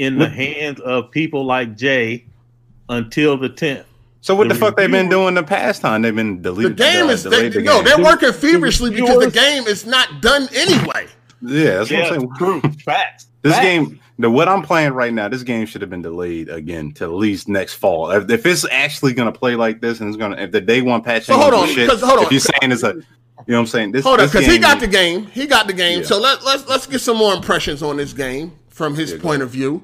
in 0.00 0.18
the 0.18 0.28
hands 0.28 0.80
of 0.80 1.10
people 1.10 1.44
like 1.44 1.76
Jay 1.76 2.24
until 2.88 3.36
the 3.36 3.50
10th. 3.50 3.84
So 4.22 4.34
what 4.34 4.48
the, 4.48 4.54
The 4.54 4.60
fuck 4.60 4.76
they've 4.76 4.90
been 4.90 5.08
doing 5.08 5.34
the 5.34 5.42
past 5.42 5.80
time? 5.82 6.02
They've 6.02 6.14
been 6.14 6.42
the 6.42 6.52
game 6.70 7.06
uh, 7.06 7.10
is 7.10 7.22
they, 7.24 7.30
delayed 7.30 7.52
the 7.52 7.62
no, 7.62 7.76
game. 7.76 7.84
they're 7.84 8.04
working 8.04 8.32
feverishly 8.32 8.90
the 8.90 8.96
because 9.02 9.24
the 9.26 9.30
game 9.30 9.64
is 9.64 9.86
not 9.86 10.20
done 10.22 10.48
anyway. 10.54 11.06
Yeah, 11.42 11.82
that's 11.84 11.90
what 11.90 12.00
I'm 12.00 12.08
saying. 12.20 12.30
true. 12.36 12.60
Facts. 12.84 13.26
This 13.42 13.52
Facts. 13.54 13.64
game, 13.64 14.00
the 14.18 14.30
what 14.30 14.48
I'm 14.48 14.62
playing 14.62 14.92
right 14.92 15.12
now, 15.12 15.28
this 15.28 15.42
game 15.42 15.64
should 15.66 15.80
have 15.80 15.88
been 15.90 16.02
delayed 16.02 16.48
again 16.50 16.92
to 16.94 17.04
at 17.04 17.12
least 17.12 17.48
next 17.48 17.74
fall. 17.74 18.10
If, 18.10 18.28
if 18.30 18.44
it's 18.44 18.66
actually 18.70 19.14
gonna 19.14 19.32
play 19.32 19.54
like 19.56 19.80
this, 19.80 20.00
and 20.00 20.08
it's 20.08 20.18
gonna, 20.18 20.36
if 20.36 20.50
the 20.52 20.60
day 20.60 20.82
one 20.82 21.00
patch, 21.02 21.24
So 21.24 21.34
hold 21.38 21.52
gonna 21.52 21.66
do 21.66 21.70
on, 21.70 21.74
shit, 21.76 21.88
'cause- 21.88 22.02
hold 22.02 22.20
if 22.20 22.26
on. 22.26 22.32
you're 22.32 22.40
saying 22.40 22.72
it's 22.72 22.82
a, 22.82 22.88
you 22.88 22.94
know 23.46 23.54
what 23.54 23.58
I'm 23.60 23.66
saying? 23.68 23.92
This, 23.92 24.04
Hold 24.04 24.20
on, 24.20 24.26
because 24.26 24.44
he 24.44 24.58
got 24.58 24.80
the 24.80 24.86
game. 24.86 25.24
He 25.26 25.46
got 25.46 25.66
the 25.66 25.72
game. 25.72 26.00
Yeah. 26.00 26.06
So 26.06 26.20
let, 26.20 26.44
let's 26.44 26.68
let's 26.68 26.86
get 26.86 27.00
some 27.00 27.16
more 27.16 27.32
impressions 27.32 27.82
on 27.82 27.96
this 27.96 28.12
game 28.12 28.52
from 28.68 28.94
his 28.94 29.12
Yeah, 29.12 29.16
go 29.16 29.22
point 29.22 29.40
of 29.42 29.48
view. 29.48 29.82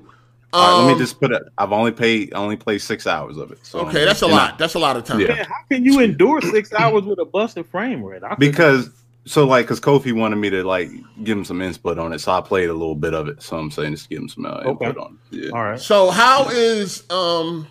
All 0.56 0.62
right, 0.78 0.84
let 0.84 0.90
Um, 0.92 0.98
me 0.98 1.04
just 1.04 1.20
put 1.20 1.32
it. 1.32 1.42
I've 1.58 1.72
only 1.72 1.92
paid, 1.92 2.32
I 2.34 2.38
only 2.38 2.56
played 2.56 2.80
six 2.80 3.06
hours 3.06 3.36
of 3.36 3.50
it. 3.52 3.58
So 3.64 3.80
Okay, 3.80 4.04
that's 4.04 4.22
a 4.22 4.26
and 4.26 4.34
I- 4.34 4.36
lot. 4.36 4.58
That's 4.58 4.74
a 4.74 4.78
lot 4.78 4.96
of 4.96 5.04
time. 5.04 5.20
Yeah. 5.20 5.28
Man, 5.28 5.44
how 5.44 5.54
can 5.70 5.84
you 5.84 6.00
endure 6.00 6.40
six 6.40 6.72
hours 6.72 7.04
with 7.04 7.18
a 7.18 7.24
busted 7.26 7.66
frame 7.66 8.02
rate? 8.02 8.22
I 8.24 8.34
couldn't- 8.34 8.50
because 8.50 8.90
so 9.26 9.44
like 9.44 9.66
because 9.66 9.80
Kofi 9.80 10.12
wanted 10.12 10.36
me 10.36 10.48
to 10.50 10.62
like 10.64 10.88
give 11.24 11.36
him 11.36 11.44
some 11.44 11.60
input 11.60 11.98
on 11.98 12.12
it, 12.12 12.20
so 12.20 12.32
I 12.32 12.40
played 12.40 12.70
a 12.70 12.72
little 12.72 12.94
bit 12.94 13.12
of 13.12 13.28
it. 13.28 13.42
So 13.42 13.58
I'm 13.58 13.70
saying 13.70 13.92
just 13.92 14.08
give 14.08 14.18
him 14.20 14.28
some 14.28 14.46
uh, 14.46 14.62
Okay. 14.64 14.86
input 14.86 14.96
on 14.96 15.18
it. 15.32 15.44
Yeah. 15.44 15.50
all 15.50 15.62
right. 15.64 15.80
So 15.80 16.10
how 16.10 16.48
is 16.48 17.02
um 17.10 17.66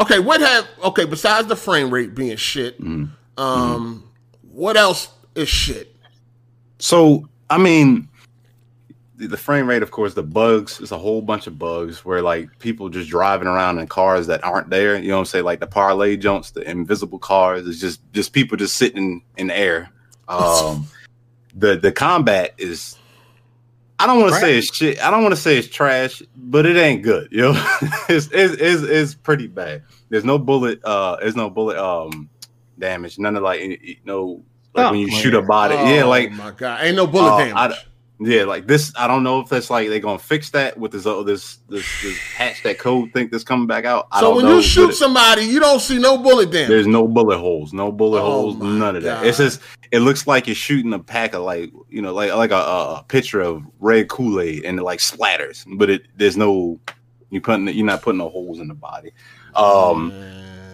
okay, 0.00 0.18
what 0.20 0.40
have 0.40 0.66
okay, 0.84 1.04
besides 1.04 1.48
the 1.48 1.56
frame 1.56 1.90
rate 1.90 2.14
being 2.14 2.36
shit, 2.36 2.80
Mhm. 2.80 3.10
um 3.36 4.04
what 4.52 4.76
else 4.76 5.08
is 5.34 5.48
shit? 5.48 5.94
So 6.78 7.28
I 7.50 7.58
mean, 7.58 8.07
the, 9.26 9.36
frame 9.36 9.68
rate, 9.68 9.82
of 9.82 9.90
course, 9.90 10.14
the 10.14 10.22
bugs 10.22 10.80
is 10.80 10.92
a 10.92 10.98
whole 10.98 11.20
bunch 11.20 11.46
of 11.46 11.58
bugs 11.58 12.04
where 12.04 12.22
like 12.22 12.58
people 12.58 12.88
just 12.88 13.10
driving 13.10 13.48
around 13.48 13.78
in 13.78 13.86
cars 13.88 14.26
that 14.28 14.44
aren't 14.44 14.70
there. 14.70 14.96
You 14.96 15.08
know 15.08 15.14
what 15.16 15.20
I'm 15.20 15.26
saying? 15.26 15.44
Like 15.44 15.60
the 15.60 15.66
parlay 15.66 16.16
jumps, 16.16 16.52
the 16.52 16.68
invisible 16.68 17.18
cars. 17.18 17.66
It's 17.66 17.80
just 17.80 18.00
just 18.12 18.32
people 18.32 18.56
just 18.56 18.76
sitting 18.76 19.22
in 19.36 19.48
the 19.48 19.56
air. 19.58 19.90
Um, 20.28 20.86
the 21.54 21.76
the 21.76 21.92
combat 21.92 22.54
is 22.58 22.96
I 23.98 24.06
don't 24.06 24.20
want 24.20 24.32
to 24.34 24.40
say 24.40 24.58
it's 24.58 24.72
shit. 24.74 25.02
I 25.04 25.10
don't 25.10 25.22
want 25.22 25.34
to 25.34 25.40
say 25.40 25.58
it's 25.58 25.68
trash, 25.68 26.22
but 26.36 26.64
it 26.66 26.76
ain't 26.76 27.02
good. 27.02 27.28
You 27.32 27.42
know, 27.52 27.52
it's, 28.08 28.28
it's 28.32 28.54
it's 28.54 28.82
it's 28.82 29.14
pretty 29.14 29.48
bad. 29.48 29.82
There's 30.08 30.24
no 30.24 30.38
bullet. 30.38 30.80
Uh, 30.84 31.16
there's 31.20 31.36
no 31.36 31.50
bullet. 31.50 31.76
Um, 31.76 32.30
damage. 32.78 33.18
None 33.18 33.36
of 33.36 33.42
like 33.42 33.60
any- 33.60 34.00
no 34.04 34.42
like 34.74 34.86
Oh, 34.86 34.90
when 34.92 35.00
you 35.00 35.10
shoot 35.10 35.34
a 35.34 35.42
body. 35.42 35.74
yeah, 35.74 36.02
Oh, 36.04 36.08
like 36.08 36.30
my 36.32 36.52
god, 36.52 36.84
ain't 36.84 36.96
no 36.96 37.06
bullet 37.06 37.34
Oh, 37.34 37.38
damage. 37.38 37.54
I- 37.56 37.78
yeah, 38.20 38.44
like 38.44 38.66
this. 38.66 38.92
I 38.96 39.06
don't 39.06 39.22
know 39.22 39.40
if 39.40 39.48
that's 39.48 39.70
like 39.70 39.88
they're 39.88 40.00
gonna 40.00 40.18
fix 40.18 40.50
that 40.50 40.76
with 40.76 40.92
this 40.92 41.06
uh, 41.06 41.22
this 41.22 41.58
this 41.68 41.86
this 42.02 42.18
patch 42.36 42.62
that 42.64 42.78
code 42.78 43.12
think 43.12 43.30
that's 43.30 43.44
coming 43.44 43.66
back 43.66 43.84
out. 43.84 44.08
I 44.10 44.20
so 44.20 44.26
don't 44.26 44.36
when 44.36 44.44
know, 44.46 44.56
you 44.56 44.62
shoot 44.62 44.92
somebody, 44.92 45.42
you 45.42 45.60
don't 45.60 45.80
see 45.80 45.98
no 45.98 46.18
bullet 46.18 46.50
damage. 46.50 46.68
there's 46.68 46.86
no 46.86 47.06
bullet 47.06 47.38
holes, 47.38 47.72
no 47.72 47.92
bullet 47.92 48.20
Oh 48.20 48.30
holes, 48.30 48.56
none 48.56 48.96
of 48.96 49.02
that. 49.04 49.24
It's 49.24 49.38
just 49.38 49.60
it 49.92 50.00
looks 50.00 50.26
like 50.26 50.46
you're 50.46 50.56
shooting 50.56 50.92
a 50.92 50.98
pack 50.98 51.34
of 51.34 51.42
like 51.42 51.72
you 51.88 52.02
know 52.02 52.12
like 52.12 52.32
like 52.34 52.50
a, 52.50 52.56
a, 52.56 52.94
a 52.96 53.04
picture 53.06 53.40
of 53.40 53.62
red 53.78 54.08
Kool 54.08 54.40
Aid 54.40 54.64
and 54.64 54.78
it 54.78 54.82
like 54.82 54.98
splatters, 54.98 55.64
but 55.78 55.88
it 55.88 56.02
there's 56.16 56.36
no 56.36 56.80
you 57.30 57.40
putting 57.40 57.68
you're 57.68 57.86
not 57.86 58.02
putting 58.02 58.18
no 58.18 58.28
holes 58.28 58.58
in 58.58 58.68
the 58.68 58.74
body. 58.74 59.12
Um, 59.54 60.12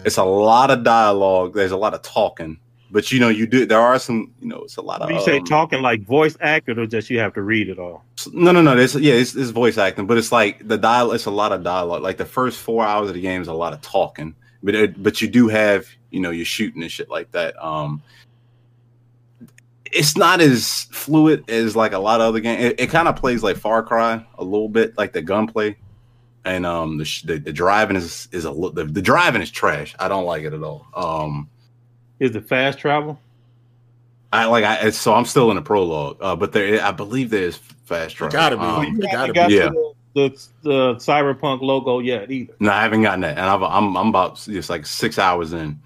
it's 0.03 0.17
a 0.17 0.23
lot 0.23 0.71
of 0.71 0.83
dialogue. 0.83 1.53
There's 1.53 1.71
a 1.71 1.77
lot 1.77 1.93
of 1.93 2.01
talking, 2.01 2.59
but 2.95 3.11
you 3.11 3.19
know 3.19 3.27
you 3.27 3.45
do 3.45 3.65
there 3.65 3.81
are 3.81 3.99
some 3.99 4.31
you 4.39 4.47
know 4.47 4.59
it's 4.59 4.77
a 4.77 4.81
lot 4.81 5.01
of 5.01 5.11
you 5.11 5.19
say 5.19 5.39
um, 5.39 5.43
talking 5.43 5.81
like 5.81 6.01
voice 6.03 6.37
acting, 6.39 6.79
or 6.79 6.85
just 6.85 7.09
you 7.09 7.19
have 7.19 7.33
to 7.33 7.41
read 7.41 7.67
it 7.67 7.77
all? 7.77 8.05
No, 8.31 8.53
no, 8.53 8.61
no. 8.61 8.73
This, 8.73 8.95
yeah, 8.95 9.15
it's, 9.15 9.35
it's 9.35 9.49
voice 9.49 9.77
acting, 9.77 10.07
but 10.07 10.17
it's 10.17 10.31
like 10.31 10.65
the 10.65 10.77
dial. 10.77 11.11
It's 11.11 11.25
a 11.25 11.31
lot 11.31 11.51
of 11.51 11.61
dialogue. 11.61 12.03
Like 12.03 12.15
the 12.15 12.25
first 12.25 12.57
four 12.57 12.85
hours 12.85 13.09
of 13.09 13.15
the 13.15 13.19
game 13.19 13.41
is 13.41 13.49
a 13.49 13.53
lot 13.53 13.73
of 13.73 13.81
talking, 13.81 14.33
but 14.63 14.75
it, 14.75 15.03
but 15.03 15.21
you 15.21 15.27
do 15.27 15.49
have 15.49 15.85
you 16.09 16.21
know 16.21 16.31
you're 16.31 16.45
shooting 16.45 16.81
and 16.83 16.89
shit 16.89 17.09
like 17.09 17.29
that. 17.33 17.61
Um, 17.61 18.01
it's 19.91 20.15
not 20.15 20.39
as 20.39 20.83
fluid 20.89 21.49
as 21.49 21.75
like 21.75 21.91
a 21.91 21.99
lot 21.99 22.21
of 22.21 22.27
other 22.27 22.39
games. 22.39 22.63
It, 22.63 22.79
it 22.79 22.89
kind 22.91 23.09
of 23.09 23.17
plays 23.17 23.43
like 23.43 23.57
Far 23.57 23.83
Cry 23.83 24.25
a 24.37 24.43
little 24.45 24.69
bit, 24.69 24.97
like 24.97 25.11
the 25.11 25.21
gunplay, 25.21 25.75
and 26.45 26.65
um 26.65 26.97
the 26.97 27.21
the, 27.25 27.39
the 27.39 27.51
driving 27.51 27.97
is 27.97 28.29
is 28.31 28.45
a 28.45 28.53
the, 28.53 28.87
the 28.89 29.01
driving 29.01 29.41
is 29.41 29.51
trash. 29.51 29.93
I 29.99 30.07
don't 30.07 30.23
like 30.23 30.43
it 30.43 30.53
at 30.53 30.63
all. 30.63 30.87
Um, 30.93 31.49
Is 32.19 32.35
it 32.35 32.47
fast 32.47 32.79
travel? 32.79 33.19
I 34.33 34.45
like 34.45 34.63
I 34.63 34.89
so 34.89 35.13
I'm 35.13 35.25
still 35.25 35.49
in 35.51 35.55
the 35.55 35.61
prologue, 35.61 36.17
uh, 36.21 36.35
but 36.35 36.51
there 36.51 36.83
I 36.83 36.91
believe 36.91 37.29
there's 37.29 37.57
fast 37.57 38.15
travel. 38.15 38.31
gotta 38.33 38.57
be. 38.57 38.63
Um, 38.63 38.83
You 38.83 38.91
you 38.93 39.01
gotta 39.01 39.17
haven't 39.17 39.33
be. 39.33 39.35
got 39.35 39.51
Yeah. 39.51 39.69
the, 39.69 39.93
the, 40.13 40.29
the 40.63 40.95
cyberpunk 40.95 41.61
logo 41.61 41.99
yet 41.99 42.31
either. 42.31 42.53
No, 42.59 42.71
I 42.71 42.81
haven't 42.81 43.01
gotten 43.03 43.21
that, 43.21 43.37
and 43.37 43.45
I've, 43.47 43.61
I'm 43.63 43.95
I'm 43.97 44.07
about 44.09 44.35
just 44.37 44.69
like 44.69 44.85
six 44.85 45.19
hours 45.19 45.53
in, 45.53 45.79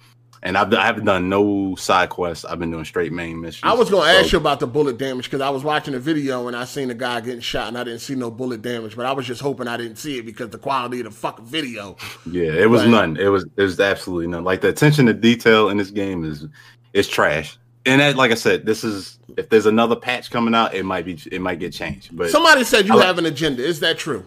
and 0.44 0.58
I've 0.58 0.74
I 0.74 0.86
haven't 0.86 1.06
done 1.06 1.30
no 1.30 1.76
side 1.76 2.10
quests. 2.10 2.46
I've 2.46 2.60
been 2.60 2.72
doing 2.72 2.86
straight 2.86 3.12
main 3.12 3.42
missions. 3.42 3.62
I 3.64 3.74
was 3.74 3.90
gonna 3.90 4.12
So, 4.12 4.20
ask 4.20 4.32
you 4.32 4.38
about 4.40 4.60
the 4.60 4.68
bullet 4.68 4.98
damage 4.98 5.26
because 5.26 5.42
I 5.42 5.50
was 5.50 5.64
watching 5.64 5.94
a 5.94 6.00
video 6.00 6.48
and 6.48 6.56
I 6.56 6.66
seen 6.66 6.90
a 6.90 6.94
guy 6.94 7.22
getting 7.22 7.42
shot 7.42 7.68
and 7.68 7.78
I 7.78 7.84
didn't 7.84 8.00
see 8.00 8.16
no 8.16 8.32
bullet 8.32 8.62
damage, 8.62 8.96
but 8.96 9.06
I 9.06 9.12
was 9.12 9.26
just 9.26 9.42
hoping 9.42 9.68
I 9.68 9.78
didn't 9.78 9.98
see 9.98 10.18
it 10.18 10.26
because 10.26 10.50
the 10.50 10.58
quality 10.58 11.00
of 11.00 11.06
the 11.06 11.12
fucking 11.12 11.46
video. 11.46 11.98
Yeah, 12.30 12.52
it 12.52 12.70
was 12.70 12.82
Right. 12.82 12.90
none. 12.92 13.18
It 13.18 13.28
was 13.28 13.46
it 13.58 13.62
was 13.64 13.80
absolutely 13.80 14.28
none. 14.28 14.44
Like 14.44 14.62
the 14.62 14.70
attention 14.70 15.06
to 15.08 15.14
detail 15.14 15.70
in 15.70 15.78
this 15.78 15.92
game 15.92 16.24
is 16.24 16.48
is 16.94 17.08
trash. 17.08 17.58
And 17.86 18.02
that, 18.02 18.18
like 18.18 18.32
I 18.32 18.36
said, 18.36 18.66
this 18.66 18.84
is 18.84 19.20
if 19.38 19.50
there's 19.50 19.66
another 19.66 19.96
patch 19.96 20.30
coming 20.32 20.54
out, 20.54 20.74
it 20.76 20.84
might 20.84 21.06
be 21.06 21.18
it 21.32 21.42
might 21.42 21.60
get 21.60 21.72
changed, 21.74 22.16
but 22.16 22.30
Somebody 22.30 22.64
said 22.64 22.88
you 22.88 23.00
I 23.00 23.06
have 23.06 23.18
an 23.18 23.26
agenda. 23.26 23.64
Is 23.66 23.80
that 23.80 23.98
true? 23.98 24.26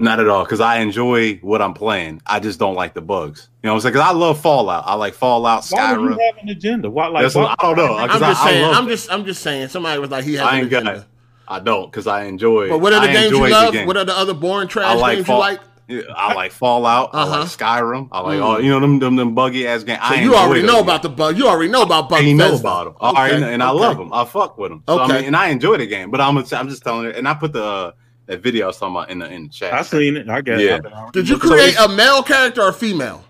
Not 0.00 0.18
at 0.20 0.28
all. 0.28 0.44
Because 0.44 0.60
I 0.60 0.78
enjoy 0.78 1.36
what 1.42 1.60
I'm 1.62 1.74
playing. 1.74 2.22
I 2.26 2.40
just 2.40 2.58
don't 2.58 2.74
like 2.74 2.94
the 2.94 3.00
bugs. 3.00 3.48
You 3.62 3.66
know 3.68 3.74
what 3.74 3.76
I'm 3.76 3.80
saying? 3.82 3.92
Because 3.94 4.08
I 4.08 4.12
love 4.12 4.40
Fallout. 4.40 4.84
I 4.86 4.94
like 4.94 5.14
Fallout, 5.14 5.62
Skyrim. 5.62 5.72
Why 5.76 5.92
would 5.96 5.98
Skyrim. 6.12 6.16
you 6.18 6.32
have 6.34 6.42
an 6.44 6.48
agenda? 6.48 6.90
Why 6.90 7.06
like 7.08 7.22
That's 7.22 7.34
why- 7.34 7.42
what- 7.42 7.56
I 7.62 7.62
don't 7.62 7.76
know. 7.76 7.96
I'm 7.96 8.08
just 8.08 8.22
I- 8.22 8.30
I 8.30 8.50
saying. 8.50 8.62
love 8.66 8.76
I'm 8.76 8.88
just. 8.88 9.12
I'm 9.12 9.24
just 9.24 9.42
saying. 9.42 9.68
Somebody 9.68 10.00
was 10.00 10.10
like 10.10 10.24
he 10.24 10.34
has 10.34 10.42
I 10.42 10.56
an 10.56 10.60
ain't 10.62 10.70
got 10.70 10.82
agenda. 10.82 11.00
it. 11.00 11.06
I 11.48 11.58
don't 11.60 11.90
because 11.90 12.06
I 12.06 12.24
enjoy. 12.24 12.68
But 12.68 12.78
what 12.78 12.92
are 12.92 13.00
the 13.00 13.10
I 13.10 13.12
games 13.12 13.30
you 13.32 13.48
love? 13.48 13.72
game. 13.72 13.86
What 13.86 13.96
are 13.96 14.04
the 14.04 14.16
other 14.16 14.34
boring 14.34 14.68
trash 14.68 14.96
like 14.98 15.16
games 15.16 15.26
Fall- 15.26 15.36
you 15.36 15.40
like? 15.42 15.60
Yeah, 15.88 16.02
I 16.14 16.34
like 16.34 16.52
Fallout. 16.52 17.10
Uh-huh. 17.12 17.40
like 17.40 17.48
Skyrim. 17.48 18.08
I 18.12 18.20
like 18.20 18.38
Mm. 18.38 18.44
all 18.44 18.60
you 18.60 18.70
know 18.70 18.78
them 18.78 19.00
them, 19.00 19.16
them 19.16 19.34
buggy 19.34 19.66
ass 19.66 19.82
games. 19.82 19.98
So 20.06 20.14
I 20.14 20.20
you 20.20 20.36
already 20.36 20.62
know 20.62 20.74
those 20.74 20.82
about 20.82 21.02
the 21.02 21.08
bug. 21.08 21.36
You 21.36 21.48
already 21.48 21.68
know 21.72 21.82
about 21.82 22.08
bug. 22.08 22.20
games. 22.20 22.28
You 22.30 22.36
know 22.36 22.54
about 22.54 22.84
them. 22.84 22.94
I 23.00 23.08
already 23.10 23.34
Okay, 23.34 23.40
know, 23.40 23.48
and 23.50 23.60
I 23.64 23.70
okay. 23.70 23.80
love 23.80 23.96
them. 23.98 24.12
I 24.12 24.24
fuck 24.24 24.56
with 24.56 24.70
them. 24.70 24.84
So, 24.88 24.98
I 24.98 25.04
Okay. 25.06 25.14
mean, 25.16 25.24
and 25.24 25.36
I 25.36 25.48
enjoy 25.48 25.78
the 25.78 25.88
game. 25.88 26.12
But 26.12 26.20
I'm 26.20 26.38
I'm 26.38 26.68
just 26.68 26.84
telling 26.84 27.06
you. 27.06 27.10
And 27.10 27.26
I 27.26 27.34
put 27.34 27.52
the 27.52 27.64
uh, 27.64 27.90
that 28.30 28.42
video 28.42 28.64
I 28.64 28.68
was 28.68 28.78
talking 28.78 28.94
about 28.94 29.10
in 29.10 29.18
the 29.18 29.30
in 29.30 29.42
the 29.44 29.48
chat. 29.48 29.74
I 29.74 29.82
seen 29.82 30.16
it. 30.16 30.28
I 30.28 30.40
guess. 30.40 30.60
Yeah. 30.60 30.76
I've 30.76 30.82
been 30.82 30.92
already 30.92 31.12
Did 31.12 31.28
you 31.28 31.36
create 31.38 31.76
a 31.78 31.88
male 31.88 32.22
character 32.22 32.62
or 32.62 32.68
a 32.68 32.72
female? 32.72 33.24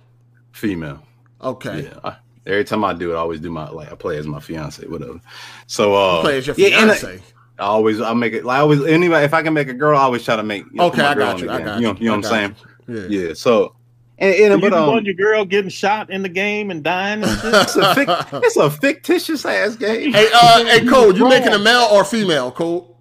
Female. 0.52 1.02
Okay. 1.42 1.84
Yeah. 1.84 1.98
I, 2.04 2.16
every 2.46 2.64
time 2.64 2.84
I 2.84 2.92
do 2.92 3.12
it, 3.12 3.14
I 3.14 3.18
always 3.18 3.40
do 3.40 3.50
my 3.50 3.68
like 3.70 3.90
I 3.90 3.94
play 3.94 4.18
as 4.18 4.26
my 4.26 4.40
fiance, 4.40 4.86
whatever. 4.86 5.18
So 5.66 5.94
uh, 5.94 6.20
Play 6.20 6.36
as 6.38 6.46
your 6.46 6.56
yeah, 6.58 6.82
and 6.82 6.90
I- 6.90 6.96
fiance. 6.96 7.22
I 7.58 7.64
always 7.64 8.00
I 8.00 8.12
make 8.14 8.32
it 8.34 8.44
like 8.44 8.58
I 8.58 8.60
always 8.60 8.82
anybody 8.84 9.24
if 9.24 9.34
I 9.34 9.42
can 9.42 9.52
make 9.54 9.68
a 9.68 9.74
girl, 9.74 9.96
I 9.98 10.02
always 10.02 10.24
try 10.24 10.36
to 10.36 10.42
make 10.42 10.64
you 10.64 10.70
know, 10.74 10.84
Okay, 10.84 11.02
I 11.02 11.14
girl 11.14 11.24
got 11.26 11.34
in 11.36 11.40
you. 11.40 11.46
the 11.46 11.52
I 11.52 11.56
game. 11.58 11.66
got 11.66 11.76
you. 11.76 11.82
know, 11.82 11.92
you. 11.92 11.98
you 11.98 12.04
know 12.06 12.10
what 12.12 12.16
I'm 12.16 12.20
got 12.22 12.56
saying? 12.88 13.10
Yeah. 13.10 13.26
Yeah. 13.28 13.34
So 13.34 13.74
and, 14.18 14.34
and 14.34 14.52
So 14.52 14.58
but 14.60 14.64
you 14.64 14.70
the 14.70 14.82
um, 14.82 14.86
one 14.88 15.04
your 15.06 15.14
girl 15.14 15.44
getting 15.46 15.70
shot 15.70 16.10
in 16.10 16.22
the 16.22 16.28
game 16.28 16.70
and 16.70 16.82
dying 16.84 17.22
and 17.22 17.40
shit? 17.40 17.54
it's 17.54 17.76
a, 17.76 17.94
fic- 17.94 18.42
it's 18.44 18.56
a 18.56 18.70
fictitious 18.70 19.44
ass 19.46 19.76
game. 19.76 20.12
Hey, 20.12 20.28
uh, 20.34 20.64
hey, 20.66 20.86
Cole, 20.86 21.14
you 21.16 21.26
making 21.28 21.52
a 21.54 21.58
male 21.58 21.88
or 21.90 22.04
female, 22.04 22.50
Cole? 22.50 22.98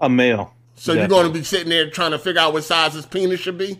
a 0.00 0.08
male. 0.10 0.52
So 0.82 0.94
you're 0.94 1.06
going 1.06 1.28
to 1.28 1.32
be 1.32 1.44
sitting 1.44 1.68
there 1.68 1.88
trying 1.88 2.10
to 2.10 2.18
figure 2.18 2.40
out 2.40 2.52
what 2.52 2.64
size 2.64 2.94
his 2.94 3.06
penis 3.06 3.38
should 3.38 3.56
be? 3.56 3.78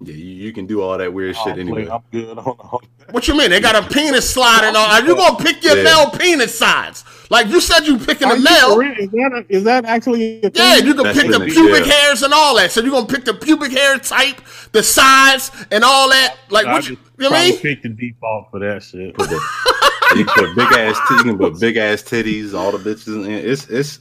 Yeah, 0.00 0.14
you, 0.14 0.24
you 0.46 0.52
can 0.54 0.64
do 0.64 0.80
all 0.80 0.96
that 0.96 1.12
weird 1.12 1.36
Oh, 1.38 1.44
shit 1.44 1.58
anyway. 1.58 1.86
I'm 1.86 2.00
good. 2.10 2.38
Hold 2.38 2.58
on. 2.60 2.80
What 3.10 3.28
you 3.28 3.36
mean? 3.36 3.50
They 3.50 3.60
got 3.60 3.76
a 3.76 3.86
penis 3.86 4.30
slide 4.32 4.62
and 4.64 4.74
all. 4.74 4.86
Are 4.86 5.02
you 5.04 5.14
gonna 5.14 5.36
pick 5.36 5.62
your 5.62 5.76
Yeah. 5.76 5.82
male 5.82 6.10
penis 6.10 6.58
size? 6.58 7.04
Like 7.28 7.48
you 7.48 7.60
said, 7.60 7.80
you 7.86 7.98
picking 7.98 8.26
Are 8.28 8.36
a 8.36 8.40
male. 8.40 8.78
real? 8.78 8.92
Is 8.92 9.10
that, 9.10 9.32
a, 9.34 9.54
is 9.54 9.64
that 9.64 9.84
actually 9.84 10.38
a 10.38 10.48
thing? 10.48 10.52
Yeah, 10.54 10.76
you 10.76 10.94
can 10.94 11.02
That's 11.04 11.20
pick 11.20 11.30
the 11.30 11.42
in 11.42 11.50
pubic 11.50 11.84
yeah. 11.84 11.92
hairs 11.92 12.22
and 12.22 12.32
all 12.32 12.56
that. 12.56 12.70
So 12.70 12.80
you're 12.80 12.90
gonna 12.92 13.06
pick 13.06 13.26
the 13.26 13.34
pubic 13.34 13.72
hair 13.72 13.98
type, 13.98 14.40
the 14.72 14.82
size, 14.82 15.50
and 15.70 15.84
all 15.84 16.08
that. 16.08 16.36
Like 16.48 16.64
I 16.64 16.72
what 16.72 16.88
you, 16.88 16.96
just 16.96 17.08
you 17.18 17.24
know 17.24 17.30
what 17.32 17.38
I 17.40 17.50
mean? 17.50 17.58
picked 17.58 17.82
the 17.82 17.90
default 17.90 18.50
for 18.50 18.60
that 18.60 18.82
shit. 18.82 19.14
Put 19.14 19.28
the- 19.28 20.14
you 20.16 20.24
can 20.24 20.46
put 20.46 20.56
big 20.56 20.72
ass, 20.78 20.98
t- 21.06 21.14
you 21.16 21.22
can 21.24 21.36
put 21.38 21.60
big 21.60 21.76
ass 21.76 22.02
titties, 22.02 22.54
all 22.54 22.72
the 22.72 22.78
bitches. 22.78 23.26
In. 23.26 23.30
It's 23.30 23.66
it's 23.68 23.98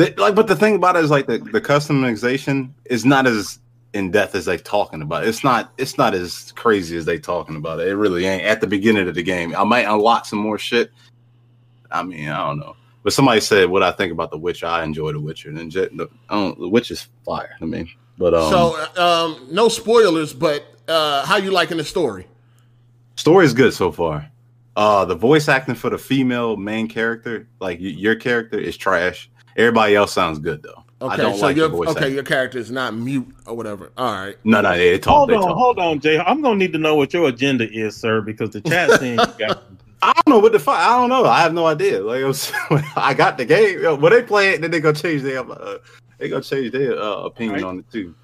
the, 0.00 0.14
like, 0.20 0.34
but 0.34 0.46
the 0.46 0.56
thing 0.56 0.74
about 0.74 0.96
it 0.96 1.04
is 1.04 1.10
like 1.10 1.26
the, 1.26 1.38
the 1.38 1.60
customization 1.60 2.70
is 2.86 3.04
not 3.04 3.26
as 3.26 3.58
in 3.92 4.10
depth 4.10 4.34
as 4.34 4.44
they 4.44 4.56
talking 4.56 5.02
about. 5.02 5.24
It. 5.24 5.28
It's 5.28 5.44
not 5.44 5.72
it's 5.76 5.98
not 5.98 6.14
as 6.14 6.52
crazy 6.52 6.96
as 6.96 7.04
they 7.04 7.18
talking 7.18 7.56
about 7.56 7.80
it. 7.80 7.88
It 7.88 7.96
really 7.96 8.24
ain't. 8.24 8.42
At 8.42 8.60
the 8.60 8.66
beginning 8.66 9.08
of 9.08 9.14
the 9.14 9.22
game, 9.22 9.54
I 9.56 9.64
might 9.64 9.84
unlock 9.84 10.26
some 10.26 10.38
more 10.38 10.58
shit. 10.58 10.90
I 11.90 12.02
mean, 12.02 12.28
I 12.28 12.46
don't 12.46 12.58
know. 12.58 12.76
But 13.02 13.12
somebody 13.12 13.40
said 13.40 13.68
what 13.68 13.82
I 13.82 13.92
think 13.92 14.12
about 14.12 14.30
the 14.30 14.38
Witcher. 14.38 14.66
I 14.66 14.84
enjoy 14.84 15.12
the 15.12 15.20
Witcher, 15.20 15.50
and 15.50 15.70
j- 15.70 15.88
the, 15.92 16.08
I 16.28 16.34
don't, 16.34 16.58
the 16.58 16.68
Witch 16.68 16.90
is 16.90 17.08
fire. 17.24 17.56
I 17.60 17.64
mean, 17.64 17.90
but 18.18 18.34
um, 18.34 18.50
so 18.50 18.86
um, 18.96 19.48
no 19.50 19.68
spoilers, 19.68 20.32
but 20.32 20.66
uh, 20.86 21.24
how 21.24 21.36
you 21.36 21.50
liking 21.50 21.78
the 21.78 21.84
story? 21.84 22.26
Story 23.16 23.44
is 23.44 23.54
good 23.54 23.74
so 23.74 23.90
far. 23.90 24.30
Uh, 24.76 25.04
the 25.04 25.14
voice 25.14 25.48
acting 25.48 25.74
for 25.74 25.90
the 25.90 25.98
female 25.98 26.56
main 26.56 26.88
character, 26.88 27.48
like 27.58 27.80
y- 27.80 27.86
your 27.86 28.14
character, 28.14 28.58
is 28.58 28.76
trash. 28.76 29.30
Everybody 29.60 29.94
else 29.94 30.12
sounds 30.12 30.38
good 30.38 30.62
though. 30.62 30.82
I 31.02 31.04
Okay, 31.14 31.16
don't 31.22 31.36
so 31.36 31.42
like 31.46 31.56
your 31.56 31.68
voice 31.68 31.88
okay, 31.90 32.00
acting. 32.00 32.14
your 32.14 32.24
character 32.24 32.58
is 32.58 32.70
not 32.70 32.94
mute 32.94 33.26
or 33.46 33.56
whatever. 33.56 33.90
All 33.96 34.12
right. 34.12 34.36
No, 34.44 34.60
no, 34.60 34.76
they 34.76 34.98
talk. 34.98 35.14
Hold 35.16 35.30
They 35.30 35.34
on, 35.34 35.42
talk. 35.42 35.56
hold 35.56 35.78
on, 35.78 36.00
Jay. 36.00 36.18
I'm 36.18 36.42
gonna 36.42 36.56
need 36.56 36.72
to 36.74 36.78
know 36.78 36.94
what 36.94 37.12
your 37.14 37.28
agenda 37.28 37.70
is, 37.70 37.96
sir, 37.96 38.20
because 38.20 38.50
the 38.50 38.60
chat 38.60 38.98
scene 39.00 39.12
you 39.18 39.26
got. 39.38 39.62
I 40.02 40.12
don't 40.14 40.28
know 40.34 40.38
what 40.38 40.52
the 40.52 40.58
fuck. 40.58 40.78
I 40.78 40.88
don't 40.98 41.08
know. 41.10 41.24
I 41.24 41.40
have 41.42 41.52
no 41.54 41.66
idea. 41.66 42.02
Like 42.02 42.22
I, 42.22 42.26
was, 42.26 42.52
I 42.96 43.12
got 43.14 43.36
the 43.38 43.44
game. 43.44 43.82
Yo, 43.82 43.94
When 43.96 44.12
they 44.12 44.22
play 44.22 44.50
it, 44.50 44.60
then 44.62 44.70
they 44.70 44.80
gonna 44.80 44.94
change 44.96 45.22
their 45.22 45.40
uh, 45.40 45.78
they 46.18 46.28
gonna 46.28 46.42
change 46.42 46.72
their 46.72 46.98
uh, 46.98 47.16
opinion 47.24 47.56
Right. 47.56 47.64
on 47.64 47.78
it 47.80 47.90
too. 47.90 48.14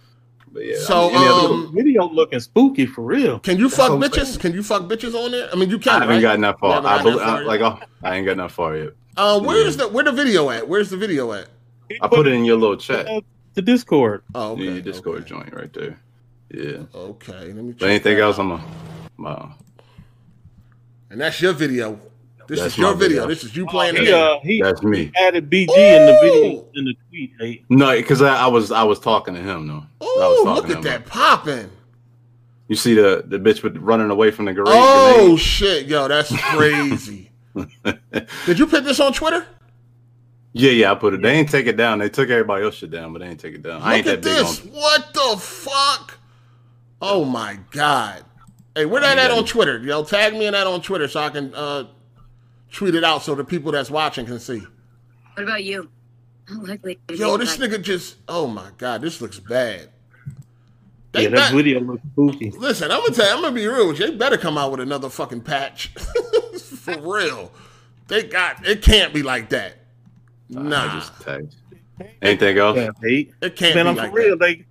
But 0.52 0.64
yeah. 0.66 0.78
So, 0.78 1.08
I 1.10 1.12
mean, 1.12 1.16
any 1.16 1.26
other- 1.26 1.54
um, 1.54 1.72
Video 1.74 2.08
looking 2.08 2.40
spooky 2.40 2.86
for 2.86 3.02
real. 3.02 3.38
Can 3.40 3.58
you 3.58 3.68
fuck 3.68 3.92
bitches? 3.92 4.24
saying. 4.26 4.38
Can 4.38 4.52
you 4.52 4.62
fuck 4.62 4.82
bitches 4.84 5.14
on 5.14 5.34
it? 5.34 5.48
I 5.52 5.56
mean, 5.56 5.68
you 5.70 5.78
can't. 5.78 5.96
I 5.96 6.00
can. 6.00 6.00
haven't 6.02 6.16
right? 6.16 6.22
gotten 6.22 6.40
that 6.42 6.58
far. 6.58 6.74
Never 6.82 6.88
I, 6.88 6.96
got 6.96 7.04
bel- 7.04 7.18
that 7.18 7.24
far 7.24 7.36
I, 7.38 7.42
like 7.42 7.60
oh, 7.62 7.78
I 8.02 8.16
ain't 8.16 8.26
got 8.26 8.36
that 8.38 8.50
far 8.50 8.76
yet. 8.76 8.90
Uh, 9.16 9.40
where's 9.40 9.76
the 9.76 9.88
where 9.88 10.05
the 10.05 10.12
video 10.12 10.51
at? 10.51 10.68
Where's 10.68 10.90
the 10.90 10.97
video 10.97 11.32
at? 11.32 11.48
I 12.02 12.09
put 12.09 12.26
it 12.26 12.32
in 12.34 12.44
your 12.44 12.56
little 12.56 12.76
chat. 12.76 13.06
Uh, 13.09 13.20
The 13.55 13.62
Discord. 13.62 14.22
Oh, 14.34 14.52
okay. 14.52 14.64
yeah, 14.74 14.80
Discord 14.80 15.20
okay. 15.20 15.28
joint 15.28 15.55
right 15.55 15.72
there. 15.72 15.98
Yeah. 16.52 16.82
Okay, 16.94 17.52
let 17.52 17.56
me. 17.56 17.72
But 17.72 17.80
check 17.80 17.88
anything 17.88 18.16
that 18.16 18.22
else, 18.22 18.38
out. 18.38 18.43
I'm 18.43 18.52
a. 18.52 18.64
my 19.16 19.52
And 21.10 21.20
that's 21.20 21.40
your 21.40 21.52
video. 21.52 21.98
This 22.48 22.60
That's 22.60 22.74
is 22.74 22.78
your 22.78 22.93
my 22.93 22.98
video. 23.01 23.22
video. 23.22 23.26
This 23.28 23.43
is 23.44 23.56
you 23.56 23.66
playing 23.66 23.97
the 23.97 24.02
He, 24.02 24.12
uh, 24.12 24.38
he 24.40 24.62
That's 24.62 24.80
me. 24.82 25.10
added 25.16 25.51
BG 25.51 25.68
in 25.76 26.06
the 26.06 26.18
video 26.22 26.64
in 26.74 26.84
the 26.84 26.94
tweet. 27.09 27.32
Hey, 27.40 27.64
No, 27.68 27.90
because 27.97 28.22
I, 28.22 28.36
I 28.44 28.47
was 28.47 28.70
I 28.70 28.84
was 28.84 29.01
talking 29.01 29.34
to 29.34 29.40
him 29.40 29.66
though. 29.66 29.82
Oh, 30.01 30.43
look 30.44 30.70
at 30.70 30.82
that 30.82 31.06
popping. 31.06 31.68
You 32.68 32.76
see 32.76 32.94
the 32.94 33.24
the 33.26 33.38
bitch 33.38 33.64
with 33.64 33.76
running 33.78 34.10
away 34.10 34.30
from 34.30 34.44
the 34.44 34.52
garage. 34.52 34.72
Oh 34.76 35.36
shit, 35.36 35.86
yo, 35.86 36.06
that's 36.06 36.32
crazy. 36.52 37.26
Did 38.47 38.59
you 38.59 38.66
put 38.66 38.85
this 38.85 39.01
on 39.01 39.12
Twitter? 39.12 39.47
yeah, 40.53 40.70
yeah. 40.70 40.93
I 40.93 40.95
put 40.95 41.15
it. 41.15 41.23
They 41.23 41.33
ain't 41.33 41.49
take 41.51 41.66
it 41.66 41.77
down. 41.77 41.99
They 41.99 42.09
took 42.09 42.28
everybody 42.31 42.65
else 42.65 42.77
shit 42.77 42.91
down, 42.91 43.12
but 43.12 43.20
they 43.20 43.28
ain't 43.28 43.41
take 43.41 43.55
it 43.55 43.62
down. 43.62 43.83
I 43.83 43.97
ain't 43.97 44.07
Look 44.07 44.23
that 44.23 44.28
at 44.31 44.37
big 44.37 44.47
this. 44.47 44.61
on. 44.62 44.73
What 44.73 45.15
the 45.15 45.37
fuck? 45.41 46.19
Oh 47.03 47.24
my 47.24 47.59
god. 47.70 48.24
Hey, 48.74 48.85
where 48.87 49.01
that 49.01 49.19
I 49.19 49.24
at 49.24 49.31
on 49.31 49.41
it. 49.45 49.47
Twitter? 49.47 49.78
Yo, 49.78 50.05
tag 50.05 50.33
me 50.35 50.47
in 50.47 50.53
that 50.53 50.66
on 50.66 50.83
Twitter 50.83 51.09
so 51.09 51.20
I 51.20 51.28
can 51.31 51.55
uh 51.55 51.85
tweet 52.73 52.95
it 52.95 53.05
out 53.05 53.23
so 53.23 53.35
the 53.35 53.45
people 53.45 53.73
that's 53.73 53.91
watching 53.91 54.27
can 54.27 54.39
see. 54.39 54.62
What 55.35 55.43
about 55.45 55.65
you? 55.65 55.89
Luckily, 56.51 56.99
Yo, 57.11 57.37
this 57.37 57.57
nigga 57.59 57.81
just. 57.83 58.16
Oh 58.28 58.47
my 58.47 58.70
god, 58.78 59.01
this 59.03 59.20
looks 59.20 59.39
bad. 59.39 59.91
They 61.16 61.22
Yeah, 61.24 61.28
that 61.30 61.36
bet- 61.36 61.55
video 61.55 61.80
looks 61.80 62.02
spooky. 62.12 62.51
Listen, 62.52 62.90
I'm 62.90 63.01
gonna 63.01 63.14
tell 63.14 63.26
you, 63.28 63.34
I'm 63.34 63.43
gonna 63.43 63.55
be 63.55 63.66
real 63.66 63.88
with 63.88 63.98
you. 64.01 64.10
They 64.10 64.16
better 64.16 64.36
come 64.36 64.56
out 64.59 64.70
with 64.70 64.80
another 64.80 65.09
fucking 65.09 65.40
patch. 65.43 65.88
For 66.60 66.98
real. 67.01 67.51
They 68.09 68.22
got 68.24 68.66
it 68.66 68.82
can't 68.82 69.12
be 69.12 69.22
like 69.22 69.48
that. 69.51 69.78
I 70.56 70.60
Nah. 70.62 70.94
just 71.01 71.20
text. 71.22 71.56
Anything 72.22 72.59
else? 72.59 72.76
Yeah, 72.76 72.90
they, 73.02 73.30
It 73.40 73.56
can't 73.56 73.74
man, 73.74 73.86
be 73.86 73.88
I'm 73.90 73.97
like 73.97 74.10
for 74.10 74.16
real. 74.16 74.36
that. 74.36 74.38
They 74.47 74.64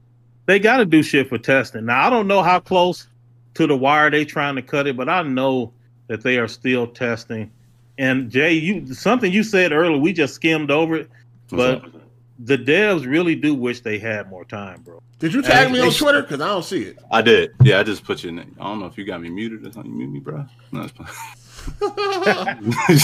they 0.46 0.60
got 0.60 0.78
to 0.78 0.86
do 0.86 1.02
shit 1.02 1.28
for 1.28 1.38
testing. 1.40 1.86
Now 1.86 2.06
I 2.08 2.10
don't 2.10 2.28
know 2.28 2.44
how 2.44 2.60
close 2.60 3.08
to 3.56 3.66
the 3.68 3.76
wire 3.76 4.12
they 4.12 4.24
trying 4.26 4.56
to 4.56 4.62
cut 4.62 4.86
it, 4.88 4.96
but 4.96 5.10
I 5.10 5.24
know 5.24 5.74
that 6.08 6.22
they 6.22 6.38
are 6.38 6.48
still 6.48 6.86
testing. 6.88 7.50
And 7.98 8.30
Jay, 8.30 8.54
you 8.54 8.94
something 8.94 9.32
you 9.32 9.44
said 9.44 9.72
earlier, 9.72 9.98
we 9.98 10.14
just 10.14 10.36
skimmed 10.36 10.70
over 10.70 10.96
it, 10.98 11.10
What's 11.50 11.64
but 11.64 11.86
up? 11.86 11.95
The 12.40 12.58
devs 12.58 13.06
really 13.06 13.36
do 13.36 13.54
wish 13.56 13.82
they 13.82 13.98
had 14.00 14.30
more 14.30 14.44
time, 14.46 14.82
bro. 14.82 15.02
Did 15.20 15.34
you 15.34 15.42
tag 15.42 15.72
me 15.72 15.80
on 15.80 15.92
Twitter? 15.92 16.22
Because 16.22 16.42
I 16.42 16.48
don't 16.48 16.64
see 16.66 16.84
it. 16.84 16.98
I 17.12 17.22
did. 17.22 17.52
Yeah, 17.64 17.80
I 17.80 17.84
just 17.84 18.04
put 18.04 18.24
your 18.24 18.34
name. 18.34 18.56
I 18.60 18.64
don't 18.66 18.80
know 18.80 18.86
if 18.88 18.98
you 18.98 19.06
got 19.06 19.22
me 19.22 19.30
muted 19.30 19.66
or 19.66 19.72
something. 19.72 19.92
You 19.92 19.98
mute 20.00 20.12
me, 20.12 20.20
bro. 20.20 20.46
No, 20.72 20.82
it's 20.84 20.94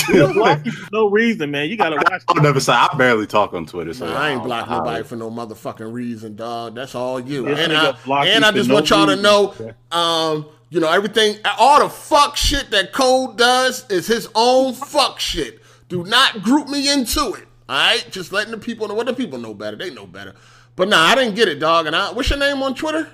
They'll 0.07 0.33
block 0.33 0.65
you 0.65 0.71
for 0.71 0.89
no 0.91 1.09
reason, 1.09 1.51
man. 1.51 1.69
You 1.69 1.77
gotta 1.77 1.95
watch. 1.95 2.23
I'll 2.27 2.41
never 2.43 2.59
say. 2.59 2.73
I 2.73 2.87
barely 2.97 3.27
talk 3.27 3.53
on 3.53 3.65
Twitter, 3.65 3.93
so 3.93 4.05
Nah, 4.05 4.13
I 4.19 4.29
ain't 4.31 4.39
don't 4.39 4.47
block 4.47 4.67
know 4.67 4.73
how- 4.75 4.79
nobody 4.83 5.03
for 5.03 5.15
no 5.15 5.31
motherfucking 5.31 5.91
reason, 5.91 6.35
dog. 6.35 6.75
That's 6.75 6.95
all 6.95 7.19
you. 7.19 7.45
This 7.45 7.59
and 7.59 7.73
I, 7.73 7.95
and 8.27 8.45
I 8.45 8.51
just 8.51 8.69
no 8.69 8.75
want 8.75 8.89
y'all 8.89 9.07
to 9.07 9.15
know, 9.15 9.55
um, 9.91 10.47
you 10.69 10.79
know, 10.79 10.91
everything, 10.91 11.37
all 11.57 11.79
the 11.81 11.89
fuck 11.89 12.37
shit 12.37 12.69
that 12.71 12.93
Code 12.93 13.37
does 13.37 13.89
is 13.89 14.07
his 14.07 14.27
own 14.35 14.73
fuck 14.73 15.19
shit. 15.19 15.59
Do 15.89 16.03
not 16.05 16.41
group 16.41 16.69
me 16.69 16.91
into 16.91 17.33
it. 17.33 17.47
All 17.71 17.77
right, 17.77 18.05
just 18.11 18.33
letting 18.33 18.51
the 18.51 18.57
people 18.57 18.89
know. 18.89 18.95
What 18.95 19.05
the 19.05 19.13
people 19.13 19.39
know 19.39 19.53
better? 19.53 19.77
They 19.77 19.91
know 19.91 20.05
better. 20.05 20.35
But 20.75 20.89
nah, 20.89 20.97
I 21.03 21.15
didn't 21.15 21.35
get 21.35 21.47
it, 21.47 21.59
dog. 21.59 21.85
And 21.85 21.95
I, 21.95 22.11
what's 22.11 22.29
your 22.29 22.37
name 22.37 22.61
on 22.61 22.75
Twitter? 22.75 23.09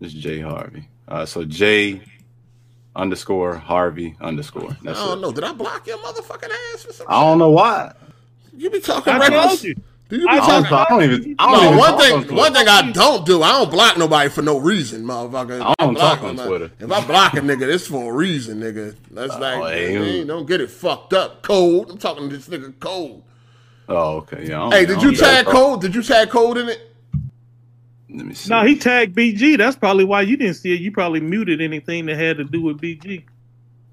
It's 0.00 0.14
Jay 0.14 0.40
Harvey. 0.40 0.88
Uh, 1.06 1.26
so 1.26 1.44
Jay 1.44 2.00
underscore 2.96 3.56
Harvey 3.56 4.16
underscore. 4.22 4.74
That's 4.82 4.98
I 4.98 5.04
don't 5.04 5.18
it. 5.18 5.20
know. 5.20 5.32
Did 5.32 5.44
I 5.44 5.52
block 5.52 5.86
your 5.86 5.98
motherfucking 5.98 6.48
ass 6.72 6.86
or 6.86 6.92
something? 6.94 7.06
I 7.10 7.20
don't 7.24 7.38
know 7.38 7.50
why. 7.50 7.92
You 8.56 8.70
be 8.70 8.80
talking 8.80 9.12
I 9.12 9.18
reckless. 9.18 9.44
told 9.48 9.64
you. 9.64 9.74
Do 10.08 10.16
you 10.16 10.22
be 10.22 10.28
I 10.28 10.36
I 10.36 10.38
talking? 10.38 10.70
don't, 10.70 10.72
I 10.72 10.84
don't 10.88 11.02
even. 11.02 11.36
I 11.38 11.52
don't 11.52 11.62
No, 11.62 11.66
even 11.66 11.78
one 11.78 11.90
talk 11.90 12.00
thing, 12.00 12.30
on 12.30 12.36
one 12.36 12.54
thing 12.54 12.68
I 12.68 12.90
don't 12.90 13.26
do, 13.26 13.42
I 13.42 13.52
don't 13.52 13.70
block 13.70 13.98
nobody 13.98 14.30
for 14.30 14.40
no 14.40 14.56
reason, 14.56 15.04
motherfucker. 15.04 15.60
If 15.60 15.62
I 15.62 15.74
don't 15.78 15.92
block 15.92 16.20
talk 16.20 16.28
on 16.30 16.36
them, 16.36 16.48
Twitter. 16.48 16.70
If 16.80 16.90
I 16.90 17.06
block 17.06 17.34
a 17.34 17.40
nigga, 17.40 17.62
it's 17.70 17.86
for 17.86 18.10
a 18.10 18.16
reason, 18.16 18.60
nigga. 18.60 18.96
That's 19.10 19.34
like, 19.38 19.62
hey, 19.74 19.92
hey, 19.92 20.24
don't 20.24 20.46
get 20.46 20.62
it 20.62 20.70
fucked 20.70 21.12
up. 21.12 21.42
Cold. 21.42 21.90
I'm 21.90 21.98
talking 21.98 22.30
to 22.30 22.34
this 22.38 22.48
nigga 22.48 22.72
cold. 22.80 23.24
Oh, 23.88 24.16
okay. 24.18 24.46
Yeah. 24.48 24.70
Hey, 24.70 24.86
did 24.86 25.02
you 25.02 25.12
tag 25.12 25.44
that. 25.44 25.52
cold? 25.52 25.82
Did 25.82 25.94
you 25.94 26.02
tag 26.02 26.30
cold 26.30 26.58
in 26.58 26.68
it? 26.68 26.90
Let 28.08 28.26
me 28.26 28.34
see. 28.34 28.48
No, 28.50 28.64
he 28.64 28.76
tagged 28.78 29.14
BG. 29.16 29.58
That's 29.58 29.76
probably 29.76 30.04
why 30.04 30.22
you 30.22 30.36
didn't 30.36 30.54
see 30.54 30.72
it. 30.72 30.80
You 30.80 30.92
probably 30.92 31.20
muted 31.20 31.60
anything 31.60 32.06
that 32.06 32.16
had 32.16 32.36
to 32.38 32.44
do 32.44 32.62
with 32.62 32.80
BG. 32.80 33.24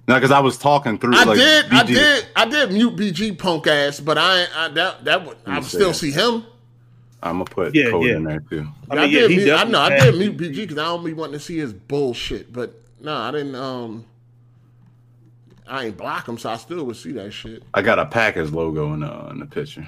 No, 0.08 0.16
because 0.16 0.32
I 0.32 0.40
was 0.40 0.58
talking 0.58 0.98
through. 0.98 1.16
I 1.16 1.24
like, 1.24 1.38
did, 1.38 1.66
I 1.72 1.84
did, 1.84 2.28
I 2.36 2.46
did 2.46 2.72
mute 2.72 2.96
BG 2.96 3.38
punk 3.38 3.68
ass, 3.68 4.00
but 4.00 4.18
I, 4.18 4.46
I 4.56 4.68
that 4.70 5.06
that 5.06 5.26
would 5.26 5.38
I 5.46 5.58
me 5.58 5.62
see 5.64 5.78
still 5.78 5.90
that. 5.90 5.94
see 5.96 6.12
him. 6.12 6.46
I'm 7.24 7.34
gonna 7.34 7.46
put 7.46 7.76
Yeah, 7.76 7.92
code 7.92 8.06
yeah. 8.08 8.16
in 8.16 8.24
there 8.24 8.40
too. 8.40 8.68
I 8.90 8.96
I, 8.96 9.04
yeah, 9.06 9.20
did 9.22 9.32
he 9.32 9.38
mute, 9.38 9.52
I 9.54 9.64
know 9.66 9.80
I 9.80 9.90
did 10.00 10.16
mute 10.16 10.38
BG 10.38 10.56
because 10.56 10.78
I 10.78 10.86
don't 10.86 11.06
be 11.06 11.14
wanting 11.14 11.34
to 11.34 11.40
see 11.40 11.58
his 11.58 11.72
bullshit. 11.72 12.52
But 12.52 12.74
no, 13.00 13.16
I 13.16 13.32
didn't. 13.32 13.56
Um, 13.56 14.06
I 15.72 15.86
ain't 15.86 15.96
block 15.98 16.28
him, 16.28 16.38
so 16.38 16.50
I 16.50 16.58
still 16.58 16.84
would 16.84 16.98
see 16.98 17.14
that 17.14 17.32
shit. 17.32 17.64
I 17.74 17.82
got 17.82 17.98
a 17.98 18.06
Packers 18.06 18.52
logo 18.54 18.94
in 18.94 19.00
the 19.00 19.28
in 19.30 19.40
the 19.40 19.46
picture. 19.46 19.88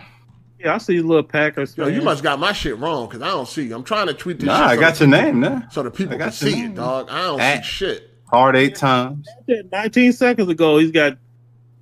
Yeah, 0.57 0.75
I 0.75 0.77
see 0.77 0.97
a 0.97 1.03
little 1.03 1.23
Packers. 1.23 1.75
Yo, 1.77 1.87
you 1.87 2.01
must 2.01 2.23
got 2.23 2.39
my 2.39 2.53
shit 2.53 2.77
wrong 2.79 3.07
because 3.09 3.21
I 3.21 3.27
don't 3.27 3.47
see. 3.47 3.63
You. 3.63 3.75
I'm 3.75 3.83
trying 3.83 4.07
to 4.07 4.13
tweet 4.13 4.39
this. 4.39 4.47
Nah, 4.47 4.55
shit 4.59 4.65
I 4.65 4.75
so 4.75 4.79
got 4.81 4.95
the- 4.95 5.07
your 5.07 5.21
name 5.21 5.41
there. 5.41 5.67
so 5.71 5.83
the 5.83 5.91
people 5.91 6.13
I 6.13 6.17
can 6.17 6.27
got 6.29 6.41
your 6.41 6.51
see 6.51 6.61
name. 6.61 6.71
it, 6.71 6.75
dog. 6.75 7.09
I 7.11 7.21
don't 7.23 7.41
Ah. 7.41 7.55
see 7.57 7.63
shit. 7.63 8.09
Hard 8.27 8.55
eight 8.55 8.75
times. 8.75 9.27
19 9.71 10.13
seconds 10.13 10.49
ago, 10.49 10.77
he's 10.77 10.91
got 10.91 11.17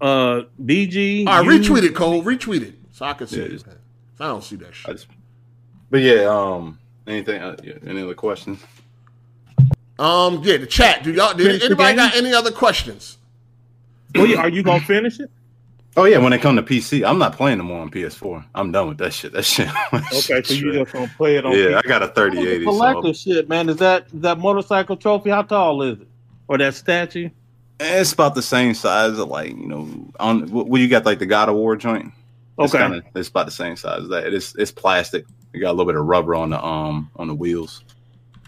uh 0.01 0.41
BG. 0.65 1.27
All 1.27 1.45
right, 1.45 1.61
you- 1.63 1.71
retweet 1.71 1.83
it, 1.83 1.93
Cole. 1.95 2.23
Retweet 2.23 2.63
it 2.63 2.73
so 2.91 3.05
I 3.05 3.13
can 3.13 3.27
see 3.27 3.37
Yeah, 3.37 3.43
it. 3.45 3.51
just- 3.51 3.67
I 4.19 4.27
don't 4.27 4.43
see 4.43 4.55
that 4.57 4.73
shit. 4.73 4.95
just, 4.95 5.07
but 5.91 6.01
yeah, 6.01 6.23
um, 6.23 6.79
anything? 7.05 7.39
Uh, 7.41 7.55
yeah, 7.63 7.73
any 7.85 8.01
other 8.01 8.15
questions? 8.15 8.59
Um, 9.99 10.41
yeah, 10.43 10.57
the 10.57 10.65
chat. 10.65 11.03
Do 11.03 11.13
y'all? 11.13 11.35
Did 11.35 11.61
anybody 11.61 11.95
got 11.95 12.15
any 12.15 12.33
other 12.33 12.51
questions? 12.51 13.17
Oh, 14.15 14.23
yeah, 14.25 14.37
are 14.39 14.49
you 14.49 14.63
gonna 14.63 14.81
finish 14.81 15.19
it? 15.19 15.29
Oh 15.97 16.05
yeah, 16.05 16.19
when 16.19 16.31
it 16.31 16.41
come 16.41 16.55
to 16.55 16.63
PC, 16.63 17.05
I'm 17.07 17.19
not 17.19 17.35
playing 17.35 17.57
no 17.57 17.65
more 17.65 17.81
on 17.81 17.89
PS4. 17.91 18.45
I'm 18.55 18.71
done 18.71 18.87
with 18.89 18.97
that 18.99 19.13
shit. 19.13 19.33
That 19.33 19.43
shit. 19.43 19.67
Okay, 19.93 20.41
so 20.43 20.53
you 20.53 20.71
just 20.73 20.93
gonna 20.93 21.07
play 21.17 21.35
it 21.37 21.45
on. 21.45 21.53
yeah, 21.57 21.79
I 21.83 21.87
got 21.87 22.01
a 22.03 22.07
3080. 22.07 22.63
collector 22.65 23.13
So 23.13 23.13
shit, 23.13 23.49
man. 23.49 23.67
Is 23.69 23.77
that 23.77 24.07
is 24.13 24.21
that 24.21 24.37
motorcycle 24.39 24.95
trophy? 24.97 25.29
How 25.29 25.41
tall 25.41 25.81
is 25.81 25.99
it? 25.99 26.07
Or 26.47 26.57
that 26.57 26.75
statue? 26.75 27.29
it's 27.83 28.13
about 28.13 28.35
the 28.35 28.41
same 28.43 28.73
size 28.75 29.17
of 29.17 29.27
like 29.27 29.49
you 29.49 29.67
know 29.67 30.11
on 30.19 30.49
what 30.51 30.67
what 30.67 30.79
you 30.81 30.87
got 30.87 31.05
like 31.05 31.19
the 31.19 31.25
God 31.25 31.49
of 31.49 31.55
War 31.55 31.75
joint. 31.75 32.13
It's 32.59 32.73
Okay. 32.75 32.83
kinda, 32.83 33.01
it's 33.15 33.29
about 33.29 33.45
the 33.47 33.51
same 33.51 33.75
size 33.75 34.03
as 34.03 34.09
that. 34.09 34.33
It's 34.33 34.55
it's 34.55 34.71
plastic. 34.71 35.25
You 35.53 35.59
got 35.61 35.71
a 35.71 35.73
little 35.73 35.85
bit 35.91 35.95
of 35.99 36.05
rubber 36.05 36.35
on 36.35 36.51
the 36.51 36.63
um 36.63 37.09
on 37.15 37.27
the 37.27 37.35
wheels, 37.35 37.83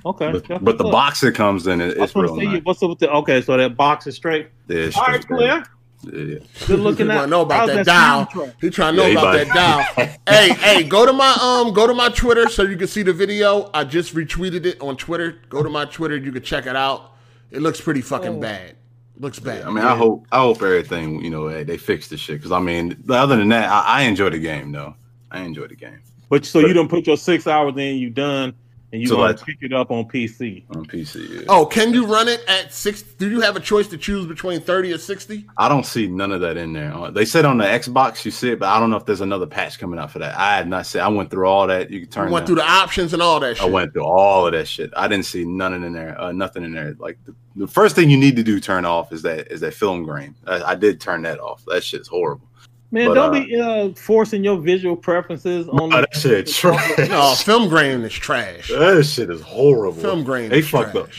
Okay. 0.05 0.31
but, 0.31 0.45
that's 0.47 0.63
but 0.63 0.77
the 0.77 0.85
up. 0.85 0.91
box 0.91 1.23
it 1.23 1.33
comes 1.35 1.67
in, 1.67 1.79
it, 1.79 1.83
I 1.83 1.87
was 1.87 1.95
it's 1.97 2.13
gonna 2.13 2.27
real 2.27 2.37
say, 2.37 2.45
nice. 2.45 2.61
What's 2.63 2.83
up 2.83 2.89
with 2.89 2.99
the? 2.99 3.11
Okay, 3.11 3.41
so 3.41 3.55
that 3.57 3.77
box 3.77 4.05
is 4.07 4.15
straight. 4.15 4.49
Yeah, 4.67 4.77
it's 4.77 4.97
All 4.97 5.05
right, 5.05 5.25
clear. 5.25 5.63
Yeah. 6.05 6.39
Good 6.67 6.79
looking 6.81 7.05
He 7.05 7.11
at. 7.13 7.15
wanna 7.15 7.27
know 7.27 7.41
about 7.43 7.69
how's 7.69 7.77
that 7.77 7.85
dial. 7.85 8.29
speed? 8.29 8.53
He 8.59 8.69
trying 8.69 8.95
to 8.95 9.01
know 9.01 9.05
Yeah, 9.07 9.19
about 9.19 9.35
about- 9.35 9.47
that 9.95 9.95
dial. 9.95 10.17
hey, 10.27 10.53
hey, 10.55 10.83
go 10.83 11.05
to 11.05 11.13
my 11.13 11.33
um, 11.41 11.73
go 11.73 11.87
to 11.87 11.93
my 11.93 12.09
Twitter 12.09 12.49
so 12.49 12.63
you 12.63 12.75
can 12.75 12.87
see 12.87 13.03
the 13.03 13.13
video. 13.13 13.69
I 13.73 13.85
just 13.85 14.13
retweeted 14.13 14.65
it 14.65 14.81
on 14.81 14.97
Twitter. 14.97 15.39
Go 15.47 15.63
to 15.63 15.69
my 15.69 15.85
Twitter, 15.85 16.17
you 16.17 16.33
can 16.33 16.43
check 16.43 16.65
it 16.65 16.75
out. 16.75 17.11
It 17.51 17.61
looks 17.61 17.79
pretty 17.79 18.01
fucking 18.01 18.41
bad. 18.41 18.75
Looks 19.17 19.39
bad. 19.39 19.63
I 19.63 19.69
mean, 19.69 19.85
I 19.85 19.95
hope 19.95 20.25
I 20.33 20.39
hope 20.39 20.61
everything 20.61 21.23
you 21.23 21.29
know 21.29 21.47
hey, 21.47 21.63
they 21.63 21.77
fix 21.77 22.09
the 22.09 22.17
shit 22.17 22.37
because 22.39 22.51
I 22.51 22.59
mean, 22.59 23.01
other 23.07 23.37
than 23.37 23.47
that, 23.49 23.69
I, 23.71 23.99
I 23.99 24.01
enjoy 24.01 24.29
the 24.29 24.39
game 24.39 24.73
though. 24.73 24.95
I 25.31 25.39
enjoy 25.41 25.67
the 25.67 25.75
game 25.75 25.99
But 26.29 26.45
so 26.45 26.59
you 26.59 26.73
don't 26.73 26.89
put 26.89 27.07
your 27.07 27.15
six 27.17 27.47
hours 27.47 27.73
in, 27.77 27.95
you 27.97 28.09
done, 28.09 28.53
and 28.93 29.01
you 29.01 29.07
So, 29.07 29.15
gonna 29.17 29.29
like- 29.29 29.41
pick 29.45 29.57
it 29.61 29.73
up 29.73 29.89
on 29.91 30.05
PC. 30.05 30.63
on 30.69 30.85
PC. 30.85 31.27
Yeah. 31.39 31.41
Oh, 31.49 31.65
can 31.65 31.93
you 31.93 32.05
run 32.05 32.27
it 32.29 32.41
at 32.47 32.71
six? 32.71 33.01
Do 33.01 33.27
you 33.29 33.41
have 33.41 33.55
a 33.55 33.59
choice 33.59 33.87
to 33.87 33.97
choose 33.97 34.25
between 34.27 34.61
thirty 34.61 34.93
or 34.93 34.99
sixty? 34.99 35.45
I 35.57 35.67
don't 35.67 35.85
see 35.85 36.07
none 36.07 36.31
of 36.31 36.41
that 36.41 36.55
in 36.57 36.71
there. 36.73 36.93
Uh, 36.93 37.09
They 37.11 37.25
said 37.25 37.43
on 37.43 37.57
the 37.57 37.65
Xbox 37.65 38.23
you 38.23 38.29
see 38.31 38.51
it, 38.51 38.59
but 38.59 38.69
I 38.69 38.79
don't 38.79 38.91
know 38.91 38.97
if 38.97 39.05
there's 39.05 39.21
another 39.21 39.47
patch 39.47 39.79
coming 39.79 39.99
out 39.99 40.11
for 40.11 40.19
that. 40.19 40.37
I 40.37 40.55
had 40.57 40.69
not 40.69 40.85
seen. 40.85 41.01
I 41.01 41.07
went 41.07 41.31
through 41.31 41.47
all 41.47 41.65
that. 41.67 41.89
You 41.89 42.01
can 42.01 42.09
turn. 42.09 42.31
Went 42.31 42.43
that. 42.45 42.47
through 42.47 42.55
the 42.57 42.69
options 42.69 43.13
and 43.13 43.21
all 43.21 43.39
that 43.39 43.57
shit. 43.57 43.65
I 43.65 43.69
went 43.69 43.91
through 43.93 44.05
all 44.05 44.45
of 44.45 44.53
that 44.53 44.67
shit. 44.67 44.91
I 44.95 45.07
didn't 45.07 45.25
see 45.25 45.43
none 45.43 45.73
in 45.73 45.91
there. 45.91 46.19
Uh, 46.21 46.31
nothing 46.31 46.63
in 46.63 46.71
there. 46.71 46.95
Like 46.99 47.17
the, 47.25 47.33
the 47.55 47.67
first 47.67 47.95
thing 47.95 48.09
you 48.11 48.17
need 48.17 48.35
to 48.35 48.43
do 48.43 48.59
turn 48.59 48.85
off 48.85 49.11
is 49.11 49.23
that 49.23 49.51
is 49.51 49.59
that 49.61 49.73
film 49.73 50.03
grain. 50.03 50.35
I, 50.45 50.61
I 50.61 50.75
did 50.75 51.01
turn 51.01 51.23
that 51.23 51.39
off. 51.39 51.63
That 51.65 51.83
shit's 51.83 52.07
horrible. 52.07 52.47
Man, 52.93 53.07
But, 53.07 53.13
don't 53.15 53.35
uh, 53.35 53.43
be 53.45 53.59
uh, 53.59 53.89
forcing 53.95 54.43
your 54.43 54.57
visual 54.59 54.95
preferences 54.95 55.67
on. 55.67 55.81
Oh, 55.81 55.87
the- 55.89 56.01
that 56.01 56.15
shit 56.15 56.47
trash. 56.53 57.09
No, 57.09 57.33
film 57.33 57.67
grain 57.67 58.01
is 58.01 58.13
trash. 58.13 58.67
that 58.69 59.03
shit 59.03 59.31
is 59.31 59.41
horrible. 59.41 59.99
Film 59.99 60.23
grain 60.23 60.49
They 60.51 60.59
is 60.59 60.69
fucked 60.69 60.95
up. 60.95 61.09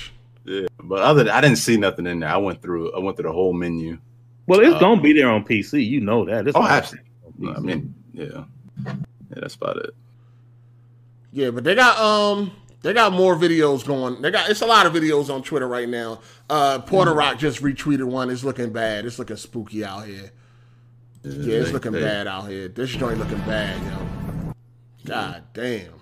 Yeah, 0.44 0.68
but 0.84 1.01
other 1.02 1.24
than, 1.24 1.32
I 1.32 1.40
didn't 1.40 1.59
see 1.59 1.76
nothing 1.76 2.06
in 2.06 2.20
there. 2.20 2.28
I 2.28 2.36
went 2.36 2.62
through. 2.62 2.92
I 2.94 3.01
went 3.01 3.16
through 3.16 3.28
the 3.28 3.32
whole 3.32 3.52
menu. 3.52 3.98
well, 4.46 4.60
it's 4.60 4.74
uh, 4.76 4.78
gonna 4.78 5.01
be 5.01 5.12
there 5.14 5.28
on 5.28 5.42
PC. 5.44 5.84
You 5.84 6.01
know 6.01 6.24
that. 6.26 6.46
It's 6.46 6.56
Oh, 6.56 6.60
gonna 6.60 6.74
absolutely. 6.74 7.55
I 7.56 7.59
mean, 7.60 7.92
yeah, 8.12 8.44
yeah, 8.84 8.94
that's 9.30 9.56
about 9.56 9.78
it. 9.78 9.90
Yeah, 11.32 11.51
but 11.51 11.64
they 11.64 11.74
got 11.74 11.98
um 11.98 12.52
they 12.82 12.92
got 12.92 13.12
more 13.12 13.34
videos 13.34 13.84
going. 13.84 14.22
They 14.22 14.30
got 14.30 14.48
it's 14.48 14.60
a 14.60 14.66
lot 14.66 14.86
of 14.86 14.92
videos 14.92 15.28
on 15.28 15.42
Twitter 15.42 15.66
right 15.66 15.88
now. 15.88 16.20
Uh 16.48 16.78
Porter 16.78 17.10
Mm-hmm. 17.10 17.18
Rock 17.18 17.38
just 17.38 17.62
retweeted 17.62 18.05
one. 18.05 18.30
It's 18.30 18.44
looking 18.44 18.70
bad. 18.72 19.06
It's 19.06 19.18
looking 19.18 19.36
spooky 19.36 19.84
out 19.84 20.06
here. 20.06 20.30
Yeah, 21.24 21.56
it's 21.56 21.72
looking 21.72 21.92
they- 21.92 22.02
bad 22.02 22.26
out 22.26 22.48
here. 22.48 22.68
This 22.68 22.90
joint 22.90 23.18
looking 23.18 23.38
bad, 23.38 23.82
yo. 23.82 24.55
God 25.06 25.42
damn. 25.52 25.92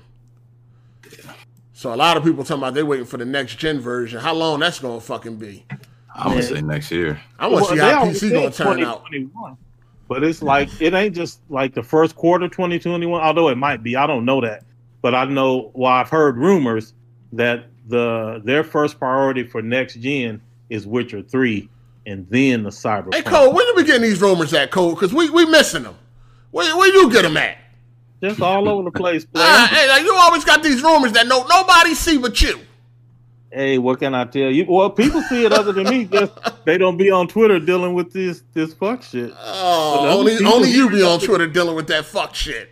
So 1.72 1.92
a 1.92 1.96
lot 1.96 2.16
of 2.16 2.22
people 2.24 2.44
talking 2.44 2.62
about 2.62 2.74
they 2.74 2.82
waiting 2.82 3.06
for 3.06 3.16
the 3.16 3.24
next 3.24 3.56
gen 3.56 3.80
version. 3.80 4.20
How 4.20 4.34
long 4.34 4.60
that's 4.60 4.78
gonna 4.78 5.00
fucking 5.00 5.36
be? 5.36 5.64
I'm 6.14 6.30
gonna 6.30 6.42
say 6.42 6.60
next 6.60 6.90
year. 6.90 7.20
I 7.38 7.48
want 7.48 7.64
to 7.64 7.70
see 7.70 7.76
they 7.78 7.90
how 7.90 8.04
PC 8.04 8.32
gonna 8.32 8.50
turn 8.50 8.84
out. 8.84 9.04
2021. 9.06 9.56
But 10.08 10.22
it's 10.22 10.42
like 10.42 10.68
it 10.80 10.94
ain't 10.94 11.14
just 11.14 11.40
like 11.48 11.74
the 11.74 11.82
first 11.82 12.14
quarter 12.14 12.48
2021, 12.48 13.20
although 13.20 13.48
it 13.48 13.56
might 13.56 13.82
be. 13.82 13.96
I 13.96 14.06
don't 14.06 14.24
know 14.24 14.40
that. 14.40 14.64
But 15.00 15.14
I 15.14 15.24
know 15.24 15.70
well, 15.74 15.90
I've 15.90 16.10
heard 16.10 16.36
rumors 16.36 16.94
that 17.32 17.66
the 17.88 18.40
their 18.44 18.62
first 18.62 18.98
priority 18.98 19.44
for 19.44 19.62
next 19.62 19.94
gen 19.96 20.40
is 20.70 20.86
Witcher 20.86 21.22
3 21.22 21.68
and 22.06 22.26
then 22.28 22.62
the 22.62 22.70
Cyberpunk. 22.70 23.14
Hey 23.14 23.22
Cole, 23.22 23.52
where 23.52 23.66
you 23.66 23.74
be 23.76 23.84
getting 23.84 24.02
these 24.02 24.20
rumors 24.20 24.52
at, 24.54 24.70
Cole? 24.70 24.94
Cause 24.96 25.12
we 25.12 25.30
we 25.30 25.46
missing 25.46 25.82
them. 25.84 25.96
Where 26.50 26.76
where 26.76 26.92
you 26.92 27.10
get 27.10 27.22
them 27.22 27.36
at? 27.36 27.58
Just 28.22 28.40
all 28.40 28.68
over 28.68 28.84
the 28.84 28.90
place, 28.96 29.24
player. 29.24 29.44
Ah, 29.48 29.68
hey, 29.72 29.88
like, 29.88 30.02
you 30.02 30.14
always 30.14 30.44
got 30.44 30.62
these 30.62 30.80
rumors 30.82 31.12
that 31.12 31.26
no 31.26 31.44
nobody 31.44 31.94
see 31.94 32.18
but 32.18 32.40
you. 32.40 32.60
Hey, 33.50 33.76
what 33.78 33.98
can 33.98 34.14
I 34.14 34.24
tell 34.24 34.50
you? 34.50 34.64
Well, 34.66 34.88
people 34.88 35.20
see 35.22 35.44
it 35.44 35.52
other 35.52 35.72
than 35.72 35.88
me. 35.88 36.04
Just 36.06 36.32
they 36.64 36.78
don't 36.78 36.96
be 36.96 37.10
on 37.10 37.28
Twitter 37.28 37.58
dealing 37.58 37.94
with 37.94 38.12
this 38.12 38.42
this 38.54 38.72
fuck 38.74 39.02
shit. 39.02 39.32
Oh, 39.38 40.18
only 40.18 40.36
only 40.44 40.70
you 40.70 40.88
be 40.88 41.02
on 41.02 41.20
Twitter 41.20 41.46
dealing 41.46 41.74
with 41.74 41.88
that 41.88 42.04
fuck 42.04 42.34
shit. 42.34 42.70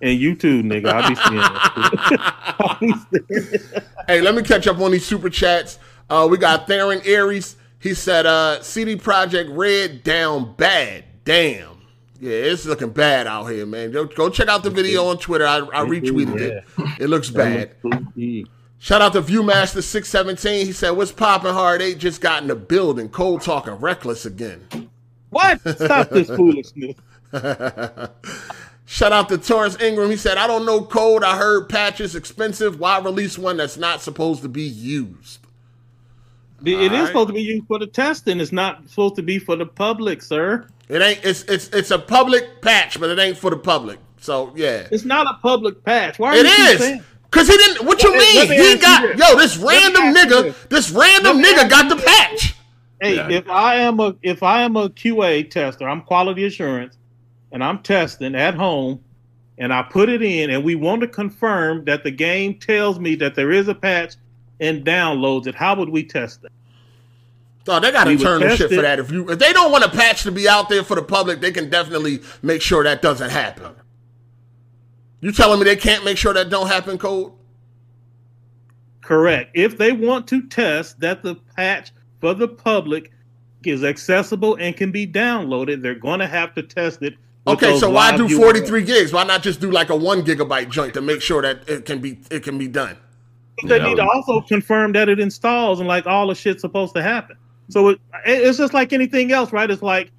And 0.00 0.18
you 0.18 0.34
too, 0.34 0.62
nigga. 0.62 0.88
I'll 0.88 1.08
be 1.08 1.14
seeing 1.14 1.40
I'll 1.40 2.78
be 3.30 3.38
seeing 3.38 3.82
Hey, 4.08 4.20
let 4.20 4.34
me 4.34 4.42
catch 4.42 4.66
up 4.66 4.80
on 4.80 4.90
these 4.90 5.06
super 5.06 5.30
chats. 5.30 5.78
Uh, 6.10 6.26
we 6.28 6.36
got 6.36 6.66
Theron 6.66 7.00
Aries. 7.04 7.56
He 7.82 7.94
said, 7.94 8.26
uh, 8.26 8.62
CD 8.62 8.94
Projekt 8.94 9.48
Red 9.50 10.04
down 10.04 10.54
bad. 10.54 11.04
Damn. 11.24 11.82
Yeah, 12.20 12.30
it's 12.30 12.64
looking 12.64 12.90
bad 12.90 13.26
out 13.26 13.46
here, 13.46 13.66
man. 13.66 13.90
Go, 13.90 14.04
go 14.04 14.30
check 14.30 14.46
out 14.46 14.62
the 14.62 14.70
video 14.70 15.06
on 15.06 15.18
Twitter. 15.18 15.44
I, 15.44 15.56
I 15.56 15.84
retweeted 15.84 16.40
it. 16.40 16.64
It 17.00 17.08
looks 17.08 17.28
bad. 17.30 17.74
Shout 18.78 19.02
out 19.02 19.12
to 19.14 19.22
Viewmaster617. 19.22 20.64
He 20.64 20.70
said, 20.72 20.90
What's 20.90 21.10
poppin' 21.10 21.52
hard? 21.52 21.82
Eight 21.82 21.98
just 21.98 22.20
got 22.20 22.42
in 22.42 22.48
the 22.48 22.54
building. 22.54 23.08
Cold 23.08 23.42
talking 23.42 23.74
reckless 23.74 24.24
again. 24.26 24.88
What? 25.30 25.60
Stop 25.76 26.10
this 26.10 26.28
foolishness. 26.36 26.94
Shout 28.84 29.12
out 29.12 29.28
to 29.30 29.38
Torrance 29.38 29.80
Ingram. 29.80 30.10
He 30.10 30.16
said, 30.16 30.38
I 30.38 30.46
don't 30.46 30.64
know 30.64 30.82
code. 30.84 31.24
I 31.24 31.36
heard 31.36 31.68
patches 31.68 32.14
expensive. 32.14 32.78
Why 32.78 33.00
release 33.00 33.36
one 33.36 33.56
that's 33.56 33.76
not 33.76 34.00
supposed 34.02 34.42
to 34.42 34.48
be 34.48 34.62
used? 34.62 35.40
It 36.64 36.68
is 36.74 36.90
Alright. 36.92 37.06
supposed 37.08 37.28
to 37.28 37.34
be 37.34 37.42
used 37.42 37.66
for 37.66 37.78
the 37.78 37.86
testing. 37.86 38.40
It's 38.40 38.52
not 38.52 38.88
supposed 38.88 39.16
to 39.16 39.22
be 39.22 39.38
for 39.38 39.56
the 39.56 39.66
public, 39.66 40.22
sir. 40.22 40.66
It 40.88 41.00
ain't 41.02 41.24
it's 41.24 41.42
it's 41.44 41.68
it's 41.68 41.90
a 41.90 41.98
public 41.98 42.60
patch, 42.62 43.00
but 43.00 43.10
it 43.10 43.18
ain't 43.18 43.36
for 43.36 43.50
the 43.50 43.56
public. 43.56 43.98
So 44.20 44.52
yeah. 44.54 44.86
It's 44.90 45.04
not 45.04 45.26
a 45.26 45.38
public 45.40 45.82
patch. 45.84 46.18
Why 46.18 46.30
are 46.30 46.34
It 46.36 46.46
you 46.46 46.78
keep 46.78 46.96
is. 47.00 47.02
Cause 47.30 47.48
he 47.48 47.56
didn't 47.56 47.86
what 47.86 48.02
you 48.02 48.10
Let 48.10 48.18
mean? 48.18 48.36
let 48.36 48.48
me 48.50 48.56
He 48.56 48.76
got 48.78 49.02
you 49.02 49.14
this. 49.16 49.28
yo, 49.30 49.36
this 49.36 49.56
random 49.56 50.14
nigga, 50.14 50.42
this. 50.42 50.66
this 50.68 50.90
random 50.90 51.42
nigga 51.42 51.68
got 51.68 51.88
the 51.88 51.96
patch. 51.96 52.54
Hey, 53.00 53.16
Yeah. 53.16 53.28
if 53.30 53.48
I 53.48 53.76
am 53.76 53.98
a 54.00 54.14
if 54.22 54.42
I 54.42 54.62
am 54.62 54.76
a 54.76 54.88
QA 54.90 55.50
tester, 55.50 55.88
I'm 55.88 56.02
quality 56.02 56.44
assurance, 56.44 56.98
and 57.50 57.64
I'm 57.64 57.78
testing 57.82 58.34
at 58.36 58.54
home, 58.54 59.00
and 59.58 59.72
I 59.72 59.82
put 59.82 60.08
it 60.10 60.22
in, 60.22 60.50
and 60.50 60.62
we 60.62 60.74
want 60.74 61.00
to 61.00 61.08
confirm 61.08 61.84
that 61.86 62.04
the 62.04 62.10
game 62.12 62.58
tells 62.58 63.00
me 63.00 63.14
that 63.16 63.34
there 63.34 63.50
is 63.50 63.66
a 63.68 63.74
patch 63.74 64.14
and 64.62 64.84
downloads 64.84 65.46
it. 65.46 65.54
How 65.54 65.74
would 65.74 65.88
we 65.88 66.04
test 66.04 66.44
it? 66.44 66.52
Oh, 67.68 67.80
they 67.80 67.90
got 67.92 68.06
We 68.06 68.14
would 68.14 68.20
internal 68.20 68.48
test 68.48 68.58
shit 68.58 68.70
for 68.70 68.82
that. 68.82 68.98
If 68.98 69.10
you 69.10 69.28
if 69.28 69.38
they 69.38 69.52
don't 69.52 69.70
want 69.70 69.84
a 69.84 69.90
patch 69.90 70.22
to 70.22 70.32
be 70.32 70.48
out 70.48 70.68
there 70.68 70.82
for 70.82 70.94
the 70.94 71.02
public, 71.02 71.40
they 71.40 71.52
can 71.52 71.68
definitely 71.68 72.20
make 72.40 72.62
sure 72.62 72.82
that 72.84 73.02
doesn't 73.02 73.30
happen. 73.30 73.74
You 75.20 75.32
telling 75.32 75.58
me 75.58 75.64
they 75.64 75.76
can't 75.76 76.04
make 76.04 76.16
sure 76.16 76.32
that 76.32 76.48
don't 76.48 76.68
happen, 76.68 76.98
Code? 76.98 77.32
Correct. 79.00 79.50
If 79.54 79.78
they 79.78 79.92
want 79.92 80.26
to 80.28 80.46
test 80.48 80.98
that 81.00 81.22
the 81.22 81.36
patch 81.56 81.92
for 82.20 82.34
the 82.34 82.48
public 82.48 83.12
is 83.64 83.84
accessible 83.84 84.56
and 84.56 84.76
can 84.76 84.90
be 84.90 85.06
downloaded, 85.06 85.82
they're 85.82 85.94
going 85.94 86.20
to 86.20 86.26
have 86.26 86.54
to 86.54 86.62
test 86.62 87.02
it. 87.02 87.14
Okay, 87.46 87.76
so 87.78 87.90
why 87.90 88.16
do 88.16 88.28
43 88.28 88.82
gigs? 88.82 89.12
Why 89.12 89.24
not 89.24 89.42
just 89.42 89.60
do 89.60 89.70
like 89.70 89.90
a 89.90 89.96
one 89.96 90.22
gigabyte 90.22 90.70
joint 90.70 90.94
to 90.94 91.00
make 91.00 91.20
sure 91.20 91.42
that 91.42 91.68
it 91.68 91.84
can 91.84 92.00
be 92.00 92.20
it 92.30 92.44
can 92.44 92.58
be 92.58 92.68
done? 92.68 92.96
They 93.64 93.78
Yeah. 93.78 93.86
need 93.88 93.96
to 93.96 94.06
also 94.06 94.40
confirm 94.40 94.92
that 94.92 95.08
it 95.08 95.20
installs 95.20 95.78
and 95.80 95.88
like 95.88 96.06
all 96.06 96.26
the 96.28 96.34
shit's 96.34 96.60
supposed 96.60 96.94
to 96.94 97.02
happen. 97.02 97.36
So 97.68 97.90
it, 97.90 98.00
it's 98.26 98.58
just 98.58 98.74
like 98.74 98.92
anything 98.92 99.32
else, 99.32 99.52
right? 99.52 99.70
It's 99.70 99.82
like 99.82 100.10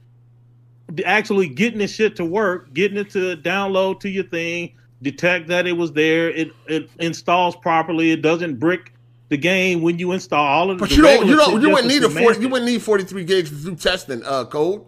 actually 1.06 1.48
getting 1.48 1.80
this 1.80 1.94
shit 1.94 2.16
to 2.18 2.26
work, 2.26 2.74
getting 2.74 2.98
it 2.98 3.10
to 3.12 3.36
download 3.38 4.00
to 4.02 4.10
your 4.10 4.24
thing, 4.26 4.74
detect 5.02 5.48
that 5.50 5.68
it 5.68 5.74
was 5.74 5.92
there, 5.94 6.30
it 6.30 6.52
it 6.68 6.90
installs 7.00 7.56
properly, 7.56 8.12
it 8.12 8.22
doesn't 8.22 8.60
brick 8.60 8.94
the 9.30 9.38
game 9.38 9.82
when 9.82 9.98
you 10.00 10.12
install 10.12 10.46
all 10.46 10.70
of 10.70 10.78
But 10.78 10.90
the 10.90 10.96
you 10.96 11.02
don't 11.02 11.28
you 11.28 11.36
don't 11.36 11.62
you 11.62 11.70
wouldn't 11.70 11.88
need 11.88 12.04
a 12.04 12.10
40 12.10 12.40
you 12.42 12.50
wouldn't 12.50 12.70
need 12.70 12.82
43 12.82 13.24
gigs 13.24 13.50
to 13.50 13.56
do 13.72 13.76
testing, 13.76 14.22
uh 14.26 14.46
code. 14.46 14.84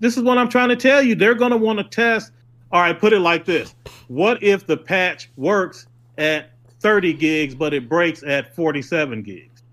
this 0.00 0.16
is 0.16 0.22
what 0.22 0.38
I'm 0.38 0.48
trying 0.48 0.70
to 0.70 0.76
tell 0.76 1.02
you. 1.02 1.14
They're 1.14 1.34
going 1.34 1.52
to 1.52 1.56
want 1.56 1.78
to 1.78 1.84
test. 1.84 2.32
All 2.72 2.80
right, 2.80 2.98
put 2.98 3.12
it 3.12 3.20
like 3.20 3.44
this: 3.44 3.74
What 4.08 4.42
if 4.42 4.66
the 4.66 4.76
patch 4.76 5.30
works 5.36 5.86
at 6.18 6.50
30 6.86 7.14
gigs, 7.14 7.52
but 7.52 7.74
it 7.74 7.88
breaks 7.88 8.22
at 8.22 8.54
47 8.54 9.24
gigs? 9.24 9.64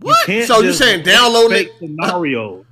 What? 0.00 0.26
can't 0.26 0.46
so 0.46 0.58
you 0.58 0.64
just 0.64 0.78
saying 0.78 1.02
downloading 1.02 1.68
it? 1.68 1.72
scenario. 1.78 2.66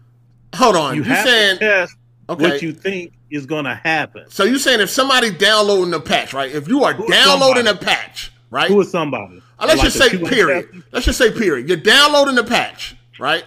Hold 0.55 0.77
on. 0.77 0.95
You 0.95 1.03
You, 1.03 1.09
have 1.09 1.27
saying 1.27 1.59
to 1.59 1.65
test 1.65 1.97
okay. 2.29 2.43
what 2.51 2.61
you 2.61 2.73
think 2.75 3.15
is 3.31 3.47
going 3.47 3.65
to 3.65 3.75
happen. 3.75 4.27
so 4.29 4.45
you're 4.45 4.59
saying 4.59 4.81
if 4.81 4.91
somebody 4.91 5.31
downloading 5.31 5.95
a 5.95 6.01
patch, 6.01 6.35
right? 6.35 6.55
If 6.55 6.69
you 6.69 6.85
are 6.85 6.93
Who 6.93 7.09
downloading 7.09 7.67
a 7.67 7.75
patch, 7.75 8.31
right? 8.51 8.69
Who 8.69 8.79
is 8.83 8.91
somebody? 8.91 9.43
Uh, 9.59 9.65
let's 9.69 9.79
Like 9.83 9.91
just 9.91 9.99
say 9.99 10.19
period. 10.19 10.71
tester? 10.71 10.87
Let's 10.93 11.07
just 11.07 11.17
say 11.19 11.33
period. 11.33 11.67
You're 11.67 11.79
downloading 11.79 12.37
a 12.37 12.45
patch, 12.45 12.95
right? 13.19 13.45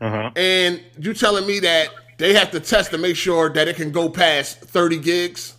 Uh-huh. 0.00 0.32
And 0.34 0.82
you 0.98 1.14
telling 1.14 1.46
me 1.46 1.60
that 1.60 1.90
they 2.18 2.34
have 2.34 2.50
to 2.50 2.58
test 2.58 2.90
to 2.90 2.98
make 2.98 3.14
sure 3.14 3.48
that 3.50 3.68
it 3.68 3.76
can 3.76 3.92
go 3.92 4.08
past 4.10 4.58
30 4.58 4.98
gigs? 4.98 5.54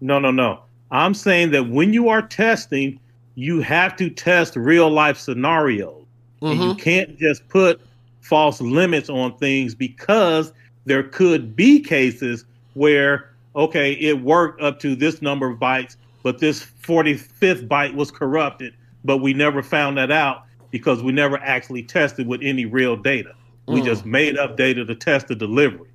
No, 0.00 0.20
no, 0.20 0.30
no. 0.30 0.60
I'm 0.90 1.14
saying 1.14 1.50
that 1.50 1.68
when 1.68 1.92
you 1.92 2.08
are 2.08 2.22
testing, 2.22 3.00
you 3.34 3.60
have 3.60 3.96
to 3.96 4.08
test 4.08 4.56
real 4.56 4.90
life 4.90 5.18
scenarios. 5.18 6.04
And 6.42 6.62
you 6.62 6.74
Mhm. 6.74 6.78
can't 6.78 7.18
just 7.18 7.48
put 7.48 7.80
false 8.20 8.60
limits 8.60 9.08
on 9.08 9.36
things 9.38 9.74
because 9.74 10.52
there 10.84 11.02
could 11.02 11.56
be 11.56 11.80
cases 11.80 12.44
where, 12.74 13.30
okay, 13.56 13.92
it 13.94 14.22
worked 14.22 14.60
up 14.62 14.78
to 14.80 14.94
this 14.94 15.22
number 15.22 15.48
of 15.48 15.58
bytes, 15.58 15.96
but 16.22 16.38
this 16.38 16.62
45th 16.62 17.66
byte 17.68 17.94
was 17.94 18.10
corrupted, 18.10 18.74
but 19.04 19.18
we 19.18 19.32
never 19.32 19.62
found 19.62 19.96
that 19.98 20.10
out 20.10 20.42
because 20.70 21.02
we 21.02 21.12
never 21.12 21.38
actually 21.38 21.82
tested 21.82 22.26
with 22.26 22.40
any 22.42 22.64
real 22.64 22.96
data. 22.96 23.32
We 23.66 23.80
Mm. 23.80 23.84
just 23.84 24.06
made 24.06 24.36
up 24.38 24.56
data 24.56 24.84
to 24.84 24.94
test 24.94 25.28
the 25.28 25.34
delivery. 25.34 25.88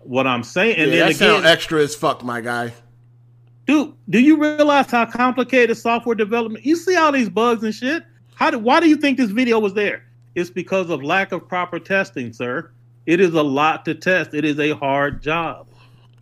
What 0.00 0.26
I'm 0.26 0.42
saying, 0.42 0.76
and 0.76 0.90
yeah, 0.90 0.98
then 0.98 0.98
that 1.08 1.16
again, 1.16 1.34
sound 1.34 1.46
extra 1.46 1.82
as 1.82 1.94
fuck, 1.94 2.24
my 2.24 2.40
guy. 2.40 2.72
Dude, 3.68 3.94
do 4.08 4.18
you 4.18 4.36
realize 4.36 4.90
how 4.90 5.06
complicated 5.06 5.76
software 5.76 6.16
development? 6.16 6.64
You 6.64 6.74
see 6.74 6.96
all 6.96 7.12
these 7.12 7.28
bugs 7.28 7.62
and 7.62 7.74
shit. 7.74 8.02
How 8.34 8.50
do, 8.50 8.58
why 8.58 8.80
do 8.80 8.88
you 8.88 8.96
think 8.96 9.18
this 9.18 9.30
video 9.30 9.60
was 9.60 9.74
there? 9.74 10.02
It's 10.34 10.50
because 10.50 10.90
of 10.90 11.04
lack 11.04 11.30
of 11.32 11.46
proper 11.46 11.78
testing, 11.78 12.32
sir. 12.32 12.70
It 13.06 13.20
is 13.20 13.34
a 13.34 13.42
lot 13.42 13.84
to 13.84 13.94
test. 13.94 14.34
It 14.34 14.44
is 14.44 14.58
a 14.58 14.70
hard 14.70 15.22
job. 15.22 15.68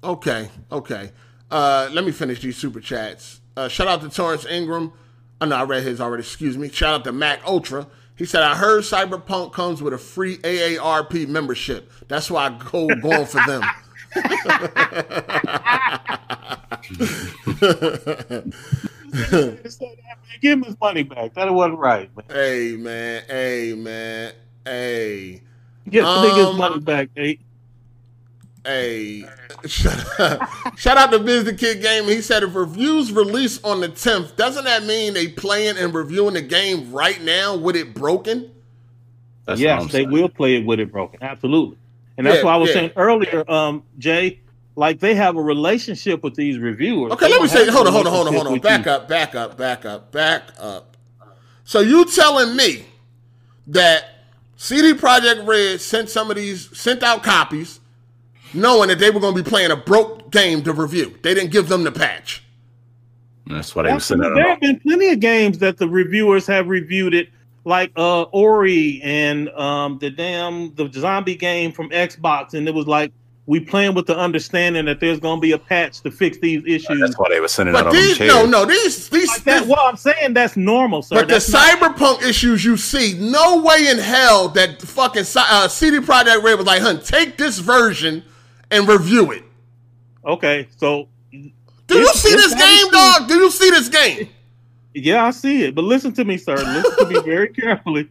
Okay, 0.03 0.51
okay. 0.71 1.13
Uh, 1.51 1.89
let 1.93 2.05
me 2.05 2.13
finish 2.13 2.41
these 2.41 2.57
super 2.57 2.81
chats. 2.81 3.41
Uh, 3.57 3.69
shout 3.69 3.87
out 3.87 4.03
to 4.03 4.09
Torrance 4.09 4.45
Ingram. 4.47 4.93
Oh, 5.41 5.47
know 5.47 5.57
I 5.57 5.65
read 5.65 5.83
his 5.83 6.01
already. 6.01 6.23
Excuse 6.23 6.59
me. 6.59 6.69
Shout 6.69 6.95
out 6.95 7.05
to 7.05 7.13
Mac 7.13 7.41
Ultra. 7.47 7.87
He 8.17 8.25
said, 8.25 8.43
I 8.43 8.57
heard 8.57 8.83
Cyberpunk 8.83 9.53
comes 9.53 9.83
with 9.83 9.93
a 9.93 9.99
free 9.99 10.39
AARP 10.39 11.29
membership. 11.29 11.93
That's 12.09 12.31
why 12.31 12.47
I 12.47 12.59
go 12.59 12.89
going 12.89 13.27
for 13.27 13.45
them. 13.47 13.63
Give 20.41 20.59
him 20.59 20.65
his 20.65 20.79
money 20.81 21.03
back. 21.03 21.35
That 21.35 21.53
wasn't 21.53 21.79
right, 21.79 22.11
man. 22.17 22.27
hey, 22.31 22.77
man. 22.77 23.23
Hey, 23.29 23.75
man. 23.77 24.33
Hey. 24.65 25.43
Get 25.89 26.03
the 26.03 26.09
nigga 26.09 26.37
his 26.37 26.47
Um, 26.47 26.57
money 26.59 26.81
back, 26.81 27.09
hey. 27.15 27.39
Hey, 28.65 29.25
shout 29.69 30.97
out 30.97 31.13
to 31.13 31.21
Biz 31.21 31.45
the 31.45 31.55
Kid 31.55 31.81
Game. 31.83 32.03
He 32.07 32.21
said 32.21 32.43
if 32.43 32.53
reviews 32.57 33.13
release 33.13 33.63
on 33.63 33.81
the 33.81 33.89
10th, 33.89 34.35
doesn't 34.35 34.65
that 34.65 34.83
mean 34.83 35.15
they 35.15 35.29
playing 35.29 35.77
and 35.79 35.95
reviewing 35.95 36.35
the 36.35 36.43
game 36.43 36.91
right 36.93 37.23
now 37.23 37.57
with 37.57 37.77
it 37.77 37.95
broken? 37.95 38.51
That's 39.45 39.61
yes, 39.61 39.85
they 39.85 39.89
saying. 39.91 40.11
will 40.11 40.29
play 40.29 40.57
it 40.57 40.67
with 40.67 40.81
it 40.81 40.91
broken. 40.91 41.23
Absolutely. 41.23 41.77
And 42.19 42.27
that's 42.27 42.39
Yeah, 42.39 42.45
why 42.45 42.55
I 42.55 42.57
was 42.57 42.71
yeah. 42.71 42.75
saying 42.75 42.91
earlier, 42.97 43.51
um, 43.51 43.83
Jay, 43.99 44.41
like 44.75 45.01
they 45.01 45.15
have 45.15 45.37
a 45.37 45.43
relationship 45.43 46.23
with 46.23 46.35
these 46.35 46.59
reviewers. 46.59 47.13
Okay, 47.13 47.27
They 47.27 47.33
let 47.33 47.43
me 47.43 47.49
say, 47.49 47.67
hold 47.69 47.87
on, 47.87 47.93
hold 47.93 48.07
on, 48.07 48.13
hold 48.13 48.29
on, 48.29 48.35
hold 48.35 48.47
on. 48.49 48.59
Back 48.61 48.87
you. 48.87 48.93
up, 48.93 49.09
back 49.09 49.35
up, 49.35 49.57
back 49.57 49.85
up, 49.85 50.13
back 50.13 50.43
up. 50.59 50.97
So 51.65 51.81
you 51.81 52.05
telling 52.05 52.57
me 52.57 52.85
that 53.69 54.05
CD 54.57 54.95
Projekt 54.95 55.47
Red 55.47 55.81
sent 55.81 56.09
some 56.09 56.31
of 56.31 56.37
these, 56.37 56.77
sent 56.79 57.03
out 57.03 57.23
copies, 57.23 57.81
knowing 58.55 58.89
that 58.89 58.99
they 58.99 59.11
were 59.11 59.21
going 59.21 59.35
to 59.37 59.43
be 59.43 59.49
playing 59.49 59.71
a 59.71 59.77
broke 59.77 60.31
game 60.31 60.63
to 60.63 60.73
review. 60.73 61.17
They 61.23 61.35
didn't 61.35 61.51
give 61.51 61.69
them 61.69 61.85
the 61.85 61.93
patch. 61.93 62.43
That's 63.47 63.75
what 63.75 63.83
they 63.85 63.93
were 63.93 64.01
sending 64.01 64.27
Absolutely. 64.27 64.43
There 64.43 64.51
have 64.51 64.61
been 64.61 64.81
plenty 64.81 65.09
of 65.11 65.21
games 65.21 65.59
that 65.59 65.77
the 65.79 65.89
reviewers 65.89 66.47
have 66.47 66.69
reviewed 66.69 67.15
it, 67.15 67.29
like 67.67 67.93
uh 67.97 68.23
Ori 68.23 69.01
and 69.03 69.49
um 69.51 69.99
the 70.01 70.09
damn 70.09 70.75
the 70.77 70.91
zombie 70.93 71.37
game 71.37 71.73
from 71.73 71.91
Xbox, 71.91 72.55
and 72.55 72.67
it 72.69 72.75
was 72.75 72.87
like 72.87 73.13
we 73.49 73.61
playing 73.61 73.95
with 73.95 74.07
the 74.07 74.17
understanding 74.17 74.87
that 74.87 74.99
there's 75.01 75.21
gonna 75.21 75.41
be 75.41 75.53
a 75.53 75.59
patch 75.59 76.01
to 76.01 76.11
fix 76.11 76.39
these 76.39 76.63
issues. 76.67 76.99
That's 77.01 77.17
why 77.19 77.29
they 77.29 77.39
were 77.41 77.47
sending 77.49 77.75
out 77.77 77.85
But 77.85 77.87
on 77.89 77.95
them 77.95 78.03
these, 78.03 78.17
chairs. 78.19 78.29
no, 78.33 78.45
no, 78.47 78.65
these, 78.65 79.09
these, 79.09 79.29
Like 79.29 79.45
that, 79.45 79.61
these- 79.61 79.69
well, 79.69 79.87
I'm 79.87 79.97
saying 79.97 80.35
that's 80.35 80.57
normal, 80.57 81.03
sir. 81.03 81.15
But 81.17 81.29
the 81.29 81.35
not- 81.35 81.97
cyberpunk 81.97 82.23
issues 82.29 82.65
you 82.65 82.77
see, 82.77 83.17
no 83.19 83.63
way 83.63 83.87
in 83.89 83.99
hell 83.99 84.49
that 84.51 84.83
fucking 84.83 85.25
Cy- 85.25 85.47
uh, 85.49 85.69
CD 85.69 85.99
Projekt 85.99 86.43
Red 86.43 86.55
was 86.59 86.67
like, 86.67 86.83
"Hun, 86.83 87.01
take 87.03 87.37
this 87.37 87.59
version 87.59 88.25
and 88.71 88.89
review 88.89 89.31
it." 89.33 89.43
okay, 90.25 90.67
so 90.77 91.09
Do 91.31 91.99
you 91.99 92.09
see 92.15 92.31
it's 92.31 92.53
this 92.53 92.55
game, 92.55 92.91
dog? 92.91 93.29
Do 93.29 93.35
you 93.35 93.51
see 93.53 93.71
this 93.71 93.89
game? 93.89 94.29
Yeah, 94.97 95.25
I 95.25 95.31
see 95.31 95.65
it. 95.65 95.75
But 95.75 95.83
listen 95.85 96.13
to 96.15 96.25
me, 96.25 96.37
sir. 96.39 96.57
Listen 96.57 97.07
to 97.07 97.15
me 97.15 97.21
very 97.23 97.49
carefully. 97.53 98.09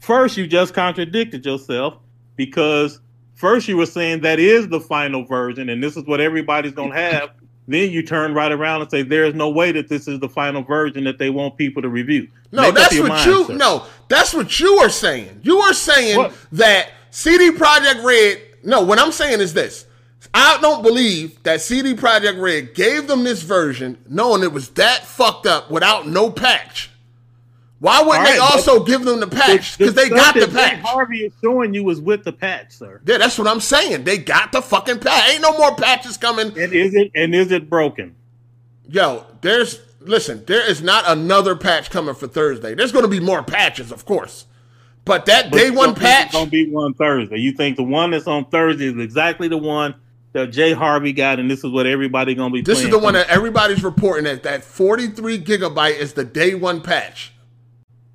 First, 0.00 0.36
you 0.36 0.46
just 0.46 0.74
contradicted 0.74 1.44
yourself 1.44 1.96
because 2.36 3.00
first 3.34 3.66
you 3.68 3.76
were 3.76 3.86
saying 3.86 4.20
that 4.20 4.38
is 4.38 4.68
the 4.68 4.80
final 4.80 5.24
version, 5.24 5.68
and 5.70 5.82
this 5.82 5.96
is 5.96 6.04
what 6.04 6.20
everybody's 6.20 6.72
gonna 6.72 6.94
have 6.94 7.30
then 7.70 7.90
you 7.90 8.02
turn 8.02 8.32
right 8.32 8.50
around 8.50 8.80
and 8.80 8.90
say 8.90 9.02
there's 9.02 9.34
no 9.34 9.50
way 9.50 9.70
that 9.72 9.88
this 9.88 10.08
is 10.08 10.18
the 10.20 10.28
final 10.28 10.62
version 10.62 11.04
that 11.04 11.18
they 11.18 11.28
want 11.28 11.54
people 11.58 11.82
to 11.82 11.88
review. 11.90 12.26
No, 12.50 12.62
Make 12.62 12.74
that's 12.76 12.98
what 12.98 13.08
mind, 13.10 13.26
you 13.26 13.44
sir. 13.44 13.54
no, 13.56 13.84
that's 14.08 14.32
what 14.32 14.58
you 14.58 14.76
are 14.78 14.88
saying. 14.88 15.40
You 15.42 15.58
are 15.58 15.74
saying 15.74 16.16
What? 16.16 16.32
that 16.52 16.92
CD 17.10 17.50
Projekt 17.50 18.02
Red. 18.02 18.40
No, 18.64 18.80
what 18.80 18.98
I'm 18.98 19.12
saying 19.12 19.40
is 19.40 19.52
this. 19.52 19.84
I 20.34 20.58
don't 20.60 20.82
believe 20.82 21.42
that 21.44 21.60
CD 21.60 21.94
Projekt 21.94 22.40
Red 22.40 22.74
gave 22.74 23.06
them 23.08 23.24
this 23.24 23.42
version 23.42 23.98
knowing 24.08 24.42
it 24.42 24.52
was 24.52 24.70
that 24.70 25.04
fucked 25.04 25.46
up 25.46 25.70
without 25.70 26.08
no 26.08 26.30
patch. 26.30 26.90
Why 27.80 28.02
wouldn't 28.02 28.26
All 28.26 28.32
they 28.32 28.38
also 28.38 28.84
give 28.84 29.04
them 29.04 29.20
the 29.20 29.28
patch? 29.28 29.78
Because 29.78 29.94
they 29.94 30.08
got 30.08 30.34
the 30.34 30.48
patch. 30.48 30.80
Harvey 30.80 31.26
is 31.26 31.32
showing 31.40 31.72
you 31.74 31.88
is 31.90 32.00
with 32.00 32.24
the 32.24 32.32
patch, 32.32 32.72
sir. 32.72 33.00
Yeah, 33.06 33.18
that's 33.18 33.38
what 33.38 33.46
I'm 33.46 33.60
saying. 33.60 34.02
They 34.02 34.18
got 34.18 34.50
the 34.50 34.60
fucking 34.60 34.98
patch. 34.98 35.30
Ain't 35.30 35.42
no 35.42 35.56
more 35.56 35.76
patches 35.76 36.16
coming. 36.16 36.48
And 36.58 36.72
is 36.72 36.94
it 36.94 37.12
and 37.14 37.34
is 37.34 37.52
it 37.52 37.70
broken? 37.70 38.16
Yo, 38.88 39.24
there's 39.42 39.80
listen, 40.00 40.44
there 40.46 40.68
is 40.68 40.82
not 40.82 41.04
another 41.06 41.54
patch 41.54 41.90
coming 41.90 42.16
for 42.16 42.26
Thursday. 42.26 42.74
There's 42.74 42.90
going 42.90 43.04
to 43.04 43.10
be 43.10 43.20
more 43.20 43.44
patches, 43.44 43.92
of 43.92 44.04
course. 44.04 44.46
But 45.04 45.26
that 45.26 45.50
But 45.50 45.56
day 45.58 45.70
one 45.70 45.94
patch, 45.94 46.32
gonna 46.32 46.50
be 46.50 46.68
one 46.68 46.94
Thursday. 46.94 47.38
You 47.38 47.52
think 47.52 47.76
the 47.76 47.82
one 47.82 48.10
that's 48.10 48.26
on 48.26 48.44
Thursday 48.46 48.86
is 48.86 48.98
exactly 48.98 49.48
the 49.48 49.56
one 49.56 49.94
that 50.38 50.52
Jay 50.52 50.72
Harvey 50.72 51.12
got, 51.12 51.38
and 51.40 51.50
this 51.50 51.64
is 51.64 51.70
what 51.70 51.86
everybody 51.86 52.34
gonna 52.34 52.52
be. 52.52 52.60
this 52.62 52.82
is 52.82 52.90
the 52.90 52.98
one 52.98 53.14
that 53.14 53.28
everybody's 53.28 53.82
reporting 53.82 54.24
that 54.24 54.42
that 54.44 54.62
43 54.64 55.38
gigabyte 55.40 55.98
is 55.98 56.12
the 56.12 56.24
day 56.24 56.54
one 56.54 56.80
patch. 56.80 57.32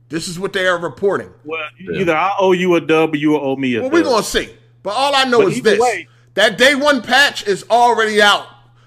This 0.09 0.27
is 0.27 0.39
what 0.39 0.53
they 0.53 0.67
are 0.67 0.77
reporting. 0.77 1.29
Well, 1.43 1.59
either 1.95 2.15
I 2.15 2.33
owe 2.39 2.51
you 2.51 2.75
a 2.75 2.81
dub 2.81 3.13
or 3.13 3.17
you 3.17 3.37
owe 3.37 3.55
me 3.55 3.75
a 3.75 3.81
Well, 3.81 3.89
dub. 3.89 3.93
we're 3.93 4.03
gonna 4.03 4.23
see. 4.23 4.49
But 4.83 4.91
all 4.91 5.15
I 5.15 5.23
know 5.25 5.39
But 5.41 5.53
is 5.53 5.61
this: 5.61 5.79
way- 5.79 6.07
that 6.35 6.57
day 6.57 6.75
one 6.75 7.01
patch 7.01 7.45
is 7.47 7.65
already 7.69 8.21
out. 8.21 8.45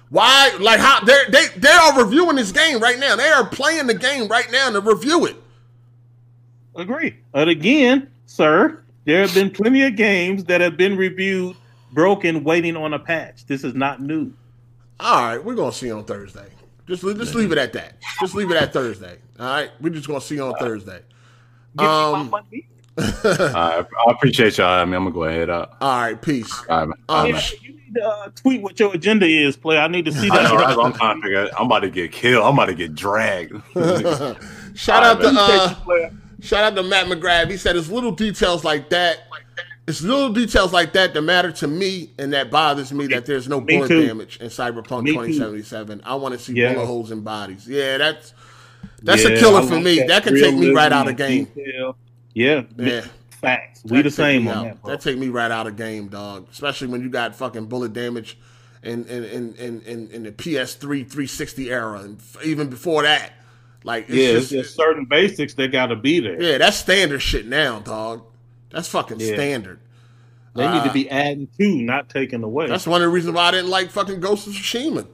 Why? 0.08 0.56
Like 0.60 0.78
how 0.78 1.00
they 1.04 1.18
they 1.30 1.46
they 1.56 1.68
are 1.70 1.98
reviewing 2.04 2.36
this 2.36 2.52
game 2.52 2.80
right 2.80 2.98
now. 2.98 3.16
They 3.16 3.28
are 3.28 3.44
playing 3.46 3.86
the 3.88 3.94
game 3.94 4.28
right 4.28 4.50
now 4.52 4.70
to 4.70 4.80
review 4.80 5.26
it. 5.26 5.36
Agree. 6.76 7.16
But 7.32 7.48
again, 7.48 8.08
sir, 8.26 8.82
there 9.04 9.20
have 9.22 9.34
been 9.34 9.50
plenty 9.50 9.82
of 9.82 9.96
games 9.96 10.44
that 10.44 10.60
have 10.60 10.76
been 10.76 10.96
reviewed 10.96 11.56
broken, 11.96 12.44
waiting 12.44 12.76
on 12.76 12.94
a 12.94 12.98
patch. 13.00 13.46
This 13.46 13.64
is 13.64 13.74
not 13.74 14.00
new. 14.00 14.32
All 15.00 15.22
right, 15.24 15.42
we're 15.44 15.56
gonna 15.56 15.72
see 15.72 15.90
on 15.90 16.04
Thursday. 16.04 16.46
Just 16.86 17.02
le- 17.02 17.14
just 17.14 17.34
leave 17.34 17.50
it 17.50 17.58
at 17.58 17.72
that. 17.72 17.94
Just 18.20 18.34
leave 18.36 18.50
it 18.52 18.56
at 18.56 18.72
Thursday. 18.72 19.16
All 19.40 19.46
right, 19.46 19.70
we're 19.80 19.90
just 19.92 20.06
gonna 20.06 20.20
see 20.20 20.38
on 20.38 20.54
Thursday. 20.60 21.00
Give 21.76 21.86
me 21.88 21.92
my 21.92 22.20
Um. 22.20 22.34
I, 22.98 23.84
I 23.84 24.10
appreciate 24.10 24.56
y'all. 24.56 24.68
I 24.68 24.84
mean, 24.84 24.94
I'm 24.94 25.02
gonna 25.04 25.14
go 25.14 25.24
ahead. 25.24 25.50
Uh, 25.50 25.66
All 25.82 26.00
right, 26.00 26.20
peace. 26.22 26.50
all 26.70 26.78
right, 26.78 26.86
man. 26.88 26.96
Um, 27.10 27.32
man. 27.32 27.42
You 27.60 27.72
need 27.74 27.94
to 27.96 28.02
uh, 28.08 28.28
tweet 28.34 28.62
what 28.62 28.80
your 28.80 28.94
agenda 28.94 29.26
is, 29.26 29.54
play. 29.56 29.76
I 29.76 29.86
need 29.88 30.06
to 30.06 30.12
see 30.12 30.28
that. 30.30 30.44
know, 30.44 30.58
that's 30.58 30.78
I'm 30.78 30.92
trying 30.94 31.16
to 31.16 31.22
figure. 31.22 31.48
I'm 31.58 31.66
about 31.66 31.80
to 31.80 31.90
get 31.90 32.12
killed. 32.12 32.44
I'm 32.46 32.54
about 32.54 32.66
to 32.66 32.74
get 32.74 32.94
dragged. 32.94 33.52
Shout 34.74 35.02
All 35.02 35.10
out 35.10 35.22
right, 35.22 35.32
to 35.34 35.40
uh, 35.40 35.74
Player. 35.84 36.10
shout 36.40 36.64
out 36.64 36.76
to 36.76 36.82
Matt 36.82 37.06
McGrath. 37.06 37.50
He 37.50 37.56
said 37.58 37.76
it's 37.76 37.88
little 37.90 38.12
details 38.12 38.62
like 38.64 38.88
that. 38.90 39.20
It's 39.88 40.02
little 40.02 40.32
details 40.32 40.72
like 40.72 40.92
that 40.94 41.14
that 41.14 41.22
matter 41.22 41.52
to 41.52 41.68
me 41.68 42.10
and 42.18 42.32
that 42.32 42.50
bothers 42.50 42.92
me 42.92 43.06
that 43.08 43.24
there's 43.26 43.48
no 43.48 43.60
bullet 43.60 43.86
too. 43.88 44.04
damage 44.06 44.38
in 44.38 44.48
Cyberpunk 44.48 45.04
Me 45.04 45.12
too. 45.12 45.18
2077. 45.18 46.02
I 46.04 46.16
want 46.16 46.34
to 46.34 46.40
see 46.40 46.54
Yeah. 46.54 46.74
bullet 46.74 46.86
holes 46.86 47.10
in 47.12 47.20
bodies. 47.20 47.68
Yeah, 47.68 47.96
that's 47.98 48.34
that's 49.02 49.22
Yeah, 49.22 49.30
a 49.30 49.38
killer 49.38 49.62
for 49.62 49.76
like 49.76 49.84
me. 49.84 50.02
That 50.02 50.24
can 50.24 50.34
take 50.34 50.56
me 50.56 50.70
right 50.70 50.92
out 50.92 51.08
of 51.08 51.16
game. 51.16 51.44
detail. 51.54 51.96
Yeah, 52.34 52.62
Yeah. 52.76 53.04
facts. 53.40 53.82
We 53.84 54.02
the 54.02 54.10
same 54.10 54.44
me 54.46 54.50
on 54.50 54.56
out. 54.56 54.64
that. 54.64 54.82
bro. 54.82 54.90
That 54.90 55.00
take 55.02 55.18
me 55.18 55.28
right 55.28 55.50
out 55.52 55.66
of 55.68 55.76
game, 55.76 56.08
dog. 56.08 56.48
Especially 56.50 56.88
when 56.88 57.00
you 57.02 57.08
got 57.08 57.36
fucking 57.36 57.66
bullet 57.66 57.92
damage 57.92 58.36
in 58.82 59.04
in 59.04 59.22
in 59.24 59.54
in, 59.54 59.80
in, 59.82 60.08
in 60.10 60.22
the 60.24 60.32
PS3 60.32 61.04
360 61.08 61.70
era, 61.70 62.00
and 62.00 62.18
f- 62.18 62.44
even 62.44 62.68
before 62.68 63.04
that. 63.04 63.32
Like, 63.84 64.06
it's 64.08 64.16
yeah, 64.18 64.32
just, 64.32 64.50
it's 64.52 64.64
just 64.64 64.76
certain 64.76 65.04
basics 65.04 65.54
that 65.54 65.70
got 65.70 65.86
to 65.86 65.96
be 65.96 66.18
there. 66.18 66.42
yeah, 66.42 66.58
that's 66.58 66.76
standard 66.76 67.20
shit 67.20 67.46
now, 67.46 67.78
dog. 67.78 68.24
That's 68.76 68.88
fucking 68.88 69.18
Yeah. 69.20 69.34
standard. 69.34 69.80
They 70.54 70.62
need 70.68 70.78
Uh, 70.80 70.84
to 70.84 70.92
be 70.92 71.10
adding 71.10 71.48
to, 71.58 71.68
not 71.82 72.08
taking 72.08 72.42
away. 72.42 72.66
That's 72.68 72.86
one 72.86 73.00
of 73.02 73.06
the 73.06 73.12
reasons 73.12 73.34
why 73.34 73.48
I 73.48 73.50
didn't 73.52 73.70
like 73.70 73.90
fucking 73.90 74.20
Ghost 74.20 74.46
of 74.46 74.52
Tsushima. 74.52 75.06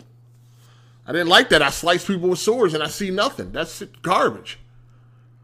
I 1.06 1.12
didn't 1.12 1.28
like 1.28 1.48
that. 1.50 1.62
I 1.62 1.70
slice 1.70 2.04
people 2.04 2.28
with 2.28 2.38
swords 2.38 2.74
and 2.74 2.82
I 2.82 2.88
see 2.88 3.10
nothing. 3.10 3.50
That's 3.52 3.82
garbage. 4.02 4.58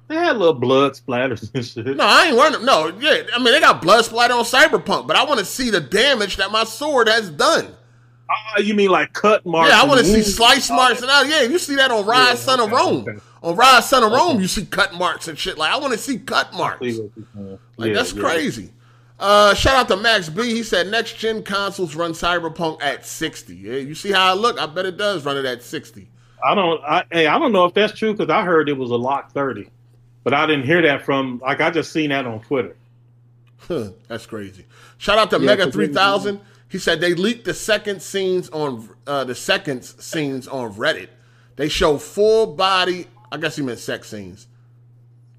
They 0.08 0.14
had 0.14 0.36
little 0.36 0.54
blood 0.54 0.92
splatters 0.92 1.50
and 1.54 1.64
shit. 1.64 1.96
No, 1.96 2.04
I 2.04 2.26
ain't 2.26 2.36
running. 2.36 2.64
No, 2.64 2.92
yeah. 3.00 3.22
I 3.34 3.38
mean, 3.38 3.52
they 3.52 3.60
got 3.60 3.82
blood 3.82 4.04
splatter 4.04 4.34
on 4.34 4.44
Cyberpunk, 4.44 5.06
but 5.06 5.16
I 5.16 5.24
want 5.24 5.38
to 5.40 5.44
see 5.44 5.70
the 5.70 5.80
damage 5.80 6.36
that 6.38 6.50
my 6.50 6.64
sword 6.64 7.08
has 7.08 7.30
done. 7.30 7.68
Ah, 8.30 8.58
you 8.60 8.74
mean 8.74 8.90
like 8.90 9.12
cut 9.12 9.44
marks? 9.46 9.70
Yeah, 9.70 9.80
I 9.80 9.84
want 9.84 10.00
to 10.00 10.06
see 10.06 10.22
slice 10.22 10.70
marks 10.70 11.02
and 11.02 11.10
all. 11.10 11.24
Yeah, 11.24 11.42
you 11.42 11.58
see 11.58 11.74
that 11.76 11.90
on 11.90 12.04
Ryse 12.04 12.28
Yeah, 12.28 12.34
Son 12.36 12.60
of 12.60 12.70
Rome. 12.70 13.04
okay. 13.08 13.18
On 13.42 13.56
Ryse 13.56 13.82
Son 13.84 14.02
of 14.04 14.12
Rome, 14.12 14.40
you 14.40 14.46
see 14.48 14.64
cut 14.66 14.94
marks 14.94 15.28
and 15.28 15.38
shit. 15.38 15.56
Like 15.58 15.72
I 15.72 15.76
want 15.78 15.92
to 15.92 15.98
see 15.98 16.18
cut 16.18 16.52
marks. 16.54 16.80
See 16.80 17.00
what 17.00 17.10
you're 17.16 17.26
saying. 17.34 17.58
Like 17.78 17.88
Yeah, 17.88 17.94
that's 17.94 18.12
yeah. 18.12 18.20
crazy. 18.22 18.70
Uh, 19.18 19.52
shout 19.54 19.74
out 19.74 19.88
to 19.88 19.96
Max 19.96 20.28
B. 20.28 20.42
He 20.54 20.62
said 20.62 20.88
next 20.90 21.14
gen 21.16 21.42
consoles 21.42 21.96
run 21.96 22.12
Cyberpunk 22.12 22.80
at 22.82 23.04
60. 23.06 23.56
Yeah, 23.56 23.72
you 23.76 23.94
see 23.96 24.12
how 24.12 24.30
I 24.30 24.34
look? 24.34 24.60
I 24.60 24.66
bet 24.66 24.84
it 24.86 24.96
does 24.96 25.24
run 25.24 25.36
it 25.36 25.44
at 25.46 25.62
60. 25.62 26.08
I 26.44 26.54
don't. 26.54 26.80
I, 26.84 27.04
hey, 27.10 27.26
I 27.26 27.36
don't 27.38 27.50
know 27.52 27.64
if 27.64 27.74
that's 27.74 27.98
true 27.98 28.12
because 28.12 28.30
I 28.30 28.44
heard 28.44 28.68
it 28.68 28.74
was 28.74 28.90
a 28.92 28.96
lock 28.96 29.32
thirty, 29.32 29.68
but 30.22 30.32
I 30.32 30.46
didn't 30.46 30.66
hear 30.66 30.80
that 30.82 31.04
from. 31.04 31.40
Like 31.40 31.60
I 31.60 31.70
just 31.70 31.90
seen 31.92 32.10
that 32.10 32.26
on 32.26 32.40
Twitter. 32.42 32.76
Huh, 33.58 33.90
That's 34.06 34.24
crazy. 34.26 34.64
Shout 34.98 35.18
out 35.18 35.30
to 35.30 35.38
Yeah, 35.40 35.46
Mega 35.46 35.64
'cause 35.64 35.72
Three 35.72 35.88
Thousand. 35.88 36.40
He 36.68 36.78
said 36.78 37.00
they 37.00 37.14
leaked 37.14 37.44
the 37.44 37.54
second 37.54 38.02
scenes 38.02 38.48
on 38.50 38.88
uh, 39.06 39.24
the 39.24 39.34
second 39.34 39.82
scenes 39.82 40.46
on 40.46 40.74
Reddit. 40.74 41.08
They 41.56 41.68
show 41.68 41.98
full 41.98 42.46
body. 42.54 43.06
I 43.32 43.36
guess 43.38 43.56
he 43.56 43.62
meant 43.62 43.78
sex 43.80 44.08
scenes. 44.10 44.46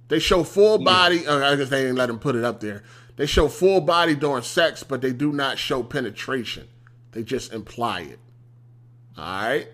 They 0.10 0.20
show 0.20 0.44
full 0.44 0.80
body. 0.80 1.26
Uh, 1.26 1.54
I 1.54 1.56
guess 1.56 1.70
they 1.70 1.82
didn't 1.82 1.96
let 1.96 2.10
him 2.10 2.20
put 2.20 2.36
it 2.36 2.44
up 2.44 2.60
there. 2.60 2.84
They 3.16 3.26
show 3.26 3.48
full 3.48 3.82
body 3.82 4.16
during 4.16 4.44
sex, 4.44 4.84
but 4.84 5.02
they 5.02 5.14
do 5.14 5.32
not 5.32 5.58
show 5.58 5.84
penetration. 5.84 6.68
They 7.12 7.24
just 7.24 7.54
imply 7.54 8.02
it. 8.02 8.20
All 9.18 9.24
right. 9.24 9.68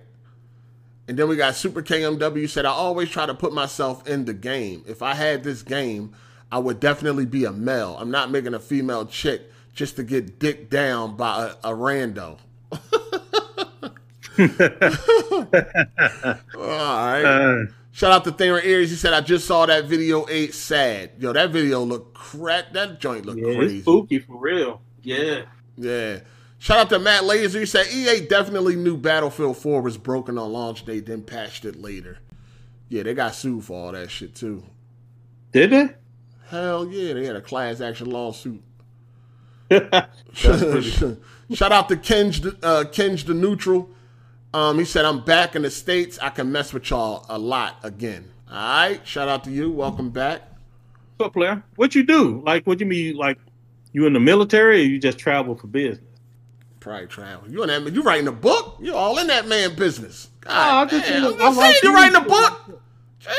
And 1.07 1.17
then 1.17 1.29
we 1.29 1.35
got 1.35 1.55
Super 1.55 1.81
KMW 1.81 2.49
said, 2.49 2.65
I 2.65 2.71
always 2.71 3.09
try 3.09 3.25
to 3.25 3.35
put 3.35 3.53
myself 3.53 4.07
in 4.07 4.25
the 4.25 4.33
game. 4.33 4.83
If 4.87 5.01
I 5.01 5.13
had 5.13 5.43
this 5.43 5.61
game, 5.61 6.13
I 6.51 6.59
would 6.59 6.79
definitely 6.79 7.25
be 7.25 7.45
a 7.45 7.51
male. 7.51 7.95
I'm 7.99 8.11
not 8.11 8.31
making 8.31 8.53
a 8.55 8.59
female 8.59 9.05
chick 9.05 9.43
just 9.73 9.95
to 9.97 10.03
get 10.03 10.39
dick 10.39 10.69
down 10.69 11.15
by 11.15 11.51
a, 11.63 11.71
a 11.71 11.75
rando. 11.75 12.39
All 14.39 14.47
right. 16.57 17.23
Uh, 17.23 17.65
Shout 17.95 18.11
out 18.11 18.25
to 18.25 18.33
Thayer 18.33 18.59
Aries. 18.59 18.89
He 18.89 18.97
said, 18.97 19.13
I 19.13 19.21
just 19.21 19.47
saw 19.47 19.65
that 19.67 19.85
video 19.85 20.25
eight 20.27 20.53
sad. 20.53 21.11
Yo, 21.17 21.31
that 21.31 21.51
video 21.51 21.81
looked 21.81 22.13
crack. 22.13 22.73
That 22.73 22.99
joint 22.99 23.25
looked 23.25 23.39
yeah, 23.39 23.55
crazy. 23.55 23.75
it's 23.77 23.85
spooky 23.85 24.19
for 24.19 24.37
real. 24.37 24.81
Yeah. 25.01 25.43
Yeah. 25.77 26.19
Shout 26.59 26.77
out 26.77 26.89
to 26.89 26.99
Matt 26.99 27.23
Laser. 27.23 27.61
He 27.61 27.65
said 27.65 27.87
EA 27.87 28.25
definitely 28.25 28.75
knew 28.75 28.97
Battlefield 28.97 29.55
4 29.55 29.81
was 29.81 29.97
broken 29.97 30.37
on 30.37 30.51
launch 30.51 30.83
day, 30.83 30.99
then 30.99 31.21
patched 31.21 31.63
it 31.63 31.77
later. 31.77 32.17
Yeah, 32.89 33.03
they 33.03 33.13
got 33.13 33.33
sued 33.33 33.63
for 33.63 33.85
all 33.85 33.91
that 33.93 34.11
shit 34.11 34.35
too. 34.35 34.63
Did 35.53 35.69
they? 35.69 35.87
Hell 36.49 36.87
yeah, 36.89 37.13
they 37.13 37.25
had 37.25 37.37
a 37.37 37.41
class 37.41 37.79
action 37.79 38.09
lawsuit. 38.09 38.61
pretty- 39.69 41.17
Shout 41.53 41.71
out 41.71 41.87
to 41.87 41.95
Kenj, 41.95 42.45
uh, 42.61 42.83
Kenj 42.91 43.25
the 43.25 43.33
Neutral. 43.33 43.89
Um, 44.55 44.79
he 44.79 44.85
said, 44.85 45.03
I'm 45.03 45.21
back 45.25 45.57
in 45.57 45.63
the 45.63 45.69
States. 45.69 46.17
I 46.21 46.29
can 46.29 46.49
mess 46.49 46.71
with 46.73 46.89
y'all 46.89 47.25
a 47.27 47.37
lot 47.37 47.75
again. 47.83 48.31
All 48.49 48.55
right. 48.55 49.05
Shout 49.05 49.27
out 49.27 49.43
to 49.43 49.51
you. 49.51 49.69
Welcome 49.69 50.11
back. 50.11 50.43
So, 51.19 51.29
player, 51.29 51.61
what 51.75 51.93
you 51.93 52.03
do? 52.03 52.41
Like, 52.45 52.65
what 52.65 52.79
you 52.79 52.85
mean? 52.85 53.17
Like, 53.17 53.37
you 53.91 54.05
in 54.07 54.13
the 54.13 54.19
military, 54.21 54.79
or 54.79 54.85
you 54.85 54.97
just 54.97 55.17
travel 55.17 55.55
for 55.55 55.67
business? 55.67 55.99
Probably 56.79 57.07
travel. 57.07 57.49
You 57.51 57.63
in 57.63 57.67
that? 57.83 57.93
You 57.93 58.01
writing 58.01 58.29
a 58.29 58.31
book? 58.31 58.77
You 58.79 58.95
all 58.95 59.17
in 59.17 59.27
that 59.27 59.45
man 59.45 59.75
business? 59.75 60.29
Oh, 60.45 60.49
I 60.51 60.85
God 60.85 60.89
just- 60.89 61.05
damn. 61.09 61.23
I 61.41 61.45
I'm 61.47 61.55
like 61.57 61.75
you 61.83 61.89
you. 61.89 61.95
writing 61.95 62.15
a 62.15 62.21
book. 62.21 62.81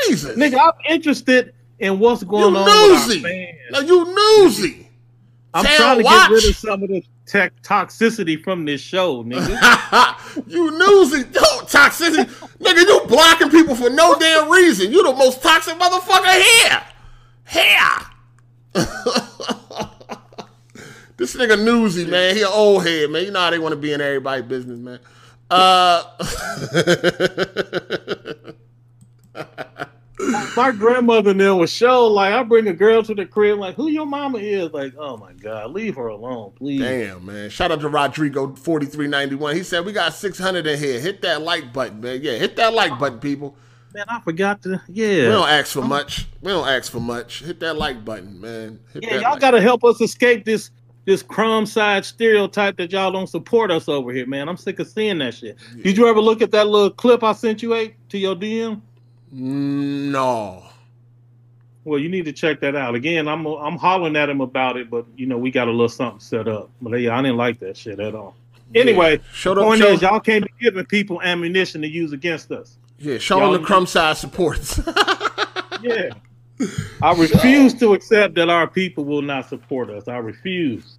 Jesus, 0.07 0.37
Nigga, 0.37 0.59
I'm 0.61 0.93
interested 0.93 1.53
in 1.79 1.97
what's 1.97 2.21
you 2.21 2.27
going 2.27 2.55
on. 2.55 2.63
with 2.65 2.73
our 2.73 2.89
newsy. 2.89 3.21
fans. 3.23 3.57
Now 3.71 3.79
you 3.79 4.15
newsy. 4.43 4.87
I'm 5.51 5.65
Tell 5.65 5.77
trying 5.77 5.97
to 5.97 6.03
watch. 6.03 6.29
get 6.29 6.35
rid 6.35 6.45
of 6.49 6.55
some 6.57 6.83
of 6.83 6.89
the 6.89 7.03
tech 7.27 7.61
toxicity 7.61 8.41
from 8.41 8.65
this 8.65 8.81
show, 8.81 9.23
nigga. 9.23 10.15
you 10.47 10.71
newsy. 10.71 11.19
Yo, 11.19 11.41
toxicity. 11.65 12.25
Nigga, 12.59 12.81
you 12.81 13.01
blocking 13.07 13.49
people 13.49 13.75
for 13.75 13.89
no 13.89 14.17
damn 14.17 14.49
reason. 14.49 14.91
You 14.91 15.03
the 15.03 15.13
most 15.13 15.43
toxic 15.43 15.75
motherfucker 15.75 16.41
here. 16.41 16.81
Here. 17.49 17.89
this 21.17 21.35
nigga 21.35 21.61
newsy, 21.63 22.05
man. 22.05 22.35
He 22.35 22.41
an 22.41 22.49
old 22.51 22.83
head, 22.85 23.11
man. 23.11 23.25
You 23.25 23.31
know 23.31 23.41
how 23.41 23.51
they 23.51 23.59
want 23.59 23.73
to 23.73 23.77
be 23.77 23.93
in 23.93 24.01
everybody's 24.01 24.45
business, 24.45 24.79
man. 24.79 24.99
Uh 25.49 26.03
my 30.55 30.71
grandmother 30.71 31.33
there 31.33 31.55
was 31.55 31.71
show 31.71 32.07
like 32.07 32.33
I 32.33 32.43
bring 32.43 32.67
a 32.67 32.73
girl 32.73 33.03
to 33.03 33.13
the 33.13 33.25
crib 33.25 33.59
like 33.59 33.75
who 33.75 33.87
your 33.89 34.05
mama 34.05 34.37
is 34.39 34.71
like 34.73 34.93
oh 34.97 35.17
my 35.17 35.33
god 35.33 35.71
leave 35.71 35.95
her 35.95 36.07
alone 36.07 36.51
please. 36.55 36.81
Damn 36.81 37.25
man, 37.25 37.49
shout 37.49 37.71
out 37.71 37.81
to 37.81 37.89
Rodrigo 37.89 38.53
forty 38.55 38.85
three 38.85 39.07
ninety 39.07 39.35
one. 39.35 39.55
He 39.55 39.63
said 39.63 39.85
we 39.85 39.93
got 39.93 40.13
six 40.13 40.37
hundred 40.37 40.67
in 40.67 40.79
here. 40.79 40.99
Hit 40.99 41.21
that 41.21 41.41
like 41.41 41.73
button, 41.73 42.01
man. 42.01 42.19
Yeah, 42.21 42.33
hit 42.33 42.55
that 42.57 42.73
like 42.73 42.97
button, 42.99 43.19
people. 43.19 43.55
Man, 43.93 44.05
I 44.09 44.19
forgot 44.21 44.61
to 44.63 44.81
Yeah, 44.89 45.07
We 45.23 45.29
don't 45.29 45.49
ask 45.49 45.71
for 45.73 45.81
much. 45.81 46.27
We 46.41 46.51
don't 46.51 46.67
ask 46.67 46.91
for 46.91 46.99
much. 46.99 47.43
Hit 47.43 47.59
that 47.61 47.77
like 47.77 48.03
button, 48.03 48.39
man. 48.39 48.79
Hit 48.93 49.03
Yeah, 49.03 49.13
y'all 49.21 49.31
like- 49.31 49.41
gotta 49.41 49.61
help 49.61 49.83
us 49.83 50.01
escape 50.01 50.45
this 50.45 50.71
this 51.05 51.23
crumb 51.23 51.65
side 51.65 52.03
stereotype 52.03 52.75
that 52.75 52.91
y'all 52.91 53.13
don't 53.13 53.27
support 53.27 53.71
us 53.71 53.87
over 53.87 54.11
here, 54.11 54.27
man. 54.27 54.49
I'm 54.49 54.57
sick 54.57 54.77
of 54.79 54.89
seeing 54.89 55.19
that 55.19 55.33
shit. 55.35 55.57
Did 55.81 55.95
you 55.97 56.05
ever 56.05 56.19
look 56.19 56.41
at 56.41 56.51
that 56.51 56.67
little 56.67 56.89
clip 56.89 57.23
I 57.23 57.31
sent 57.31 57.63
you 57.63 57.73
eight 57.75 57.95
to 58.09 58.17
your 58.17 58.35
DM? 58.35 58.81
No. 59.31 60.63
Well, 61.83 61.99
you 61.99 62.09
need 62.09 62.25
to 62.25 62.33
check 62.33 62.59
that 62.61 62.75
out. 62.75 62.95
Again, 62.95 63.27
I'm 63.27 63.45
I'm 63.45 63.77
hollering 63.77 64.15
at 64.17 64.29
him 64.29 64.41
about 64.41 64.75
it, 64.77 64.89
but 64.89 65.05
you 65.15 65.25
know 65.25 65.37
we 65.37 65.51
got 65.51 65.67
a 65.67 65.71
little 65.71 65.87
something 65.89 66.19
set 66.19 66.47
up. 66.47 66.69
But 66.81 66.97
yeah, 66.99 67.17
I 67.17 67.21
didn't 67.21 67.37
like 67.37 67.59
that 67.59 67.77
shit 67.77 67.99
at 67.99 68.13
all. 68.13 68.35
Anyway, 68.75 69.21
Show 69.33 69.53
the 69.55 69.61
point 69.63 69.79
show, 69.79 69.87
is 69.93 70.01
y'all 70.01 70.19
can't 70.19 70.43
be 70.43 70.51
giving 70.59 70.85
people 70.85 71.21
ammunition 71.21 71.81
to 71.83 71.87
use 71.87 72.11
against 72.11 72.51
us. 72.51 72.77
yeah, 72.99 73.17
show 73.17 73.39
y'all- 73.39 73.53
them 73.53 73.61
the 73.61 73.65
crumb 73.67 73.85
side 73.85 74.17
supports. 74.17 74.79
Yeah. 75.83 76.09
I 77.03 77.13
refuse 77.13 77.75
to 77.75 77.93
accept 77.93 78.33
that 78.33 78.49
our 78.49 78.65
people 78.67 79.05
will 79.05 79.21
not 79.21 79.47
support 79.47 79.91
us. 79.91 80.07
I 80.07 80.17
refuse. 80.17 80.97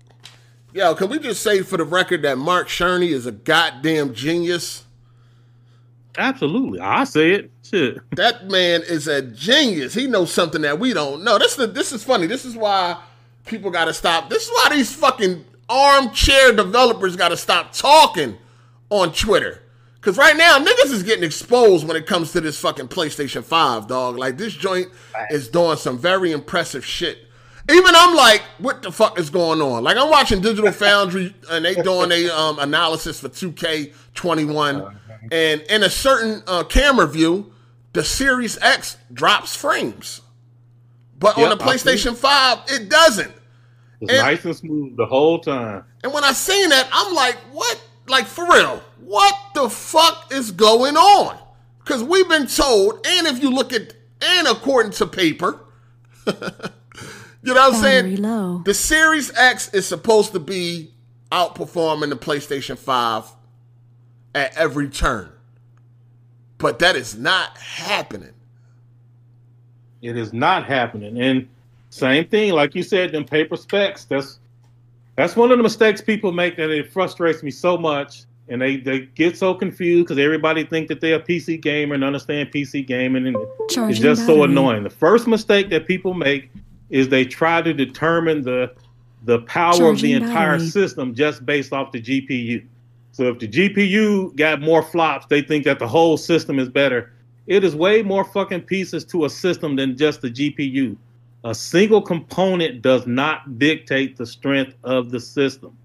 Yo, 0.72 0.94
can 0.94 1.08
we 1.08 1.18
just 1.18 1.42
say 1.42 1.62
for 1.62 1.76
the 1.76 1.82
record 1.84 2.22
that 2.22 2.38
Mark 2.38 2.68
Cerny 2.68 3.08
is 3.08 3.26
a 3.26 3.32
goddamn 3.32 4.14
genius? 4.14 4.84
Absolutely. 6.16 6.78
I 6.78 7.02
say 7.02 7.32
it. 7.32 7.50
Shit. 7.70 7.98
That 8.16 8.48
man 8.48 8.82
is 8.82 9.08
a 9.08 9.20
genius. 9.20 9.92
He 9.92 10.06
knows 10.06 10.32
something 10.32 10.62
that 10.62 10.78
we 10.78 10.94
don't 10.94 11.22
know. 11.22 11.38
This 11.38 11.58
is 11.58 11.72
this 11.72 11.92
is 11.92 12.02
funny. 12.02 12.26
This 12.26 12.44
is 12.44 12.56
why 12.56 13.00
people 13.44 13.70
got 13.70 13.86
to 13.86 13.94
stop. 13.94 14.30
This 14.30 14.44
is 14.44 14.50
why 14.50 14.68
these 14.70 14.94
fucking 14.94 15.44
armchair 15.68 16.52
developers 16.52 17.16
got 17.16 17.28
to 17.28 17.36
stop 17.36 17.72
talking 17.72 18.38
on 18.90 19.12
Twitter. 19.12 19.62
Cause 20.00 20.16
right 20.16 20.36
now 20.36 20.58
niggas 20.58 20.92
is 20.92 21.02
getting 21.02 21.24
exposed 21.24 21.86
when 21.86 21.96
it 21.96 22.06
comes 22.06 22.32
to 22.32 22.40
this 22.40 22.58
fucking 22.58 22.88
PlayStation 22.88 23.44
Five, 23.44 23.88
dog. 23.88 24.16
Like 24.16 24.38
this 24.38 24.54
joint 24.54 24.88
is 25.30 25.48
doing 25.48 25.76
some 25.76 25.98
very 25.98 26.32
impressive 26.32 26.84
shit. 26.84 27.18
Even 27.70 27.92
I'm 27.94 28.16
like, 28.16 28.40
what 28.56 28.80
the 28.80 28.90
fuck 28.90 29.18
is 29.18 29.28
going 29.28 29.60
on? 29.60 29.84
Like 29.84 29.98
I'm 29.98 30.08
watching 30.08 30.40
Digital 30.40 30.72
Foundry 30.84 31.34
and 31.50 31.64
they 31.64 31.74
doing 31.74 32.12
a 32.12 32.30
um, 32.30 32.58
analysis 32.60 33.20
for 33.20 33.28
2K21, 33.28 34.96
and 35.30 35.60
in 35.62 35.82
a 35.82 35.90
certain 35.90 36.42
uh, 36.46 36.64
camera 36.64 37.06
view, 37.06 37.52
the 37.92 38.04
Series 38.04 38.58
X 38.60 38.96
drops 39.12 39.54
frames, 39.56 40.20
but 41.18 41.36
on 41.38 41.48
the 41.50 41.56
PlayStation 41.56 42.14
5 42.16 42.58
it 42.68 42.88
doesn't. 42.88 43.32
It's 44.00 44.12
And- 44.12 44.22
nice 44.22 44.44
and 44.44 44.56
smooth 44.56 44.96
the 44.96 45.06
whole 45.06 45.40
time. 45.40 45.84
And 46.04 46.12
when 46.12 46.22
I 46.24 46.32
seen 46.32 46.68
that, 46.70 46.88
I'm 46.92 47.14
like, 47.14 47.36
what? 47.52 47.80
Like 48.06 48.26
for 48.26 48.46
real, 48.46 48.82
what 49.00 49.34
the 49.54 49.68
fuck 49.68 50.32
is 50.32 50.50
going 50.52 50.96
on? 50.96 51.36
Because 51.80 52.02
we've 52.04 52.28
been 52.28 52.46
told, 52.46 53.04
and 53.06 53.26
if 53.26 53.42
you 53.42 53.50
look 53.50 53.72
at, 53.72 53.94
and 54.22 54.46
according 54.46 54.92
to 54.92 55.06
paper, 55.06 55.60
you 56.26 56.32
know 56.32 56.40
what 57.54 57.74
I'm 57.74 57.80
Battery 57.80 57.80
saying? 57.80 58.22
low. 58.22 58.62
The 58.64 58.74
Series 58.74 59.34
X 59.36 59.72
is 59.74 59.86
supposed 59.86 60.32
to 60.32 60.38
be 60.38 60.92
outperforming 61.32 62.08
the 62.10 62.16
PlayStation 62.16 62.78
5 62.78 63.24
at 64.34 64.56
every 64.56 64.88
turn. 64.88 65.30
But 66.58 66.80
that 66.80 66.96
is 66.96 67.16
not 67.16 67.56
happening. 67.56 68.34
It 70.02 70.16
is 70.16 70.32
not 70.32 70.64
happening. 70.64 71.20
And 71.20 71.48
same 71.90 72.26
thing, 72.28 72.52
like 72.52 72.74
you 72.74 72.82
said, 72.82 73.12
them 73.12 73.24
paper 73.24 73.56
specs. 73.56 74.04
That's 74.04 74.38
that's 75.16 75.34
one 75.34 75.50
of 75.50 75.56
the 75.56 75.62
mistakes 75.62 76.00
people 76.00 76.30
make 76.30 76.56
that 76.56 76.70
it 76.70 76.92
frustrates 76.92 77.42
me 77.42 77.50
so 77.50 77.76
much. 77.76 78.22
And 78.50 78.62
they, 78.62 78.76
they 78.78 79.00
get 79.00 79.36
so 79.36 79.52
confused 79.52 80.06
because 80.06 80.18
everybody 80.18 80.64
think 80.64 80.88
that 80.88 81.02
they're 81.02 81.16
a 81.16 81.22
PC 81.22 81.60
gamer 81.60 81.94
and 81.94 82.02
understand 82.02 82.50
PC 82.50 82.86
gaming, 82.86 83.26
and 83.26 83.36
it's 83.36 83.74
Charging 83.74 84.00
just 84.00 84.24
so 84.24 84.42
annoying. 84.42 84.84
The 84.84 84.90
first 84.90 85.26
mistake 85.26 85.68
that 85.68 85.86
people 85.86 86.14
make 86.14 86.50
is 86.88 87.10
they 87.10 87.26
try 87.26 87.60
to 87.60 87.74
determine 87.74 88.42
the 88.42 88.72
the 89.24 89.40
power 89.40 89.90
of 89.90 90.00
the 90.00 90.12
entire 90.14 90.56
battery. 90.56 90.68
system 90.68 91.14
just 91.14 91.44
based 91.44 91.72
off 91.74 91.92
the 91.92 92.00
GPU. 92.00 92.64
So 93.18 93.24
if 93.24 93.40
the 93.40 93.48
GPU 93.48 94.36
got 94.36 94.60
more 94.60 94.80
flops, 94.80 95.26
they 95.26 95.42
think 95.42 95.64
that 95.64 95.80
the 95.80 95.88
whole 95.88 96.16
system 96.16 96.60
is 96.60 96.68
better. 96.68 97.12
It 97.48 97.64
is 97.64 97.74
way 97.74 98.00
more 98.00 98.22
fucking 98.22 98.60
pieces 98.60 99.04
to 99.06 99.24
a 99.24 99.28
system 99.28 99.74
than 99.74 99.96
just 99.96 100.22
the 100.22 100.30
GPU. 100.30 100.96
A 101.42 101.52
single 101.52 102.00
component 102.00 102.80
does 102.80 103.08
not 103.08 103.58
dictate 103.58 104.16
the 104.16 104.24
strength 104.24 104.76
of 104.84 105.10
the 105.10 105.18
system. 105.18 105.76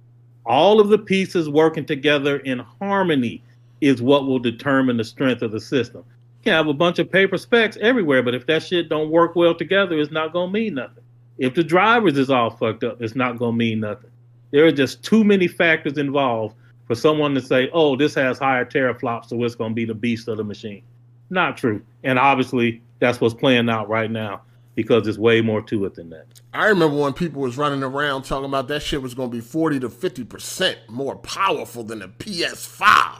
All 0.45 0.79
of 0.79 0.89
the 0.89 0.99
pieces 0.99 1.49
working 1.49 1.87
together 1.87 2.37
in 2.37 2.59
harmony 2.59 3.41
is 3.81 3.99
what 3.99 4.27
will 4.27 4.37
determine 4.37 4.97
the 4.97 5.03
strength 5.03 5.41
of 5.41 5.51
the 5.51 5.59
system. 5.59 6.03
You 6.41 6.43
can 6.43 6.53
have 6.53 6.67
a 6.67 6.73
bunch 6.73 6.99
of 6.99 7.11
paper 7.11 7.39
specs 7.39 7.77
everywhere, 7.81 8.21
but 8.21 8.35
if 8.35 8.45
that 8.45 8.61
shit 8.61 8.89
don't 8.89 9.09
work 9.09 9.35
well 9.35 9.55
together, 9.55 9.97
it's 9.97 10.11
not 10.11 10.33
gonna 10.33 10.51
mean 10.51 10.75
nothing. 10.75 11.03
If 11.39 11.55
the 11.55 11.63
drivers 11.63 12.15
is 12.15 12.29
all 12.29 12.51
fucked 12.51 12.83
up, 12.83 13.01
it's 13.01 13.15
not 13.15 13.39
gonna 13.39 13.57
mean 13.57 13.79
nothing. 13.79 14.11
There 14.51 14.67
are 14.67 14.71
just 14.71 15.03
too 15.03 15.23
many 15.23 15.47
factors 15.47 15.97
involved 15.97 16.57
for 16.85 16.95
someone 16.95 17.33
to 17.35 17.41
say, 17.41 17.69
"Oh, 17.73 17.95
this 17.95 18.15
has 18.15 18.39
higher 18.39 18.65
teraflops, 18.65 19.29
so 19.29 19.43
it's 19.43 19.55
gonna 19.55 19.73
be 19.73 19.85
the 19.85 19.93
beast 19.93 20.27
of 20.27 20.37
the 20.37 20.43
machine." 20.43 20.83
Not 21.29 21.57
true. 21.57 21.81
And 22.03 22.19
obviously, 22.19 22.81
that's 22.99 23.19
what's 23.19 23.33
playing 23.33 23.69
out 23.69 23.89
right 23.89 24.11
now 24.11 24.41
because 24.75 25.03
there's 25.03 25.19
way 25.19 25.41
more 25.41 25.61
to 25.61 25.85
it 25.85 25.95
than 25.95 26.09
that. 26.09 26.25
I 26.53 26.67
remember 26.67 26.97
when 26.97 27.13
people 27.13 27.41
was 27.41 27.57
running 27.57 27.83
around 27.83 28.23
talking 28.23 28.45
about 28.45 28.67
that 28.69 28.81
shit 28.81 29.01
was 29.01 29.13
going 29.13 29.29
to 29.29 29.35
be 29.35 29.41
40 29.41 29.79
to 29.81 29.89
50% 29.89 30.77
more 30.89 31.15
powerful 31.17 31.83
than 31.83 31.99
the 31.99 32.07
PS5. 32.07 33.19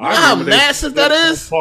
You 0.00 0.08
know 0.08 0.14
how 0.14 0.36
massive 0.36 0.94
that 0.94 1.10
is? 1.10 1.52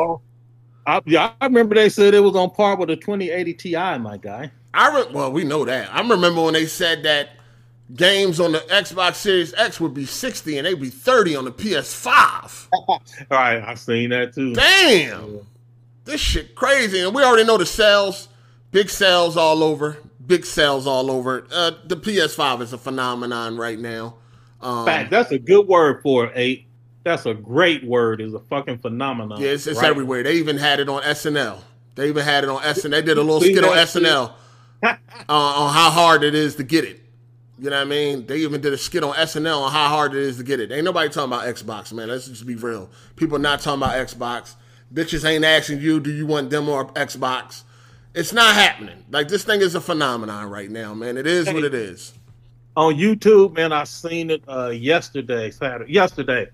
I, 0.85 1.01
yeah, 1.05 1.33
I 1.41 1.45
remember 1.45 1.75
they 1.75 1.89
said 1.89 2.13
it 2.13 2.19
was 2.19 2.35
on 2.35 2.51
par 2.51 2.77
with 2.77 2.89
a 2.89 2.95
2080 2.95 3.53
Ti, 3.53 3.97
my 3.99 4.17
guy. 4.17 4.51
I 4.73 4.95
re- 4.95 5.11
well, 5.13 5.31
we 5.31 5.43
know 5.43 5.65
that. 5.65 5.93
I 5.93 5.99
remember 5.99 6.43
when 6.43 6.53
they 6.53 6.65
said 6.65 7.03
that 7.03 7.31
games 7.95 8.39
on 8.39 8.51
the 8.51 8.59
Xbox 8.59 9.15
Series 9.15 9.53
X 9.55 9.79
would 9.79 9.93
be 9.93 10.05
60 10.05 10.57
and 10.57 10.67
they'd 10.67 10.79
be 10.79 10.89
30 10.89 11.35
on 11.35 11.45
the 11.45 11.51
PS5. 11.51 12.67
All 12.71 13.01
right, 13.31 13.63
I've 13.63 13.79
seen 13.79 14.11
that 14.11 14.33
too. 14.33 14.53
Damn. 14.53 15.39
This 16.05 16.21
shit 16.21 16.55
crazy. 16.55 17.01
And 17.01 17.13
we 17.13 17.23
already 17.23 17.43
know 17.43 17.57
the 17.57 17.65
sales. 17.65 18.29
Big 18.71 18.89
sales 18.89 19.37
all 19.37 19.63
over. 19.63 19.97
Big 20.25 20.45
sales 20.45 20.85
all 20.85 21.09
over. 21.09 21.47
Uh, 21.51 21.71
the 21.85 21.97
PS5 21.97 22.61
is 22.61 22.73
a 22.73 22.77
phenomenon 22.77 23.57
right 23.57 23.79
now. 23.79 24.15
Um, 24.61 24.85
Fact, 24.85 25.09
that's 25.09 25.31
a 25.31 25.39
good 25.39 25.67
word 25.67 26.01
for 26.03 26.25
it, 26.25 26.33
eight. 26.35 26.65
That's 27.03 27.25
a 27.25 27.33
great 27.33 27.83
word. 27.83 28.21
Is 28.21 28.33
a 28.33 28.39
fucking 28.39 28.79
phenomenon. 28.79 29.41
Yeah, 29.41 29.49
it's, 29.49 29.65
it's 29.65 29.79
right? 29.79 29.89
everywhere. 29.89 30.21
They 30.21 30.35
even 30.35 30.57
had 30.57 30.79
it 30.79 30.89
on 30.89 31.01
SNL. 31.01 31.59
They 31.95 32.09
even 32.09 32.23
had 32.23 32.43
it 32.43 32.49
on 32.49 32.61
SNL. 32.61 32.91
They 32.91 33.01
did 33.01 33.17
a 33.17 33.21
little 33.21 33.41
skit 33.41 33.63
on? 33.63 33.71
SNL 33.71 34.33
uh, 34.83 34.97
on 35.29 35.73
how 35.73 35.89
hard 35.89 36.23
it 36.23 36.35
is 36.35 36.55
to 36.55 36.63
get 36.63 36.83
it. 36.83 37.01
You 37.59 37.69
know 37.69 37.75
what 37.77 37.81
I 37.81 37.89
mean? 37.89 38.25
They 38.25 38.37
even 38.37 38.61
did 38.61 38.71
a 38.73 38.77
skit 38.77 39.03
on 39.03 39.13
SNL 39.15 39.61
on 39.63 39.71
how 39.71 39.89
hard 39.89 40.13
it 40.15 40.21
is 40.21 40.37
to 40.37 40.43
get 40.43 40.59
it. 40.59 40.71
Ain't 40.71 40.85
nobody 40.85 41.09
talking 41.09 41.33
about 41.33 41.45
Xbox, 41.45 41.91
man. 41.91 42.07
Let's 42.07 42.27
just 42.27 42.47
be 42.47 42.55
real. 42.55 42.89
People 43.17 43.37
not 43.37 43.59
talking 43.59 43.83
about 43.83 43.95
Xbox. 43.95 44.55
Bitches 44.93 45.27
ain't 45.27 45.43
asking 45.43 45.81
you, 45.81 45.99
do 45.99 46.11
you 46.11 46.25
want 46.25 46.49
them 46.49 46.69
or 46.69 46.85
Xbox? 46.93 47.63
It's 48.15 48.33
not 48.33 48.55
happening. 48.55 49.03
Like 49.11 49.27
this 49.27 49.43
thing 49.43 49.61
is 49.61 49.75
a 49.75 49.81
phenomenon 49.81 50.49
right 50.49 50.69
now, 50.71 50.93
man. 50.93 51.17
It 51.17 51.27
is 51.27 51.47
what 51.51 51.63
it 51.63 51.73
is. 51.73 52.13
on 52.75 52.95
YouTube, 52.95 53.55
man, 53.55 53.71
I 53.73 53.83
seen 53.83 54.29
it 54.31 54.41
uh, 54.47 54.69
yesterday, 54.69 55.51
Saturday, 55.51 55.91
yesterday, 55.91 56.47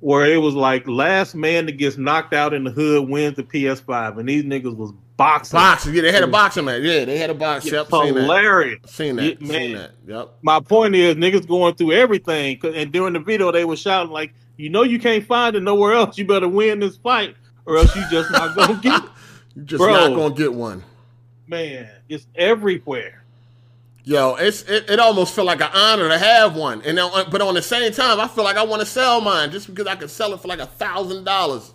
where 0.00 0.26
it 0.26 0.38
was 0.38 0.54
like 0.54 0.86
last 0.88 1.34
man 1.34 1.66
that 1.66 1.72
gets 1.78 1.96
knocked 1.96 2.34
out 2.34 2.52
in 2.52 2.64
the 2.64 2.70
hood 2.70 3.08
wins 3.08 3.36
the 3.36 3.44
PS5, 3.44 4.18
and 4.18 4.28
these 4.28 4.44
niggas 4.44 4.74
was 4.76 4.92
boxing. 5.20 5.56
Boxing. 5.58 5.94
Yeah, 5.94 6.02
they 6.02 6.12
had 6.12 6.22
a 6.22 6.26
boxing 6.26 6.64
match. 6.64 6.82
Yeah, 6.82 7.04
they 7.04 7.18
had 7.18 7.28
a 7.30 7.34
box. 7.34 7.70
Yep, 7.70 7.90
seen 7.90 8.14
that. 8.14 8.20
hilarious. 8.22 8.80
Seen 8.86 9.16
that. 9.16 9.40
Yeah, 9.42 9.48
Seen 9.48 9.76
that. 9.76 9.90
Yep. 10.06 10.34
My 10.42 10.60
point 10.60 10.94
is, 10.94 11.14
niggas 11.16 11.46
going 11.46 11.74
through 11.74 11.92
everything. 11.92 12.58
and 12.64 12.90
during 12.90 13.12
the 13.12 13.20
video 13.20 13.52
they 13.52 13.64
were 13.66 13.76
shouting 13.76 14.10
like, 14.12 14.32
"You 14.56 14.70
know, 14.70 14.82
you 14.82 14.98
can't 14.98 15.24
find 15.26 15.54
it 15.56 15.60
nowhere 15.62 15.92
else. 15.92 16.16
You 16.16 16.26
better 16.26 16.48
win 16.48 16.80
this 16.80 16.96
fight, 16.96 17.36
or 17.66 17.76
else 17.76 17.94
you 17.94 18.02
just 18.10 18.30
not 18.30 18.56
gonna 18.56 18.74
get." 18.82 19.04
it." 19.04 19.10
You 19.56 19.62
just 19.64 19.80
Bro. 19.82 19.92
not 19.92 20.16
gonna 20.16 20.34
get 20.34 20.54
one. 20.54 20.82
Man, 21.46 21.88
it's 22.08 22.26
everywhere. 22.34 23.22
Yo, 24.04 24.36
it's 24.36 24.62
it, 24.62 24.88
it 24.88 24.98
almost 24.98 25.34
feel 25.34 25.44
like 25.44 25.60
an 25.60 25.68
honor 25.74 26.08
to 26.08 26.18
have 26.18 26.56
one, 26.56 26.80
and 26.82 26.96
then, 26.96 27.10
uh, 27.12 27.24
but 27.30 27.42
on 27.42 27.52
the 27.54 27.60
same 27.62 27.92
time, 27.92 28.18
I 28.18 28.26
feel 28.26 28.44
like 28.44 28.56
I 28.56 28.62
want 28.64 28.80
to 28.80 28.86
sell 28.86 29.20
mine 29.20 29.50
just 29.50 29.66
because 29.66 29.86
I 29.86 29.96
can 29.96 30.08
sell 30.08 30.32
it 30.32 30.40
for 30.40 30.48
like 30.48 30.60
a 30.60 30.66
thousand 30.66 31.24
dollars. 31.24 31.74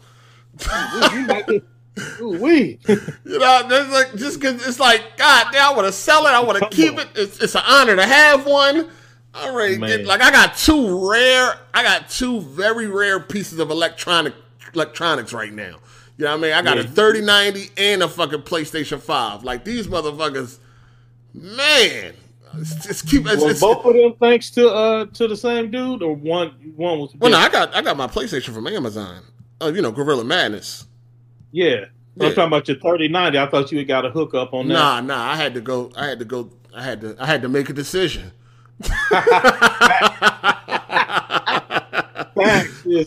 Ooh, 2.22 2.38
we. 2.42 2.80
You 2.88 3.40
know, 3.40 3.68
there's 3.68 3.90
like 3.90 4.16
just 4.16 4.40
because 4.40 4.66
it's 4.68 4.80
like 4.80 5.18
God 5.18 5.48
damn, 5.52 5.74
I 5.74 5.76
want 5.76 5.88
to 5.88 5.92
sell 5.92 6.26
it, 6.28 6.30
I 6.30 6.40
want 6.42 6.60
to 6.60 6.70
keep 6.70 6.94
on. 6.94 7.00
it. 7.00 7.08
It's, 7.16 7.40
it's 7.42 7.56
an 7.56 7.64
honor 7.68 7.96
to 7.96 8.06
have 8.06 8.46
one. 8.46 8.90
I 9.34 9.50
already 9.50 9.78
like 10.04 10.22
I 10.22 10.32
got 10.32 10.56
two 10.58 11.10
rare, 11.10 11.60
I 11.74 11.84
got 11.84 12.10
two 12.10 12.42
very 12.42 12.88
rare 12.88 13.20
pieces 13.20 13.60
of 13.60 13.70
electronic 13.72 14.34
electronics 14.74 15.34
right 15.34 15.52
now. 15.52 15.80
You 16.18 16.26
know 16.26 16.32
what 16.32 16.38
I 16.38 16.42
mean? 16.42 16.54
I 16.54 16.62
got 16.62 16.78
Yeah. 16.78 16.84
a 16.84 16.88
3090 16.88 17.72
and 17.78 18.04
a 18.04 18.08
fucking 18.08 18.44
PlayStation 18.44 19.02
5. 19.02 19.44
Like 19.44 19.66
these 19.66 19.88
motherfuckers, 19.88 20.60
man. 21.34 22.14
It's, 22.58 22.86
it's 22.86 23.02
keep 23.02 23.28
it's, 23.28 23.44
it's, 23.44 23.60
both 23.60 23.84
of 23.86 23.94
them 23.94 24.14
thanks 24.18 24.50
to 24.52 24.70
uh 24.70 25.06
to 25.08 25.28
the 25.28 25.36
same 25.36 25.72
dude, 25.72 26.02
or 26.02 26.14
one 26.16 26.52
one 26.78 27.00
was? 27.00 27.14
well, 27.20 27.32
no, 27.32 27.38
I 27.38 27.50
got 27.50 27.76
I 27.76 27.82
got 27.82 27.98
my 27.98 28.08
PlayStation 28.08 28.54
from 28.54 28.68
Amazon. 28.68 29.24
Uh, 29.62 29.74
you 29.76 29.82
know, 29.82 29.92
Gorilla 29.92 30.24
Madness. 30.24 30.86
Yeah. 31.56 31.86
Yeah. 32.18 32.28
I'm 32.28 32.34
talking 32.36 32.44
about 32.48 32.68
your 32.68 32.78
3090. 32.78 33.38
I 33.40 33.46
thought 33.50 33.72
you 33.72 33.78
had 33.80 33.88
got 33.88 34.06
a 34.06 34.10
hookup 34.10 34.54
on 34.54 34.68
that. 34.68 34.74
Nah, 34.74 35.02
nah. 35.02 35.32
I 35.32 35.36
had 35.36 35.54
to 35.56 35.62
go. 35.62 35.92
I 35.96 36.06
had 36.08 36.20
to 36.20 36.26
go. 36.26 36.50
I 36.74 36.82
had 36.84 37.02
to. 37.02 37.16
I 37.20 37.26
had 37.26 37.42
to 37.42 37.50
make 37.50 37.70
a 37.70 37.74
decision. 37.74 38.32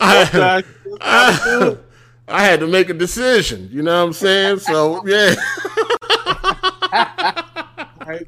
I- 0.01 0.63
I, 1.01 1.75
I 2.27 2.43
had 2.43 2.59
to 2.59 2.67
make 2.67 2.89
a 2.89 2.93
decision. 2.93 3.69
You 3.71 3.81
know 3.81 3.99
what 4.01 4.07
I'm 4.07 4.13
saying? 4.13 4.59
So 4.59 5.05
yeah. 5.07 5.35
I. 8.01 8.21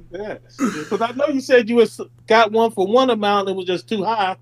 Because 0.58 1.02
I 1.02 1.12
know 1.16 1.28
you 1.28 1.42
said 1.42 1.70
you 1.70 1.76
was 1.78 2.00
got 2.28 2.52
one 2.52 2.72
for 2.72 2.88
one 2.88 3.10
amount 3.10 3.48
that 3.48 3.54
was 3.54 3.66
just 3.66 3.88
too 3.90 4.04
high. 4.04 4.36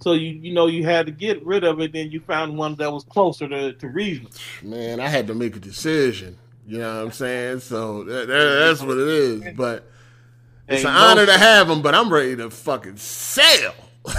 So 0.00 0.12
you 0.12 0.28
you 0.30 0.52
know 0.52 0.66
you 0.66 0.84
had 0.84 1.06
to 1.06 1.12
get 1.12 1.44
rid 1.44 1.64
of 1.64 1.80
it, 1.80 1.92
then 1.92 2.10
you 2.10 2.20
found 2.20 2.56
one 2.56 2.74
that 2.76 2.92
was 2.92 3.04
closer 3.04 3.48
to, 3.48 3.72
to 3.72 3.88
reasonable. 3.88 4.32
man, 4.62 5.00
I 5.00 5.08
had 5.08 5.26
to 5.28 5.34
make 5.34 5.56
a 5.56 5.60
decision. 5.60 6.36
You 6.66 6.78
know 6.78 6.96
what 6.96 7.04
I'm 7.06 7.12
saying? 7.12 7.60
So 7.60 8.04
that, 8.04 8.26
that- 8.26 8.64
that's 8.66 8.82
what 8.82 8.98
it 8.98 9.08
is. 9.08 9.54
But 9.56 9.88
it's 10.68 10.84
an 10.84 10.92
no- 10.92 10.98
honor 10.98 11.26
to 11.26 11.38
have 11.38 11.68
them. 11.68 11.80
But 11.80 11.94
I'm 11.94 12.12
ready 12.12 12.36
to 12.36 12.50
fucking 12.50 12.96
sell. 12.98 13.74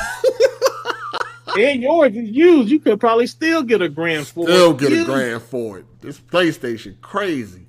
And 1.57 1.81
yours 1.81 2.15
is 2.15 2.29
used. 2.29 2.69
You 2.69 2.79
could 2.79 2.99
probably 2.99 3.25
still 3.27 3.63
get 3.63 3.81
a 3.81 3.89
grand 3.89 4.27
for 4.27 4.45
Still 4.45 4.73
it. 4.73 4.77
Still 4.77 4.89
get 4.89 5.01
a 5.01 5.05
grand 5.05 5.41
for 5.41 5.79
it. 5.79 5.85
This 6.01 6.19
PlayStation 6.19 6.99
crazy. 7.01 7.65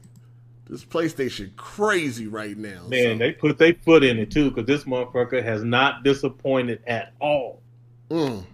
This 0.68 0.85
PlayStation 0.85 1.56
crazy 1.56 2.26
right 2.26 2.56
now. 2.56 2.86
Man, 2.89 3.14
so, 3.14 3.18
they 3.18 3.32
put 3.32 3.56
their 3.56 3.72
foot 3.74 4.05
in 4.05 4.18
it 4.18 4.30
too, 4.30 4.51
because 4.51 4.66
this 4.66 4.85
motherfucker 4.85 5.43
has 5.43 5.64
not 5.64 6.02
disappointed 6.02 6.82
at 6.86 7.14
all. 7.20 7.62
Mm, 8.10 8.44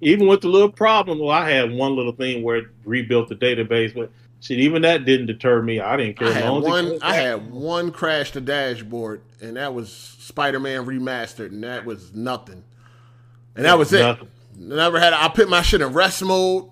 Even 0.00 0.26
with 0.26 0.40
the 0.42 0.48
little 0.48 0.70
problem, 0.70 1.18
well, 1.18 1.30
I 1.30 1.48
had 1.50 1.70
one 1.72 1.96
little 1.96 2.12
thing 2.12 2.42
where 2.42 2.56
it 2.56 2.66
rebuilt 2.84 3.28
the 3.28 3.34
database, 3.36 3.94
but 3.94 4.10
shit, 4.40 4.58
even 4.58 4.82
that 4.82 5.04
didn't 5.04 5.26
deter 5.26 5.62
me. 5.62 5.80
I 5.80 5.96
didn't 5.96 6.18
care. 6.18 6.28
I 6.28 6.32
had 6.32 6.44
it 6.44 6.62
one. 6.62 6.98
I 7.02 7.14
had 7.14 7.50
one 7.50 7.90
crash 7.92 8.32
the 8.32 8.40
dashboard, 8.40 9.22
and 9.40 9.56
that 9.56 9.72
was 9.74 9.90
Spider-Man 9.92 10.84
remastered, 10.86 11.48
and 11.48 11.64
that 11.64 11.84
was 11.84 12.14
nothing. 12.14 12.62
And 13.54 13.64
that 13.64 13.78
was 13.78 13.92
it. 13.92 14.00
Nothing. 14.00 14.28
Never 14.58 14.98
had. 15.00 15.12
I 15.12 15.28
put 15.28 15.48
my 15.48 15.62
shit 15.62 15.80
in 15.80 15.92
rest 15.92 16.22
mode. 16.22 16.70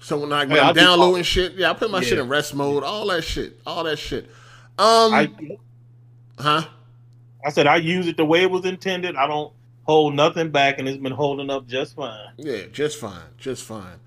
So 0.00 0.18
when, 0.18 0.32
I, 0.32 0.46
Hey, 0.46 0.72
downloading 0.72 1.24
shit, 1.24 1.54
yeah, 1.54 1.70
I 1.70 1.74
put 1.74 1.90
my 1.90 1.98
Yeah. 1.98 2.04
shit 2.08 2.18
in 2.18 2.28
rest 2.28 2.54
mode. 2.54 2.84
All 2.84 3.06
that 3.08 3.22
shit. 3.22 3.58
All 3.66 3.84
that 3.84 3.98
shit. 3.98 4.26
Um, 4.78 5.12
I, 5.12 5.30
huh? 6.38 6.64
I 7.44 7.50
said 7.50 7.66
I 7.66 7.76
use 7.76 8.06
it 8.06 8.16
the 8.16 8.24
way 8.24 8.42
it 8.42 8.50
was 8.50 8.64
intended. 8.64 9.16
I 9.16 9.26
don't 9.26 9.52
hold 9.88 10.14
nothing 10.14 10.50
back, 10.50 10.78
and 10.78 10.86
it's 10.86 10.98
been 10.98 11.12
holding 11.12 11.48
up 11.48 11.66
just 11.66 11.96
fine. 11.96 12.28
Yeah, 12.36 12.64
just 12.70 12.98
fine, 12.98 13.22
just 13.38 13.64
fine. 13.64 13.98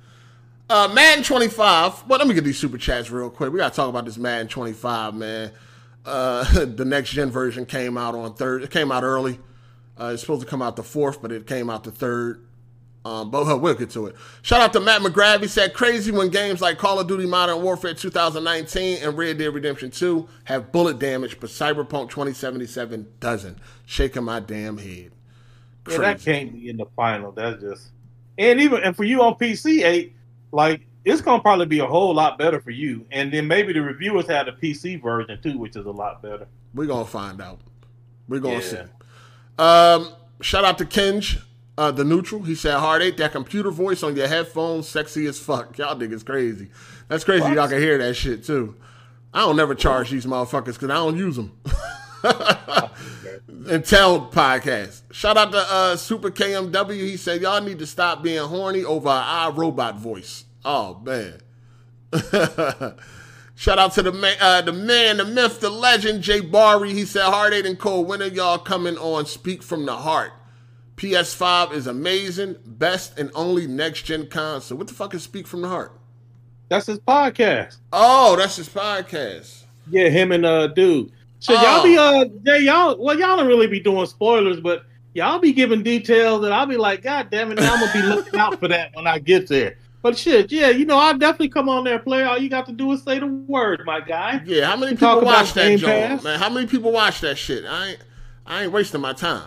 Uh, 0.69 0.89
Madden 0.93 1.23
25. 1.23 2.07
Well, 2.07 2.19
let 2.19 2.27
me 2.27 2.35
get 2.35 2.43
these 2.43 2.59
super 2.59 2.77
chats 2.77 3.09
real 3.09 3.31
quick. 3.31 3.51
We 3.51 3.57
gotta 3.57 3.75
talk 3.75 3.89
about 3.89 4.05
this 4.05 4.17
Madden 4.17 4.47
25, 4.47 5.15
man. 5.15 5.51
Uh, 6.05 6.65
the 6.65 6.85
next 6.85 7.09
gen 7.09 7.31
version 7.31 7.65
came 7.65 7.97
out 7.97 8.13
on 8.13 8.35
third. 8.35 8.63
It 8.63 8.69
came 8.69 8.91
out 8.91 9.03
early. 9.03 9.39
Uh, 9.99 10.11
it's 10.13 10.21
supposed 10.21 10.41
to 10.41 10.47
come 10.47 10.61
out 10.61 10.75
the 10.75 10.83
fourth, 10.83 11.21
but 11.21 11.31
it 11.31 11.47
came 11.47 11.69
out 11.69 11.83
the 11.83 11.91
third. 11.91 12.45
Um, 13.03 13.31
but 13.31 13.59
we'll 13.59 13.73
get 13.73 13.89
to 13.91 14.05
it. 14.05 14.15
Shout 14.43 14.61
out 14.61 14.73
to 14.73 14.79
Matt 14.79 15.01
McGrath. 15.01 15.41
He 15.41 15.47
said, 15.47 15.73
"Crazy 15.73 16.11
when 16.11 16.29
games 16.29 16.61
like 16.61 16.77
Call 16.77 16.99
of 16.99 17.07
Duty 17.07 17.25
Modern 17.25 17.63
Warfare 17.63 17.95
2019 17.95 18.99
and 19.01 19.17
Red 19.17 19.39
Dead 19.39 19.51
Redemption 19.51 19.89
2 19.89 20.29
have 20.43 20.71
bullet 20.71 20.99
damage, 20.99 21.39
but 21.39 21.49
Cyberpunk 21.49 22.11
2077 22.11 23.07
doesn't." 23.19 23.57
Shaking 23.87 24.23
my 24.23 24.39
damn 24.39 24.77
head. 24.77 25.11
Yeah, 25.89 25.97
that 25.97 26.21
can't 26.21 26.53
be 26.53 26.69
in 26.69 26.77
the 26.77 26.85
final. 26.95 27.31
That's 27.31 27.61
just 27.61 27.89
and 28.37 28.59
even 28.61 28.83
and 28.83 28.95
for 28.95 29.03
you 29.03 29.21
on 29.23 29.35
PC 29.35 29.83
eight, 29.83 30.15
like 30.51 30.81
it's 31.05 31.21
gonna 31.21 31.41
probably 31.41 31.65
be 31.65 31.79
a 31.79 31.85
whole 31.87 32.13
lot 32.13 32.37
better 32.37 32.59
for 32.61 32.71
you. 32.71 33.05
And 33.11 33.33
then 33.33 33.47
maybe 33.47 33.73
the 33.73 33.81
reviewers 33.81 34.27
had 34.27 34.47
a 34.47 34.51
PC 34.51 35.01
version 35.01 35.41
too, 35.41 35.57
which 35.57 35.75
is 35.75 35.85
a 35.85 35.91
lot 35.91 36.21
better. 36.21 36.47
We're 36.75 36.87
gonna 36.87 37.05
find 37.05 37.41
out. 37.41 37.59
We're 38.27 38.39
gonna 38.39 38.55
Yeah. 38.55 38.59
see. 38.61 38.77
Um, 39.57 40.09
shout 40.41 40.63
out 40.63 40.77
to 40.77 40.85
Kenj, 40.85 41.41
uh, 41.77 41.91
the 41.91 42.03
neutral. 42.03 42.43
He 42.43 42.55
said, 42.55 42.79
"Hard 42.79 43.01
eight, 43.01 43.17
that 43.17 43.31
computer 43.31 43.71
voice 43.71 44.03
on 44.03 44.15
your 44.15 44.27
headphones, 44.27 44.87
sexy 44.87 45.25
as 45.25 45.39
fuck." 45.39 45.77
Y'all 45.77 45.97
think 45.97 46.13
it's 46.13 46.23
crazy. 46.23 46.69
That's 47.07 47.23
crazy. 47.23 47.43
What? 47.43 47.53
Y'all 47.53 47.67
can 47.67 47.79
hear 47.79 47.97
that 47.97 48.15
shit 48.15 48.43
too. 48.45 48.75
I 49.33 49.39
don't 49.41 49.55
never 49.55 49.73
charge 49.75 50.09
these 50.11 50.25
motherfuckers 50.25 50.73
because 50.73 50.89
I 50.89 50.95
don't 50.95 51.17
use 51.17 51.35
them. 51.37 51.51
and 53.69 53.85
tell 53.85 54.27
podcast. 54.29 55.01
Shout 55.11 55.37
out 55.37 55.51
to 55.51 55.57
uh, 55.57 55.95
Super 55.95 56.31
KMW. 56.31 56.95
He 56.95 57.17
said, 57.17 57.41
"Y'all 57.41 57.61
need 57.61 57.79
to 57.79 57.87
stop 57.87 58.23
being 58.23 58.43
horny 58.47 58.83
over 58.83 59.09
our 59.09 59.51
iRobot 59.51 59.97
voice." 59.97 60.45
Oh 60.63 60.99
man. 61.03 61.41
Shout 63.55 63.77
out 63.77 63.93
to 63.93 64.01
the 64.01 64.11
man, 64.11 64.37
uh, 64.39 64.61
the 64.61 64.73
man, 64.73 65.17
the 65.17 65.25
myth, 65.25 65.59
the 65.59 65.69
legend, 65.69 66.23
Jay 66.23 66.39
Barry. 66.39 66.93
He 66.93 67.05
said, 67.05 67.25
"Hard 67.25 67.53
eight 67.53 67.65
and 67.65 67.77
cold. 67.77 68.07
When 68.07 68.21
are 68.21 68.27
y'all 68.27 68.57
coming 68.57 68.97
on? 68.97 69.25
Speak 69.25 69.61
from 69.61 69.85
the 69.85 69.95
heart. 69.95 70.31
PS5 71.01 71.73
is 71.73 71.87
amazing, 71.87 72.57
best 72.63 73.17
and 73.17 73.31
only 73.33 73.65
next 73.65 74.03
gen 74.03 74.27
console. 74.27 74.77
What 74.77 74.87
the 74.87 74.93
fuck 74.93 75.15
is 75.15 75.23
Speak 75.23 75.47
from 75.47 75.61
the 75.63 75.67
Heart? 75.67 75.93
That's 76.69 76.85
his 76.85 76.99
podcast. 76.99 77.77
Oh, 77.91 78.35
that's 78.37 78.55
his 78.57 78.69
podcast. 78.69 79.63
Yeah, 79.89 80.09
him 80.09 80.31
and 80.31 80.45
uh 80.45 80.67
dude. 80.67 81.11
So 81.41 81.53
Oh. 81.57 81.61
y'all 81.61 81.84
be 81.84 81.97
uh 81.97 82.26
yeah, 82.43 82.57
y'all 82.57 82.97
well 83.03 83.19
y'all 83.19 83.35
don't 83.35 83.47
really 83.47 83.68
be 83.68 83.80
doing 83.80 84.05
spoilers, 84.05 84.59
but 84.59 84.85
y'all 85.13 85.39
be 85.39 85.51
giving 85.51 85.84
details 85.84 86.41
that 86.43 86.51
I'll 86.51 86.68
be 86.68 86.77
like, 86.77 87.01
God 87.01 87.30
damn 87.30 87.51
it, 87.51 87.55
now 87.59 87.73
I'm 87.73 87.80
gonna 87.80 87.93
be 87.93 88.03
looking 88.15 88.39
out 88.39 88.59
for 88.59 88.68
that 88.69 88.91
when 88.95 89.07
I 89.07 89.19
get 89.19 89.47
there. 89.47 89.76
But 90.03 90.18
shit, 90.18 90.51
yeah, 90.51 90.69
you 90.69 90.85
know, 90.85 90.97
I'll 90.97 91.18
definitely 91.18 91.49
come 91.49 91.68
on 91.69 91.84
there, 91.84 91.99
play. 91.99 92.23
All 92.23 92.38
you 92.38 92.49
got 92.49 92.65
to 92.68 92.72
do 92.72 92.91
is 92.91 93.03
say 93.03 93.19
the 93.19 93.27
word, 93.27 93.84
my 93.85 93.99
guy. 93.99 94.41
Yeah, 94.45 94.65
how 94.65 94.76
many 94.76 94.93
people 94.93 95.22
watch 95.22 95.53
that 95.53 95.80
Pass? 95.81 96.23
man? 96.23 96.39
How 96.39 96.49
many 96.49 96.65
people 96.65 96.91
watch 96.91 97.22
that 97.22 97.38
shit? 97.38 97.65
I 97.65 97.89
ain't, 97.89 97.99
I 98.45 98.63
ain't 98.63 98.72
wasting 98.72 99.01
my 99.01 99.13
time. 99.13 99.43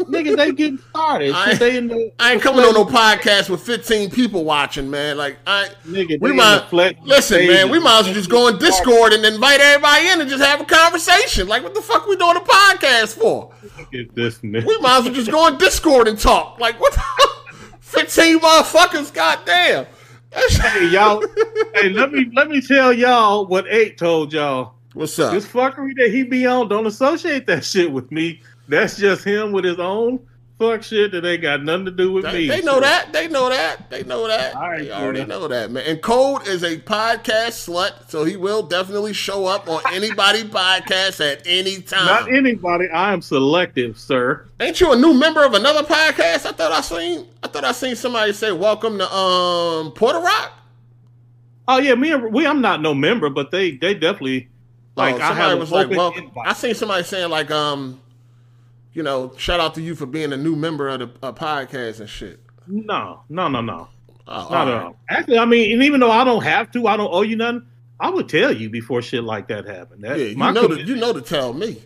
Niggas, 0.00 0.36
they 0.36 0.52
getting 0.52 0.78
started. 0.90 1.32
I- 1.34 1.52
in 1.68 1.88
the, 1.88 2.12
I 2.18 2.32
ain't 2.32 2.42
coming 2.42 2.64
on 2.64 2.74
no 2.74 2.84
podcast 2.84 3.48
with 3.48 3.60
15 3.62 4.10
people 4.10 4.44
watching, 4.44 4.90
man. 4.90 5.16
Like 5.16 5.38
I, 5.46 5.68
Nigga, 5.86 6.20
we 6.20 6.32
might 6.32 6.72
listen, 7.04 7.46
man. 7.46 7.70
We 7.70 7.78
might 7.78 8.00
as 8.00 8.04
well 8.06 8.14
just 8.14 8.28
go 8.30 8.46
on 8.48 8.58
Discord 8.58 9.12
and 9.12 9.24
invite 9.24 9.60
everybody 9.60 10.08
in 10.08 10.20
and 10.20 10.28
just 10.28 10.42
have 10.42 10.60
a 10.60 10.64
conversation. 10.64 11.46
Like, 11.48 11.62
what 11.62 11.74
the 11.74 11.80
fuck 11.82 12.06
we 12.06 12.16
doing 12.16 12.36
a 12.36 12.40
podcast 12.40 13.18
for? 13.18 13.52
Look 13.78 13.94
at 13.94 14.14
this 14.14 14.38
nigga. 14.40 14.66
We 14.66 14.78
might 14.78 14.98
as 14.98 15.04
well 15.04 15.14
just 15.14 15.30
go 15.30 15.46
on 15.46 15.58
Discord 15.58 16.08
and 16.08 16.18
talk. 16.18 16.58
Like, 16.58 16.78
what? 16.80 16.92
The, 16.92 17.72
15 17.80 18.40
motherfuckers, 18.40 19.12
goddamn. 19.14 19.86
That's- 20.30 20.56
Hey 20.56 20.88
y'all, 20.88 21.22
hey, 21.76 21.90
let 21.90 22.10
me 22.12 22.28
let 22.34 22.48
me 22.50 22.60
tell 22.60 22.92
y'all 22.92 23.46
what 23.46 23.66
eight 23.68 23.96
told 23.96 24.32
y'all. 24.32 24.74
What's 24.92 25.16
up? 25.18 25.32
This 25.32 25.46
fuckery 25.46 25.92
that 25.96 26.10
he 26.12 26.24
be 26.24 26.44
on, 26.46 26.68
don't 26.68 26.86
associate 26.86 27.46
that 27.46 27.64
shit 27.64 27.90
with 27.90 28.10
me. 28.10 28.40
That's 28.68 28.96
just 28.96 29.24
him 29.24 29.52
with 29.52 29.64
his 29.64 29.78
own 29.78 30.26
fuck 30.58 30.82
shit 30.84 31.10
that 31.12 31.24
ain't 31.24 31.42
got 31.42 31.62
nothing 31.62 31.84
to 31.86 31.90
do 31.90 32.12
with 32.12 32.24
They, 32.24 32.32
me. 32.32 32.48
they 32.48 32.62
know 32.62 32.80
that. 32.80 33.12
They 33.12 33.28
know 33.28 33.48
that. 33.48 33.90
They 33.90 34.04
know 34.04 34.26
that. 34.28 34.54
All 34.54 34.70
right, 34.70 34.84
they 34.84 34.90
already 34.92 35.20
cool. 35.20 35.28
know 35.28 35.48
that, 35.48 35.70
man. 35.70 35.84
And 35.86 36.00
Code 36.00 36.46
is 36.46 36.62
a 36.62 36.78
podcast 36.78 37.68
slut, 37.68 38.08
so 38.08 38.24
he 38.24 38.36
will 38.36 38.62
definitely 38.62 39.12
show 39.12 39.46
up 39.46 39.68
on 39.68 39.82
anybody 39.92 40.44
podcast 40.44 41.20
at 41.20 41.42
any 41.44 41.82
time. 41.82 42.06
Not 42.06 42.32
anybody. 42.32 42.88
I 42.88 43.12
am 43.12 43.20
selective, 43.20 43.98
sir. 43.98 44.46
Ain't 44.60 44.80
you 44.80 44.92
a 44.92 44.96
new 44.96 45.12
member 45.12 45.44
of 45.44 45.54
another 45.54 45.82
podcast? 45.82 46.46
I 46.46 46.52
thought 46.52 46.72
I 46.72 46.80
seen. 46.80 47.26
I 47.42 47.48
thought 47.48 47.64
I 47.64 47.72
seen 47.72 47.96
somebody 47.96 48.32
say, 48.32 48.52
"Welcome 48.52 48.98
to 48.98 49.12
um 49.14 49.92
Porter 49.92 50.20
Rock." 50.20 50.52
Oh 51.66 51.78
yeah, 51.78 51.94
me 51.94 52.12
and 52.12 52.32
we. 52.32 52.46
I'm 52.46 52.60
not 52.60 52.80
no 52.80 52.94
member, 52.94 53.28
but 53.28 53.50
they 53.50 53.72
they 53.72 53.94
definitely 53.94 54.48
like 54.96 55.14
oh, 55.14 55.18
I 55.18 55.28
somebody 55.28 55.50
have 55.50 55.58
was 55.58 55.72
like, 55.72 55.86
open 55.86 55.96
"Well," 55.98 56.12
invite. 56.12 56.46
I 56.46 56.52
seen 56.52 56.74
somebody 56.74 57.02
saying 57.02 57.30
like, 57.30 57.50
um, 57.50 58.00
you 58.94 59.02
know, 59.02 59.32
shout 59.36 59.60
out 59.60 59.74
to 59.74 59.82
you 59.82 59.94
for 59.94 60.06
being 60.06 60.32
a 60.32 60.36
new 60.36 60.56
member 60.56 60.88
of 60.88 61.00
the 61.00 61.08
podcast 61.34 62.00
and 62.00 62.08
shit. 62.08 62.40
No, 62.66 63.22
no, 63.28 63.48
no, 63.48 63.60
no, 63.60 63.88
Oh, 64.26 64.32
not 64.32 64.50
all 64.52 64.54
at 64.54 64.74
right. 64.74 64.84
all. 64.86 64.96
Actually, 65.10 65.38
I 65.38 65.44
mean, 65.44 65.72
and 65.72 65.82
even 65.82 66.00
though 66.00 66.10
I 66.10 66.24
don't 66.24 66.42
have 66.42 66.72
to, 66.72 66.86
I 66.86 66.96
don't 66.96 67.12
owe 67.12 67.22
you 67.22 67.36
nothing. 67.36 67.66
I 68.00 68.08
would 68.10 68.28
tell 68.28 68.52
you 68.56 68.70
before 68.70 69.02
shit 69.02 69.22
like 69.22 69.48
that 69.48 69.66
happened. 69.66 70.02
That, 70.04 70.18
Yeah, 70.18 70.24
you 70.26 70.36
know 70.36 70.68
to, 70.68 70.82
you 70.82 70.96
know 70.96 71.12
to 71.12 71.20
tell 71.20 71.52
me. 71.52 71.82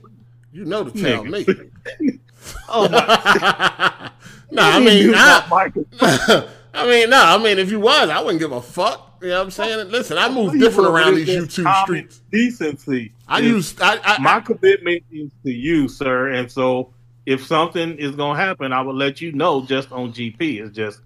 You 0.52 0.64
know 0.64 0.85
to 0.85 1.02
tell 1.02 1.24
me. 1.24 1.44
Oh 2.68 2.89
my! 2.89 4.10
no, 4.51 4.62
I 4.62 4.80
mean, 4.80 5.12
I. 5.14 6.44
I 6.74 6.86
mean, 6.86 7.10
no, 7.10 7.20
I 7.20 7.39
mean, 7.43 7.59
if 7.59 7.70
you 7.70 7.80
was, 7.80 8.09
I 8.09 8.20
wouldn't 8.20 8.39
give 8.40 8.52
a 8.52 8.62
fuck. 8.62 9.18
You 9.20 9.28
know 9.28 9.39
what 9.39 9.44
I'm 9.44 9.51
saying? 9.51 9.89
Listen, 9.90 10.16
I 10.16 10.28
move 10.30 10.59
different 10.59 10.90
around 10.90 11.16
these 11.16 11.28
YouTube 11.28 11.82
streets. 11.82 12.22
Decency. 12.30 13.12
I 13.26 13.40
use, 13.40 13.74
I, 13.80 13.98
I, 14.05 14.18
my 14.18 14.40
commitment 14.40 15.02
is 15.10 15.30
to 15.44 15.51
you, 15.51 15.89
sir. 15.89 16.28
And 16.28 16.51
so, 16.51 16.93
if 17.28 17.44
something 17.46 17.98
is 17.98 18.16
gonna 18.16 18.38
happen, 18.38 18.72
I 18.72 18.80
will 18.80 18.94
let 18.94 19.20
you 19.20 19.32
know 19.32 19.60
just 19.60 19.92
on 19.92 20.14
GP. 20.14 20.62
It's 20.64 20.74
just 20.74 21.02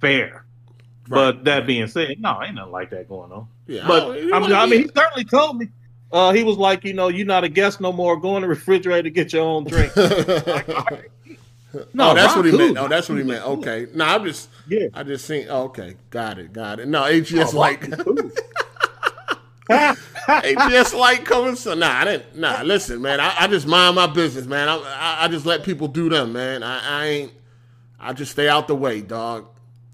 fair. 0.00 0.44
But 1.08 1.44
that 1.44 1.68
being 1.68 1.86
said, 1.86 2.20
no, 2.20 2.42
ain't 2.42 2.56
nothing 2.56 2.72
like 2.72 2.90
that 2.90 3.08
going 3.08 3.30
on. 3.30 3.46
Yeah, 3.68 3.86
But 3.86 4.10
I, 4.10 4.36
I 4.36 4.40
mean, 4.40 4.52
I 4.52 4.66
mean, 4.66 4.82
he 4.82 4.88
certainly 4.94 5.24
told 5.24 5.58
me. 5.58 5.68
Uh, 6.10 6.32
he 6.32 6.42
was 6.42 6.56
like, 6.56 6.82
you 6.84 6.94
know, 6.94 7.06
you're 7.08 7.26
not 7.26 7.44
a 7.44 7.48
guest 7.48 7.80
no 7.80 7.92
more. 7.92 8.16
Go 8.16 8.34
in 8.36 8.42
the 8.42 8.48
refrigerator 8.48 9.04
to 9.04 9.10
get 9.10 9.32
your 9.32 9.44
own 9.44 9.62
drink. 9.64 9.94
no, 9.96 10.08
that's 12.14 12.34
Ron 12.34 12.36
what 12.36 12.44
he 12.44 12.50
cool. 12.50 12.58
meant. 12.58 12.78
Oh, 12.78 12.88
that's 12.88 13.08
what 13.08 13.18
he 13.18 13.24
meant. 13.24 13.44
Okay, 13.44 13.86
no, 13.94 14.04
I'm 14.04 14.24
just, 14.24 14.48
Yeah. 14.66 14.86
I 14.94 15.04
just 15.04 15.26
think. 15.26 15.46
Oh, 15.48 15.64
okay, 15.64 15.94
got 16.10 16.38
it, 16.38 16.52
got 16.52 16.80
it. 16.80 16.88
No, 16.88 17.02
AGS 17.02 17.54
Oh, 17.54 17.58
like 17.58 17.82
AGS 20.26 20.98
like 20.98 21.24
coming. 21.24 21.56
So 21.56 21.74
nah, 21.74 21.90
I 21.90 22.04
didn't. 22.04 22.36
Nah, 22.36 22.62
listen, 22.62 23.00
man. 23.00 23.20
I, 23.20 23.34
I 23.40 23.46
just 23.46 23.66
mind 23.66 23.96
my 23.96 24.06
business, 24.06 24.46
man. 24.46 24.68
I, 24.68 24.76
I 24.76 25.24
I 25.24 25.28
just 25.28 25.46
let 25.46 25.62
people 25.62 25.88
do 25.88 26.08
them, 26.08 26.32
man. 26.32 26.62
I, 26.62 27.02
I 27.02 27.06
ain't. 27.06 27.32
I 27.98 28.12
just 28.12 28.32
stay 28.32 28.48
out 28.48 28.68
the 28.68 28.74
way, 28.74 29.00
dog. 29.00 29.48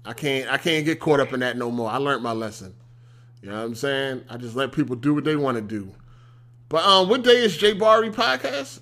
I 0.05 0.13
can't. 0.13 0.51
I 0.51 0.57
can't 0.57 0.85
get 0.85 0.99
caught 0.99 1.19
up 1.19 1.33
in 1.33 1.39
that 1.41 1.57
no 1.57 1.71
more. 1.71 1.89
I 1.89 1.97
learned 1.97 2.23
my 2.23 2.33
lesson. 2.33 2.75
You 3.41 3.49
know 3.49 3.57
what 3.57 3.65
I'm 3.65 3.75
saying? 3.75 4.23
I 4.29 4.37
just 4.37 4.55
let 4.55 4.71
people 4.71 4.95
do 4.95 5.13
what 5.13 5.23
they 5.23 5.35
want 5.35 5.55
to 5.55 5.61
do. 5.61 5.93
But 6.69 6.83
um, 6.85 7.09
what 7.09 7.23
day 7.23 7.43
is 7.43 7.57
Jay 7.57 7.73
Barry 7.73 8.09
podcast? 8.09 8.79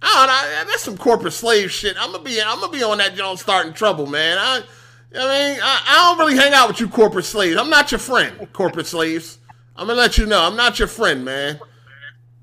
I 0.00 0.06
don't 0.06 0.26
know. 0.26 0.70
That's 0.70 0.82
some 0.82 0.98
corporate 0.98 1.32
slave 1.32 1.72
shit. 1.72 1.96
I'm 1.98 2.12
gonna 2.12 2.22
be. 2.22 2.40
I'm 2.40 2.60
gonna 2.60 2.72
be 2.72 2.82
on 2.82 2.98
that 2.98 3.14
Jones 3.16 3.40
starting 3.40 3.72
trouble, 3.72 4.06
man. 4.06 4.38
I. 4.38 4.62
I 5.16 5.18
mean, 5.18 5.60
I, 5.62 5.82
I 5.86 5.94
don't 5.94 6.18
really 6.18 6.36
hang 6.36 6.52
out 6.52 6.66
with 6.66 6.80
you 6.80 6.88
corporate 6.88 7.24
slaves. 7.24 7.56
I'm 7.56 7.70
not 7.70 7.92
your 7.92 8.00
friend, 8.00 8.48
corporate 8.52 8.86
slaves. 8.86 9.38
I'm 9.76 9.86
gonna 9.88 9.98
let 9.98 10.18
you 10.18 10.26
know. 10.26 10.40
I'm 10.42 10.56
not 10.56 10.78
your 10.78 10.88
friend, 10.88 11.24
man. 11.24 11.58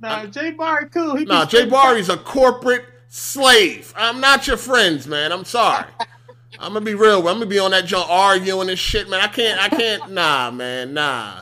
nah, 0.02 0.26
Jay 0.26 0.52
Barry 0.52 0.90
cool. 0.90 1.16
He 1.16 1.26
Nah, 1.26 1.46
be- 1.46 1.52
Jay 1.52 1.66
Barry's 1.70 2.10
a 2.10 2.18
corporate 2.18 2.86
slave. 3.08 3.94
I'm 3.96 4.20
not 4.20 4.48
your 4.48 4.58
friends, 4.58 5.08
man. 5.08 5.32
I'm 5.32 5.46
sorry. 5.46 5.86
I'm 6.60 6.74
gonna 6.74 6.86
be 6.86 6.94
real. 6.94 7.20
I'm 7.20 7.36
gonna 7.36 7.46
be 7.46 7.60
on 7.60 7.72
that 7.72 7.86
joint 7.86 8.08
arguing 8.10 8.70
and 8.70 8.78
shit, 8.78 9.10
man. 9.10 9.22
I 9.22 9.28
can't. 9.28 9.60
I 9.62 9.70
can't. 9.70 10.12
Nah, 10.12 10.52
man. 10.52 10.94
Nah. 10.94 11.42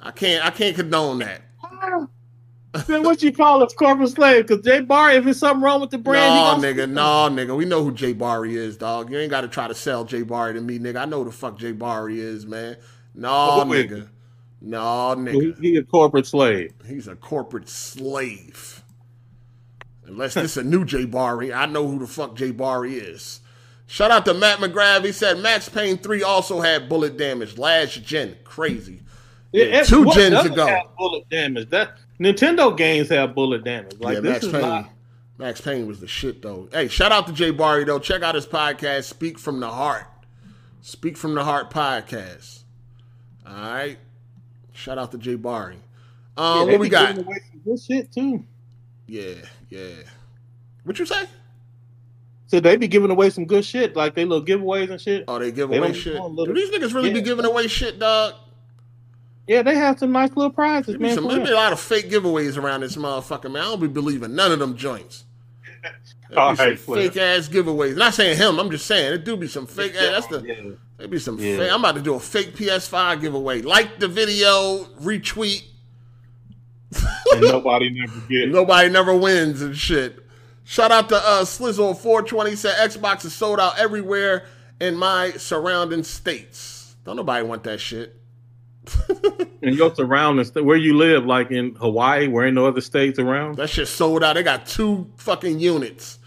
I 0.00 0.10
can't. 0.12 0.44
I 0.44 0.50
can't 0.50 0.76
condone 0.76 1.18
that. 1.20 1.42
Then 2.86 3.02
what 3.02 3.22
you 3.22 3.32
call 3.32 3.62
us 3.62 3.72
corporate 3.72 4.10
slave? 4.10 4.46
Because 4.46 4.62
Jay 4.64 4.80
Barry, 4.82 5.16
if 5.16 5.24
there's 5.24 5.38
something 5.38 5.62
wrong 5.62 5.80
with 5.80 5.90
the 5.90 5.98
brand, 5.98 6.62
no, 6.62 6.68
nigga. 6.68 6.88
No, 6.88 7.02
nigga. 7.30 7.56
We 7.56 7.64
know 7.64 7.82
who 7.82 7.92
Jay 7.92 8.12
Barry 8.12 8.54
is, 8.56 8.76
dog. 8.76 9.10
You 9.10 9.18
ain't 9.18 9.30
got 9.30 9.40
to 9.40 9.48
try 9.48 9.66
to 9.68 9.74
sell 9.74 10.04
Jay 10.04 10.22
Barry 10.22 10.52
to 10.54 10.60
me, 10.60 10.78
nigga. 10.78 10.96
I 11.00 11.04
know 11.06 11.20
who 11.20 11.24
the 11.24 11.32
fuck 11.32 11.58
Jay 11.58 11.72
Barry 11.72 12.20
is, 12.20 12.46
man. 12.46 12.76
No, 13.14 13.64
Who 13.64 13.72
is 13.72 13.86
nigga. 13.86 14.08
No, 14.60 15.14
He, 15.14 15.20
nigga. 15.22 15.60
he 15.60 15.76
a 15.76 15.82
corporate 15.84 16.26
slave. 16.26 16.72
He's 16.86 17.06
a 17.08 17.14
corporate 17.16 17.68
slave. 17.68 18.82
Unless 20.06 20.34
this 20.34 20.56
a 20.56 20.64
new 20.64 20.84
Jay 20.84 21.04
Barry, 21.04 21.52
I 21.52 21.66
know 21.66 21.86
who 21.86 21.98
the 21.98 22.06
fuck 22.06 22.34
Jay 22.34 22.50
Barry 22.50 22.94
is. 22.94 23.40
Shout 23.86 24.10
out 24.10 24.24
to 24.26 24.34
Matt 24.34 24.58
McGrath. 24.58 25.04
He 25.04 25.12
said 25.12 25.38
Max 25.38 25.68
Payne 25.68 25.98
3 25.98 26.22
also 26.22 26.60
had 26.60 26.88
bullet 26.88 27.16
damage. 27.16 27.56
Last 27.56 28.02
gen. 28.04 28.36
Crazy. 28.44 29.00
Yeah, 29.52 29.82
two 29.82 30.04
gens 30.12 30.44
ago. 30.44 30.82
Bullet 30.98 31.28
damage. 31.30 31.70
That 31.70 31.96
Nintendo 32.20 32.76
games 32.76 33.08
have 33.10 33.34
bullet 33.34 33.64
damage. 33.64 33.98
Like 33.98 34.14
yeah, 34.16 34.20
this 34.20 34.32
Max 34.32 34.44
is 34.44 34.52
Payne. 34.52 34.60
not. 34.62 34.90
Max 35.38 35.60
Payne 35.60 35.86
was 35.86 36.00
the 36.00 36.08
shit 36.08 36.42
though. 36.42 36.68
Hey, 36.72 36.88
shout 36.88 37.12
out 37.12 37.26
to 37.28 37.32
Jay 37.32 37.50
Barry 37.50 37.84
though. 37.84 37.98
Check 37.98 38.22
out 38.22 38.34
his 38.34 38.46
podcast, 38.46 39.04
Speak 39.04 39.38
from 39.38 39.60
the 39.60 39.70
Heart. 39.70 40.06
Speak 40.82 41.16
from 41.16 41.34
the 41.34 41.44
Heart 41.44 41.70
podcast. 41.70 42.64
All 43.46 43.54
right. 43.54 43.98
Shout 44.78 44.96
out 44.96 45.10
to 45.12 45.18
Jay 45.18 45.34
Barry. 45.34 45.76
Yeah, 46.36 46.44
Um, 46.60 46.66
they 46.66 46.72
what 46.72 46.80
we 46.80 46.86
be 46.86 46.90
got? 46.90 47.08
giving 47.08 47.24
away 47.26 47.40
some 47.50 47.60
good 47.64 47.80
shit 47.80 48.12
too. 48.12 48.44
Yeah, 49.08 49.34
yeah. 49.70 49.88
What 50.84 50.98
you 50.98 51.06
say? 51.06 51.24
So 52.46 52.60
they 52.60 52.76
be 52.76 52.86
giving 52.88 53.10
away 53.10 53.30
some 53.30 53.44
good 53.44 53.64
shit, 53.64 53.96
like 53.96 54.14
they 54.14 54.24
little 54.24 54.44
giveaways 54.44 54.90
and 54.90 55.00
shit. 55.00 55.24
Oh, 55.28 55.38
they 55.38 55.50
give 55.50 55.68
They 55.68 55.78
away 55.78 55.88
don't 55.88 55.96
shit. 55.96 56.18
want 56.18 56.34
little- 56.34 56.54
Do 56.54 56.60
these 56.60 56.70
niggas 56.70 56.94
really 56.94 57.12
be 57.12 57.20
giving 57.20 57.44
away 57.44 57.66
shit, 57.66 57.98
dog? 57.98 58.34
Yeah, 59.48 59.62
they 59.62 59.74
have 59.74 59.98
some 59.98 60.12
nice 60.12 60.30
little 60.36 60.52
prizes, 60.52 60.92
There 60.94 60.98
man. 61.00 61.14
some, 61.14 61.26
there 61.26 61.40
be 61.44 61.50
a 61.50 61.54
lot 61.54 61.72
of 61.72 61.80
fake 61.80 62.08
giveaways 62.10 62.56
around 62.56 62.80
this 62.82 62.96
motherfucker, 62.96 63.50
man. 63.50 63.62
I 63.62 63.64
don't 63.66 63.80
be 63.80 63.88
believing 63.88 64.34
none 64.34 64.52
of 64.52 64.58
them 64.60 64.76
joints. 64.76 65.24
There 66.30 66.38
All 66.38 66.50
be 66.52 66.56
some 66.56 66.66
right, 66.68 66.78
Flip. 66.78 67.12
fake 67.14 67.22
ass 67.22 67.48
giveaways. 67.48 67.96
Not 67.96 68.12
saying 68.14 68.36
him. 68.36 68.58
I'm 68.60 68.70
just 68.70 68.86
saying 68.86 69.14
it 69.14 69.24
do 69.24 69.36
be 69.36 69.48
some 69.48 69.66
fake. 69.66 69.94
ass. 69.94 70.26
That's 70.26 70.26
the. 70.28 70.46
Yeah. 70.46 70.70
There 70.98 71.08
be 71.08 71.18
some 71.18 71.38
Yeah. 71.38 71.58
fake. 71.58 71.72
I'm 71.72 71.80
about 71.80 71.94
to 71.94 72.02
do 72.02 72.14
a 72.14 72.20
fake 72.20 72.56
PS5 72.56 73.20
giveaway. 73.20 73.62
Like 73.62 73.98
the 74.00 74.08
video, 74.08 74.84
retweet. 75.00 75.62
and 77.32 77.42
nobody 77.42 77.90
never 77.90 78.20
get. 78.28 78.48
Nobody 78.50 78.88
never 78.88 79.14
wins 79.14 79.62
and 79.62 79.76
shit. 79.76 80.18
Shout 80.64 80.90
out 80.90 81.08
to 81.10 81.16
uh, 81.16 81.44
Slizzle 81.44 81.96
420 81.96 82.56
said 82.56 82.90
Xbox 82.90 83.24
is 83.24 83.32
sold 83.34 83.60
out 83.60 83.78
everywhere 83.78 84.44
in 84.80 84.96
my 84.96 85.30
surrounding 85.32 86.02
states. 86.02 86.96
Don't 87.04 87.16
nobody 87.16 87.46
want 87.46 87.62
that 87.64 87.80
shit. 87.80 88.14
And 89.60 89.74
your 89.74 89.92
surroundings, 89.92 90.54
where 90.54 90.76
you 90.76 90.96
live, 90.96 91.26
like 91.26 91.50
in 91.50 91.74
Hawaii, 91.74 92.28
where 92.28 92.46
ain't 92.46 92.54
no 92.54 92.66
other 92.66 92.80
states 92.80 93.18
around. 93.18 93.56
That 93.56 93.68
shit 93.68 93.88
sold 93.88 94.22
out. 94.22 94.34
They 94.34 94.44
got 94.44 94.66
two 94.66 95.10
fucking 95.16 95.58
units. 95.58 96.20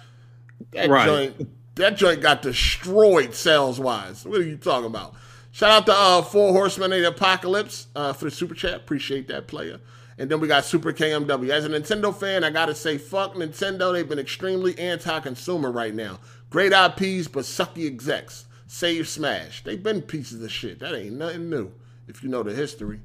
That 0.74 0.90
Right. 0.90 1.06
joint, 1.38 1.50
that 1.76 1.98
joint 1.98 2.22
got 2.22 2.42
destroyed 2.42 3.34
sales 3.34 3.80
wise. 3.80 4.26
What 4.26 4.42
are 4.42 4.44
you 4.44 4.58
talking 4.58 4.88
about? 4.88 5.16
Shout 5.52 5.72
out 5.72 5.86
to 5.88 5.94
uh, 5.94 6.22
Four 6.22 6.54
Horsemen 6.54 6.94
of 6.94 7.02
the 7.02 7.08
Apocalypse 7.10 7.88
uh, 7.96 8.14
for 8.14 8.26
the 8.26 8.32
super 8.32 8.56
chat. 8.56 8.76
Appreciate 8.76 9.28
that 9.28 9.48
player. 9.48 9.80
And 10.18 10.30
then 10.30 10.40
we 10.40 10.48
got 10.48 10.66
Super 10.66 10.94
KMW. 10.94 11.50
As 11.50 11.66
a 11.66 11.70
Nintendo 11.70 12.16
fan, 12.16 12.44
I 12.44 12.52
gotta 12.52 12.76
say, 12.76 12.98
fuck 12.98 13.34
Nintendo. 13.34 13.92
They've 13.92 14.08
been 14.08 14.20
extremely 14.20 14.78
anti-consumer 14.78 15.72
right 15.72 15.94
now. 15.96 16.20
Great 16.50 16.74
IPs, 16.74 17.28
but 17.28 17.44
sucky 17.44 17.88
execs. 17.88 18.46
Save 18.68 19.08
Smash. 19.08 19.64
They've 19.64 19.82
been 19.82 20.02
pieces 20.02 20.44
of 20.44 20.52
shit. 20.52 20.80
That 20.80 20.94
ain't 20.94 21.18
nothing 21.18 21.50
new 21.50 21.72
if 22.08 22.24
you 22.24 22.30
know 22.30 22.44
the 22.44 22.54
history. 22.54 23.02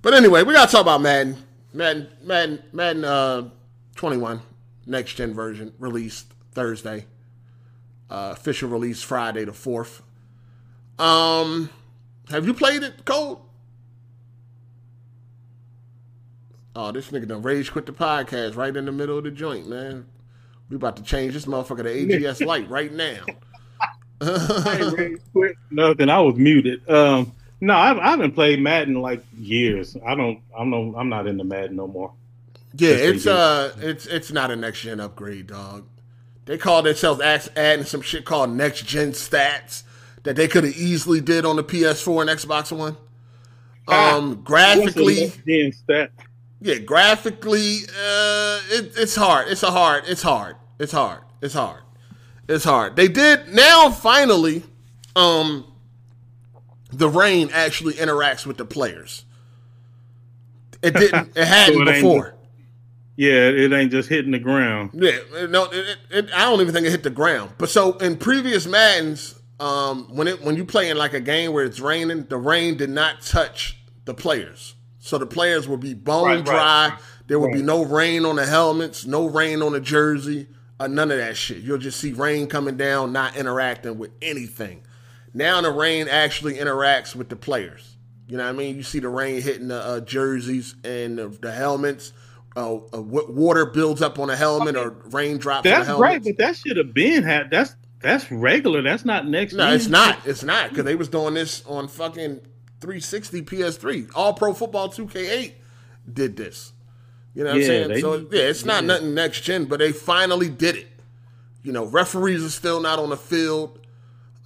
But 0.00 0.14
anyway, 0.14 0.42
we 0.42 0.54
gotta 0.54 0.72
talk 0.72 0.80
about 0.80 1.02
Madden. 1.02 1.36
Madden, 1.72 2.08
Madden, 2.22 2.62
Madden 2.72 3.04
uh, 3.04 3.50
21, 3.94 4.40
next 4.86 5.14
gen 5.14 5.34
version, 5.34 5.72
released 5.78 6.32
Thursday. 6.52 7.04
Uh, 8.10 8.30
official 8.32 8.68
release 8.68 9.02
Friday 9.02 9.44
the 9.44 9.52
4th. 9.52 10.00
Um, 10.98 11.70
have 12.28 12.44
you 12.44 12.52
played 12.52 12.82
it, 12.82 13.04
Cole? 13.04 13.46
Oh, 16.74 16.92
this 16.92 17.10
nigga 17.10 17.28
done 17.28 17.42
rage 17.42 17.70
quit 17.70 17.86
the 17.86 17.92
podcast 17.92 18.56
right 18.56 18.76
in 18.76 18.84
the 18.84 18.92
middle 18.92 19.18
of 19.18 19.24
the 19.24 19.30
joint, 19.30 19.68
man. 19.68 20.06
We 20.68 20.76
about 20.76 20.96
to 20.96 21.02
change 21.02 21.34
this 21.34 21.46
motherfucker 21.46 21.82
to 21.82 22.18
AGS 22.18 22.44
Light 22.46 22.68
right 22.68 22.92
now. 22.92 23.24
I 24.20 25.14
quit 25.32 25.56
Nothing. 25.70 26.08
I 26.08 26.20
was 26.20 26.36
muted. 26.36 26.88
Um, 26.88 27.32
no, 27.60 27.74
I, 27.74 28.06
I 28.06 28.10
haven't 28.10 28.32
played 28.32 28.60
Madden 28.60 28.96
in 28.96 29.02
like 29.02 29.24
years. 29.36 29.96
I 30.06 30.14
don't. 30.14 30.40
I'm 30.56 30.70
no. 30.70 30.94
I'm 30.96 31.08
not 31.08 31.26
into 31.26 31.44
Madden 31.44 31.76
no 31.76 31.86
more. 31.86 32.12
Yeah, 32.76 32.90
it's 32.90 33.26
uh, 33.26 33.74
it's 33.78 34.06
it's 34.06 34.30
not 34.30 34.50
a 34.50 34.56
next 34.56 34.82
gen 34.82 35.00
upgrade, 35.00 35.48
dog. 35.48 35.86
They 36.46 36.58
call 36.58 36.82
themselves 36.82 37.20
adding 37.20 37.84
some 37.84 38.00
shit 38.02 38.24
called 38.24 38.50
next 38.50 38.84
gen 38.86 39.12
stats 39.12 39.82
that 40.24 40.36
they 40.36 40.48
could 40.48 40.64
have 40.64 40.76
easily 40.76 41.20
did 41.20 41.44
on 41.44 41.56
the 41.56 41.64
PS4 41.64 42.22
and 42.22 42.30
Xbox 42.30 42.76
One. 42.76 42.96
Ah, 43.88 44.16
Um, 44.16 44.42
graphically, 44.42 45.22
What's 45.22 45.36
the 45.36 45.64
next 45.64 45.64
gen 45.64 45.72
stat? 45.72 46.12
yeah, 46.60 46.78
graphically, 46.78 47.78
uh, 47.98 48.60
it, 48.70 48.92
it's 48.96 49.14
hard. 49.16 49.48
It's 49.48 49.62
a 49.62 49.70
hard. 49.70 50.04
It's 50.06 50.22
hard. 50.22 50.56
It's 50.78 50.92
hard. 50.92 51.20
It's 51.40 51.54
hard. 51.54 51.82
It's 52.48 52.64
hard. 52.64 52.96
They 52.96 53.08
did 53.08 53.48
now 53.48 53.90
finally. 53.90 54.64
Um, 55.16 55.66
the 56.92 57.08
rain 57.08 57.50
actually 57.52 57.94
interacts 57.94 58.44
with 58.46 58.56
the 58.56 58.64
players. 58.64 59.24
It 60.82 60.94
didn't. 60.94 61.36
It 61.36 61.44
hadn't 61.46 61.76
So 61.76 61.82
it 61.82 61.94
before. 61.94 62.34
Yeah, 63.20 63.50
it 63.50 63.70
ain't 63.70 63.90
just 63.90 64.08
hitting 64.08 64.30
the 64.30 64.38
ground. 64.38 64.92
Yeah, 64.94 65.18
no, 65.50 65.64
it, 65.64 65.74
it, 65.74 65.98
it, 66.10 66.30
I 66.34 66.46
don't 66.46 66.62
even 66.62 66.72
think 66.72 66.86
it 66.86 66.90
hit 66.90 67.02
the 67.02 67.10
ground. 67.10 67.52
But 67.58 67.68
so 67.68 67.98
in 67.98 68.16
previous 68.16 68.66
Maddens, 68.66 69.38
um, 69.60 70.04
when 70.16 70.26
it 70.26 70.40
when 70.40 70.56
you 70.56 70.64
play 70.64 70.88
in 70.88 70.96
like 70.96 71.12
a 71.12 71.20
game 71.20 71.52
where 71.52 71.62
it's 71.62 71.80
raining, 71.80 72.24
the 72.24 72.38
rain 72.38 72.78
did 72.78 72.88
not 72.88 73.20
touch 73.20 73.76
the 74.06 74.14
players. 74.14 74.74
So 75.00 75.18
the 75.18 75.26
players 75.26 75.68
would 75.68 75.80
be 75.80 75.92
bone 75.92 76.24
Right, 76.24 76.36
right, 76.36 76.44
dry. 76.46 76.88
right. 76.88 76.98
There 77.26 77.38
would 77.38 77.52
be 77.52 77.60
no 77.60 77.84
rain 77.84 78.24
on 78.24 78.36
the 78.36 78.46
helmets, 78.46 79.04
no 79.04 79.26
rain 79.28 79.60
on 79.60 79.72
the 79.72 79.80
jersey, 79.80 80.48
uh, 80.78 80.86
none 80.86 81.10
of 81.10 81.18
that 81.18 81.36
shit. 81.36 81.58
You'll 81.58 81.76
just 81.76 82.00
see 82.00 82.12
rain 82.12 82.46
coming 82.46 82.78
down, 82.78 83.12
not 83.12 83.36
interacting 83.36 83.98
with 83.98 84.12
anything. 84.22 84.82
Now 85.34 85.60
the 85.60 85.70
rain 85.70 86.08
actually 86.08 86.54
interacts 86.54 87.14
with 87.14 87.28
the 87.28 87.36
players. 87.36 87.96
You 88.28 88.38
know 88.38 88.44
what 88.44 88.54
I 88.54 88.56
mean? 88.56 88.76
You 88.76 88.82
see 88.82 88.98
the 88.98 89.10
rain 89.10 89.42
hitting 89.42 89.68
the 89.68 89.78
uh, 89.78 90.00
jerseys 90.00 90.74
and 90.84 91.18
the, 91.18 91.28
the 91.28 91.52
helmets. 91.52 92.14
Uh, 92.56 92.76
uh, 92.92 93.00
water 93.00 93.64
builds 93.66 94.02
up 94.02 94.18
on 94.18 94.28
a 94.28 94.34
helmet 94.36 94.74
or 94.76 94.90
raindrops 95.10 95.62
That's 95.62 95.86
helmet. 95.86 96.24
but 96.24 96.36
that 96.38 96.56
should 96.56 96.76
have 96.76 96.92
been 96.92 97.22
had. 97.22 97.48
That's 97.50 97.76
that's 98.00 98.30
regular. 98.32 98.82
That's 98.82 99.04
not 99.04 99.26
next. 99.28 99.52
No, 99.52 99.66
gen. 99.66 99.74
it's 99.74 99.86
not. 99.88 100.18
It's 100.26 100.42
not 100.42 100.70
because 100.70 100.84
they 100.84 100.96
was 100.96 101.08
doing 101.08 101.34
this 101.34 101.64
on 101.66 101.86
fucking 101.86 102.40
360 102.80 103.42
PS3. 103.42 104.10
All 104.16 104.32
Pro 104.34 104.52
Football 104.52 104.88
2K8 104.88 105.52
did 106.12 106.36
this. 106.36 106.72
You 107.34 107.44
know 107.44 107.50
what 107.50 107.58
Yeah, 107.60 107.62
I'm 107.62 107.66
saying? 107.68 107.88
they- 107.90 108.00
so 108.00 108.14
yeah, 108.32 108.42
it's 108.42 108.64
not 108.64 108.82
yeah. 108.82 108.86
nothing 108.88 109.14
next 109.14 109.42
gen, 109.42 109.66
but 109.66 109.78
they 109.78 109.92
finally 109.92 110.48
did 110.48 110.76
it. 110.76 110.88
You 111.62 111.72
know, 111.72 111.84
referees 111.84 112.42
are 112.44 112.48
still 112.50 112.80
not 112.80 112.98
on 112.98 113.10
the 113.10 113.16
field. 113.16 113.78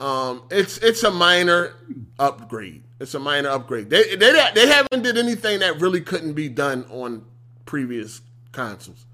Um, 0.01 0.43
it's 0.51 0.77
it's 0.79 1.05
a 1.05 1.11
minor 1.11 1.73
upgrade. 2.19 2.83
It's 3.01 3.15
a 3.15 3.19
minor 3.21 3.49
upgrade. 3.49 3.89
They 3.89 4.17
they 4.17 4.51
they 4.55 4.67
haven't 4.67 5.03
did 5.03 5.17
anything 5.17 5.61
that 5.61 5.81
really 5.81 6.01
couldn't 6.01 6.35
be 6.35 6.49
done 6.49 6.85
on 6.91 7.25
previous 7.67 8.23
consoles. 8.53 9.07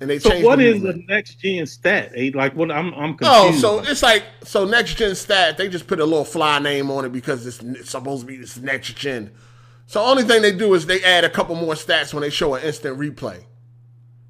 And 0.00 0.10
they 0.10 0.18
So 0.18 0.30
changed 0.30 0.44
what 0.44 0.60
the 0.60 0.60
is 0.60 0.82
the 0.82 1.02
next 1.08 1.36
gen 1.40 1.66
stat? 1.66 2.12
Like 2.34 2.54
what 2.54 2.70
I'm 2.70 2.92
I'm 2.94 3.16
Oh, 3.20 3.52
so 3.52 3.80
it's 3.80 4.02
like 4.02 4.24
so 4.44 4.64
next 4.64 4.94
gen 4.94 5.14
stat. 5.16 5.56
They 5.58 5.68
just 5.68 5.86
put 5.88 5.98
a 6.00 6.04
little 6.04 6.24
fly 6.24 6.58
name 6.60 6.90
on 6.90 7.04
it 7.04 7.10
because 7.12 7.46
it's, 7.46 7.60
it's 7.62 7.90
supposed 7.90 8.22
to 8.22 8.26
be 8.26 8.36
this 8.36 8.56
next 8.58 8.96
gen. 8.96 9.32
So 9.86 10.02
only 10.04 10.22
thing 10.22 10.42
they 10.42 10.56
do 10.56 10.74
is 10.74 10.86
they 10.86 11.02
add 11.02 11.24
a 11.24 11.30
couple 11.30 11.56
more 11.56 11.74
stats 11.74 12.14
when 12.14 12.22
they 12.22 12.30
show 12.30 12.54
an 12.54 12.62
instant 12.62 12.98
replay, 12.98 13.44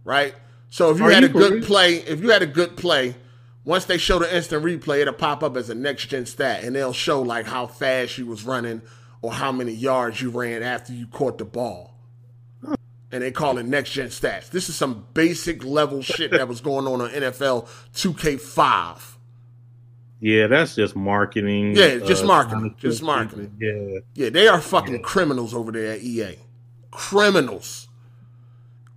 right? 0.05 0.35
So 0.71 0.91
if 0.91 1.01
you 1.01 1.09
Are 1.09 1.11
had 1.11 1.23
you 1.23 1.25
a 1.25 1.31
good 1.31 1.61
real? 1.61 1.63
play, 1.63 1.97
if 1.97 2.21
you 2.21 2.31
had 2.31 2.43
a 2.43 2.47
good 2.47 2.77
play, 2.77 3.17
once 3.65 3.85
they 3.87 3.99
show 3.99 4.19
the 4.19 4.35
instant 4.35 4.65
replay, 4.65 5.01
it'll 5.01 5.15
pop 5.15 5.43
up 5.43 5.57
as 5.57 5.71
a 5.71 5.75
next 5.75 6.07
gen 6.07 6.27
stat, 6.27 6.65
and 6.65 6.77
they'll 6.77 6.93
show 6.95 7.23
like 7.23 7.47
how 7.47 7.67
fast 7.67 8.19
you 8.19 8.27
was 8.27 8.45
running 8.45 8.83
or 9.23 9.33
how 9.33 9.53
many 9.53 9.73
yards 9.73 10.23
you 10.23 10.31
ran 10.31 10.63
after 10.63 10.93
you 10.93 11.07
caught 11.09 11.39
the 11.39 11.45
ball. 11.45 11.98
And 13.11 13.23
they 13.23 13.31
call 13.31 13.57
it 13.59 13.65
next 13.65 13.93
gen 13.93 14.09
stats. 14.09 14.51
This 14.51 14.69
is 14.69 14.77
some 14.77 15.07
basic 15.15 15.65
level 15.65 16.03
shit 16.03 16.31
that 16.33 16.47
was 16.47 16.61
going 16.61 16.87
on 16.87 17.01
on 17.01 17.09
NFL 17.11 17.67
2K5. 17.95 19.15
yeah, 20.21 20.47
that's 20.47 20.75
just 20.75 20.95
marketing. 20.95 21.75
Yeah, 21.75 21.99
just 21.99 22.25
uh, 22.25 22.27
marketing, 22.27 22.75
just 22.79 23.03
marketing. 23.03 23.57
Yeah. 23.59 24.01
Yeah, 24.15 24.31
they 24.31 24.47
are 24.47 24.61
fucking 24.61 25.03
criminals 25.03 25.55
over 25.55 25.73
there 25.73 25.93
at 25.93 26.03
EA. 26.03 26.37
Criminals. 26.91 27.89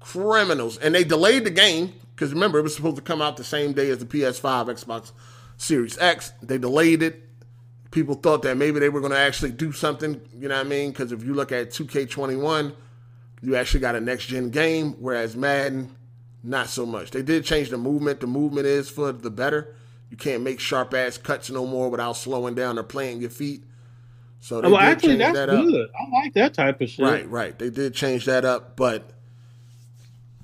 Criminals. 0.01 0.77
And 0.77 0.93
they 0.93 1.05
delayed 1.05 1.45
the 1.45 1.51
game 1.51 1.93
because 2.21 2.33
remember, 2.33 2.59
it 2.59 2.61
was 2.61 2.75
supposed 2.75 2.97
to 2.97 3.01
come 3.01 3.19
out 3.21 3.37
the 3.37 3.43
same 3.43 3.73
day 3.73 3.89
as 3.89 3.97
the 3.97 4.05
PS5, 4.05 4.67
Xbox 4.67 5.11
Series 5.57 5.97
X. 5.97 6.33
They 6.43 6.57
delayed 6.59 7.01
it. 7.01 7.27
People 7.89 8.15
thought 8.15 8.43
that 8.43 8.57
maybe 8.57 8.79
they 8.79 8.89
were 8.89 8.99
going 8.99 9.11
to 9.11 9.17
actually 9.17 9.51
do 9.51 9.71
something, 9.71 10.21
you 10.37 10.47
know 10.47 10.55
what 10.55 10.65
I 10.65 10.69
mean? 10.69 10.91
Because 10.91 11.11
if 11.11 11.23
you 11.23 11.33
look 11.33 11.51
at 11.51 11.71
2K21, 11.71 12.73
you 13.41 13.55
actually 13.55 13.79
got 13.79 13.95
a 13.95 14.01
next 14.01 14.27
gen 14.27 14.49
game, 14.49 14.93
whereas 14.99 15.35
Madden, 15.35 15.95
not 16.43 16.67
so 16.69 16.85
much. 16.85 17.11
They 17.11 17.21
did 17.21 17.43
change 17.45 17.69
the 17.69 17.77
movement. 17.77 18.19
The 18.19 18.27
movement 18.27 18.67
is 18.67 18.89
for 18.89 19.11
the 19.11 19.31
better. 19.31 19.75
You 20.09 20.17
can't 20.17 20.43
make 20.43 20.59
sharp 20.59 20.93
ass 20.93 21.17
cuts 21.17 21.49
no 21.49 21.65
more 21.65 21.89
without 21.89 22.13
slowing 22.17 22.55
down 22.55 22.77
or 22.77 22.83
playing 22.83 23.21
your 23.21 23.29
feet. 23.29 23.63
So 24.39 24.59
they 24.59 24.67
Well, 24.67 24.79
did 24.81 24.85
actually, 24.89 25.09
change 25.09 25.19
that's 25.19 25.35
that 25.35 25.49
up. 25.49 25.65
good. 25.65 25.89
I 25.99 26.09
like 26.11 26.33
that 26.33 26.53
type 26.53 26.81
of 26.81 26.89
shit. 26.89 27.05
Right, 27.05 27.29
right. 27.29 27.57
They 27.57 27.69
did 27.69 27.93
change 27.93 28.25
that 28.25 28.43
up, 28.43 28.75
but 28.75 29.11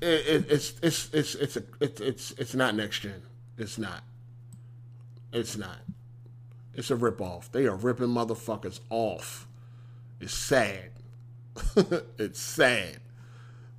it, 0.02 0.06
it, 0.08 0.46
it's 0.52 0.74
it's 0.82 1.10
it's 1.14 1.36
it's 1.36 1.58
a, 1.58 1.64
it's 1.82 2.00
it's 2.02 2.32
it's 2.34 2.56
not 2.56 2.76
next 2.76 3.00
gen. 3.00 3.22
It's 3.58 3.78
not. 3.78 4.04
It's 5.34 5.58
not. 5.58 5.80
It's 6.76 6.92
a 6.92 6.96
ripoff. 6.96 7.52
They 7.52 7.66
are 7.66 7.76
ripping 7.76 8.08
motherfuckers 8.08 8.80
off. 8.92 9.48
It's 10.22 10.34
sad. 10.34 10.92
it's 12.18 12.40
sad. 12.40 13.00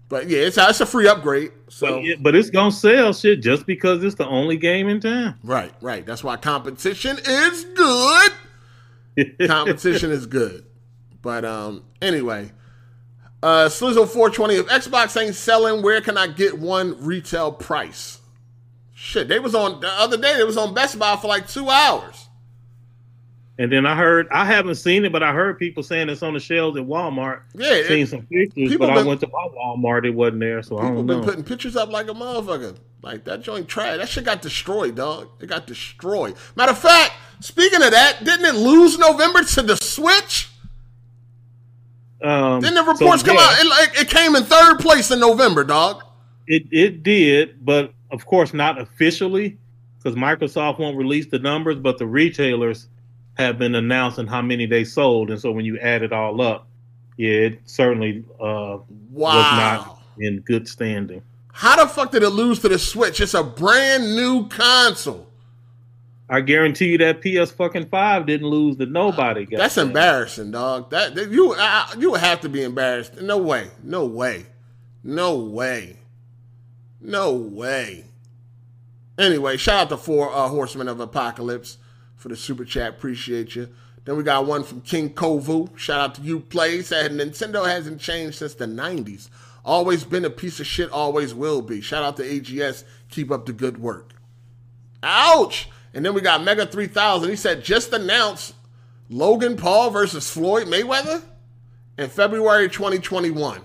But 0.09 0.29
yeah, 0.29 0.41
it's 0.41 0.57
it's 0.57 0.81
a 0.81 0.87
free 0.87 1.07
upgrade. 1.07 1.53
So 1.69 1.97
But, 1.97 2.05
yeah, 2.05 2.15
but 2.21 2.35
it's 2.35 2.51
gonna 2.51 2.73
sell 2.73 3.13
shit 3.13 3.43
just 3.43 3.67
because 3.67 4.03
it's 4.03 4.15
the 4.15 4.27
only 4.27 4.57
game 4.57 4.89
in 4.89 5.01
town. 5.01 5.39
right, 5.43 5.73
right. 5.81 6.05
That's 6.07 6.25
why 6.25 6.37
competition 6.37 7.19
is 7.25 7.65
good. 7.75 8.33
competition 9.47 10.11
is 10.11 10.27
good. 10.27 10.65
But 11.21 11.45
um, 11.45 11.85
anyway, 12.01 12.53
uh, 13.43 13.69
Slizzle 13.69 14.09
420. 14.09 14.55
If 14.55 14.67
Xbox 14.67 15.21
ain't 15.21 15.35
selling, 15.35 15.83
where 15.83 16.01
can 16.01 16.17
I 16.17 16.27
get 16.27 16.59
one 16.59 16.97
retail 17.05 17.53
price? 17.53 18.21
Shit, 18.95 19.29
they 19.29 19.39
was 19.39 19.55
on 19.55 19.81
the 19.81 19.89
other 19.89 20.17
day. 20.17 20.37
They 20.37 20.45
was 20.45 20.57
on 20.57 20.75
Best 20.75 20.99
Buy 20.99 21.17
for 21.17 21.29
like 21.29 21.49
two 21.49 21.69
hours. 21.69 22.28
And 23.61 23.73
then 23.73 23.87
I 23.87 23.97
heard 23.97 24.29
I 24.31 24.45
haven't 24.45 24.77
seen 24.77 25.05
it, 25.05 25.11
but 25.11 25.23
I 25.25 25.33
heard 25.33 25.59
people 25.59 25.83
saying 25.83 26.09
it's 26.09 26.23
on 26.23 26.35
the 26.35 26.41
shelves 26.41 26.77
at 26.77 26.85
Walmart. 26.85 27.41
Yeah, 27.55 27.83
Seen 27.89 28.07
some 28.07 28.23
pictures, 28.27 28.77
but 28.77 28.89
I 28.89 29.03
went 29.03 29.21
to 29.21 29.27
my 29.27 29.49
Walmart, 29.53 30.07
it 30.07 30.11
wasn't 30.11 30.41
there, 30.41 30.63
so 30.63 30.79
I 30.79 30.83
people 30.83 30.97
don't 30.99 31.07
been 31.07 31.21
know. 31.21 31.25
putting 31.25 31.43
pictures 31.45 31.75
up 31.75 31.91
like 31.91 32.09
a 32.09 32.15
motherfucker. 32.15 32.77
Like 33.03 33.25
that 33.25 33.43
joint 33.43 33.69
trash. 33.69 33.99
That 33.99 34.09
shit 34.09 34.25
got 34.25 34.43
destroyed, 34.43 34.95
dog. 34.97 35.29
It 35.41 35.47
got 35.47 35.67
destroyed. 35.67 36.37
Matter 36.57 36.73
of 36.73 36.79
fact, 36.79 37.13
speaking 37.41 37.83
of 37.83 37.91
that, 37.91 38.25
didn't 38.25 38.45
it 38.47 38.55
lose 38.55 38.97
November 38.99 39.43
to 39.43 39.63
the 39.63 39.77
Switch? 39.77 40.51
um, 42.23 42.61
Didn't 42.61 42.75
the 42.75 42.85
so, 42.85 42.93
reports 42.93 43.23
come 43.23 43.37
yeah, 43.37 43.43
out? 43.43 43.61
It, 43.61 43.69
like, 43.69 44.01
it 44.01 44.09
came 44.09 44.35
in 44.37 44.45
third 44.45 44.79
place 44.79 45.11
in 45.11 45.21
November, 45.21 45.65
dog. 45.65 46.03
It 46.47 46.65
it 46.71 47.03
did, 47.03 47.65
but 47.65 47.93
of 48.11 48.25
course 48.25 48.55
not 48.55 48.81
officially, 48.81 49.59
because 49.99 50.17
Microsoft 50.17 50.79
won't 50.79 50.97
release 50.97 51.27
the 51.27 51.39
numbers, 51.39 51.77
but 51.77 51.99
the 51.99 52.07
retailers 52.07 52.89
have 53.39 53.59
been 53.59 53.75
announcing 53.75 54.27
how 54.27 54.43
many 54.43 54.67
they 54.67 54.85
sold, 54.85 55.31
and 55.31 55.41
so 55.41 55.53
when 55.53 55.65
you 55.65 55.79
add 55.79 56.03
it 56.03 56.13
all 56.13 56.41
up, 56.41 56.67
yeah, 57.17 57.31
it 57.31 57.61
certainly 57.67 58.25
uh, 58.41 58.79
Wow. 58.81 58.85
was 59.13 59.53
not 59.59 60.03
in 60.19 60.41
good 60.41 60.67
standing. 60.69 61.23
How 61.53 61.77
the 61.83 61.89
fuck 61.89 62.11
did 62.13 62.23
it 62.23 62.31
lose 62.31 62.61
to 62.61 62.69
the 62.69 62.79
Switch? 62.79 63.21
It's 63.21 63.35
a 63.35 63.43
brand 63.43 64.15
new 64.17 64.49
console. 64.49 65.27
I 66.31 66.41
guarantee 66.43 66.89
you 66.93 66.99
that 66.99 67.23
PS 67.23 67.51
fucking 67.53 67.87
five 67.89 68.27
didn't 68.27 68.47
lose 68.49 68.77
to 68.77 68.87
nobody. 68.87 69.47
That's 69.47 69.77
goddamn. 69.77 69.89
embarrassing, 69.89 70.51
dog. 70.51 70.91
That, 70.91 71.15
that- 71.15 71.31
you 71.31 71.53
uh, 71.57 71.87
you 71.99 72.11
would 72.11 72.21
have 72.21 72.41
to 72.43 72.49
be 72.49 72.63
embarrassed. 72.63 73.21
No 73.21 73.39
way. 73.39 73.71
No 73.83 74.05
way. 74.05 74.47
No 75.03 75.37
way. 75.39 75.97
No 77.01 77.33
way. 77.33 78.05
Anyway, 79.17 79.57
shout 79.57 79.83
out 79.83 79.89
to 79.89 79.97
four 79.97 80.31
uh, 80.33 80.49
Horsemen 80.49 80.87
of 80.89 81.01
Apocalypse 81.01 81.79
for 82.19 82.29
the 82.29 82.37
super 82.37 82.67
chat. 82.67 82.91
Appreciate 82.91 83.57
you. 83.57 83.71
Then 84.05 84.17
we 84.17 84.23
got 84.23 84.47
one 84.47 84.65
from 84.65 84.83
King 84.83 85.15
Kovu. 85.15 85.77
Shout 85.79 86.01
out 86.01 86.15
to 86.17 86.23
you, 86.23 86.41
Play. 86.41 86.83
Said 86.83 87.13
Nintendo 87.13 87.67
hasn't 87.67 88.01
changed 88.01 88.39
since 88.39 88.55
the 88.55 88.67
'90s. 88.67 89.31
Always 89.65 90.05
been 90.05 90.25
a 90.25 90.31
piece 90.31 90.61
of 90.61 90.67
shit. 90.67 90.91
Always 90.91 91.35
will 91.35 91.63
be. 91.63 91.81
Shout 91.81 92.03
out 92.03 92.17
to 92.17 92.23
AGS. 92.23 92.85
Keep 93.11 93.31
up 93.31 93.47
the 93.47 93.53
good 93.53 93.79
work. 93.79 94.15
Ouch! 95.03 95.69
And 95.95 96.05
then 96.05 96.15
we 96.15 96.21
got 96.21 96.43
Mega 96.43 96.67
3000. 96.67 97.29
He 97.29 97.37
said, 97.37 97.65
just 97.65 97.93
announced 97.93 98.55
Logan 99.09 99.57
Paul 99.57 99.91
versus 99.91 100.31
Floyd 100.31 100.67
Mayweather 100.67 101.23
in 101.97 102.09
February 102.09 102.69
2021. 102.69 103.63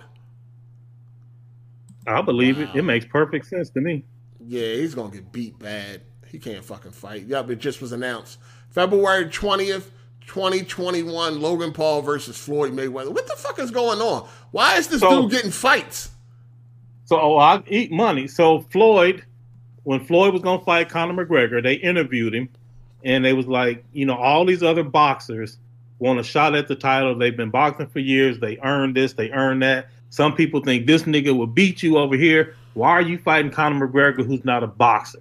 I 2.06 2.22
believe 2.22 2.60
it. 2.60 2.70
It 2.76 2.84
makes 2.84 3.06
perfect 3.06 3.46
sense 3.46 3.70
to 3.72 3.82
me. 3.82 4.04
Yeah, 4.46 4.74
he's 4.74 4.94
going 4.94 5.12
to 5.12 5.18
get 5.18 5.32
beat 5.32 5.58
bad. 5.60 6.02
He 6.34 6.40
can't 6.40 6.66
fucking 6.66 6.92
fight. 6.94 7.28
Yup, 7.28 7.52
it 7.52 7.58
just 7.60 7.80
was 7.80 7.92
announced. 7.92 8.40
February 8.72 9.26
20th, 9.26 9.84
2021, 10.26 11.40
Logan 11.40 11.72
Paul 11.72 12.02
versus 12.02 12.36
Floyd 12.36 12.74
Mayweather. 12.74 13.14
What 13.14 13.28
the 13.28 13.36
fuck 13.36 13.60
is 13.60 13.70
going 13.70 14.02
on? 14.02 14.28
Why 14.50 14.78
is 14.78 14.88
this 14.88 15.00
So- 15.02 15.22
dude 15.22 15.32
getting 15.32 15.52
fights? 15.52 16.10
So 17.06 17.20
oh, 17.22 17.38
I 17.38 17.62
eat 17.68 17.92
money. 17.92 18.28
So 18.28 18.62
Floyd, 18.72 19.24
when 19.84 20.04
Floyd 20.06 20.34
was 20.34 20.42
gonna 20.42 20.64
fight 20.64 20.90
Conor 20.90 21.24
McGregor, 21.24 21.62
they 21.62 21.76
interviewed 21.76 22.34
him, 22.34 22.50
and 23.04 23.24
they 23.24 23.34
was 23.34 23.46
like, 23.46 23.86
you 23.94 24.08
know, 24.08 24.16
all 24.16 24.44
these 24.44 24.64
other 24.64 24.84
boxers 24.84 25.58
want 26.00 26.20
a 26.20 26.24
shot 26.24 26.56
at 26.56 26.68
the 26.68 26.76
title. 26.76 27.16
They've 27.16 27.38
been 27.38 27.52
boxing 27.52 27.88
for 27.88 28.00
years. 28.00 28.40
They 28.40 28.58
earned 28.64 28.96
this. 28.96 29.14
They 29.14 29.30
earned 29.30 29.62
that. 29.62 29.90
Some 30.10 30.34
people 30.34 30.62
think 30.62 30.88
this 30.88 31.04
nigga 31.04 31.38
will 31.38 31.46
beat 31.46 31.84
you 31.84 31.98
over 32.00 32.16
here. 32.16 32.56
Why 32.74 32.90
are 32.90 33.02
you 33.02 33.20
fighting 33.20 33.52
Conor 33.52 33.88
McGregor, 33.88 34.26
who's 34.26 34.44
not 34.44 34.64
a 34.64 34.68
boxer? 34.68 35.20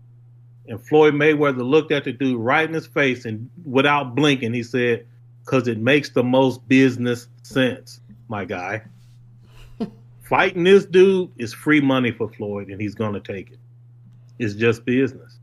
And 0.68 0.80
Floyd 0.80 1.14
Mayweather 1.14 1.68
looked 1.68 1.92
at 1.92 2.04
the 2.04 2.12
dude 2.12 2.38
right 2.38 2.68
in 2.68 2.74
his 2.74 2.86
face 2.86 3.24
and 3.24 3.50
without 3.64 4.14
blinking, 4.14 4.54
he 4.54 4.62
said, 4.62 5.06
"Cause 5.44 5.66
it 5.66 5.78
makes 5.78 6.10
the 6.10 6.22
most 6.22 6.66
business 6.68 7.28
sense, 7.42 8.00
my 8.28 8.44
guy." 8.44 8.82
fighting 10.22 10.64
this 10.64 10.86
dude 10.86 11.30
is 11.36 11.52
free 11.52 11.80
money 11.80 12.10
for 12.10 12.28
Floyd, 12.28 12.68
and 12.68 12.80
he's 12.80 12.94
going 12.94 13.12
to 13.12 13.20
take 13.20 13.50
it. 13.50 13.58
It's 14.38 14.54
just 14.54 14.84
business. 14.84 15.38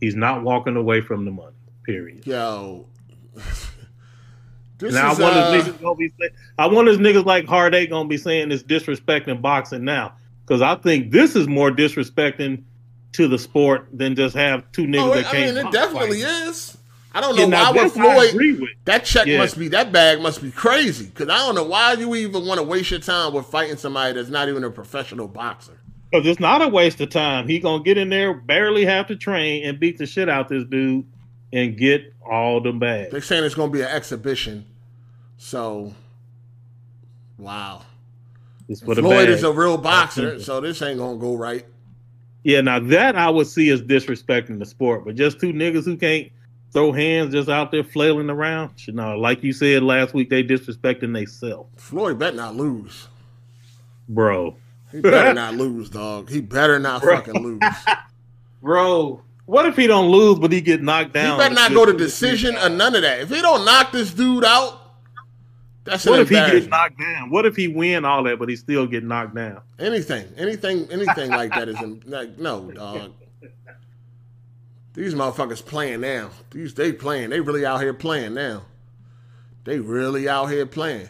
He's 0.00 0.14
not 0.14 0.42
walking 0.42 0.76
away 0.76 1.00
from 1.00 1.24
the 1.24 1.30
money. 1.30 1.56
Period. 1.82 2.26
Yo. 2.26 2.86
this 4.78 4.92
now 4.92 5.12
is, 5.12 5.18
I 5.18 5.22
wonder 5.22 5.40
uh, 5.40 5.54
if 5.54 5.64
niggas 5.64 5.80
gonna 5.80 5.94
be 5.94 6.12
saying, 6.20 6.32
I 6.58 6.66
wonder 6.66 6.92
if 6.92 6.98
niggas 6.98 7.24
like 7.24 7.46
Harday 7.46 7.88
gonna 7.88 8.08
be 8.08 8.18
saying 8.18 8.52
it's 8.52 8.62
disrespecting 8.62 9.40
boxing 9.40 9.84
now, 9.84 10.14
because 10.44 10.60
I 10.60 10.74
think 10.74 11.10
this 11.10 11.34
is 11.34 11.48
more 11.48 11.70
disrespecting 11.70 12.64
to 13.12 13.28
the 13.28 13.38
sport 13.38 13.88
than 13.92 14.14
just 14.14 14.34
have 14.34 14.70
two 14.72 14.82
oh, 14.82 14.86
niggas 14.86 15.02
oh, 15.02 15.14
that 15.14 15.26
I 15.26 15.30
can't. 15.30 15.56
mean, 15.56 15.66
it 15.66 15.72
definitely 15.72 16.20
is. 16.22 16.76
I 17.12 17.20
don't 17.20 17.36
know 17.36 17.46
Yeah, 17.48 17.70
why 17.70 17.82
would 17.82 17.92
Floyd... 17.92 18.34
agree 18.34 18.52
with. 18.52 18.70
That 18.84 19.04
check 19.04 19.26
Yeah. 19.26 19.38
must 19.38 19.58
be 19.58 19.68
that 19.68 19.92
bag 19.92 20.20
must 20.20 20.42
be 20.42 20.50
crazy 20.50 21.06
because 21.06 21.28
I 21.28 21.38
don't 21.38 21.54
know 21.54 21.64
why 21.64 21.94
you 21.94 22.14
even 22.14 22.46
want 22.46 22.58
to 22.58 22.64
waste 22.64 22.90
your 22.90 23.00
time 23.00 23.32
with 23.32 23.46
fighting 23.46 23.76
somebody 23.76 24.12
that's 24.12 24.28
not 24.28 24.48
even 24.48 24.62
a 24.62 24.70
professional 24.70 25.26
boxer. 25.26 25.78
Because 26.10 26.26
it's 26.26 26.40
not 26.40 26.62
a 26.62 26.68
waste 26.68 27.00
of 27.00 27.10
time. 27.10 27.48
He 27.48 27.58
gonna 27.58 27.82
get 27.82 27.98
in 27.98 28.10
there, 28.10 28.34
barely 28.34 28.84
have 28.84 29.06
to 29.08 29.16
train, 29.16 29.64
and 29.64 29.80
beat 29.80 29.98
the 29.98 30.06
shit 30.06 30.28
out 30.28 30.48
this 30.48 30.64
dude, 30.64 31.06
and 31.52 31.76
get 31.76 32.12
all 32.28 32.60
the 32.60 32.72
bags. 32.72 33.10
They're 33.10 33.20
saying 33.20 33.44
it's 33.44 33.54
going 33.54 33.70
to 33.70 33.76
be 33.76 33.82
an 33.82 33.88
exhibition, 33.88 34.66
so 35.38 35.94
wow. 37.38 37.82
Floyd 38.84 39.30
is 39.30 39.42
a 39.44 39.52
real 39.52 39.78
boxer, 39.78 40.40
so 40.40 40.60
this 40.60 40.82
ain't 40.82 40.98
going 40.98 41.18
to 41.18 41.20
go 41.20 41.34
right. 41.34 41.64
Yeah, 42.48 42.62
now 42.62 42.78
that 42.78 43.14
I 43.14 43.28
would 43.28 43.46
see 43.46 43.68
as 43.68 43.82
disrespecting 43.82 44.58
the 44.58 44.64
sport, 44.64 45.04
but 45.04 45.16
just 45.16 45.38
two 45.38 45.52
niggas 45.52 45.84
who 45.84 45.98
can't 45.98 46.32
throw 46.72 46.92
hands 46.92 47.34
just 47.34 47.50
out 47.50 47.70
there 47.70 47.84
flailing 47.84 48.30
around. 48.30 48.86
You 48.86 48.94
know, 48.94 49.18
like 49.18 49.44
you 49.44 49.52
said 49.52 49.82
last 49.82 50.14
week, 50.14 50.30
they 50.30 50.42
disrespecting 50.42 51.12
themselves. 51.12 51.68
Floyd 51.76 52.18
better 52.18 52.38
not 52.38 52.56
lose. 52.56 53.08
Bro. 54.08 54.56
He 54.90 55.02
better 55.02 55.34
not 55.34 55.56
lose, 55.56 55.90
dog. 55.90 56.30
He 56.30 56.40
better 56.40 56.78
not 56.78 57.02
Bro. 57.02 57.16
fucking 57.16 57.42
lose. 57.42 57.60
Bro. 58.62 59.20
What 59.44 59.66
if 59.66 59.76
he 59.76 59.86
don't 59.86 60.10
lose 60.10 60.38
but 60.38 60.50
he 60.50 60.62
get 60.62 60.82
knocked 60.82 61.12
down? 61.12 61.38
He 61.38 61.42
better 61.44 61.54
not 61.54 61.74
go 61.74 61.84
to 61.84 61.92
decision 61.92 62.56
or 62.56 62.70
none 62.70 62.94
of 62.94 63.02
that. 63.02 63.20
If 63.20 63.28
he 63.28 63.42
don't 63.42 63.66
knock 63.66 63.92
this 63.92 64.14
dude 64.14 64.46
out, 64.46 64.87
that's 65.88 66.06
What 66.06 66.20
if 66.20 66.28
he 66.28 66.34
gets 66.34 66.66
knocked 66.66 66.98
down? 66.98 67.30
What 67.30 67.46
if 67.46 67.56
he 67.56 67.68
win 67.68 68.04
all 68.04 68.22
that 68.24 68.38
but 68.38 68.48
he 68.48 68.56
still 68.56 68.86
get 68.86 69.04
knocked 69.04 69.34
down? 69.34 69.60
Anything, 69.78 70.26
anything, 70.36 70.86
anything 70.90 71.30
like 71.30 71.50
that 71.54 71.68
is 71.68 71.80
in, 71.80 72.02
like 72.06 72.38
no, 72.38 72.70
dog. 72.70 73.12
These 74.94 75.14
motherfuckers 75.14 75.64
playing 75.64 76.00
now. 76.00 76.30
These 76.50 76.74
they 76.74 76.92
playing. 76.92 77.30
They 77.30 77.40
really 77.40 77.64
out 77.64 77.80
here 77.80 77.94
playing 77.94 78.34
now. 78.34 78.62
They 79.64 79.78
really 79.78 80.28
out 80.28 80.46
here 80.46 80.66
playing. 80.66 81.08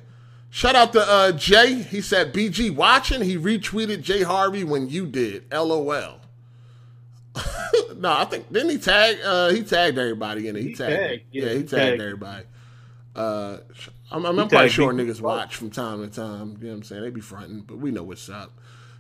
Shout 0.51 0.75
out 0.75 0.93
to 0.95 1.01
uh, 1.01 1.33
Jay. 1.33 1.75
He 1.83 2.01
said 2.01 2.33
BG 2.33 2.75
watching. 2.75 3.23
He 3.23 3.37
retweeted 3.37 4.03
Jay 4.03 4.23
Harvey 4.23 4.65
when 4.65 4.89
you 4.89 5.07
did. 5.07 5.45
LOL. 5.53 6.21
no, 7.97 8.13
I 8.13 8.25
think 8.25 8.53
didn't 8.53 8.71
he 8.71 8.79
tag? 8.79 9.19
Uh, 9.25 9.51
he 9.51 9.63
tagged 9.63 9.99
everybody 9.99 10.49
in 10.49 10.57
it. 10.57 10.63
He, 10.63 10.69
He 10.69 10.75
tagged. 10.75 10.97
tagged, 10.97 11.23
yeah, 11.33 11.43
yeah, 11.45 11.49
he 11.51 11.55
he 11.57 11.61
tagged, 11.63 11.71
tagged. 11.71 12.03
everybody. 12.03 12.45
Uh, 13.15 13.59
I'm, 14.11 14.25
I'm, 14.25 14.39
I'm 14.39 14.49
quite 14.49 14.71
sure 14.71 14.93
niggas 14.93 15.21
watch 15.21 15.57
from 15.57 15.71
time 15.71 16.01
to 16.01 16.09
time. 16.09 16.57
You 16.61 16.65
know 16.65 16.71
what 16.71 16.77
I'm 16.77 16.83
saying? 16.83 17.03
They 17.03 17.11
be 17.11 17.21
fronting, 17.21 17.61
but 17.61 17.79
we 17.79 17.91
know 17.91 18.03
what's 18.03 18.29
up. 18.29 18.53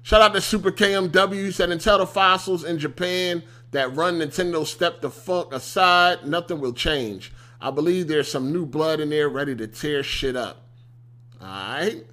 Shout 0.02 0.20
out 0.22 0.34
to 0.34 0.40
Super 0.40 0.70
KMW. 0.70 1.34
He 1.46 1.50
said, 1.50 1.70
until 1.70 1.98
the 1.98 2.06
fossils 2.06 2.64
in 2.64 2.78
Japan 2.78 3.42
that 3.72 3.94
run 3.94 4.18
Nintendo 4.18 4.66
step 4.66 5.00
the 5.00 5.10
fuck 5.10 5.52
aside, 5.52 6.26
nothing 6.26 6.60
will 6.60 6.72
change. 6.72 7.32
I 7.60 7.70
believe 7.70 8.06
there's 8.08 8.30
some 8.30 8.52
new 8.52 8.64
blood 8.64 9.00
in 9.00 9.10
there 9.10 9.28
ready 9.28 9.56
to 9.56 9.66
tear 9.66 10.02
shit 10.02 10.36
up. 10.36 10.62
All 11.40 11.46
right. 11.46 12.04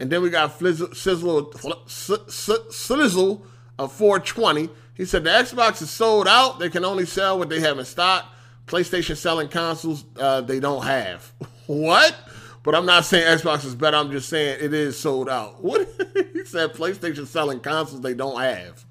And 0.00 0.10
then 0.10 0.22
we 0.22 0.30
got 0.30 0.58
Flizzle, 0.58 0.94
Sizzle, 0.94 1.52
Sli- 1.52 2.26
Sli- 2.26 2.68
Slizzle 2.68 3.42
of 3.78 3.92
420. 3.92 4.68
He 4.94 5.04
said 5.04 5.24
the 5.24 5.30
Xbox 5.30 5.82
is 5.82 5.90
sold 5.90 6.26
out. 6.26 6.58
They 6.58 6.70
can 6.70 6.84
only 6.84 7.06
sell 7.06 7.38
what 7.38 7.48
they 7.48 7.60
have 7.60 7.78
in 7.78 7.84
stock. 7.84 8.26
PlayStation 8.66 9.16
selling 9.16 9.48
consoles 9.48 10.04
uh, 10.18 10.40
they 10.40 10.60
don't 10.60 10.84
have. 10.84 11.32
what? 11.68 12.16
But 12.64 12.74
I'm 12.74 12.86
not 12.86 13.04
saying 13.04 13.38
Xbox 13.38 13.64
is 13.64 13.74
better. 13.74 13.96
I'm 13.96 14.10
just 14.10 14.28
saying 14.28 14.58
it 14.60 14.74
is 14.74 14.98
sold 14.98 15.28
out. 15.28 15.62
What? 15.62 15.88
he 16.32 16.44
said 16.44 16.72
PlayStation 16.72 17.26
selling 17.26 17.60
consoles 17.60 18.00
they 18.00 18.14
don't 18.14 18.40
have. 18.40 18.84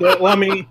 well, 0.00 0.26
I 0.26 0.34
mean, 0.34 0.66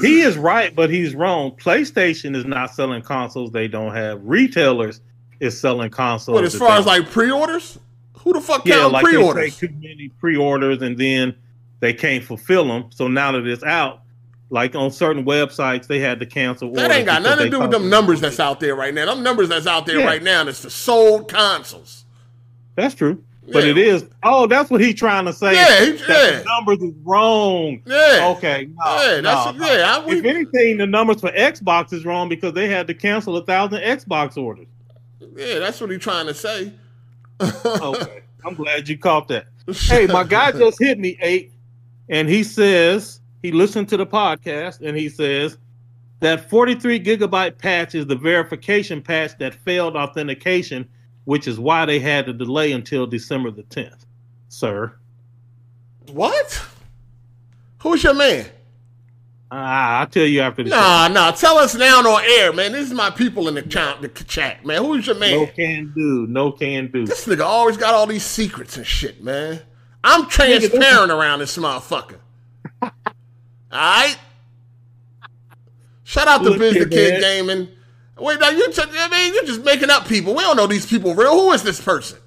he 0.00 0.22
is 0.22 0.36
right, 0.36 0.74
but 0.74 0.90
he's 0.90 1.14
wrong. 1.14 1.52
PlayStation 1.52 2.34
is 2.34 2.44
not 2.44 2.74
selling 2.74 3.02
consoles 3.02 3.52
they 3.52 3.68
don't 3.68 3.94
have. 3.94 4.20
Retailers 4.24 5.00
is 5.40 5.58
selling 5.58 5.90
consoles. 5.90 6.38
But 6.38 6.44
as 6.44 6.56
far 6.56 6.78
as 6.78 6.86
like 6.86 7.10
pre-orders, 7.10 7.78
who 8.14 8.32
the 8.32 8.40
fuck 8.40 8.66
yeah, 8.66 8.86
like 8.86 9.04
they 9.04 9.12
pre-orders? 9.12 9.58
take 9.58 9.70
too 9.70 9.76
many 9.76 10.08
pre-orders 10.08 10.80
and 10.82 10.96
then 10.98 11.34
they 11.80 11.92
can't 11.92 12.24
fulfill 12.24 12.66
them. 12.66 12.86
So 12.90 13.08
now 13.08 13.32
that 13.32 13.46
it's 13.46 13.62
out, 13.62 14.03
like 14.50 14.74
on 14.74 14.90
certain 14.90 15.24
websites, 15.24 15.86
they 15.86 15.98
had 15.98 16.20
to 16.20 16.26
cancel. 16.26 16.70
That 16.72 16.90
ain't 16.90 17.06
got 17.06 17.22
nothing 17.22 17.46
to 17.46 17.50
do 17.50 17.60
with 17.60 17.70
them 17.70 17.88
numbers 17.88 18.20
that's 18.20 18.38
out 18.40 18.60
there 18.60 18.74
right 18.76 18.92
now. 18.94 19.06
Them 19.06 19.22
numbers 19.22 19.48
that's 19.48 19.66
out 19.66 19.86
there 19.86 20.00
Yeah. 20.00 20.06
right 20.06 20.22
now 20.22 20.46
is 20.46 20.62
the 20.62 20.70
sold 20.70 21.28
consoles. 21.28 22.04
That's 22.76 22.94
true, 22.94 23.22
but 23.52 23.64
Yeah. 23.64 23.70
it 23.70 23.78
is. 23.78 24.04
Oh, 24.22 24.46
that's 24.46 24.70
what 24.70 24.80
he's 24.80 24.94
trying 24.96 25.24
to 25.26 25.32
say. 25.32 25.54
Yeah, 25.54 25.84
he- 25.84 25.92
that 25.92 26.08
yeah. 26.08 26.38
the 26.40 26.44
numbers 26.44 26.82
is 26.82 26.94
wrong. 27.04 27.80
Yeah. 27.86 28.34
Okay, 28.36 28.68
no, 28.76 29.02
yeah, 29.02 29.20
that's 29.20 29.58
no, 29.58 29.64
no. 29.66 29.72
yeah. 29.72 29.96
I, 29.96 30.04
we, 30.06 30.18
If 30.18 30.24
anything, 30.24 30.76
the 30.78 30.86
numbers 30.86 31.20
for 31.20 31.30
Xbox 31.32 31.92
is 31.92 32.04
wrong 32.04 32.28
because 32.28 32.52
they 32.52 32.68
had 32.68 32.86
to 32.88 32.94
cancel 32.94 33.36
a 33.36 33.44
thousand 33.44 33.80
Xbox 33.80 34.36
orders. 34.36 34.66
yeah, 35.36 35.58
that's 35.58 35.80
what 35.80 35.90
he's 35.90 36.00
trying 36.00 36.26
to 36.26 36.34
say. 36.34 36.72
Okay, 37.40 38.22
I'm 38.44 38.54
glad 38.54 38.88
you 38.88 38.98
caught 38.98 39.28
that. 39.28 39.46
Hey, 39.72 40.06
my 40.06 40.24
guy 40.24 40.52
just 40.58 40.78
hit 40.78 40.98
me 40.98 41.16
eight, 41.22 41.52
and 42.08 42.28
he 42.28 42.42
says 42.44 43.20
he 43.44 43.52
listened 43.52 43.86
to 43.90 43.98
the 43.98 44.06
podcast, 44.06 44.80
and 44.80 44.96
he 44.96 45.06
says 45.10 45.58
that 46.20 46.48
43 46.48 46.98
gigabyte 46.98 47.58
patch 47.58 47.94
is 47.94 48.06
the 48.06 48.16
verification 48.16 49.02
patch 49.02 49.36
that 49.36 49.54
failed 49.54 49.96
authentication, 49.96 50.88
which 51.24 51.46
is 51.46 51.60
why 51.60 51.84
they 51.84 51.98
had 51.98 52.24
to 52.24 52.32
delay 52.32 52.72
until 52.72 53.06
December 53.06 53.50
the 53.50 53.64
10th. 53.64 54.06
Sir, 54.48 54.94
What? 56.10 56.66
Who's 57.82 58.02
your 58.02 58.14
man? 58.14 58.46
ah, 59.50 59.98
I'll 60.00 60.06
tell 60.06 60.24
you 60.24 60.40
after 60.40 60.62
the 60.62 60.70
show. 60.70 60.76
Nah, 60.76 61.08
nah. 61.08 61.30
Tell 61.32 61.58
us 61.58 61.74
now 61.74 61.98
on 61.98 62.24
air, 62.24 62.50
man. 62.50 62.72
This 62.72 62.88
is 62.88 62.94
my 62.94 63.10
people 63.10 63.46
in 63.46 63.56
the 63.56 63.62
chat, 63.62 64.00
the 64.00 64.08
chat, 64.08 64.64
man. 64.64 64.82
Who's 64.82 65.06
your 65.06 65.16
man? 65.16 65.38
No 65.38 65.46
can 65.48 65.92
do, 65.94 66.26
no 66.30 66.50
can 66.50 66.90
do. 66.90 67.04
This 67.04 67.26
nigga 67.26 67.44
always 67.44 67.76
got 67.76 67.92
all 67.92 68.06
these 68.06 68.24
secrets 68.24 68.78
and 68.78 68.86
shit, 68.86 69.22
man. 69.22 69.60
I'm 70.02 70.22
Nigga, 70.24 70.30
transparent 70.70 71.12
around 71.12 71.40
this 71.40 71.58
motherfucker. 71.58 72.20
All 73.74 73.80
right. 73.80 74.16
Shout 76.04 76.28
out 76.28 76.44
to 76.44 76.56
Biz 76.56 76.74
the 76.74 76.86
Kid. 76.86 77.20
Gaming. 77.20 77.68
Wait, 78.18 78.38
now 78.38 78.50
you, 78.50 78.70
t- 78.70 78.82
I 78.82 79.08
mean, 79.08 79.34
you're 79.34 79.44
just 79.44 79.64
making 79.64 79.90
up 79.90 80.06
people. 80.06 80.34
We 80.34 80.42
don't 80.42 80.56
know 80.56 80.68
these 80.68 80.86
people 80.86 81.14
real. 81.14 81.32
Who 81.32 81.52
is 81.52 81.62
this 81.64 81.80
person? 81.80 82.18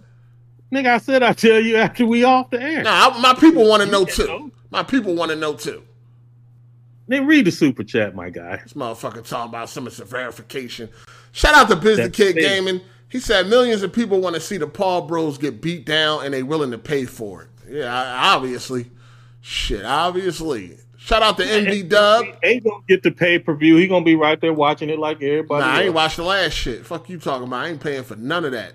Nigga, 0.72 0.88
I 0.88 0.98
said 0.98 1.24
I'll 1.24 1.34
tell 1.34 1.60
you 1.60 1.78
after 1.78 2.06
we 2.06 2.26
off 2.26 2.49
the 2.49 2.61
air. 2.61 2.84
Nah, 2.84 3.10
I, 3.10 3.22
my 3.22 3.34
people 3.34 3.68
want 3.68 3.84
to 3.84 3.90
know 3.90 4.03
too. 4.03 4.52
My 4.69 4.84
people 4.84 5.15
want 5.15 5.32
to 5.32 5.38
know 5.38 5.53
too. 5.53 5.84
Then 7.07 7.26
read 7.26 7.45
the 7.45 7.52
super 7.52 7.86
chat, 7.86 8.14
my 8.15 8.30
guy. 8.30 8.57
This 8.57 8.74
motherfucker 8.74 9.26
talking 9.26 9.49
about 9.49 9.69
some 9.69 9.88
of 9.88 9.95
the 9.95 10.03
verification. 10.03 10.90
Shout 11.32 11.56
out 11.56 11.69
to 11.69 11.78
Biz 11.78 11.98
the 11.99 12.10
Kid. 12.10 12.36
Gaming. 12.36 12.82
He 13.10 13.19
said 13.19 13.48
millions 13.48 13.84
of 13.84 13.94
people 13.94 14.19
want 14.19 14.36
to 14.36 14.41
see 14.41 14.57
the 14.57 14.68
Paul 14.68 15.03
Bros 15.03 15.38
get 15.38 15.61
beat 15.61 15.86
down 15.86 16.26
and 16.26 16.34
they 16.34 16.44
willing 16.44 16.72
to 16.72 16.78
pay 16.78 17.06
for 17.06 17.44
it. 17.44 17.49
Yeah, 17.69 18.34
obviously. 18.36 18.91
Shit, 19.40 19.86
obviously. 19.86 20.78
Shout 21.07 21.23
out 21.23 21.38
to 21.38 21.43
MV 21.43 21.88
Dub. 21.88 22.25
Ain't 22.43 22.65
gonna 22.65 22.84
get 22.85 23.01
the 23.01 23.11
pay 23.11 23.39
per 23.39 23.55
view. 23.55 23.77
He 23.77 23.88
gonna 23.88 24.03
be 24.03 24.17
right 24.17 24.41
there 24.41 24.51
watching 24.51 24.89
it 24.89 24.99
like 24.99 25.23
everybody. 25.23 25.63
Nah, 25.63 25.71
I 25.71 25.77
ain't 25.77 25.88
else. 25.88 25.95
watched 25.95 26.17
the 26.17 26.23
last 26.23 26.51
shit. 26.51 26.85
Fuck 26.85 27.07
you 27.07 27.17
talking 27.17 27.47
about. 27.47 27.63
I 27.63 27.69
ain't 27.69 27.79
paying 27.79 28.03
for 28.03 28.17
none 28.17 28.43
of 28.43 28.51
that. 28.51 28.73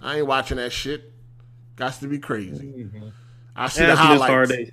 I 0.00 0.16
ain't 0.16 0.26
watching 0.26 0.56
that 0.56 0.72
shit. 0.72 1.12
Got 1.76 1.92
to 2.00 2.08
be 2.08 2.18
crazy. 2.18 2.64
Mm-hmm. 2.64 3.08
I 3.54 3.68
see 3.68 3.82
the 3.82 3.88
After 3.88 4.14
this 4.14 4.20
hard 4.22 4.50
highlights. 4.50 4.70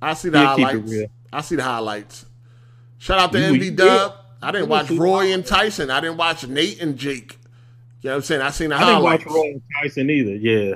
I 0.00 0.14
see 0.14 0.28
the 0.28 0.38
He'll 0.38 0.56
keep 0.56 0.68
it 0.68 0.70
highlights. 0.70 1.12
I 1.32 1.40
see 1.40 1.56
the 1.56 1.62
highlights. 1.64 2.26
Shout 2.98 3.18
out 3.18 3.32
to 3.32 3.38
MV 3.38 3.74
Dub. 3.74 4.14
I 4.40 4.52
didn't 4.52 4.68
watch 4.68 4.90
Roy 4.90 5.32
and 5.32 5.44
Tyson. 5.44 5.90
I 5.90 6.00
didn't 6.00 6.18
watch 6.18 6.46
Nate 6.46 6.80
and 6.80 6.96
Jake. 6.96 7.36
You 8.02 8.10
know 8.10 8.10
what 8.10 8.16
I'm 8.18 8.22
saying? 8.22 8.42
I 8.42 8.50
seen 8.50 8.68
the 8.68 8.78
highlights. 8.78 9.24
I 9.24 9.24
didn't 9.24 9.32
watch 9.32 9.42
Roy 9.44 9.50
and 9.50 9.62
Tyson 9.74 10.10
either. 10.10 10.36
Yeah, 10.36 10.74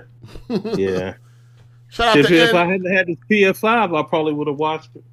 yeah. 0.77 1.14
Shout 1.89 2.09
out 2.09 2.16
if, 2.16 2.27
to 2.27 2.35
if 2.35 2.48
N- 2.48 2.56
I 2.56 2.64
hadn't 2.66 2.93
had 2.93 3.06
this 3.06 3.16
PS5, 3.31 3.97
I 3.97 4.09
probably 4.09 4.32
would 4.32 4.48
have 4.48 4.56
watched 4.56 4.90
it. 4.97 5.05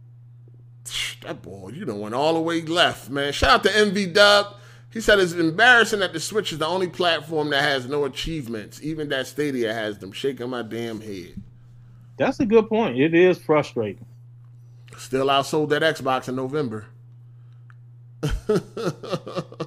That 1.24 1.42
boy. 1.42 1.70
You 1.70 1.86
know, 1.86 1.96
went 1.96 2.16
all 2.16 2.34
the 2.34 2.42
way 2.42 2.62
left, 2.62 3.10
man. 3.10 3.34
Shout 3.34 3.50
out 3.50 3.64
to 3.64 3.70
MV 3.70 4.14
Dub. 4.14 4.56
He 4.92 5.02
said 5.02 5.20
it's 5.20 5.34
embarrassing 5.34 6.02
that 6.02 6.14
the 6.14 6.20
Switch 6.20 6.52
is 6.52 6.60
the 6.60 6.68
only 6.68 6.88
platform 6.88 7.50
that 7.50 7.64
has 7.64 7.88
no 7.88 8.06
achievements. 8.06 8.80
Even 8.84 9.10
that 9.10 9.26
Stadia 9.26 9.74
has 9.74 9.98
them. 9.98 10.12
Shaking 10.12 10.50
my 10.50 10.62
damn 10.62 11.02
head. 11.02 11.34
That's 12.18 12.40
a 12.40 12.46
good 12.46 12.70
point. 12.70 13.00
It 13.00 13.16
is 13.16 13.40
frustrating. 13.40 14.06
Still 14.98 15.28
outsold 15.28 15.70
that 15.70 15.82
Xbox 15.82 16.30
in 16.30 16.36
November. 16.36 16.86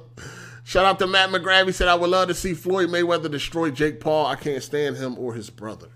Shout 0.64 0.84
out 0.84 0.98
to 1.00 1.06
Matt 1.06 1.30
McGrath. 1.30 1.66
He 1.66 1.72
said, 1.72 1.88
I 1.88 1.94
would 1.94 2.10
love 2.10 2.28
to 2.28 2.34
see 2.34 2.54
Floyd 2.54 2.88
Mayweather 2.88 3.30
destroy 3.30 3.70
Jake 3.70 4.00
Paul. 4.00 4.26
I 4.26 4.36
can't 4.36 4.62
stand 4.62 4.96
him 4.96 5.18
or 5.18 5.34
his 5.34 5.50
brother. 5.50 5.88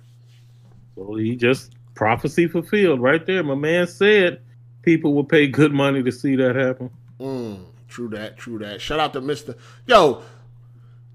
So 0.96 1.14
he 1.14 1.36
just 1.36 1.74
prophecy 1.94 2.46
fulfilled 2.48 3.00
right 3.00 3.24
there. 3.26 3.42
My 3.42 3.54
man 3.54 3.86
said 3.86 4.40
people 4.82 5.14
will 5.14 5.24
pay 5.24 5.46
good 5.46 5.72
money 5.72 6.02
to 6.02 6.12
see 6.12 6.36
that 6.36 6.56
happen. 6.56 6.90
Mm, 7.18 7.64
true 7.88 8.08
that, 8.10 8.38
true 8.38 8.58
that. 8.58 8.80
Shout 8.80 9.00
out 9.00 9.12
to 9.12 9.20
Mr. 9.20 9.56
Yo, 9.86 10.22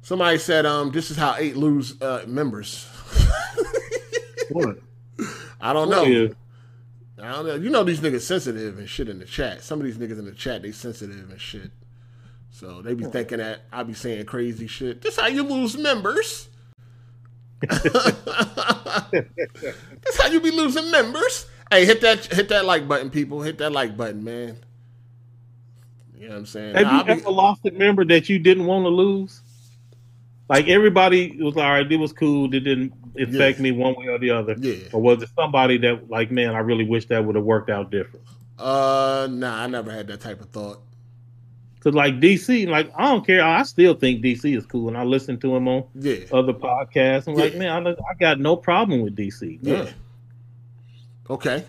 somebody 0.02 0.38
said, 0.38 0.66
um, 0.66 0.92
this 0.92 1.12
is 1.12 1.18
how 1.18 1.36
eight 1.38 1.56
lose 1.56 2.02
uh, 2.02 2.24
members. 2.28 2.88
What? 4.52 4.78
I 5.60 5.74
don't 5.74 5.90
know. 5.90 6.04
Yeah. 6.04 6.28
I 7.18 7.32
don't 7.32 7.48
know. 7.48 7.56
You 7.56 7.70
know 7.70 7.84
these 7.84 8.00
niggas 8.02 8.22
sensitive 8.22 8.78
and 8.78 8.88
shit 8.88 9.10
in 9.10 9.20
the 9.20 9.26
chat. 9.26 9.64
Some 9.64 9.80
of 9.80 9.86
these 9.86 9.98
niggas 9.98 10.20
in 10.20 10.26
the 10.26 10.34
chat, 10.34 10.62
they 10.62 10.72
sensitive 10.72 11.30
and 11.30 11.42
shit. 11.42 11.72
So 12.52 12.82
they 12.82 12.94
be 12.94 13.06
thinking 13.06 13.40
that 13.40 13.62
I 13.72 13.84
be 13.84 13.94
saying 13.94 14.26
crazy 14.26 14.68
shit. 14.68 15.02
This 15.02 15.18
how 15.18 15.28
you 15.28 15.44
lose 15.44 15.78
members. 15.78 16.50
That's 17.62 17.82
how 20.20 20.28
you 20.28 20.40
be 20.40 20.52
losing 20.52 20.92
members. 20.92 21.48
Hey, 21.72 21.86
hit 21.86 22.02
that 22.02 22.26
hit 22.26 22.50
that 22.50 22.66
like 22.66 22.88
button, 22.88 23.10
people. 23.10 23.42
Hit 23.42 23.58
that 23.58 23.72
like 23.72 23.98
button, 23.98 24.24
man. 24.24 24.58
You 26.18 26.28
know 26.30 26.36
what 26.36 26.40
I'm 26.40 26.46
saying? 26.46 26.76
Have 26.76 26.84
Nah, 26.86 26.98
you 27.00 27.04
be- 27.06 27.12
ever 27.12 27.30
lost 27.32 27.66
a 27.66 27.72
member 27.72 28.06
that 28.06 28.30
you 28.30 28.40
didn't 28.40 28.66
want 28.66 28.86
to 28.86 28.90
lose? 28.90 29.42
Like 30.48 30.68
everybody 30.68 31.36
was 31.42 31.56
like, 31.56 31.66
all 31.66 31.72
right, 31.72 31.92
it 31.92 31.98
was 31.98 32.14
cool. 32.14 32.54
It 32.54 32.60
didn't 32.60 32.94
affect 33.20 33.58
Yeah. 33.58 33.64
me 33.64 33.72
one 33.72 33.96
way 33.96 34.08
or 34.08 34.20
the 34.20 34.30
other. 34.32 34.56
Yeah. 34.60 34.76
Or 34.94 35.02
was 35.02 35.22
it 35.24 35.30
somebody 35.36 35.78
that 35.80 36.10
like, 36.10 36.32
man, 36.32 36.56
I 36.56 36.60
really 36.60 36.86
wish 36.86 37.06
that 37.08 37.26
would 37.26 37.36
have 37.36 37.44
worked 37.46 37.70
out 37.70 37.90
different? 37.92 38.26
Uh, 38.60 39.28
nah, 39.30 39.64
I 39.64 39.68
never 39.68 39.92
had 39.92 40.08
that 40.08 40.22
type 40.22 40.42
of 40.42 40.50
thought. 40.50 40.82
Cause 41.82 41.94
like 41.94 42.20
DC. 42.20 42.68
Like 42.68 42.92
I 42.96 43.06
don't 43.12 43.26
care. 43.26 43.44
I 43.44 43.62
still 43.64 43.94
think 43.94 44.24
DC 44.24 44.56
is 44.58 44.66
cool, 44.66 44.88
and 44.88 44.98
I 44.98 45.04
listen 45.04 45.40
to 45.42 45.56
him 45.56 45.68
on 45.68 45.84
Yeah. 45.94 46.18
other 46.32 46.54
podcasts. 46.54 47.28
I'm 47.28 47.36
like, 47.36 47.56
man, 47.56 47.86
I, 47.86 47.92
I 47.92 48.14
got 48.20 48.40
no 48.40 48.56
problem 48.56 49.02
with 49.02 49.16
DC. 49.16 49.60
Yeah. 49.62 49.90
Okay. 51.30 51.64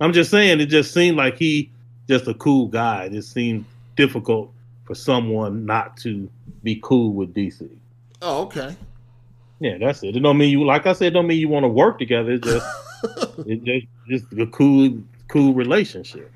I'm 0.00 0.12
just 0.12 0.30
saying, 0.30 0.60
it 0.60 0.66
just 0.66 0.92
seemed 0.92 1.16
like 1.16 1.38
he 1.38 1.70
just 2.08 2.26
a 2.26 2.34
cool 2.34 2.66
guy. 2.66 3.08
It 3.12 3.22
seemed 3.22 3.64
difficult 3.96 4.52
for 4.84 4.94
someone 4.94 5.66
not 5.66 5.96
to 5.98 6.30
be 6.62 6.80
cool 6.82 7.12
with 7.12 7.34
DC. 7.34 7.68
Oh, 8.22 8.42
okay. 8.42 8.76
Yeah, 9.60 9.78
that's 9.78 10.02
it. 10.02 10.16
It 10.16 10.20
don't 10.20 10.38
mean 10.38 10.50
you, 10.50 10.64
like 10.64 10.86
I 10.86 10.92
said, 10.92 11.12
don't 11.12 11.26
mean 11.26 11.38
you 11.38 11.48
want 11.48 11.64
to 11.64 11.68
work 11.68 11.98
together. 11.98 12.32
It's 12.32 12.46
just, 12.46 12.66
it's 13.46 13.64
just, 13.64 13.86
just 14.08 14.40
a 14.40 14.46
cool, 14.46 14.98
cool 15.28 15.54
relationship. 15.54 16.30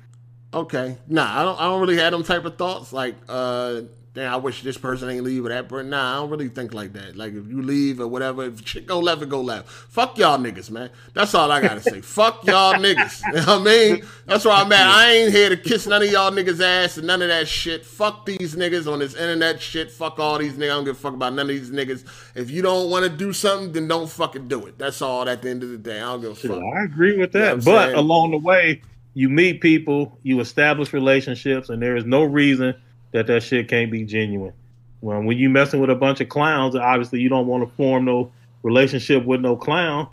Okay. 0.53 0.97
Nah, 1.07 1.39
I 1.39 1.43
don't. 1.43 1.59
I 1.59 1.63
don't 1.63 1.79
really 1.79 1.97
have 1.97 2.11
them 2.11 2.23
type 2.23 2.43
of 2.43 2.57
thoughts. 2.57 2.91
Like, 2.91 3.15
uh, 3.29 3.81
damn, 4.13 4.33
I 4.33 4.35
wish 4.37 4.61
this 4.61 4.77
person 4.77 5.09
ain't 5.09 5.23
leave 5.23 5.45
or 5.45 5.49
that 5.49 5.69
person. 5.69 5.89
Nah, 5.91 6.11
I 6.13 6.15
don't 6.17 6.29
really 6.29 6.49
think 6.49 6.73
like 6.73 6.93
that. 6.93 7.15
Like, 7.15 7.33
if 7.33 7.47
you 7.47 7.61
leave 7.61 7.99
or 8.01 8.07
whatever, 8.07 8.43
if 8.45 8.67
shit 8.67 8.85
go 8.85 8.99
left, 8.99 9.21
it 9.21 9.29
go 9.29 9.41
left. 9.41 9.69
Fuck 9.69 10.17
y'all 10.17 10.37
niggas, 10.37 10.69
man. 10.69 10.89
That's 11.13 11.33
all 11.33 11.51
I 11.51 11.61
gotta 11.61 11.81
say. 11.81 12.01
Fuck 12.01 12.45
y'all 12.45 12.73
niggas. 12.73 13.21
You 13.27 13.31
know 13.33 13.59
what 13.59 13.61
I 13.61 13.63
mean? 13.63 14.05
That's 14.25 14.43
where 14.45 14.53
I'm 14.53 14.71
at. 14.71 14.85
I 14.87 15.11
ain't 15.11 15.31
here 15.31 15.49
to 15.49 15.57
kiss 15.57 15.87
none 15.87 16.03
of 16.03 16.11
y'all 16.11 16.31
niggas 16.31 16.59
ass 16.61 16.97
and 16.97 17.07
none 17.07 17.21
of 17.21 17.29
that 17.29 17.47
shit. 17.47 17.85
Fuck 17.85 18.25
these 18.25 18.55
niggas 18.55 18.91
on 18.91 18.99
this 18.99 19.15
internet 19.15 19.61
shit. 19.61 19.91
Fuck 19.91 20.19
all 20.19 20.37
these 20.37 20.53
niggas. 20.53 20.63
I 20.65 20.67
don't 20.75 20.83
give 20.85 20.97
a 20.97 20.99
fuck 20.99 21.13
about 21.13 21.33
none 21.33 21.49
of 21.49 21.55
these 21.55 21.71
niggas. 21.71 22.05
If 22.35 22.51
you 22.51 22.61
don't 22.61 22.89
want 22.89 23.03
to 23.05 23.09
do 23.09 23.31
something, 23.33 23.71
then 23.71 23.87
don't 23.87 24.09
fucking 24.09 24.47
do 24.47 24.65
it. 24.65 24.77
That's 24.77 25.01
all. 25.01 25.27
At 25.29 25.41
the 25.41 25.49
end 25.49 25.63
of 25.63 25.69
the 25.69 25.77
day, 25.77 25.97
I 25.97 26.11
don't 26.11 26.21
give 26.21 26.31
a 26.31 26.35
Shit, 26.35 26.51
fuck. 26.51 26.61
I 26.75 26.83
agree 26.83 27.17
with 27.17 27.33
You 27.33 27.39
know 27.39 27.55
that. 27.55 27.65
but 27.65 27.85
saying? 27.87 27.95
along 27.95 28.31
the 28.31 28.37
way, 28.39 28.81
you 29.13 29.29
meet 29.29 29.61
people, 29.61 30.19
you 30.23 30.39
establish 30.39 30.93
relationships, 30.93 31.69
and 31.69 31.81
there 31.81 31.95
is 31.95 32.05
no 32.05 32.23
reason 32.23 32.73
that 33.11 33.27
that 33.27 33.43
shit 33.43 33.67
can't 33.67 33.91
be 33.91 34.03
genuine. 34.03 34.53
When 35.01 35.25
when 35.25 35.37
you 35.37 35.49
messing 35.49 35.79
with 35.79 35.89
a 35.89 35.95
bunch 35.95 36.21
of 36.21 36.29
clowns, 36.29 36.75
obviously 36.75 37.19
you 37.19 37.29
don't 37.29 37.47
want 37.47 37.67
to 37.67 37.75
form 37.75 38.05
no 38.05 38.31
relationship 38.63 39.25
with 39.25 39.41
no 39.41 39.55
clown. 39.55 40.07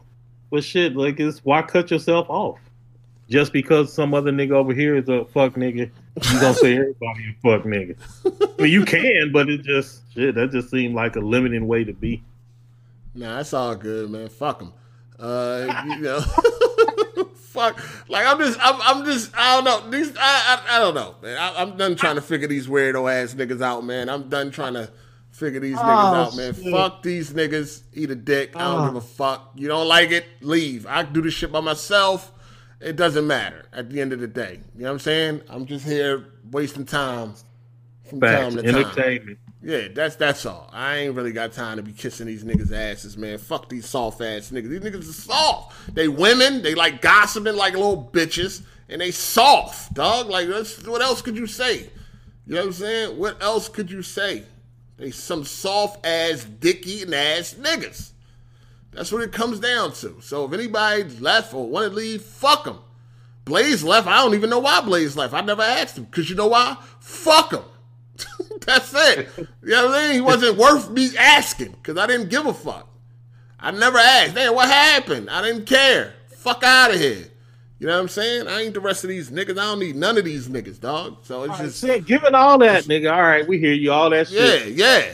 But 0.50 0.64
shit, 0.64 0.96
like 0.96 1.20
it's 1.20 1.44
why 1.44 1.62
cut 1.62 1.90
yourself 1.90 2.28
off? 2.30 2.58
Just 3.28 3.52
because 3.52 3.92
some 3.92 4.14
other 4.14 4.32
nigga 4.32 4.52
over 4.52 4.72
here 4.72 4.96
is 4.96 5.08
a 5.10 5.26
fuck 5.26 5.54
nigga, 5.54 5.90
you 6.30 6.40
gonna 6.40 6.54
say 6.54 6.72
everybody 6.72 7.28
a 7.28 7.36
fuck 7.42 7.66
nigga. 7.66 7.96
I 8.58 8.62
mean, 8.62 8.72
you 8.72 8.86
can, 8.86 9.30
but 9.32 9.50
it 9.50 9.62
just 9.62 10.00
shit. 10.14 10.34
That 10.34 10.50
just 10.50 10.70
seemed 10.70 10.94
like 10.94 11.16
a 11.16 11.20
limiting 11.20 11.66
way 11.66 11.84
to 11.84 11.92
be. 11.92 12.22
Nah, 13.14 13.36
that's 13.36 13.52
all 13.52 13.76
good, 13.76 14.10
man. 14.10 14.28
Fuck 14.28 14.60
them. 14.60 14.72
Uh, 15.18 15.84
you 15.88 15.98
know, 15.98 16.20
fuck. 17.58 18.08
Like 18.08 18.26
I'm 18.26 18.38
just, 18.38 18.58
I'm, 18.62 18.80
I'm 18.80 19.04
just, 19.04 19.30
I 19.36 19.56
don't 19.56 19.64
know. 19.64 19.90
These, 19.90 20.16
I, 20.16 20.20
I, 20.20 20.76
I 20.76 20.78
don't 20.80 20.94
know, 20.94 21.14
man. 21.22 21.36
I, 21.36 21.60
I'm 21.62 21.76
done 21.76 21.96
trying 21.96 22.14
to 22.16 22.22
figure 22.22 22.48
these 22.48 22.66
weirdo 22.66 23.10
ass 23.12 23.34
niggas 23.34 23.60
out, 23.62 23.84
man. 23.84 24.08
I'm 24.08 24.28
done 24.28 24.50
trying 24.50 24.74
to 24.74 24.90
figure 25.30 25.60
these 25.60 25.76
oh, 25.76 25.80
niggas 25.80 25.84
Oh, 26.12 26.16
out, 26.16 26.36
man. 26.36 26.54
shit. 26.54 26.72
Fuck 26.72 27.02
these 27.02 27.32
niggas. 27.32 27.82
Eat 27.94 28.10
a 28.10 28.14
dick. 28.14 28.56
I 28.56 28.60
don't 28.64 28.82
Oh. 28.82 28.86
give 28.86 28.96
a 28.96 29.00
fuck. 29.00 29.50
You 29.54 29.68
don't 29.68 29.88
like 29.88 30.10
it? 30.10 30.24
Leave. 30.40 30.86
I 30.86 31.02
do 31.02 31.20
this 31.22 31.34
shit 31.34 31.52
by 31.52 31.60
myself. 31.60 32.32
It 32.80 32.94
doesn't 32.96 33.26
matter 33.26 33.66
at 33.72 33.90
the 33.90 34.00
end 34.00 34.12
of 34.12 34.20
the 34.20 34.28
day. 34.28 34.60
You 34.76 34.82
know 34.82 34.86
what 34.88 34.92
I'm 34.92 34.98
saying? 35.00 35.42
I'm 35.48 35.66
just 35.66 35.84
here 35.84 36.26
wasting 36.50 36.84
time 36.84 37.34
from 38.08 38.20
Facts, 38.20 38.54
time 38.54 38.62
to 38.64 38.72
time. 38.72 38.80
entertainment. 38.82 39.38
Yeah, 39.60 39.88
that's 39.92 40.14
that's 40.16 40.46
all. 40.46 40.70
I 40.72 40.98
ain't 40.98 41.14
really 41.16 41.32
got 41.32 41.52
time 41.52 41.78
to 41.78 41.82
be 41.82 41.92
kissing 41.92 42.26
these 42.26 42.44
niggas' 42.44 42.72
asses, 42.72 43.16
man. 43.16 43.38
Fuck 43.38 43.68
these 43.68 43.86
soft 43.86 44.20
ass 44.20 44.50
niggas. 44.50 44.68
These 44.68 44.80
niggas 44.80 45.10
are 45.10 45.12
soft. 45.12 45.94
They 45.94 46.06
women. 46.06 46.62
They 46.62 46.74
like 46.76 47.02
gossiping 47.02 47.56
like 47.56 47.72
little 47.72 48.08
bitches, 48.12 48.62
and 48.88 49.00
they 49.00 49.10
soft, 49.10 49.94
dog. 49.94 50.28
Like 50.28 50.48
what 50.48 51.02
else 51.02 51.22
could 51.22 51.36
you 51.36 51.48
say? 51.48 51.90
You 52.46 52.54
know 52.54 52.60
what 52.60 52.66
I'm 52.66 52.72
saying? 52.72 53.18
What 53.18 53.42
else 53.42 53.68
could 53.68 53.90
you 53.90 54.02
say? 54.02 54.44
They 54.96 55.10
some 55.10 55.44
soft 55.44 56.06
ass, 56.06 56.44
dick 56.44 56.86
eating 56.86 57.14
ass 57.14 57.54
niggas. 57.54 58.12
That's 58.92 59.12
what 59.12 59.22
it 59.22 59.32
comes 59.32 59.60
down 59.60 59.92
to. 59.94 60.20
So 60.20 60.44
if 60.44 60.52
anybody 60.52 61.04
left 61.20 61.52
or 61.52 61.68
want 61.68 61.90
to 61.90 61.96
leave, 61.96 62.22
fuck 62.22 62.64
them. 62.64 62.78
Blaze 63.44 63.82
left. 63.82 64.06
I 64.06 64.16
don't 64.18 64.34
even 64.34 64.50
know 64.50 64.58
why 64.60 64.80
Blaze 64.80 65.16
left. 65.16 65.34
I 65.34 65.40
never 65.40 65.62
asked 65.62 65.98
him 65.98 66.04
because 66.04 66.30
you 66.30 66.36
know 66.36 66.48
why? 66.48 66.76
Fuck 67.00 67.52
him. 67.52 67.62
That's 68.68 68.92
it. 68.94 69.28
You 69.38 69.46
know 69.70 69.86
what 69.86 69.94
I 69.98 70.02
mean? 70.08 70.14
He 70.16 70.20
wasn't 70.20 70.58
worth 70.58 70.90
me 70.90 71.08
asking 71.18 71.72
because 71.72 71.96
I 71.96 72.06
didn't 72.06 72.28
give 72.28 72.44
a 72.44 72.52
fuck. 72.52 72.86
I 73.58 73.70
never 73.70 73.96
asked, 73.96 74.36
hey, 74.36 74.50
what 74.50 74.68
happened? 74.68 75.30
I 75.30 75.40
didn't 75.42 75.64
care. 75.64 76.12
Fuck 76.36 76.62
out 76.62 76.92
of 76.92 77.00
here. 77.00 77.24
You 77.78 77.86
know 77.86 77.94
what 77.94 78.00
I'm 78.02 78.08
saying? 78.08 78.46
I 78.46 78.60
ain't 78.62 78.74
the 78.74 78.80
rest 78.80 79.04
of 79.04 79.08
these 79.08 79.30
niggas. 79.30 79.52
I 79.52 79.54
don't 79.54 79.78
need 79.78 79.96
none 79.96 80.18
of 80.18 80.24
these 80.26 80.48
niggas, 80.48 80.78
dog. 80.80 81.18
So 81.22 81.44
it's 81.44 81.52
All 81.52 81.58
right, 81.58 81.64
just, 81.64 81.80
say- 81.80 82.00
given 82.00 82.34
all 82.34 82.58
that, 82.58 82.84
nigga. 82.84 83.10
All 83.10 83.22
right, 83.22 83.48
we 83.48 83.58
hear 83.58 83.72
you. 83.72 83.90
All 83.90 84.10
that 84.10 84.28
shit. 84.28 84.74
yeah, 84.76 84.98
yeah. 85.00 85.12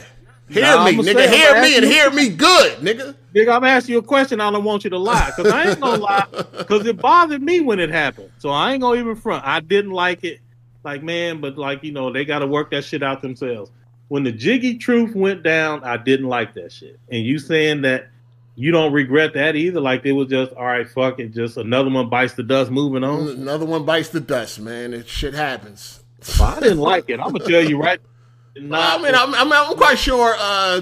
Hear 0.49 0.63
Nah, 0.63 0.85
me, 0.85 0.93
nigga. 0.97 1.15
say, 1.15 1.37
hear 1.39 1.63
me 1.63 1.77
and 1.77 1.85
you- 1.87 1.91
hear 1.93 2.11
me 2.11 2.29
good, 2.31 2.79
nigga. 2.79 3.15
Nigga, 3.35 3.55
I'm 3.57 3.65
asking 3.65 3.93
you 3.95 3.99
a 3.99 4.03
question. 4.03 4.41
I 4.41 4.51
don't 4.51 4.65
want 4.65 4.85
you 4.85 4.91
to 4.91 4.99
lie 4.99 5.33
because 5.37 5.51
I 5.53 5.71
ain't 5.71 5.81
gonna 5.81 6.03
lie 6.03 6.27
because 6.59 6.85
it 6.87 6.97
bothered 7.01 7.43
me 7.43 7.61
when 7.61 7.79
it 7.81 7.91
happened. 7.91 8.31
So 8.39 8.51
I 8.51 8.73
ain't 8.73 8.81
gonna 8.83 8.99
even 9.01 9.17
front. 9.17 9.45
I 9.47 9.61
didn't 9.61 9.91
like 9.93 10.23
it, 10.25 10.41
like 10.85 11.03
man, 11.03 11.41
but 11.41 11.57
like 11.59 11.83
you 11.83 11.93
know 11.93 12.13
they 12.13 12.25
got 12.25 12.41
to 12.41 12.47
work 12.47 12.71
that 12.71 12.85
shit 12.85 13.03
out 13.03 13.23
themselves. 13.23 13.71
When 14.09 14.23
the 14.23 14.33
Jiggy 14.33 14.77
Truth 14.77 15.15
went 15.15 15.43
down, 15.43 15.83
I 15.83 15.97
didn't 15.97 16.29
like 16.29 16.55
that 16.55 16.73
shit. 16.73 17.01
And 17.11 17.25
you 17.25 17.39
saying 17.39 17.83
that 17.83 18.09
you 18.55 18.71
don't 18.71 18.93
regret 18.93 19.35
that 19.35 19.57
either? 19.57 19.81
Like 19.81 20.05
it 20.05 20.13
was 20.13 20.29
just 20.29 20.53
all 20.53 20.67
right, 20.67 20.89
fuck 20.89 21.19
it, 21.19 21.33
just 21.33 21.57
another 21.57 21.91
one 21.91 22.09
bites 22.09 22.35
the 22.35 22.43
dust, 22.43 22.71
moving 22.71 23.03
on. 23.03 23.29
Another 23.29 23.67
one 23.67 23.85
bites 23.85 24.11
the 24.11 24.21
dust, 24.21 24.61
man. 24.61 24.93
It 24.95 25.09
shit 25.09 25.35
happens. 25.35 26.05
I 26.41 26.61
didn't 26.61 26.79
like 26.79 27.11
it. 27.11 27.21
I'm 27.21 27.33
gonna 27.33 27.45
tell 27.45 27.63
you 27.63 27.81
right. 27.81 28.01
I 28.57 29.03
mean, 29.03 29.15
I'm, 29.15 29.35
I'm, 29.35 29.53
I'm 29.53 29.77
quite 29.77 29.99
sure, 29.99 30.35
uh, 30.39 30.81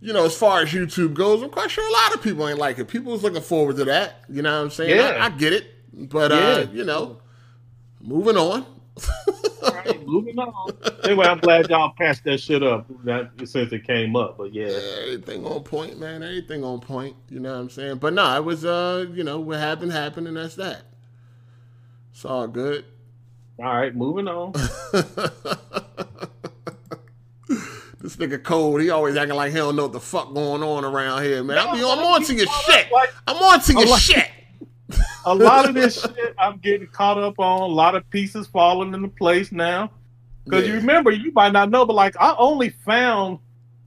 you 0.00 0.12
know, 0.12 0.24
as 0.24 0.36
far 0.36 0.62
as 0.62 0.70
YouTube 0.70 1.14
goes, 1.14 1.42
I'm 1.42 1.50
quite 1.50 1.70
sure 1.70 1.88
a 1.88 1.92
lot 1.92 2.14
of 2.14 2.22
people 2.22 2.48
ain't 2.48 2.58
like 2.58 2.78
it. 2.78 2.86
People 2.86 3.12
was 3.12 3.22
looking 3.22 3.42
forward 3.42 3.76
to 3.76 3.84
that. 3.84 4.24
You 4.28 4.42
know 4.42 4.56
what 4.56 4.64
I'm 4.64 4.70
saying? 4.70 4.96
Yeah. 4.96 5.18
I, 5.20 5.26
I 5.26 5.28
get 5.30 5.52
it. 5.52 5.66
But, 5.92 6.32
uh, 6.32 6.66
you 6.72 6.84
know, 6.84 7.20
moving 8.00 8.36
on. 8.36 8.66
All 9.62 9.72
right, 9.72 10.06
moving 10.06 10.38
on. 10.38 10.70
Anyway, 11.04 11.26
I'm 11.26 11.38
glad 11.38 11.68
y'all 11.68 11.92
passed 11.98 12.24
that 12.24 12.38
shit 12.38 12.62
up 12.62 12.86
that, 13.04 13.30
since 13.44 13.72
it 13.72 13.86
came 13.86 14.16
up. 14.16 14.38
But 14.38 14.52
yeah, 14.54 14.78
Everything 15.02 15.44
on 15.44 15.62
point, 15.62 15.98
man. 15.98 16.22
Everything 16.22 16.64
on 16.64 16.80
point. 16.80 17.16
You 17.28 17.40
know 17.40 17.52
what 17.52 17.60
I'm 17.60 17.70
saying? 17.70 17.96
But 17.98 18.14
no, 18.14 18.36
it 18.36 18.44
was, 18.44 18.64
uh, 18.64 19.06
you 19.12 19.24
know, 19.24 19.40
what 19.40 19.58
happened, 19.58 19.92
happened, 19.92 20.28
and 20.28 20.36
that's 20.36 20.54
that. 20.56 20.82
It's 22.12 22.24
all 22.24 22.48
good. 22.48 22.84
all 23.58 23.66
right, 23.66 23.94
moving 23.94 24.28
on. 24.28 24.52
This 28.00 28.16
nigga 28.18 28.40
cold. 28.40 28.80
He 28.82 28.90
always 28.90 29.16
acting 29.16 29.34
like 29.34 29.50
he 29.50 29.56
don't 29.56 29.74
know 29.74 29.82
what 29.84 29.92
the 29.92 29.98
fuck 29.98 30.32
going 30.32 30.62
on 30.62 30.84
around 30.84 31.24
here, 31.24 31.42
man. 31.42 31.58
I'm, 31.58 31.70
I'm 31.74 31.98
on 31.98 32.22
to 32.22 32.34
your 32.34 32.46
shit. 32.46 32.86
I'm 33.26 33.36
on 33.36 33.60
to 33.62 33.72
your 33.72 33.86
like- 33.88 34.00
shit. 34.00 34.30
A 35.26 35.34
lot 35.34 35.68
of 35.68 35.74
this 35.74 36.00
shit 36.00 36.34
I'm 36.38 36.58
getting 36.58 36.86
caught 36.86 37.18
up 37.18 37.38
on. 37.38 37.62
A 37.62 37.66
lot 37.66 37.94
of 37.94 38.08
pieces 38.10 38.46
falling 38.46 38.94
into 38.94 39.08
place 39.08 39.52
now. 39.52 39.90
Because 40.44 40.66
you 40.66 40.74
remember, 40.74 41.10
you 41.10 41.32
might 41.32 41.52
not 41.52 41.70
know, 41.70 41.84
but 41.84 41.94
like 41.94 42.14
I 42.20 42.34
only 42.38 42.70
found 42.70 43.40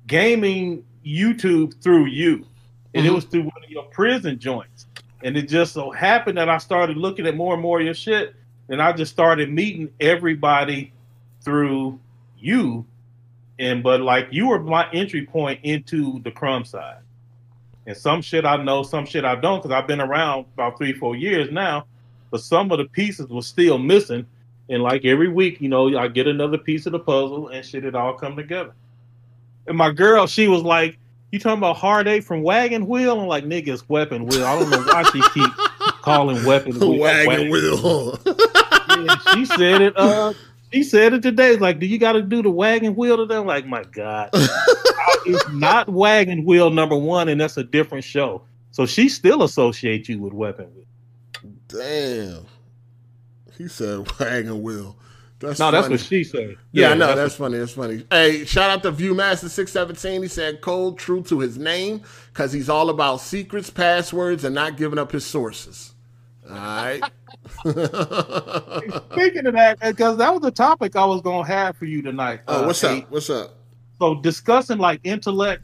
gaming 0.08 0.84
YouTube 1.06 1.82
through 1.82 2.08
you, 2.08 2.46
and 2.94 3.06
it 3.06 3.10
Mhm. 3.10 3.16
was 3.16 3.24
through 3.24 3.44
one 3.44 3.64
of 3.64 3.70
your 3.70 3.84
prison 3.84 4.38
joints. 4.38 4.86
And 5.24 5.38
it 5.38 5.44
just 5.44 5.74
so 5.74 5.92
happened 5.92 6.38
that 6.38 6.50
I 6.50 6.58
started 6.58 6.98
looking 6.98 7.26
at 7.26 7.36
more 7.36 7.54
and 7.54 7.62
more 7.62 7.80
of 7.80 7.86
your 7.86 7.94
shit, 7.94 8.36
and 8.68 8.82
I 8.82 8.92
just 8.92 9.12
started 9.12 9.50
meeting 9.52 9.90
everybody 10.02 10.92
through 11.42 12.00
you. 12.38 12.86
And 13.58 13.82
but 13.82 14.02
like 14.02 14.28
you 14.32 14.48
were 14.48 14.60
my 14.60 14.90
entry 14.92 15.26
point 15.26 15.62
into 15.64 16.20
the 16.24 16.32
crumb 16.32 16.66
side. 16.66 16.98
And 17.90 17.98
some 17.98 18.22
shit 18.22 18.46
I 18.46 18.56
know, 18.56 18.84
some 18.84 19.04
shit 19.04 19.26
I 19.26 19.34
don't, 19.34 19.64
because 19.64 19.76
I've 19.76 19.88
been 19.88 20.00
around 20.00 20.46
about 20.54 20.78
three, 20.78 20.94
four 20.94 21.16
years 21.16 21.52
now. 21.52 21.88
But 22.30 22.40
some 22.40 22.72
of 22.72 22.78
the 22.78 22.86
pieces 22.86 23.30
were 23.30 23.42
still 23.42 23.80
missing. 23.80 24.28
And 24.70 24.84
like 24.84 25.06
every 25.06 25.28
week, 25.28 25.60
you 25.60 25.70
know, 25.70 25.98
I 25.98 26.08
get 26.08 26.28
another 26.28 26.60
piece 26.60 26.86
of 26.86 26.92
the 26.92 27.00
puzzle 27.00 27.48
and 27.48 27.66
shit, 27.66 27.84
it 27.84 27.96
all 27.96 28.14
come 28.14 28.36
together. 28.36 28.74
And 29.66 29.76
my 29.76 29.90
girl, 29.92 30.28
she 30.28 30.48
was 30.48 30.62
like, 30.62 31.00
You 31.32 31.40
talking 31.40 31.58
about 31.58 31.78
Hard 31.78 32.08
Eight 32.08 32.24
from 32.24 32.44
Wagon 32.44 32.86
Wheel? 32.86 33.20
I'm 33.20 33.26
like, 33.26 33.46
niggas 33.46 33.90
Weapon 33.90 34.28
Wheel. 34.28 34.46
I 34.46 34.60
don't 34.60 34.70
know 34.70 34.84
why 34.84 35.02
she 35.12 35.22
keep 35.34 35.52
calling 36.04 36.46
Weapon 36.46 36.80
Wheel. 36.80 37.00
Wagon 37.00 37.50
wheel. 37.50 38.20
Yeah, 38.24 39.18
she 39.34 39.46
said 39.46 39.82
it. 39.82 39.98
Uh, 39.98 40.34
she 40.72 40.84
said 40.84 41.14
it 41.14 41.22
today. 41.22 41.56
Like, 41.56 41.80
do 41.80 41.86
you 41.86 41.98
got 41.98 42.14
to 42.14 42.22
do 42.22 42.42
the 42.42 42.50
wagon 42.50 42.96
wheel 42.96 43.18
today? 43.18 43.38
I'm 43.38 43.46
like, 43.46 43.66
my 43.66 43.84
God, 43.84 44.30
it's 44.34 45.50
not 45.52 45.90
wagon 45.90 46.46
wheel 46.46 46.70
number 46.70 46.98
one, 46.98 47.30
and 47.30 47.40
that's 47.40 47.58
a 47.58 47.64
different 47.64 48.04
show. 48.04 48.42
So 48.72 48.86
she 48.86 49.10
still 49.10 49.44
associates 49.44 50.10
you 50.10 50.20
with 50.20 50.34
Weapon 50.34 50.68
Wheel. 50.76 50.86
Damn. 51.68 52.46
He 53.58 53.68
said 53.68 54.10
wagon 54.20 54.62
wheel. 54.62 54.96
That's 55.40 55.60
No, 55.60 55.72
that's 55.72 55.88
what 55.88 56.00
she 56.02 56.24
said. 56.24 56.58
Yeah, 56.74 56.92
I 56.92 56.94
know. 56.96 57.16
That's, 57.16 57.36
funny. 57.36 57.58
That's 57.58 57.72
funny. 57.72 58.06
Hey, 58.12 58.44
shout 58.44 58.70
out 58.70 58.84
to 58.84 58.92
Viewmaster617. 58.92 60.22
He 60.22 60.28
said, 60.28 60.60
Cold, 60.60 61.00
true 61.00 61.24
to 61.24 61.40
his 61.40 61.58
name, 61.58 62.02
because 62.34 62.52
he's 62.52 62.70
all 62.70 62.90
about 62.90 63.22
secrets, 63.22 63.70
passwords, 63.70 64.44
and 64.44 64.54
not 64.54 64.76
giving 64.76 65.00
up 65.00 65.14
his 65.14 65.26
sources. 65.26 65.94
All 66.50 66.56
right. 66.56 67.04
Speaking 69.14 69.46
of 69.46 69.54
that, 69.54 69.78
because 69.82 70.18
that 70.18 70.32
was 70.34 70.42
the 70.42 70.52
topic 70.52 70.96
I 70.96 71.06
was 71.06 71.22
gonna 71.22 71.48
have 71.48 71.78
for 71.78 71.86
you 71.86 72.02
tonight. 72.02 72.42
oh, 72.48 72.64
uh, 72.64 72.68
what's 72.68 72.82
Kate. 72.82 73.04
up? 73.04 73.12
What's 73.12 73.30
up? 73.30 73.52
So 74.00 74.16
discussing 74.16 74.78
like 74.78 75.02
intellect, 75.04 75.64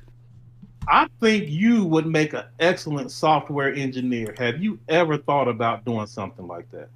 I 0.88 1.07
think 1.22 1.49
you 1.49 1.86
would 1.86 2.06
make 2.06 2.34
an 2.34 2.44
excellent 2.60 3.12
software 3.12 3.74
engineer. 3.74 4.36
Have 4.38 4.62
you 4.62 4.80
ever 4.88 5.18
thought 5.18 5.48
about 5.48 5.86
doing 5.86 6.06
something 6.06 6.48
like 6.48 6.70
that? 6.72 6.90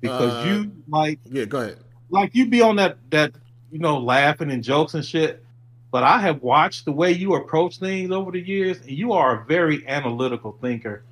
Because 0.00 0.32
Uh, 0.44 0.46
you 0.46 0.72
like 0.88 1.18
Yeah, 1.30 1.44
go 1.44 1.60
ahead. 1.60 1.78
like 2.10 2.34
you 2.34 2.46
be 2.48 2.62
on 2.62 2.76
that 2.76 2.98
that 3.10 3.32
you 3.70 3.78
know 3.78 3.98
laughing 3.98 4.50
and 4.50 4.62
jokes 4.64 4.94
and 4.94 5.04
shit. 5.04 5.44
But 5.90 6.02
I 6.02 6.20
have 6.20 6.42
watched 6.42 6.84
the 6.84 6.92
way 6.92 7.12
you 7.12 7.34
approach 7.34 7.78
things 7.78 8.10
over 8.10 8.30
the 8.30 8.40
years, 8.40 8.80
and 8.80 8.90
you 8.90 9.12
are 9.12 9.40
a 9.40 9.44
very 9.46 9.86
analytical 9.88 10.56
thinker, 10.60 11.02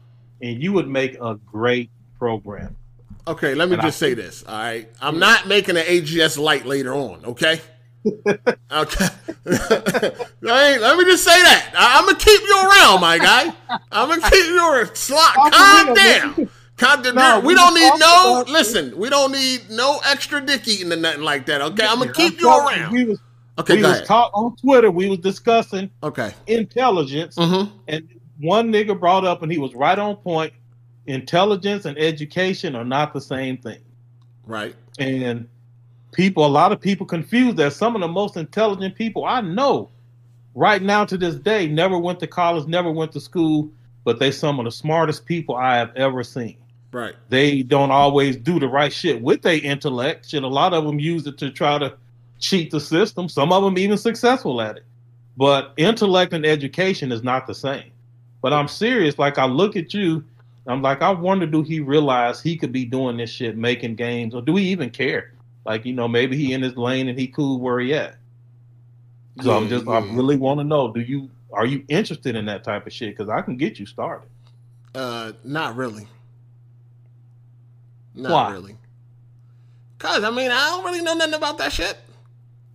and 0.42 0.62
you 0.62 0.72
would 0.72 0.88
make 0.88 1.16
a 1.20 1.34
great 1.46 1.90
program. 2.18 2.76
Okay, 3.28 3.54
let 3.54 3.68
me 3.68 3.74
And 3.74 3.82
I 3.82 3.86
just 3.86 3.98
say 3.98 4.14
this. 4.14 4.44
All 4.46 4.54
right, 4.56 4.88
I'm 5.00 5.18
not 5.18 5.48
making 5.48 5.76
an 5.76 5.84
AGS 5.84 6.38
light 6.38 6.64
later 6.66 6.94
on. 6.94 7.24
Okay. 7.24 7.60
okay. 8.70 9.06
Hey, 10.42 10.78
let 10.78 10.96
me 10.96 11.04
just 11.04 11.24
say 11.24 11.42
that. 11.42 11.72
I, 11.76 11.98
am 11.98 12.04
gonna 12.06 12.18
keep 12.18 12.40
you 12.40 12.54
around, 12.56 13.00
my 13.00 13.18
guy. 13.18 13.52
I'm 13.90 14.08
gonna 14.08 14.22
keep 14.30 14.46
you 14.46 14.58
around. 14.72 14.94
Slot, 14.96 15.34
calm 15.34 15.86
for 15.88 15.94
down. 15.94 16.34
man. 16.36 16.50
Calm 16.76 17.02
down. 17.02 17.14
No, 17.16 17.40
we 17.40 17.48
we 17.48 17.54
don't 17.54 17.74
need 17.74 17.92
no. 17.98 18.44
Listen, 18.48 18.96
we 18.96 19.08
don't 19.10 19.32
need 19.32 19.70
no 19.70 19.98
extra 20.04 20.40
dick 20.40 20.68
eating 20.68 20.92
or 20.92 20.96
nothing 20.96 21.22
like 21.22 21.46
that. 21.46 21.60
Okay, 21.62 21.84
I'm 21.86 21.98
gonna 21.98 22.12
keep 22.12 22.34
you 22.34 22.46
talking- 22.46 22.80
around. 22.82 22.92
We 22.92 23.04
was, 23.06 23.18
Okay, 23.58 23.76
we 23.76 23.82
go 23.82 23.88
was 23.88 23.96
ahead. 23.96 24.06
talk 24.06 24.30
on 24.34 24.54
Twitter. 24.56 24.90
We 24.90 25.08
was 25.08 25.18
discussing 25.18 25.90
Okay. 26.02 26.32
intelligence, 26.46 27.34
Mm-hmm. 27.36 27.76
and 27.88 28.08
one 28.40 28.72
nigga 28.72 28.98
brought 28.98 29.24
up, 29.24 29.42
and 29.42 29.50
he 29.50 29.58
was 29.58 29.74
right 29.74 29.98
on 29.98 30.16
point. 30.16 30.52
Intelligence 31.06 31.84
and 31.84 31.96
education 31.98 32.74
are 32.74 32.84
not 32.84 33.12
the 33.14 33.20
same 33.20 33.56
thing. 33.58 33.78
Right. 34.44 34.74
and 34.98 35.48
people 36.12 36.46
a 36.46 36.48
lot 36.48 36.70
of 36.72 36.80
people 36.80 37.04
confuse 37.04 37.54
that 37.56 37.72
some 37.72 37.94
of 37.96 38.00
the 38.00 38.06
most 38.08 38.36
intelligent 38.36 38.94
people 38.94 39.24
i 39.24 39.40
know 39.40 39.90
right 40.54 40.80
now 40.82 41.04
to 41.04 41.18
this 41.18 41.34
day 41.34 41.66
never 41.66 41.98
went 41.98 42.20
to 42.20 42.26
college 42.28 42.66
never 42.68 42.90
went 42.92 43.10
to 43.12 43.20
school 43.20 43.68
but 44.04 44.18
they 44.20 44.30
some 44.30 44.58
of 44.60 44.64
the 44.64 44.70
smartest 44.70 45.26
people 45.26 45.56
i 45.56 45.76
have 45.76 45.90
ever 45.96 46.22
seen 46.22 46.56
Right. 46.92 47.14
they 47.28 47.62
don't 47.62 47.90
always 47.90 48.36
do 48.36 48.60
the 48.60 48.68
right 48.68 48.92
shit 48.92 49.20
with 49.20 49.42
their 49.42 49.58
intellect 49.60 50.28
shit 50.30 50.44
a 50.44 50.48
lot 50.48 50.72
of 50.72 50.84
them 50.84 51.00
use 51.00 51.26
it 51.26 51.36
to 51.38 51.50
try 51.50 51.76
to 51.78 51.92
cheat 52.38 52.70
the 52.70 52.80
system 52.80 53.28
some 53.28 53.52
of 53.52 53.64
them 53.64 53.76
even 53.78 53.98
successful 53.98 54.60
at 54.62 54.76
it 54.76 54.84
but 55.36 55.74
intellect 55.76 56.32
and 56.32 56.46
education 56.46 57.10
is 57.12 57.22
not 57.24 57.46
the 57.48 57.54
same 57.54 57.90
but 58.47 58.52
i'm 58.52 58.68
serious 58.68 59.18
like 59.18 59.39
i 59.39 59.44
look 59.44 59.74
at 59.74 59.93
you 59.93 60.23
i'm 60.68 60.81
like 60.81 61.02
i 61.02 61.10
wonder 61.10 61.47
do 61.47 61.62
he 61.64 61.81
realize 61.81 62.40
he 62.40 62.56
could 62.56 62.70
be 62.70 62.85
doing 62.85 63.16
this 63.16 63.28
shit 63.28 63.56
making 63.56 63.97
games 63.97 64.36
or 64.36 64.40
do 64.40 64.55
he 64.55 64.68
even 64.68 64.89
care 64.89 65.32
like 65.64 65.85
you 65.85 65.93
know 65.93 66.06
maybe 66.06 66.36
he 66.36 66.52
in 66.52 66.62
his 66.62 66.77
lane 66.77 67.09
and 67.09 67.18
he 67.18 67.27
cool 67.27 67.59
where 67.59 67.81
he 67.81 67.93
at 67.93 68.14
so 69.43 69.51
i'm 69.56 69.64
Yeah, 69.64 69.70
just 69.70 69.89
i 69.89 69.98
yeah. 69.98 70.14
really 70.16 70.36
want 70.36 70.60
to 70.60 70.64
know 70.64 70.93
do 70.93 71.01
you 71.01 71.28
are 71.52 71.66
you 71.66 71.85
interested 71.89 72.36
in 72.36 72.47
that 72.47 72.62
type 72.62 72.86
of 72.86 72.93
shit 72.93 73.16
because 73.16 73.28
i 73.28 73.40
can 73.43 73.56
get 73.56 73.81
you 73.81 73.86
started 73.86 74.28
Uh, 74.94 75.32
not 75.43 75.74
really. 75.74 76.06
Not 78.14 78.31
Why? 78.32 78.52
really. 78.52 78.77
Cause 79.98 80.23
I 80.23 80.31
mean 80.31 80.52
I 80.52 80.68
don't 80.70 80.85
really 80.85 81.02
know 81.02 81.14
nothing 81.14 81.35
about 81.35 81.59
that 81.59 81.73
shit. 81.73 81.98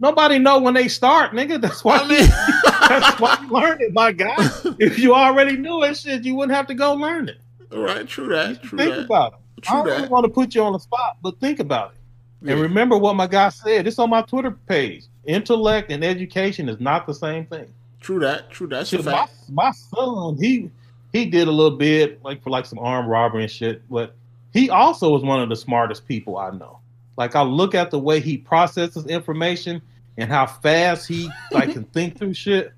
Nobody 0.02 0.38
know 0.38 0.60
when 0.60 0.74
they 0.74 0.88
start 0.88 1.32
nigga 1.32 1.62
that's 1.62 1.84
why 1.84 1.98
I 1.98 2.08
mean, 2.08 2.28
That's 3.00 3.20
why 3.20 3.38
you 3.42 3.50
learned 3.50 3.82
it, 3.82 3.94
my 3.94 4.12
guy. 4.12 4.36
If 4.80 5.00
you 5.00 5.14
already 5.14 5.56
knew 5.56 5.84
it, 5.84 5.98
shit, 5.98 6.24
you 6.24 6.36
wouldn't 6.36 6.56
have 6.56 6.68
to 6.68 6.74
go 6.74 6.94
learn 6.94 7.30
it. 7.30 7.38
right, 7.72 8.08
true 8.08 8.28
that, 8.30 8.62
true 8.64 8.78
think 8.78 8.96
that, 8.96 9.06
about 9.06 9.34
it. 9.34 9.70
I 9.70 9.76
don't 9.76 9.86
really 9.86 10.08
want 10.08 10.26
to 10.26 10.30
put 10.30 10.56
you 10.56 10.64
on 10.64 10.74
the 10.74 10.80
spot, 10.80 11.18
but 11.22 11.40
think 11.40 11.60
about 11.60 11.92
it. 11.92 11.98
Yeah. 12.42 12.54
And 12.54 12.62
remember 12.62 12.98
what 12.98 13.16
my 13.16 13.28
guy 13.28 13.50
said. 13.50 13.86
It's 13.86 14.00
on 14.00 14.10
my 14.10 14.24
Twitter 14.24 14.52
page. 14.52 15.06
Intellect 15.26 15.92
and 15.92 16.04
education 16.04 16.68
is 16.68 16.80
not 16.80 17.06
the 17.06 17.14
same 17.14 17.46
thing. 17.46 17.72
True 18.00 18.20
that, 18.20 18.50
true 18.50 18.68
that. 18.68 18.88
Shit, 18.88 19.06
my, 19.06 19.28
my 19.50 19.72
son, 19.72 20.38
he 20.38 20.70
he 21.14 21.26
did 21.26 21.48
a 21.48 21.52
little 21.52 21.78
bit 21.78 22.24
like 22.24 22.42
for 22.42 22.50
like 22.50 22.66
some 22.66 22.80
armed 22.80 23.08
robbery 23.08 23.44
and 23.44 23.52
shit, 23.52 23.88
but 23.90 24.16
he 24.54 24.70
also 24.70 25.16
is 25.16 25.24
one 25.24 25.40
of 25.42 25.50
the 25.50 25.56
smartest 25.56 26.08
people 26.08 26.38
I 26.38 26.50
know. 26.52 26.80
Like 27.18 27.36
I 27.36 27.44
look 27.44 27.76
at 27.76 27.92
the 27.92 28.00
way 28.00 28.20
he 28.20 28.38
processes 28.38 29.06
information 29.06 29.82
and 30.22 30.32
how 30.32 30.46
fast 30.46 31.08
he 31.08 31.30
like 31.52 31.72
can 31.74 31.84
think 31.94 32.18
through 32.18 32.34
shit, 32.34 32.74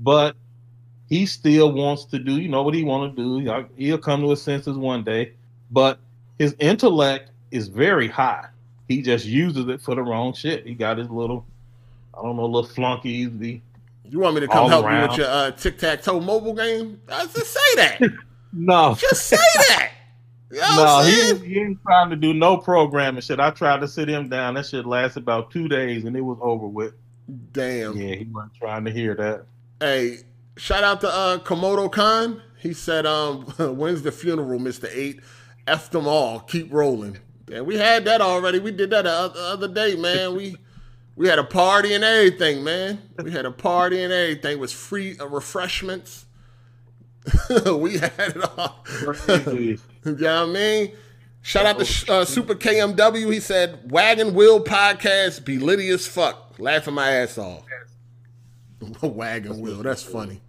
but 0.00 0.36
he 1.08 1.26
still 1.26 1.72
wants 1.72 2.04
to 2.06 2.18
do, 2.18 2.40
you 2.40 2.48
know 2.48 2.62
what 2.62 2.74
he 2.74 2.82
want 2.84 3.16
to 3.16 3.22
do. 3.22 3.38
He'll- 3.38 3.68
He'll 3.76 3.98
come 3.98 4.20
to 4.22 4.30
his 4.30 4.42
senses 4.42 4.76
one 4.76 5.02
day, 5.04 5.32
but 5.70 5.98
his 6.38 6.54
intellect 6.58 7.30
is 7.50 7.68
very 7.68 8.08
high. 8.08 8.46
He 8.88 9.02
just 9.02 9.24
uses 9.24 9.68
it 9.68 9.80
for 9.80 9.94
the 9.94 10.02
wrong 10.02 10.32
shit. 10.34 10.66
He 10.66 10.74
got 10.74 10.98
his 10.98 11.08
little, 11.10 11.46
I 12.16 12.22
don't 12.22 12.36
know, 12.36 12.46
little 12.46 12.68
flunkies. 12.68 13.30
The 13.38 13.60
You 14.08 14.18
want 14.20 14.34
me 14.34 14.40
to 14.40 14.48
come 14.48 14.58
all 14.64 14.68
help 14.68 14.84
you 14.90 15.08
with 15.08 15.16
your 15.18 15.28
uh, 15.28 15.50
tic 15.52 15.78
tac 15.78 16.02
toe 16.02 16.20
mobile 16.20 16.54
game? 16.54 17.00
I 17.08 17.24
just 17.26 17.52
say 17.52 17.74
that. 17.76 18.00
no, 18.52 18.96
just 18.98 19.26
say 19.26 19.36
that. 19.68 19.92
You 20.50 20.58
know 20.60 20.76
no, 20.76 21.02
he, 21.02 21.46
he 21.46 21.60
ain't 21.60 21.80
trying 21.82 22.10
to 22.10 22.16
do 22.16 22.34
no 22.34 22.56
programming 22.56 23.22
shit. 23.22 23.38
I 23.38 23.50
tried 23.50 23.80
to 23.80 23.88
sit 23.88 24.08
him 24.08 24.28
down. 24.28 24.54
That 24.54 24.66
shit 24.66 24.84
lasted 24.84 25.22
about 25.22 25.50
two 25.50 25.68
days 25.68 26.04
and 26.04 26.16
it 26.16 26.22
was 26.22 26.38
over 26.40 26.66
with. 26.66 26.94
Damn. 27.52 27.96
Yeah, 27.96 28.16
he 28.16 28.24
wasn't 28.24 28.54
trying 28.54 28.84
to 28.84 28.90
hear 28.90 29.14
that. 29.14 29.44
Hey, 29.78 30.18
shout 30.56 30.82
out 30.82 31.00
to 31.02 31.08
uh, 31.08 31.38
Komodo 31.38 31.90
Khan. 31.90 32.42
He 32.58 32.72
said, 32.72 33.06
um, 33.06 33.44
"When's 33.78 34.02
the 34.02 34.12
funeral, 34.12 34.58
Mister 34.58 34.88
Eight? 34.92 35.20
F 35.66 35.90
them 35.90 36.08
all. 36.08 36.40
Keep 36.40 36.72
rolling." 36.72 37.18
And 37.52 37.66
we 37.66 37.76
had 37.76 38.04
that 38.04 38.20
already. 38.20 38.58
We 38.58 38.70
did 38.70 38.90
that 38.90 39.02
the 39.02 39.32
other 39.36 39.68
day, 39.68 39.94
man. 39.96 40.36
We 40.36 40.56
we 41.16 41.28
had 41.28 41.38
a 41.38 41.44
party 41.44 41.94
and 41.94 42.04
everything, 42.04 42.64
man. 42.64 43.00
We 43.22 43.30
had 43.30 43.44
a 43.44 43.50
party 43.50 44.02
and 44.02 44.12
everything. 44.12 44.52
It 44.52 44.58
was 44.58 44.72
free 44.72 45.18
uh, 45.18 45.26
refreshments. 45.26 46.26
we 47.66 47.98
had 47.98 48.12
it 48.18 48.58
all. 48.58 48.84
Crazy. 50.02 50.18
You 50.18 50.24
know 50.24 50.46
what 50.46 50.50
I 50.50 50.52
mean? 50.60 50.92
Shout 51.42 51.66
out 51.66 51.78
to 51.78 52.12
uh, 52.12 52.24
Super 52.24 52.54
KMW. 52.54 53.32
He 53.32 53.40
said, 53.40 53.90
Wagon 53.90 54.34
Wheel 54.34 54.62
Podcast 54.62 55.44
be 55.44 55.58
litty 55.58 55.88
as 55.88 56.06
fuck. 56.06 56.54
Laughing 56.58 56.94
my 56.94 57.10
ass 57.10 57.38
off. 57.38 57.64
Wagon 59.02 59.60
Wheel. 59.60 59.82
That's 59.82 60.02
funny. 60.02 60.40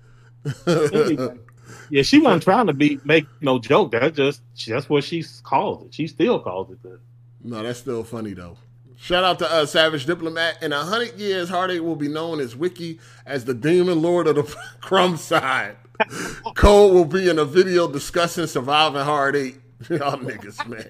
yeah, 1.89 2.01
she 2.01 2.19
wasn't 2.19 2.43
trying 2.43 2.67
to 2.67 2.73
be 2.73 2.99
make 3.05 3.25
no 3.41 3.59
joke. 3.59 3.91
That's 3.91 4.15
just 4.17 4.41
that's 4.67 4.89
what 4.89 5.03
she 5.03 5.23
calls 5.43 5.85
it. 5.85 5.93
She 5.93 6.07
still 6.07 6.39
calls 6.39 6.71
it 6.71 6.81
that. 6.83 6.99
no, 7.43 7.63
that's 7.63 7.79
still 7.79 8.03
funny, 8.03 8.33
though. 8.33 8.57
Shout 8.97 9.23
out 9.23 9.39
to 9.39 9.51
uh, 9.51 9.65
Savage 9.65 10.05
Diplomat. 10.05 10.61
In 10.61 10.73
a 10.73 10.83
hundred 10.83 11.17
years, 11.19 11.49
Hard 11.49 11.71
Eight 11.71 11.79
will 11.79 11.95
be 11.95 12.07
known 12.07 12.39
as 12.39 12.55
Wiki 12.55 12.99
as 13.25 13.45
the 13.45 13.53
demon 13.53 14.01
lord 14.01 14.27
of 14.27 14.35
the 14.35 14.43
crumb 14.81 15.17
side. 15.17 15.75
Cole 16.55 16.93
will 16.93 17.05
be 17.05 17.29
in 17.29 17.39
a 17.39 17.45
video 17.45 17.87
discussing 17.87 18.47
surviving 18.47 19.01
Hard 19.01 19.35
Eight. 19.35 19.55
Y'all 19.89 20.17
niggas, 20.17 20.67
man. 20.67 20.87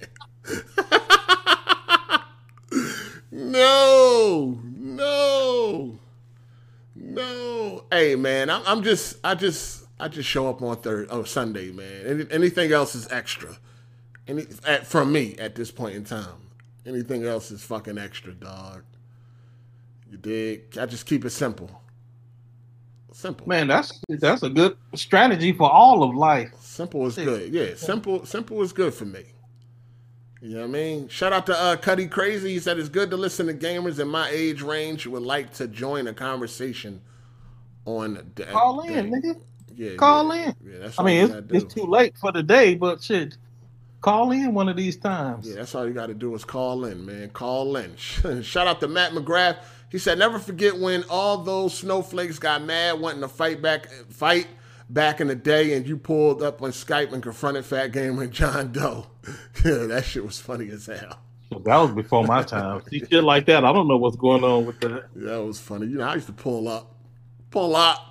no, 3.32 4.60
no, 4.64 6.00
no. 6.96 7.84
Hey, 7.92 8.16
man, 8.16 8.50
I'm, 8.50 8.62
I'm 8.66 8.84
just, 8.84 9.18
I 9.24 9.36
just, 9.36 9.86
I 10.00 10.08
just 10.08 10.28
show 10.28 10.50
up 10.50 10.62
on 10.62 10.78
third, 10.78 11.08
oh 11.10 11.24
Sunday, 11.24 11.72
man. 11.72 12.06
Any, 12.06 12.26
anything 12.32 12.72
else 12.72 12.96
is 12.96 13.08
extra. 13.12 13.58
Any 14.28 14.46
at, 14.66 14.86
from 14.88 15.12
me 15.12 15.36
at 15.38 15.56
this 15.56 15.72
point 15.72 15.96
in 15.96 16.04
time. 16.04 16.50
Anything 16.86 17.26
else 17.26 17.52
is 17.52 17.64
fucking 17.64 17.98
extra, 17.98 18.34
dog. 18.34 18.84
You 20.10 20.18
dig? 20.18 20.78
I 20.78 20.86
just 20.86 21.06
keep 21.06 21.24
it 21.24 21.30
simple. 21.30 21.82
Simple. 23.12 23.48
Man, 23.48 23.68
that's 23.68 24.02
that's 24.08 24.44
a 24.44 24.50
good 24.50 24.78
strategy 24.96 25.52
for 25.52 25.70
all 25.70 26.04
of 26.04 26.16
life. 26.16 26.50
Simple 26.60 27.06
is 27.08 27.16
good. 27.16 27.52
Yeah, 27.54 27.76
simple 27.76 28.26
simple 28.26 28.62
is 28.62 28.72
good 28.72 28.94
for 28.94 29.06
me. 29.06 29.24
You 30.42 30.56
know 30.56 30.62
what 30.62 30.70
I 30.70 30.70
mean? 30.70 31.08
Shout 31.08 31.34
out 31.34 31.46
to 31.48 31.56
uh, 31.56 31.76
Cuddy 31.76 32.08
Crazy. 32.08 32.54
He 32.54 32.60
said 32.60 32.80
it's 32.80 32.90
good 32.90 33.12
to 33.12 33.18
listen 33.18 33.46
to 33.48 33.54
gamers 33.54 34.00
in 34.00 34.08
my 34.08 34.28
age 34.30 34.62
range 34.64 35.04
who 35.04 35.12
would 35.12 35.22
like 35.22 35.54
to 35.56 35.68
join 35.68 36.08
a 36.08 36.14
conversation 36.14 37.02
on 37.86 38.32
the 38.36 38.46
Call 38.46 38.82
in, 38.82 39.12
nigga. 39.12 39.40
Yeah, 39.76 39.96
Call 39.96 40.36
yeah. 40.36 40.46
in. 40.46 40.56
Yeah, 40.64 40.78
that's 40.80 41.00
I 41.00 41.04
mean, 41.04 41.32
it's, 41.32 41.64
it's 41.66 41.74
too 41.74 41.84
late 41.84 42.18
for 42.18 42.32
the 42.32 42.42
day, 42.42 42.74
but 42.74 43.04
shit, 43.04 43.38
call 44.00 44.32
in 44.32 44.54
one 44.54 44.68
of 44.68 44.78
these 44.78 44.98
times. 44.98 45.48
Yeah, 45.48 45.56
that's 45.56 45.76
all 45.76 45.88
you 45.88 45.94
got 45.94 46.08
to 46.08 46.16
do 46.16 46.34
is 46.34 46.44
call 46.44 46.86
in, 46.86 47.06
man. 47.06 47.30
Call 47.30 47.76
in. 47.76 47.96
Shout 47.98 48.68
out 48.68 48.80
to 48.80 48.88
Matt 48.88 49.12
McGrath. 49.12 49.58
He 49.92 49.98
said, 49.98 50.18
"Never 50.18 50.40
forget 50.40 50.78
when 50.78 51.04
all 51.10 51.40
those 51.40 51.78
snowflakes 51.78 52.40
got 52.40 52.64
mad, 52.64 53.00
wanting 53.00 53.22
to 53.22 53.28
fight 53.28 53.62
back, 53.62 53.88
fight 54.10 54.48
back 54.90 55.20
in 55.20 55.28
the 55.28 55.36
day, 55.36 55.76
and 55.76 55.86
you 55.86 55.98
pulled 55.98 56.42
up 56.42 56.62
on 56.62 56.72
Skype 56.72 57.12
and 57.12 57.22
confronted 57.22 57.66
Fat 57.66 57.88
Gamer 57.92 58.24
and 58.24 58.32
John 58.32 58.72
Doe. 58.72 59.08
yeah, 59.66 59.86
that 59.88 60.06
shit 60.06 60.26
was 60.26 60.40
funny 60.40 60.70
as 60.70 60.86
hell. 60.86 61.20
That 61.52 61.78
was 61.78 61.92
before 61.92 62.24
my 62.24 62.44
time. 62.44 62.82
See 62.90 63.00
shit 63.00 63.26
like 63.26 63.46
that. 63.48 63.66
I 63.66 63.74
don't 63.74 63.90
know 63.90 63.98
what's 63.98 64.16
going 64.16 64.46
on 64.46 64.66
with 64.66 64.80
that. 64.80 65.14
That 65.16 65.44
was 65.44 65.60
funny. 65.60 65.88
You 65.88 65.98
know, 65.98 66.06
I 66.06 66.16
used 66.16 66.28
to 66.28 66.34
pull 66.34 66.70
up, 66.70 66.96
pull 67.50 67.76
up. 67.76 68.08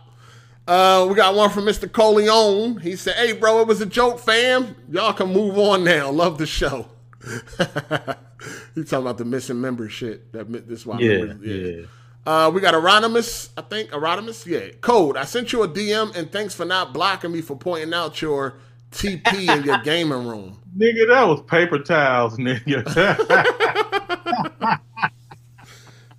Uh, 0.69 1.07
we 1.09 1.15
got 1.15 1.35
one 1.35 1.49
from 1.49 1.65
Mr. 1.65 1.91
Coleon. 1.91 2.79
He 2.79 2.95
said, 2.95 3.15
"Hey, 3.15 3.33
bro, 3.33 3.63
it 3.63 3.67
was 3.67 3.81
a 3.81 3.87
joke, 3.87 4.19
fam. 4.19 4.77
Y'all 4.91 5.15
can 5.15 5.33
move 5.33 5.59
on 5.59 5.83
now. 5.83 6.11
Love 6.11 6.37
the 6.37 6.47
show." 6.47 6.89
He's 8.75 8.89
talking 8.91 9.05
about 9.05 9.19
the 9.19 9.25
missing 9.25 9.61
member 9.61 9.89
shit. 9.89 10.33
That 10.33 10.49
mi- 10.49 10.61
this 10.61 10.87
why 10.87 10.99
Yeah, 10.99 11.25
members- 11.25 11.47
yeah. 11.47 11.87
Uh, 12.27 12.51
we 12.51 12.61
got 12.61 12.75
Eronimus, 12.75 13.49
I 13.57 13.63
think. 13.63 13.91
Eronimus, 13.93 14.47
yeah. 14.47 14.69
Code. 14.83 15.17
I 15.17 15.25
sent 15.25 15.53
you 15.53 15.63
a 15.63 15.69
DM 15.69 16.15
and 16.15 16.31
thanks 16.31 16.55
for 16.55 16.65
not 16.67 16.93
blocking 16.93 17.33
me 17.33 17.41
for 17.41 17.57
pointing 17.57 17.95
out 17.95 18.21
your 18.21 18.57
TP 18.93 19.49
in 19.57 19.65
your 19.65 19.79
gaming 19.85 20.27
room. 20.27 20.59
Nigga, 20.77 21.09
that 21.09 21.23
was 21.27 21.41
paper 21.43 21.79
towels, 21.79 22.37
nigga. 22.37 22.85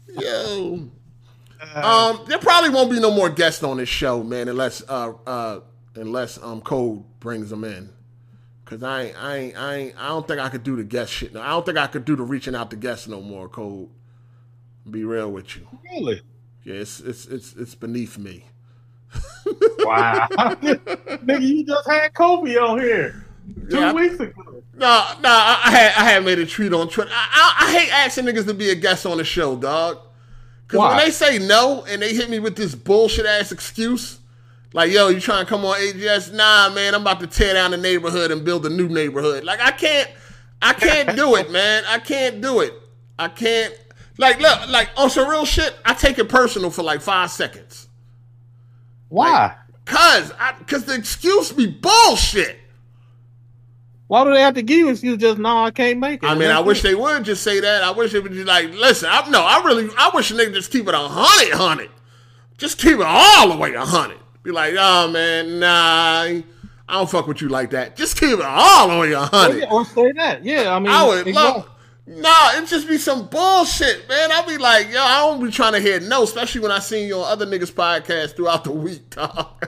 Yo. 0.20 0.90
Um, 1.76 2.20
there 2.28 2.40
probably 2.40 2.70
won't 2.72 2.90
be 2.92 3.00
no 3.00 3.12
more 3.12 3.30
guests 3.30 3.64
on 3.64 3.78
this 3.78 3.88
show, 3.88 4.24
man, 4.24 4.50
unless 4.50 4.84
uh 4.90 5.14
uh 5.26 5.60
unless 5.96 6.42
um 6.42 6.62
Code 6.62 7.04
brings 7.20 7.50
them 7.50 7.64
in. 7.64 7.90
Cause 8.72 8.84
I 8.84 9.02
ain't, 9.04 9.22
I 9.22 9.36
ain't, 9.36 9.58
I 9.58 9.76
ain't, 9.76 9.96
I 10.02 10.08
don't 10.08 10.26
think 10.26 10.40
I 10.40 10.48
could 10.48 10.64
do 10.64 10.78
the 10.78 10.84
guest 10.86 11.12
shit. 11.12 11.34
No, 11.34 11.42
I 11.42 11.50
don't 11.50 11.66
think 11.66 11.78
I 11.78 11.88
could 11.88 12.06
do 12.06 12.16
the 12.16 12.24
reaching 12.24 12.56
out 12.56 12.70
to 12.70 12.78
guests 12.78 13.06
no 13.06 13.20
more. 13.20 13.50
Code. 13.50 13.90
Be 14.90 15.04
real 15.04 15.30
with 15.30 15.58
you. 15.58 15.68
really? 15.92 16.22
Yeah, 16.64 16.76
it's 16.76 17.02
it's 17.02 17.26
it's 17.26 17.54
it's 17.54 17.76
beneath 17.76 18.18
me. 18.18 18.46
Wow. 19.80 20.28
nigga, 20.32 21.42
you 21.42 21.66
just 21.66 21.90
had 21.90 22.14
Kobe 22.14 22.56
on 22.56 22.80
here 22.80 23.26
two 23.70 23.78
Yeah. 23.78 23.92
weeks 23.92 24.18
ago. 24.22 24.32
No, 24.76 25.06
no, 25.22 25.30
I, 25.30 25.62
I 25.66 25.72
had 25.72 25.94
I 25.98 26.04
had 26.12 26.24
made 26.24 26.40
a 26.40 26.46
tweet 26.46 26.72
on 26.72 26.88
Twitter. 26.88 27.12
I, 27.14 27.56
I, 27.60 27.66
I 27.68 27.72
hate 27.78 27.92
asking 27.92 28.24
niggas 28.26 28.46
to 28.46 28.54
be 28.54 28.70
a 28.70 28.76
guest 28.76 29.06
on 29.06 29.18
the 29.18 29.26
show, 29.26 29.58
dog. 29.58 29.98
Because 30.66 30.80
when 30.88 30.98
they 30.98 31.12
say 31.12 31.40
no 31.40 31.84
and 31.90 32.02
they 32.02 32.14
hit 32.14 32.30
me 32.30 32.40
with 32.40 32.56
this 32.56 32.74
bullshit 32.74 33.26
ass 33.26 33.52
excuse, 33.52 34.20
like 34.74 34.92
yo, 34.92 35.10
you 35.10 35.20
trying 35.20 35.46
to 35.46 35.50
come 35.50 35.66
on 35.66 35.78
AGS? 35.80 36.34
Nah, 36.34 36.70
man, 36.74 36.96
I'm 36.96 37.02
about 37.02 37.20
to 37.20 37.28
tear 37.28 37.54
down 37.54 37.72
the 37.72 37.78
neighborhood 37.78 38.32
and 38.32 38.46
build 38.46 38.66
a 38.66 38.70
new 38.70 38.88
neighborhood. 38.88 39.44
Like 39.44 39.60
I 39.60 39.72
can't, 39.72 40.10
I 40.62 40.74
can't 40.74 41.16
do 41.16 41.36
it, 41.36 41.52
man. 41.52 41.84
I 41.88 42.00
can't 42.00 42.42
do 42.42 42.62
it. 42.62 42.74
I 43.20 43.28
can't. 43.28 43.74
Like 44.18 44.40
look, 44.40 44.70
like 44.70 44.90
on 44.98 45.10
some 45.10 45.30
real 45.30 45.46
shit, 45.46 45.76
I 45.86 45.94
take 45.94 46.20
it 46.20 46.30
personal 46.30 46.70
for 46.70 46.84
like 46.84 47.02
five 47.02 47.32
seconds. 47.32 47.90
Why? 49.10 49.56
Cause, 49.86 50.32
I, 50.40 50.54
cause 50.68 50.86
the 50.86 50.96
excuse 50.96 51.52
be 51.52 51.68
bullshit. 51.68 52.58
Why 54.08 54.24
do 54.24 54.34
they 54.34 54.42
have 54.42 54.56
to 54.56 54.62
give 54.62 54.78
you 54.78 54.90
excuse? 54.90 55.18
Just 55.18 55.38
no, 55.38 55.66
I 55.66 55.72
can't 55.72 56.00
make 56.00 56.24
it. 56.24 56.28
I 56.28 56.36
mean, 56.36 56.50
I 56.50 56.60
wish 56.60 56.82
they 56.82 56.96
would 56.96 57.24
just 57.24 57.44
say 57.44 57.60
that. 57.60 57.84
I 57.84 57.92
wish 57.92 58.14
it 58.14 58.22
would 58.24 58.32
be 58.32 58.44
like, 58.44 58.70
listen, 58.72 59.10
I, 59.12 59.30
no, 59.30 59.42
I 59.42 59.64
really, 59.64 59.90
I 59.98 60.12
wish 60.14 60.30
they 60.30 60.50
just 60.52 60.72
keep 60.72 60.88
it 60.88 60.94
a 60.94 60.98
hundred, 60.98 61.54
hundred. 61.54 61.90
Just 62.58 62.78
keep 62.78 63.00
it 63.00 63.06
all 63.06 63.50
the 63.50 63.58
way 63.58 63.74
a 63.74 63.86
hundred. 63.86 64.21
Be 64.44 64.52
like, 64.52 64.74
oh 64.78 65.08
man, 65.10 65.60
nah, 65.60 66.24
I 66.24 66.44
don't 66.90 67.10
fuck 67.10 67.28
with 67.28 67.42
you 67.42 67.50
like 67.50 67.72
that. 67.72 67.96
Just 67.96 68.20
keep 68.20 68.40
it 68.40 68.46
all 68.46 68.90
on 68.90 69.10
your 69.10 69.26
honey. 69.26 69.66
Or 69.70 69.86
say 69.86 70.12
that. 70.14 70.44
Yeah, 70.44 70.76
I 70.76 70.80
mean, 70.80 70.92
I 70.92 71.08
would 71.08 71.28
love. 71.28 71.70
Nah, 72.08 72.58
it 72.58 72.68
just 72.68 72.88
be 72.88 72.98
some 72.98 73.28
bullshit, 73.28 74.10
man. 74.10 74.32
I'll 74.32 74.48
be 74.48 74.58
like, 74.58 74.92
yo, 74.92 75.00
I 75.02 75.20
don't 75.20 75.44
be 75.44 75.52
trying 75.52 75.74
to 75.74 75.80
hear 75.80 76.00
no, 76.00 76.24
especially 76.24 76.62
when 76.62 76.72
I 76.72 76.80
seen 76.80 77.08
you 77.08 77.20
on 77.20 77.32
other 77.32 77.46
niggas' 77.46 77.72
podcasts 77.72 78.36
throughout 78.36 78.64
the 78.64 78.72
week, 78.72 79.10
dog. 79.12 79.68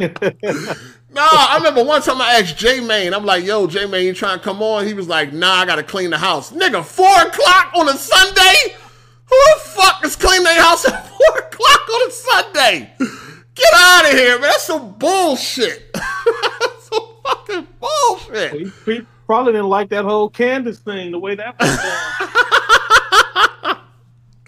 No, 1.14 1.28
I 1.30 1.56
remember 1.58 1.84
one 1.84 2.00
time 2.00 2.22
I 2.22 2.40
asked 2.40 2.56
J 2.56 2.80
Main, 2.80 3.12
I'm 3.12 3.26
like, 3.26 3.44
yo, 3.44 3.66
J 3.66 3.84
Main, 3.84 4.06
you 4.06 4.14
trying 4.14 4.38
to 4.38 4.44
come 4.44 4.62
on? 4.62 4.86
He 4.86 4.94
was 4.94 5.08
like, 5.08 5.30
nah, 5.30 5.56
I 5.56 5.66
gotta 5.66 5.82
clean 5.82 6.08
the 6.08 6.16
house. 6.16 6.52
Nigga, 6.52 6.82
four 6.82 7.04
o'clock 7.06 7.70
on 7.76 7.86
a 7.90 7.92
Sunday? 7.92 8.74
Who 9.26 9.36
the 9.54 9.60
fuck 9.60 10.02
is 10.06 10.16
cleaning 10.16 10.44
their 10.44 10.62
house 10.62 10.88
at 10.88 11.06
four 11.08 11.38
o'clock 11.38 11.88
on 11.90 12.08
a 12.08 12.10
Sunday? 12.10 12.94
Out 13.84 14.12
of 14.12 14.18
here, 14.18 14.32
man. 14.38 14.42
That's 14.42 14.62
some 14.62 14.92
bullshit. 14.98 15.92
That's 15.94 16.88
some 16.88 17.06
fucking 17.24 17.66
bullshit. 17.80 18.52
He- 18.52 18.70
he 18.92 19.00
probably 19.26 19.52
didn't 19.52 19.68
like 19.68 19.88
that 19.90 20.04
whole 20.04 20.28
Candace 20.28 20.78
thing, 20.78 21.10
the 21.10 21.18
way 21.18 21.34
that 21.34 21.56
was 21.58 21.78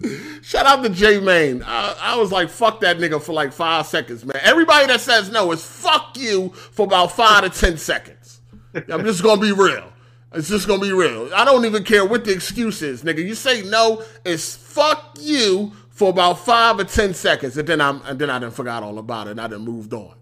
going. 0.04 0.12
Shout 0.42 0.66
out 0.66 0.82
to 0.82 0.90
J 0.90 1.18
Main. 1.20 1.62
I, 1.64 1.96
I 2.00 2.16
was 2.16 2.30
like, 2.30 2.50
fuck 2.50 2.80
that 2.80 2.98
nigga 2.98 3.20
for 3.22 3.32
like 3.32 3.52
five 3.52 3.86
seconds, 3.86 4.24
man. 4.24 4.38
Everybody 4.42 4.86
that 4.88 5.00
says 5.00 5.30
no 5.30 5.50
is 5.52 5.64
fuck 5.64 6.16
you 6.18 6.50
for 6.50 6.84
about 6.84 7.12
five 7.12 7.44
to 7.44 7.50
ten 7.50 7.78
seconds. 7.78 8.40
I'm 8.88 9.04
just 9.04 9.22
gonna 9.22 9.40
be 9.40 9.52
real. 9.52 9.90
It's 10.34 10.48
just 10.48 10.66
gonna 10.68 10.82
be 10.82 10.92
real. 10.92 11.30
I 11.34 11.44
don't 11.46 11.64
even 11.64 11.82
care 11.84 12.04
what 12.04 12.24
the 12.24 12.32
excuse 12.32 12.82
is, 12.82 13.02
nigga. 13.04 13.24
You 13.24 13.34
say 13.34 13.62
no, 13.62 14.02
it's 14.24 14.54
fuck 14.54 15.16
you 15.20 15.72
for 15.94 16.10
about 16.10 16.40
five 16.40 16.78
or 16.78 16.84
ten 16.84 17.14
seconds, 17.14 17.56
and 17.56 17.66
then 17.66 17.80
I'm 17.80 18.02
and 18.02 18.18
then 18.18 18.28
I 18.28 18.38
done 18.38 18.50
forgot 18.50 18.82
all 18.82 18.98
about 18.98 19.28
it 19.28 19.32
and 19.32 19.40
I 19.40 19.46
done 19.46 19.62
moved 19.62 19.94
on. 19.94 20.14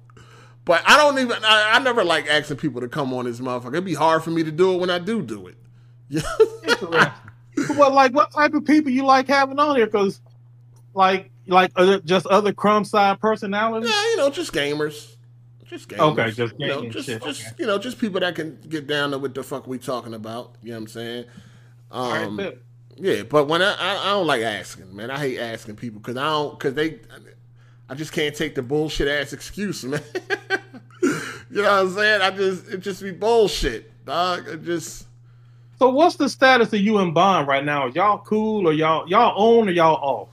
But 0.64 0.82
I 0.86 0.96
don't 0.96 1.18
even 1.18 1.42
I, 1.42 1.72
I 1.74 1.78
never 1.80 2.04
like 2.04 2.28
asking 2.28 2.58
people 2.58 2.80
to 2.82 2.88
come 2.88 3.12
on 3.12 3.24
this 3.24 3.40
motherfucker. 3.40 3.68
It'd 3.68 3.84
be 3.84 3.94
hard 3.94 4.22
for 4.22 4.30
me 4.30 4.44
to 4.44 4.52
do 4.52 4.74
it 4.74 4.78
when 4.78 4.90
I 4.90 4.98
do 4.98 5.22
do 5.22 5.48
it. 5.48 5.56
Yeah. 6.08 7.12
well, 7.76 7.92
like, 7.92 8.14
what 8.14 8.30
type 8.32 8.54
of 8.54 8.64
people 8.64 8.90
you 8.90 9.04
like 9.04 9.28
having 9.28 9.58
on 9.58 9.76
here? 9.76 9.86
Because, 9.86 10.20
like, 10.94 11.30
like 11.46 11.72
uh, 11.76 11.98
just 12.00 12.26
other 12.26 12.52
crumb 12.52 12.84
side 12.84 13.20
personalities. 13.20 13.90
Yeah, 13.90 14.02
you 14.10 14.16
know, 14.18 14.30
just 14.30 14.52
gamers. 14.52 15.16
Just 15.64 15.88
gamers. 15.88 16.12
Okay, 16.12 16.30
just 16.32 16.54
you 16.58 16.68
know, 16.68 16.88
just, 16.88 17.06
shit, 17.06 17.22
just 17.22 17.46
okay. 17.46 17.56
you 17.58 17.66
know, 17.66 17.78
just 17.78 17.98
people 17.98 18.20
that 18.20 18.34
can 18.34 18.58
get 18.68 18.86
down 18.86 19.10
to 19.12 19.18
what 19.18 19.34
the 19.34 19.42
fuck 19.42 19.66
we 19.66 19.78
talking 19.78 20.14
about. 20.14 20.54
You 20.62 20.70
know 20.70 20.76
what 20.76 20.82
I'm 20.82 20.88
saying? 20.88 21.24
All 21.90 22.10
right, 22.10 22.24
Um, 22.24 22.36
bet. 22.36 22.58
Yeah, 22.96 23.22
but 23.22 23.48
when 23.48 23.62
I, 23.62 23.74
I 23.74 23.96
I 23.96 24.10
don't 24.10 24.26
like 24.26 24.42
asking, 24.42 24.94
man. 24.94 25.10
I 25.10 25.18
hate 25.18 25.38
asking 25.38 25.76
people 25.76 26.00
because 26.00 26.16
I 26.16 26.24
don't 26.24 26.58
because 26.58 26.74
they 26.74 27.00
I 27.88 27.94
just 27.94 28.12
can't 28.12 28.34
take 28.34 28.54
the 28.54 28.62
bullshit 28.62 29.08
ass 29.08 29.32
excuse, 29.32 29.84
man. 29.84 30.00
you 31.02 31.10
know 31.50 31.62
what 31.62 31.72
I'm 31.72 31.90
saying? 31.94 32.20
I 32.22 32.30
just 32.30 32.68
it 32.68 32.78
just 32.78 33.02
be 33.02 33.10
bullshit, 33.10 34.04
dog. 34.04 34.48
It 34.48 34.64
just 34.64 35.06
So, 35.78 35.90
what's 35.90 36.16
the 36.16 36.28
status 36.28 36.72
of 36.72 36.80
you 36.80 36.98
and 36.98 37.12
Bond 37.14 37.48
right 37.48 37.64
now? 37.64 37.86
Y'all 37.86 38.18
cool 38.18 38.66
or 38.68 38.72
y'all 38.72 39.08
y'all 39.08 39.36
on 39.36 39.68
or 39.68 39.72
y'all 39.72 39.96
off? 39.96 40.28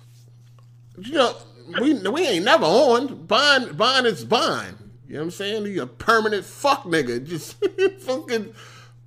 you 1.01 1.13
know, 1.13 1.35
we 1.81 1.93
we 1.93 2.27
ain't 2.27 2.45
never 2.45 2.65
on. 2.65 3.25
Bond 3.25 3.77
Bond 3.77 4.05
is 4.07 4.25
Bond. 4.25 4.75
You 5.07 5.15
know 5.15 5.21
what 5.21 5.25
I'm 5.25 5.31
saying? 5.31 5.65
He 5.65 5.77
a 5.79 5.87
permanent 5.87 6.45
fuck 6.45 6.83
nigga. 6.83 7.25
Just 7.27 7.55
fucking 8.01 8.53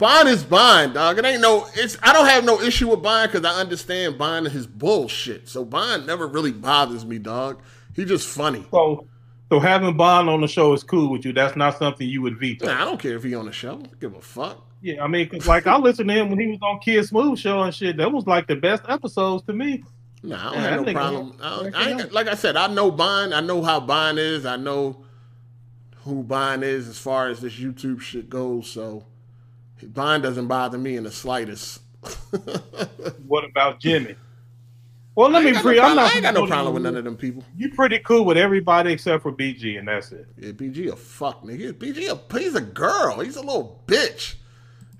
Bond 0.03 0.29
is 0.29 0.43
Bond, 0.43 0.95
dog. 0.95 1.17
It 1.19 1.25
ain't 1.25 1.41
no 1.41 1.65
it's 1.75 1.97
I 2.03 2.13
don't 2.13 2.27
have 2.27 2.45
no 2.45 2.61
issue 2.61 2.89
with 2.89 3.03
Bond 3.03 3.31
because 3.31 3.45
I 3.49 3.61
understand 3.61 4.19
Bond 4.19 4.47
and 4.47 4.53
his 4.53 4.67
bullshit. 4.67 5.49
So 5.49 5.65
Bond 5.65 6.09
never 6.09 6.27
really 6.27 6.51
bothers 6.51 7.05
me, 7.07 7.19
dog. 7.21 7.63
He 7.95 8.05
just 8.05 8.27
funny. 8.27 8.67
So, 8.73 9.07
so 9.49 9.61
having 9.61 9.97
Bond 9.97 10.29
on 10.29 10.41
the 10.41 10.49
show 10.49 10.73
is 10.73 10.83
cool 10.83 11.09
with 11.13 11.25
you. 11.25 11.33
That's 11.33 11.55
not 11.55 11.79
something 11.79 12.09
you 12.09 12.21
would 12.23 12.37
veto. 12.41 12.67
Nah, 12.67 12.83
I 12.83 12.85
don't 12.85 12.99
care 12.99 13.15
if 13.15 13.23
he 13.23 13.33
on 13.37 13.47
the 13.47 13.53
show. 13.53 13.81
Give 14.01 14.13
a 14.17 14.21
fuck. 14.21 14.67
Yeah, 14.81 15.05
I 15.05 15.07
mean, 15.07 15.29
'cause, 15.29 15.47
like 15.47 15.69
I 15.69 15.77
listened 15.79 16.09
to 16.09 16.15
him 16.17 16.31
when 16.31 16.41
he 16.41 16.49
was 16.49 16.59
on 16.63 16.81
Kid 16.81 17.05
Smooth 17.07 17.39
show 17.39 17.61
and 17.63 17.73
shit. 17.73 17.97
That 17.99 18.11
was 18.11 18.27
like 18.27 18.49
the 18.49 18.57
best 18.57 18.83
episodes 18.89 19.45
to 19.45 19.53
me. 19.53 19.85
Nah, 20.25 20.37
I 20.37 20.43
don't 20.53 20.55
have 20.63 20.71
that 20.85 20.87
no 20.87 20.93
problem. 20.93 21.37
I 21.41 21.49
don't- 21.71 21.77
I 21.77 22.09
like 22.09 22.27
I 22.27 22.35
said, 22.35 22.57
I 22.57 22.67
know 22.67 22.91
Bond. 22.91 23.33
I 23.33 23.41
know 23.41 23.63
how 23.63 23.79
Bond 23.79 24.19
is. 24.19 24.47
I 24.47 24.57
know 24.57 25.05
who 25.99 26.25
Bond 26.25 26.65
is 26.65 26.89
as 26.89 26.99
far 26.99 27.29
as 27.29 27.41
this 27.41 27.55
YouTube 27.55 28.01
shit 28.01 28.29
goes. 28.29 28.67
So 28.69 29.05
Bond 29.83 30.23
doesn't 30.23 30.47
bother 30.47 30.79
me 30.79 30.97
in 30.97 31.05
the 31.05 31.13
slightest. 31.13 31.81
What 33.27 33.45
about 33.45 33.81
Jimmy? 33.81 34.15
Well, 35.15 35.31
let 35.31 35.45
me 35.45 35.55
pre. 35.55 35.77
no 35.77 35.83
I'm 35.85 35.97
not. 35.97 36.15
I 36.15 36.21
got 36.21 36.35
no 36.35 36.47
problem 36.47 36.75
with 36.75 36.83
none 36.83 36.97
of 36.97 37.05
them 37.05 37.17
people. 37.17 37.45
You 37.57 37.71
pretty 37.71 37.99
cool 38.01 38.25
with 38.25 38.37
everybody 38.37 38.93
except 38.93 39.23
for 39.23 39.33
BG, 39.33 39.79
and 39.79 39.89
that's 39.89 40.13
it. 40.13 40.27
Yeah, 40.39 40.51
BG 40.51 40.93
a 40.93 40.97
fuck 40.97 41.43
nigga. 41.43 41.73
BG 41.73 42.11
a 42.11 42.39
he's 42.39 42.55
a 42.55 42.61
girl. 42.61 43.21
He's 43.21 43.37
a 43.37 43.41
little 43.41 43.83
bitch. 43.87 44.35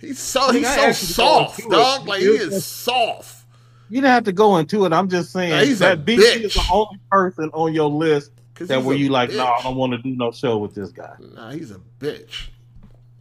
He's 0.01 0.19
so 0.19 0.51
he's 0.51 0.73
so 0.75 0.93
soft, 0.93 1.69
dog. 1.69 2.07
Like 2.07 2.21
he 2.21 2.27
is 2.29 2.65
soft. 2.65 3.47
You 3.89 4.01
didn't 4.01 4.13
have 4.13 4.25
to 4.25 4.33
go 4.33 4.57
into 4.57 4.85
it. 4.87 4.93
I'm 4.93 5.09
just 5.09 5.31
saying 5.33 5.51
Nah, 5.51 5.61
he's 5.61 5.79
that 5.81 6.05
BG 6.05 6.19
is 6.45 6.55
the 6.55 6.65
only 6.73 6.99
person 7.11 7.51
on 7.53 7.75
your 7.75 7.91
list 7.91 8.33
that 8.59 8.83
where 8.83 8.97
you 8.97 9.11
like, 9.11 9.31
no, 9.31 9.45
bitch. 9.45 9.61
I 9.61 9.63
don't 9.63 9.77
want 9.77 9.93
to 9.93 9.99
do 9.99 10.17
no 10.17 10.31
show 10.33 10.59
with 10.59 10.75
this 10.75 10.91
guy. 10.91 11.15
Nah, 11.21 11.51
he's 11.51 11.71
a 11.71 11.81
bitch. 12.01 12.49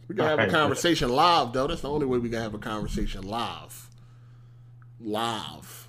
We 0.08 0.14
can 0.16 0.24
have 0.26 0.38
a 0.38 0.48
conversation 0.48 1.08
live 1.10 1.52
though. 1.52 1.66
That's 1.66 1.80
the 1.82 1.90
only 1.90 2.06
way 2.06 2.18
we 2.18 2.28
can 2.28 2.40
have 2.40 2.54
a 2.54 2.58
conversation 2.58 3.22
live. 3.22 3.88
Live. 5.00 5.88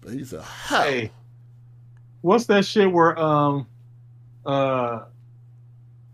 But 0.00 0.12
he's 0.12 0.32
a 0.32 0.42
hell. 0.42 0.82
Hey, 0.82 1.10
what's 2.20 2.46
that 2.46 2.64
shit 2.64 2.90
where 2.90 3.18
um 3.18 3.66
uh 4.46 5.04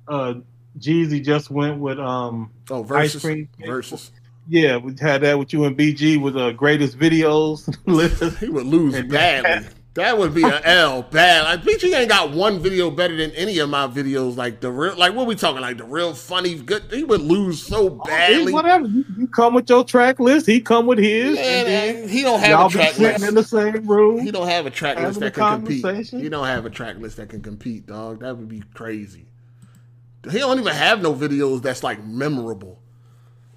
uh 0.09 0.35
Jeezy 0.79 1.25
just 1.25 1.51
went 1.51 1.79
with 1.81 1.99
um 1.99 2.51
Oh, 2.71 2.83
versus 2.83 3.23
cream. 3.23 3.49
versus. 3.65 4.11
yeah, 4.49 4.77
we 4.77 4.95
had 5.01 5.21
that 5.23 5.39
with 5.39 5.53
you 5.53 5.65
and 5.65 5.77
BG 5.77 6.21
with 6.21 6.35
the 6.35 6.47
uh, 6.47 6.51
greatest 6.53 6.99
videos 6.99 7.75
list. 7.87 8.39
He 8.39 8.49
would 8.49 8.67
lose 8.67 8.95
And- 8.95 9.09
badly. 9.11 9.69
That 9.95 10.19
would 10.19 10.35
be 10.35 10.43
an 10.43 10.61
L 10.65 11.03
bad. 11.03 11.45
Like 11.45 11.65
Peachy 11.65 11.95
ain't 11.95 12.09
got 12.09 12.33
one 12.33 12.59
video 12.59 12.91
better 12.91 13.17
than 13.17 13.31
any 13.33 13.59
of 13.61 13.71
my 13.71 13.87
videos. 13.87 14.37
Like 14.37 14.59
the 14.61 14.71
real, 14.71 14.97
like 14.97 15.15
what 15.15 15.29
we 15.29 15.37
talking? 15.37 15.61
Like 15.61 15.79
the 15.79 15.85
real 15.85 16.15
funny, 16.15 16.57
good. 16.57 16.83
He 16.91 17.05
would 17.05 17.21
lose 17.21 17.65
so 17.65 17.91
oh, 17.91 18.05
badly. 18.05 18.53
Whatever. 18.53 18.89
You, 18.89 19.05
you 19.17 19.29
come 19.29 19.55
with 19.55 19.71
your 19.71 19.85
track 19.85 20.19
list. 20.19 20.47
He 20.47 20.61
come 20.61 20.87
with 20.87 20.99
his. 20.99 21.37
Man, 21.37 21.45
and 21.45 21.69
then 21.69 22.09
he 22.09 22.23
don't 22.23 22.41
have 22.41 22.51
y'all 22.51 22.67
a 22.67 22.71
track 22.71 22.91
be 22.91 23.05
sitting 23.05 23.13
list. 23.13 23.29
in 23.29 23.35
the 23.37 23.45
same 23.45 23.87
room. 23.87 24.19
He 24.21 24.33
don't 24.33 24.49
have 24.49 24.67
a 24.67 24.71
track 24.71 24.99
list 24.99 25.21
that 25.21 25.35
can 25.35 25.65
compete. 25.65 26.09
He 26.09 26.29
don't 26.29 26.47
have 26.47 26.67
a 26.67 26.71
track 26.71 26.97
list 26.99 27.19
that 27.19 27.29
can 27.29 27.41
compete, 27.41 27.87
dog. 27.87 28.21
That 28.21 28.37
would 28.37 28.49
be 28.49 28.65
crazy. 28.75 29.27
He 30.29 30.39
don't 30.39 30.59
even 30.59 30.73
have 30.75 31.03
no 31.03 31.15
videos 31.15 31.63
that's 31.63 31.85
like 31.85 32.03
memorable. 32.05 32.81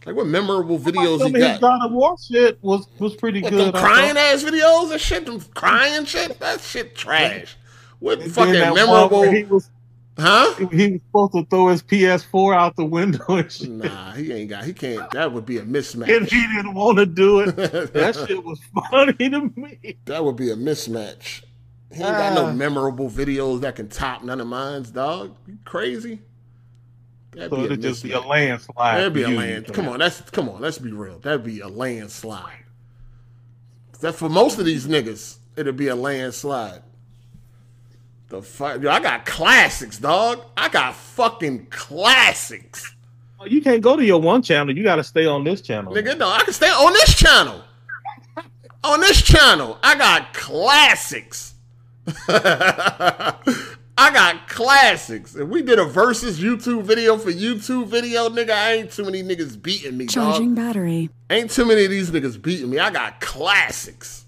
Like 0.08 0.16
what 0.16 0.26
memorable 0.28 0.80
videos 0.80 1.20
he 1.20 1.26
of 1.28 1.34
his 1.34 1.44
got? 1.44 1.62
God 1.62 1.86
of 1.86 1.92
War 1.92 2.16
shit 2.18 2.58
was 2.62 2.88
was 2.98 3.14
pretty 3.16 3.42
What, 3.42 3.52
good. 3.52 3.74
them 3.74 3.82
crying 3.82 4.16
ass 4.18 4.42
videos 4.44 4.90
and 4.92 5.02
shit, 5.02 5.26
them 5.26 5.42
crying 5.54 6.06
shit. 6.06 6.40
That 6.40 6.62
shit 6.62 6.96
trash. 6.96 7.58
What 8.00 8.22
And 8.22 8.32
fucking 8.32 8.54
memorable? 8.54 9.24
He 9.30 9.44
was 9.44 9.70
huh? 10.18 10.54
he 10.72 10.92
was 10.94 11.02
supposed 11.08 11.34
to 11.34 11.46
throw 11.50 11.68
his 11.68 11.84
PS4 11.84 12.56
out 12.56 12.76
the 12.78 12.86
window 12.86 13.26
and 13.36 13.52
shit. 13.52 13.70
Nah, 13.70 14.14
he 14.14 14.32
ain't 14.32 14.50
got. 14.50 14.64
He 14.64 14.72
can't. 14.72 15.12
That 15.12 15.34
would 15.34 15.46
be 15.46 15.58
a 15.58 15.62
And 15.64 15.76
mismatch. 15.76 16.08
he 16.30 16.42
didn't 16.56 16.74
want 16.74 17.00
to 17.00 17.06
do 17.06 17.42
it. 17.42 17.56
That 17.94 18.16
shit 18.28 18.42
was 18.44 18.62
funny 18.90 19.30
to 19.30 19.52
me. 19.58 19.98
That 20.06 20.24
would 20.24 20.38
be 20.38 20.52
a 20.52 20.56
mismatch. 20.56 21.44
He 21.92 22.02
ain't 22.02 22.12
got 22.18 22.34
no 22.34 22.46
Ah. 22.48 22.54
memorable 22.54 23.10
videos 23.10 23.60
that 23.62 23.76
can 23.76 23.90
top 23.90 24.24
none 24.24 24.40
of 24.40 24.48
mine's, 24.48 24.90
dog. 24.92 25.36
You 25.48 25.58
crazy? 25.66 26.20
That'd 27.38 27.50
So 27.52 27.56
be 27.58 27.62
a 27.62 27.66
it'd 27.66 27.82
just 27.82 28.04
be 28.04 28.12
a 28.14 28.20
landslide. 28.20 28.98
That'd 28.98 29.14
be 29.14 29.24
a 29.24 29.28
for 29.28 29.34
land. 29.34 29.74
Come 29.74 29.88
on, 29.90 30.00
that's 30.00 30.22
come 30.32 30.50
on. 30.50 30.60
Let's 30.62 30.78
be 30.80 30.92
real. 30.92 31.20
That'd 31.20 31.44
be 31.44 31.60
a 31.62 31.68
landslide. 31.68 32.64
That 34.02 34.14
for 34.14 34.30
most 34.30 34.60
of 34.60 34.66
these 34.66 34.88
niggas, 34.88 35.38
it'd 35.56 35.76
be 35.78 35.88
a 35.88 35.96
landslide. 35.96 36.82
The 38.30 38.42
fuck, 38.42 38.82
Yo, 38.82 38.90
I 38.90 39.00
got 39.00 39.26
classics, 39.26 39.98
dog. 39.98 40.44
I 40.58 40.68
got 40.70 40.96
fucking 40.96 41.68
classics, 41.70 42.94
Oh, 43.40 43.46
You 43.46 43.62
can't 43.62 43.82
go 43.82 43.96
to 43.96 44.04
your 44.04 44.20
one 44.20 44.42
channel. 44.42 44.76
You 44.76 44.84
got 44.84 44.96
to 44.98 45.04
stay 45.04 45.26
on 45.28 45.44
this 45.44 45.62
channel. 45.62 45.94
nigga. 45.94 46.18
No, 46.18 46.28
I 46.28 46.42
can 46.44 46.54
stay 46.54 46.68
on 46.70 46.92
this 46.94 47.16
channel. 47.16 47.64
on 48.84 49.00
this 49.00 49.22
channel, 49.22 49.78
I 49.84 49.96
got 49.98 50.34
classics. 50.34 51.54
I 52.28 53.36
got 53.98 54.48
classics. 54.48 55.36
If 55.36 55.48
we 55.48 55.62
did 55.62 55.80
a 55.80 55.86
versus 55.86 56.40
YouTube 56.40 56.84
video 56.84 57.18
for 57.18 57.32
YouTube 57.32 57.88
video, 57.88 58.30
nigga, 58.30 58.52
I 58.52 58.74
ain't 58.74 58.92
too 58.92 59.06
many 59.06 59.24
niggas 59.24 59.62
beating 59.62 59.98
me, 59.98 60.06
dog. 60.06 60.14
Charging 60.14 60.56
battery. 60.56 61.10
Ain't 61.30 61.52
too 61.52 61.66
many 61.66 61.86
of 61.86 61.92
these 61.92 62.12
niggas 62.12 62.42
beating 62.42 62.70
me. 62.70 62.80
I 62.80 62.90
got 62.92 63.20
classics. 63.22 64.26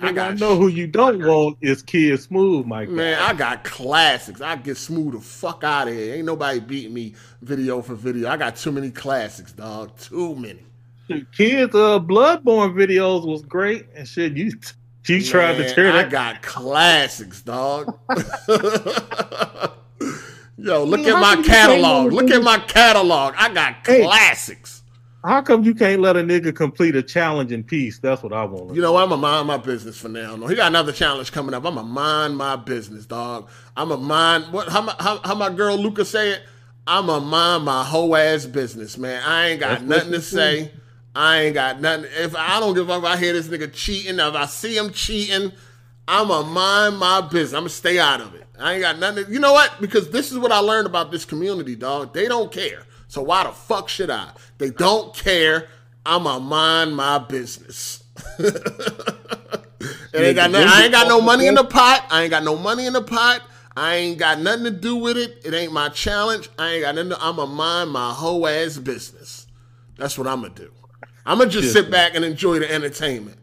I 0.00 0.08
I 0.08 0.12
got 0.12 0.38
know 0.38 0.56
who 0.56 0.68
you 0.68 0.86
don't 0.86 1.24
want 1.24 1.58
is 1.60 1.82
Kid 1.82 2.20
Smooth, 2.20 2.66
Mike. 2.66 2.88
man. 2.88 3.18
I 3.20 3.32
got 3.32 3.64
classics. 3.64 4.40
I 4.40 4.54
get 4.54 4.76
smooth 4.76 5.14
the 5.14 5.20
fuck 5.20 5.64
out 5.64 5.88
of 5.88 5.94
here. 5.94 6.14
Ain't 6.14 6.26
nobody 6.26 6.60
beating 6.60 6.94
me 6.94 7.14
video 7.42 7.82
for 7.82 7.94
video. 7.94 8.28
I 8.28 8.36
got 8.36 8.54
too 8.54 8.70
many 8.70 8.90
classics, 8.90 9.50
dog. 9.52 9.96
Too 9.98 10.36
many. 10.36 10.62
Kids, 11.32 11.74
uh, 11.74 11.98
Bloodborne 11.98 12.74
videos 12.74 13.26
was 13.26 13.42
great 13.42 13.86
and 13.96 14.06
shit. 14.06 14.36
You, 14.36 14.52
you 15.06 15.22
tried 15.22 15.56
to 15.56 15.64
Man, 15.64 15.74
tear 15.74 15.92
I 15.92 16.02
that. 16.02 16.10
got 16.10 16.42
classics, 16.42 17.42
dog. 17.42 17.98
Yo, 20.60 20.82
look 20.84 21.00
Man, 21.00 21.14
at 21.14 21.20
my 21.20 21.34
come 21.34 21.44
you 21.44 21.44
can't 21.44 21.46
catalog. 21.46 22.12
Look 22.12 22.30
at 22.30 22.42
my 22.42 22.58
catalog. 22.58 23.34
I 23.38 23.52
got 23.54 23.86
Hey. 23.86 24.02
classics. 24.02 24.82
How 25.24 25.42
come 25.42 25.62
you 25.64 25.74
can't 25.74 26.00
let 26.00 26.16
a 26.16 26.20
nigga 26.20 26.54
complete 26.54 26.96
a 26.96 27.02
challenge 27.02 27.52
in 27.52 27.62
peace? 27.64 27.98
That's 27.98 28.22
what 28.22 28.32
I 28.32 28.44
want. 28.44 28.74
You 28.74 28.80
know? 28.82 28.96
I'm 28.96 29.08
gonna 29.08 29.20
mind 29.20 29.46
my 29.48 29.56
business 29.56 29.98
for 29.98 30.08
now. 30.08 30.36
No, 30.36 30.46
he 30.46 30.54
got 30.56 30.68
another 30.68 30.92
challenge 30.92 31.32
coming 31.32 31.54
up. 31.54 31.64
I'm 31.64 31.74
gonna 31.74 31.86
mind 31.86 32.36
my 32.36 32.56
business, 32.56 33.04
dog. 33.06 33.48
I'm 33.76 33.88
gonna 33.88 34.00
mind 34.02 34.52
what? 34.52 34.68
How 34.68 34.80
my 34.80 34.94
how, 34.98 35.18
how 35.24 35.34
my 35.34 35.50
girl 35.50 35.76
Luca 35.76 36.04
say 36.04 36.30
it? 36.32 36.42
I'm 36.86 37.06
gonna 37.06 37.24
mind 37.24 37.64
my 37.64 37.84
whole 37.84 38.16
ass 38.16 38.46
business, 38.46 38.96
man. 38.96 39.22
I 39.24 39.48
ain't 39.50 39.60
got 39.60 39.80
That's 39.80 39.82
nothing 39.82 40.12
to 40.12 40.20
she 40.20 40.24
say. 40.24 40.72
I 41.18 41.40
ain't 41.40 41.54
got 41.54 41.80
nothing. 41.80 42.08
If 42.16 42.36
I 42.36 42.60
don't 42.60 42.74
give 42.74 42.88
up, 42.88 43.02
I 43.02 43.16
hear 43.16 43.32
this 43.32 43.48
nigga 43.48 43.72
cheating. 43.72 44.20
If 44.20 44.34
I 44.36 44.46
see 44.46 44.76
him 44.76 44.92
cheating, 44.92 45.50
I'm 46.06 46.28
gonna 46.28 46.46
mind 46.46 46.96
my 46.96 47.22
business. 47.22 47.54
I'm 47.54 47.62
gonna 47.62 47.70
stay 47.70 47.98
out 47.98 48.20
of 48.20 48.36
it. 48.36 48.46
I 48.56 48.74
ain't 48.74 48.82
got 48.82 49.00
nothing. 49.00 49.24
To, 49.24 49.32
you 49.32 49.40
know 49.40 49.52
what? 49.52 49.80
Because 49.80 50.10
this 50.10 50.30
is 50.30 50.38
what 50.38 50.52
I 50.52 50.60
learned 50.60 50.86
about 50.86 51.10
this 51.10 51.24
community, 51.24 51.74
dog. 51.74 52.14
They 52.14 52.28
don't 52.28 52.52
care. 52.52 52.84
So 53.08 53.20
why 53.20 53.42
the 53.42 53.50
fuck 53.50 53.88
should 53.88 54.10
I? 54.10 54.30
They 54.58 54.70
don't 54.70 55.12
care. 55.12 55.68
I'm 56.06 56.22
gonna 56.22 56.38
mind 56.38 56.94
my 56.94 57.18
business. 57.18 58.04
it 58.38 58.54
ain't 60.14 60.36
got 60.36 60.52
no, 60.52 60.64
I 60.64 60.84
ain't 60.84 60.92
got 60.92 61.08
no 61.08 61.20
money 61.20 61.48
in 61.48 61.56
the 61.56 61.64
pot. 61.64 62.06
I 62.10 62.22
ain't 62.22 62.30
got 62.30 62.44
no 62.44 62.54
money 62.54 62.86
in 62.86 62.92
the 62.92 63.02
pot. 63.02 63.42
I 63.76 63.96
ain't 63.96 64.20
got 64.20 64.38
nothing 64.38 64.64
to 64.64 64.70
do 64.70 64.94
with 64.94 65.16
it. 65.16 65.42
It 65.44 65.52
ain't 65.52 65.72
my 65.72 65.88
challenge. 65.88 66.48
I 66.56 66.74
ain't 66.74 66.82
got 66.84 66.94
nothing. 66.94 67.10
To, 67.10 67.20
I'm 67.20 67.34
gonna 67.34 67.52
mind 67.52 67.90
my 67.90 68.12
whole 68.12 68.46
ass 68.46 68.76
business. 68.76 69.48
That's 69.96 70.16
what 70.16 70.28
I'm 70.28 70.42
gonna 70.42 70.54
do. 70.54 70.70
I'm 71.28 71.36
gonna 71.36 71.50
just 71.50 71.74
sit 71.74 71.90
back 71.90 72.14
and 72.14 72.24
enjoy 72.24 72.58
the 72.58 72.72
entertainment. 72.72 73.36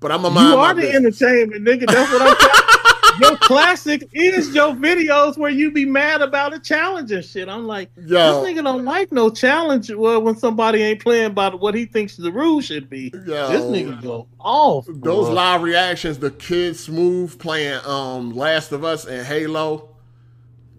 But 0.00 0.10
I'm 0.10 0.22
gonna 0.22 0.34
mind 0.34 0.48
You 0.48 0.56
are 0.56 0.74
the 0.74 0.80
business. 0.82 1.22
entertainment, 1.22 1.64
nigga. 1.64 1.86
That's 1.86 2.12
what 2.12 2.22
I'm 2.22 2.36
saying. 2.36 2.80
your 3.20 3.36
classic 3.36 4.08
is 4.12 4.52
your 4.52 4.72
videos 4.74 5.38
where 5.38 5.50
you 5.50 5.70
be 5.70 5.86
mad 5.86 6.20
about 6.20 6.52
a 6.52 6.58
challenge 6.58 7.12
and 7.12 7.24
shit. 7.24 7.48
I'm 7.48 7.64
like, 7.68 7.90
Yo. 7.96 8.42
this 8.42 8.50
nigga 8.50 8.64
don't 8.64 8.84
like 8.84 9.12
no 9.12 9.30
challenge 9.30 9.92
well, 9.92 10.20
when 10.20 10.36
somebody 10.36 10.82
ain't 10.82 11.00
playing 11.00 11.32
by 11.34 11.50
what 11.54 11.76
he 11.76 11.84
thinks 11.84 12.16
the 12.16 12.32
rules 12.32 12.64
should 12.64 12.90
be. 12.90 13.12
Yo. 13.14 13.48
This 13.48 13.62
nigga 13.62 14.02
go 14.02 14.26
off. 14.40 14.86
Those 14.88 15.28
bruh. 15.28 15.34
live 15.34 15.62
reactions, 15.62 16.18
the 16.18 16.32
kid 16.32 16.76
smooth 16.76 17.38
playing 17.38 17.78
um 17.86 18.34
Last 18.34 18.72
of 18.72 18.82
Us 18.82 19.04
and 19.04 19.24
Halo. 19.24 19.90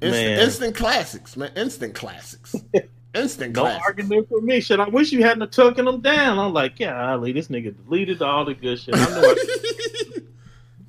Instant, 0.01 0.25
Man. 0.27 0.39
instant 0.39 0.75
classics, 0.75 1.37
man. 1.37 1.51
Instant 1.55 1.95
classics. 1.95 2.53
Instant 3.13 3.55
No 3.55 3.61
classics. 3.63 3.85
argument 3.85 4.27
for 4.29 4.41
me. 4.41 4.59
Shit, 4.59 4.79
I 4.79 4.87
wish 4.89 5.11
you 5.11 5.23
hadn't 5.23 5.51
taken 5.51 5.85
them 5.85 6.01
down. 6.01 6.39
I'm 6.39 6.51
like, 6.53 6.79
yeah, 6.79 7.11
Ali, 7.11 7.31
this 7.31 7.47
nigga 7.47 7.75
deleted 7.85 8.21
all 8.21 8.43
the 8.45 8.53
good 8.55 8.79
shit. 8.79 8.95
I 8.95 9.05
know. 9.09 9.35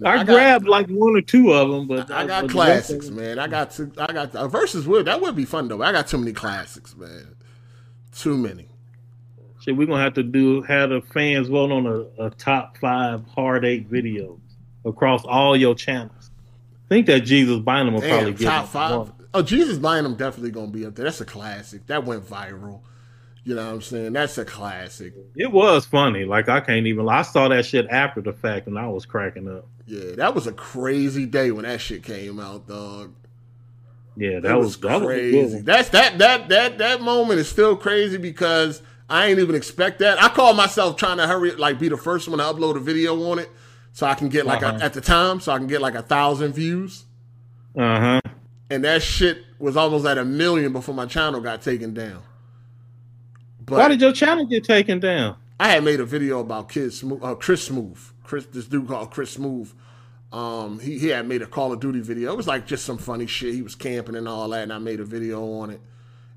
I, 0.05 0.09
I, 0.09 0.13
I 0.13 0.17
got- 0.25 0.27
grabbed 0.27 0.67
like 0.67 0.89
one 0.89 1.17
or 1.17 1.21
two 1.21 1.53
of 1.53 1.71
them, 1.71 1.87
but 1.87 2.11
I 2.11 2.27
got 2.27 2.49
classics, 2.49 3.09
man. 3.11 3.39
I 3.39 3.47
got 3.47 3.71
to. 3.73 3.91
I 3.99 4.13
got 4.13 4.35
uh, 4.35 4.49
versus 4.49 4.87
would 4.87 5.07
that 5.07 5.21
would 5.21 5.37
be 5.37 5.45
fun 5.45 5.69
though. 5.69 5.83
I 5.83 5.93
got 5.93 6.09
too 6.09 6.19
many 6.19 6.33
classics, 6.33 6.97
man. 6.97 7.37
Too 8.15 8.37
many. 8.37 8.69
Shit, 9.61 9.77
we're 9.77 9.87
gonna 9.87 10.03
have 10.03 10.15
to 10.15 10.23
do 10.23 10.63
have 10.63 10.91
the 10.91 11.01
fans 11.01 11.49
vote 11.49 11.73
on 11.73 11.87
a, 11.87 12.27
a 12.27 12.31
top 12.31 12.77
five 12.79 13.25
hard 13.35 13.65
eight 13.65 13.91
videos 13.91 14.39
across 14.85 15.25
all 15.25 15.57
your 15.57 15.75
channels. 15.75 16.31
I 16.87 16.89
think 16.89 17.07
that 17.07 17.21
Jesus 17.21 17.61
Bynum 17.61 17.95
will 17.95 18.01
probably 18.03 18.33
get 18.35 18.47
top 18.47 18.65
it. 18.65 18.69
five. 18.69 19.13
Oh, 19.35 19.43
Jesus 19.43 19.79
Bynum 19.79 20.15
definitely 20.15 20.53
gonna 20.53 20.69
be 20.71 20.87
up 20.87 20.95
there. 20.95 21.05
That's 21.05 21.21
a 21.21 21.25
classic. 21.25 21.87
That 21.89 22.05
went 22.05 22.25
viral. 22.27 22.81
You 23.43 23.55
know 23.57 23.67
what 23.67 23.75
I'm 23.75 23.83
saying? 23.83 24.13
That's 24.15 24.39
a 24.39 24.45
classic. 24.45 25.13
It 25.37 25.51
was 25.53 25.85
funny. 25.85 26.25
Like 26.25 26.49
I 26.49 26.61
can't 26.61 26.87
even. 26.87 27.07
I 27.09 27.23
saw 27.23 27.49
that 27.49 27.67
shit 27.67 27.87
after 27.91 28.23
the 28.23 28.33
fact, 28.33 28.69
and 28.69 28.79
I 28.79 28.89
was 28.89 29.05
cracking 29.05 29.49
up. 29.49 29.67
Yeah, 29.87 30.15
that 30.17 30.35
was 30.35 30.47
a 30.47 30.53
crazy 30.53 31.27
day 31.27 31.51
when 31.51 31.65
that 31.65 31.81
shit 31.83 32.03
came 32.03 32.41
out, 32.41 32.67
dog. 32.67 33.13
Yeah, 34.17 34.39
That 34.41 34.57
was, 34.57 34.67
was, 34.67 34.81
that 34.81 35.01
was 35.01 35.07
crazy. 35.09 35.61
That's 35.61 35.89
that 35.91 36.19
that 36.19 36.49
that 36.49 36.79
that 36.79 37.03
moment 37.03 37.41
is 37.41 37.49
still 37.49 37.77
crazy 37.77 38.17
because 38.17 38.81
I 39.11 39.27
ain't 39.27 39.41
even 39.41 39.57
expect 39.57 39.99
that. 39.99 40.23
I 40.23 40.29
call 40.29 40.55
myself 40.55 40.97
trying 40.97 41.19
to 41.19 41.27
hurry, 41.27 41.51
like 41.57 41.79
be 41.81 41.89
the 41.89 41.97
first 41.97 42.29
one 42.29 42.39
to 42.39 42.45
upload 42.45 42.77
a 42.77 42.81
video 42.81 43.31
on 43.31 43.41
it, 43.41 43.51
so 43.93 44.07
I 44.07 44.15
can 44.15 44.29
get 44.29 44.47
like 44.47 44.63
Uh-huh. 44.63 44.79
a, 44.81 44.85
at 44.85 44.93
the 44.95 45.01
time, 45.01 45.41
so 45.41 45.53
I 45.53 45.59
can 45.59 45.67
get 45.67 45.83
like 45.83 45.97
a 45.97 46.03
thousand 46.03 46.53
views. 46.53 47.05
Uh 47.77 48.01
huh. 48.01 48.21
And 48.71 48.85
that 48.85 49.03
shit 49.03 49.45
was 49.59 49.77
almost 49.77 50.07
at 50.07 50.19
a 50.19 50.25
million 50.25 50.73
before 50.73 50.95
my 50.95 51.07
channel 51.07 51.41
got 51.41 51.63
taken 51.63 51.93
down. 51.95 52.23
But 53.65 53.79
Why 53.79 53.89
did 53.89 54.01
your 54.01 54.13
channel 54.13 54.47
get 54.47 54.65
taken 54.65 55.01
down? 55.01 55.37
I 55.61 55.69
had 55.69 55.85
made 55.85 56.01
a 56.01 56.05
video 56.05 56.41
about 56.41 56.69
Kid 56.69 56.93
Smooth, 56.93 57.23
uh, 57.23 57.35
Chris 57.37 57.65
Smooth, 57.65 57.99
Chris, 58.25 58.47
this 58.47 58.67
dude 58.67 58.89
called 58.89 59.11
Chris 59.11 59.31
Smooth. 59.31 59.73
Um, 60.33 60.81
he, 60.81 60.99
he 60.99 61.09
had 61.09 61.29
made 61.29 61.43
a 61.43 61.47
Call 61.47 61.73
of 61.73 61.81
Duty 61.81 62.01
video. 62.01 62.33
It 62.33 62.37
was 62.37 62.49
like 62.49 62.67
just 62.67 62.85
some 62.85 62.99
funny 62.99 63.27
shit. 63.27 63.55
He 63.55 63.63
was 63.63 63.75
camping 63.75 64.17
and 64.17 64.27
all 64.27 64.49
that, 64.49 64.65
and 64.65 64.73
I 64.73 64.79
made 64.79 64.99
a 65.01 65.05
video 65.05 65.45
on 65.61 65.71
it. 65.71 65.81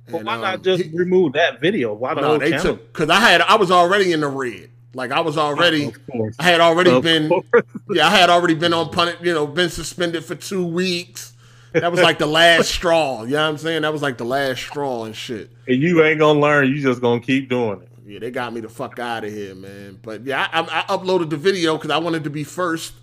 And, 0.05 0.25
why 0.25 0.35
um, 0.35 0.41
not 0.41 0.61
just 0.61 0.83
he- 0.83 0.91
remove 0.95 1.33
that 1.33 1.59
video? 1.59 1.93
Why 1.93 2.13
the 2.13 2.21
no, 2.21 2.27
whole 2.27 2.37
they 2.39 2.51
channel? 2.51 2.63
took 2.77 2.93
because 2.93 3.09
I 3.09 3.19
had 3.19 3.41
I 3.41 3.55
was 3.55 3.71
already 3.71 4.13
in 4.13 4.19
the 4.21 4.27
red. 4.27 4.69
Like 4.93 5.11
I 5.11 5.19
was 5.19 5.37
already, 5.37 5.91
course. 6.11 6.35
I 6.39 6.43
had 6.43 6.61
already 6.61 6.91
Of 6.91 7.03
been, 7.03 7.27
course. 7.27 7.43
yeah, 7.89 8.07
I 8.07 8.11
had 8.11 8.29
already 8.29 8.53
been 8.55 8.73
on 8.73 8.89
pun, 8.89 9.13
you 9.21 9.33
know, 9.33 9.45
been 9.45 9.69
suspended 9.69 10.23
for 10.23 10.35
two 10.35 10.65
weeks. 10.65 11.33
That 11.73 11.91
was 11.91 12.01
like 12.01 12.17
the 12.17 12.25
last 12.25 12.69
straw. 12.69 13.23
You 13.23 13.31
know 13.31 13.43
what 13.43 13.49
I'm 13.49 13.57
saying? 13.57 13.81
That 13.83 13.91
was 13.93 14.01
like 14.01 14.17
the 14.17 14.25
last 14.25 14.61
straw 14.61 15.03
and 15.05 15.15
shit. 15.15 15.51
And 15.67 15.81
you 15.81 16.03
ain't 16.03 16.19
gonna 16.19 16.39
learn. 16.39 16.67
You 16.69 16.81
just 16.81 17.01
gonna 17.01 17.19
keep 17.21 17.49
doing 17.49 17.81
it. 17.81 17.89
Yeah, 18.05 18.19
they 18.19 18.31
got 18.31 18.53
me 18.53 18.61
the 18.61 18.69
fuck 18.69 18.99
out 18.99 19.25
of 19.25 19.31
here, 19.33 19.53
man. 19.53 19.99
But 20.01 20.25
yeah, 20.25 20.47
I, 20.51 20.61
I, 20.61 20.79
I 20.79 20.97
uploaded 20.97 21.29
the 21.29 21.37
video 21.37 21.75
because 21.75 21.91
I 21.91 21.97
wanted 21.97 22.23
to 22.23 22.29
be 22.29 22.43
first 22.45 22.93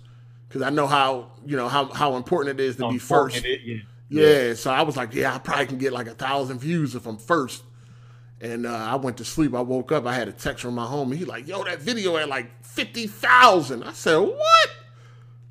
because 0.47 0.61
I 0.63 0.71
know 0.71 0.87
how 0.87 1.31
you 1.45 1.55
know 1.55 1.67
how 1.69 1.85
how 1.93 2.15
important 2.15 2.59
it 2.59 2.63
is 2.63 2.75
to 2.77 2.89
be 2.89 2.97
first. 2.97 3.45
It- 3.45 3.61
yeah. 3.63 3.77
Yeah, 4.07 4.53
so 4.53 4.69
I 4.71 4.83
was 4.83 4.95
like, 4.95 5.13
yeah, 5.15 5.33
I 5.33 5.39
probably 5.39 5.65
can 5.65 5.77
get 5.79 5.91
like 5.91 6.07
a 6.07 6.13
thousand 6.13 6.59
views 6.59 6.93
if 6.95 7.05
I'm 7.07 7.17
first. 7.17 7.63
And 8.39 8.65
uh, 8.67 8.69
I 8.75 8.95
went 8.97 9.17
to 9.17 9.25
sleep. 9.25 9.55
I 9.55 9.61
woke 9.61 9.91
up. 9.91 10.05
I 10.05 10.13
had 10.13 10.27
a 10.27 10.31
text 10.31 10.61
from 10.61 10.75
my 10.75 10.85
homie. 10.85 11.15
He 11.15 11.25
like, 11.25 11.47
yo, 11.47 11.63
that 11.63 11.79
video 11.79 12.17
at 12.17 12.29
like 12.29 12.63
fifty 12.63 13.07
thousand. 13.07 13.83
I 13.83 13.93
said, 13.93 14.17
what? 14.17 14.69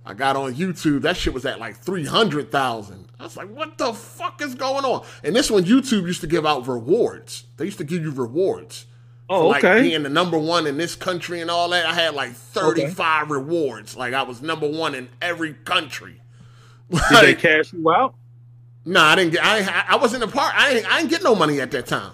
I 0.07 0.15
got 0.15 0.37
on 0.37 0.55
YouTube. 0.55 1.03
That 1.03 1.17
shit 1.17 1.33
was 1.33 1.47
at 1.47 1.59
like 1.59 1.77
three 1.77 2.05
hundred 2.05 2.53
thousand. 2.53 3.09
I 3.19 3.25
was 3.25 3.37
like, 3.37 3.49
what 3.49 3.79
the 3.79 3.93
fuck 3.95 4.43
is 4.43 4.55
going 4.55 4.85
on? 4.85 5.05
And 5.23 5.35
this 5.35 5.51
one, 5.51 5.65
YouTube 5.65 6.07
used 6.07 6.21
to 6.21 6.27
give 6.27 6.45
out 6.45 6.67
rewards. 6.67 7.45
They 7.57 7.65
used 7.65 7.79
to 7.79 7.85
give 7.85 8.03
you 8.03 8.11
rewards. 8.11 8.87
Oh, 9.31 9.43
for, 9.43 9.49
like 9.49 9.65
okay. 9.65 9.83
being 9.83 10.03
the 10.03 10.11
number 10.11 10.39
one 10.39 10.67
in 10.67 10.77
this 10.77 10.95
country 10.95 11.41
and 11.41 11.51
all 11.51 11.71
that. 11.71 11.87
I 11.87 11.95
had 11.95 12.15
like 12.15 12.33
35 12.33 13.31
rewards. 13.31 13.97
Like 13.97 14.13
I 14.13 14.23
was 14.23 14.43
number 14.43 14.69
one 14.69 14.95
in 14.95 15.09
every 15.23 15.55
country. 15.55 16.21
Did 16.91 17.23
they 17.23 17.35
cash 17.35 17.73
you 17.73 17.91
out? 17.91 18.15
nah, 18.85 19.05
I 19.05 19.17
didn't 19.17 19.33
get. 19.33 19.45
I 19.45 19.85
I 19.89 19.97
wasn't 19.97 20.23
a 20.23 20.29
part. 20.29 20.55
I 20.55 20.75
didn't, 20.75 20.93
I 20.93 20.99
didn't 20.99 21.11
get 21.11 21.23
no 21.23 21.35
money 21.35 21.61
at 21.61 21.71
that 21.71 21.87
time. 21.87 22.13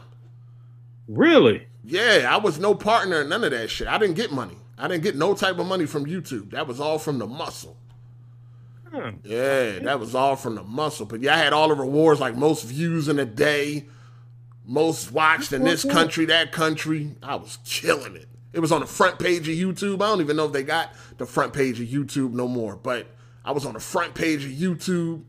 Really? 1.08 1.66
Yeah, 1.82 2.28
I 2.30 2.36
was 2.36 2.60
no 2.60 2.74
partner 2.74 3.22
in 3.22 3.28
none 3.28 3.42
of 3.42 3.50
that 3.50 3.68
shit. 3.68 3.88
I 3.88 3.98
didn't 3.98 4.14
get 4.14 4.30
money. 4.30 4.56
I 4.80 4.88
didn't 4.88 5.02
get 5.02 5.16
no 5.16 5.34
type 5.34 5.58
of 5.58 5.66
money 5.66 5.86
from 5.86 6.06
YouTube. 6.06 6.50
That 6.52 6.66
was 6.66 6.80
all 6.80 6.98
from 6.98 7.18
the 7.18 7.26
muscle. 7.26 7.76
Hmm. 8.90 9.10
Yeah, 9.22 9.78
that 9.80 10.00
was 10.00 10.14
all 10.14 10.36
from 10.36 10.56
the 10.56 10.64
muscle. 10.64 11.06
But 11.06 11.20
yeah, 11.20 11.34
I 11.34 11.38
had 11.38 11.52
all 11.52 11.68
the 11.68 11.74
rewards 11.74 12.18
like 12.20 12.34
most 12.34 12.64
views 12.64 13.08
in 13.08 13.18
a 13.18 13.24
day, 13.24 13.86
most 14.64 15.12
watched 15.12 15.52
in 15.52 15.62
this 15.62 15.84
country, 15.84 16.24
that 16.26 16.50
country. 16.50 17.14
I 17.22 17.36
was 17.36 17.58
killing 17.64 18.16
it. 18.16 18.26
It 18.52 18.60
was 18.60 18.72
on 18.72 18.80
the 18.80 18.86
front 18.86 19.18
page 19.20 19.48
of 19.48 19.54
YouTube. 19.54 19.96
I 19.96 20.08
don't 20.08 20.20
even 20.20 20.36
know 20.36 20.46
if 20.46 20.52
they 20.52 20.64
got 20.64 20.90
the 21.18 21.26
front 21.26 21.52
page 21.52 21.78
of 21.80 21.86
YouTube 21.86 22.32
no 22.32 22.48
more, 22.48 22.74
but 22.74 23.06
I 23.44 23.52
was 23.52 23.64
on 23.64 23.74
the 23.74 23.80
front 23.80 24.14
page 24.14 24.44
of 24.44 24.50
YouTube. 24.50 25.22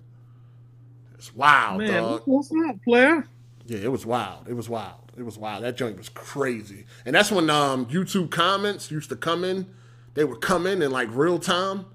It's 1.16 1.36
wild, 1.36 1.80
Man, 1.80 2.02
dog. 2.02 2.24
what's 2.26 2.52
up, 2.68 2.82
player? 2.84 3.28
Yeah, 3.68 3.78
it 3.80 3.92
was 3.92 4.08
wild. 4.08 4.48
It 4.48 4.54
was 4.54 4.68
wild. 4.68 5.01
It 5.18 5.24
was 5.24 5.38
wild. 5.38 5.64
That 5.64 5.76
joint 5.78 5.98
was 5.98 6.10
crazy. 6.10 6.86
And 7.06 7.14
that's 7.14 7.32
when 7.32 7.50
um, 7.50 7.86
YouTube 7.88 8.32
comments 8.32 8.90
used 8.92 9.10
to 9.10 9.16
come 9.16 9.44
in. 9.44 9.68
They 10.14 10.24
would 10.24 10.42
come 10.42 10.66
in 10.66 10.82
in 10.82 10.92
like 10.92 11.10
real 11.12 11.38
time. 11.40 11.86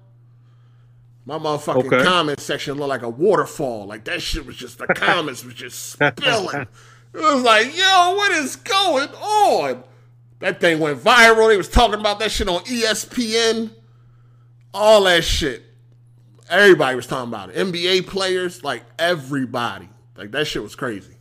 My 1.25 1.37
motherfucking 1.37 1.85
Okay. 1.93 2.03
comment 2.03 2.39
section 2.39 2.77
looked 2.77 2.89
like 2.89 3.01
a 3.01 3.09
waterfall. 3.09 3.85
Like 3.85 4.05
that 4.05 4.21
shit 4.21 4.45
was 4.45 4.55
just 4.55 4.77
the 4.77 4.87
comments 4.95 5.43
was 5.43 5.55
just 5.55 5.91
spilling. 5.91 6.67
It 7.13 7.19
was 7.19 7.43
like, 7.43 7.75
yo, 7.77 8.15
what 8.15 8.31
is 8.33 8.55
going 8.55 9.09
on? 9.09 9.83
That 10.39 10.59
thing 10.61 10.79
went 10.79 10.99
viral. 10.99 11.49
They 11.49 11.57
was 11.57 11.67
talking 11.67 11.99
about 11.99 12.19
that 12.19 12.31
shit 12.31 12.47
on 12.47 12.61
ESPN. 12.61 13.71
All 14.73 15.03
that 15.05 15.23
shit. 15.23 15.63
Everybody 16.49 16.95
was 16.95 17.07
talking 17.07 17.27
about 17.29 17.49
it. 17.49 17.55
NBA 17.55 18.07
players, 18.07 18.63
like 18.63 18.83
everybody. 18.97 19.89
Like 20.15 20.31
that 20.31 20.47
shit 20.47 20.63
was 20.63 20.75
crazy. 20.75 21.16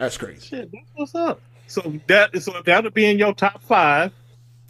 That's 0.00 0.16
crazy. 0.16 0.40
Shit, 0.40 0.72
that's 0.72 0.86
what's 0.94 1.14
up. 1.14 1.42
So 1.66 1.92
that 2.06 2.42
so 2.42 2.62
that'll 2.64 2.90
be 2.90 3.04
in 3.04 3.18
your 3.18 3.34
top 3.34 3.60
five. 3.60 4.12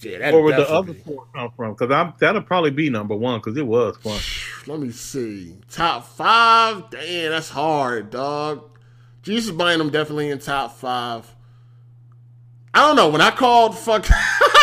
Yeah, 0.01 0.33
Where 0.33 0.43
would 0.43 0.57
the 0.57 0.69
other 0.69 0.93
four 0.93 1.25
come 1.33 1.53
from? 1.57 1.75
Because 1.75 1.93
I'm 1.93 2.15
that'll 2.19 2.43
probably 2.43 2.73
be 2.73 2.91
number 2.91 3.15
one 3.15 3.39
because 3.39 3.57
it 3.57 3.65
was 3.65 3.97
fun. 3.99 4.19
Let 4.67 4.81
me 4.81 4.91
see. 4.91 5.57
Top 5.71 6.05
five? 6.05 6.91
Damn, 6.91 7.31
that's 7.31 7.49
hard, 7.49 8.11
dog. 8.11 8.77
Jesus 9.23 9.53
Bynum 9.53 9.91
definitely 9.91 10.31
in 10.31 10.41
top 10.41 10.77
five. 10.77 11.33
I 12.75 12.81
don't 12.81 12.97
know. 12.97 13.09
When 13.09 13.21
I 13.21 13.31
called 13.31 13.79
fuck 13.79 14.05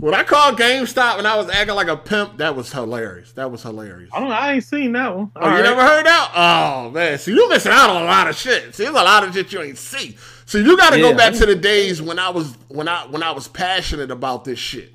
when 0.00 0.14
I 0.14 0.24
called 0.24 0.58
GameStop 0.58 1.18
and 1.18 1.26
I 1.26 1.36
was 1.36 1.48
acting 1.50 1.74
like 1.74 1.88
a 1.88 1.96
pimp, 1.96 2.38
that 2.38 2.56
was 2.56 2.72
hilarious. 2.72 3.32
That 3.32 3.50
was 3.50 3.62
hilarious. 3.62 4.10
I 4.12 4.20
don't. 4.20 4.32
I 4.32 4.54
ain't 4.54 4.64
seen 4.64 4.92
that 4.92 5.14
one. 5.14 5.30
Oh, 5.36 5.56
you 5.56 5.62
never 5.62 5.82
heard 5.82 6.06
that? 6.06 6.32
Oh 6.34 6.90
man, 6.90 7.18
see 7.18 7.32
you 7.32 7.48
missing 7.48 7.72
out 7.72 7.90
on 7.90 8.02
a 8.02 8.06
lot 8.06 8.28
of 8.28 8.36
shit. 8.36 8.74
See, 8.74 8.84
there's 8.84 8.94
a 8.96 9.02
lot 9.02 9.24
of 9.24 9.34
shit 9.34 9.52
you 9.52 9.60
ain't 9.62 9.78
see. 9.78 10.16
So 10.46 10.58
you 10.58 10.76
got 10.76 10.90
to 10.94 10.98
go 10.98 11.14
back 11.14 11.34
to 11.34 11.46
the 11.46 11.54
days 11.54 12.02
when 12.02 12.18
I 12.18 12.30
was 12.30 12.54
when 12.68 12.88
I 12.88 13.06
when 13.06 13.22
I 13.22 13.30
was 13.30 13.46
passionate 13.46 14.10
about 14.10 14.44
this 14.44 14.58
shit. 14.58 14.92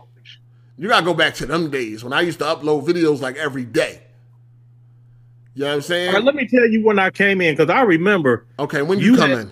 You 0.78 0.90
got 0.90 1.00
to 1.00 1.06
go 1.06 1.14
back 1.14 1.36
to 1.36 1.46
them 1.46 1.70
days 1.70 2.04
when 2.04 2.12
I 2.12 2.22
used 2.22 2.40
to 2.40 2.46
upload 2.46 2.86
videos 2.86 3.22
like 3.22 3.38
every 3.38 3.64
day. 3.64 4.02
You 5.54 5.62
know 5.62 5.68
what 5.70 5.76
I'm 5.76 5.82
saying? 5.82 6.08
All 6.10 6.16
right, 6.16 6.24
let 6.24 6.36
me 6.36 6.46
tell 6.48 6.68
you 6.68 6.84
when 6.84 7.00
I 7.00 7.10
came 7.10 7.40
in 7.40 7.54
because 7.56 7.70
I 7.70 7.82
remember 7.84 8.46
okay, 8.60 8.82
when 8.82 9.00
you, 9.00 9.12
you 9.12 9.18
come 9.18 9.30
had- 9.30 9.40
in? 9.40 9.52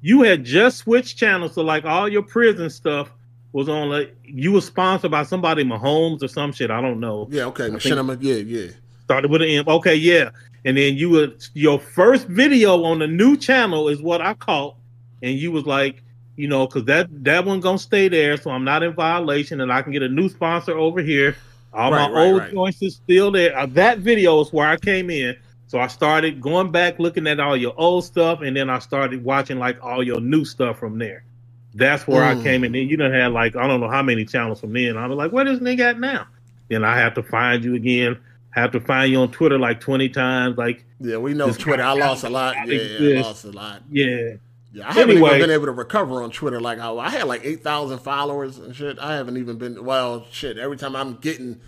you 0.00 0.22
had 0.22 0.44
just 0.44 0.78
switched 0.78 1.16
channels, 1.16 1.54
so 1.54 1.62
like 1.62 1.84
all 1.84 2.08
your 2.08 2.22
prison 2.22 2.68
stuff 2.70 3.12
was 3.52 3.68
on. 3.68 3.88
Like 3.88 4.16
you 4.24 4.52
were 4.52 4.60
sponsored 4.60 5.10
by 5.10 5.22
somebody, 5.22 5.64
Mahomes 5.64 6.22
or 6.22 6.28
some 6.28 6.52
shit. 6.52 6.70
I 6.70 6.80
don't 6.80 7.00
know. 7.00 7.28
Yeah, 7.30 7.44
okay, 7.46 7.68
Machinima, 7.68 8.18
yeah, 8.20 8.34
yeah. 8.36 8.70
Started 9.04 9.30
with 9.30 9.42
an 9.42 9.48
M. 9.48 9.64
Okay, 9.68 9.94
yeah. 9.94 10.30
And 10.64 10.76
then 10.76 10.96
you 10.96 11.10
were 11.10 11.32
your 11.54 11.78
first 11.78 12.26
video 12.26 12.82
on 12.84 12.98
the 12.98 13.06
new 13.06 13.36
channel 13.36 13.88
is 13.88 14.02
what 14.02 14.20
I 14.20 14.34
caught, 14.34 14.76
and 15.22 15.38
you 15.38 15.52
was 15.52 15.66
like, 15.66 16.02
you 16.36 16.48
know, 16.48 16.66
because 16.66 16.84
that 16.84 17.08
that 17.24 17.44
one 17.44 17.60
gonna 17.60 17.78
stay 17.78 18.08
there, 18.08 18.36
so 18.36 18.50
I'm 18.50 18.64
not 18.64 18.82
in 18.82 18.92
violation, 18.92 19.60
and 19.60 19.72
I 19.72 19.82
can 19.82 19.92
get 19.92 20.02
a 20.02 20.08
new 20.08 20.28
sponsor 20.28 20.76
over 20.76 21.00
here. 21.00 21.36
All 21.72 21.92
Right, 21.92 22.10
my 22.10 22.14
right, 22.14 22.26
old 22.26 22.38
right. 22.40 22.52
joints 22.52 22.82
is 22.82 22.96
still 22.96 23.30
there. 23.30 23.56
Uh, 23.56 23.66
that 23.66 23.98
video 23.98 24.40
is 24.40 24.52
where 24.52 24.68
I 24.68 24.76
came 24.76 25.10
in. 25.10 25.36
So 25.66 25.78
I 25.78 25.86
started 25.86 26.40
going 26.40 26.72
back, 26.72 26.98
looking 26.98 27.26
at 27.26 27.40
all 27.40 27.56
your 27.56 27.74
old 27.76 28.04
stuff, 28.04 28.40
and 28.40 28.56
then 28.56 28.70
I 28.70 28.78
started 28.78 29.22
watching 29.22 29.58
like 29.58 29.82
all 29.84 30.02
your 30.02 30.20
new 30.20 30.44
stuff 30.46 30.78
from 30.78 30.98
there. 30.98 31.24
That's 31.74 32.06
where 32.06 32.22
Mm. 32.22 32.40
I 32.40 32.42
came 32.42 32.64
in. 32.64 32.72
Then 32.72 32.88
you 32.88 32.96
done 32.96 33.12
had 33.12 33.32
like 33.32 33.54
I 33.56 33.66
don't 33.66 33.80
know 33.80 33.88
how 33.90 34.02
many 34.02 34.24
channels 34.24 34.60
from 34.60 34.72
then. 34.72 34.96
I 34.96 35.06
was 35.06 35.16
like, 35.16 35.32
where 35.32 35.44
this 35.44 35.60
nigga 35.60 35.80
at 35.80 36.00
now? 36.00 36.26
Then 36.68 36.84
I 36.84 36.96
have 36.98 37.14
to 37.14 37.22
find 37.22 37.62
you 37.64 37.74
again. 37.74 38.18
Have 38.50 38.72
to 38.72 38.80
find 38.80 39.12
you 39.12 39.20
on 39.20 39.30
Twitter 39.30 39.58
like 39.58 39.80
twenty 39.80 40.08
times. 40.08 40.56
Like, 40.58 40.84
Yeah, 41.00 41.18
we 41.18 41.34
know 41.34 41.52
Twitter. 41.52 41.82
I 41.82 41.92
lost 41.92 42.24
a 42.24 42.30
lot. 42.30 42.56
I 42.56 42.64
Yeah, 42.64 43.18
I 43.18 43.22
lost 43.22 43.44
a 43.44 43.50
lot. 43.50 43.82
yeah, 43.90 44.32
Yeah, 44.72 44.88
I 44.88 44.92
haven't 44.94 45.10
Anyway. 45.16 45.28
even 45.36 45.40
been 45.42 45.50
able 45.50 45.66
to 45.66 45.72
recover 45.72 46.22
on 46.22 46.30
Twitter 46.30 46.60
like 46.60 46.78
how 46.78 46.98
I 46.98 47.10
had 47.10 47.24
like 47.28 47.42
eight 47.44 47.62
thousand 47.62 47.98
followers 48.00 48.58
and 48.58 48.74
shit. 48.74 48.98
I 48.98 49.14
haven't 49.14 49.36
even 49.36 49.58
been 49.58 49.84
well, 49.84 50.26
shit. 50.32 50.56
Every 50.58 50.76
time 50.78 50.96
I'm 50.96 51.16
getting, 51.16 51.60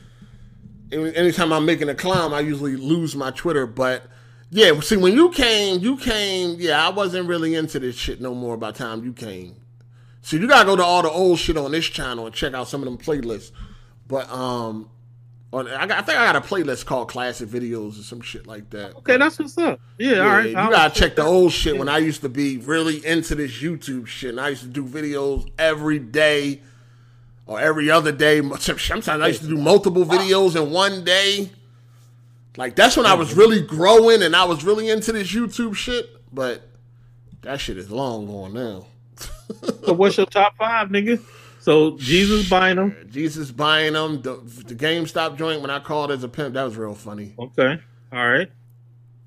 any- 0.91 1.15
anytime 1.15 1.53
I'm 1.53 1.65
making 1.67 1.89
a 1.89 1.95
climb, 1.95 2.33
I 2.35 2.41
usually 2.41 2.77
lose 2.77 3.15
my 3.15 3.31
Twitter. 3.31 3.67
But 3.67 4.05
yeah, 4.51 4.79
see, 4.81 4.97
when 4.97 5.13
you 5.15 5.31
came, 5.31 5.81
you 5.81 5.97
came. 5.99 6.57
Yeah, 6.59 6.85
I 6.85 6.91
wasn't 6.91 7.29
really 7.29 7.55
into 7.55 7.79
this 7.79 7.95
shit 7.97 8.21
no 8.21 8.35
more 8.35 8.57
by 8.57 8.73
the 8.73 8.79
time 8.79 9.05
you 9.05 9.13
came. 9.13 9.55
So 10.23 10.37
you 10.37 10.47
gotta 10.47 10.67
go 10.67 10.77
to 10.77 10.85
all 10.85 11.03
the 11.03 11.11
old 11.11 11.39
shit 11.39 11.57
on 11.57 11.73
this 11.73 11.87
channel 11.87 12.27
and 12.27 12.35
check 12.35 12.53
out 12.55 12.69
some 12.69 12.83
of 12.83 12.87
them 12.87 12.99
playlists. 12.99 13.53
But 14.07 14.31
um, 14.31 14.91
on, 15.53 15.67
I, 15.69 15.87
got, 15.87 15.99
I 15.99 16.03
think 16.03 16.19
I 16.19 16.33
got 16.33 16.37
a 16.37 16.41
playlist 16.47 16.85
called 16.87 17.09
Classic 17.09 17.49
Videos 17.49 17.99
or 17.99 18.03
some 18.03 18.21
shit 18.21 18.47
like 18.47 18.71
that. 18.71 18.97
okay, 18.97 19.17
that's 19.17 19.39
what's 19.39 19.57
up. 19.59 19.81
Yeah, 19.99 20.19
all 20.21 20.27
right. 20.29 20.51
you 20.51 20.57
I'll- 20.57 20.71
gotta 20.71 20.95
check 20.99 21.17
the 21.17 21.25
old 21.25 21.53
shit 21.53 21.77
when 21.79 21.89
I 21.89 21.99
used 21.99 22.21
to 22.21 22.29
be 22.29 22.59
really 22.59 23.05
into 23.05 23.35
this 23.35 23.61
YouTube 23.63 24.07
shit. 24.07 24.31
And 24.31 24.41
I 24.41 24.51
used 24.51 24.63
to 24.63 24.69
do 24.69 24.85
videos 24.85 25.51
every 25.59 25.99
day 25.99 26.61
or 27.47 27.59
every 27.61 27.91
other 27.91 28.13
day. 28.13 28.43
Sometimes 28.59 29.09
I 29.09 29.29
used 29.29 29.43
to 29.43 29.49
do 29.49 29.57
multiple 29.57 30.05
videos 30.05 30.55
in 30.61 30.71
one 30.71 31.03
day. 31.05 31.51
Like 32.57 32.77
that's 32.77 32.97
when 32.97 33.07
I 33.07 33.15
was 33.15 33.35
really 33.35 33.63
growing 33.63 34.23
and 34.23 34.37
I 34.37 34.45
was 34.45 34.65
really 34.65 34.89
into 34.91 35.13
this 35.13 35.33
YouTube 35.33 35.75
shit. 35.75 36.11
But 36.33 36.63
that 37.43 37.59
shit 37.61 37.79
is 37.79 37.91
long 37.91 38.27
gone 38.27 38.53
now. 38.53 38.87
So 39.85 39.93
what's 39.95 40.17
your 40.17 40.27
top 40.27 40.57
five, 40.57 40.89
nigga? 40.89 41.21
So 41.61 41.97
Jesus 41.99 42.49
Bynum. 42.49 42.97
Jesus 43.11 43.51
Bynum, 43.51 44.23
the, 44.23 44.37
the 44.67 44.75
GameStop 44.75 45.37
joint 45.37 45.61
when 45.61 45.71
I 45.71 45.79
called 45.81 46.11
as 46.11 46.25
a 46.25 46.29
pimp, 46.29 46.55
that 46.55 46.65
was 46.65 46.77
real 46.77 46.95
funny. 46.95 47.35
Okay, 47.39 47.79
all 48.13 48.29
right. 48.29 48.51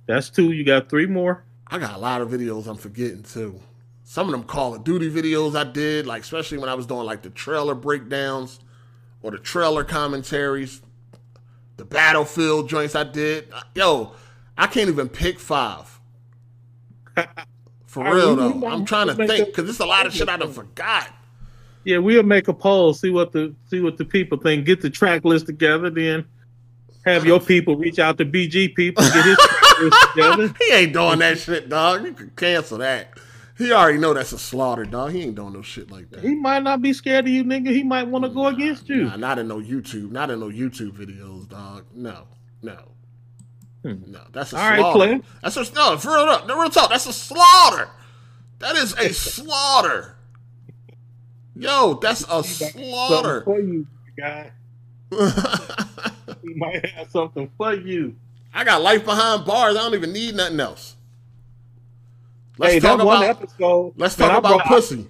That's 0.08 0.30
two. 0.30 0.52
You 0.52 0.64
got 0.64 0.90
three 0.90 1.06
more. 1.06 1.44
I 1.68 1.80
got 1.80 1.96
a 1.96 2.00
lot 2.00 2.22
of 2.22 2.30
videos 2.30 2.68
I'm 2.68 2.78
forgetting 2.78 3.24
too. 3.24 3.60
Some 4.04 4.28
of 4.28 4.32
them 4.32 4.44
Call 4.44 4.76
of 4.76 4.84
Duty 4.84 5.10
videos 5.10 5.56
I 5.56 5.64
did, 5.72 6.06
like 6.06 6.24
especially 6.24 6.58
when 6.58 6.70
I 6.70 6.74
was 6.76 6.86
doing 6.86 7.06
like 7.06 7.22
the 7.22 7.30
trailer 7.30 7.76
breakdowns 7.76 8.60
or 9.22 9.32
the 9.32 9.38
trailer 9.38 9.84
commentaries, 9.84 10.82
the 11.78 11.86
Battlefield 11.86 12.70
joints 12.70 12.96
I 12.96 13.04
did. 13.06 13.48
Yo, 13.76 14.14
I 14.58 14.68
can't 14.68 14.90
even 14.90 15.10
pick 15.10 15.40
five. 15.40 16.00
For 17.94 18.04
real 18.04 18.36
though, 18.36 18.68
I'm 18.68 18.86
trying 18.86 19.06
to 19.06 19.12
have 19.12 19.18
to 19.18 19.28
make 19.28 19.30
think 19.30 19.48
because 19.50 19.66
there's 19.66 19.80
a 19.80 19.86
lot 19.86 20.08
of 20.08 20.14
shit 20.16 20.28
I 20.28 20.38
done 20.38 20.52
forgot. 20.52 21.10
Yeah, 21.84 22.00
we'll 22.00 22.24
make 22.24 22.48
a 22.48 22.54
poll. 22.54 22.96
See 22.96 23.12
what 23.12 23.34
the 23.34 23.54
see 23.70 23.82
what 23.82 24.00
the 24.00 24.06
people 24.06 24.40
think. 24.40 24.66
Get 24.66 24.82
the 24.82 24.90
track 24.90 25.24
list 25.24 25.46
together. 25.46 25.92
Then 25.92 26.26
have 27.06 27.24
your 27.24 27.40
people 27.40 27.76
reach 27.76 28.00
out 28.00 28.18
to 28.18 28.26
BG 28.26 28.74
people. 28.74 29.04
Get 29.04 29.26
his 29.26 29.38
list 29.80 29.98
together. 30.10 30.56
He 30.60 30.74
ain't 30.74 30.94
doing 30.94 31.20
that 31.20 31.38
shit, 31.38 31.70
dog. 31.70 32.04
You 32.04 32.14
can 32.14 32.32
cancel 32.32 32.80
that. 32.80 33.12
He 33.60 33.72
already 33.72 34.00
know 34.00 34.16
that's 34.16 34.32
a 34.32 34.40
slaughter, 34.40 34.86
dog. 34.86 35.12
He 35.12 35.22
ain't 35.22 35.36
doing 35.36 35.54
no 35.54 35.62
shit 35.62 35.92
like 35.92 36.10
that. 36.10 36.22
He 36.22 36.34
might 36.34 36.64
not 36.64 36.82
be 36.82 36.94
scared 36.94 37.26
of 37.26 37.32
you, 37.32 37.44
nigga. 37.44 37.68
He 37.68 37.84
might 37.84 38.08
want 38.08 38.26
to 38.26 38.30
go 38.30 38.48
against 38.48 38.90
you. 38.90 39.04
Nah, 39.04 39.18
not 39.18 39.38
in 39.38 39.48
no 39.48 39.60
YouTube. 39.60 40.10
Not 40.10 40.32
in 40.32 40.40
no 40.40 40.48
YouTube 40.48 40.94
videos, 40.94 41.48
dog. 41.48 41.86
No, 41.94 42.24
no. 42.64 42.86
Hmm. 43.84 43.96
no. 44.12 44.22
That's 44.32 44.54
a 44.54 44.58
All 44.58 44.70
right, 44.70 44.80
slaughter. 44.80 44.98
Clay. 44.98 45.22
That's 45.44 45.58
a 45.58 45.74
no. 45.74 45.98
For 45.98 46.10
real, 46.12 46.46
no, 46.48 46.60
real 46.60 46.70
talk. 46.70 46.90
That's 46.90 47.06
a 47.06 47.14
slaughter. 47.14 47.90
That 48.60 48.76
is 48.78 48.94
a 48.94 49.14
slaughter. 49.14 50.16
Yo, 51.56 51.96
that's 52.02 52.26
a 52.30 52.44
slaughter. 52.44 53.44
for 53.44 53.60
you, 53.60 53.86
guy. 54.18 54.52
we 55.12 56.54
might 56.56 56.84
have 56.92 57.12
something 57.12 57.50
for 57.58 57.74
you. 57.76 58.16
I 58.54 58.64
got 58.64 58.82
life 58.82 59.06
behind 59.06 59.46
bars. 59.46 59.76
I 59.76 59.80
don't 59.82 59.94
even 59.94 60.14
need 60.14 60.36
nothing 60.36 60.60
else. 60.60 60.96
Let's 62.58 62.74
hey, 62.76 62.80
talk 62.80 63.00
that 63.00 63.06
one 63.06 63.24
episode. 63.24 63.94
Let's 63.98 64.18
man, 64.18 64.30
talk 64.30 64.36
I 64.36 64.40
about 64.40 64.58
brought- 64.58 64.68
pussy. 64.68 65.08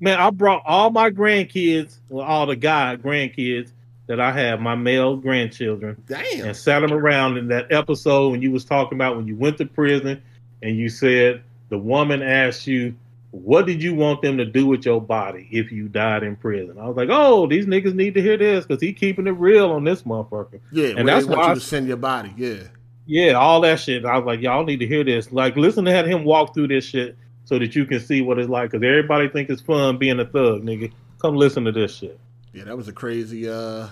Man, 0.00 0.18
I 0.18 0.30
brought 0.30 0.62
all 0.66 0.90
my 0.90 1.10
grandkids, 1.10 1.98
well, 2.08 2.26
all 2.26 2.46
the 2.46 2.56
guy 2.56 2.96
grandkids 2.96 3.70
that 4.12 4.20
I 4.20 4.30
have 4.30 4.60
my 4.60 4.74
male 4.74 5.16
grandchildren 5.16 5.96
Damn. 6.06 6.44
and 6.48 6.54
sat 6.54 6.80
them 6.80 6.92
around 6.92 7.38
in 7.38 7.48
that 7.48 7.72
episode 7.72 8.28
when 8.30 8.42
you 8.42 8.50
was 8.50 8.62
talking 8.62 8.98
about 8.98 9.16
when 9.16 9.26
you 9.26 9.34
went 9.36 9.56
to 9.56 9.64
prison 9.64 10.20
and 10.60 10.76
you 10.76 10.90
said 10.90 11.42
the 11.70 11.78
woman 11.78 12.20
asked 12.22 12.66
you 12.66 12.94
what 13.30 13.64
did 13.64 13.82
you 13.82 13.94
want 13.94 14.20
them 14.20 14.36
to 14.36 14.44
do 14.44 14.66
with 14.66 14.84
your 14.84 15.00
body 15.00 15.48
if 15.50 15.72
you 15.72 15.88
died 15.88 16.22
in 16.24 16.36
prison? 16.36 16.76
I 16.78 16.86
was 16.86 16.94
like, 16.98 17.08
oh, 17.10 17.46
these 17.46 17.64
niggas 17.64 17.94
need 17.94 18.12
to 18.12 18.20
hear 18.20 18.36
this 18.36 18.66
because 18.66 18.82
he 18.82 18.92
keeping 18.92 19.26
it 19.26 19.30
real 19.30 19.70
on 19.72 19.84
this 19.84 20.02
motherfucker. 20.02 20.60
Yeah, 20.70 20.92
And 20.98 21.08
that's 21.08 21.24
why 21.24 21.36
you 21.36 21.52
I- 21.52 21.54
to 21.54 21.60
send 21.60 21.88
your 21.88 21.96
body. 21.96 22.34
Yeah. 22.36 22.64
Yeah, 23.06 23.32
all 23.32 23.62
that 23.62 23.80
shit. 23.80 24.04
I 24.04 24.18
was 24.18 24.26
like, 24.26 24.42
y'all 24.42 24.64
need 24.64 24.80
to 24.80 24.86
hear 24.86 25.02
this. 25.04 25.32
Like, 25.32 25.56
listen 25.56 25.86
to 25.86 25.90
have 25.90 26.04
him 26.04 26.24
walk 26.24 26.52
through 26.52 26.68
this 26.68 26.84
shit 26.84 27.16
so 27.46 27.58
that 27.58 27.74
you 27.74 27.86
can 27.86 28.00
see 28.00 28.20
what 28.20 28.38
it's 28.38 28.50
like. 28.50 28.70
Because 28.70 28.86
everybody 28.86 29.30
think 29.30 29.48
it's 29.48 29.62
fun 29.62 29.96
being 29.96 30.20
a 30.20 30.26
thug, 30.26 30.62
nigga. 30.62 30.92
Come 31.18 31.34
listen 31.36 31.64
to 31.64 31.72
this 31.72 31.96
shit. 31.96 32.20
Yeah, 32.52 32.64
that 32.64 32.76
was 32.76 32.86
a 32.88 32.92
crazy 32.92 33.48
uh 33.48 33.88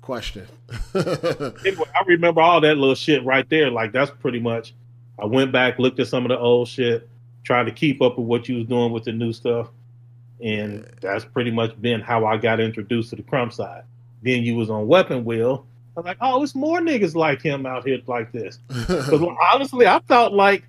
question. 0.00 0.46
Anyway, 0.94 1.84
I 1.94 2.04
remember 2.06 2.40
all 2.40 2.60
that 2.60 2.76
little 2.76 2.94
shit 2.94 3.24
right 3.24 3.48
there. 3.48 3.70
Like, 3.70 3.92
that's 3.92 4.10
pretty 4.10 4.40
much. 4.40 4.74
I 5.18 5.26
went 5.26 5.52
back, 5.52 5.78
looked 5.78 6.00
at 6.00 6.08
some 6.08 6.24
of 6.24 6.30
the 6.30 6.38
old 6.38 6.68
shit, 6.68 7.08
tried 7.44 7.64
to 7.64 7.72
keep 7.72 8.00
up 8.00 8.18
with 8.18 8.26
what 8.26 8.48
you 8.48 8.56
was 8.56 8.66
doing 8.66 8.92
with 8.92 9.04
the 9.04 9.12
new 9.12 9.32
stuff, 9.32 9.68
and 10.42 10.88
that's 11.00 11.24
pretty 11.24 11.50
much 11.50 11.80
been 11.80 12.00
how 12.00 12.24
I 12.24 12.38
got 12.38 12.60
introduced 12.60 13.10
to 13.10 13.16
the 13.16 13.22
crumb 13.22 13.50
side. 13.50 13.84
Then 14.22 14.42
you 14.42 14.56
was 14.56 14.70
on 14.70 14.86
Weapon 14.86 15.24
Wheel. 15.24 15.66
I 15.96 16.00
was 16.00 16.06
like, 16.06 16.18
oh, 16.20 16.42
it's 16.42 16.54
more 16.54 16.80
niggas 16.80 17.14
like 17.14 17.42
him 17.42 17.66
out 17.66 17.86
here 17.86 18.00
like 18.06 18.32
this. 18.32 18.58
Because 18.68 19.22
honestly, 19.52 19.86
I 19.86 20.00
felt 20.00 20.32
like, 20.32 20.64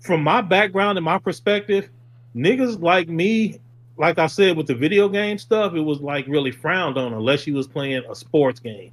from 0.00 0.22
my 0.22 0.40
background 0.40 0.98
and 0.98 1.04
my 1.04 1.18
perspective, 1.18 1.88
niggas 2.34 2.80
like 2.80 3.08
me, 3.08 3.60
like 3.98 4.18
I 4.18 4.26
said 4.26 4.56
with 4.56 4.66
the 4.66 4.74
video 4.74 5.08
game 5.08 5.38
stuff, 5.38 5.74
it 5.74 5.80
was 5.80 6.00
like 6.00 6.26
really 6.26 6.50
frowned 6.52 6.96
on 6.96 7.12
unless 7.12 7.46
you 7.46 7.54
was 7.54 7.66
playing 7.66 8.02
a 8.08 8.14
sports 8.14 8.60
game. 8.60 8.92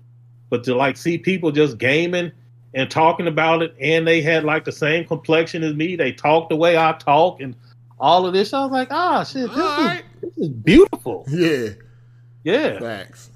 But 0.50 0.64
to 0.66 0.76
like 0.76 0.98
see 0.98 1.18
people 1.18 1.52
just 1.52 1.78
gaming 1.78 2.32
and 2.74 2.90
talking 2.90 3.28
about 3.28 3.62
it, 3.62 3.76
and 3.80 4.08
they 4.08 4.22
had 4.22 4.44
like 4.44 4.66
the 4.66 4.72
same 4.72 5.06
complexion 5.06 5.64
as 5.64 5.74
me, 5.76 5.96
they 5.96 6.12
talked 6.12 6.50
the 6.50 6.56
way 6.56 6.78
I 6.78 6.94
talk, 6.94 7.40
and 7.42 7.56
all 8.00 8.26
of 8.26 8.34
this, 8.34 8.54
I 8.54 8.64
was 8.64 8.72
like, 8.72 8.90
ah, 8.92 9.24
shit, 9.24 9.50
this, 9.50 9.58
All 9.58 9.80
is, 9.80 9.86
right. 9.86 10.04
this 10.22 10.32
is 10.38 10.50
beautiful. 10.50 11.26
yeah. 11.30 11.70
Yeah. 12.44 12.80
Facts. 12.80 13.32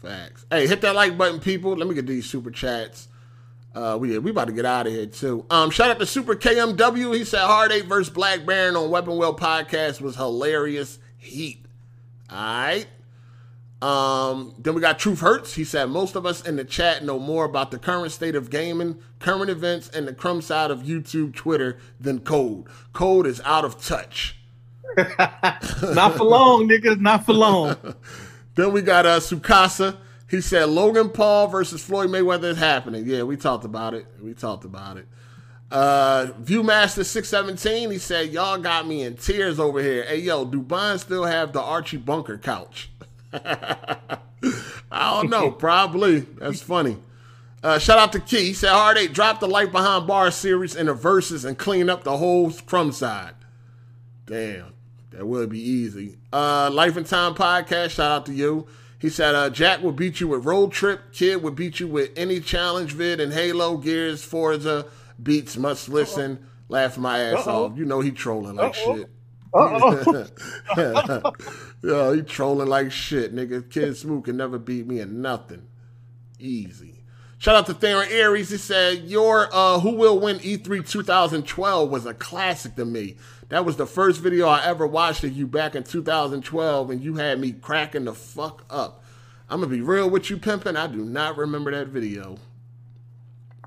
Facts. 0.00 0.46
Hey, 0.50 0.66
hit 0.66 0.80
that 0.82 0.94
like 0.94 1.18
button, 1.18 1.40
people. 1.40 1.76
Let 1.76 1.88
me 1.88 1.94
get 1.94 2.06
these 2.06 2.26
super 2.26 2.50
chats. 2.50 3.08
Uh, 3.74 3.98
we 4.00 4.18
we 4.18 4.30
about 4.30 4.46
to 4.46 4.54
get 4.54 4.64
out 4.64 4.86
of 4.86 4.92
here 4.92 5.04
too. 5.04 5.44
Um, 5.50 5.70
shout 5.70 5.90
out 5.90 5.98
to 5.98 6.06
Super 6.06 6.34
KMW. 6.34 7.14
He 7.14 7.24
said 7.24 7.40
Hard 7.44 7.72
Eight 7.72 7.84
versus 7.84 8.08
Black 8.08 8.46
Baron 8.46 8.74
on 8.74 8.88
Weapon 8.88 9.18
Wheel 9.18 9.36
podcast 9.36 10.00
was 10.00 10.16
hilarious. 10.16 10.98
Heat. 11.26 11.64
All 12.30 12.36
right. 12.36 12.86
Um, 13.82 14.54
then 14.58 14.74
we 14.74 14.80
got 14.80 14.98
Truth 14.98 15.20
Hurts. 15.20 15.54
He 15.54 15.64
said 15.64 15.90
most 15.90 16.16
of 16.16 16.24
us 16.24 16.46
in 16.46 16.56
the 16.56 16.64
chat 16.64 17.04
know 17.04 17.18
more 17.18 17.44
about 17.44 17.70
the 17.70 17.78
current 17.78 18.10
state 18.10 18.34
of 18.34 18.48
gaming, 18.48 18.98
current 19.18 19.50
events, 19.50 19.88
and 19.90 20.08
the 20.08 20.14
crumb 20.14 20.40
side 20.40 20.70
of 20.70 20.80
YouTube, 20.80 21.34
Twitter 21.34 21.78
than 22.00 22.20
Code. 22.20 22.66
Code 22.92 23.26
is 23.26 23.40
out 23.44 23.64
of 23.64 23.82
touch. 23.82 24.38
Not 24.96 26.16
for 26.16 26.24
long, 26.24 26.68
niggas. 26.68 27.00
Not 27.00 27.26
for 27.26 27.34
long. 27.34 27.76
Then 28.56 28.72
we 28.72 28.80
got 28.80 29.04
uh, 29.04 29.20
Sukasa. 29.20 29.98
He 30.30 30.40
said 30.40 30.70
Logan 30.70 31.10
Paul 31.10 31.46
versus 31.48 31.84
Floyd 31.84 32.08
Mayweather 32.08 32.44
is 32.44 32.56
happening. 32.56 33.06
Yeah, 33.06 33.22
we 33.22 33.36
talked 33.36 33.66
about 33.66 33.92
it. 33.92 34.06
We 34.20 34.32
talked 34.32 34.64
about 34.64 34.96
it. 34.96 35.06
Uh, 35.70 36.28
Viewmaster 36.42 37.04
six 37.04 37.28
seventeen. 37.28 37.90
He 37.90 37.98
said 37.98 38.30
y'all 38.30 38.58
got 38.58 38.86
me 38.86 39.02
in 39.02 39.16
tears 39.16 39.58
over 39.58 39.82
here. 39.82 40.04
Hey 40.04 40.18
yo, 40.18 40.44
do 40.44 40.60
Bond 40.60 41.00
still 41.00 41.24
have 41.24 41.52
the 41.52 41.60
Archie 41.60 41.96
Bunker 41.96 42.38
couch? 42.38 42.90
I 43.32 44.18
don't 44.92 45.30
know. 45.30 45.50
Probably. 45.58 46.20
That's 46.20 46.62
funny. 46.62 46.98
Uh, 47.62 47.78
shout 47.78 47.98
out 47.98 48.12
to 48.12 48.20
Key. 48.20 48.46
He 48.46 48.52
said 48.52 48.70
Hard 48.70 48.96
Eight 48.96 49.12
drop 49.12 49.40
the 49.40 49.48
Life 49.48 49.72
Behind 49.72 50.06
Bars 50.06 50.36
series 50.36 50.76
in 50.76 50.86
the 50.86 50.94
verses 50.94 51.44
and 51.44 51.58
clean 51.58 51.90
up 51.90 52.04
the 52.04 52.16
whole 52.16 52.52
crumb 52.52 52.92
side. 52.92 53.34
Damn, 54.24 54.72
that 55.10 55.26
would 55.26 55.48
be 55.50 55.60
easy. 55.60 56.18
Uh, 56.32 56.70
Life 56.72 56.96
and 56.96 57.06
Time 57.06 57.34
podcast. 57.34 57.90
Shout 57.90 58.12
out 58.12 58.26
to 58.26 58.32
you. 58.32 58.68
He 58.98 59.08
said 59.08 59.34
uh, 59.34 59.50
Jack 59.50 59.82
will 59.82 59.92
beat 59.92 60.20
you 60.20 60.28
with 60.28 60.44
Road 60.44 60.72
Trip. 60.72 61.12
Kid 61.12 61.42
will 61.42 61.50
beat 61.50 61.80
you 61.80 61.88
with 61.88 62.10
any 62.16 62.40
challenge 62.40 62.92
vid 62.92 63.20
and 63.20 63.32
Halo, 63.32 63.76
Gears, 63.76 64.24
Forza, 64.24 64.86
Beats. 65.22 65.56
Must 65.56 65.88
listen. 65.88 66.46
Laugh 66.68 66.98
my 66.98 67.18
ass 67.18 67.46
Uh-oh. 67.46 67.66
off. 67.66 67.78
You 67.78 67.84
know 67.84 68.00
he 68.00 68.10
trolling 68.10 68.56
like 68.56 68.76
Uh-oh. 68.86 68.96
shit. 68.96 69.10
Uh-oh. 69.54 71.32
Yo, 71.82 72.12
he 72.12 72.22
trolling 72.22 72.68
like 72.68 72.90
shit, 72.90 73.34
nigga. 73.34 73.68
Kid 73.70 73.96
Smooth 73.96 74.24
can 74.24 74.36
never 74.36 74.58
beat 74.58 74.86
me 74.86 75.00
in 75.00 75.22
nothing. 75.22 75.68
Easy. 76.38 77.04
Shout 77.38 77.54
out 77.54 77.66
to 77.66 77.74
Theron 77.74 78.08
Aries. 78.10 78.50
He 78.50 78.56
said, 78.56 79.04
Your 79.04 79.48
uh, 79.52 79.78
Who 79.80 79.92
Will 79.92 80.18
Win 80.18 80.38
E3 80.38 80.86
2012 80.88 81.90
was 81.90 82.06
a 82.06 82.14
classic 82.14 82.76
to 82.76 82.84
me. 82.84 83.16
That 83.50 83.64
was 83.64 83.76
the 83.76 83.86
first 83.86 84.20
video 84.20 84.48
I 84.48 84.64
ever 84.64 84.86
watched 84.86 85.22
of 85.22 85.36
you 85.36 85.46
back 85.46 85.74
in 85.76 85.84
2012, 85.84 86.90
and 86.90 87.02
you 87.02 87.14
had 87.16 87.38
me 87.38 87.52
cracking 87.52 88.06
the 88.06 88.14
fuck 88.14 88.64
up. 88.70 89.04
I'm 89.48 89.60
going 89.60 89.70
to 89.70 89.76
be 89.76 89.82
real 89.82 90.10
with 90.10 90.30
you, 90.30 90.38
pimping. 90.38 90.76
I 90.76 90.88
do 90.88 91.04
not 91.04 91.36
remember 91.36 91.70
that 91.70 91.88
video. 91.88 92.38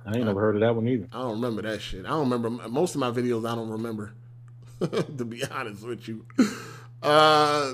I 0.05 0.15
ain't 0.15 0.25
never 0.25 0.39
heard 0.39 0.55
of 0.55 0.61
that 0.61 0.75
one 0.75 0.87
either. 0.87 1.07
I 1.11 1.19
don't 1.19 1.41
remember 1.41 1.61
that 1.63 1.81
shit. 1.81 2.05
I 2.05 2.09
don't 2.09 2.29
remember 2.29 2.67
most 2.69 2.95
of 2.95 3.01
my 3.01 3.11
videos. 3.11 3.49
I 3.49 3.55
don't 3.55 3.69
remember, 3.69 4.13
to 4.79 5.25
be 5.25 5.43
honest 5.45 5.85
with 5.85 6.07
you. 6.07 6.25
Uh, 7.03 7.73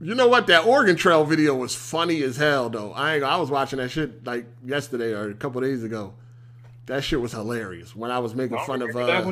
you 0.00 0.14
know 0.14 0.28
what? 0.28 0.46
That 0.46 0.66
Oregon 0.66 0.96
Trail 0.96 1.24
video 1.24 1.54
was 1.54 1.74
funny 1.74 2.22
as 2.22 2.36
hell, 2.36 2.70
though. 2.70 2.92
I 2.92 3.16
ain't, 3.16 3.24
I 3.24 3.36
was 3.36 3.50
watching 3.50 3.78
that 3.78 3.90
shit 3.90 4.24
like 4.26 4.46
yesterday 4.64 5.12
or 5.12 5.30
a 5.30 5.34
couple 5.34 5.60
days 5.60 5.82
ago. 5.82 6.14
That 6.86 7.04
shit 7.04 7.20
was 7.20 7.32
hilarious. 7.32 7.94
When 7.94 8.10
I 8.10 8.18
was 8.18 8.34
making 8.34 8.58
I 8.58 8.66
fun 8.66 8.82
of 8.82 8.96
uh. 8.96 9.30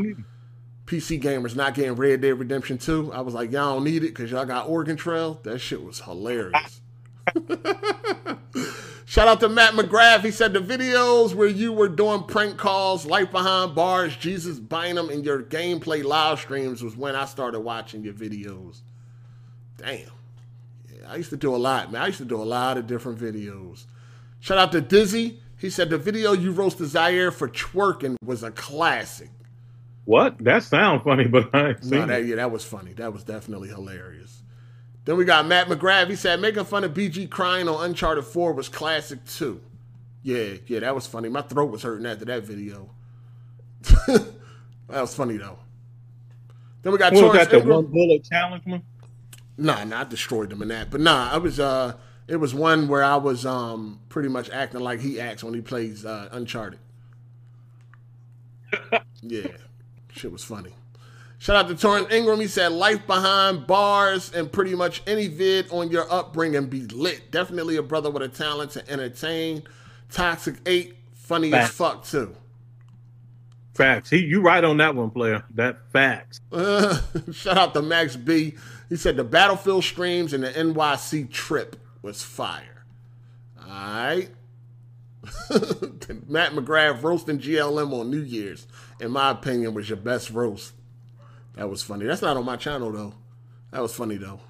PC 0.86 1.20
gamers 1.20 1.56
not 1.56 1.74
getting 1.74 1.94
Red 1.94 2.20
Dead 2.20 2.38
Redemption 2.38 2.78
2, 2.78 3.12
I 3.12 3.20
was 3.20 3.34
like, 3.34 3.50
y'all 3.50 3.74
don't 3.74 3.84
need 3.84 4.04
it 4.04 4.08
because 4.14 4.30
y'all 4.30 4.44
got 4.44 4.68
Oregon 4.68 4.96
Trail. 4.96 5.40
That 5.42 5.58
shit 5.58 5.82
was 5.82 6.00
hilarious. 6.00 6.80
Shout 9.08 9.28
out 9.28 9.38
to 9.40 9.48
Matt 9.48 9.74
McGrath. 9.74 10.24
He 10.24 10.32
said 10.32 10.52
the 10.52 10.58
videos 10.58 11.32
where 11.32 11.46
you 11.46 11.72
were 11.72 11.88
doing 11.88 12.24
prank 12.24 12.56
calls, 12.56 13.06
life 13.06 13.30
behind 13.30 13.76
bars, 13.76 14.16
Jesus 14.16 14.58
Bynum, 14.58 15.10
and 15.10 15.24
your 15.24 15.44
gameplay 15.44 16.02
live 16.02 16.40
streams 16.40 16.82
was 16.82 16.96
when 16.96 17.14
I 17.14 17.24
started 17.24 17.60
watching 17.60 18.02
your 18.02 18.14
videos. 18.14 18.80
Damn. 19.78 20.10
Yeah, 20.92 21.08
I 21.08 21.16
used 21.16 21.30
to 21.30 21.36
do 21.36 21.54
a 21.54 21.56
lot, 21.56 21.92
man. 21.92 22.02
I 22.02 22.08
used 22.08 22.18
to 22.18 22.24
do 22.24 22.42
a 22.42 22.44
lot 22.44 22.78
of 22.78 22.88
different 22.88 23.20
videos. 23.20 23.84
Shout 24.40 24.58
out 24.58 24.72
to 24.72 24.80
Dizzy. 24.80 25.38
He 25.56 25.70
said 25.70 25.88
the 25.88 25.98
video 25.98 26.32
you 26.32 26.50
roasted 26.50 26.88
Zaire 26.88 27.30
for 27.30 27.48
twerking 27.48 28.16
was 28.24 28.42
a 28.42 28.50
classic. 28.50 29.30
What? 30.04 30.38
That 30.38 30.64
sounds 30.64 31.04
funny, 31.04 31.28
but 31.28 31.54
I 31.54 31.68
ain't 31.68 31.84
No, 31.84 32.06
that, 32.06 32.24
yeah, 32.24 32.36
that 32.36 32.50
was 32.50 32.64
funny. 32.64 32.92
That 32.94 33.12
was 33.12 33.22
definitely 33.22 33.68
hilarious. 33.68 34.42
Then 35.06 35.16
we 35.16 35.24
got 35.24 35.46
Matt 35.46 35.68
McGrath. 35.68 36.10
He 36.10 36.16
said 36.16 36.40
making 36.40 36.64
fun 36.64 36.82
of 36.84 36.92
BG 36.92 37.30
crying 37.30 37.68
on 37.68 37.82
Uncharted 37.84 38.24
4 38.24 38.52
was 38.52 38.68
classic 38.68 39.24
too. 39.24 39.60
Yeah, 40.22 40.54
yeah, 40.66 40.80
that 40.80 40.94
was 40.94 41.06
funny. 41.06 41.28
My 41.28 41.42
throat 41.42 41.70
was 41.70 41.82
hurting 41.82 42.04
after 42.04 42.24
that 42.24 42.42
video. 42.42 42.90
that 44.08 44.26
was 44.88 45.14
funny 45.14 45.36
though. 45.36 45.60
Then 46.82 46.92
we 46.92 46.98
got 46.98 47.12
Torrance 47.12 47.34
that? 47.34 47.50
The 47.50 47.58
Ingram. 47.58 47.76
one 47.76 47.86
bullet 47.86 48.24
challenge 48.24 48.66
one? 48.66 48.82
Nah, 49.56 49.84
nah, 49.84 50.00
I 50.00 50.04
destroyed 50.04 50.50
them 50.50 50.60
in 50.62 50.68
that. 50.68 50.90
But 50.90 51.00
nah, 51.00 51.30
I 51.32 51.38
was 51.38 51.60
uh 51.60 51.94
it 52.26 52.36
was 52.36 52.52
one 52.52 52.88
where 52.88 53.04
I 53.04 53.14
was 53.16 53.46
um 53.46 54.00
pretty 54.08 54.28
much 54.28 54.50
acting 54.50 54.80
like 54.80 54.98
he 54.98 55.20
acts 55.20 55.44
when 55.44 55.54
he 55.54 55.60
plays 55.60 56.04
uh 56.04 56.28
Uncharted. 56.32 56.80
yeah. 59.22 59.46
Shit 60.10 60.32
was 60.32 60.42
funny. 60.42 60.72
Shout 61.38 61.56
out 61.56 61.68
to 61.68 61.74
Torrance 61.74 62.12
Ingram. 62.12 62.40
He 62.40 62.46
said 62.46 62.72
life 62.72 63.06
behind 63.06 63.66
bars 63.66 64.32
and 64.32 64.50
pretty 64.50 64.74
much 64.74 65.02
any 65.06 65.28
vid 65.28 65.70
on 65.70 65.90
your 65.90 66.10
upbringing 66.10 66.66
be 66.66 66.82
lit. 66.86 67.30
Definitely 67.30 67.76
a 67.76 67.82
brother 67.82 68.10
with 68.10 68.22
a 68.22 68.28
talent 68.28 68.72
to 68.72 68.90
entertain. 68.90 69.62
Toxic 70.10 70.56
eight, 70.64 70.96
funny 71.14 71.52
as 71.52 71.70
fuck 71.70 72.04
too. 72.04 72.34
Facts. 73.74 74.08
He, 74.08 74.24
you 74.24 74.40
right 74.40 74.64
on 74.64 74.78
that 74.78 74.94
one, 74.94 75.10
player. 75.10 75.44
That 75.54 75.90
facts. 75.92 76.40
Uh, 76.50 76.98
shout 77.32 77.58
out 77.58 77.74
to 77.74 77.82
Max 77.82 78.16
B. 78.16 78.54
He 78.88 78.96
said 78.96 79.16
the 79.16 79.24
Battlefield 79.24 79.84
streams 79.84 80.32
and 80.32 80.42
the 80.42 80.50
NYC 80.50 81.30
trip 81.30 81.76
was 82.00 82.22
fire. 82.22 82.84
All 83.60 83.68
right. 83.68 84.30
Matt 86.28 86.52
McGrath 86.52 87.02
roasting 87.02 87.38
GLM 87.38 87.92
on 87.92 88.10
New 88.10 88.22
Year's, 88.22 88.66
in 89.00 89.10
my 89.10 89.30
opinion, 89.30 89.74
was 89.74 89.90
your 89.90 89.98
best 89.98 90.30
roast. 90.30 90.72
That 91.56 91.68
was 91.70 91.82
funny. 91.82 92.04
That's 92.06 92.22
not 92.22 92.36
on 92.36 92.44
my 92.44 92.56
channel 92.56 92.92
though. 92.92 93.14
That 93.72 93.82
was 93.82 93.94
funny 93.94 94.16
though. 94.16 94.40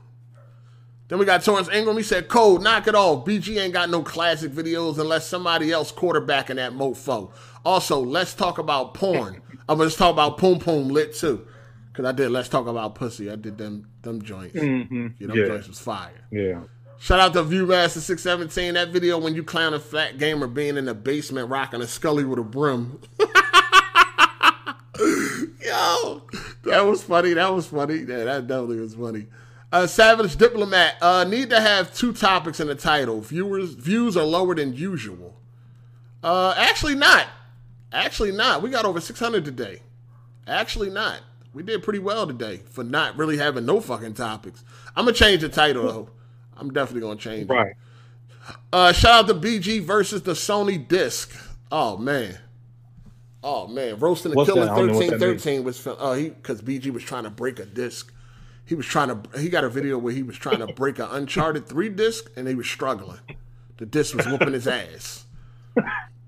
Then 1.09 1.19
we 1.21 1.25
got 1.25 1.45
Torrance 1.45 1.69
Ingram. 1.69 1.97
He 1.97 2.03
said, 2.03 2.27
Code, 2.29 2.63
knock 2.63 2.89
it 2.89 2.97
off. 2.97 3.25
BG 3.25 3.61
ain't 3.61 3.73
got 3.73 3.91
no 3.91 4.03
classic 4.03 4.51
videos 4.51 4.99
unless 4.99 5.25
somebody 5.29 5.71
else 5.71 5.93
quarterbacking 5.93 6.57
that 6.57 6.73
mofo. 6.73 7.31
Also, 7.65 8.01
let's 8.01 8.35
talk 8.35 8.59
about 8.59 8.93
porn. 8.95 9.41
I'm 9.69 9.79
gonna 9.79 9.87
just 9.87 9.99
talk 9.99 10.13
about 10.13 10.39
Poom 10.39 10.59
Poom 10.59 10.89
Lit 10.91 11.15
too. 11.15 11.47
Cause 11.93 12.05
I 12.05 12.13
did 12.13 12.31
let's 12.31 12.49
talk 12.51 12.67
about 12.67 12.95
pussy. 12.95 13.31
I 13.31 13.37
did 13.37 13.57
them 13.57 13.89
them 14.03 14.21
joints. 14.21 14.55
Mm-hmm. 14.57 15.07
Yeah, 15.19 15.27
them 15.29 15.37
Yeah. 15.39 15.47
joints 15.47 15.69
was 15.69 15.79
fire. 15.81 16.13
Yeah. 16.31 16.63
Shout 16.99 17.21
out 17.21 17.33
to 17.35 17.43
Viewmaster 17.43 17.99
six 17.99 18.23
seventeen. 18.23 18.75
That 18.75 18.89
video 18.91 19.19
when 19.19 19.35
you 19.35 19.43
clown 19.43 19.75
a 19.75 19.79
flat 19.79 20.19
gamer 20.19 20.47
being 20.47 20.77
in 20.77 20.85
the 20.87 20.95
basement 20.95 21.49
rocking 21.51 21.81
a 21.81 21.87
Scully 21.87 22.25
with 22.25 22.39
a 22.39 22.43
brim. 22.43 23.01
Yo, 25.67 26.23
that 26.65 26.87
was 26.87 27.03
funny. 27.03 27.35
That 27.35 27.53
was 27.53 27.67
funny. 27.67 27.97
Yeah, 27.97 28.25
that 28.25 28.47
definitely 28.47 28.81
was 28.81 28.95
funny. 28.95 29.27
Uh, 29.73 29.87
Savage 29.87 30.37
Diplomat 30.37 30.95
uh, 31.03 31.25
need 31.25 31.51
to 31.51 31.61
have 31.61 31.93
two 31.93 32.13
topics 32.13 32.61
in 32.61 32.69
the 32.69 32.75
title. 32.77 33.21
Viewers 33.21 33.75
views 33.75 34.17
are 34.17 34.25
lower 34.25 34.55
than 34.55 34.75
usual. 34.75 35.35
Uh, 36.23 36.55
actually 36.57 36.95
not. 36.95 37.27
Actually 37.93 38.31
not. 38.31 38.63
We 38.63 38.71
got 38.71 38.85
over 38.85 39.01
six 39.01 39.19
hundred 39.19 39.45
today. 39.45 39.81
Actually 40.47 40.91
not. 40.91 41.21
We 41.53 41.65
did 41.65 41.83
pretty 41.83 41.99
well 41.99 42.27
today 42.27 42.61
for 42.71 42.85
not 42.85 43.17
really 43.17 43.39
having 43.39 43.67
no 43.67 43.81
fucking 43.81 44.15
topics. 44.15 44.63
I'm 44.95 45.05
gonna 45.05 45.17
change 45.17 45.41
the 45.41 45.49
title 45.49 45.83
though. 45.83 46.11
I'm 46.57 46.73
definitely 46.73 47.01
gonna 47.01 47.19
change. 47.19 47.49
Right. 47.49 47.71
It. 47.71 47.77
Uh, 48.73 48.93
shout 48.93 49.25
out 49.25 49.29
to 49.29 49.35
BG 49.35 49.83
versus 49.83 50.23
the 50.23 50.33
Sony 50.33 50.87
disc. 50.87 51.37
Oh 51.73 51.97
man. 51.97 52.39
Oh 53.49 53.69
man, 53.69 54.01
roasting 54.01 54.33
the 54.33 54.37
What's 54.37 54.51
killer 54.51 54.67
that? 54.67 54.73
I 54.73 54.77
don't 54.77 54.89
know 54.89 54.95
what 54.95 55.05
thirteen 55.05 55.21
that 55.21 55.21
means. 55.21 55.45
thirteen 55.45 55.63
was 55.63 55.87
uh 55.87 56.15
he 56.15 56.31
because 56.31 56.63
BG 56.63 56.93
was 56.93 57.05
trying 57.05 57.23
to 57.23 57.31
break 57.31 57.61
a 57.61 57.65
disc. 57.65 58.13
He 58.65 58.75
was 58.75 58.87
trying 58.87 59.07
to 59.09 59.39
he 59.39 59.49
got 59.49 59.63
a 59.63 59.69
video 59.69 59.99
where 59.99 60.13
he 60.13 60.25
was 60.25 60.37
trying 60.37 60.59
to 60.59 60.67
break 60.75 60.99
an 60.99 61.07
Uncharted 61.13 61.69
three 61.69 61.89
disc 61.89 62.29
and 62.35 62.49
he 62.49 62.57
was 62.57 62.67
struggling. 62.67 63.21
The 63.77 63.87
disc 63.87 64.17
was 64.17 64.27
whooping 64.27 64.53
his 64.53 64.67
ass. 64.67 65.27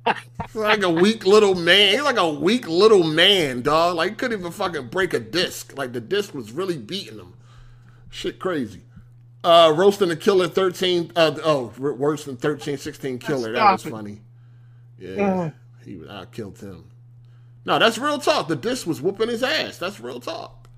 He's 0.06 0.54
like 0.54 0.84
a 0.84 0.90
weak 0.90 1.26
little 1.26 1.56
man. 1.56 1.94
He's 1.94 2.02
like 2.02 2.18
a 2.18 2.32
weak 2.32 2.68
little 2.68 3.02
man, 3.02 3.62
dog. 3.62 3.96
Like 3.96 4.10
he 4.10 4.14
couldn't 4.14 4.38
even 4.38 4.52
fucking 4.52 4.86
break 4.86 5.12
a 5.12 5.18
disc. 5.18 5.76
Like 5.76 5.92
the 5.92 6.00
disc 6.00 6.34
was 6.34 6.52
really 6.52 6.78
beating 6.78 7.18
him. 7.18 7.34
Shit 8.10 8.38
crazy. 8.38 8.82
Uh 9.42 9.74
roasting 9.76 10.08
the 10.08 10.16
killer 10.16 10.46
13 10.46 11.10
uh 11.16 11.36
oh 11.44 11.72
worse 11.78 12.26
than 12.26 12.36
13 12.36 12.78
16 12.78 13.18
killer. 13.18 13.50
That 13.54 13.72
was 13.72 13.84
it. 13.86 13.90
funny. 13.90 14.20
Yeah. 15.00 15.50
He 15.84 15.96
was 15.96 16.08
I 16.08 16.24
killed 16.26 16.60
him. 16.60 16.84
No, 17.68 17.78
that's 17.78 17.98
real 17.98 18.18
talk. 18.18 18.48
The 18.48 18.56
disc 18.56 18.86
was 18.86 19.02
whooping 19.02 19.28
his 19.28 19.42
ass. 19.42 19.76
That's 19.76 20.00
real 20.00 20.20
talk. 20.20 20.68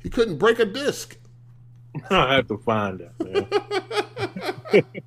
He 0.00 0.08
couldn't 0.08 0.38
break 0.38 0.60
a 0.60 0.64
disc. 0.64 1.16
I 2.10 2.36
have 2.36 2.46
to 2.48 2.58
find 2.58 3.00
that. 3.00 4.72
Man. 4.72 4.84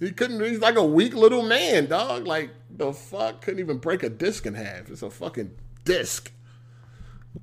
He 0.00 0.10
couldn't. 0.10 0.42
He's 0.44 0.58
like 0.58 0.74
a 0.74 0.84
weak 0.84 1.14
little 1.14 1.42
man, 1.42 1.86
dog. 1.86 2.26
Like 2.26 2.50
the 2.68 2.92
fuck, 2.92 3.40
couldn't 3.40 3.60
even 3.60 3.78
break 3.78 4.02
a 4.02 4.08
disc 4.08 4.44
in 4.46 4.54
half. 4.54 4.90
It's 4.90 5.02
a 5.02 5.10
fucking 5.10 5.52
disc. 5.84 6.32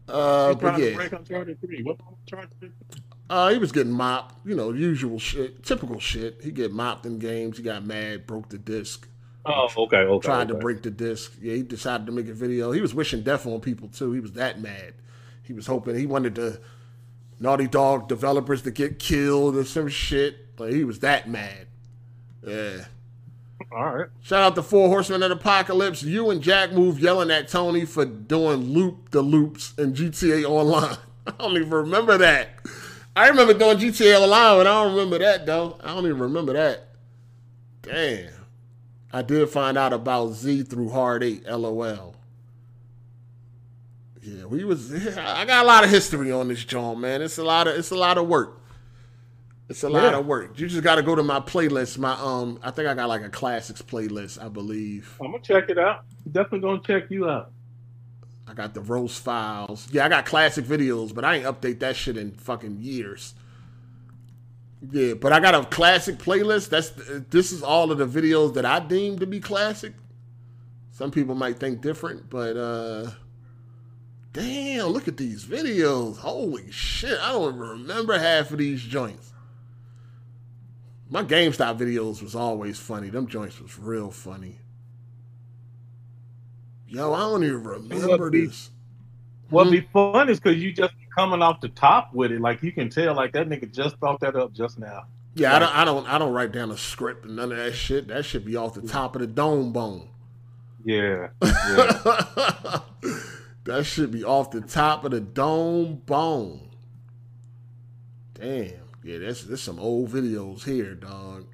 Uh, 0.09 0.55
but 0.55 0.77
yeah, 0.77 0.93
break 0.93 1.13
Uncharted 1.13 1.61
three. 1.61 1.83
What 1.83 1.97
three? 2.29 2.69
uh, 3.29 3.49
he 3.51 3.57
was 3.57 3.71
getting 3.71 3.93
mopped. 3.93 4.45
You 4.45 4.55
know, 4.55 4.73
usual 4.73 5.19
shit, 5.19 5.63
typical 5.63 6.01
shit. 6.01 6.41
He 6.43 6.51
get 6.51 6.73
mopped 6.73 7.05
in 7.05 7.17
games. 7.17 7.55
He 7.55 7.63
got 7.63 7.85
mad, 7.85 8.27
broke 8.27 8.49
the 8.49 8.57
disc, 8.57 9.07
Oh, 9.51 9.67
okay, 9.75 9.97
okay. 9.97 10.25
tried 10.25 10.47
to 10.49 10.53
break 10.53 10.83
the 10.83 10.91
disc. 10.91 11.33
Yeah, 11.41 11.55
he 11.55 11.63
decided 11.63 12.05
to 12.05 12.11
make 12.11 12.27
a 12.27 12.33
video. 12.33 12.71
He 12.71 12.81
was 12.81 12.93
wishing 12.93 13.23
death 13.23 13.47
on 13.47 13.59
people 13.61 13.87
too. 13.87 14.11
He 14.11 14.19
was 14.19 14.33
that 14.33 14.61
mad. 14.61 14.93
He 15.41 15.53
was 15.53 15.65
hoping 15.65 15.95
he 15.97 16.05
wanted 16.05 16.35
the 16.35 16.61
Naughty 17.39 17.67
Dog 17.67 18.07
developers 18.07 18.61
to 18.63 18.71
get 18.71 18.99
killed 18.99 19.55
or 19.55 19.65
some 19.65 19.87
shit. 19.87 20.59
Like 20.59 20.73
he 20.73 20.83
was 20.83 20.99
that 20.99 21.27
mad. 21.27 21.67
Yeah. 22.45 22.85
All 23.71 23.95
right. 23.95 24.07
Shout 24.21 24.43
out 24.43 24.55
to 24.55 24.63
Four 24.63 24.87
Horsemen 24.89 25.23
of 25.23 25.29
the 25.29 25.35
Apocalypse. 25.35 26.03
You 26.03 26.29
and 26.29 26.41
Jack 26.41 26.71
Move 26.71 26.99
yelling 26.99 27.31
at 27.31 27.47
Tony 27.47 27.85
for 27.85 28.05
doing 28.05 28.73
loop 28.73 29.09
the 29.09 29.23
loops 29.23 29.73
in 29.77 29.93
GTA 29.93 30.45
Online. 30.45 30.97
I 31.27 31.31
don't 31.31 31.57
even 31.57 31.69
remember 31.69 32.19
that. 32.19 32.49
I 33.15 33.29
remember 33.29 33.53
doing 33.53 33.77
GTA 33.77 34.19
Online, 34.19 34.59
but 34.59 34.67
I 34.67 34.83
don't 34.83 34.91
remember 34.91 35.17
that 35.19 35.45
though. 35.45 35.79
I 35.83 35.95
don't 35.95 36.05
even 36.05 36.19
remember 36.19 36.53
that. 36.53 36.89
Damn. 37.81 38.38
I 39.11 39.21
did 39.21 39.49
find 39.49 39.77
out 39.77 39.93
about 39.93 40.33
Z 40.33 40.63
through 40.63 40.89
Hard 40.89 41.23
Eight. 41.23 41.45
LOL. 41.47 42.15
Yeah, 44.21 44.45
we 44.45 44.63
was. 44.63 44.91
I 45.17 45.45
got 45.45 45.63
a 45.63 45.67
lot 45.67 45.83
of 45.83 45.89
history 45.89 46.31
on 46.31 46.47
this 46.49 46.63
joint, 46.63 46.99
man. 46.99 47.21
It's 47.21 47.37
a 47.37 47.43
lot 47.43 47.67
of. 47.67 47.75
It's 47.75 47.91
a 47.91 47.97
lot 47.97 48.17
of 48.17 48.27
work. 48.27 48.59
It's 49.69 49.83
a 49.83 49.89
lot 49.89 50.15
of 50.15 50.25
work. 50.25 50.59
You 50.59 50.67
just 50.67 50.81
got 50.81 50.95
to 50.95 51.03
go 51.03 51.13
to 51.13 51.21
my 51.21 51.39
playlist. 51.39 51.99
My 51.99 52.13
um, 52.13 52.59
I 52.63 52.71
think 52.71 52.87
I 52.87 52.95
got 52.95 53.07
like 53.07 53.21
a 53.21 53.29
classics 53.29 53.83
playlist. 53.83 54.43
I 54.43 54.47
believe 54.49 55.15
I'm 55.21 55.31
gonna 55.31 55.43
check 55.43 55.69
it 55.69 55.77
out. 55.77 56.05
Definitely 56.31 56.61
gonna 56.61 56.81
check 56.81 57.11
you 57.11 57.29
out. 57.29 57.51
I 58.47 58.53
got 58.55 58.73
the 58.73 58.81
roast 58.81 59.23
files. 59.23 59.87
Yeah, 59.91 60.05
I 60.05 60.09
got 60.09 60.25
classic 60.25 60.65
videos, 60.65 61.13
but 61.13 61.23
I 61.23 61.35
ain't 61.35 61.45
update 61.45 61.79
that 61.79 61.95
shit 61.95 62.17
in 62.17 62.31
fucking 62.31 62.77
years. 62.81 63.35
Yeah, 64.81 65.13
but 65.15 65.33
I 65.33 65.39
got 65.39 65.55
a 65.55 65.65
classic 65.65 66.17
playlist. 66.17 66.69
That's 66.69 66.91
this 67.29 67.51
is 67.51 67.61
all 67.63 67.91
of 67.91 67.97
the 67.97 68.07
videos 68.07 68.53
that 68.53 68.65
I 68.65 68.79
deem 68.79 69.19
to 69.19 69.27
be 69.27 69.39
classic. 69.39 69.93
Some 70.91 71.11
people 71.11 71.35
might 71.35 71.59
think 71.59 71.81
different, 71.81 72.29
but 72.29 72.55
uh 72.55 73.11
damn, 74.31 74.87
look 74.87 75.07
at 75.07 75.17
these 75.17 75.45
videos. 75.45 76.17
Holy 76.17 76.71
shit, 76.71 77.19
I 77.21 77.33
don't 77.33 77.55
even 77.55 77.59
remember 77.59 78.17
half 78.17 78.51
of 78.51 78.57
these 78.59 78.81
joints. 78.81 79.33
My 81.09 81.23
GameStop 81.23 81.79
videos 81.79 82.21
was 82.21 82.35
always 82.35 82.77
funny. 82.77 83.09
Them 83.09 83.27
joints 83.27 83.59
was 83.59 83.77
real 83.79 84.11
funny. 84.11 84.59
Yo, 86.87 87.13
I 87.13 87.19
don't 87.19 87.43
even 87.43 87.63
remember 87.63 88.29
be- 88.29 88.45
this. 88.45 88.69
What'd 89.49 89.71
be 89.71 89.81
fun 89.81 90.29
is 90.29 90.39
because 90.39 90.61
you 90.61 90.71
just 90.71 90.93
coming 91.15 91.41
off 91.41 91.61
the 91.61 91.69
top 91.69 92.13
with 92.13 92.31
it. 92.31 92.41
Like 92.41 92.63
you 92.63 92.71
can 92.71 92.89
tell, 92.89 93.15
like 93.15 93.33
that 93.33 93.47
nigga 93.47 93.71
just 93.73 93.97
thought 93.97 94.19
that 94.21 94.35
up 94.35 94.53
just 94.53 94.79
now. 94.79 95.05
Yeah, 95.35 95.55
I 95.55 95.59
don't, 95.59 95.75
I 95.75 95.85
don't, 95.85 96.07
I 96.07 96.17
don't 96.17 96.33
write 96.33 96.51
down 96.51 96.71
a 96.71 96.77
script 96.77 97.25
and 97.25 97.35
none 97.35 97.51
of 97.51 97.57
that 97.57 97.73
shit. 97.73 98.07
That 98.07 98.25
should 98.25 98.45
be 98.45 98.55
off 98.55 98.73
the 98.73 98.81
top 98.81 99.15
of 99.15 99.21
the 99.21 99.27
dome 99.27 99.71
bone. 99.71 100.09
Yeah. 100.83 101.29
yeah. 101.43 102.79
that 103.65 103.83
should 103.85 104.11
be 104.11 104.23
off 104.23 104.51
the 104.51 104.61
top 104.61 105.05
of 105.05 105.11
the 105.11 105.19
dome 105.19 106.01
bone. 106.05 106.69
Damn. 108.33 108.73
Yeah, 109.03 109.19
that's 109.19 109.43
there's 109.43 109.61
some 109.61 109.79
old 109.79 110.09
videos 110.09 110.63
here, 110.63 110.95
dog. 110.95 111.47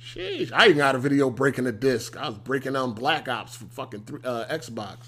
Sheesh. 0.00 0.50
I 0.52 0.66
even 0.66 0.78
got 0.78 0.94
a 0.94 0.98
video 0.98 1.30
breaking 1.30 1.66
a 1.66 1.72
disc. 1.72 2.16
I 2.16 2.28
was 2.28 2.38
breaking 2.38 2.76
on 2.76 2.94
Black 2.94 3.28
Ops 3.28 3.56
for 3.56 3.66
fucking 3.66 4.02
three, 4.02 4.20
uh, 4.24 4.46
Xbox. 4.46 4.98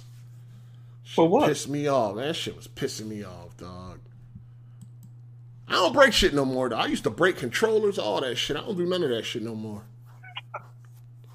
For 1.10 1.28
what? 1.28 1.48
Pissed 1.48 1.68
me 1.68 1.88
off. 1.88 2.14
That 2.14 2.36
shit 2.36 2.54
was 2.54 2.68
pissing 2.68 3.06
me 3.06 3.24
off, 3.24 3.56
dog. 3.56 3.98
I 5.66 5.72
don't 5.72 5.92
break 5.92 6.12
shit 6.12 6.32
no 6.32 6.44
more, 6.44 6.68
though. 6.68 6.76
I 6.76 6.86
used 6.86 7.02
to 7.02 7.10
break 7.10 7.36
controllers, 7.36 7.98
all 7.98 8.20
that 8.20 8.36
shit. 8.36 8.56
I 8.56 8.60
don't 8.60 8.78
do 8.78 8.86
none 8.86 9.02
of 9.02 9.10
that 9.10 9.24
shit 9.24 9.42
no 9.42 9.56
more. 9.56 9.82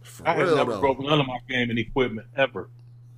For 0.02 0.26
I 0.26 0.36
have 0.36 0.48
real, 0.48 0.56
never 0.56 0.72
though. 0.74 0.80
broken 0.80 1.06
none 1.06 1.20
of 1.20 1.28
my 1.28 1.40
gaming 1.50 1.78
equipment 1.78 2.26
ever. 2.38 2.70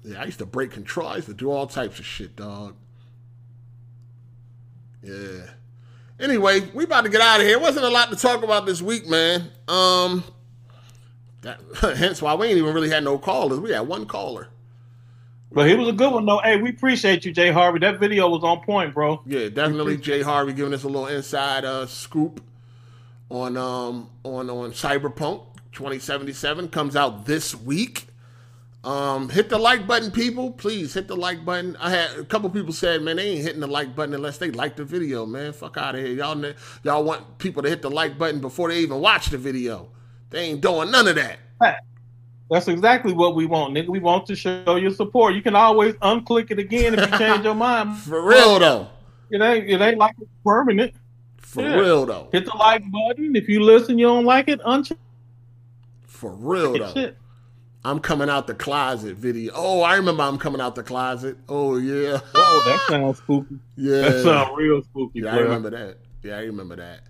Yeah, 0.03 0.19
I 0.19 0.25
used 0.25 0.39
to 0.39 0.47
break 0.47 0.71
control. 0.71 1.07
I 1.07 1.17
used 1.17 1.27
to 1.27 1.35
do 1.35 1.51
all 1.51 1.67
types 1.67 1.99
of 1.99 2.05
shit, 2.05 2.35
dog. 2.35 2.75
Yeah. 5.03 5.51
Anyway, 6.19 6.61
we 6.73 6.85
about 6.85 7.03
to 7.03 7.09
get 7.09 7.21
out 7.21 7.39
of 7.39 7.45
here. 7.45 7.59
Wasn't 7.59 7.85
a 7.85 7.89
lot 7.89 8.09
to 8.09 8.15
talk 8.15 8.41
about 8.41 8.65
this 8.65 8.81
week, 8.81 9.07
man. 9.07 9.51
Um, 9.67 10.23
that, 11.43 11.59
hence 11.97 12.19
why 12.19 12.33
we 12.33 12.47
ain't 12.47 12.57
even 12.57 12.73
really 12.73 12.89
had 12.89 13.03
no 13.03 13.19
callers. 13.19 13.59
We 13.59 13.69
had 13.73 13.81
one 13.81 14.07
caller. 14.07 14.47
But 15.51 15.69
it 15.69 15.77
was 15.77 15.87
a 15.87 15.93
good 15.93 16.13
one 16.13 16.25
though. 16.25 16.39
Hey, 16.39 16.57
we 16.57 16.69
appreciate 16.69 17.25
you, 17.25 17.31
Jay 17.31 17.51
Harvey. 17.51 17.79
That 17.79 17.99
video 17.99 18.29
was 18.29 18.43
on 18.43 18.61
point, 18.61 18.93
bro. 18.93 19.21
Yeah, 19.25 19.49
definitely 19.49 19.97
Jay 19.97 20.21
Harvey 20.21 20.53
giving 20.53 20.73
us 20.73 20.83
a 20.83 20.87
little 20.87 21.07
inside 21.07 21.65
uh, 21.65 21.85
scoop 21.85 22.43
on 23.29 23.57
um 23.57 24.09
on 24.23 24.49
on 24.49 24.71
Cyberpunk 24.71 25.43
2077 25.77 26.69
comes 26.69 26.95
out 26.95 27.25
this 27.25 27.53
week. 27.53 28.07
Um, 28.83 29.29
hit 29.29 29.49
the 29.49 29.57
like 29.57 29.85
button, 29.85 30.11
people. 30.11 30.51
Please 30.51 30.93
hit 30.93 31.07
the 31.07 31.15
like 31.15 31.43
button. 31.45 31.75
I 31.77 31.91
had 31.91 32.17
a 32.17 32.23
couple 32.23 32.49
people 32.49 32.73
said, 32.73 33.01
man, 33.01 33.17
they 33.17 33.29
ain't 33.29 33.43
hitting 33.43 33.59
the 33.59 33.67
like 33.67 33.95
button 33.95 34.15
unless 34.15 34.37
they 34.37 34.49
like 34.49 34.75
the 34.75 34.85
video, 34.85 35.25
man. 35.25 35.53
Fuck 35.53 35.77
out 35.77 35.95
of 35.95 36.01
here, 36.01 36.13
y'all. 36.13 36.53
Y'all 36.83 37.03
want 37.03 37.37
people 37.37 37.61
to 37.63 37.69
hit 37.69 37.81
the 37.81 37.91
like 37.91 38.17
button 38.17 38.39
before 38.39 38.69
they 38.69 38.79
even 38.79 38.99
watch 38.99 39.27
the 39.27 39.37
video. 39.37 39.89
They 40.29 40.39
ain't 40.39 40.61
doing 40.61 40.89
none 40.89 41.07
of 41.07 41.15
that. 41.15 41.39
That's 42.49 42.67
exactly 42.69 43.11
what 43.13 43.35
we 43.35 43.45
want, 43.45 43.73
nigga. 43.73 43.89
We 43.89 43.99
want 43.99 44.25
to 44.27 44.35
show 44.35 44.77
your 44.77 44.91
support. 44.91 45.35
You 45.35 45.41
can 45.41 45.55
always 45.55 45.95
unclick 45.95 46.49
it 46.51 46.59
again 46.59 46.97
if 46.97 47.11
you 47.11 47.17
change 47.17 47.43
your 47.43 47.55
mind. 47.55 47.97
For 47.97 48.21
real 48.21 48.59
though. 48.59 48.87
It 49.29 49.41
ain't 49.41 49.69
it 49.69 49.81
ain't 49.81 49.97
like 49.97 50.15
it's 50.21 50.31
permanent. 50.45 50.93
For 51.37 51.61
Yeah. 51.61 51.75
real 51.75 52.05
though. 52.05 52.29
Hit 52.31 52.45
the 52.45 52.55
like 52.57 52.83
button. 52.89 53.35
If 53.35 53.49
you 53.49 53.61
listen, 53.61 53.97
you 53.99 54.05
don't 54.05 54.23
like 54.25 54.47
it, 54.47 54.61
uncheck 54.61 54.95
For 56.05 56.31
real 56.31 56.77
though. 56.77 56.93
it. 56.99 57.17
I'm 57.83 57.99
coming 57.99 58.29
out 58.29 58.47
the 58.47 58.55
closet 58.55 59.15
video. 59.17 59.51
Oh, 59.55 59.81
I 59.81 59.95
remember 59.95 60.23
I'm 60.23 60.37
coming 60.37 60.61
out 60.61 60.75
the 60.75 60.83
closet. 60.83 61.37
Oh 61.49 61.75
yeah. 61.77 62.19
Oh, 62.33 62.63
that 62.65 62.85
sounds 62.89 63.17
spooky. 63.17 63.57
Yeah. 63.75 64.01
That 64.01 64.23
sounds 64.23 64.51
real 64.57 64.81
spooky, 64.83 65.19
Yeah, 65.19 65.35
I 65.35 65.39
remember 65.39 65.69
that. 65.71 65.97
Yeah, 66.23 66.37
I 66.37 66.41
remember 66.43 66.77
that. 66.77 67.01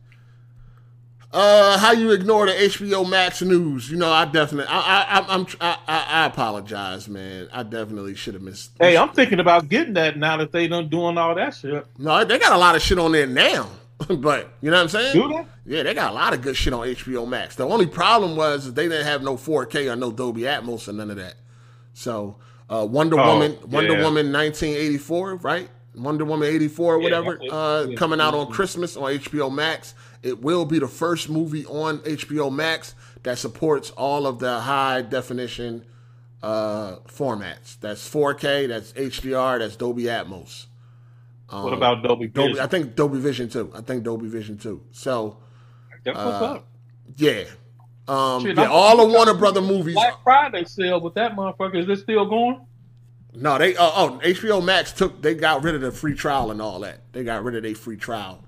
Uh, 1.31 1.77
how 1.77 1.91
you 1.91 2.11
ignore 2.11 2.45
the 2.45 2.53
HBO 2.53 3.07
Max 3.07 3.41
news? 3.41 3.91
You 3.91 3.97
know, 3.97 4.11
I 4.11 4.25
definitely, 4.25 4.67
I, 4.69 4.79
I, 4.79 5.17
I'm, 5.19 5.25
I'm, 5.29 5.47
I, 5.59 5.77
I 5.87 6.03
I 6.23 6.25
apologize, 6.25 7.09
man. 7.09 7.49
I 7.51 7.63
definitely 7.63 8.15
should 8.15 8.33
have 8.33 8.43
missed. 8.43 8.71
Hey, 8.79 8.95
I'm 8.95 9.09
thinking 9.09 9.39
about 9.41 9.67
getting 9.67 9.93
that 9.95 10.17
now 10.17 10.37
that 10.37 10.53
they 10.53 10.67
done 10.69 10.87
doing 10.87 11.17
all 11.17 11.35
that 11.35 11.53
shit. 11.53 11.85
no, 11.97 12.23
they 12.23 12.39
got 12.39 12.53
a 12.53 12.57
lot 12.57 12.75
of 12.75 12.81
shit 12.81 12.97
on 12.97 13.11
there 13.11 13.27
now. 13.27 13.67
but 14.07 14.51
you 14.61 14.71
know 14.71 14.77
what 14.77 14.83
I'm 14.83 14.89
saying? 14.89 15.13
Do 15.13 15.27
they? 15.27 15.75
Yeah, 15.75 15.83
they 15.83 15.93
got 15.93 16.11
a 16.11 16.13
lot 16.13 16.33
of 16.33 16.41
good 16.41 16.55
shit 16.55 16.71
on 16.71 16.87
HBO 16.87 17.27
Max. 17.27 17.55
The 17.55 17.67
only 17.67 17.87
problem 17.87 18.35
was 18.37 18.73
they 18.73 18.87
didn't 18.87 19.05
have 19.05 19.21
no 19.21 19.35
4K 19.35 19.91
or 19.91 19.95
no 19.97 20.11
Dolby 20.11 20.41
Atmos 20.41 20.87
or 20.87 20.93
none 20.93 21.09
of 21.09 21.17
that. 21.17 21.33
So 21.93 22.37
uh, 22.69 22.87
Wonder 22.89 23.19
Oh, 23.19 23.33
Woman, 23.33 23.57
Wonder 23.67 23.93
yeah. 23.97 24.03
Woman 24.03 24.31
1984, 24.31 25.35
right? 25.37 25.67
Wonder 25.95 26.25
Woman 26.25 26.47
84 26.47 26.93
or 26.93 26.99
whatever, 26.99 27.39
it. 27.41 27.51
uh, 27.51 27.87
Yeah. 27.89 27.95
coming 27.97 28.21
out 28.21 28.35
on 28.35 28.51
Christmas 28.51 28.95
on 28.95 29.11
HBO 29.13 29.51
Max. 29.51 29.93
It 30.27 30.41
will 30.41 30.65
be 30.65 30.77
the 30.77 30.89
first 30.89 31.29
movie 31.29 31.65
on 31.65 31.99
HBO 31.99 32.53
Max 32.53 32.95
that 33.23 33.37
supports 33.37 33.91
all 33.91 34.27
of 34.27 34.39
the 34.39 34.59
high 34.59 35.01
definition 35.01 35.85
uh, 36.43 36.97
formats. 37.07 37.79
That's 37.79 38.07
4K, 38.09 38.67
that's 38.67 38.91
HDR, 38.91 39.59
that's 39.59 39.77
Dolby 39.77 40.03
Atmos. 40.03 40.65
What 41.49 41.71
about 41.71 42.03
Dolby 42.03 42.27
Dolby, 42.27 42.59
I 42.59 42.67
think 42.67 42.97
Dolby 42.97 43.19
Vision 43.19 43.47
too. 43.47 43.71
I 43.73 43.79
think 43.79 44.03
Dolby 44.03 44.27
Vision 44.27 44.57
too. 44.57 44.83
So 44.91 45.37
That's 46.03 46.17
what's 46.17 46.41
uh, 46.41 46.45
up. 46.55 46.67
yeah, 47.15 47.45
um, 48.09 48.43
Shit, 48.43 48.57
yeah, 48.57 48.63
I'm- 48.63 48.71
all 48.73 48.97
the 48.97 49.05
Warner 49.05 49.33
Brother 49.33 49.61
movies. 49.61 49.95
Black 49.95 50.21
Friday 50.25 50.65
sale 50.65 50.99
with 50.99 51.13
that 51.13 51.37
motherfucker. 51.37 51.77
Is 51.77 51.87
this 51.87 52.01
still 52.01 52.25
going? 52.25 52.59
No, 53.33 53.57
they 53.57 53.77
uh, 53.77 53.91
oh 53.95 54.19
HBO 54.21 54.61
Max 54.61 54.91
took 54.91 55.21
they 55.21 55.35
got 55.35 55.63
rid 55.63 55.75
of 55.75 55.79
the 55.79 55.91
free 55.93 56.15
trial 56.15 56.51
and 56.51 56.61
all 56.61 56.79
that. 56.81 57.13
They 57.13 57.23
got 57.23 57.45
rid 57.45 57.55
of 57.55 57.63
their 57.63 57.75
free 57.75 57.95
trial 57.95 58.43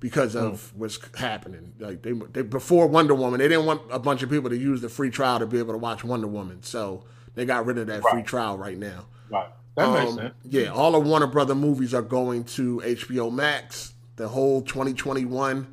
because 0.00 0.34
of 0.34 0.72
what's 0.76 0.98
happening. 1.16 1.72
Like 1.78 2.02
they, 2.02 2.12
they 2.12 2.42
before 2.42 2.86
Wonder 2.86 3.14
Woman, 3.14 3.38
they 3.38 3.48
didn't 3.48 3.66
want 3.66 3.82
a 3.90 3.98
bunch 3.98 4.22
of 4.22 4.30
people 4.30 4.50
to 4.50 4.56
use 4.56 4.80
the 4.80 4.88
free 4.88 5.10
trial 5.10 5.38
to 5.38 5.46
be 5.46 5.58
able 5.58 5.74
to 5.74 5.78
watch 5.78 6.02
Wonder 6.02 6.26
Woman. 6.26 6.62
So 6.62 7.04
they 7.34 7.44
got 7.44 7.66
rid 7.66 7.78
of 7.78 7.86
that 7.88 8.02
free 8.10 8.22
trial 8.22 8.58
right 8.58 8.78
now. 8.78 9.06
Right. 9.30 9.48
That 9.76 9.92
makes 9.92 10.10
Um, 10.12 10.16
sense. 10.18 10.34
Yeah, 10.44 10.68
all 10.68 10.96
of 10.96 11.06
Warner 11.06 11.26
Brother 11.28 11.54
movies 11.54 11.94
are 11.94 12.02
going 12.02 12.44
to 12.44 12.80
HBO 12.84 13.32
Max. 13.32 13.94
The 14.16 14.28
whole 14.28 14.60
2021 14.62 15.66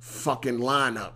fucking 0.00 0.58
lineup. 0.58 1.12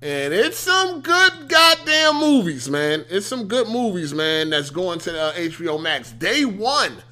And 0.00 0.34
it's 0.34 0.58
some 0.58 1.00
good 1.00 1.48
goddamn 1.48 2.20
movies, 2.20 2.68
man. 2.68 3.04
It's 3.08 3.26
some 3.26 3.48
good 3.48 3.68
movies, 3.68 4.12
man, 4.12 4.50
that's 4.50 4.70
going 4.70 4.98
to 5.00 5.18
uh, 5.18 5.32
HBO 5.34 5.80
Max. 5.82 6.12
Day 6.12 6.44
one. 6.44 7.02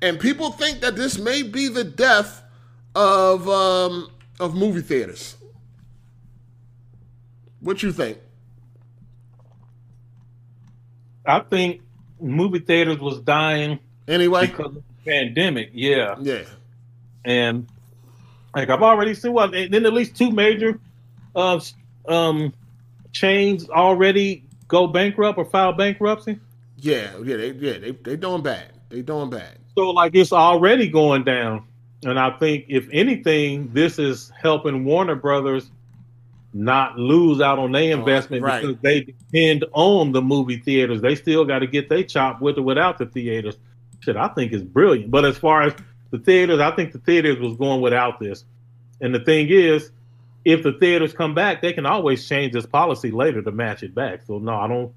And 0.00 0.20
people 0.20 0.52
think 0.52 0.80
that 0.80 0.94
this 0.96 1.18
may 1.18 1.42
be 1.42 1.68
the 1.68 1.82
death 1.84 2.42
of 2.94 3.48
um, 3.48 4.10
of 4.40 4.54
movie 4.54 4.82
theaters. 4.82 5.36
What 7.60 7.82
you 7.82 7.92
think? 7.92 8.18
I 11.24 11.40
think 11.40 11.82
movie 12.20 12.60
theaters 12.60 12.98
was 12.98 13.20
dying 13.20 13.78
Anyway? 14.08 14.46
because 14.46 14.66
of 14.66 14.74
the 14.74 14.82
pandemic. 15.04 15.70
Yeah. 15.72 16.16
Yeah. 16.20 16.44
and 17.24 17.66
like 18.54 18.70
I've 18.70 18.82
already 18.82 19.14
seen 19.14 19.32
what 19.32 19.50
then 19.52 19.84
at 19.86 19.92
least 19.92 20.16
two 20.16 20.30
major 20.30 20.78
uh 21.34 21.60
um 22.08 22.52
chains 23.12 23.68
already 23.68 24.44
go 24.68 24.86
bankrupt 24.86 25.38
or 25.38 25.44
file 25.44 25.72
bankruptcy. 25.72 26.38
Yeah, 26.78 27.10
yeah, 27.24 27.36
they 27.36 27.50
yeah, 27.52 27.78
they 27.78 27.90
they 27.92 28.16
doing 28.16 28.42
bad. 28.42 28.72
They 28.88 29.02
doing 29.02 29.30
bad. 29.30 29.58
So 29.76 29.90
like 29.90 30.14
it's 30.14 30.32
already 30.32 30.88
going 30.88 31.24
down. 31.24 31.64
And 32.06 32.20
I 32.20 32.30
think 32.30 32.66
if 32.68 32.88
anything, 32.92 33.70
this 33.72 33.98
is 33.98 34.30
helping 34.40 34.84
Warner 34.84 35.16
Brothers 35.16 35.70
not 36.54 36.96
lose 36.96 37.40
out 37.40 37.58
on 37.58 37.72
their 37.72 37.94
oh, 37.94 37.98
investment 37.98 38.44
right. 38.44 38.62
because 38.62 38.76
they 38.80 39.00
depend 39.00 39.64
on 39.72 40.12
the 40.12 40.22
movie 40.22 40.58
theaters. 40.58 41.00
They 41.02 41.16
still 41.16 41.44
got 41.44 41.58
to 41.58 41.66
get 41.66 41.88
their 41.88 42.04
chop 42.04 42.40
with 42.40 42.58
or 42.58 42.62
without 42.62 42.98
the 42.98 43.06
theaters. 43.06 43.56
Shit, 44.00 44.16
I 44.16 44.28
think 44.28 44.52
is 44.52 44.62
brilliant. 44.62 45.10
But 45.10 45.24
as 45.24 45.36
far 45.36 45.62
as 45.62 45.74
the 46.10 46.18
theaters, 46.18 46.60
I 46.60 46.70
think 46.70 46.92
the 46.92 47.00
theaters 47.00 47.40
was 47.40 47.56
going 47.56 47.80
without 47.80 48.20
this. 48.20 48.44
And 49.00 49.12
the 49.12 49.20
thing 49.20 49.48
is, 49.48 49.90
if 50.44 50.62
the 50.62 50.74
theaters 50.74 51.12
come 51.12 51.34
back, 51.34 51.60
they 51.60 51.72
can 51.72 51.86
always 51.86 52.26
change 52.26 52.52
this 52.52 52.66
policy 52.66 53.10
later 53.10 53.42
to 53.42 53.50
match 53.50 53.82
it 53.82 53.96
back. 53.96 54.22
So 54.26 54.38
no, 54.38 54.54
I 54.54 54.68
don't. 54.68 54.92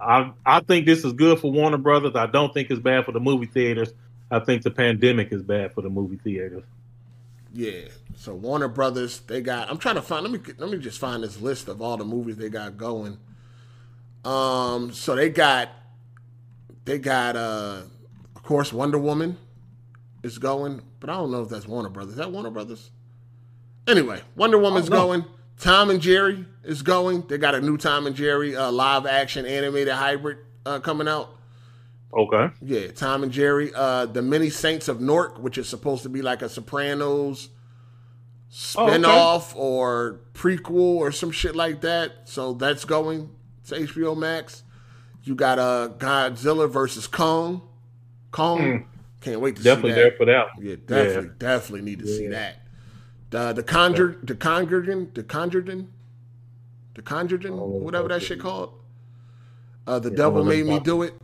I 0.00 0.32
I 0.46 0.60
think 0.60 0.86
this 0.86 1.04
is 1.04 1.12
good 1.12 1.38
for 1.38 1.52
Warner 1.52 1.76
Brothers. 1.76 2.16
I 2.16 2.24
don't 2.26 2.54
think 2.54 2.70
it's 2.70 2.80
bad 2.80 3.04
for 3.04 3.12
the 3.12 3.20
movie 3.20 3.46
theaters. 3.46 3.92
I 4.30 4.38
think 4.40 4.62
the 4.62 4.70
pandemic 4.70 5.32
is 5.32 5.42
bad 5.42 5.72
for 5.72 5.82
the 5.82 5.90
movie 5.90 6.16
theaters. 6.16 6.64
Yeah. 7.52 7.88
So 8.16 8.34
Warner 8.34 8.68
Brothers, 8.68 9.20
they 9.20 9.40
got. 9.40 9.70
I'm 9.70 9.78
trying 9.78 9.94
to 9.94 10.02
find. 10.02 10.22
Let 10.22 10.32
me 10.32 10.54
let 10.58 10.70
me 10.70 10.78
just 10.78 10.98
find 10.98 11.22
this 11.22 11.40
list 11.40 11.68
of 11.68 11.80
all 11.80 11.96
the 11.96 12.04
movies 12.04 12.36
they 12.36 12.48
got 12.48 12.76
going. 12.76 13.18
Um. 14.24 14.92
So 14.92 15.14
they 15.14 15.30
got. 15.30 15.70
They 16.84 16.98
got. 16.98 17.36
uh 17.36 17.82
Of 18.34 18.42
course, 18.42 18.72
Wonder 18.72 18.98
Woman 18.98 19.36
is 20.22 20.38
going, 20.38 20.82
but 21.00 21.10
I 21.10 21.14
don't 21.14 21.30
know 21.30 21.42
if 21.42 21.48
that's 21.48 21.68
Warner 21.68 21.90
Brothers. 21.90 22.12
Is 22.12 22.18
that 22.18 22.32
Warner 22.32 22.50
Brothers? 22.50 22.90
Anyway, 23.86 24.22
Wonder 24.34 24.58
Woman's 24.58 24.88
going. 24.88 25.24
Tom 25.58 25.90
and 25.90 26.00
Jerry 26.00 26.44
is 26.64 26.82
going. 26.82 27.22
They 27.28 27.38
got 27.38 27.54
a 27.54 27.60
new 27.60 27.76
Tom 27.76 28.06
and 28.06 28.16
Jerry 28.16 28.56
uh, 28.56 28.72
live 28.72 29.06
action 29.06 29.46
animated 29.46 29.92
hybrid 29.94 30.38
uh, 30.66 30.80
coming 30.80 31.06
out. 31.06 31.36
Okay. 32.16 32.50
Yeah, 32.62 32.88
Tom 32.92 33.22
and 33.24 33.32
Jerry. 33.32 33.72
Uh, 33.74 34.06
the 34.06 34.22
Many 34.22 34.50
Saints 34.50 34.88
of 34.88 35.00
Newark, 35.00 35.38
which 35.38 35.58
is 35.58 35.68
supposed 35.68 36.02
to 36.04 36.08
be 36.08 36.22
like 36.22 36.42
a 36.42 36.48
Sopranos 36.48 37.48
Oh, 38.76 38.86
okay. 38.86 38.98
spinoff 38.98 39.54
or 39.56 40.20
prequel 40.32 40.70
or 40.96 41.10
some 41.10 41.32
shit 41.32 41.56
like 41.56 41.80
that. 41.80 42.12
So 42.28 42.52
that's 42.52 42.84
going 42.84 43.30
to 43.66 43.74
HBO 43.74 44.16
Max. 44.16 44.62
You 45.24 45.34
got 45.34 45.58
uh, 45.58 45.88
Godzilla 45.98 46.70
versus 46.70 47.08
Kong. 47.08 47.62
Kong. 48.30 48.86
Can't 49.20 49.40
wait 49.40 49.56
to. 49.56 49.62
Definitely 49.62 49.90
see 49.90 49.94
that. 49.94 50.00
there 50.02 50.12
for 50.16 50.24
that. 50.26 50.46
Yeah, 50.60 50.76
definitely, 50.86 51.30
definitely 51.38 51.80
need 51.82 51.98
to 52.00 52.06
see 52.06 52.28
that. 52.28 52.58
The 53.30 53.52
the 53.54 53.62
Conjure, 53.64 54.18
the 54.22 54.36
Conjuring, 54.36 55.10
the 55.14 55.24
Conjuring, 55.24 55.88
the 56.94 57.02
Conjuring, 57.02 57.56
whatever 57.56 58.06
that 58.08 58.22
shit 58.22 58.38
called. 58.38 58.74
Uh, 59.86 59.98
the 59.98 60.10
devil 60.10 60.44
made 60.44 60.66
me 60.66 60.78
do 60.78 61.02
it. 61.02 61.14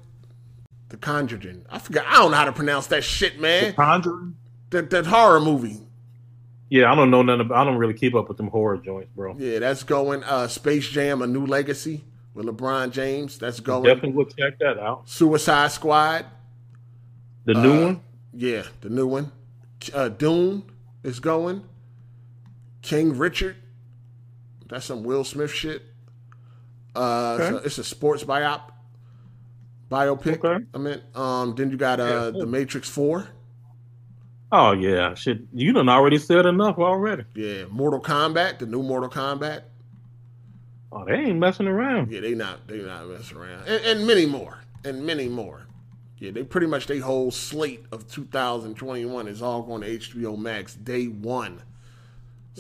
The 0.91 0.97
Conjuring. 0.97 1.65
I 1.70 1.78
forgot. 1.78 2.05
I 2.07 2.15
don't 2.15 2.31
know 2.33 2.36
how 2.36 2.44
to 2.47 2.52
pronounce 2.52 2.89
that 2.89 3.02
shit, 3.05 3.41
man. 3.41 3.67
The 3.69 3.73
Conjuring. 3.73 4.36
That 4.70 4.91
that 4.91 5.07
horror 5.07 5.41
movie. 5.41 5.78
Yeah, 6.69 6.93
I 6.93 6.94
don't 6.94 7.10
know 7.10 7.23
nothing. 7.23 7.41
About, 7.41 7.59
I 7.59 7.65
don't 7.65 7.78
really 7.78 7.94
keep 7.94 8.15
up 8.15 8.28
with 8.28 8.36
them 8.36 8.49
horror 8.49 8.77
joints, 8.77 9.10
bro. 9.15 9.35
Yeah, 9.39 9.59
that's 9.60 9.83
going. 9.83 10.23
Uh, 10.25 10.47
Space 10.49 10.89
Jam: 10.89 11.23
A 11.23 11.27
New 11.27 11.47
Legacy 11.47 12.05
with 12.35 12.47
LeBron 12.47 12.91
James. 12.93 13.39
That's 13.39 13.59
going. 13.60 13.85
Definitely 13.85 14.12
would 14.12 14.36
check 14.36 14.59
that 14.60 14.78
out. 14.78 15.09
Suicide 15.09 15.73
Squad. 15.73 16.27
The 17.47 17.55
new 17.55 17.73
Uh, 17.73 17.85
one. 17.86 18.01
Yeah, 18.33 18.62
the 18.83 18.91
new 18.91 19.07
one. 19.07 19.33
Uh, 19.94 20.09
Dune 20.09 20.62
is 21.02 21.19
going. 21.20 21.65
King 22.83 23.17
Richard. 23.19 23.57
That's 24.69 24.86
some 24.86 25.02
Will 25.02 25.25
Smith 25.25 25.51
shit. 25.52 25.83
Uh, 26.94 27.39
Okay. 27.41 27.49
so 27.51 27.57
it's 27.65 27.78
a 27.78 27.85
sports 27.85 28.23
biop, 28.25 28.60
biopic. 29.91 30.44
Okay. 30.44 30.65
I 30.75 30.78
mean, 30.78 31.01
um, 31.15 31.55
then 31.55 31.70
you 31.70 31.77
got 31.77 32.01
uh, 32.01 32.05
Yeah. 32.35 32.41
the 32.41 32.47
Matrix 32.47 32.89
Four. 32.89 33.28
Oh 34.52 34.73
yeah, 34.73 35.15
shit. 35.15 35.39
You 35.52 35.73
done 35.73 35.89
already 35.89 36.19
said 36.19 36.44
enough 36.47 36.78
already. 36.78 37.25
Yeah, 37.35 37.65
Mortal 37.70 38.01
Kombat, 38.01 38.59
the 38.59 38.67
new 38.67 38.83
Mortal 38.83 39.09
Kombat. 39.09 39.62
Oh, 40.93 41.05
they 41.05 41.15
ain't 41.15 41.39
messing 41.39 41.69
around. 41.69 42.10
Yeah, 42.10 42.20
they 42.20 42.35
not 42.35 42.67
they 42.67 42.78
not 42.78 43.07
messing 43.09 43.36
around, 43.36 43.69
and, 43.69 43.85
and 43.85 44.07
many 44.07 44.27
more, 44.27 44.59
and 44.85 45.05
many 45.07 45.28
more. 45.28 45.67
Yeah, 46.19 46.33
they 46.33 46.43
pretty 46.43 46.67
much 46.67 46.86
they 46.86 46.99
whole 46.99 47.31
slate 47.31 47.85
of 47.93 48.10
2021 48.10 49.27
is 49.28 49.41
all 49.41 49.62
going 49.62 49.83
to 49.83 49.99
HBO 49.99 50.36
Max 50.36 50.75
day 50.75 51.07
one. 51.07 51.62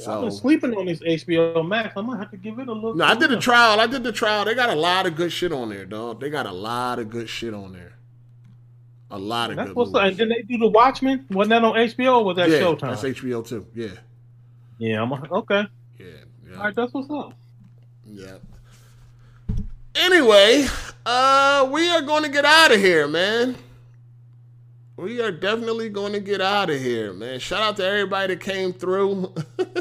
I've 0.06 0.22
been 0.22 0.30
sleeping 0.30 0.74
on 0.74 0.86
this 0.86 1.00
HBO 1.00 1.66
Max. 1.66 1.92
I'm 1.96 2.06
gonna 2.06 2.18
have 2.18 2.30
to 2.30 2.36
give 2.36 2.58
it 2.58 2.68
a 2.68 2.72
look. 2.72 2.96
no, 2.96 3.04
I 3.04 3.14
did 3.14 3.32
a 3.32 3.38
trial. 3.38 3.80
I 3.80 3.86
did 3.86 4.02
the 4.02 4.12
trial. 4.12 4.44
They 4.44 4.54
got 4.54 4.70
a 4.70 4.74
lot 4.74 5.06
of 5.06 5.16
good 5.16 5.32
shit 5.32 5.52
on 5.52 5.68
there, 5.68 5.84
dog. 5.84 6.20
They 6.20 6.30
got 6.30 6.46
a 6.46 6.52
lot 6.52 6.98
of 6.98 7.10
good 7.10 7.28
shit 7.28 7.52
on 7.52 7.72
there. 7.72 7.92
A 9.10 9.18
lot 9.18 9.50
of 9.50 9.56
That's 9.56 9.68
good. 9.70 9.76
what's 9.76 9.94
up. 9.94 10.02
And 10.04 10.16
then 10.16 10.28
they 10.28 10.42
do 10.42 10.56
the 10.56 10.68
Watchmen. 10.68 11.26
Wasn't 11.30 11.50
that 11.50 11.64
on 11.64 11.74
HBO 11.74 12.18
or 12.20 12.24
was 12.26 12.36
that 12.36 12.48
yeah, 12.48 12.60
Showtime? 12.60 12.80
that's 12.80 13.02
HBO 13.02 13.46
too. 13.46 13.66
Yeah, 13.74 13.88
yeah, 14.78 15.02
I'm 15.02 15.12
okay. 15.12 15.66
yeah, 15.98 16.06
yeah. 16.48 16.56
All 16.56 16.64
right, 16.64 16.74
that's 16.74 16.94
what's 16.94 17.10
up. 17.10 17.34
Yeah. 18.06 18.36
Anyway, 19.96 20.66
uh, 21.04 21.68
we 21.72 21.88
are 21.90 22.02
going 22.02 22.22
to 22.22 22.28
get 22.28 22.44
out 22.44 22.72
of 22.72 22.80
here, 22.80 23.08
man. 23.08 23.56
We 25.00 25.22
are 25.22 25.32
definitely 25.32 25.88
going 25.88 26.12
to 26.12 26.20
get 26.20 26.42
out 26.42 26.68
of 26.68 26.78
here, 26.78 27.14
man. 27.14 27.40
Shout 27.40 27.62
out 27.62 27.76
to 27.78 27.84
everybody 27.86 28.34
that 28.34 28.42
came 28.42 28.72
through. 28.72 29.34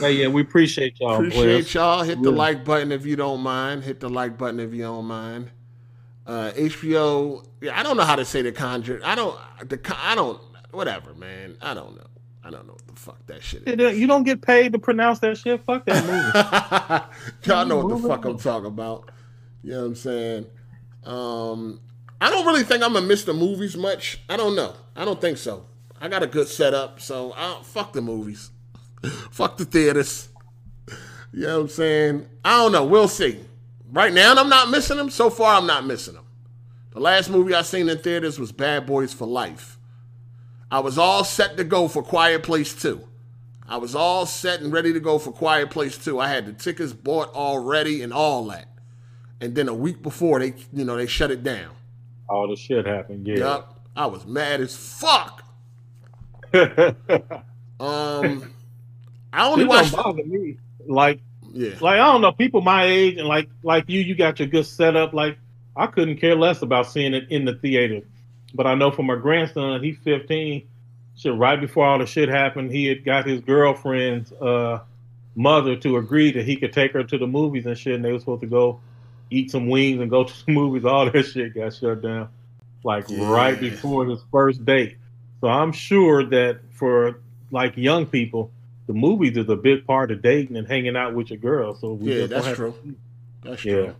Hey, 0.00 0.12
yeah, 0.14 0.28
we 0.28 0.40
appreciate 0.40 0.98
y'all. 0.98 1.16
Appreciate 1.16 1.42
players. 1.42 1.74
y'all. 1.74 2.02
Hit 2.02 2.22
the 2.22 2.30
like 2.30 2.64
button 2.64 2.90
if 2.90 3.04
you 3.04 3.14
don't 3.14 3.40
mind. 3.40 3.84
Hit 3.84 4.00
the 4.00 4.08
like 4.08 4.38
button 4.38 4.58
if 4.58 4.72
you 4.72 4.82
don't 4.82 5.04
mind. 5.04 5.50
Uh, 6.26 6.50
HBO. 6.56 7.44
Yeah, 7.60 7.78
I 7.78 7.82
don't 7.82 7.98
know 7.98 8.02
how 8.02 8.16
to 8.16 8.24
say 8.24 8.40
the 8.40 8.52
conjure. 8.52 9.00
I 9.04 9.14
don't. 9.14 9.38
The 9.68 9.78
I 10.02 10.14
don't. 10.14 10.40
Whatever, 10.70 11.12
man. 11.14 11.56
I 11.60 11.74
don't 11.74 11.94
know. 11.94 12.06
I 12.42 12.50
don't 12.50 12.66
know 12.66 12.72
what 12.72 12.86
the 12.86 12.94
fuck 12.94 13.26
that 13.26 13.42
shit 13.42 13.68
is. 13.68 13.98
You 13.98 14.06
don't 14.06 14.24
get 14.24 14.40
paid 14.40 14.72
to 14.72 14.78
pronounce 14.78 15.18
that 15.20 15.36
shit. 15.36 15.62
Fuck 15.62 15.84
that 15.84 16.04
movie. 16.06 17.44
Y'all 17.52 17.66
know 17.66 17.84
what 17.84 18.02
the 18.02 18.08
fuck 18.08 18.24
I'm 18.24 18.38
talking 18.38 18.68
about. 18.68 19.10
You 19.62 19.72
know 19.72 19.80
what 19.80 19.86
I'm 19.86 19.94
saying? 19.94 20.46
Um, 21.04 21.80
I 22.22 22.30
don't 22.30 22.46
really 22.46 22.62
think 22.62 22.84
I'm 22.84 22.92
gonna 22.92 23.04
miss 23.04 23.24
the 23.24 23.34
movies 23.34 23.76
much. 23.76 24.20
I 24.28 24.36
don't 24.36 24.54
know. 24.54 24.74
I 24.94 25.04
don't 25.04 25.20
think 25.20 25.38
so. 25.38 25.66
I 26.00 26.06
got 26.06 26.22
a 26.22 26.28
good 26.28 26.46
setup, 26.46 27.00
so 27.00 27.32
I 27.32 27.50
don't, 27.50 27.66
fuck 27.66 27.92
the 27.92 28.00
movies, 28.00 28.52
fuck 29.32 29.56
the 29.56 29.64
theaters. 29.64 30.28
You 31.32 31.46
know 31.48 31.56
what 31.56 31.62
I'm 31.62 31.68
saying? 31.68 32.28
I 32.44 32.58
don't 32.58 32.70
know. 32.70 32.84
We'll 32.84 33.08
see. 33.08 33.40
Right 33.90 34.12
now, 34.12 34.36
I'm 34.36 34.48
not 34.48 34.70
missing 34.70 34.98
them. 34.98 35.10
So 35.10 35.30
far, 35.30 35.56
I'm 35.56 35.66
not 35.66 35.84
missing 35.84 36.14
them. 36.14 36.26
The 36.92 37.00
last 37.00 37.28
movie 37.28 37.54
I 37.54 37.62
seen 37.62 37.88
in 37.88 37.98
theaters 37.98 38.38
was 38.38 38.52
Bad 38.52 38.86
Boys 38.86 39.12
for 39.12 39.26
Life. 39.26 39.76
I 40.70 40.78
was 40.78 40.98
all 40.98 41.24
set 41.24 41.56
to 41.56 41.64
go 41.64 41.88
for 41.88 42.04
Quiet 42.04 42.44
Place 42.44 42.72
2. 42.80 43.02
I 43.66 43.78
was 43.78 43.96
all 43.96 44.26
set 44.26 44.60
and 44.60 44.72
ready 44.72 44.92
to 44.92 45.00
go 45.00 45.18
for 45.18 45.32
Quiet 45.32 45.70
Place 45.70 45.98
2. 45.98 46.20
I 46.20 46.28
had 46.28 46.46
the 46.46 46.52
tickets 46.52 46.92
bought 46.92 47.34
already 47.34 48.00
and 48.00 48.12
all 48.12 48.44
that. 48.46 48.68
And 49.40 49.56
then 49.56 49.68
a 49.68 49.74
week 49.74 50.02
before 50.02 50.38
they, 50.38 50.54
you 50.72 50.84
know, 50.84 50.96
they 50.96 51.08
shut 51.08 51.32
it 51.32 51.42
down. 51.42 51.72
All 52.32 52.48
the 52.48 52.56
shit 52.56 52.86
happened. 52.86 53.26
Yeah. 53.28 53.36
Yup. 53.36 53.80
I 53.94 54.06
was 54.06 54.24
mad 54.26 54.62
as 54.62 54.74
fuck. 54.74 55.42
Um 57.80 58.52
I 59.32 59.48
only 59.48 59.64
watched 59.64 59.92
don't 59.92 60.04
bother 60.04 60.24
me. 60.24 60.56
Like, 60.86 61.20
Yeah. 61.52 61.70
like 61.80 61.94
I 62.00 62.12
don't 62.12 62.20
know, 62.20 62.30
people 62.32 62.60
my 62.60 62.84
age 62.84 63.16
and 63.18 63.26
like 63.28 63.48
like 63.62 63.84
you, 63.88 64.00
you 64.00 64.14
got 64.14 64.38
your 64.38 64.48
good 64.48 64.64
setup. 64.66 65.12
Like 65.12 65.36
I 65.76 65.88
couldn't 65.88 66.16
care 66.18 66.36
less 66.36 66.62
about 66.62 66.86
seeing 66.86 67.12
it 67.12 67.24
in 67.30 67.44
the 67.44 67.54
theater. 67.54 68.00
But 68.54 68.66
I 68.66 68.74
know 68.76 68.90
for 68.92 69.02
my 69.02 69.16
grandson, 69.16 69.82
he's 69.82 69.98
15. 70.04 70.66
Shit, 71.16 71.34
right 71.34 71.60
before 71.60 71.86
all 71.86 71.98
the 71.98 72.06
shit 72.06 72.28
happened, 72.30 72.70
he 72.70 72.86
had 72.86 73.04
got 73.04 73.26
his 73.26 73.40
girlfriend's 73.40 74.32
uh, 74.32 74.80
mother 75.34 75.76
to 75.76 75.96
agree 75.98 76.30
that 76.32 76.44
he 76.46 76.56
could 76.56 76.72
take 76.72 76.92
her 76.92 77.02
to 77.04 77.18
the 77.18 77.26
movies 77.26 77.66
and 77.66 77.76
shit. 77.76 77.94
And 77.96 78.04
they 78.04 78.12
were 78.12 78.18
supposed 78.20 78.40
to 78.42 78.46
go 78.46 78.80
eat 79.32 79.50
some 79.50 79.68
wings 79.68 80.00
and 80.00 80.10
go 80.10 80.24
to 80.24 80.46
the 80.46 80.52
movies. 80.60 80.84
All 80.84 81.10
that 81.10 81.22
shit 81.24 81.54
got 81.54 81.74
shut 81.74 82.02
down, 82.02 82.28
like 82.84 83.04
right 83.10 83.58
before 83.58 84.06
his 84.06 84.20
first 84.30 84.64
date. 84.64 84.96
So 85.40 85.48
I'm 85.48 85.72
sure 85.72 86.24
that 86.26 86.60
for 86.70 87.20
like 87.50 87.76
young 87.76 88.06
people, 88.06 88.50
the 88.86 88.92
movies 88.92 89.36
is 89.36 89.48
a 89.48 89.56
big 89.56 89.86
part 89.86 90.10
of 90.10 90.22
dating 90.22 90.56
and 90.56 90.66
hanging 90.68 90.96
out 90.96 91.14
with 91.14 91.30
your 91.30 91.38
girl. 91.38 91.74
So 91.74 91.94
we 91.94 92.20
Yeah, 92.20 92.26
that's 92.26 92.56
true. 92.56 92.74
That's 93.42 93.64
Yeah. 93.64 93.72
true. 93.74 93.94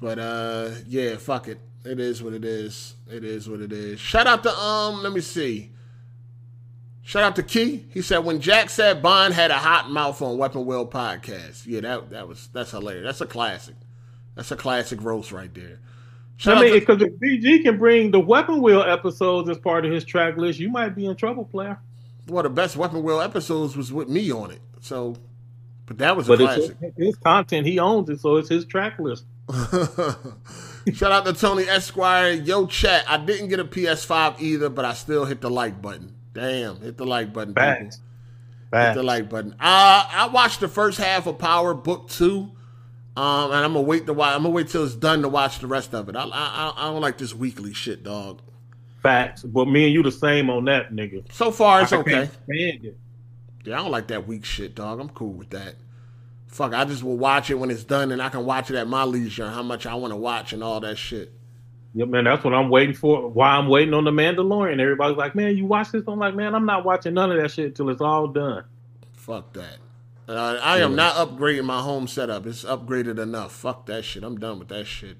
But 0.00 0.18
uh 0.18 0.70
yeah, 0.86 1.16
fuck 1.16 1.48
it. 1.48 1.58
It 1.84 1.98
is 2.00 2.22
what 2.22 2.32
it 2.32 2.44
is. 2.44 2.94
It 3.10 3.24
is 3.24 3.48
what 3.48 3.60
it 3.60 3.72
is. 3.72 3.98
Shout 4.00 4.26
out 4.26 4.42
to 4.44 4.56
um, 4.56 5.02
let 5.02 5.12
me 5.12 5.20
see. 5.20 5.70
Shout 7.04 7.24
out 7.24 7.36
to 7.36 7.42
Key. 7.42 7.84
He 7.92 8.00
said 8.00 8.18
when 8.18 8.40
Jack 8.40 8.70
said 8.70 9.02
Bond 9.02 9.34
had 9.34 9.50
a 9.50 9.58
hot 9.58 9.90
mouth 9.90 10.22
on 10.22 10.38
Weapon 10.38 10.64
Wheel 10.64 10.86
podcast. 10.86 11.66
Yeah, 11.66 11.80
that 11.80 12.10
that 12.10 12.28
was 12.28 12.48
that's 12.52 12.70
hilarious. 12.70 13.04
That's 13.04 13.20
a 13.20 13.26
classic. 13.26 13.74
That's 14.34 14.50
a 14.50 14.56
classic 14.56 15.02
roast 15.02 15.32
right 15.32 15.52
there. 15.54 15.80
Shout 16.38 16.58
I 16.58 16.60
mean, 16.62 16.70
out 16.70 16.74
to, 16.74 16.80
because 16.80 17.02
if 17.02 17.12
BG 17.20 17.62
can 17.62 17.78
bring 17.78 18.10
the 18.10 18.20
Weapon 18.20 18.62
Wheel 18.62 18.82
episodes 18.82 19.48
as 19.48 19.58
part 19.58 19.84
of 19.84 19.92
his 19.92 20.04
track 20.04 20.36
list, 20.36 20.58
you 20.58 20.70
might 20.70 20.90
be 20.96 21.06
in 21.06 21.14
trouble, 21.16 21.44
player. 21.44 21.78
of 22.28 22.42
the 22.44 22.50
best 22.50 22.76
Weapon 22.76 23.02
Wheel 23.02 23.20
episodes 23.20 23.76
was 23.76 23.92
with 23.92 24.08
me 24.08 24.30
on 24.32 24.50
it. 24.50 24.60
So, 24.80 25.16
but 25.86 25.98
that 25.98 26.16
was 26.16 26.28
a 26.28 26.36
But 26.36 26.40
it's 26.40 26.54
classic. 26.56 26.76
his, 26.80 26.92
his 26.96 27.16
content, 27.16 27.66
he 27.66 27.78
owns 27.78 28.08
it, 28.08 28.20
so 28.20 28.36
it's 28.36 28.48
his 28.48 28.64
track 28.64 28.98
list. 28.98 29.24
Shout 30.92 31.12
out 31.12 31.24
to 31.26 31.32
Tony 31.32 31.64
Esquire. 31.64 32.32
Yo, 32.32 32.66
chat. 32.66 33.04
I 33.08 33.18
didn't 33.18 33.48
get 33.48 33.60
a 33.60 33.64
PS5 33.64 34.40
either, 34.40 34.68
but 34.68 34.84
I 34.84 34.94
still 34.94 35.24
hit 35.24 35.40
the 35.40 35.50
like 35.50 35.80
button. 35.82 36.14
Damn, 36.32 36.80
hit 36.80 36.96
the 36.96 37.06
like 37.06 37.32
button. 37.32 37.54
people. 37.54 37.62
Facts. 37.64 38.00
Hit 38.72 38.94
the 38.94 39.02
like 39.02 39.28
button. 39.28 39.52
Uh, 39.54 40.06
I 40.10 40.30
watched 40.32 40.60
the 40.60 40.68
first 40.68 40.98
half 40.98 41.26
of 41.26 41.38
Power 41.38 41.74
Book 41.74 42.08
Two, 42.08 42.50
um, 43.16 43.50
and 43.52 43.64
I'm 43.64 43.72
gonna 43.74 43.82
wait 43.82 44.06
to 44.06 44.12
watch. 44.12 44.34
I'm 44.34 44.42
gonna 44.42 44.54
wait 44.54 44.68
till 44.68 44.84
it's 44.84 44.94
done 44.94 45.22
to 45.22 45.28
watch 45.28 45.58
the 45.58 45.66
rest 45.66 45.94
of 45.94 46.08
it. 46.08 46.16
I, 46.16 46.24
I, 46.24 46.72
I 46.76 46.84
don't 46.90 47.00
like 47.00 47.18
this 47.18 47.34
weekly 47.34 47.74
shit, 47.74 48.02
dog. 48.02 48.40
Facts. 49.02 49.42
But 49.42 49.66
me 49.66 49.84
and 49.84 49.92
you 49.92 50.02
the 50.02 50.12
same 50.12 50.48
on 50.48 50.64
that, 50.66 50.92
nigga. 50.92 51.30
So 51.32 51.50
far, 51.50 51.82
it's 51.82 51.92
I 51.92 51.98
okay. 51.98 52.30
it. 52.48 52.96
Yeah, 53.64 53.74
I 53.78 53.82
don't 53.82 53.90
like 53.90 54.08
that 54.08 54.26
weak 54.26 54.44
shit, 54.44 54.74
dog. 54.74 55.00
I'm 55.00 55.08
cool 55.10 55.32
with 55.32 55.50
that. 55.50 55.74
Fuck, 56.46 56.74
I 56.74 56.84
just 56.84 57.02
will 57.02 57.16
watch 57.16 57.50
it 57.50 57.54
when 57.54 57.70
it's 57.70 57.84
done, 57.84 58.12
and 58.12 58.20
I 58.20 58.28
can 58.28 58.44
watch 58.44 58.70
it 58.70 58.76
at 58.76 58.86
my 58.86 59.04
leisure, 59.04 59.48
how 59.48 59.62
much 59.62 59.86
I 59.86 59.94
want 59.94 60.12
to 60.12 60.16
watch, 60.16 60.52
and 60.52 60.62
all 60.62 60.80
that 60.80 60.98
shit. 60.98 61.32
Yeah, 61.94 62.06
man, 62.06 62.24
that's 62.24 62.42
what 62.44 62.54
I'm 62.54 62.70
waiting 62.70 62.94
for. 62.94 63.28
Why 63.28 63.50
I'm 63.50 63.68
waiting 63.68 63.92
on 63.94 64.04
the 64.04 64.10
Mandalorian. 64.10 64.80
Everybody's 64.80 65.16
like, 65.16 65.34
man, 65.34 65.56
you 65.56 65.66
watch 65.66 65.92
this? 65.92 66.02
I'm 66.06 66.18
like, 66.18 66.34
man, 66.34 66.54
I'm 66.54 66.64
not 66.64 66.84
watching 66.84 67.14
none 67.14 67.30
of 67.30 67.40
that 67.40 67.50
shit 67.50 67.74
till 67.74 67.90
it's 67.90 68.00
all 68.00 68.28
done. 68.28 68.64
Fuck 69.14 69.52
that. 69.54 69.78
Uh, 70.32 70.58
I 70.62 70.78
am 70.78 70.96
not 70.96 71.16
upgrading 71.16 71.64
my 71.64 71.82
home 71.82 72.08
setup. 72.08 72.46
It's 72.46 72.64
upgraded 72.64 73.18
enough. 73.18 73.52
Fuck 73.52 73.84
that 73.86 74.02
shit. 74.02 74.24
I'm 74.24 74.38
done 74.38 74.58
with 74.58 74.68
that 74.68 74.86
shit. 74.86 75.18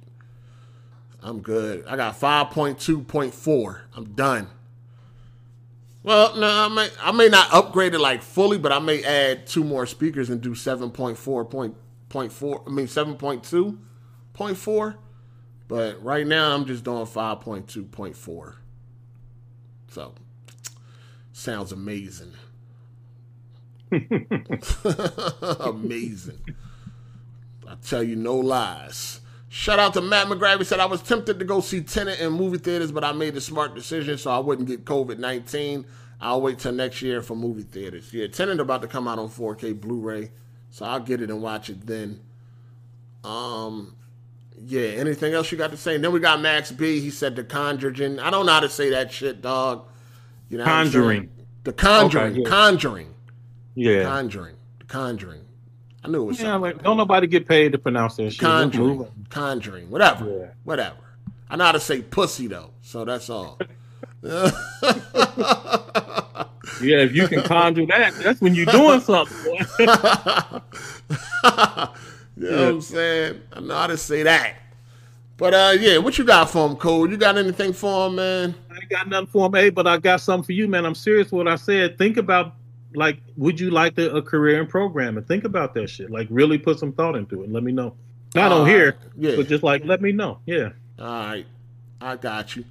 I'm 1.23 1.41
good. 1.41 1.85
I 1.87 1.97
got 1.97 2.19
5.2.4. 2.19 3.81
I'm 3.95 4.15
done. 4.15 4.49
Well, 6.03 6.35
no, 6.37 6.49
I 6.49 6.69
may 6.69 6.89
I 7.01 7.13
may 7.13 7.29
not 7.29 7.53
upgrade 7.53 7.93
it 7.95 8.01
like 8.01 8.23
fully, 8.23 8.59
but 8.59 8.73
I 8.73 8.81
may 8.81 9.05
add 9.05 9.47
two 9.47 9.63
more 9.63 9.87
speakers 9.87 10.31
and 10.31 10.41
do 10.41 10.55
7.4 10.55 11.49
point, 11.49 11.77
point 12.09 12.33
four. 12.33 12.65
I 12.67 12.71
mean 12.71 12.87
7.2.4. 12.87 14.97
But 15.69 16.03
right 16.03 16.27
now 16.27 16.53
I'm 16.55 16.65
just 16.65 16.83
doing 16.85 17.07
5.2.4. 17.07 18.55
So 19.89 20.15
sounds 21.33 21.71
amazing. 21.71 22.33
Amazing. 25.61 26.41
I 27.69 27.75
tell 27.83 28.03
you 28.03 28.17
no 28.17 28.37
lies. 28.37 29.21
Shout 29.49 29.79
out 29.79 29.93
to 29.95 30.01
Matt 30.01 30.29
McGrath. 30.29 30.59
He 30.59 30.65
said 30.65 30.81
I 30.81 30.87
was 30.87 31.03
tempted 31.03 31.39
to 31.39 31.45
go 31.45 31.61
see 31.61 31.83
Tenet 31.83 32.21
in 32.21 32.33
movie 32.33 32.59
theaters, 32.59 32.91
but 32.91 33.05
I 33.05 33.13
made 33.13 33.35
the 33.35 33.41
smart 33.41 33.75
decision 33.75 34.17
so 34.17 34.31
I 34.31 34.39
wouldn't 34.39 34.69
get 34.69 34.85
COVID 34.85 35.19
nineteen. 35.19 35.85
I'll 36.23 36.41
wait 36.41 36.61
till 36.61 36.73
next 36.73 37.03
year 37.03 37.21
for 37.21 37.35
movie 37.35 37.65
theaters. 37.65 38.15
Yeah, 38.15 38.29
Tenet 38.29 38.61
about 38.61 38.81
to 38.83 38.89
come 38.89 39.09
out 39.09 39.19
on 39.19 39.29
4K 39.29 39.79
Blu-ray, 39.81 40.31
so 40.71 40.87
I'll 40.87 41.01
get 41.01 41.21
it 41.21 41.31
and 41.31 41.43
watch 41.43 41.69
it 41.69 41.85
then. 41.85 42.21
Um, 43.25 43.97
yeah. 44.57 44.83
Anything 44.83 45.35
else 45.35 45.51
you 45.51 45.59
got 45.59 45.73
to 45.73 45.77
say? 45.77 45.97
And 45.97 46.05
then 46.05 46.13
we 46.13 46.21
got 46.21 46.41
Max 46.41 46.71
B. 46.71 47.01
He 47.01 47.11
said 47.11 47.35
the 47.35 47.43
Conjuring. 47.43 48.21
I 48.21 48.31
don't 48.31 48.47
know 48.47 48.53
how 48.53 48.61
to 48.61 48.69
say 48.69 48.91
that 48.91 49.11
shit, 49.11 49.43
dog. 49.43 49.85
You 50.49 50.59
know, 50.59 50.65
what 50.65 50.73
I'm 50.73 50.87
saying? 50.87 50.93
Conjuring. 50.93 51.31
The 51.65 51.73
Conjuring. 51.73 52.33
Okay, 52.33 52.41
yeah. 52.43 52.49
Conjuring. 52.49 53.15
Yeah. 53.75 54.05
Conjuring. 54.05 54.57
Conjuring. 54.89 55.45
I 56.05 56.09
knew 56.09 56.23
it 56.23 56.27
was 56.27 56.39
yeah, 56.39 56.47
something. 56.47 56.73
like, 56.73 56.83
don't 56.83 56.97
nobody 56.97 57.27
get 57.27 57.47
paid 57.47 57.73
to 57.73 57.79
pronounce 57.79 58.17
that 58.17 58.33
shit. 58.33 58.41
Conjuring. 58.41 59.07
Conjuring. 59.31 59.91
Whatever. 59.91 60.29
Yeah. 60.29 60.47
Whatever. 60.65 60.97
I 61.49 61.57
know 61.57 61.65
how 61.65 61.73
to 61.73 61.81
say 61.81 62.03
pussy 62.03 62.49
though, 62.49 62.71
so 62.83 63.05
that's 63.05 63.31
all. 63.31 63.59
Yeah, 66.83 66.99
if 66.99 67.15
you 67.15 67.29
can 67.29 67.43
conjure 67.43 67.87
that, 67.87 68.15
that's 68.15 68.41
when 68.41 68.55
you're 68.55 68.67
doing 68.67 69.01
something. 69.01 69.37
you 69.55 69.87
know 72.37 72.37
what 72.37 72.41
I'm 72.41 72.81
saying? 72.81 73.41
I 73.53 73.61
know 73.61 73.75
how 73.75 73.87
to 73.87 73.97
say 73.97 74.25
that. 74.25 74.57
But 75.37 75.55
uh 75.55 75.77
yeah, 75.79 75.99
what 75.99 76.19
you 76.19 76.25
got 76.25 76.51
for 76.51 76.69
him, 76.69 76.77
Cole? 76.77 77.11
You 77.11 77.17
got 77.17 77.39
anything 77.39 77.73
for 77.73 78.07
him, 78.07 78.17
man? 78.17 78.55
I 78.71 78.75
ain't 78.75 78.89
got 78.89 79.09
nothing 79.09 79.27
for 79.27 79.47
him, 79.47 79.55
hey, 79.55 79.71
but 79.71 79.87
I 79.87 79.99
got 79.99 80.21
something 80.21 80.45
for 80.45 80.53
you, 80.53 80.69
man. 80.69 80.85
I'm 80.85 80.95
serious 80.95 81.33
with 81.33 81.45
what 81.45 81.49
I 81.49 81.57
said. 81.57 81.99
Think 81.99 82.17
about 82.17 82.55
like, 82.95 83.21
would 83.37 83.59
you 83.59 83.71
like 83.71 83.97
to, 83.97 84.15
a 84.15 84.23
career 84.23 84.61
in 84.61 84.67
programming? 84.67 85.25
Think 85.25 85.45
about 85.45 85.75
that 85.75 85.89
shit. 85.89 86.11
Like, 86.11 86.29
really 86.31 86.59
put 86.59 86.79
some 86.79 86.93
thought 86.93 87.17
into 87.17 87.43
it. 87.43 87.45
and 87.45 87.53
Let 87.53 87.63
me 87.63 87.73
know. 87.73 87.95
Not 88.35 88.53
All 88.53 88.63
on 88.63 88.65
uh, 88.69 88.71
here. 88.71 88.97
Yeah. 89.17 89.37
but 89.37 89.49
just 89.49 89.63
like 89.63 89.85
let 89.85 90.01
me 90.01 90.13
know. 90.13 90.39
Yeah. 90.47 90.71
All 90.99 91.07
right. 91.07 91.47
I 92.01 92.17
got 92.17 92.57
you. 92.57 92.65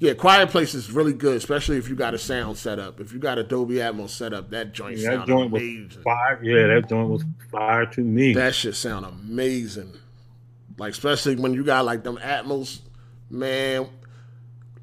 Yeah, 0.00 0.14
Quiet 0.14 0.50
Place 0.50 0.74
is 0.74 0.92
really 0.92 1.12
good, 1.12 1.36
especially 1.36 1.76
if 1.76 1.88
you 1.88 1.96
got 1.96 2.14
a 2.14 2.18
sound 2.18 2.56
set 2.56 2.78
up. 2.78 3.00
If 3.00 3.12
you 3.12 3.18
got 3.18 3.36
a 3.36 3.42
Dolby 3.42 3.76
Atmos 3.76 4.10
set 4.10 4.32
up, 4.32 4.50
that 4.50 4.72
joint 4.72 4.98
Yeah, 4.98 5.10
that 5.10 5.16
sound 5.16 5.28
joint 5.28 5.50
was 5.50 5.62
fire. 6.04 6.40
Yeah, 6.40 6.68
that 6.68 6.88
joint 6.88 7.08
was 7.08 7.24
fire 7.50 7.86
to 7.86 8.00
me. 8.00 8.32
That 8.34 8.54
shit 8.54 8.76
sound 8.76 9.04
amazing. 9.04 9.92
Like 10.78 10.92
especially 10.92 11.34
when 11.34 11.52
you 11.52 11.64
got 11.64 11.84
like 11.84 12.04
them 12.04 12.16
Atmos, 12.18 12.80
man. 13.28 13.88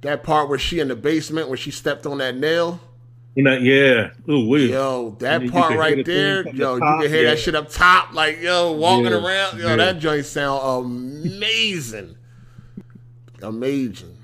That 0.01 0.23
part 0.23 0.49
where 0.49 0.59
she 0.59 0.79
in 0.81 0.89
the 0.89 0.95
basement 0.95 1.47
where 1.47 1.57
she 1.57 1.71
stepped 1.71 2.05
on 2.05 2.17
that 2.19 2.35
nail. 2.35 2.79
You 3.35 3.43
know, 3.43 3.57
yeah. 3.57 4.11
Ooh, 4.29 4.47
wee. 4.47 4.71
Yo, 4.71 5.15
that 5.19 5.41
you 5.43 5.51
part 5.51 5.75
right 5.77 6.03
there, 6.05 6.43
the 6.43 6.53
yo, 6.53 6.75
you 6.75 6.81
can 6.81 7.09
hear 7.09 7.25
that 7.25 7.39
shit 7.39 7.53
up 7.55 7.69
top, 7.69 8.13
like 8.13 8.41
yo, 8.41 8.71
walking 8.73 9.11
Yeah, 9.11 9.25
around. 9.25 9.59
Yo, 9.59 9.67
yeah. 9.67 9.75
that 9.75 9.99
joint 9.99 10.25
sound 10.25 10.85
amazing. 11.25 12.15
amazing. 13.41 14.17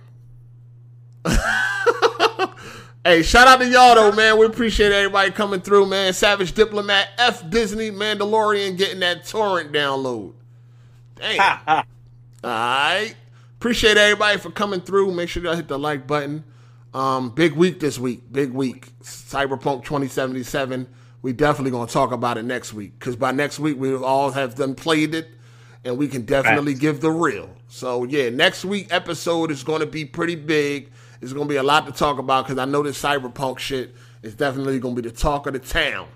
hey, 3.03 3.21
shout 3.21 3.47
out 3.47 3.59
to 3.59 3.67
y'all 3.67 3.95
though, 3.95 4.11
man. 4.13 4.37
We 4.39 4.45
appreciate 4.45 4.91
everybody 4.91 5.31
coming 5.31 5.61
through, 5.61 5.87
man. 5.87 6.13
Savage 6.13 6.53
Diplomat, 6.53 7.09
F 7.17 7.47
Disney, 7.49 7.91
Mandalorian 7.91 8.77
getting 8.77 9.01
that 9.01 9.25
torrent 9.25 9.71
download. 9.71 10.33
Damn. 11.15 11.59
All 11.67 11.83
right. 12.43 13.15
Appreciate 13.59 13.97
everybody 13.97 14.39
for 14.39 14.49
coming 14.49 14.81
through. 14.81 15.11
Make 15.11 15.29
sure 15.29 15.43
y'all 15.43 15.55
hit 15.55 15.67
the 15.67 15.77
like 15.77 16.07
button. 16.07 16.43
Um, 16.93 17.29
big 17.29 17.53
week 17.53 17.79
this 17.79 17.97
week. 17.97 18.31
Big 18.31 18.51
week. 18.51 18.91
Cyberpunk 19.01 19.83
2077. 19.85 20.87
We 21.21 21.33
definitely 21.33 21.71
gonna 21.71 21.87
talk 21.89 22.11
about 22.11 22.37
it 22.37 22.43
next 22.43 22.73
week 22.73 22.97
because 22.99 23.15
by 23.15 23.31
next 23.31 23.59
week 23.59 23.77
we 23.79 23.95
all 23.95 24.31
have 24.31 24.55
done 24.55 24.73
played 24.75 25.13
it, 25.13 25.29
and 25.85 25.97
we 25.97 26.07
can 26.07 26.25
definitely 26.25 26.73
Facts. 26.73 26.81
give 26.81 27.01
the 27.01 27.11
real. 27.11 27.49
So 27.67 28.03
yeah, 28.05 28.29
next 28.29 28.65
week 28.65 28.87
episode 28.91 29.51
is 29.51 29.63
gonna 29.63 29.85
be 29.85 30.03
pretty 30.03 30.35
big, 30.35 30.89
It's 31.21 31.31
gonna 31.31 31.45
be 31.45 31.57
a 31.57 31.63
lot 31.63 31.85
to 31.85 31.91
talk 31.91 32.17
about 32.17 32.45
because 32.47 32.57
I 32.57 32.65
know 32.65 32.81
this 32.81 33.01
cyberpunk 33.01 33.59
shit 33.59 33.93
is 34.23 34.33
definitely 34.33 34.79
gonna 34.79 34.95
be 34.95 35.03
the 35.03 35.11
talk 35.11 35.45
of 35.47 35.53
the 35.53 35.59
town. 35.59 36.07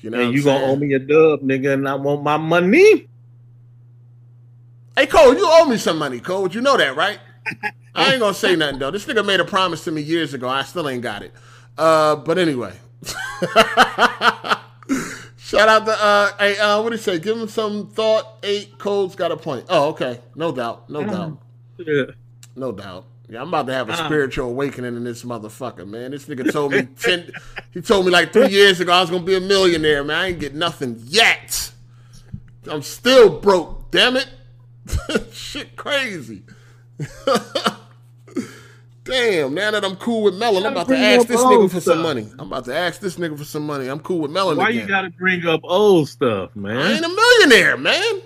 You 0.00 0.10
know, 0.10 0.18
And 0.20 0.28
what 0.28 0.34
you 0.36 0.40
I'm 0.42 0.44
gonna 0.44 0.58
saying? 0.60 0.70
owe 0.70 0.76
me 0.76 0.92
a 0.94 0.98
dub, 1.00 1.40
nigga, 1.42 1.74
and 1.74 1.88
I 1.88 1.94
want 1.96 2.22
my 2.22 2.36
money. 2.36 3.08
Hey 4.96 5.06
Cole, 5.06 5.34
you 5.34 5.44
owe 5.44 5.66
me 5.66 5.76
some 5.76 5.98
money, 5.98 6.20
Cole. 6.20 6.48
You 6.48 6.60
know 6.60 6.76
that, 6.76 6.94
right? 6.96 7.18
I 7.96 8.10
ain't 8.12 8.20
gonna 8.20 8.34
say 8.34 8.54
nothing 8.56 8.78
though. 8.78 8.90
This 8.90 9.06
nigga 9.06 9.24
made 9.24 9.40
a 9.40 9.44
promise 9.44 9.84
to 9.84 9.90
me 9.92 10.02
years 10.02 10.34
ago. 10.34 10.48
I 10.48 10.62
still 10.62 10.88
ain't 10.88 11.02
got 11.02 11.22
it. 11.22 11.32
Uh, 11.78 12.16
but 12.16 12.38
anyway. 12.38 12.72
Shout 15.38 15.68
out 15.68 15.86
to 15.86 15.92
uh 15.92 16.30
hey 16.38 16.58
uh 16.58 16.82
what 16.82 16.90
do 16.90 16.96
you 16.96 17.02
say? 17.02 17.18
Give 17.18 17.36
him 17.38 17.48
some 17.48 17.88
thought. 17.88 18.38
Eight 18.42 18.78
Cole's 18.78 19.14
got 19.14 19.30
a 19.32 19.36
point. 19.36 19.66
Oh, 19.68 19.88
okay. 19.90 20.20
No 20.34 20.50
doubt. 20.52 20.90
No 20.90 21.04
doubt. 21.04 21.38
Yeah. 21.78 22.04
No 22.56 22.72
doubt. 22.72 23.04
Yeah, 23.28 23.42
I'm 23.42 23.48
about 23.48 23.66
to 23.66 23.72
have 23.72 23.88
a 23.88 23.92
Uh. 23.92 24.06
spiritual 24.06 24.48
awakening 24.50 24.96
in 24.96 25.04
this 25.04 25.22
motherfucker, 25.24 25.86
man. 25.86 26.10
This 26.12 26.26
nigga 26.26 26.50
told 26.52 26.72
me 26.72 26.82
ten 26.98 27.30
he 27.72 27.80
told 27.80 28.06
me 28.06 28.10
like 28.12 28.32
three 28.32 28.48
years 28.48 28.80
ago 28.80 28.92
I 28.92 29.00
was 29.00 29.10
gonna 29.10 29.22
be 29.24 29.36
a 29.36 29.40
millionaire, 29.40 30.02
man. 30.04 30.16
I 30.16 30.26
ain't 30.28 30.40
get 30.40 30.54
nothing 30.54 30.96
yet. 31.06 31.70
I'm 32.68 32.82
still 32.82 33.38
broke, 33.40 33.90
damn 33.92 34.16
it. 34.16 34.28
Shit 35.32 35.76
crazy. 35.76 36.42
Damn, 39.06 39.54
now 39.54 39.70
that 39.70 39.84
I'm 39.84 39.96
cool 39.96 40.22
with 40.24 40.34
Melon, 40.36 40.66
I'm 40.66 40.72
about 40.72 40.88
to 40.88 40.96
ask 40.96 41.28
this 41.28 41.40
nigga 41.40 41.56
old 41.60 41.72
for 41.72 41.80
some 41.80 42.02
money. 42.02 42.28
I'm 42.38 42.48
about 42.48 42.64
to 42.66 42.74
ask 42.76 43.00
this 43.00 43.16
nigga 43.16 43.38
for 43.38 43.44
some 43.44 43.64
money. 43.66 43.86
I'm 43.88 44.00
cool 44.00 44.18
with 44.20 44.30
Melon 44.32 44.56
Why 44.58 44.70
again. 44.70 44.82
you 44.82 44.88
gotta 44.88 45.10
bring 45.10 45.46
up 45.46 45.60
old 45.64 46.08
stuff, 46.08 46.54
man? 46.56 46.76
I 46.76 46.92
ain't 46.94 47.04
a 47.04 47.08
millionaire, 47.08 47.76
man. 47.76 48.22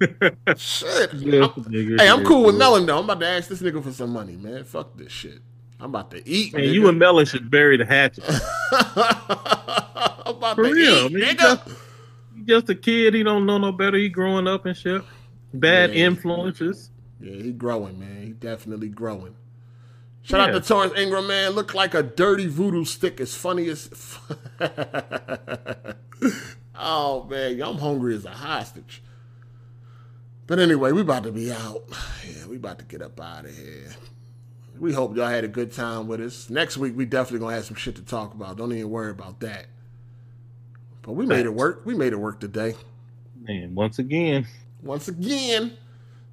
Shit. 0.56 1.14
Yeah, 1.14 1.40
I'm- 1.44 1.64
nigga, 1.64 2.00
hey, 2.00 2.08
I'm 2.08 2.20
yeah, 2.20 2.24
cool 2.26 2.44
with 2.44 2.54
yeah. 2.56 2.58
Melon 2.58 2.86
though. 2.86 2.98
I'm 2.98 3.04
about 3.04 3.20
to 3.20 3.26
ask 3.26 3.48
this 3.48 3.62
nigga 3.62 3.82
for 3.82 3.92
some 3.92 4.10
money, 4.12 4.36
man. 4.36 4.64
Fuck 4.64 4.96
this 4.96 5.10
shit. 5.10 5.38
I'm 5.80 5.86
about 5.86 6.10
to 6.10 6.28
eat. 6.28 6.52
Man, 6.52 6.62
nigga. 6.64 6.72
you 6.74 6.88
and 6.88 6.98
Melon 6.98 7.24
should 7.24 7.50
bury 7.50 7.78
the 7.78 7.86
hatchet. 7.86 8.24
I'm 8.72 10.36
about 10.36 10.56
For 10.56 10.64
to 10.64 10.70
real, 10.72 11.06
eat, 11.06 11.12
man. 11.12 11.20
You 11.22 11.26
nigga. 11.28 11.38
just, 11.66 11.68
just 12.44 12.68
a 12.68 12.74
kid. 12.74 13.14
He 13.14 13.22
don't 13.22 13.46
know 13.46 13.56
no 13.58 13.72
better. 13.72 13.96
He 13.96 14.08
growing 14.10 14.46
up 14.46 14.66
and 14.66 14.76
shit. 14.76 15.02
Bad 15.54 15.94
Yeah. 15.94 16.06
influences. 16.06 16.90
Yeah, 17.20 17.42
he 17.42 17.52
growing, 17.52 17.98
man. 17.98 18.22
He 18.22 18.32
definitely 18.32 18.88
growing. 18.88 19.34
Shout 20.22 20.40
Yeah. 20.40 20.54
out 20.56 20.62
to 20.62 20.68
Torrance 20.68 20.94
Ingram, 20.96 21.26
man. 21.26 21.52
Look 21.52 21.74
like 21.74 21.94
a 21.94 22.02
dirty 22.02 22.46
voodoo 22.46 22.84
stick. 22.84 23.20
As 23.20 23.34
funny 23.34 23.68
as. 23.68 23.90
oh 26.78 27.24
man, 27.24 27.62
I'm 27.62 27.78
hungry 27.78 28.14
as 28.14 28.24
a 28.24 28.30
hostage. 28.30 29.02
But 30.46 30.58
anyway, 30.58 30.92
we 30.92 31.00
about 31.02 31.22
to 31.24 31.32
be 31.32 31.52
out. 31.52 31.84
Yeah, 32.28 32.46
we 32.46 32.56
about 32.56 32.78
to 32.80 32.84
get 32.84 33.02
up 33.02 33.20
out 33.20 33.44
of 33.44 33.56
here. 33.56 33.90
We 34.78 34.92
hope 34.92 35.16
y'all 35.16 35.28
had 35.28 35.44
a 35.44 35.48
good 35.48 35.72
time 35.72 36.08
with 36.08 36.20
us. 36.20 36.50
Next 36.50 36.76
week, 36.76 36.94
we 36.96 37.04
definitely 37.04 37.40
gonna 37.40 37.54
have 37.54 37.64
some 37.66 37.76
shit 37.76 37.96
to 37.96 38.02
talk 38.02 38.34
about. 38.34 38.56
Don't 38.56 38.72
even 38.72 38.90
worry 38.90 39.10
about 39.10 39.40
that. 39.40 39.66
But 41.02 41.12
we 41.12 41.24
made 41.26 41.46
it 41.46 41.54
work. 41.54 41.82
We 41.84 41.94
made 41.94 42.12
it 42.12 42.18
work 42.18 42.40
today. 42.40 42.74
Man, 43.40 43.74
once 43.74 43.98
again. 43.98 44.46
Once 44.82 45.08
again, 45.08 45.76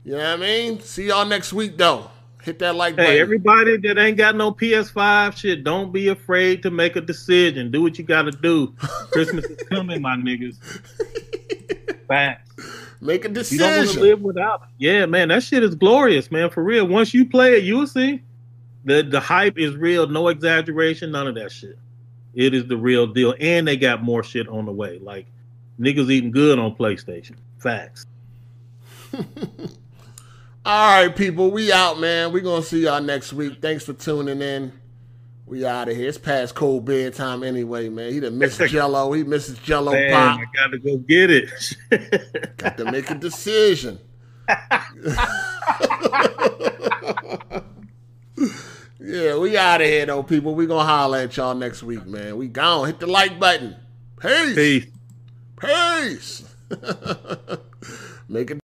you 0.03 0.13
know 0.13 0.17
what 0.19 0.27
I 0.27 0.35
mean? 0.37 0.79
See 0.79 1.07
y'all 1.07 1.25
next 1.25 1.51
week, 1.53 1.77
though. 1.77 2.09
Hit 2.47 2.59
that 2.59 2.75
like 2.75 2.95
button. 2.95 3.11
Hey, 3.11 3.19
everybody 3.19 3.75
that 3.75 3.97
ain't 3.97 4.15
got 4.15 4.37
no 4.37 4.53
PS5 4.53 5.35
shit, 5.35 5.65
don't 5.65 5.91
be 5.91 6.07
afraid 6.07 6.63
to 6.63 6.71
make 6.71 6.95
a 6.95 7.01
decision. 7.01 7.71
Do 7.71 7.81
what 7.81 7.97
you 7.97 8.05
got 8.05 8.21
to 8.21 8.31
do. 8.31 8.67
Christmas 9.11 9.43
is 9.43 9.67
coming, 9.67 10.01
my 10.01 10.15
niggas. 10.15 10.55
Facts. 12.07 12.49
Make 13.01 13.25
a 13.25 13.27
decision. 13.27 13.65
You 13.65 13.69
don't 13.69 13.85
want 13.85 13.89
to 13.89 13.99
live 13.99 14.21
without 14.21 14.61
it. 14.61 14.69
Yeah, 14.77 15.05
man, 15.07 15.27
that 15.27 15.43
shit 15.43 15.61
is 15.61 15.75
glorious, 15.75 16.31
man. 16.31 16.49
For 16.49 16.63
real. 16.63 16.87
Once 16.87 17.13
you 17.13 17.25
play 17.25 17.57
it, 17.57 17.65
you'll 17.65 17.85
see. 17.85 18.23
The 18.85 19.03
the 19.03 19.19
hype 19.19 19.57
is 19.57 19.75
real, 19.75 20.07
no 20.07 20.29
exaggeration, 20.29 21.11
none 21.11 21.27
of 21.27 21.35
that 21.35 21.51
shit. 21.51 21.77
It 22.33 22.53
is 22.53 22.65
the 22.67 22.77
real 22.77 23.07
deal. 23.07 23.35
And 23.41 23.67
they 23.67 23.75
got 23.75 24.03
more 24.03 24.23
shit 24.23 24.47
on 24.47 24.65
the 24.65 24.71
way. 24.71 24.99
Like 24.99 25.25
niggas 25.77 26.09
eating 26.09 26.31
good 26.31 26.59
on 26.59 26.73
PlayStation. 26.75 27.35
Facts. 27.59 28.05
All 30.67 31.01
right, 31.01 31.15
people, 31.15 31.49
we 31.49 31.71
out, 31.71 31.97
man. 31.97 32.33
We 32.33 32.41
gonna 32.41 32.61
see 32.61 32.83
y'all 32.83 33.01
next 33.01 33.31
week. 33.31 33.61
Thanks 33.61 33.85
for 33.85 33.93
tuning 33.93 34.41
in. 34.41 34.73
We 35.45 35.65
out 35.65 35.87
of 35.87 35.95
here. 35.95 36.09
It's 36.09 36.17
past 36.17 36.55
cold 36.55 36.83
bedtime 36.83 37.41
anyway, 37.41 37.87
man. 37.87 38.11
He 38.11 38.19
done 38.19 38.37
missed 38.37 38.59
Jello. 38.59 39.13
He 39.13 39.23
misses 39.23 39.57
Jello 39.59 39.93
Man, 39.93 40.11
pop. 40.11 40.41
I 40.41 40.43
gotta 40.53 40.77
go 40.77 40.97
get 40.97 41.31
it. 41.31 41.49
Got 42.57 42.77
to 42.79 42.91
make 42.91 43.09
a 43.09 43.15
decision. 43.15 43.97
yeah, 48.99 49.37
we 49.37 49.55
out 49.57 49.79
of 49.79 49.87
here 49.87 50.05
though, 50.05 50.21
people. 50.21 50.53
We 50.53 50.67
gonna 50.67 50.83
holler 50.83 51.19
at 51.19 51.37
y'all 51.37 51.55
next 51.55 51.81
week, 51.81 52.05
man. 52.05 52.35
We 52.35 52.49
gone. 52.49 52.87
Hit 52.87 52.99
the 52.99 53.07
like 53.07 53.39
button. 53.39 53.77
Peace. 54.19 54.53
Peace. 54.53 54.85
Peace. 55.61 56.55
Make 58.27 58.51
it. 58.51 58.59